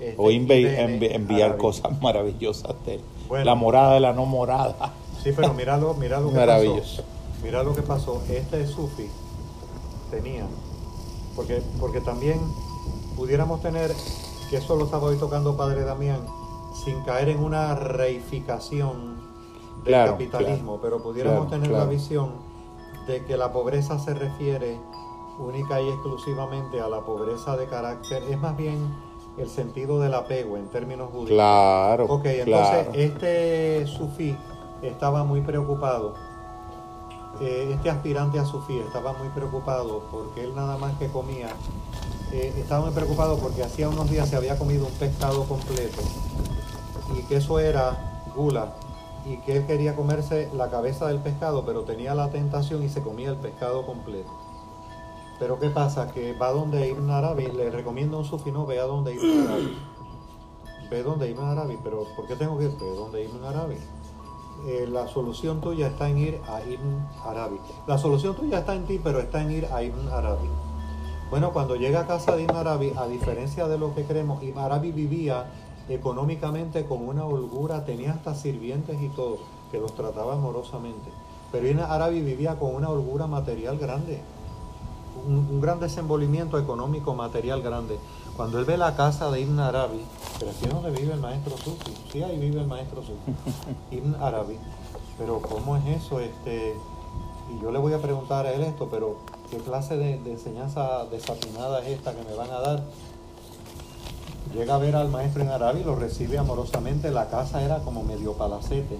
este, 0.00 0.14
o 0.18 0.30
enviar 0.30 1.56
cosas 1.56 2.00
maravillosas 2.02 2.74
de 2.84 3.00
la 3.44 3.54
morada 3.54 3.94
de 3.94 4.00
la 4.00 4.12
no 4.12 4.26
morada. 4.26 4.92
Sí, 5.22 5.32
pero 5.34 5.54
mira 5.54 5.76
lo, 5.76 5.94
mira 5.94 6.20
lo 6.20 6.28
que 6.28 6.36
Maravilloso. 6.36 7.02
pasó. 7.02 7.04
Mira 7.42 7.62
lo 7.62 7.74
que 7.74 7.82
pasó. 7.82 8.22
Este 8.28 8.66
Sufi 8.66 9.08
tenía, 10.10 10.46
porque, 11.34 11.62
porque 11.80 12.00
también 12.00 12.40
pudiéramos 13.16 13.60
tener, 13.60 13.92
que 14.50 14.56
eso 14.56 14.76
lo 14.76 14.84
estaba 14.84 15.04
hoy 15.04 15.16
tocando 15.16 15.56
Padre 15.56 15.84
Damián, 15.84 16.20
sin 16.84 17.02
caer 17.02 17.30
en 17.30 17.42
una 17.42 17.74
reificación 17.74 19.16
del 19.84 19.94
capitalismo, 20.06 20.78
pero 20.80 21.02
pudiéramos 21.02 21.48
tener 21.48 21.70
la 21.70 21.84
visión 21.84 22.34
de 23.06 23.24
que 23.24 23.36
la 23.36 23.52
pobreza 23.52 23.98
se 23.98 24.14
refiere 24.14 24.78
única 25.38 25.80
y 25.80 25.88
exclusivamente 25.88 26.80
a 26.80 26.88
la 26.88 27.00
pobreza 27.00 27.56
de 27.56 27.66
carácter, 27.66 28.22
es 28.24 28.38
más 28.38 28.56
bien 28.56 28.78
el 29.38 29.48
sentido 29.48 30.00
del 30.00 30.14
apego 30.14 30.56
en 30.56 30.68
términos 30.68 31.10
judíos. 31.10 31.30
Claro. 31.30 32.06
Ok, 32.08 32.26
entonces 32.26 32.88
este 32.94 33.86
sufí 33.86 34.36
estaba 34.82 35.24
muy 35.24 35.40
preocupado. 35.40 36.14
Eh, 37.40 37.70
este 37.74 37.90
aspirante 37.90 38.38
a 38.38 38.46
sufí 38.46 38.78
estaba 38.78 39.12
muy 39.12 39.28
preocupado 39.28 40.04
porque 40.10 40.44
él 40.44 40.54
nada 40.54 40.78
más 40.78 40.94
que 40.98 41.08
comía, 41.08 41.48
eh, 42.32 42.52
estaba 42.56 42.86
muy 42.86 42.94
preocupado 42.94 43.36
porque 43.38 43.62
hacía 43.62 43.90
unos 43.90 44.10
días 44.10 44.28
se 44.28 44.36
había 44.36 44.58
comido 44.58 44.86
un 44.86 44.92
pescado 44.92 45.44
completo 45.44 46.00
y 47.14 47.22
que 47.24 47.36
eso 47.36 47.58
era 47.58 48.22
gula 48.34 48.72
y 49.26 49.36
que 49.38 49.56
él 49.56 49.66
quería 49.66 49.94
comerse 49.94 50.48
la 50.54 50.70
cabeza 50.70 51.08
del 51.08 51.18
pescado, 51.18 51.64
pero 51.66 51.82
tenía 51.82 52.14
la 52.14 52.30
tentación 52.30 52.82
y 52.82 52.88
se 52.88 53.02
comía 53.02 53.30
el 53.30 53.36
pescado 53.36 53.84
completo. 53.84 54.30
Pero 55.38 55.58
¿qué 55.58 55.68
pasa? 55.68 56.10
Que 56.12 56.32
va 56.32 56.50
donde 56.50 56.88
Ibn 56.88 57.10
Arabi, 57.10 57.46
le 57.48 57.70
recomiendo 57.70 58.18
un 58.18 58.24
sufi, 58.24 58.50
no, 58.50 58.64
ve 58.64 58.80
a 58.80 58.84
donde 58.84 59.14
Ibn 59.14 59.48
Arabi. 59.48 59.78
Ve 60.90 61.02
donde 61.02 61.30
Ibn 61.30 61.44
Arabi, 61.44 61.78
pero 61.82 62.06
¿por 62.16 62.26
qué 62.26 62.36
tengo 62.36 62.58
que 62.58 62.64
ir? 62.64 62.70
Ve 62.78 62.96
donde 62.96 63.24
Ibn 63.24 63.44
Arabi. 63.44 63.76
Eh, 64.66 64.86
la 64.90 65.06
solución 65.06 65.60
tuya 65.60 65.88
está 65.88 66.08
en 66.08 66.18
ir 66.18 66.40
a 66.48 66.62
Ibn 66.62 67.08
Arabi. 67.26 67.58
La 67.86 67.98
solución 67.98 68.34
tuya 68.34 68.60
está 68.60 68.74
en 68.74 68.86
ti, 68.86 68.98
pero 69.02 69.20
está 69.20 69.42
en 69.42 69.50
ir 69.50 69.66
a 69.66 69.82
Ibn 69.82 70.08
Arabi. 70.08 70.48
Bueno, 71.28 71.52
cuando 71.52 71.76
llega 71.76 72.00
a 72.00 72.06
casa 72.06 72.34
de 72.34 72.44
Ibn 72.44 72.56
Arabi, 72.56 72.92
a 72.96 73.06
diferencia 73.06 73.68
de 73.68 73.76
lo 73.76 73.94
que 73.94 74.04
creemos, 74.04 74.42
Ibn 74.42 74.58
Arabi 74.58 74.92
vivía 74.92 75.52
económicamente 75.88 76.86
con 76.86 77.06
una 77.06 77.26
holgura, 77.26 77.84
tenía 77.84 78.12
hasta 78.12 78.34
sirvientes 78.34 79.00
y 79.02 79.08
todo, 79.10 79.38
que 79.70 79.78
los 79.78 79.94
trataba 79.94 80.34
amorosamente. 80.34 81.10
Pero 81.52 81.68
Ibn 81.68 81.80
Arabi 81.80 82.22
vivía 82.22 82.58
con 82.58 82.74
una 82.74 82.88
holgura 82.88 83.26
material 83.26 83.76
grande 83.76 84.20
un, 85.26 85.60
gran 85.60 85.80
desenvolvimiento 85.80 86.58
económico 86.58 87.14
material 87.14 87.62
grande. 87.62 87.98
Cuando 88.36 88.58
él 88.58 88.64
ve 88.64 88.76
la 88.76 88.94
casa 88.96 89.30
de 89.30 89.40
Ibn 89.40 89.60
Arabi, 89.60 90.02
pero 90.38 90.50
aquí 90.50 90.64
es 90.64 90.70
donde 90.70 90.90
vive 90.90 91.14
el 91.14 91.20
maestro 91.20 91.56
Sufi, 91.56 91.94
sí, 92.12 92.22
ahí 92.22 92.38
vive 92.38 92.60
el 92.60 92.66
maestro 92.66 93.02
Sufi, 93.02 93.34
Ibn 93.96 94.16
Arabi. 94.20 94.58
Pero 95.18 95.40
¿cómo 95.40 95.76
es 95.76 95.86
eso? 95.86 96.20
Este, 96.20 96.74
y 97.54 97.62
yo 97.62 97.70
le 97.70 97.78
voy 97.78 97.94
a 97.94 97.98
preguntar 97.98 98.46
a 98.46 98.52
él 98.52 98.62
esto, 98.62 98.88
pero 98.90 99.16
¿qué 99.50 99.56
clase 99.58 99.96
de, 99.96 100.18
de 100.18 100.32
enseñanza 100.32 101.06
desatinada 101.10 101.80
es 101.80 101.98
esta 101.98 102.14
que 102.14 102.22
me 102.22 102.34
van 102.34 102.50
a 102.50 102.60
dar? 102.60 102.82
Llega 104.54 104.74
a 104.74 104.78
ver 104.78 104.96
al 104.96 105.08
maestro 105.08 105.42
en 105.42 105.48
Arabi, 105.48 105.82
lo 105.82 105.96
recibe 105.96 106.38
amorosamente, 106.38 107.10
la 107.10 107.28
casa 107.28 107.62
era 107.62 107.78
como 107.78 108.02
medio 108.02 108.34
palacete 108.34 108.98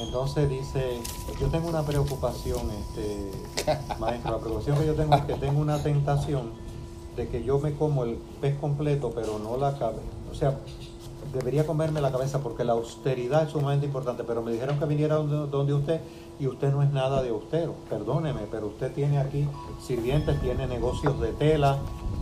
entonces 0.00 0.48
dice, 0.48 1.00
yo 1.40 1.48
tengo 1.48 1.68
una 1.68 1.82
preocupación, 1.82 2.70
este, 2.70 3.30
maestro, 3.98 4.32
la 4.32 4.38
preocupación 4.38 4.78
que 4.78 4.86
yo 4.86 4.94
tengo 4.94 5.14
es 5.14 5.22
que 5.22 5.34
tengo 5.34 5.60
una 5.60 5.82
tentación 5.82 6.50
de 7.16 7.28
que 7.28 7.44
yo 7.44 7.58
me 7.58 7.74
como 7.74 8.04
el 8.04 8.16
pez 8.40 8.58
completo, 8.58 9.12
pero 9.14 9.38
no 9.38 9.56
la 9.56 9.78
cabeza. 9.78 10.02
O 10.30 10.34
sea, 10.34 10.58
debería 11.32 11.66
comerme 11.66 12.00
la 12.00 12.10
cabeza 12.10 12.40
porque 12.40 12.64
la 12.64 12.72
austeridad 12.72 13.44
es 13.44 13.50
sumamente 13.50 13.86
importante, 13.86 14.24
pero 14.24 14.42
me 14.42 14.52
dijeron 14.52 14.78
que 14.78 14.84
viniera 14.86 15.16
donde, 15.16 15.72
usted 15.72 16.00
y 16.38 16.46
usted 16.46 16.72
no 16.72 16.82
es 16.82 16.90
nada 16.90 17.22
de 17.22 17.30
austero. 17.30 17.74
Perdóneme, 17.88 18.42
pero 18.50 18.68
usted 18.68 18.92
tiene 18.92 19.18
aquí 19.18 19.46
sirvientes, 19.80 20.40
tiene 20.40 20.66
negocios 20.66 21.20
de 21.20 21.32
tela, 21.32 21.78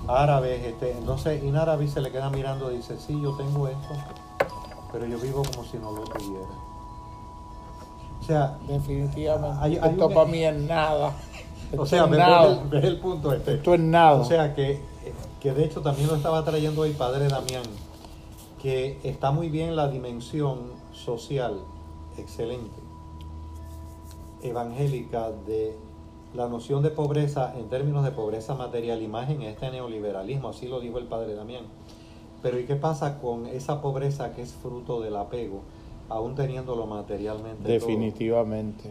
árabes, 0.09 0.65
este, 0.65 0.93
entonces 0.93 1.43
Inarabi 1.43 1.89
se 1.89 2.01
le 2.01 2.11
queda 2.11 2.31
mirando 2.31 2.73
y 2.73 2.79
dice, 2.79 2.99
sí, 2.99 3.19
yo 3.23 3.37
tengo 3.37 3.69
esto, 3.69 3.95
pero 4.93 5.07
yo 5.07 5.19
vivo 5.19 5.43
como 5.55 5.65
si 5.65 5.79
no 5.79 5.93
lo 5.93 6.03
tuviera. 6.03 6.70
O 8.21 8.23
sea, 8.23 8.59
definitivamente. 8.69 9.87
esto 9.87 10.09
para 10.11 10.31
mí 10.31 10.45
es 10.45 10.57
nada. 10.57 11.17
o 11.77 11.87
sea, 11.87 12.07
ves 12.07 12.85
el, 12.85 12.99
punto 12.99 13.33
este. 13.33 13.55
Esto 13.55 13.75
es 13.75 13.81
nada. 13.81 14.21
O 14.21 14.25
sea, 14.25 14.55
que, 14.55 14.81
que 15.41 15.53
de 15.53 15.65
hecho 15.65 15.81
también 15.81 16.09
lo 16.09 16.17
estaba 16.17 16.45
trayendo 16.45 16.85
el 16.85 16.93
padre 16.93 17.29
Damián, 17.29 17.65
que 18.61 18.99
está 19.05 19.31
muy 19.31 19.49
bien 19.49 19.75
la 19.77 19.89
dimensión 19.89 20.73
social, 20.93 21.61
excelente, 22.19 22.81
evangélica 24.43 25.31
de 25.47 25.77
la 26.35 26.49
noción 26.49 26.83
de 26.83 26.91
pobreza 26.91 27.55
en 27.57 27.69
términos 27.69 28.05
de 28.05 28.13
pobreza 28.13 28.55
material, 28.55 29.03
imagen 29.03 29.43
este 29.43 29.71
neoliberalismo, 29.71 30.51
así 30.51 30.69
lo 30.69 30.81
dijo 30.81 30.99
el 30.99 31.07
padre 31.07 31.35
Damián. 31.35 31.65
Pero 32.43 32.59
¿y 32.59 32.65
qué 32.65 32.77
pasa 32.77 33.21
con 33.21 33.47
esa 33.47 33.83
pobreza 33.83 34.33
que 34.33 34.43
es 34.43 34.53
fruto 34.53 35.01
del 35.01 35.17
apego? 35.17 35.63
Aún 36.11 36.35
teniéndolo 36.35 36.87
materialmente. 36.87 37.71
Definitivamente. 37.71 38.91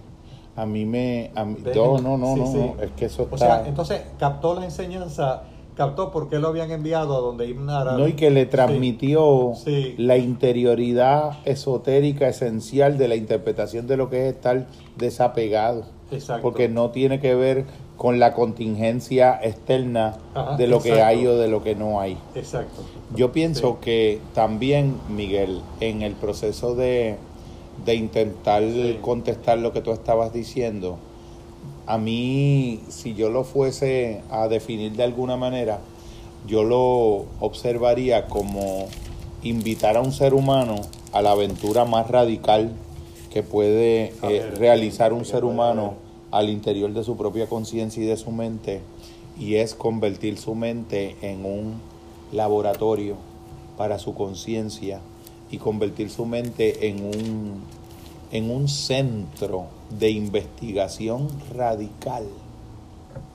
A 0.56 0.66
mí 0.66 0.86
me... 0.86 1.32
no, 1.36 2.00
no, 2.00 2.18
no, 2.18 2.36
no, 2.36 2.76
es 2.82 2.92
que 2.92 3.06
eso 3.06 3.24
está... 3.24 3.36
O 3.36 3.38
sea, 3.38 3.68
entonces 3.68 4.02
captó 4.18 4.56
la 4.56 4.66
enseñanza, 4.66 5.44
captó 5.76 6.12
por 6.12 6.30
qué 6.30 6.40
lo 6.40 6.50
habían 6.50 6.72
enviado 6.72 7.16
a 7.16 7.20
donde 7.20 7.48
Ibn 7.48 7.66
No, 7.66 8.08
y 8.08 8.14
que 8.14 8.30
le 8.32 8.46
transmitió 8.46 9.54
la 9.98 10.18
interioridad 10.18 11.38
esotérica 11.46 12.28
esencial 12.28 12.98
de 12.98 13.08
la 13.08 13.16
interpretación 13.16 13.88
de 13.88 13.98
lo 13.98 14.10
que 14.10 14.28
es 14.28 14.36
estar 14.36 14.68
desapegado. 14.98 15.86
Exacto. 16.12 16.42
Porque 16.42 16.68
no 16.68 16.90
tiene 16.90 17.20
que 17.20 17.36
ver 17.36 17.66
con 18.00 18.18
la 18.18 18.34
contingencia 18.34 19.38
externa 19.44 20.18
de 20.58 20.68
lo 20.68 20.82
que 20.82 21.02
hay 21.02 21.28
o 21.28 21.36
de 21.36 21.50
lo 21.50 21.62
que 21.62 21.76
no 21.76 22.00
hay. 22.00 22.18
Exacto. 22.34 22.82
Yo 23.14 23.34
pienso 23.34 23.82
que 23.82 24.22
también, 24.34 24.96
Miguel, 25.10 25.62
en 25.82 26.02
el 26.02 26.14
proceso 26.14 26.76
de, 26.76 27.18
de 27.84 27.96
intentar 27.96 28.64
contestar 29.02 29.58
lo 29.58 29.74
que 29.74 29.82
tú 29.82 29.92
estabas 29.92 30.32
diciendo, 30.32 30.98
a 31.88 31.98
mí, 31.98 32.80
si 32.88 33.16
yo 33.16 33.30
lo 33.30 33.44
fuese 33.44 34.22
a 34.32 34.48
definir 34.48 34.94
de 34.94 35.04
alguna 35.04 35.36
manera, 35.36 35.80
yo 36.48 36.64
lo 36.64 37.26
observaría 37.42 38.28
como 38.28 38.88
invitar 39.44 39.98
a 39.98 40.02
un 40.02 40.14
ser 40.14 40.34
humano 40.34 40.76
a 41.12 41.22
la 41.22 41.32
aventura 41.32 41.84
más 41.84 42.10
radical 42.10 42.72
que 43.30 43.44
puede 43.44 44.14
eh, 44.24 44.52
realizar 44.56 45.12
un 45.12 45.26
ser 45.26 45.44
humano 45.44 45.96
al 46.32 46.50
interior 46.50 46.94
de 46.94 47.04
su 47.04 47.18
propia 47.18 47.48
conciencia 47.48 48.04
y 48.04 48.06
de 48.06 48.18
su 48.18 48.32
mente, 48.32 48.82
y 49.40 49.56
es 49.56 49.74
convertir 49.74 50.38
su 50.38 50.56
mente 50.56 51.16
en 51.22 51.46
un 51.46 51.82
laboratorio 52.32 53.16
para 53.78 53.98
su 53.98 54.14
conciencia 54.14 55.00
y 55.52 55.58
convertir 55.58 56.10
su 56.10 56.26
mente 56.26 56.90
en 56.90 57.06
un, 57.06 57.62
en 58.32 58.52
un 58.52 58.68
centro 58.68 59.66
de 59.98 60.12
investigación 60.12 61.28
radical. 61.56 62.26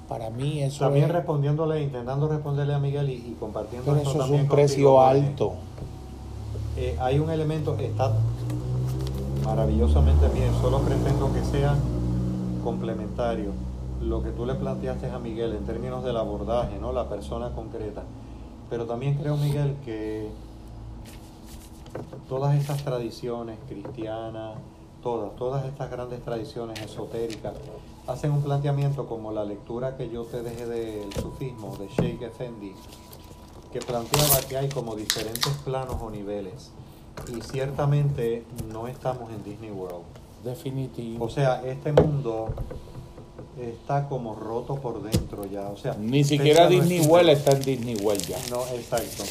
Para 0.08 0.30
mí 0.30 0.62
eso 0.62 0.84
también 0.84 1.08
respondiéndole, 1.08 1.82
intentando 1.82 2.28
responderle 2.28 2.74
a 2.74 2.78
Miguel 2.78 3.10
y, 3.10 3.36
compartiendo 3.40 3.90
Pero 3.90 4.10
eso, 4.10 4.24
es 4.24 4.30
un 4.30 4.46
precio 4.46 5.00
alto. 5.00 5.54
Eh, 6.76 6.96
hay 7.00 7.18
un 7.18 7.30
elemento 7.30 7.76
que 7.76 7.86
está 7.86 8.12
maravillosamente 9.44 10.28
bien, 10.28 10.52
solo 10.60 10.80
pretendo 10.80 11.32
que 11.32 11.42
sea 11.44 11.76
complementario. 12.64 13.52
Lo 14.02 14.22
que 14.22 14.30
tú 14.30 14.44
le 14.44 14.54
planteaste 14.54 15.10
a 15.10 15.18
Miguel 15.18 15.54
en 15.54 15.64
términos 15.64 16.02
del 16.02 16.16
abordaje, 16.16 16.78
¿no? 16.80 16.92
La 16.92 17.08
persona 17.08 17.50
concreta. 17.54 18.02
Pero 18.68 18.86
también 18.86 19.14
creo, 19.14 19.36
Miguel, 19.36 19.76
que 19.84 20.28
todas 22.28 22.56
estas 22.56 22.82
tradiciones 22.82 23.58
cristianas, 23.68 24.56
todas, 25.02 25.36
todas 25.36 25.64
estas 25.66 25.90
grandes 25.90 26.22
tradiciones 26.22 26.80
esotéricas, 26.80 27.54
hacen 28.06 28.32
un 28.32 28.42
planteamiento 28.42 29.06
como 29.06 29.30
la 29.30 29.44
lectura 29.44 29.96
que 29.96 30.10
yo 30.10 30.24
te 30.24 30.42
dejé 30.42 30.66
del 30.66 31.12
sufismo 31.12 31.76
de 31.76 31.88
Sheikh 31.88 32.22
Effendi, 32.22 32.72
que 33.72 33.80
planteaba 33.80 34.40
que 34.48 34.56
hay 34.56 34.68
como 34.68 34.96
diferentes 34.96 35.52
planos 35.64 35.96
o 36.00 36.10
niveles. 36.10 36.72
Y 37.28 37.40
ciertamente 37.42 38.44
no 38.72 38.88
estamos 38.88 39.30
en 39.30 39.44
Disney 39.44 39.70
World. 39.70 40.23
Definitivo. 40.44 41.24
O 41.24 41.30
sea, 41.30 41.62
este 41.64 41.92
mundo 41.92 42.50
está 43.58 44.08
como 44.08 44.34
roto 44.34 44.76
por 44.76 45.02
dentro 45.02 45.46
ya. 45.46 45.68
O 45.68 45.76
sea, 45.76 45.96
ni 45.98 46.24
siquiera 46.24 46.68
Disney 46.68 47.00
World 47.00 47.30
está 47.30 47.52
en 47.52 47.62
Disney 47.62 47.96
World 47.96 48.26
ya. 48.26 48.38
No, 48.50 48.66
exacto. 48.66 49.24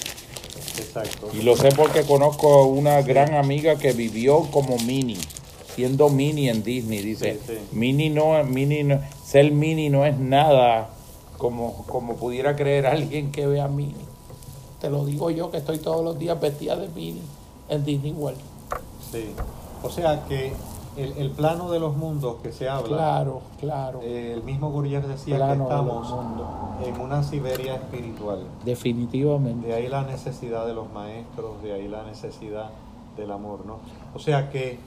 Exacto. 0.78 1.30
Y 1.34 1.44
lo 1.44 1.56
sé 1.56 1.70
porque 1.76 2.04
conozco 2.04 2.54
a 2.54 2.66
una 2.66 3.02
gran 3.02 3.34
amiga 3.36 3.76
que 3.76 3.92
vivió 3.94 4.42
como 4.52 4.78
Mini, 4.80 5.18
siendo 5.76 6.10
Mini 6.10 6.50
en 6.50 6.64
Disney. 6.64 7.02
Dice, 7.02 7.40
Mini 7.72 8.10
no, 8.10 8.44
Mini 8.44 8.84
no, 8.84 9.00
ser 9.24 9.52
Mini 9.52 9.90
no 9.90 10.06
es 10.06 10.18
nada 10.18 10.90
como, 11.38 11.86
como 11.86 12.16
pudiera 12.16 12.56
creer 12.56 12.88
alguien 12.88 13.32
que 13.32 13.46
vea 13.46 13.68
Mini. 13.68 13.96
Te 14.80 14.90
lo 14.90 15.06
digo 15.06 15.30
yo 15.30 15.52
que 15.52 15.58
estoy 15.58 15.78
todos 15.78 16.04
los 16.04 16.18
días 16.18 16.40
vestida 16.40 16.76
de 16.76 16.88
Mini 16.90 17.22
en 17.70 17.86
Disney 17.86 18.14
World. 18.14 18.40
Sí. 19.12 19.26
O 19.84 19.90
sea 19.90 20.24
que 20.28 20.54
el, 20.98 21.32
plano 21.32 21.72
de 21.72 21.80
los 21.80 21.96
mundos 21.96 22.38
que 22.42 22.52
se 22.52 22.70
habla. 22.70 22.88
Claro, 22.88 23.42
claro. 23.60 24.00
Eh, 24.04 24.34
el 24.34 24.44
mismo 24.44 24.72
Gurdjieff 24.72 25.06
decía 25.06 25.38
que 25.38 25.54
estamos 25.54 26.14
en 26.86 27.02
una 27.02 27.24
Siberia 27.24 27.76
espiritual. 27.76 28.44
Definitivamente. 28.64 29.68
De 29.68 29.74
ahí 29.74 29.88
la 29.88 30.04
necesidad 30.04 30.66
de 30.66 30.74
los 30.74 30.92
maestros, 30.92 31.62
de 31.64 31.74
ahí 31.74 31.88
la 31.88 32.04
necesidad 32.04 32.70
del 33.18 33.32
amor, 33.32 33.66
¿no? 33.66 33.80
O 34.14 34.20
sea 34.20 34.50
que 34.50 34.80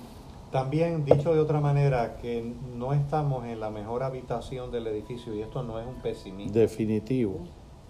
también, 0.50 1.04
dicho 1.04 1.34
de 1.34 1.40
otra 1.40 1.60
manera, 1.60 2.18
que 2.18 2.54
no 2.76 2.92
estamos 2.92 3.44
en 3.46 3.60
la 3.60 3.70
mejor 3.70 4.02
habitación 4.02 4.70
del 4.70 4.86
edificio 4.86 5.34
y 5.34 5.42
esto 5.42 5.62
no 5.62 5.80
es 5.80 5.86
un 5.86 5.96
pesimismo. 5.96 6.52
Definitivo. 6.52 7.40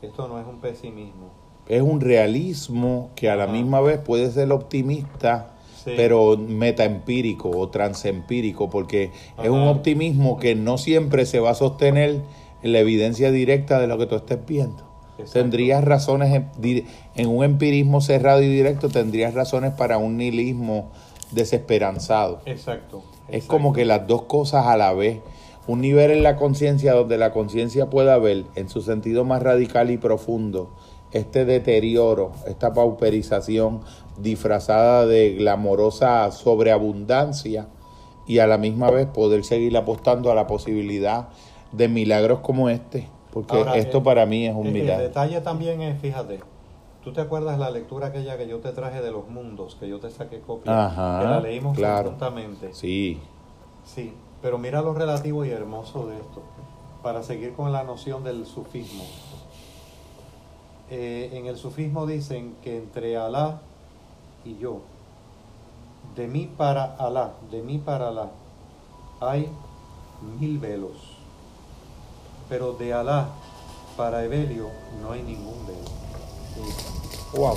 Esto 0.03 0.27
no 0.29 0.39
es 0.39 0.47
un 0.47 0.61
pesimismo. 0.61 1.31
Es 1.69 1.83
un 1.83 2.01
realismo 2.01 3.11
que 3.15 3.29
a 3.29 3.37
la 3.37 3.47
misma 3.47 3.81
vez 3.81 3.99
puede 3.99 4.31
ser 4.31 4.51
optimista 4.53 5.56
pero 5.95 6.37
metaempírico 6.37 7.51
o 7.51 7.69
transempírico, 7.69 8.69
porque 8.69 9.13
es 9.43 9.49
un 9.49 9.69
optimismo 9.69 10.39
que 10.39 10.55
no 10.55 10.79
siempre 10.79 11.27
se 11.27 11.39
va 11.39 11.51
a 11.51 11.55
sostener 11.55 12.23
en 12.63 12.73
la 12.73 12.81
evidencia 12.81 13.31
directa 13.31 13.79
de 13.79 13.87
lo 13.87 13.97
que 13.99 14.07
tú 14.07 14.17
estés 14.17 14.45
viendo. 14.45 14.85
Tendrías 15.33 15.83
razones, 15.83 16.43
en, 17.15 17.29
un 17.29 17.45
empirismo 17.45 18.01
cerrado 18.01 18.43
y 18.43 18.49
directo, 18.49 18.89
tendrías 18.89 19.33
razones 19.33 19.73
para 19.73 19.97
un 19.97 20.19
nihilismo 20.19 20.91
desesperanzado. 21.31 22.41
Exacto. 22.45 23.03
Es 23.29 23.45
como 23.45 23.73
que 23.73 23.85
las 23.85 24.07
dos 24.07 24.23
cosas 24.23 24.67
a 24.67 24.77
la 24.77 24.93
vez. 24.93 25.21
Un 25.67 25.81
nivel 25.81 26.11
en 26.11 26.23
la 26.23 26.37
conciencia 26.37 26.93
donde 26.93 27.19
la 27.19 27.33
conciencia 27.33 27.91
pueda 27.91 28.19
ver 28.19 28.45
en 28.55 28.69
su 28.69 28.83
sentido 28.83 29.25
más 29.25 29.43
radical 29.43 29.91
y 29.91 29.97
profundo 29.97 30.71
este 31.13 31.45
deterioro, 31.45 32.33
esta 32.47 32.73
pauperización 32.73 33.81
disfrazada 34.19 35.07
de 35.07 35.35
glamorosa 35.35 36.31
sobreabundancia 36.31 37.69
y 38.27 38.39
a 38.39 38.47
la 38.47 38.59
misma 38.59 38.91
vez 38.91 39.07
poder 39.07 39.45
seguir 39.45 39.77
apostando 39.77 40.31
a 40.31 40.35
la 40.35 40.47
posibilidad 40.47 41.29
de 41.73 41.89
milagros 41.89 42.41
como 42.41 42.69
este, 42.69 43.09
porque 43.33 43.63
esto 43.75 44.03
para 44.03 44.27
mí 44.27 44.47
es 44.47 44.55
un 44.55 44.73
milagro. 44.73 45.03
El 45.05 45.09
detalle 45.09 45.41
también 45.41 45.83
es, 45.83 46.01
fíjate, 46.01 46.41
¿tú 47.05 47.13
te 47.13 47.21
acuerdas 47.21 47.59
la 47.59 47.71
lectura 47.71 48.09
aquella 48.09 48.37
que 48.37 48.49
yo 48.49 48.59
te 48.59 48.73
traje 48.73 49.01
de 49.01 49.11
los 49.11 49.29
mundos, 49.29 49.77
que 49.79 49.89
yo 49.89 50.01
te 50.01 50.11
saqué 50.11 50.41
copia? 50.41 50.87
Ajá, 50.87 51.21
que 51.21 51.27
la 51.27 51.41
leímos 51.41 51.77
claro, 51.77 52.11
conjuntamente. 52.11 52.71
Sí. 52.73 53.21
Sí, 53.85 54.13
pero 54.43 54.59
mira 54.59 54.83
lo 54.83 54.95
relativo 54.95 55.45
y 55.45 55.51
hermoso 55.51 56.07
de 56.07 56.17
esto, 56.17 56.43
para 57.03 57.23
seguir 57.23 57.53
con 57.53 57.73
la 57.73 57.85
noción 57.85 58.25
del 58.25 58.47
sufismo. 58.47 59.05
Eh, 60.91 61.31
en 61.33 61.47
el 61.47 61.57
sufismo 61.57 62.07
dicen 62.07 62.55
que 62.63 62.77
entre 62.77 63.17
Alá 63.17 63.61
y 64.47 64.59
yo, 64.59 64.81
de 66.15 66.29
mí 66.29 66.49
para 66.57 66.85
Alá, 66.85 67.33
de 67.51 67.63
mí 67.63 67.79
para 67.79 68.09
Alá, 68.09 68.31
hay 69.21 69.51
mil 70.39 70.59
velos, 70.59 71.17
pero 72.49 72.73
de 72.73 72.95
Alá 72.95 73.29
para 73.97 74.25
Evelio 74.25 74.69
no 75.03 75.11
hay 75.13 75.23
ningún 75.23 75.67
velo. 75.67 75.91
Wow. 77.35 77.57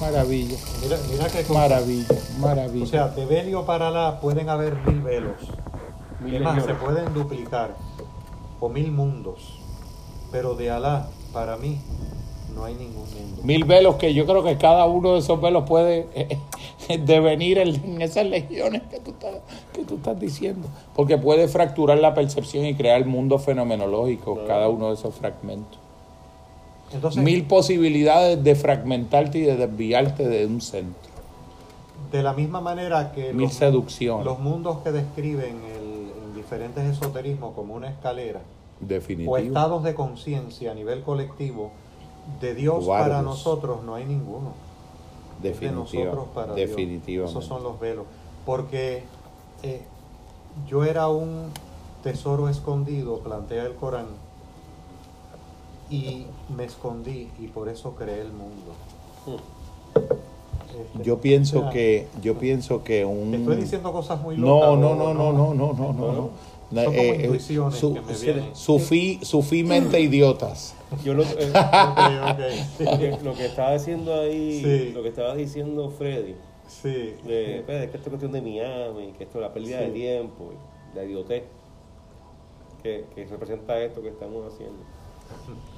Maravilla. 0.00 0.56
Mira, 0.82 0.98
mira 1.10 1.26
qué 1.28 1.52
Maravilla, 1.52 2.18
maravilla. 2.40 2.84
O 2.84 2.88
sea, 2.88 3.08
de 3.08 3.22
Evelio 3.22 3.66
para 3.66 3.88
Alá 3.88 4.18
pueden 4.20 4.48
haber 4.48 4.74
mil 4.86 5.02
velos. 5.02 5.36
Mil 6.20 6.42
se 6.64 6.74
pueden 6.74 7.12
duplicar. 7.12 7.76
O 8.60 8.68
mil 8.68 8.90
mundos. 8.92 9.58
Pero 10.30 10.54
de 10.54 10.70
Alá 10.70 11.08
para 11.32 11.56
mí 11.56 11.80
no 12.54 12.64
hay 12.64 12.74
ningún 12.74 13.04
mundo. 13.04 13.42
Mil 13.42 13.64
velos 13.64 13.96
que 13.96 14.14
yo 14.14 14.26
creo 14.26 14.42
que 14.42 14.56
cada 14.56 14.86
uno 14.86 15.14
de 15.14 15.18
esos 15.20 15.40
velos 15.40 15.64
puede 15.68 16.06
eh, 16.14 16.38
devenir 17.04 17.58
en, 17.58 18.00
esas 18.02 18.26
legiones 18.26 18.82
que 18.90 19.00
tú, 19.00 19.10
estás, 19.12 19.36
que 19.72 19.84
tú 19.84 19.96
estás 19.96 20.18
diciendo. 20.18 20.68
Porque 20.94 21.18
puede 21.18 21.48
fracturar 21.48 21.98
la 21.98 22.14
percepción 22.14 22.66
y 22.66 22.74
crear 22.74 23.04
mundo 23.06 23.38
fenomenológico, 23.38 24.40
cada 24.46 24.68
uno 24.68 24.88
de 24.88 24.94
esos 24.94 25.14
fragmentos. 25.14 25.78
Mil 27.16 27.44
posibilidades 27.44 28.42
de 28.44 28.54
fragmentarte 28.54 29.38
y 29.38 29.42
de 29.42 29.56
desviarte 29.56 30.28
de 30.28 30.46
un 30.46 30.60
centro. 30.60 31.10
De 32.10 32.22
la 32.22 32.34
misma 32.34 32.60
manera 32.60 33.12
que 33.12 33.32
Mil 33.32 33.48
los, 33.48 34.00
los 34.24 34.38
mundos 34.38 34.78
que 34.84 34.92
describen 34.92 35.56
el, 35.74 35.92
diferentes 36.34 36.84
esoterismos 36.84 37.54
como 37.54 37.74
una 37.74 37.88
escalera, 37.88 38.40
Definitivo. 38.80 39.32
o 39.32 39.36
estados 39.38 39.82
de 39.84 39.94
conciencia 39.94 40.72
a 40.72 40.74
nivel 40.74 41.02
colectivo, 41.02 41.70
de 42.40 42.54
Dios 42.54 42.86
para 42.86 43.22
nosotros 43.22 43.82
no 43.84 43.94
hay 43.94 44.04
ninguno. 44.04 44.52
De 45.42 45.52
nosotros 45.72 46.26
para 46.34 46.54
Dios. 46.54 47.30
Esos 47.30 47.44
son 47.44 47.62
los 47.62 47.80
velos. 47.80 48.06
Porque 48.46 49.04
eh, 49.62 49.82
yo 50.68 50.84
era 50.84 51.08
un 51.08 51.50
tesoro 52.02 52.48
escondido, 52.48 53.18
plantea 53.18 53.64
el 53.64 53.74
Corán, 53.74 54.06
y 55.90 56.26
me 56.56 56.64
escondí 56.64 57.28
y 57.38 57.48
por 57.48 57.68
eso 57.68 57.94
creé 57.94 58.22
el 58.22 58.32
mundo. 58.32 58.72
Este, 60.72 61.04
yo 61.04 61.20
pienso 61.20 61.68
que 61.70 62.08
yo 62.22 62.38
pienso 62.38 62.82
que 62.82 63.04
un 63.04 63.34
estoy 63.34 63.56
diciendo 63.56 63.92
cosas 63.92 64.20
muy 64.22 64.36
locas. 64.36 64.70
No, 64.70 64.76
no, 64.76 64.94
no, 64.94 65.12
no, 65.12 65.32
no, 65.32 65.54
no, 65.54 65.72
no, 65.74 65.92
no. 65.92 66.30
Son 66.74 66.84
como 66.84 66.96
eh, 66.96 67.20
intuiciones 67.24 67.74
su, 67.76 69.48
que 69.48 69.64
mente 69.64 70.00
idiotas. 70.00 70.74
Yo 71.04 71.14
lo, 71.14 71.22
eh, 71.22 71.52
lo, 73.22 73.34
que 73.34 73.46
estaba 73.46 73.72
diciendo 73.72 74.14
ahí, 74.14 74.92
lo 74.94 75.02
que 75.02 75.08
estaba 75.08 75.34
diciendo 75.34 75.90
Freddy, 75.90 76.34
sí. 76.68 77.14
de, 77.24 77.62
pues, 77.64 77.90
que 77.90 77.96
esto 77.96 78.08
es 78.08 78.08
cuestión 78.08 78.32
de 78.32 78.42
Miami, 78.42 79.12
que 79.16 79.24
esto 79.24 79.38
es 79.38 79.42
la 79.42 79.52
pérdida 79.52 79.80
de 79.80 79.90
tiempo, 79.90 80.50
la 80.94 81.04
idiotez. 81.04 81.44
que, 82.82 83.04
que 83.14 83.24
representa 83.26 83.80
esto 83.82 84.02
que 84.02 84.08
estamos 84.08 84.52
haciendo. 84.52 84.82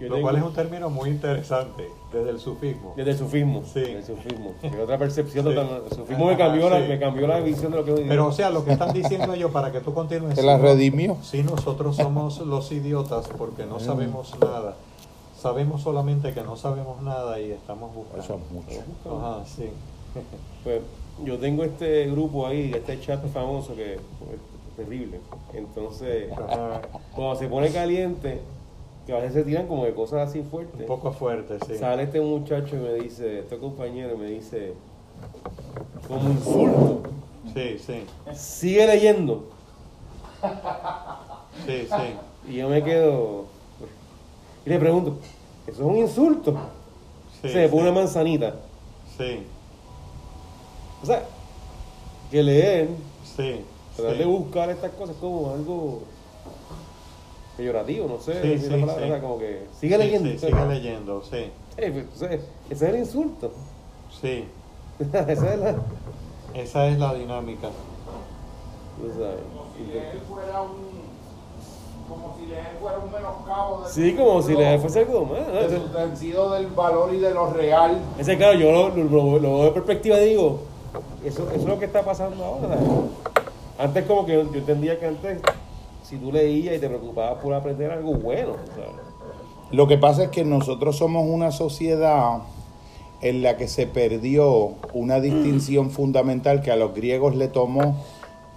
Lo 0.00 0.20
cual 0.20 0.36
es 0.36 0.42
un 0.42 0.52
término 0.52 0.90
muy 0.90 1.10
interesante, 1.10 1.88
desde 2.12 2.30
el 2.30 2.40
sufismo. 2.40 2.94
Desde 2.96 3.12
el 3.12 3.18
sufismo. 3.18 3.62
Sí. 3.64 3.80
Desde 3.80 3.96
el 3.96 4.04
sufismo. 4.04 4.54
Que 4.60 4.80
otra 4.80 4.98
percepción. 4.98 5.46
El 5.46 5.96
sufismo 5.96 6.26
me 6.26 6.36
cambió, 6.36 6.68
la, 6.68 6.80
me 6.80 6.98
cambió 6.98 7.26
la 7.26 7.40
visión 7.40 7.72
de 7.72 7.78
lo 7.78 7.84
que 7.84 7.92
hoy 7.92 8.04
Pero, 8.08 8.26
o 8.26 8.32
sea, 8.32 8.50
lo 8.50 8.64
que 8.64 8.72
están 8.72 8.92
diciendo 8.92 9.32
ellos 9.32 9.50
para 9.50 9.72
que 9.72 9.80
tú 9.80 9.94
continúes. 9.94 10.34
¿Se 10.34 10.42
la 10.42 10.58
redimió? 10.58 11.16
Sí, 11.22 11.42
nosotros 11.42 11.96
somos 11.96 12.38
los 12.40 12.70
idiotas 12.72 13.28
porque 13.36 13.64
no 13.66 13.80
sabemos 13.80 14.34
nada. 14.40 14.76
Sabemos 15.40 15.82
solamente 15.82 16.32
que 16.32 16.42
no 16.42 16.56
sabemos 16.56 17.02
nada 17.02 17.40
y 17.40 17.52
estamos 17.52 17.94
buscando. 17.94 18.22
Eso 18.22 18.40
es 18.44 18.50
mucho. 18.50 19.18
Ajá, 19.18 19.44
sí. 19.44 19.70
Pues 20.64 20.80
yo 21.24 21.38
tengo 21.38 21.62
este 21.64 22.06
grupo 22.10 22.46
ahí, 22.46 22.72
este 22.74 23.00
chat 23.00 23.24
famoso 23.28 23.74
que 23.74 23.94
es 23.94 24.00
terrible. 24.76 25.20
Entonces, 25.54 26.30
cuando 27.14 27.36
se 27.36 27.48
pone 27.48 27.70
caliente, 27.70 28.40
que 29.06 29.12
a 29.12 29.18
veces 29.18 29.34
se 29.34 29.44
tiran 29.44 29.68
como 29.68 29.84
de 29.84 29.94
cosas 29.94 30.28
así 30.28 30.42
fuertes. 30.42 30.80
Un 30.80 30.86
poco 30.86 31.12
fuertes, 31.12 31.62
sí. 31.66 31.76
Sale 31.76 32.02
este 32.02 32.20
muchacho 32.20 32.74
y 32.74 32.78
me 32.80 32.94
dice, 32.94 33.40
este 33.40 33.56
compañero 33.56 34.18
me 34.18 34.26
dice, 34.26 34.74
como 36.08 36.28
insulto. 36.28 37.02
Sí, 37.54 37.78
sí. 37.78 38.04
Sigue 38.34 38.86
leyendo. 38.86 39.44
Sí, 41.64 41.86
sí. 41.88 42.50
Y 42.50 42.56
yo 42.56 42.68
me 42.68 42.82
quedo. 42.82 43.44
Y 44.64 44.70
le 44.70 44.78
pregunto, 44.78 45.18
¿eso 45.66 45.82
es 45.82 45.88
un 45.88 45.96
insulto? 45.96 46.56
Sí, 47.40 47.48
Se 47.48 47.68
pone 47.68 47.82
una 47.82 47.92
manzanita. 47.92 48.56
Sí. 49.16 49.46
O 51.02 51.06
sea, 51.06 51.22
que 52.30 52.42
leer, 52.42 52.88
sí, 53.36 53.60
tratar 53.94 54.18
de 54.18 54.24
buscar 54.24 54.70
estas 54.70 54.90
cosas 54.92 55.14
como 55.20 55.52
algo 55.52 56.02
peyorativo, 57.56 58.06
no 58.06 58.18
sé, 58.18 58.58
sí, 58.58 58.66
sí, 58.66 58.80
palabra, 58.80 59.20
como 59.20 59.38
que 59.38 59.66
sigue 59.80 59.96
leyendo. 59.96 60.30
Sí, 60.30 60.38
sigue 60.38 60.66
leyendo, 60.66 61.22
sí. 61.22 61.50
Pues, 61.76 62.22
ese 62.22 62.40
es 62.70 62.82
el 62.82 62.96
insulto. 62.96 63.50
Sí. 64.20 64.44
esa, 64.98 65.30
es 65.32 65.58
la... 65.60 65.74
esa 66.54 66.88
es 66.88 66.98
la 66.98 67.14
dinámica. 67.14 67.68
Tú 69.00 69.08
sabes. 69.08 69.40
Como 69.52 69.70
si 69.76 69.92
leer 69.92 70.20
fuera 70.28 70.62
un 70.62 71.06
como 72.08 72.36
si 72.38 72.46
leer 72.46 72.76
fuera 72.80 72.98
un 72.98 73.10
menoscabo 73.10 73.82
de 73.82 73.90
Sí, 73.90 74.14
como 74.14 74.40
si 74.40 74.54
leer 74.54 74.80
fuese 74.80 75.00
algo 75.00 75.24
más. 75.24 75.40
El 75.72 75.92
sentido 75.92 76.52
del 76.52 76.68
valor 76.68 77.12
y 77.12 77.18
de 77.18 77.34
lo 77.34 77.52
real. 77.52 77.98
Ese 78.18 78.36
claro, 78.36 78.58
yo 78.58 78.70
lo, 78.70 78.88
lo, 78.90 79.38
lo 79.38 79.54
veo 79.56 79.64
de 79.64 79.70
perspectiva 79.72 80.20
y 80.20 80.30
digo, 80.30 80.60
eso, 81.24 81.42
eso, 81.50 81.54
es 81.54 81.64
lo 81.64 81.78
que 81.78 81.86
está 81.86 82.04
pasando 82.04 82.44
ahora. 82.44 82.76
Antes 83.78 84.06
como 84.06 84.24
que 84.24 84.32
yo 84.32 84.40
entendía 84.40 84.98
que 84.98 85.06
antes 85.06 85.40
si 86.08 86.18
tú 86.18 86.30
leías 86.30 86.76
y 86.76 86.78
te 86.78 86.86
preocupabas 86.86 87.42
por 87.42 87.52
aprender 87.52 87.90
algo 87.90 88.14
bueno. 88.14 88.52
Lo 89.72 89.88
que 89.88 89.98
pasa 89.98 90.24
es 90.24 90.30
que 90.30 90.44
nosotros 90.44 90.96
somos 90.96 91.26
una 91.28 91.50
sociedad 91.50 92.42
en 93.20 93.42
la 93.42 93.56
que 93.56 93.66
se 93.66 93.88
perdió 93.88 94.74
una 94.92 95.20
distinción 95.20 95.90
fundamental 95.90 96.62
que 96.62 96.70
a 96.70 96.76
los 96.76 96.94
griegos 96.94 97.34
le 97.34 97.48
tomó 97.48 97.96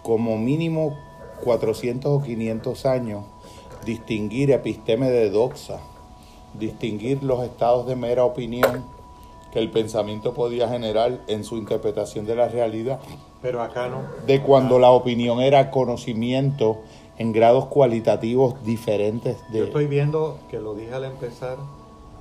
como 0.04 0.38
mínimo 0.38 0.96
400 1.44 2.12
o 2.12 2.22
500 2.22 2.86
años 2.86 3.24
distinguir 3.84 4.52
episteme 4.52 5.10
de 5.10 5.32
doxa, 5.32 5.80
distinguir 6.54 7.24
los 7.24 7.44
estados 7.44 7.88
de 7.88 7.96
mera 7.96 8.26
opinión 8.26 8.84
que 9.52 9.58
el 9.58 9.72
pensamiento 9.72 10.36
podía 10.36 10.70
generar 10.70 11.22
en 11.28 11.44
su 11.44 11.58
interpretación 11.58 12.28
de 12.28 12.36
la 12.36 12.48
realidad. 12.50 13.00
Pero 13.42 13.64
acá 13.64 13.88
no. 13.88 14.02
De 14.28 14.42
cuando 14.42 14.78
la 14.78 14.92
opinión 14.92 15.40
era 15.40 15.72
conocimiento 15.72 16.80
en 17.20 17.34
grados 17.34 17.66
cualitativos 17.66 18.64
diferentes. 18.64 19.38
De... 19.52 19.60
Yo 19.60 19.66
estoy 19.66 19.86
viendo, 19.86 20.40
que 20.50 20.60
lo 20.60 20.74
dije 20.74 20.94
al 20.94 21.04
empezar, 21.04 21.58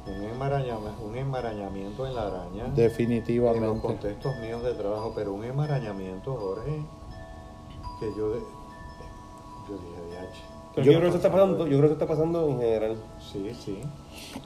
un 0.07 0.25
enmarañamiento, 0.25 1.03
un 1.05 1.17
enmarañamiento 1.17 2.07
en 2.07 2.15
la 2.15 2.27
araña. 2.27 2.65
Definitivamente. 2.75 3.65
En 3.65 3.73
los 3.73 3.81
contextos 3.81 4.37
míos 4.41 4.63
de 4.63 4.75
trabajo, 4.75 5.13
pero 5.15 5.33
un 5.33 5.45
enmarañamiento, 5.45 6.35
Jorge, 6.35 6.83
que 8.01 8.07
yo, 8.07 8.35
yo 8.35 9.75
dije, 9.75 10.19
Pero 10.75 10.85
yo, 10.85 10.93
creo 10.93 11.01
que 11.01 11.09
eso 11.09 11.17
está 11.17 11.31
pasando, 11.31 11.67
yo 11.67 11.79
creo 11.79 11.89
que 11.89 11.93
está 11.93 12.07
pasando 12.07 12.49
en 12.49 12.59
general. 12.59 12.97
Sí, 13.21 13.53
sí, 13.65 13.79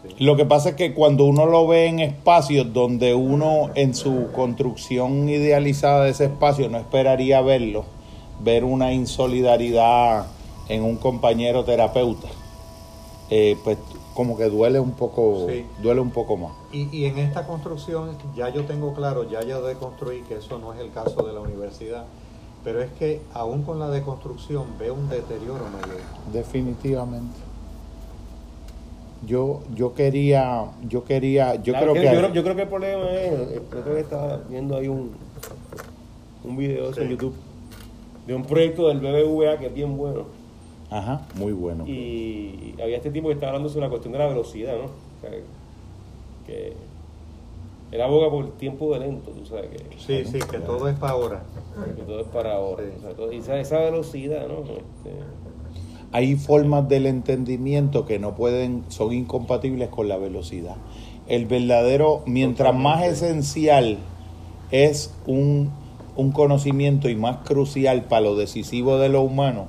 sí. 0.07 0.25
Lo 0.25 0.37
que 0.37 0.45
pasa 0.45 0.71
es 0.71 0.75
que 0.75 0.93
cuando 0.93 1.25
uno 1.25 1.47
lo 1.47 1.67
ve 1.67 1.87
en 1.87 2.01
espacios 2.01 2.71
donde 2.75 3.15
uno 3.15 3.71
en 3.75 3.95
su 3.95 4.31
construcción 4.33 5.31
idealizada 5.31 6.05
de 6.05 6.11
ese 6.11 6.27
espacio 6.27 6.69
no 6.69 6.77
esperaría 6.77 7.41
verlo, 7.41 7.85
ver 8.41 8.65
una 8.65 8.93
insolidaridad 8.93 10.27
en 10.69 10.83
un 10.83 10.97
compañero 10.97 11.65
terapeuta, 11.65 12.29
eh, 13.31 13.57
pues 13.65 13.79
como 14.15 14.37
que 14.37 14.45
duele 14.49 14.79
un 14.79 14.93
poco, 14.93 15.47
duele 15.83 16.01
un 16.01 16.11
poco 16.11 16.37
más. 16.37 16.53
Y, 16.73 16.89
y, 16.97 17.07
en 17.07 17.19
esta 17.19 17.47
construcción 17.47 18.17
ya 18.37 18.51
yo 18.51 18.65
tengo 18.65 18.95
claro, 18.95 19.29
ya 19.29 19.43
yo 19.43 19.63
deconstruí 19.63 20.23
que 20.23 20.37
eso 20.37 20.59
no 20.59 20.73
es 20.73 20.81
el 20.81 20.91
caso 20.93 21.23
de 21.23 21.33
la 21.33 21.41
universidad, 21.41 22.05
pero 22.63 22.83
es 22.83 22.91
que 22.93 23.23
aún 23.33 23.63
con 23.63 23.79
la 23.79 23.89
deconstrucción 23.91 24.67
veo 24.79 24.95
un 24.95 25.09
deterioro 25.09 25.65
mayor. 25.71 26.01
Definitivamente. 26.33 27.37
Yo, 29.27 29.61
yo 29.75 29.95
quería, 29.95 30.65
yo 30.89 31.05
quería, 31.05 31.55
yo 31.55 31.75
creo 31.75 31.95
que, 31.95 32.03
yo, 32.03 32.43
creo, 32.43 32.57
que 32.57 32.63
el 32.63 32.69
problema 32.69 33.11
es, 33.13 33.61
creo 33.71 33.95
que 33.95 34.01
estaba 34.01 34.41
viendo 34.49 34.77
ahí 34.77 34.89
un, 34.89 35.13
un 36.43 36.57
video 36.57 36.93
en 36.99 37.09
YouTube 37.09 37.35
de 38.27 38.35
un 38.35 38.43
proyecto 38.45 38.89
del 38.89 38.99
BBVA 38.99 39.59
que 39.59 39.67
es 39.67 39.75
bien 39.75 39.97
bueno 39.97 40.42
Ajá, 40.93 41.23
muy 41.37 41.53
bueno. 41.53 41.87
Y 41.87 42.75
había 42.83 42.97
este 42.99 43.11
tipo 43.11 43.29
que 43.29 43.35
estaba 43.35 43.51
hablando 43.51 43.71
sobre 43.71 43.87
la 43.87 43.91
cuestión 43.91 44.13
de 44.13 44.19
la 44.19 44.27
velocidad, 44.27 44.75
¿no? 44.77 44.85
O 44.85 45.21
sea, 45.21 45.31
que 46.47 46.75
él 47.93 48.01
aboga 48.01 48.31
por 48.31 48.47
el 48.47 48.53
tiempo 48.53 48.93
de 48.93 49.01
lento, 49.01 49.31
tú 49.31 49.45
sabes 49.45 49.69
que... 49.71 49.79
Sí, 49.99 50.25
sí, 50.31 50.39
que 50.51 50.59
todo 50.59 50.89
es 50.89 50.97
para 50.97 51.13
ahora. 51.13 51.43
Que 51.95 52.03
todo 52.03 52.21
es 52.21 52.27
para 52.29 52.55
ahora. 52.55 52.85
y 53.31 53.37
esa, 53.37 53.79
velocidad, 53.81 54.49
¿no? 54.49 54.61
Este, 54.61 55.13
Hay 56.11 56.37
formas 56.37 56.89
del 56.89 57.07
entendimiento 57.07 58.07
que 58.07 58.19
no 58.19 58.35
pueden, 58.35 58.85
son 58.89 59.13
incompatibles 59.13 59.91
con 59.91 60.09
la 60.09 60.17
velocidad. 60.17 60.77
El 61.27 61.45
verdadero, 61.45 62.23
mientras 62.27 62.75
más 62.75 63.05
esencial 63.05 63.99
es 64.71 65.15
un, 65.27 65.71
un 66.17 66.33
conocimiento 66.33 67.11
y 67.11 67.15
más 67.15 67.47
crucial 67.47 68.05
para 68.05 68.23
lo 68.23 68.37
decisivo 68.37 68.97
de 68.97 69.11
lo 69.11 69.21
humano, 69.21 69.69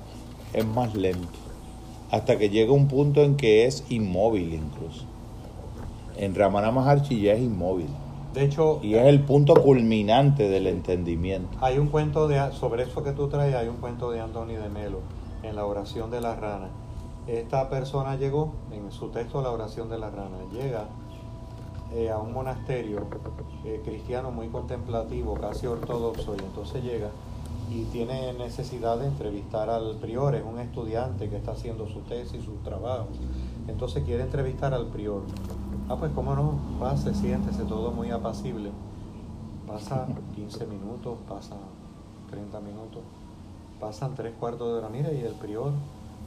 es 0.53 0.65
más 0.65 0.95
lento, 0.95 1.27
hasta 2.11 2.37
que 2.37 2.49
llega 2.49 2.71
un 2.71 2.87
punto 2.87 3.21
en 3.21 3.35
que 3.35 3.65
es 3.65 3.83
inmóvil 3.89 4.53
incluso. 4.53 5.05
En 6.17 6.35
Ramana 6.35 6.71
Maharshi 6.71 7.21
ya 7.21 7.33
es 7.33 7.41
inmóvil. 7.41 7.87
De 8.33 8.45
hecho, 8.45 8.79
y 8.81 8.95
es 8.95 9.05
el 9.05 9.21
punto 9.21 9.53
culminante 9.55 10.49
del 10.49 10.67
entendimiento. 10.67 11.55
Hay 11.61 11.77
un 11.77 11.87
cuento 11.87 12.27
de 12.27 12.51
sobre 12.53 12.83
eso 12.83 13.03
que 13.03 13.11
tú 13.11 13.27
traes, 13.27 13.53
hay 13.55 13.67
un 13.67 13.77
cuento 13.77 14.09
de 14.11 14.21
Anthony 14.21 14.55
de 14.61 14.69
Melo 14.69 14.99
en 15.43 15.55
la 15.55 15.65
oración 15.65 16.09
de 16.09 16.21
la 16.21 16.35
rana. 16.35 16.69
Esta 17.27 17.69
persona 17.69 18.15
llegó 18.15 18.53
en 18.71 18.91
su 18.91 19.09
texto 19.09 19.41
la 19.41 19.51
oración 19.51 19.89
de 19.89 19.97
la 19.97 20.09
rana, 20.09 20.37
llega 20.51 20.85
eh, 21.93 22.09
a 22.09 22.17
un 22.17 22.33
monasterio 22.33 23.07
eh, 23.65 23.81
cristiano 23.85 24.31
muy 24.31 24.47
contemplativo, 24.47 25.35
casi 25.35 25.67
ortodoxo, 25.67 26.35
y 26.35 26.43
entonces 26.43 26.83
llega 26.83 27.09
y 27.73 27.85
tiene 27.85 28.33
necesidad 28.33 28.99
de 28.99 29.07
entrevistar 29.07 29.69
al 29.69 29.95
prior, 29.95 30.35
es 30.35 30.43
un 30.43 30.59
estudiante 30.59 31.27
que 31.27 31.37
está 31.37 31.53
haciendo 31.53 31.87
su 31.87 32.01
tesis, 32.01 32.43
su 32.43 32.53
trabajo, 32.63 33.07
entonces 33.67 34.03
quiere 34.03 34.21
entrevistar 34.21 34.75
al 34.75 34.87
prior. 34.87 35.23
Ah, 35.89 35.95
pues 35.97 36.11
cómo 36.13 36.35
no, 36.35 36.59
pase, 36.79 37.15
siéntese, 37.15 37.63
todo 37.63 37.91
muy 37.91 38.11
apacible. 38.11 38.69
Pasa 39.65 40.05
15 40.35 40.67
minutos, 40.67 41.17
pasa 41.27 41.55
30 42.29 42.59
minutos, 42.59 43.01
pasan 43.79 44.13
tres 44.13 44.33
cuartos 44.39 44.67
de 44.67 44.73
hora, 44.75 44.89
mira, 44.89 45.11
y 45.11 45.21
el 45.21 45.33
prior, 45.33 45.71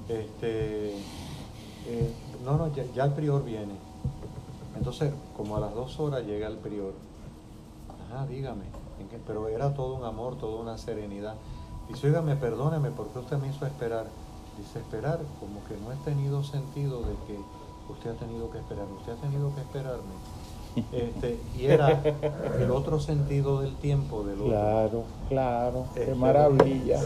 este, 0.09 0.97
eh, 0.97 2.13
no, 2.45 2.57
no, 2.57 2.73
ya, 2.75 3.05
el 3.05 3.13
prior 3.13 3.45
viene. 3.45 3.75
Entonces, 4.77 5.13
como 5.37 5.57
a 5.57 5.61
las 5.61 5.75
dos 5.75 5.99
horas 6.01 6.27
llega 6.27 6.49
el 6.49 6.57
prior. 6.57 6.93
Ajá, 8.11 8.27
dígame 8.27 8.86
pero 9.27 9.49
era 9.49 9.75
todo 9.75 9.95
un 9.95 10.05
amor, 10.05 10.37
toda 10.37 10.61
una 10.61 10.79
serenidad. 10.79 11.35
Dice, 11.89 12.09
oígame, 12.09 12.37
perdóneme, 12.37 12.91
porque 12.91 13.19
usted 13.19 13.39
me 13.39 13.49
hizo 13.49 13.67
esperar? 13.67 14.07
Dice, 14.59 14.79
esperar, 14.81 15.21
como 15.41 15.65
que 15.65 15.77
no 15.77 15.93
he 15.93 15.97
tenido 16.05 16.43
sentido 16.43 17.01
de 17.01 17.15
que 17.27 17.39
usted 17.93 18.11
ha 18.11 18.15
tenido 18.15 18.51
que 18.51 18.59
esperar, 18.59 18.87
usted 18.99 19.13
ha 19.13 19.17
tenido 19.17 19.55
que 19.55 19.61
esperarme. 19.61 20.15
Este, 20.93 21.39
y 21.59 21.65
era 21.65 22.03
el 22.61 22.71
otro 22.71 23.01
sentido 23.01 23.63
del 23.63 23.75
tiempo 23.77 24.25
del 24.25 24.35
otro. 24.43 24.47
Claro, 24.49 25.05
claro, 25.31 25.85
qué 25.95 26.03
este, 26.03 26.15
maravilla, 26.15 27.01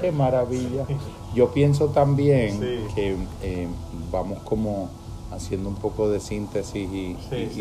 qué 0.00 0.10
maravilla. 0.10 0.84
Yo 1.32 1.52
pienso 1.52 1.90
también 1.90 2.58
que 2.94 3.16
eh, 3.42 3.68
vamos 4.10 4.40
como 4.40 4.88
haciendo 5.30 5.68
un 5.68 5.76
poco 5.76 6.08
de 6.08 6.20
síntesis 6.20 6.88
y, 6.92 7.16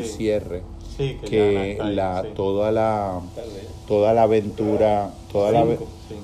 cierre, 0.06 0.64
que, 0.98 1.78
la, 1.82 2.24
toda 2.36 2.72
la 2.72 3.22
toda 3.88 4.14
la 4.14 4.24
aventura, 4.24 5.12
toda 5.32 5.52
la 5.52 5.66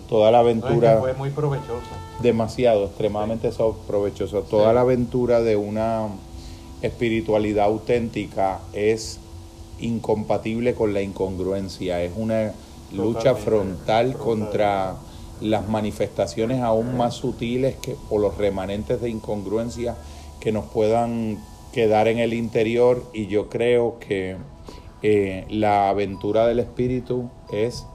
toda 0.07 0.31
la 0.31 0.39
aventura 0.39 0.97
fue 0.99 1.13
muy 1.13 1.29
provechosa. 1.29 1.95
Demasiado, 2.21 2.85
extremadamente 2.85 3.49
provechosa. 3.87 4.41
Toda 4.41 4.73
la 4.73 4.81
aventura 4.81 5.41
de 5.41 5.55
una 5.55 6.07
espiritualidad 6.81 7.65
auténtica 7.65 8.59
es 8.73 9.19
incompatible 9.79 10.73
con 10.73 10.93
la 10.93 11.01
incongruencia, 11.01 12.03
es 12.03 12.11
una 12.15 12.53
lucha 12.91 13.35
frontal 13.35 14.15
contra 14.15 14.95
las 15.41 15.67
manifestaciones 15.69 16.61
aún 16.61 16.97
más 16.97 17.15
sutiles 17.15 17.75
que, 17.77 17.95
o 18.09 18.17
los 18.17 18.37
remanentes 18.37 18.99
de 19.01 19.09
incongruencia 19.09 19.95
que 20.39 20.51
nos 20.51 20.65
puedan 20.65 21.39
quedar 21.71 22.07
en 22.07 22.19
el 22.19 22.33
interior 22.33 23.03
y 23.13 23.27
yo 23.27 23.47
creo 23.47 23.99
que 23.99 24.37
eh, 25.01 25.45
la 25.49 25.89
aventura 25.89 26.45
del 26.45 26.59
espíritu 26.59 27.29
es 27.51 27.87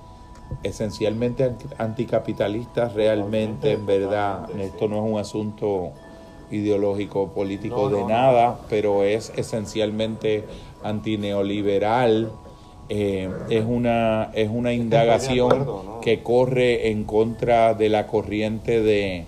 esencialmente 0.63 1.53
anticapitalista 1.79 2.89
realmente 2.89 3.73
en 3.73 3.87
verdad. 3.87 4.49
Esto 4.59 4.89
no 4.89 5.05
es 5.05 5.13
un 5.13 5.19
asunto 5.19 5.93
ideológico 6.51 7.33
político 7.33 7.89
de 7.89 8.05
nada 8.05 8.59
pero 8.69 9.03
es 9.03 9.33
esencialmente 9.37 10.45
antineoliberal. 10.83 12.33
Eh, 12.91 13.31
es 13.49 13.65
una 13.67 14.31
es 14.35 14.51
una 14.51 14.73
indagación 14.73 16.01
que 16.03 16.23
corre 16.23 16.91
en 16.91 17.05
contra 17.05 17.75
de 17.75 17.89
la 17.89 18.07
corriente 18.07 18.83
de, 18.83 19.25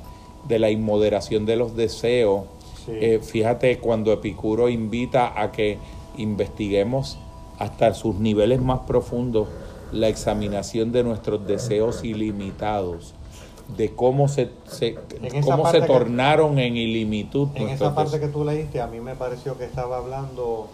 de 0.47 0.59
la 0.59 0.71
inmoderación 0.71 1.47
de 1.47 1.57
los 1.57 1.77
deseos. 1.77 2.45
Eh, 2.89 3.19
fíjate 3.23 3.79
cuando 3.79 4.13
Epicuro 4.13 4.69
invita 4.69 5.41
a 5.41 5.51
que 5.53 5.79
investiguemos 6.17 7.19
hasta 7.59 7.94
sus 7.94 8.17
niveles 8.17 8.60
más 8.60 8.81
profundos 8.81 9.49
la 9.93 10.09
examinación 10.09 10.93
de 10.93 11.05
nuestros 11.05 11.47
deseos 11.47 12.05
ilimitados, 12.05 13.15
de 13.76 13.94
cómo 13.94 14.28
se, 14.28 14.51
cómo 15.44 15.70
se 15.70 15.81
tornaron 15.83 16.59
en 16.59 16.76
ilimitud. 16.76 17.49
En 17.55 17.68
esa 17.68 17.94
parte 17.94 18.20
que 18.20 18.28
tú 18.28 18.44
leíste, 18.44 18.81
a 18.81 18.86
mí 18.86 19.01
me 19.01 19.15
pareció 19.15 19.57
que 19.57 19.65
estaba 19.65 19.99
hablando 19.99 20.68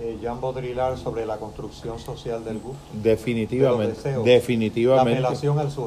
eh, 0.00 0.16
Jean 0.20 0.40
Baudrillard 0.40 0.96
sobre 0.96 1.26
la 1.26 1.36
construcción 1.36 1.98
social 1.98 2.44
del 2.44 2.58
gusto. 2.58 2.80
Definitivamente, 2.92 4.12
definitivamente. 4.24 5.22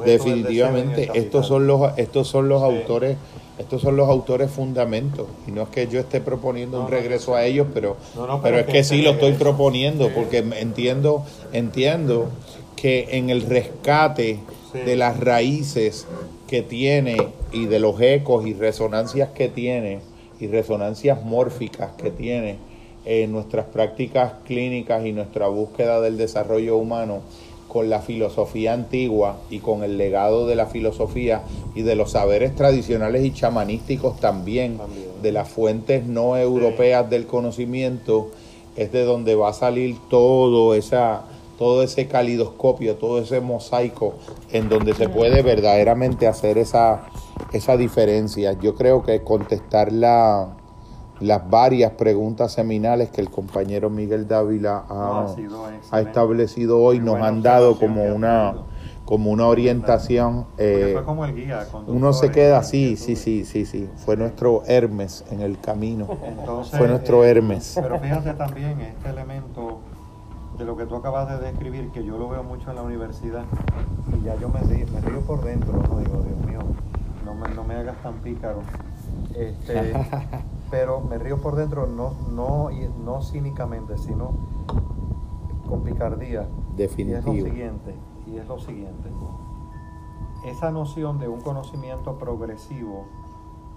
definitivamente, 0.04 1.10
estos 1.14 1.46
son 1.46 1.66
los, 1.66 1.98
estos 1.98 2.28
son 2.28 2.48
los 2.48 2.62
autores 2.62 3.16
estos 3.58 3.82
son 3.82 3.96
los 3.96 4.08
autores 4.08 4.50
fundamentos. 4.50 5.26
Y 5.46 5.52
no 5.52 5.62
es 5.62 5.68
que 5.68 5.86
yo 5.86 6.00
esté 6.00 6.20
proponiendo 6.20 6.80
un 6.80 6.88
regreso 6.88 7.34
a 7.34 7.44
ellos 7.44 7.68
pero 7.72 7.96
pero, 8.42 8.58
es 8.58 8.66
que, 8.66 8.82
sí 8.82 9.02
lo 9.02 9.10
estoy 9.10 9.32
proponiendo 9.32 10.10
porque 10.10 10.38
entiendo 10.38 11.24
entiendo 11.52 12.30
que 12.74 13.08
en 13.12 13.30
el 13.30 13.42
rescate 13.42 14.40
de 14.72 14.96
las 14.96 15.20
raíces 15.20 16.06
que 16.48 16.62
tiene 16.62 17.16
y 17.52 17.66
de 17.66 17.78
los 17.78 18.00
ecos 18.00 18.44
y 18.44 18.54
resonancias 18.54 19.30
que 19.30 19.48
tiene 19.48 20.00
y 20.40 20.48
resonancias 20.48 21.22
mórficas 21.22 21.92
que 21.92 22.10
tiene 22.10 22.58
en 23.04 23.32
nuestras 23.32 23.66
prácticas 23.66 24.32
clínicas 24.46 25.04
y 25.04 25.12
nuestra 25.12 25.48
búsqueda 25.48 26.00
del 26.00 26.16
desarrollo 26.16 26.76
humano 26.76 27.20
con 27.68 27.90
la 27.90 28.00
filosofía 28.00 28.72
antigua 28.72 29.38
y 29.50 29.58
con 29.58 29.82
el 29.82 29.98
legado 29.98 30.46
de 30.46 30.54
la 30.54 30.66
filosofía 30.66 31.42
y 31.74 31.82
de 31.82 31.96
los 31.96 32.12
saberes 32.12 32.54
tradicionales 32.54 33.24
y 33.24 33.32
chamanísticos 33.32 34.20
también, 34.20 34.78
de 35.22 35.32
las 35.32 35.48
fuentes 35.48 36.06
no 36.06 36.36
europeas 36.36 37.10
del 37.10 37.26
conocimiento, 37.26 38.30
es 38.76 38.92
de 38.92 39.04
donde 39.04 39.34
va 39.34 39.48
a 39.48 39.54
salir 39.54 39.96
todo 40.08 40.74
esa 40.74 41.24
todo 41.58 41.82
ese 41.84 42.08
calidoscopio, 42.08 42.96
todo 42.96 43.20
ese 43.20 43.40
mosaico 43.40 44.14
en 44.52 44.68
donde 44.68 44.92
se 44.92 45.08
puede 45.08 45.42
verdaderamente 45.42 46.26
hacer 46.26 46.58
esa, 46.58 47.06
esa 47.52 47.76
diferencia. 47.76 48.58
Yo 48.60 48.74
creo 48.74 49.04
que 49.04 49.22
contestar 49.22 49.92
la, 49.92 50.56
las 51.24 51.48
varias 51.48 51.92
preguntas 51.92 52.52
seminales 52.52 53.10
que 53.10 53.20
el 53.20 53.30
compañero 53.30 53.90
Miguel 53.90 54.28
Dávila 54.28 54.84
ha, 54.88 56.00
establecido 56.00 56.80
hoy 56.80 57.00
nos 57.00 57.20
han 57.20 57.42
dado 57.42 57.78
como 57.78 58.04
una 58.04 58.54
como 59.04 59.30
una 59.30 59.46
orientación 59.46 60.46
eh, 60.56 60.92
fue 60.94 61.04
como 61.04 61.24
el 61.26 61.34
guía 61.34 61.66
uno 61.86 62.12
se 62.12 62.30
queda 62.30 62.58
así 62.58 62.96
sí 62.96 63.16
sí 63.16 63.44
sí 63.44 63.66
sí 63.66 63.88
fue 63.96 64.16
nuestro 64.16 64.62
Hermes 64.66 65.24
en 65.30 65.40
el 65.40 65.58
camino. 65.58 66.06
Fue 66.70 66.88
nuestro 66.88 67.24
eh, 67.24 67.30
Hermes. 67.30 67.78
pero 67.80 67.98
fíjate 67.98 68.34
también 68.34 68.80
este 68.80 69.10
elemento 69.10 69.80
de 70.58 70.64
lo 70.64 70.76
que 70.76 70.86
tú 70.86 70.96
acabas 70.96 71.28
de 71.28 71.46
describir 71.46 71.90
que 71.90 72.04
yo 72.04 72.16
lo 72.16 72.28
veo 72.28 72.42
mucho 72.42 72.70
en 72.70 72.76
la 72.76 72.82
universidad 72.82 73.44
y 74.16 74.24
ya 74.24 74.36
yo 74.36 74.48
me 74.48 74.60
me 74.60 75.00
río 75.00 75.20
por 75.20 75.44
dentro 75.44 75.72
no 75.72 75.98
digo 75.98 76.22
Dios 76.22 76.46
mío 76.46 76.60
no 77.24 77.34
me, 77.34 77.48
no 77.54 77.64
me 77.64 77.74
hagas 77.74 77.96
tan 78.02 78.14
pícaro 78.14 78.62
este 79.34 79.94
pero 80.74 81.00
me 81.00 81.18
río 81.18 81.40
por 81.40 81.54
dentro 81.54 81.86
no, 81.86 82.14
no, 82.32 82.68
no 83.04 83.22
cínicamente, 83.22 83.96
sino 83.96 84.32
con 85.68 85.84
picardía. 85.84 86.48
Definitivo. 86.76 87.32
Y 87.32 87.38
es 87.38 87.44
lo 87.44 87.48
siguiente, 87.48 87.94
y 88.26 88.36
es 88.38 88.48
lo 88.48 88.58
siguiente. 88.58 89.08
Esa 90.44 90.72
noción 90.72 91.20
de 91.20 91.28
un 91.28 91.40
conocimiento 91.42 92.18
progresivo 92.18 93.06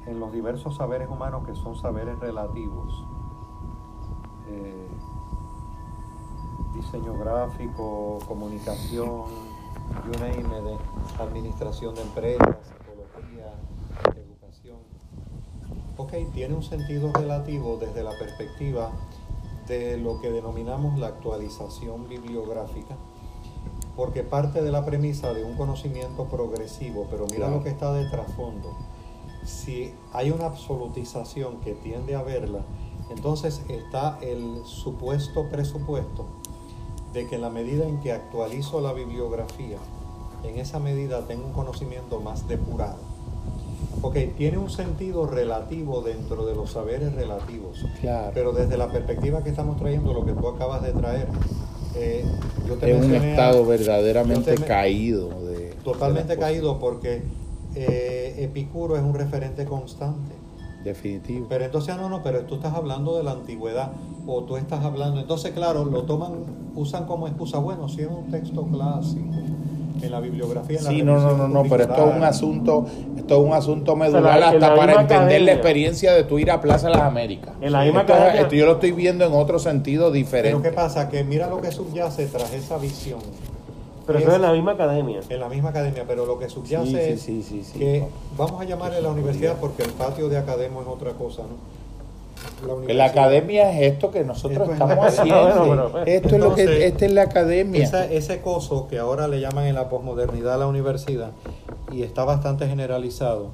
en 0.07 0.19
los 0.19 0.31
diversos 0.31 0.77
saberes 0.77 1.07
humanos 1.07 1.45
que 1.45 1.53
son 1.53 1.75
saberes 1.75 2.17
relativos, 2.17 3.05
eh, 4.47 4.87
diseño 6.73 7.13
gráfico, 7.13 8.17
comunicación, 8.27 9.25
you 10.03 10.13
name 10.19 10.79
administración 11.19 11.93
de 11.93 12.01
empresas, 12.01 12.57
ok, 15.97 16.13
tiene 16.33 16.53
un 16.53 16.63
sentido 16.63 17.11
relativo 17.11 17.77
desde 17.77 18.03
la 18.03 18.11
perspectiva 18.17 18.91
de 19.67 19.97
lo 19.97 20.21
que 20.21 20.31
denominamos 20.31 20.97
la 20.99 21.07
actualización 21.07 22.07
bibliográfica, 22.07 22.95
porque 23.95 24.23
parte 24.23 24.61
de 24.61 24.71
la 24.71 24.85
premisa 24.85 25.33
de 25.33 25.43
un 25.43 25.57
conocimiento 25.57 26.25
progresivo, 26.25 27.07
pero 27.09 27.25
mira 27.27 27.49
lo 27.49 27.63
que 27.63 27.69
está 27.69 27.91
de 27.93 28.07
trasfondo. 28.09 28.77
Si 29.43 29.93
hay 30.13 30.29
una 30.29 30.45
absolutización 30.45 31.59
que 31.61 31.73
tiende 31.73 32.15
a 32.15 32.21
verla, 32.21 32.61
entonces 33.09 33.61
está 33.67 34.19
el 34.21 34.61
supuesto 34.65 35.49
presupuesto 35.49 36.25
de 37.13 37.27
que 37.27 37.35
en 37.35 37.41
la 37.41 37.49
medida 37.49 37.87
en 37.87 37.99
que 37.99 38.11
actualizo 38.11 38.81
la 38.81 38.93
bibliografía, 38.93 39.79
en 40.43 40.59
esa 40.59 40.79
medida 40.79 41.25
tengo 41.25 41.47
un 41.47 41.53
conocimiento 41.53 42.19
más 42.19 42.47
depurado 42.47 43.16
Ok, 44.07 44.15
tiene 44.37 44.57
un 44.57 44.69
sentido 44.69 45.27
relativo 45.27 46.01
dentro 46.01 46.45
de 46.45 46.55
los 46.55 46.71
saberes 46.71 47.13
relativos. 47.13 47.83
Claro. 47.99 48.31
Pero 48.33 48.53
desde 48.53 48.77
la 48.77 48.89
perspectiva 48.89 49.43
que 49.43 49.49
estamos 49.49 49.75
trayendo, 49.75 50.13
lo 50.13 50.23
que 50.23 50.31
tú 50.31 50.47
acabas 50.47 50.81
de 50.81 50.93
traer, 50.93 51.27
eh, 51.93 52.23
yo 52.65 52.75
te 52.75 52.89
es 52.89 53.03
un 53.03 53.13
estado 53.13 53.65
verdaderamente 53.65 54.55
caído. 54.55 55.27
De, 55.41 55.73
totalmente 55.83 56.37
caído 56.37 56.79
porque 56.79 57.21
eh, 57.75 58.35
Epicuro 58.37 58.95
es 58.95 59.03
un 59.03 59.13
referente 59.13 59.65
constante. 59.65 60.31
Definitivo. 60.85 61.47
Pero 61.49 61.65
entonces, 61.65 61.93
ah, 61.93 61.97
no, 61.97 62.07
no, 62.07 62.23
pero 62.23 62.45
tú 62.45 62.55
estás 62.55 62.75
hablando 62.75 63.17
de 63.17 63.23
la 63.23 63.31
antigüedad 63.31 63.91
o 64.25 64.45
tú 64.45 64.55
estás 64.55 64.85
hablando. 64.85 65.19
Entonces, 65.19 65.51
claro, 65.51 65.83
lo 65.83 66.03
toman, 66.03 66.45
usan 66.75 67.07
como 67.07 67.27
excusa. 67.27 67.57
Bueno, 67.57 67.89
si 67.89 68.03
es 68.03 68.07
un 68.07 68.31
texto 68.31 68.63
clásico 68.67 69.33
en 70.01 70.11
la 70.11 70.19
bibliografía. 70.19 70.79
sí, 70.79 71.01
no, 71.03 71.19
no, 71.19 71.35
no, 71.35 71.47
no, 71.47 71.63
pero 71.63 71.83
esto 71.83 72.09
es 72.09 72.15
un 72.15 72.23
asunto, 72.23 72.85
esto 73.17 73.35
es 73.35 73.47
un 73.49 73.53
asunto 73.53 73.95
medular 73.95 74.41
hasta 74.41 74.75
para 74.75 75.01
entender 75.01 75.41
la 75.41 75.53
experiencia 75.53 76.13
de 76.13 76.23
tu 76.23 76.39
ir 76.39 76.51
a 76.51 76.61
Plaza 76.61 76.89
Las 76.89 77.01
Américas. 77.01 77.53
En 77.61 77.71
la 77.71 77.83
misma 77.83 78.01
esto, 78.01 78.55
yo 78.55 78.65
lo 78.65 78.73
estoy 78.73 78.91
viendo 78.91 79.25
en 79.25 79.33
otro 79.33 79.59
sentido 79.59 80.11
diferente. 80.11 80.57
Pero 80.57 80.61
¿qué 80.61 80.75
pasa? 80.75 81.09
Que 81.09 81.23
mira 81.23 81.47
lo 81.47 81.61
que 81.61 81.71
subyace 81.71 82.27
tras 82.27 82.53
esa 82.53 82.77
visión. 82.77 83.19
Pero 84.05 84.19
eso 84.19 84.29
es 84.29 84.35
en 84.35 84.41
la 84.41 84.53
misma 84.53 84.71
academia. 84.71 85.19
En 85.27 85.39
la 85.39 85.49
misma 85.49 85.69
academia, 85.69 86.05
pero 86.07 86.25
lo 86.25 86.39
que 86.39 86.49
subyace 86.49 87.13
es 87.13 87.25
que 87.73 88.07
vamos 88.37 88.61
a 88.61 88.63
llamarle 88.63 89.01
la 89.01 89.09
universidad 89.09 89.57
porque 89.59 89.83
el 89.83 89.91
patio 89.91 90.29
de 90.29 90.37
academia 90.37 90.79
es 90.79 90.87
otra 90.87 91.11
cosa, 91.11 91.41
¿no? 91.41 91.86
La, 92.87 93.05
academia 93.05 93.71
es 93.71 93.93
esto 93.93 94.11
que 94.11 94.23
nosotros 94.23 94.69
estamos 94.69 94.97
haciendo. 95.19 96.03
esto 96.05 96.35
es 96.35 96.41
lo 96.41 96.55
que 96.55 96.87
esta 96.87 97.05
es 97.05 97.11
la 97.11 97.23
academia. 97.23 97.83
ese 98.09 98.41
coso 98.41 98.87
que 98.87 98.97
ahora 98.97 99.27
le 99.27 99.39
llaman 99.39 99.65
en 99.65 99.75
la 99.75 99.89
posmodernidad 99.89 100.57
la 100.57 100.67
universidad 100.67 101.31
y 101.91 102.03
está 102.03 102.23
bastante 102.23 102.67
generalizado 102.67 103.51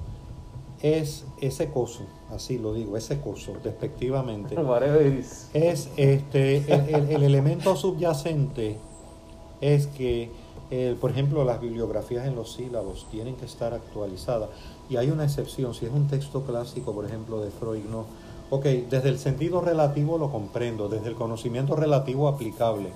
es 0.81 1.25
ese 1.39 1.69
coso, 1.69 2.01
así 2.29 2.57
lo 2.57 2.73
digo, 2.73 2.97
ese 2.97 3.21
coso, 3.21 3.53
despectivamente. 3.63 4.55
es 5.53 5.89
este 5.95 6.57
el, 6.57 7.09
el, 7.09 7.23
elemento 7.23 7.77
subyacente 7.77 8.77
es 9.61 9.87
que 9.87 10.29
por 10.99 11.11
ejemplo, 11.11 11.43
las 11.43 11.61
bibliografías 11.61 12.25
en 12.25 12.35
los 12.35 12.53
sílabos 12.53 13.07
tienen 13.11 13.35
que 13.35 13.45
estar 13.45 13.73
actualizadas. 13.73 14.49
Y 14.89 14.97
hay 14.97 15.11
una 15.11 15.23
excepción, 15.23 15.73
si 15.73 15.85
es 15.85 15.91
un 15.91 16.07
texto 16.07 16.41
clásico, 16.43 16.93
por 16.93 17.05
ejemplo, 17.05 17.41
de 17.41 17.51
Freud, 17.51 17.83
no, 17.89 18.05
Ok, 18.53 18.65
desde 18.87 19.09
el 19.09 19.17
sentido 19.17 19.61
relativo 19.61 20.19
lo 20.19 20.29
comprendo, 20.29 20.87
desde 20.87 21.07
el 21.07 21.15
conocimiento 21.15 21.75
relativo 21.75 22.27
aplicable. 22.27 22.89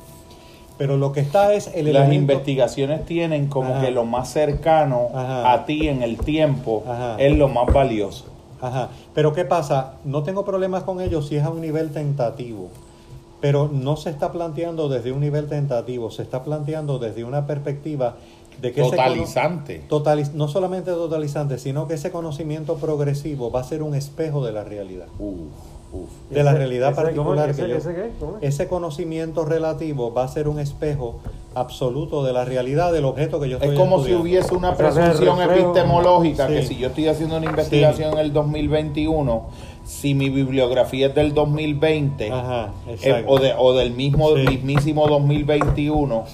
Pero 0.78 0.98
lo 0.98 1.14
que 1.14 1.20
está 1.22 1.52
es 1.56 1.72
el 1.74 1.92
Las 1.92 2.14
investigaciones 2.14 3.04
tienen 3.08 3.48
como 3.48 3.82
que 3.82 3.90
lo 3.90 4.06
más 4.06 4.30
cercano 4.30 5.10
a 5.16 5.64
ti 5.66 5.88
en 5.88 6.04
el 6.04 6.20
tiempo 6.20 6.84
es 7.18 7.36
lo 7.36 7.48
más 7.48 7.74
valioso. 7.74 8.26
Ajá. 8.62 8.90
Pero 9.16 9.34
¿qué 9.34 9.46
pasa? 9.46 9.96
No 10.06 10.22
tengo 10.22 10.46
problemas 10.46 10.84
con 10.84 11.02
ello 11.02 11.24
si 11.24 11.38
es 11.38 11.44
a 11.44 11.50
un 11.50 11.62
nivel 11.62 11.90
tentativo. 11.90 12.70
Pero 13.42 13.68
no 13.68 13.98
se 13.98 14.12
está 14.12 14.32
planteando 14.32 14.90
desde 14.90 15.12
un 15.12 15.22
nivel 15.22 15.48
tentativo, 15.48 16.12
se 16.12 16.22
está 16.22 16.44
planteando 16.44 17.00
desde 17.00 17.24
una 17.24 17.48
perspectiva 17.48 18.18
de 18.62 18.72
que 18.74 18.82
totalizante. 18.82 19.82
no 20.34 20.48
solamente 20.48 20.92
totalizante, 20.92 21.58
sino 21.58 21.88
que 21.88 21.96
ese 21.96 22.12
conocimiento 22.12 22.76
progresivo 22.76 23.52
va 23.52 23.62
a 23.62 23.64
ser 23.64 23.84
un 23.84 23.96
espejo 23.96 24.46
de 24.46 24.52
la 24.52 24.64
realidad. 24.64 25.08
De 26.30 26.44
la 26.44 26.54
realidad 26.54 26.94
particular. 26.94 27.54
ese, 28.42 28.68
conocimiento 28.68 29.46
relativo 29.46 30.14
va 30.14 30.26
a 30.26 30.28
ser 30.28 30.48
un 30.48 30.60
espejo 30.60 31.20
absoluto 31.56 32.24
de 32.24 32.34
la 32.34 32.46
realidad 32.46 32.92
del 32.92 33.06
objeto 33.06 33.40
que 33.40 33.50
yo 33.50 33.58
estoy 33.58 33.72
Es 33.72 33.80
como 33.80 34.04
si 34.04 34.14
hubiese 34.14 34.54
una 34.54 34.76
presunción 34.76 35.42
epistemológica 35.42 36.48
que 36.48 36.64
si 36.64 36.78
yo 36.78 36.90
estoy 36.90 37.08
haciendo 37.08 37.38
una 37.38 37.46
investigación 37.46 38.14
en 38.14 38.20
el 38.20 38.34
2021 38.34 39.46
si 39.88 40.14
mi 40.14 40.30
bibliografía 40.30 41.08
es 41.08 41.16
del 41.16 41.34
2020 41.34 42.28
eh, 42.28 42.32
o, 43.26 43.40
de, 43.40 43.54
o, 43.58 43.74
del 43.74 43.92
mismo 43.92 44.36
mismísimo 44.36 45.08
2021, 45.08 46.26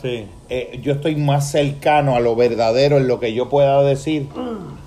eh, 0.56 0.80
yo 0.84 0.94
estoy 0.94 1.16
más 1.16 1.50
cercano 1.50 2.16
a 2.16 2.20
lo 2.20 2.36
verdadero 2.36 2.98
en 2.98 3.08
lo 3.08 3.20
que 3.20 3.34
yo 3.34 3.50
pueda 3.50 3.82
decir 3.82 4.30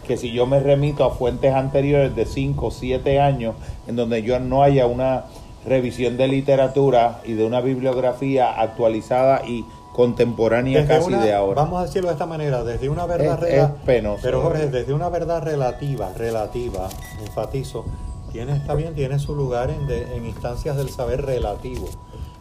que 0.06 0.16
si 0.16 0.30
yo 0.30 0.46
me 0.46 0.60
remito 0.60 1.02
a 1.04 1.10
fuentes 1.10 1.52
anteriores 1.52 2.14
de 2.14 2.24
5 2.24 2.66
o 2.66 2.70
7 2.70 3.18
años 3.20 3.56
en 3.88 3.96
donde 3.96 4.22
yo 4.22 4.38
no 4.38 4.62
haya 4.62 4.86
una 4.86 5.24
revisión 5.66 6.16
de 6.16 6.28
literatura 6.28 7.20
y 7.24 7.32
de 7.32 7.44
una 7.44 7.60
bibliografía 7.62 8.60
actualizada 8.60 9.42
y 9.44 9.64
contemporánea 9.92 10.86
casi 10.86 11.12
de 11.12 11.34
ahora. 11.34 11.62
Vamos 11.62 11.80
a 11.80 11.86
decirlo 11.86 12.10
de 12.10 12.12
esta 12.12 12.26
manera, 12.26 12.62
desde 12.62 12.88
una 12.88 13.06
verdad 13.06 13.40
relativa. 13.40 13.74
Pero 14.22 14.42
Jorge, 14.42 14.68
desde 14.68 14.92
una 14.94 15.08
verdad 15.08 15.42
relativa, 15.42 16.12
relativa, 16.16 16.88
enfatizo, 17.18 17.86
tiene, 18.30 18.54
está 18.54 18.76
bien, 18.76 18.94
tiene 18.94 19.18
su 19.18 19.34
lugar 19.34 19.70
en, 19.70 19.90
en 19.90 20.26
instancias 20.26 20.76
del 20.76 20.90
saber 20.90 21.22
relativo. 21.22 21.88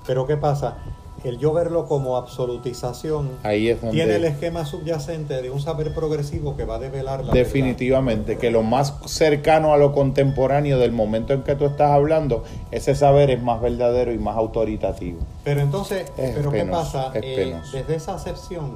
Pero 0.05 0.27
¿qué 0.27 0.37
pasa? 0.37 0.77
El 1.25 1.39
yo 1.39 1.53
verlo 1.53 1.87
como 1.87 2.17
absolutización 2.17 3.31
tiene 3.41 4.15
el 4.15 4.25
esquema 4.25 4.63
subyacente 4.63 5.41
de 5.41 5.49
un 5.49 5.59
saber 5.59 5.93
progresivo 5.93 6.55
que 6.55 6.65
va 6.65 6.75
a 6.75 6.79
develar 6.79 7.25
la 7.25 7.33
Definitivamente, 7.33 8.37
que 8.37 8.51
lo 8.51 8.61
más 8.61 8.93
cercano 9.05 9.73
a 9.73 9.77
lo 9.77 9.91
contemporáneo 9.91 10.77
del 10.77 10.91
momento 10.91 11.33
en 11.33 11.41
que 11.41 11.55
tú 11.55 11.65
estás 11.65 11.91
hablando, 11.91 12.43
ese 12.69 12.93
saber 12.93 13.31
es 13.31 13.41
más 13.41 13.59
verdadero 13.59 14.13
y 14.13 14.19
más 14.19 14.37
autoritativo. 14.37 15.17
Pero 15.43 15.61
entonces, 15.61 16.11
¿pero 16.15 16.51
qué 16.51 16.63
pasa? 16.65 17.11
Eh, 17.15 17.59
desde 17.73 17.95
esa 17.95 18.13
acepción, 18.13 18.75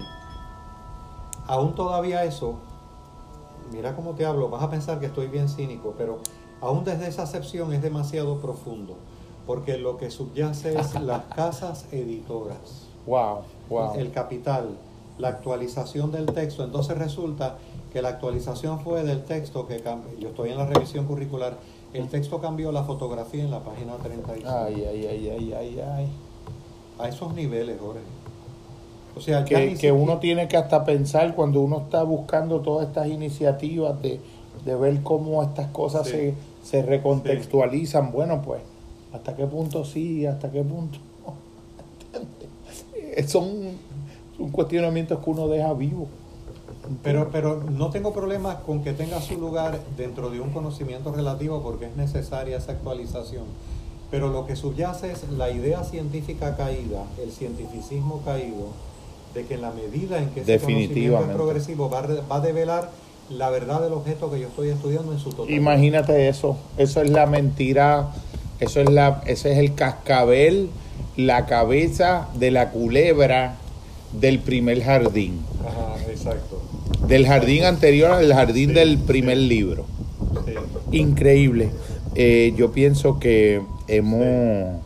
aún 1.45 1.75
todavía 1.75 2.23
eso, 2.23 2.59
mira 3.71 3.95
cómo 3.95 4.15
te 4.15 4.25
hablo, 4.25 4.49
vas 4.49 4.63
a 4.63 4.71
pensar 4.71 4.99
que 4.99 5.05
estoy 5.05 5.27
bien 5.27 5.49
cínico, 5.49 5.93
pero 5.97 6.19
aún 6.61 6.83
desde 6.83 7.07
esa 7.07 7.23
acepción 7.23 7.73
es 7.73 7.81
demasiado 7.83 8.39
profundo, 8.39 8.97
porque 9.49 9.79
lo 9.79 9.97
que 9.97 10.11
subyace 10.11 10.77
es 10.77 10.93
las 11.01 11.23
casas 11.23 11.87
editoras. 11.91 12.85
Wow, 13.07 13.39
wow. 13.67 13.95
El 13.95 14.11
capital, 14.11 14.77
la 15.17 15.29
actualización 15.29 16.11
del 16.11 16.27
texto. 16.27 16.63
Entonces 16.63 16.95
resulta 16.99 17.57
que 17.91 18.03
la 18.03 18.09
actualización 18.09 18.79
fue 18.81 19.01
del 19.03 19.23
texto 19.23 19.67
que 19.67 19.79
cambió. 19.79 20.11
Yo 20.19 20.29
estoy 20.29 20.51
en 20.51 20.59
la 20.59 20.67
revisión 20.67 21.07
curricular. 21.07 21.57
El 21.95 22.09
texto 22.09 22.39
cambió 22.39 22.71
la 22.71 22.83
fotografía 22.83 23.43
en 23.43 23.49
la 23.49 23.61
página 23.61 23.95
35. 23.95 24.47
Ay, 24.47 24.85
ay, 24.87 25.07
ay, 25.07 25.29
ay, 25.29 25.53
ay, 25.57 25.81
ay. 25.97 26.07
A 26.99 27.09
esos 27.09 27.33
niveles, 27.33 27.79
Jorge. 27.81 28.01
O 29.17 29.19
sea, 29.19 29.45
que, 29.45 29.73
que 29.79 29.91
uno 29.91 30.19
tiene 30.19 30.47
que 30.47 30.57
hasta 30.57 30.85
pensar 30.85 31.33
cuando 31.33 31.61
uno 31.61 31.79
está 31.79 32.03
buscando 32.03 32.59
todas 32.59 32.87
estas 32.87 33.07
iniciativas 33.07 33.99
de, 33.99 34.21
de 34.63 34.75
ver 34.75 35.01
cómo 35.01 35.41
estas 35.41 35.69
cosas 35.71 36.07
se 36.07 36.35
se 36.63 36.81
recontextualizan, 36.81 38.11
bueno, 38.11 38.41
pues, 38.41 38.61
¿hasta 39.13 39.35
qué 39.35 39.45
punto 39.45 39.85
sí? 39.85 40.25
¿Hasta 40.25 40.51
qué 40.51 40.63
punto 40.63 40.99
son, 43.27 43.71
son 44.37 44.49
cuestionamientos 44.49 45.23
que 45.23 45.29
uno 45.29 45.47
deja 45.47 45.73
vivo. 45.73 46.07
Pero, 47.03 47.29
pero 47.31 47.63
no 47.63 47.91
tengo 47.91 48.13
problemas 48.13 48.57
con 48.61 48.83
que 48.83 48.93
tenga 48.93 49.21
su 49.21 49.37
lugar 49.37 49.79
dentro 49.95 50.29
de 50.31 50.39
un 50.39 50.49
conocimiento 50.49 51.11
relativo 51.11 51.61
porque 51.61 51.85
es 51.85 51.95
necesaria 51.95 52.57
esa 52.57 52.71
actualización. 52.71 53.43
Pero 54.09 54.29
lo 54.29 54.47
que 54.47 54.55
subyace 54.55 55.11
es 55.11 55.29
la 55.29 55.51
idea 55.51 55.83
científica 55.83 56.57
caída, 56.57 57.03
el 57.21 57.31
cientificismo 57.31 58.21
caído, 58.25 58.69
de 59.35 59.45
que 59.45 59.53
en 59.53 59.61
la 59.61 59.71
medida 59.71 60.17
en 60.17 60.29
que 60.29 60.41
ese 60.41 60.59
conocimiento 60.59 61.19
es 61.19 61.35
progresivo 61.35 61.89
va, 61.91 62.01
va 62.01 62.37
a 62.37 62.41
develar 62.41 62.89
la 63.29 63.51
verdad 63.51 63.81
del 63.81 63.93
objeto 63.93 64.31
que 64.31 64.39
yo 64.39 64.47
estoy 64.47 64.69
estudiando 64.69 65.11
en 65.11 65.19
su 65.19 65.29
totalidad. 65.29 65.55
Imagínate 65.55 66.27
eso, 66.27 66.57
eso 66.77 67.01
es 67.03 67.11
la 67.11 67.27
mentira, 67.27 68.09
eso 68.59 68.81
es 68.81 68.89
la, 68.89 69.21
ese 69.25 69.51
es 69.51 69.57
el 69.57 69.75
cascabel, 69.75 70.69
la 71.15 71.45
cabeza 71.45 72.27
de 72.35 72.51
la 72.51 72.71
culebra 72.71 73.55
del 74.13 74.39
primer 74.39 74.81
jardín. 74.83 75.41
Ajá, 75.65 75.95
exacto. 76.09 76.61
Del 77.07 77.25
jardín 77.25 77.63
anterior 77.65 78.11
al 78.11 78.33
jardín 78.33 78.73
del 78.73 78.97
primer 78.97 79.37
libro. 79.37 79.85
Increíble. 80.91 81.71
Eh, 82.15 82.53
yo 82.57 82.71
pienso 82.71 83.19
que 83.19 83.61
hemos 83.87 84.81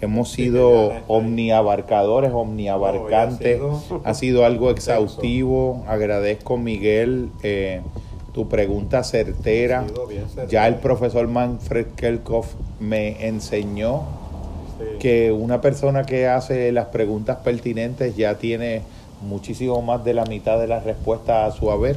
hemos 0.00 0.30
sido 0.30 0.92
omniabarcadores, 1.08 2.30
omniabarcantes. 2.32 3.60
ha 4.04 4.14
sido 4.14 4.44
algo 4.44 4.70
exhaustivo. 4.70 5.84
Agradezco, 5.88 6.58
Miguel, 6.58 7.30
eh, 7.42 7.80
tu 8.34 8.48
pregunta 8.48 9.02
certera. 9.04 9.86
Ya 10.48 10.66
el 10.66 10.74
profesor 10.76 11.28
Manfred 11.28 11.86
Kelkoff 11.96 12.54
me 12.80 13.26
enseñó 13.28 14.02
que 14.98 15.30
una 15.30 15.60
persona 15.60 16.04
que 16.04 16.26
hace 16.26 16.72
las 16.72 16.86
preguntas 16.86 17.38
pertinentes 17.38 18.16
ya 18.16 18.34
tiene 18.34 18.82
muchísimo 19.22 19.80
más 19.80 20.04
de 20.04 20.12
la 20.12 20.24
mitad 20.24 20.58
de 20.58 20.66
las 20.66 20.84
respuestas 20.84 21.54
a 21.54 21.56
su 21.56 21.70
haber 21.70 21.96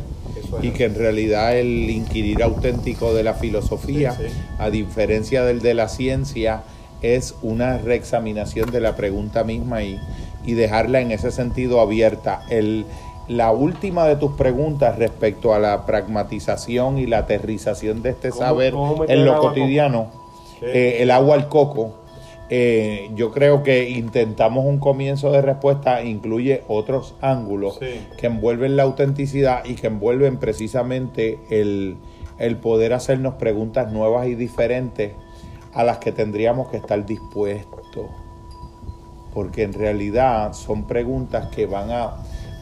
y 0.61 0.69
que 0.69 0.85
en 0.85 0.95
realidad 0.95 1.57
el 1.57 1.89
inquirir 1.89 2.43
auténtico 2.43 3.13
de 3.15 3.23
la 3.23 3.33
filosofía, 3.33 4.15
a 4.59 4.69
diferencia 4.69 5.43
del 5.43 5.59
de 5.59 5.73
la 5.73 5.89
ciencia, 5.89 6.61
es 7.01 7.35
una 7.41 7.79
reexaminación 7.79 8.71
de 8.71 8.79
la 8.79 8.95
pregunta 8.95 9.43
misma 9.43 9.83
y, 9.83 9.99
y 10.45 10.53
dejarla 10.53 11.01
en 11.01 11.11
ese 11.11 11.31
sentido 11.31 11.81
abierta. 11.81 12.43
El, 12.49 12.85
la 13.27 13.51
última 13.51 14.05
de 14.07 14.15
tus 14.15 14.31
preguntas 14.33 14.97
respecto 14.97 15.53
a 15.53 15.59
la 15.59 15.85
pragmatización 15.85 16.97
y 16.97 17.05
la 17.05 17.19
aterrización 17.19 18.01
de 18.01 18.11
este 18.11 18.31
saber 18.31 18.73
en 19.07 19.25
lo 19.25 19.39
cotidiano, 19.39 20.07
eh, 20.61 20.97
el 20.99 21.11
agua 21.11 21.35
al 21.35 21.49
coco, 21.49 21.95
eh, 22.49 23.09
yo 23.15 23.31
creo 23.31 23.61
que 23.61 23.89
intentamos 23.89 24.65
un 24.65 24.79
comienzo 24.79 25.31
de 25.31 25.41
respuesta, 25.41 26.03
incluye 26.03 26.63
otros 26.69 27.15
ángulos 27.19 27.77
que 27.79 28.27
envuelven 28.27 28.77
la 28.77 28.83
autenticidad 28.83 29.65
y 29.65 29.75
que 29.75 29.87
envuelven 29.87 30.37
precisamente 30.37 31.39
el, 31.49 31.97
el 32.39 32.55
poder 32.55 32.93
hacernos 32.93 33.35
preguntas 33.35 33.91
nuevas 33.91 34.27
y 34.27 34.35
diferentes 34.35 35.11
a 35.73 35.83
las 35.83 35.97
que 35.97 36.13
tendríamos 36.13 36.69
que 36.69 36.77
estar 36.77 37.05
dispuestos. 37.05 38.05
Porque 39.33 39.63
en 39.63 39.73
realidad 39.73 40.53
son 40.53 40.87
preguntas 40.87 41.49
que 41.53 41.65
van 41.65 41.91
a, 41.91 42.15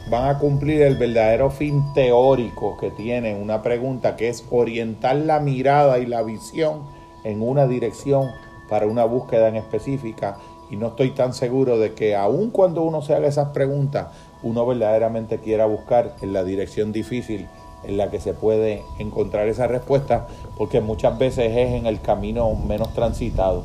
van 0.08 0.28
a 0.28 0.38
cumplir 0.38 0.82
el 0.82 0.96
verdadero 0.96 1.50
fin 1.50 1.92
teórico 1.94 2.76
que 2.76 2.90
tiene 2.90 3.34
una 3.34 3.62
pregunta, 3.62 4.16
que 4.16 4.28
es 4.28 4.44
orientar 4.50 5.16
la 5.16 5.40
mirada 5.40 5.98
y 5.98 6.06
la 6.06 6.22
visión 6.22 6.82
en 7.24 7.42
una 7.42 7.66
dirección 7.66 8.30
para 8.68 8.86
una 8.86 9.04
búsqueda 9.04 9.48
en 9.48 9.56
específica. 9.56 10.38
Y 10.70 10.76
no 10.76 10.88
estoy 10.88 11.10
tan 11.10 11.32
seguro 11.32 11.78
de 11.78 11.94
que 11.94 12.16
aun 12.16 12.50
cuando 12.50 12.82
uno 12.82 13.02
se 13.02 13.14
haga 13.14 13.28
esas 13.28 13.48
preguntas, 13.48 14.08
uno 14.42 14.66
verdaderamente 14.66 15.38
quiera 15.38 15.66
buscar 15.66 16.14
en 16.22 16.32
la 16.32 16.44
dirección 16.44 16.92
difícil 16.92 17.46
en 17.84 17.96
la 17.96 18.10
que 18.10 18.20
se 18.20 18.34
puede 18.34 18.82
encontrar 18.98 19.48
esa 19.48 19.66
respuesta, 19.66 20.26
porque 20.56 20.80
muchas 20.80 21.18
veces 21.18 21.52
es 21.52 21.72
en 21.72 21.86
el 21.86 22.00
camino 22.00 22.52
menos 22.54 22.92
transitado, 22.94 23.62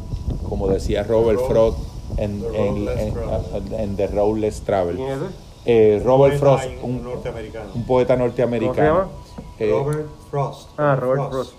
como 0.47 0.67
decía 0.67 1.03
Robert 1.03 1.39
Frost 1.47 1.79
en, 2.17 2.43
en, 2.53 3.95
The 3.95 4.07
Road 4.07 4.37
Less 4.37 4.61
Travel. 4.61 4.99
Eh, 5.65 6.01
Robert 6.03 6.37
Frost, 6.37 6.69
un, 6.81 7.05
un, 7.75 7.83
poeta 7.85 8.15
norteamericano. 8.15 9.09
Eh, 9.59 9.69
Robert 9.69 10.07
Frost. 10.29 10.69
Ah, 10.77 10.95
Robert 10.95 11.29
Frost. 11.29 11.53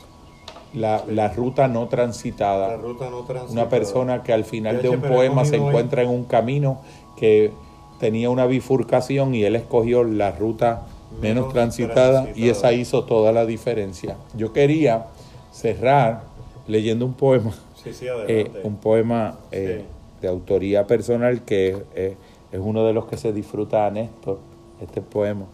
La, 0.74 1.05
la, 1.06 1.28
ruta 1.28 1.68
no 1.68 1.86
transitada. 1.86 2.68
La 2.68 2.76
ruta 2.76 3.10
no 3.10 3.22
transitada. 3.22 3.52
Una 3.52 3.68
persona 3.68 4.22
que 4.22 4.32
al 4.32 4.44
final 4.44 4.82
de 4.82 4.89
un 4.89 5.02
poema 5.02 5.44
se 5.44 5.56
encuentra 5.56 6.02
en 6.02 6.08
un 6.08 6.24
camino 6.24 6.81
que 7.16 7.52
tenía 8.00 8.31
una 8.31 8.47
bifurcación 8.47 9.34
y 9.34 9.44
él 9.44 9.55
escogió 9.55 10.02
la 10.02 10.32
ruta 10.32 10.86
menos, 11.20 11.52
transitada, 11.52 12.28
y 12.34 12.48
esa 12.48 12.72
hizo 12.72 13.05
toda 13.05 13.32
la 13.32 13.47
diferencia. 13.47 14.16
Yo 14.34 14.52
quería 14.52 15.06
cerrar 15.52 16.22
leyendo 16.66 17.05
un 17.05 17.14
poema. 17.14 17.52
Sí, 17.82 17.92
sí, 17.92 18.06
eh, 18.28 18.50
un 18.64 18.76
poema 18.76 19.39
eh, 19.50 19.84
de 20.20 20.28
autoría 20.28 20.86
personal 20.86 21.42
que 21.44 21.76
es, 21.94 22.16
uno 22.60 22.84
de 22.84 22.92
los 22.92 23.06
que 23.06 23.16
se 23.16 23.32
disfruta 23.32 23.86
a 23.86 23.90
Néstor, 23.90 24.39
este 24.81 25.00
poema. 25.00 25.47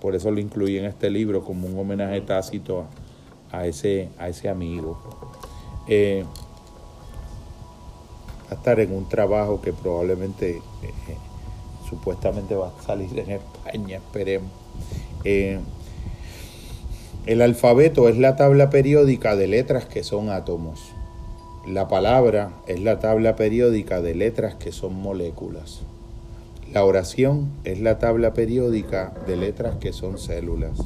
por 0.00 0.14
eso 0.14 0.30
lo 0.30 0.40
incluí 0.40 0.78
en 0.78 0.86
este 0.86 1.10
libro 1.10 1.44
como 1.44 1.66
un 1.66 1.78
homenaje 1.78 2.20
tácito 2.22 2.84
a, 3.52 3.66
ese, 3.66 4.08
a 4.18 4.28
ese 4.28 4.48
amigo. 4.48 4.98
va 5.88 6.26
a 8.50 8.54
estar 8.54 8.80
en 8.80 8.92
un 8.92 9.08
trabajo 9.08 9.60
que 9.60 9.72
probablemente 9.72 10.60
supuestamente 11.88 12.54
va 12.54 12.72
a 12.76 12.82
salir 12.82 13.18
en 13.18 13.30
España, 13.30 13.96
esperemos. 13.96 14.50
Eh, 15.24 15.60
el 17.26 17.40
alfabeto 17.40 18.08
es 18.08 18.18
la 18.18 18.36
tabla 18.36 18.70
periódica 18.70 19.36
de 19.36 19.46
letras 19.46 19.86
que 19.86 20.02
son 20.02 20.28
átomos. 20.28 20.92
La 21.66 21.88
palabra 21.88 22.52
es 22.66 22.80
la 22.80 22.98
tabla 22.98 23.36
periódica 23.36 24.02
de 24.02 24.14
letras 24.14 24.56
que 24.56 24.72
son 24.72 25.00
moléculas. 25.00 25.82
La 26.74 26.84
oración 26.84 27.48
es 27.64 27.80
la 27.80 27.98
tabla 27.98 28.34
periódica 28.34 29.14
de 29.26 29.36
letras 29.36 29.76
que 29.76 29.94
son 29.94 30.18
células. 30.18 30.78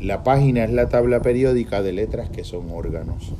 La 0.00 0.24
página 0.24 0.64
es 0.64 0.72
la 0.72 0.88
tabla 0.88 1.22
periódica 1.22 1.82
de 1.82 1.92
letras 1.92 2.30
que 2.30 2.42
son 2.42 2.70
órganos. 2.72 3.32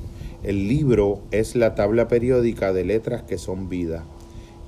El 0.44 0.68
libro 0.68 1.20
es 1.32 1.56
la 1.56 1.74
tabla 1.74 2.06
periódica 2.06 2.72
de 2.72 2.84
letras 2.84 3.22
que 3.22 3.38
son 3.38 3.68
vida 3.68 4.04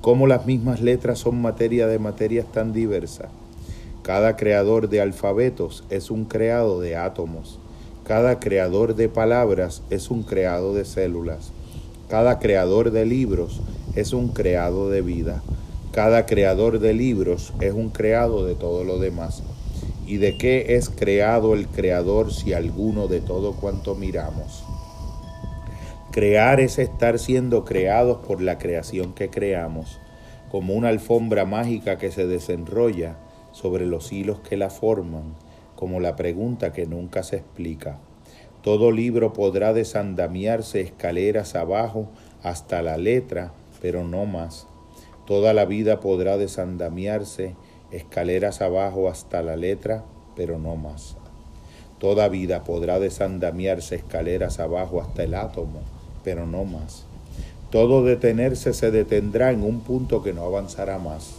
cómo 0.05 0.27
las 0.27 0.45
mismas 0.45 0.81
letras 0.81 1.17
son 1.17 1.41
materia 1.41 1.87
de 1.87 1.97
materias 1.97 2.45
tan 2.51 2.73
diversas. 2.73 3.29
Cada 4.03 4.35
creador 4.35 4.87
de 4.87 5.01
alfabetos 5.01 5.83
es 5.89 6.11
un 6.11 6.25
creado 6.25 6.79
de 6.79 6.95
átomos. 6.95 7.57
Cada 8.03 8.39
creador 8.39 8.93
de 8.93 9.09
palabras 9.09 9.81
es 9.89 10.11
un 10.11 10.21
creado 10.21 10.75
de 10.75 10.85
células. 10.85 11.53
Cada 12.07 12.37
creador 12.37 12.91
de 12.91 13.07
libros 13.07 13.61
es 13.95 14.13
un 14.13 14.27
creado 14.27 14.91
de 14.91 15.01
vida. 15.01 15.41
Cada 15.95 16.25
creador 16.25 16.79
de 16.79 16.93
libros 16.93 17.53
es 17.61 17.71
un 17.71 17.89
creado 17.89 18.45
de 18.45 18.53
todo 18.53 18.83
lo 18.83 18.99
demás. 18.99 19.43
¿Y 20.05 20.17
de 20.17 20.37
qué 20.37 20.75
es 20.75 20.89
creado 20.89 21.53
el 21.53 21.69
creador 21.69 22.33
si 22.33 22.51
alguno 22.51 23.07
de 23.07 23.21
todo 23.21 23.53
cuanto 23.53 23.95
miramos? 23.95 24.65
Crear 26.11 26.59
es 26.59 26.79
estar 26.79 27.17
siendo 27.17 27.63
creados 27.63 28.17
por 28.27 28.41
la 28.41 28.57
creación 28.57 29.13
que 29.13 29.29
creamos, 29.29 30.01
como 30.51 30.73
una 30.73 30.89
alfombra 30.89 31.45
mágica 31.45 31.97
que 31.97 32.11
se 32.11 32.27
desenrolla 32.27 33.15
sobre 33.53 33.85
los 33.85 34.11
hilos 34.11 34.41
que 34.41 34.57
la 34.57 34.69
forman, 34.69 35.33
como 35.77 36.01
la 36.01 36.17
pregunta 36.17 36.73
que 36.73 36.85
nunca 36.85 37.23
se 37.23 37.37
explica. 37.37 37.99
Todo 38.63 38.91
libro 38.91 39.31
podrá 39.31 39.71
desandamiarse 39.71 40.81
escaleras 40.81 41.55
abajo 41.55 42.09
hasta 42.43 42.81
la 42.81 42.97
letra, 42.97 43.53
pero 43.81 44.03
no 44.03 44.25
más. 44.25 44.67
Toda 45.25 45.53
la 45.53 45.65
vida 45.65 45.99
podrá 45.99 46.37
desandamiarse 46.37 47.55
escaleras 47.91 48.61
abajo 48.61 49.09
hasta 49.09 49.41
la 49.41 49.55
letra, 49.55 50.03
pero 50.35 50.59
no 50.59 50.75
más. 50.75 51.17
Toda 51.99 52.27
vida 52.27 52.63
podrá 52.63 52.99
desandamiarse 52.99 53.95
escaleras 53.95 54.59
abajo 54.59 55.01
hasta 55.01 55.23
el 55.23 55.33
átomo, 55.33 55.79
pero 56.23 56.45
no 56.45 56.65
más. 56.65 57.05
Todo 57.71 58.03
detenerse 58.03 58.73
se 58.73 58.91
detendrá 58.91 59.51
en 59.51 59.63
un 59.63 59.79
punto 59.79 60.21
que 60.21 60.33
no 60.33 60.43
avanzará 60.43 60.99
más. 60.99 61.31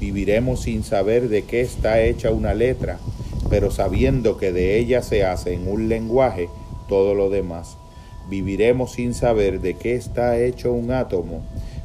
Viviremos 0.00 0.62
sin 0.62 0.82
saber 0.82 1.28
de 1.28 1.42
qué 1.42 1.60
está 1.60 2.00
hecha 2.00 2.30
una 2.30 2.54
letra, 2.54 2.98
pero 3.50 3.70
sabiendo 3.70 4.36
que 4.36 4.52
de 4.52 4.78
ella 4.78 5.02
se 5.02 5.24
hace 5.24 5.52
en 5.52 5.68
un 5.68 5.88
lenguaje 5.88 6.48
todo 6.88 7.14
lo 7.14 7.30
demás. 7.30 7.76
Viviremos 8.28 8.92
sin 8.92 9.14
saber 9.14 9.60
de 9.60 9.74
qué 9.74 9.94
está 9.94 10.38
hecho 10.38 10.72
un 10.72 10.90
átomo, 10.90 11.42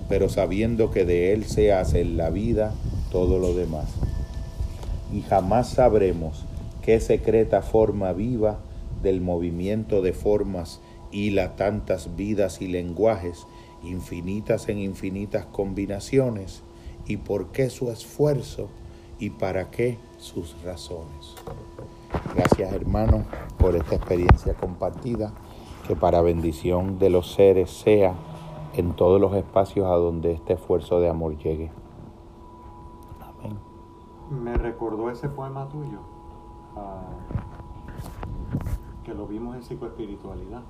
pero 0.08 0.30
sabiendo 0.30 0.92
que 0.92 1.06
de 1.06 1.34
él 1.34 1.45
se 1.45 1.74
hace 1.74 2.01
en 2.01 2.17
la 2.17 2.30
vida 2.30 2.74
todo 3.11 3.40
lo 3.40 3.53
demás. 3.53 3.88
Y 5.14 5.22
jamás 5.22 5.69
sabremos 5.69 6.45
qué 6.82 7.00
secreta 7.00 7.61
forma 7.61 8.14
viva 8.14 8.59
del 9.01 9.22
movimiento 9.22 10.01
de 10.01 10.14
formas 10.14 10.80
hila 11.11 11.56
tantas 11.56 12.16
vidas 12.16 12.61
y 12.61 12.67
lenguajes, 12.67 13.48
infinitas 13.84 14.67
en 14.69 14.80
infinitas 14.80 15.45
combinaciones, 15.45 16.61
y 17.08 17.17
por 17.17 17.51
qué 17.51 17.69
su 17.69 17.92
esfuerzo 17.92 18.67
y 19.19 19.30
para 19.30 19.69
qué 19.69 19.98
sus 20.17 20.56
razones. 20.64 21.35
Gracias 22.35 22.74
hermanos 22.74 23.25
por 23.58 23.75
esta 23.75 23.95
experiencia 23.95 24.53
compartida, 24.56 25.34
que 25.88 25.95
para 25.95 26.22
bendición 26.22 26.98
de 27.00 27.09
los 27.09 27.34
seres 27.34 27.69
sea 27.69 28.16
en 28.78 28.94
todos 28.94 29.20
los 29.20 29.34
espacios 29.34 29.88
a 29.88 29.95
donde 29.95 30.34
este 30.34 30.54
esfuerzo 30.54 31.00
de 31.00 31.10
amor 31.10 31.38
llegue. 31.38 31.72
Amén. 33.22 33.58
Me 34.44 34.54
recordó 34.56 35.10
ese 35.10 35.30
poema 35.30 35.68
tuyo, 35.70 36.00
ah, 36.76 37.02
que 39.04 39.14
lo 39.14 39.28
vimos 39.28 39.56
en 39.56 39.62
psicoespiritualidad 39.62 40.64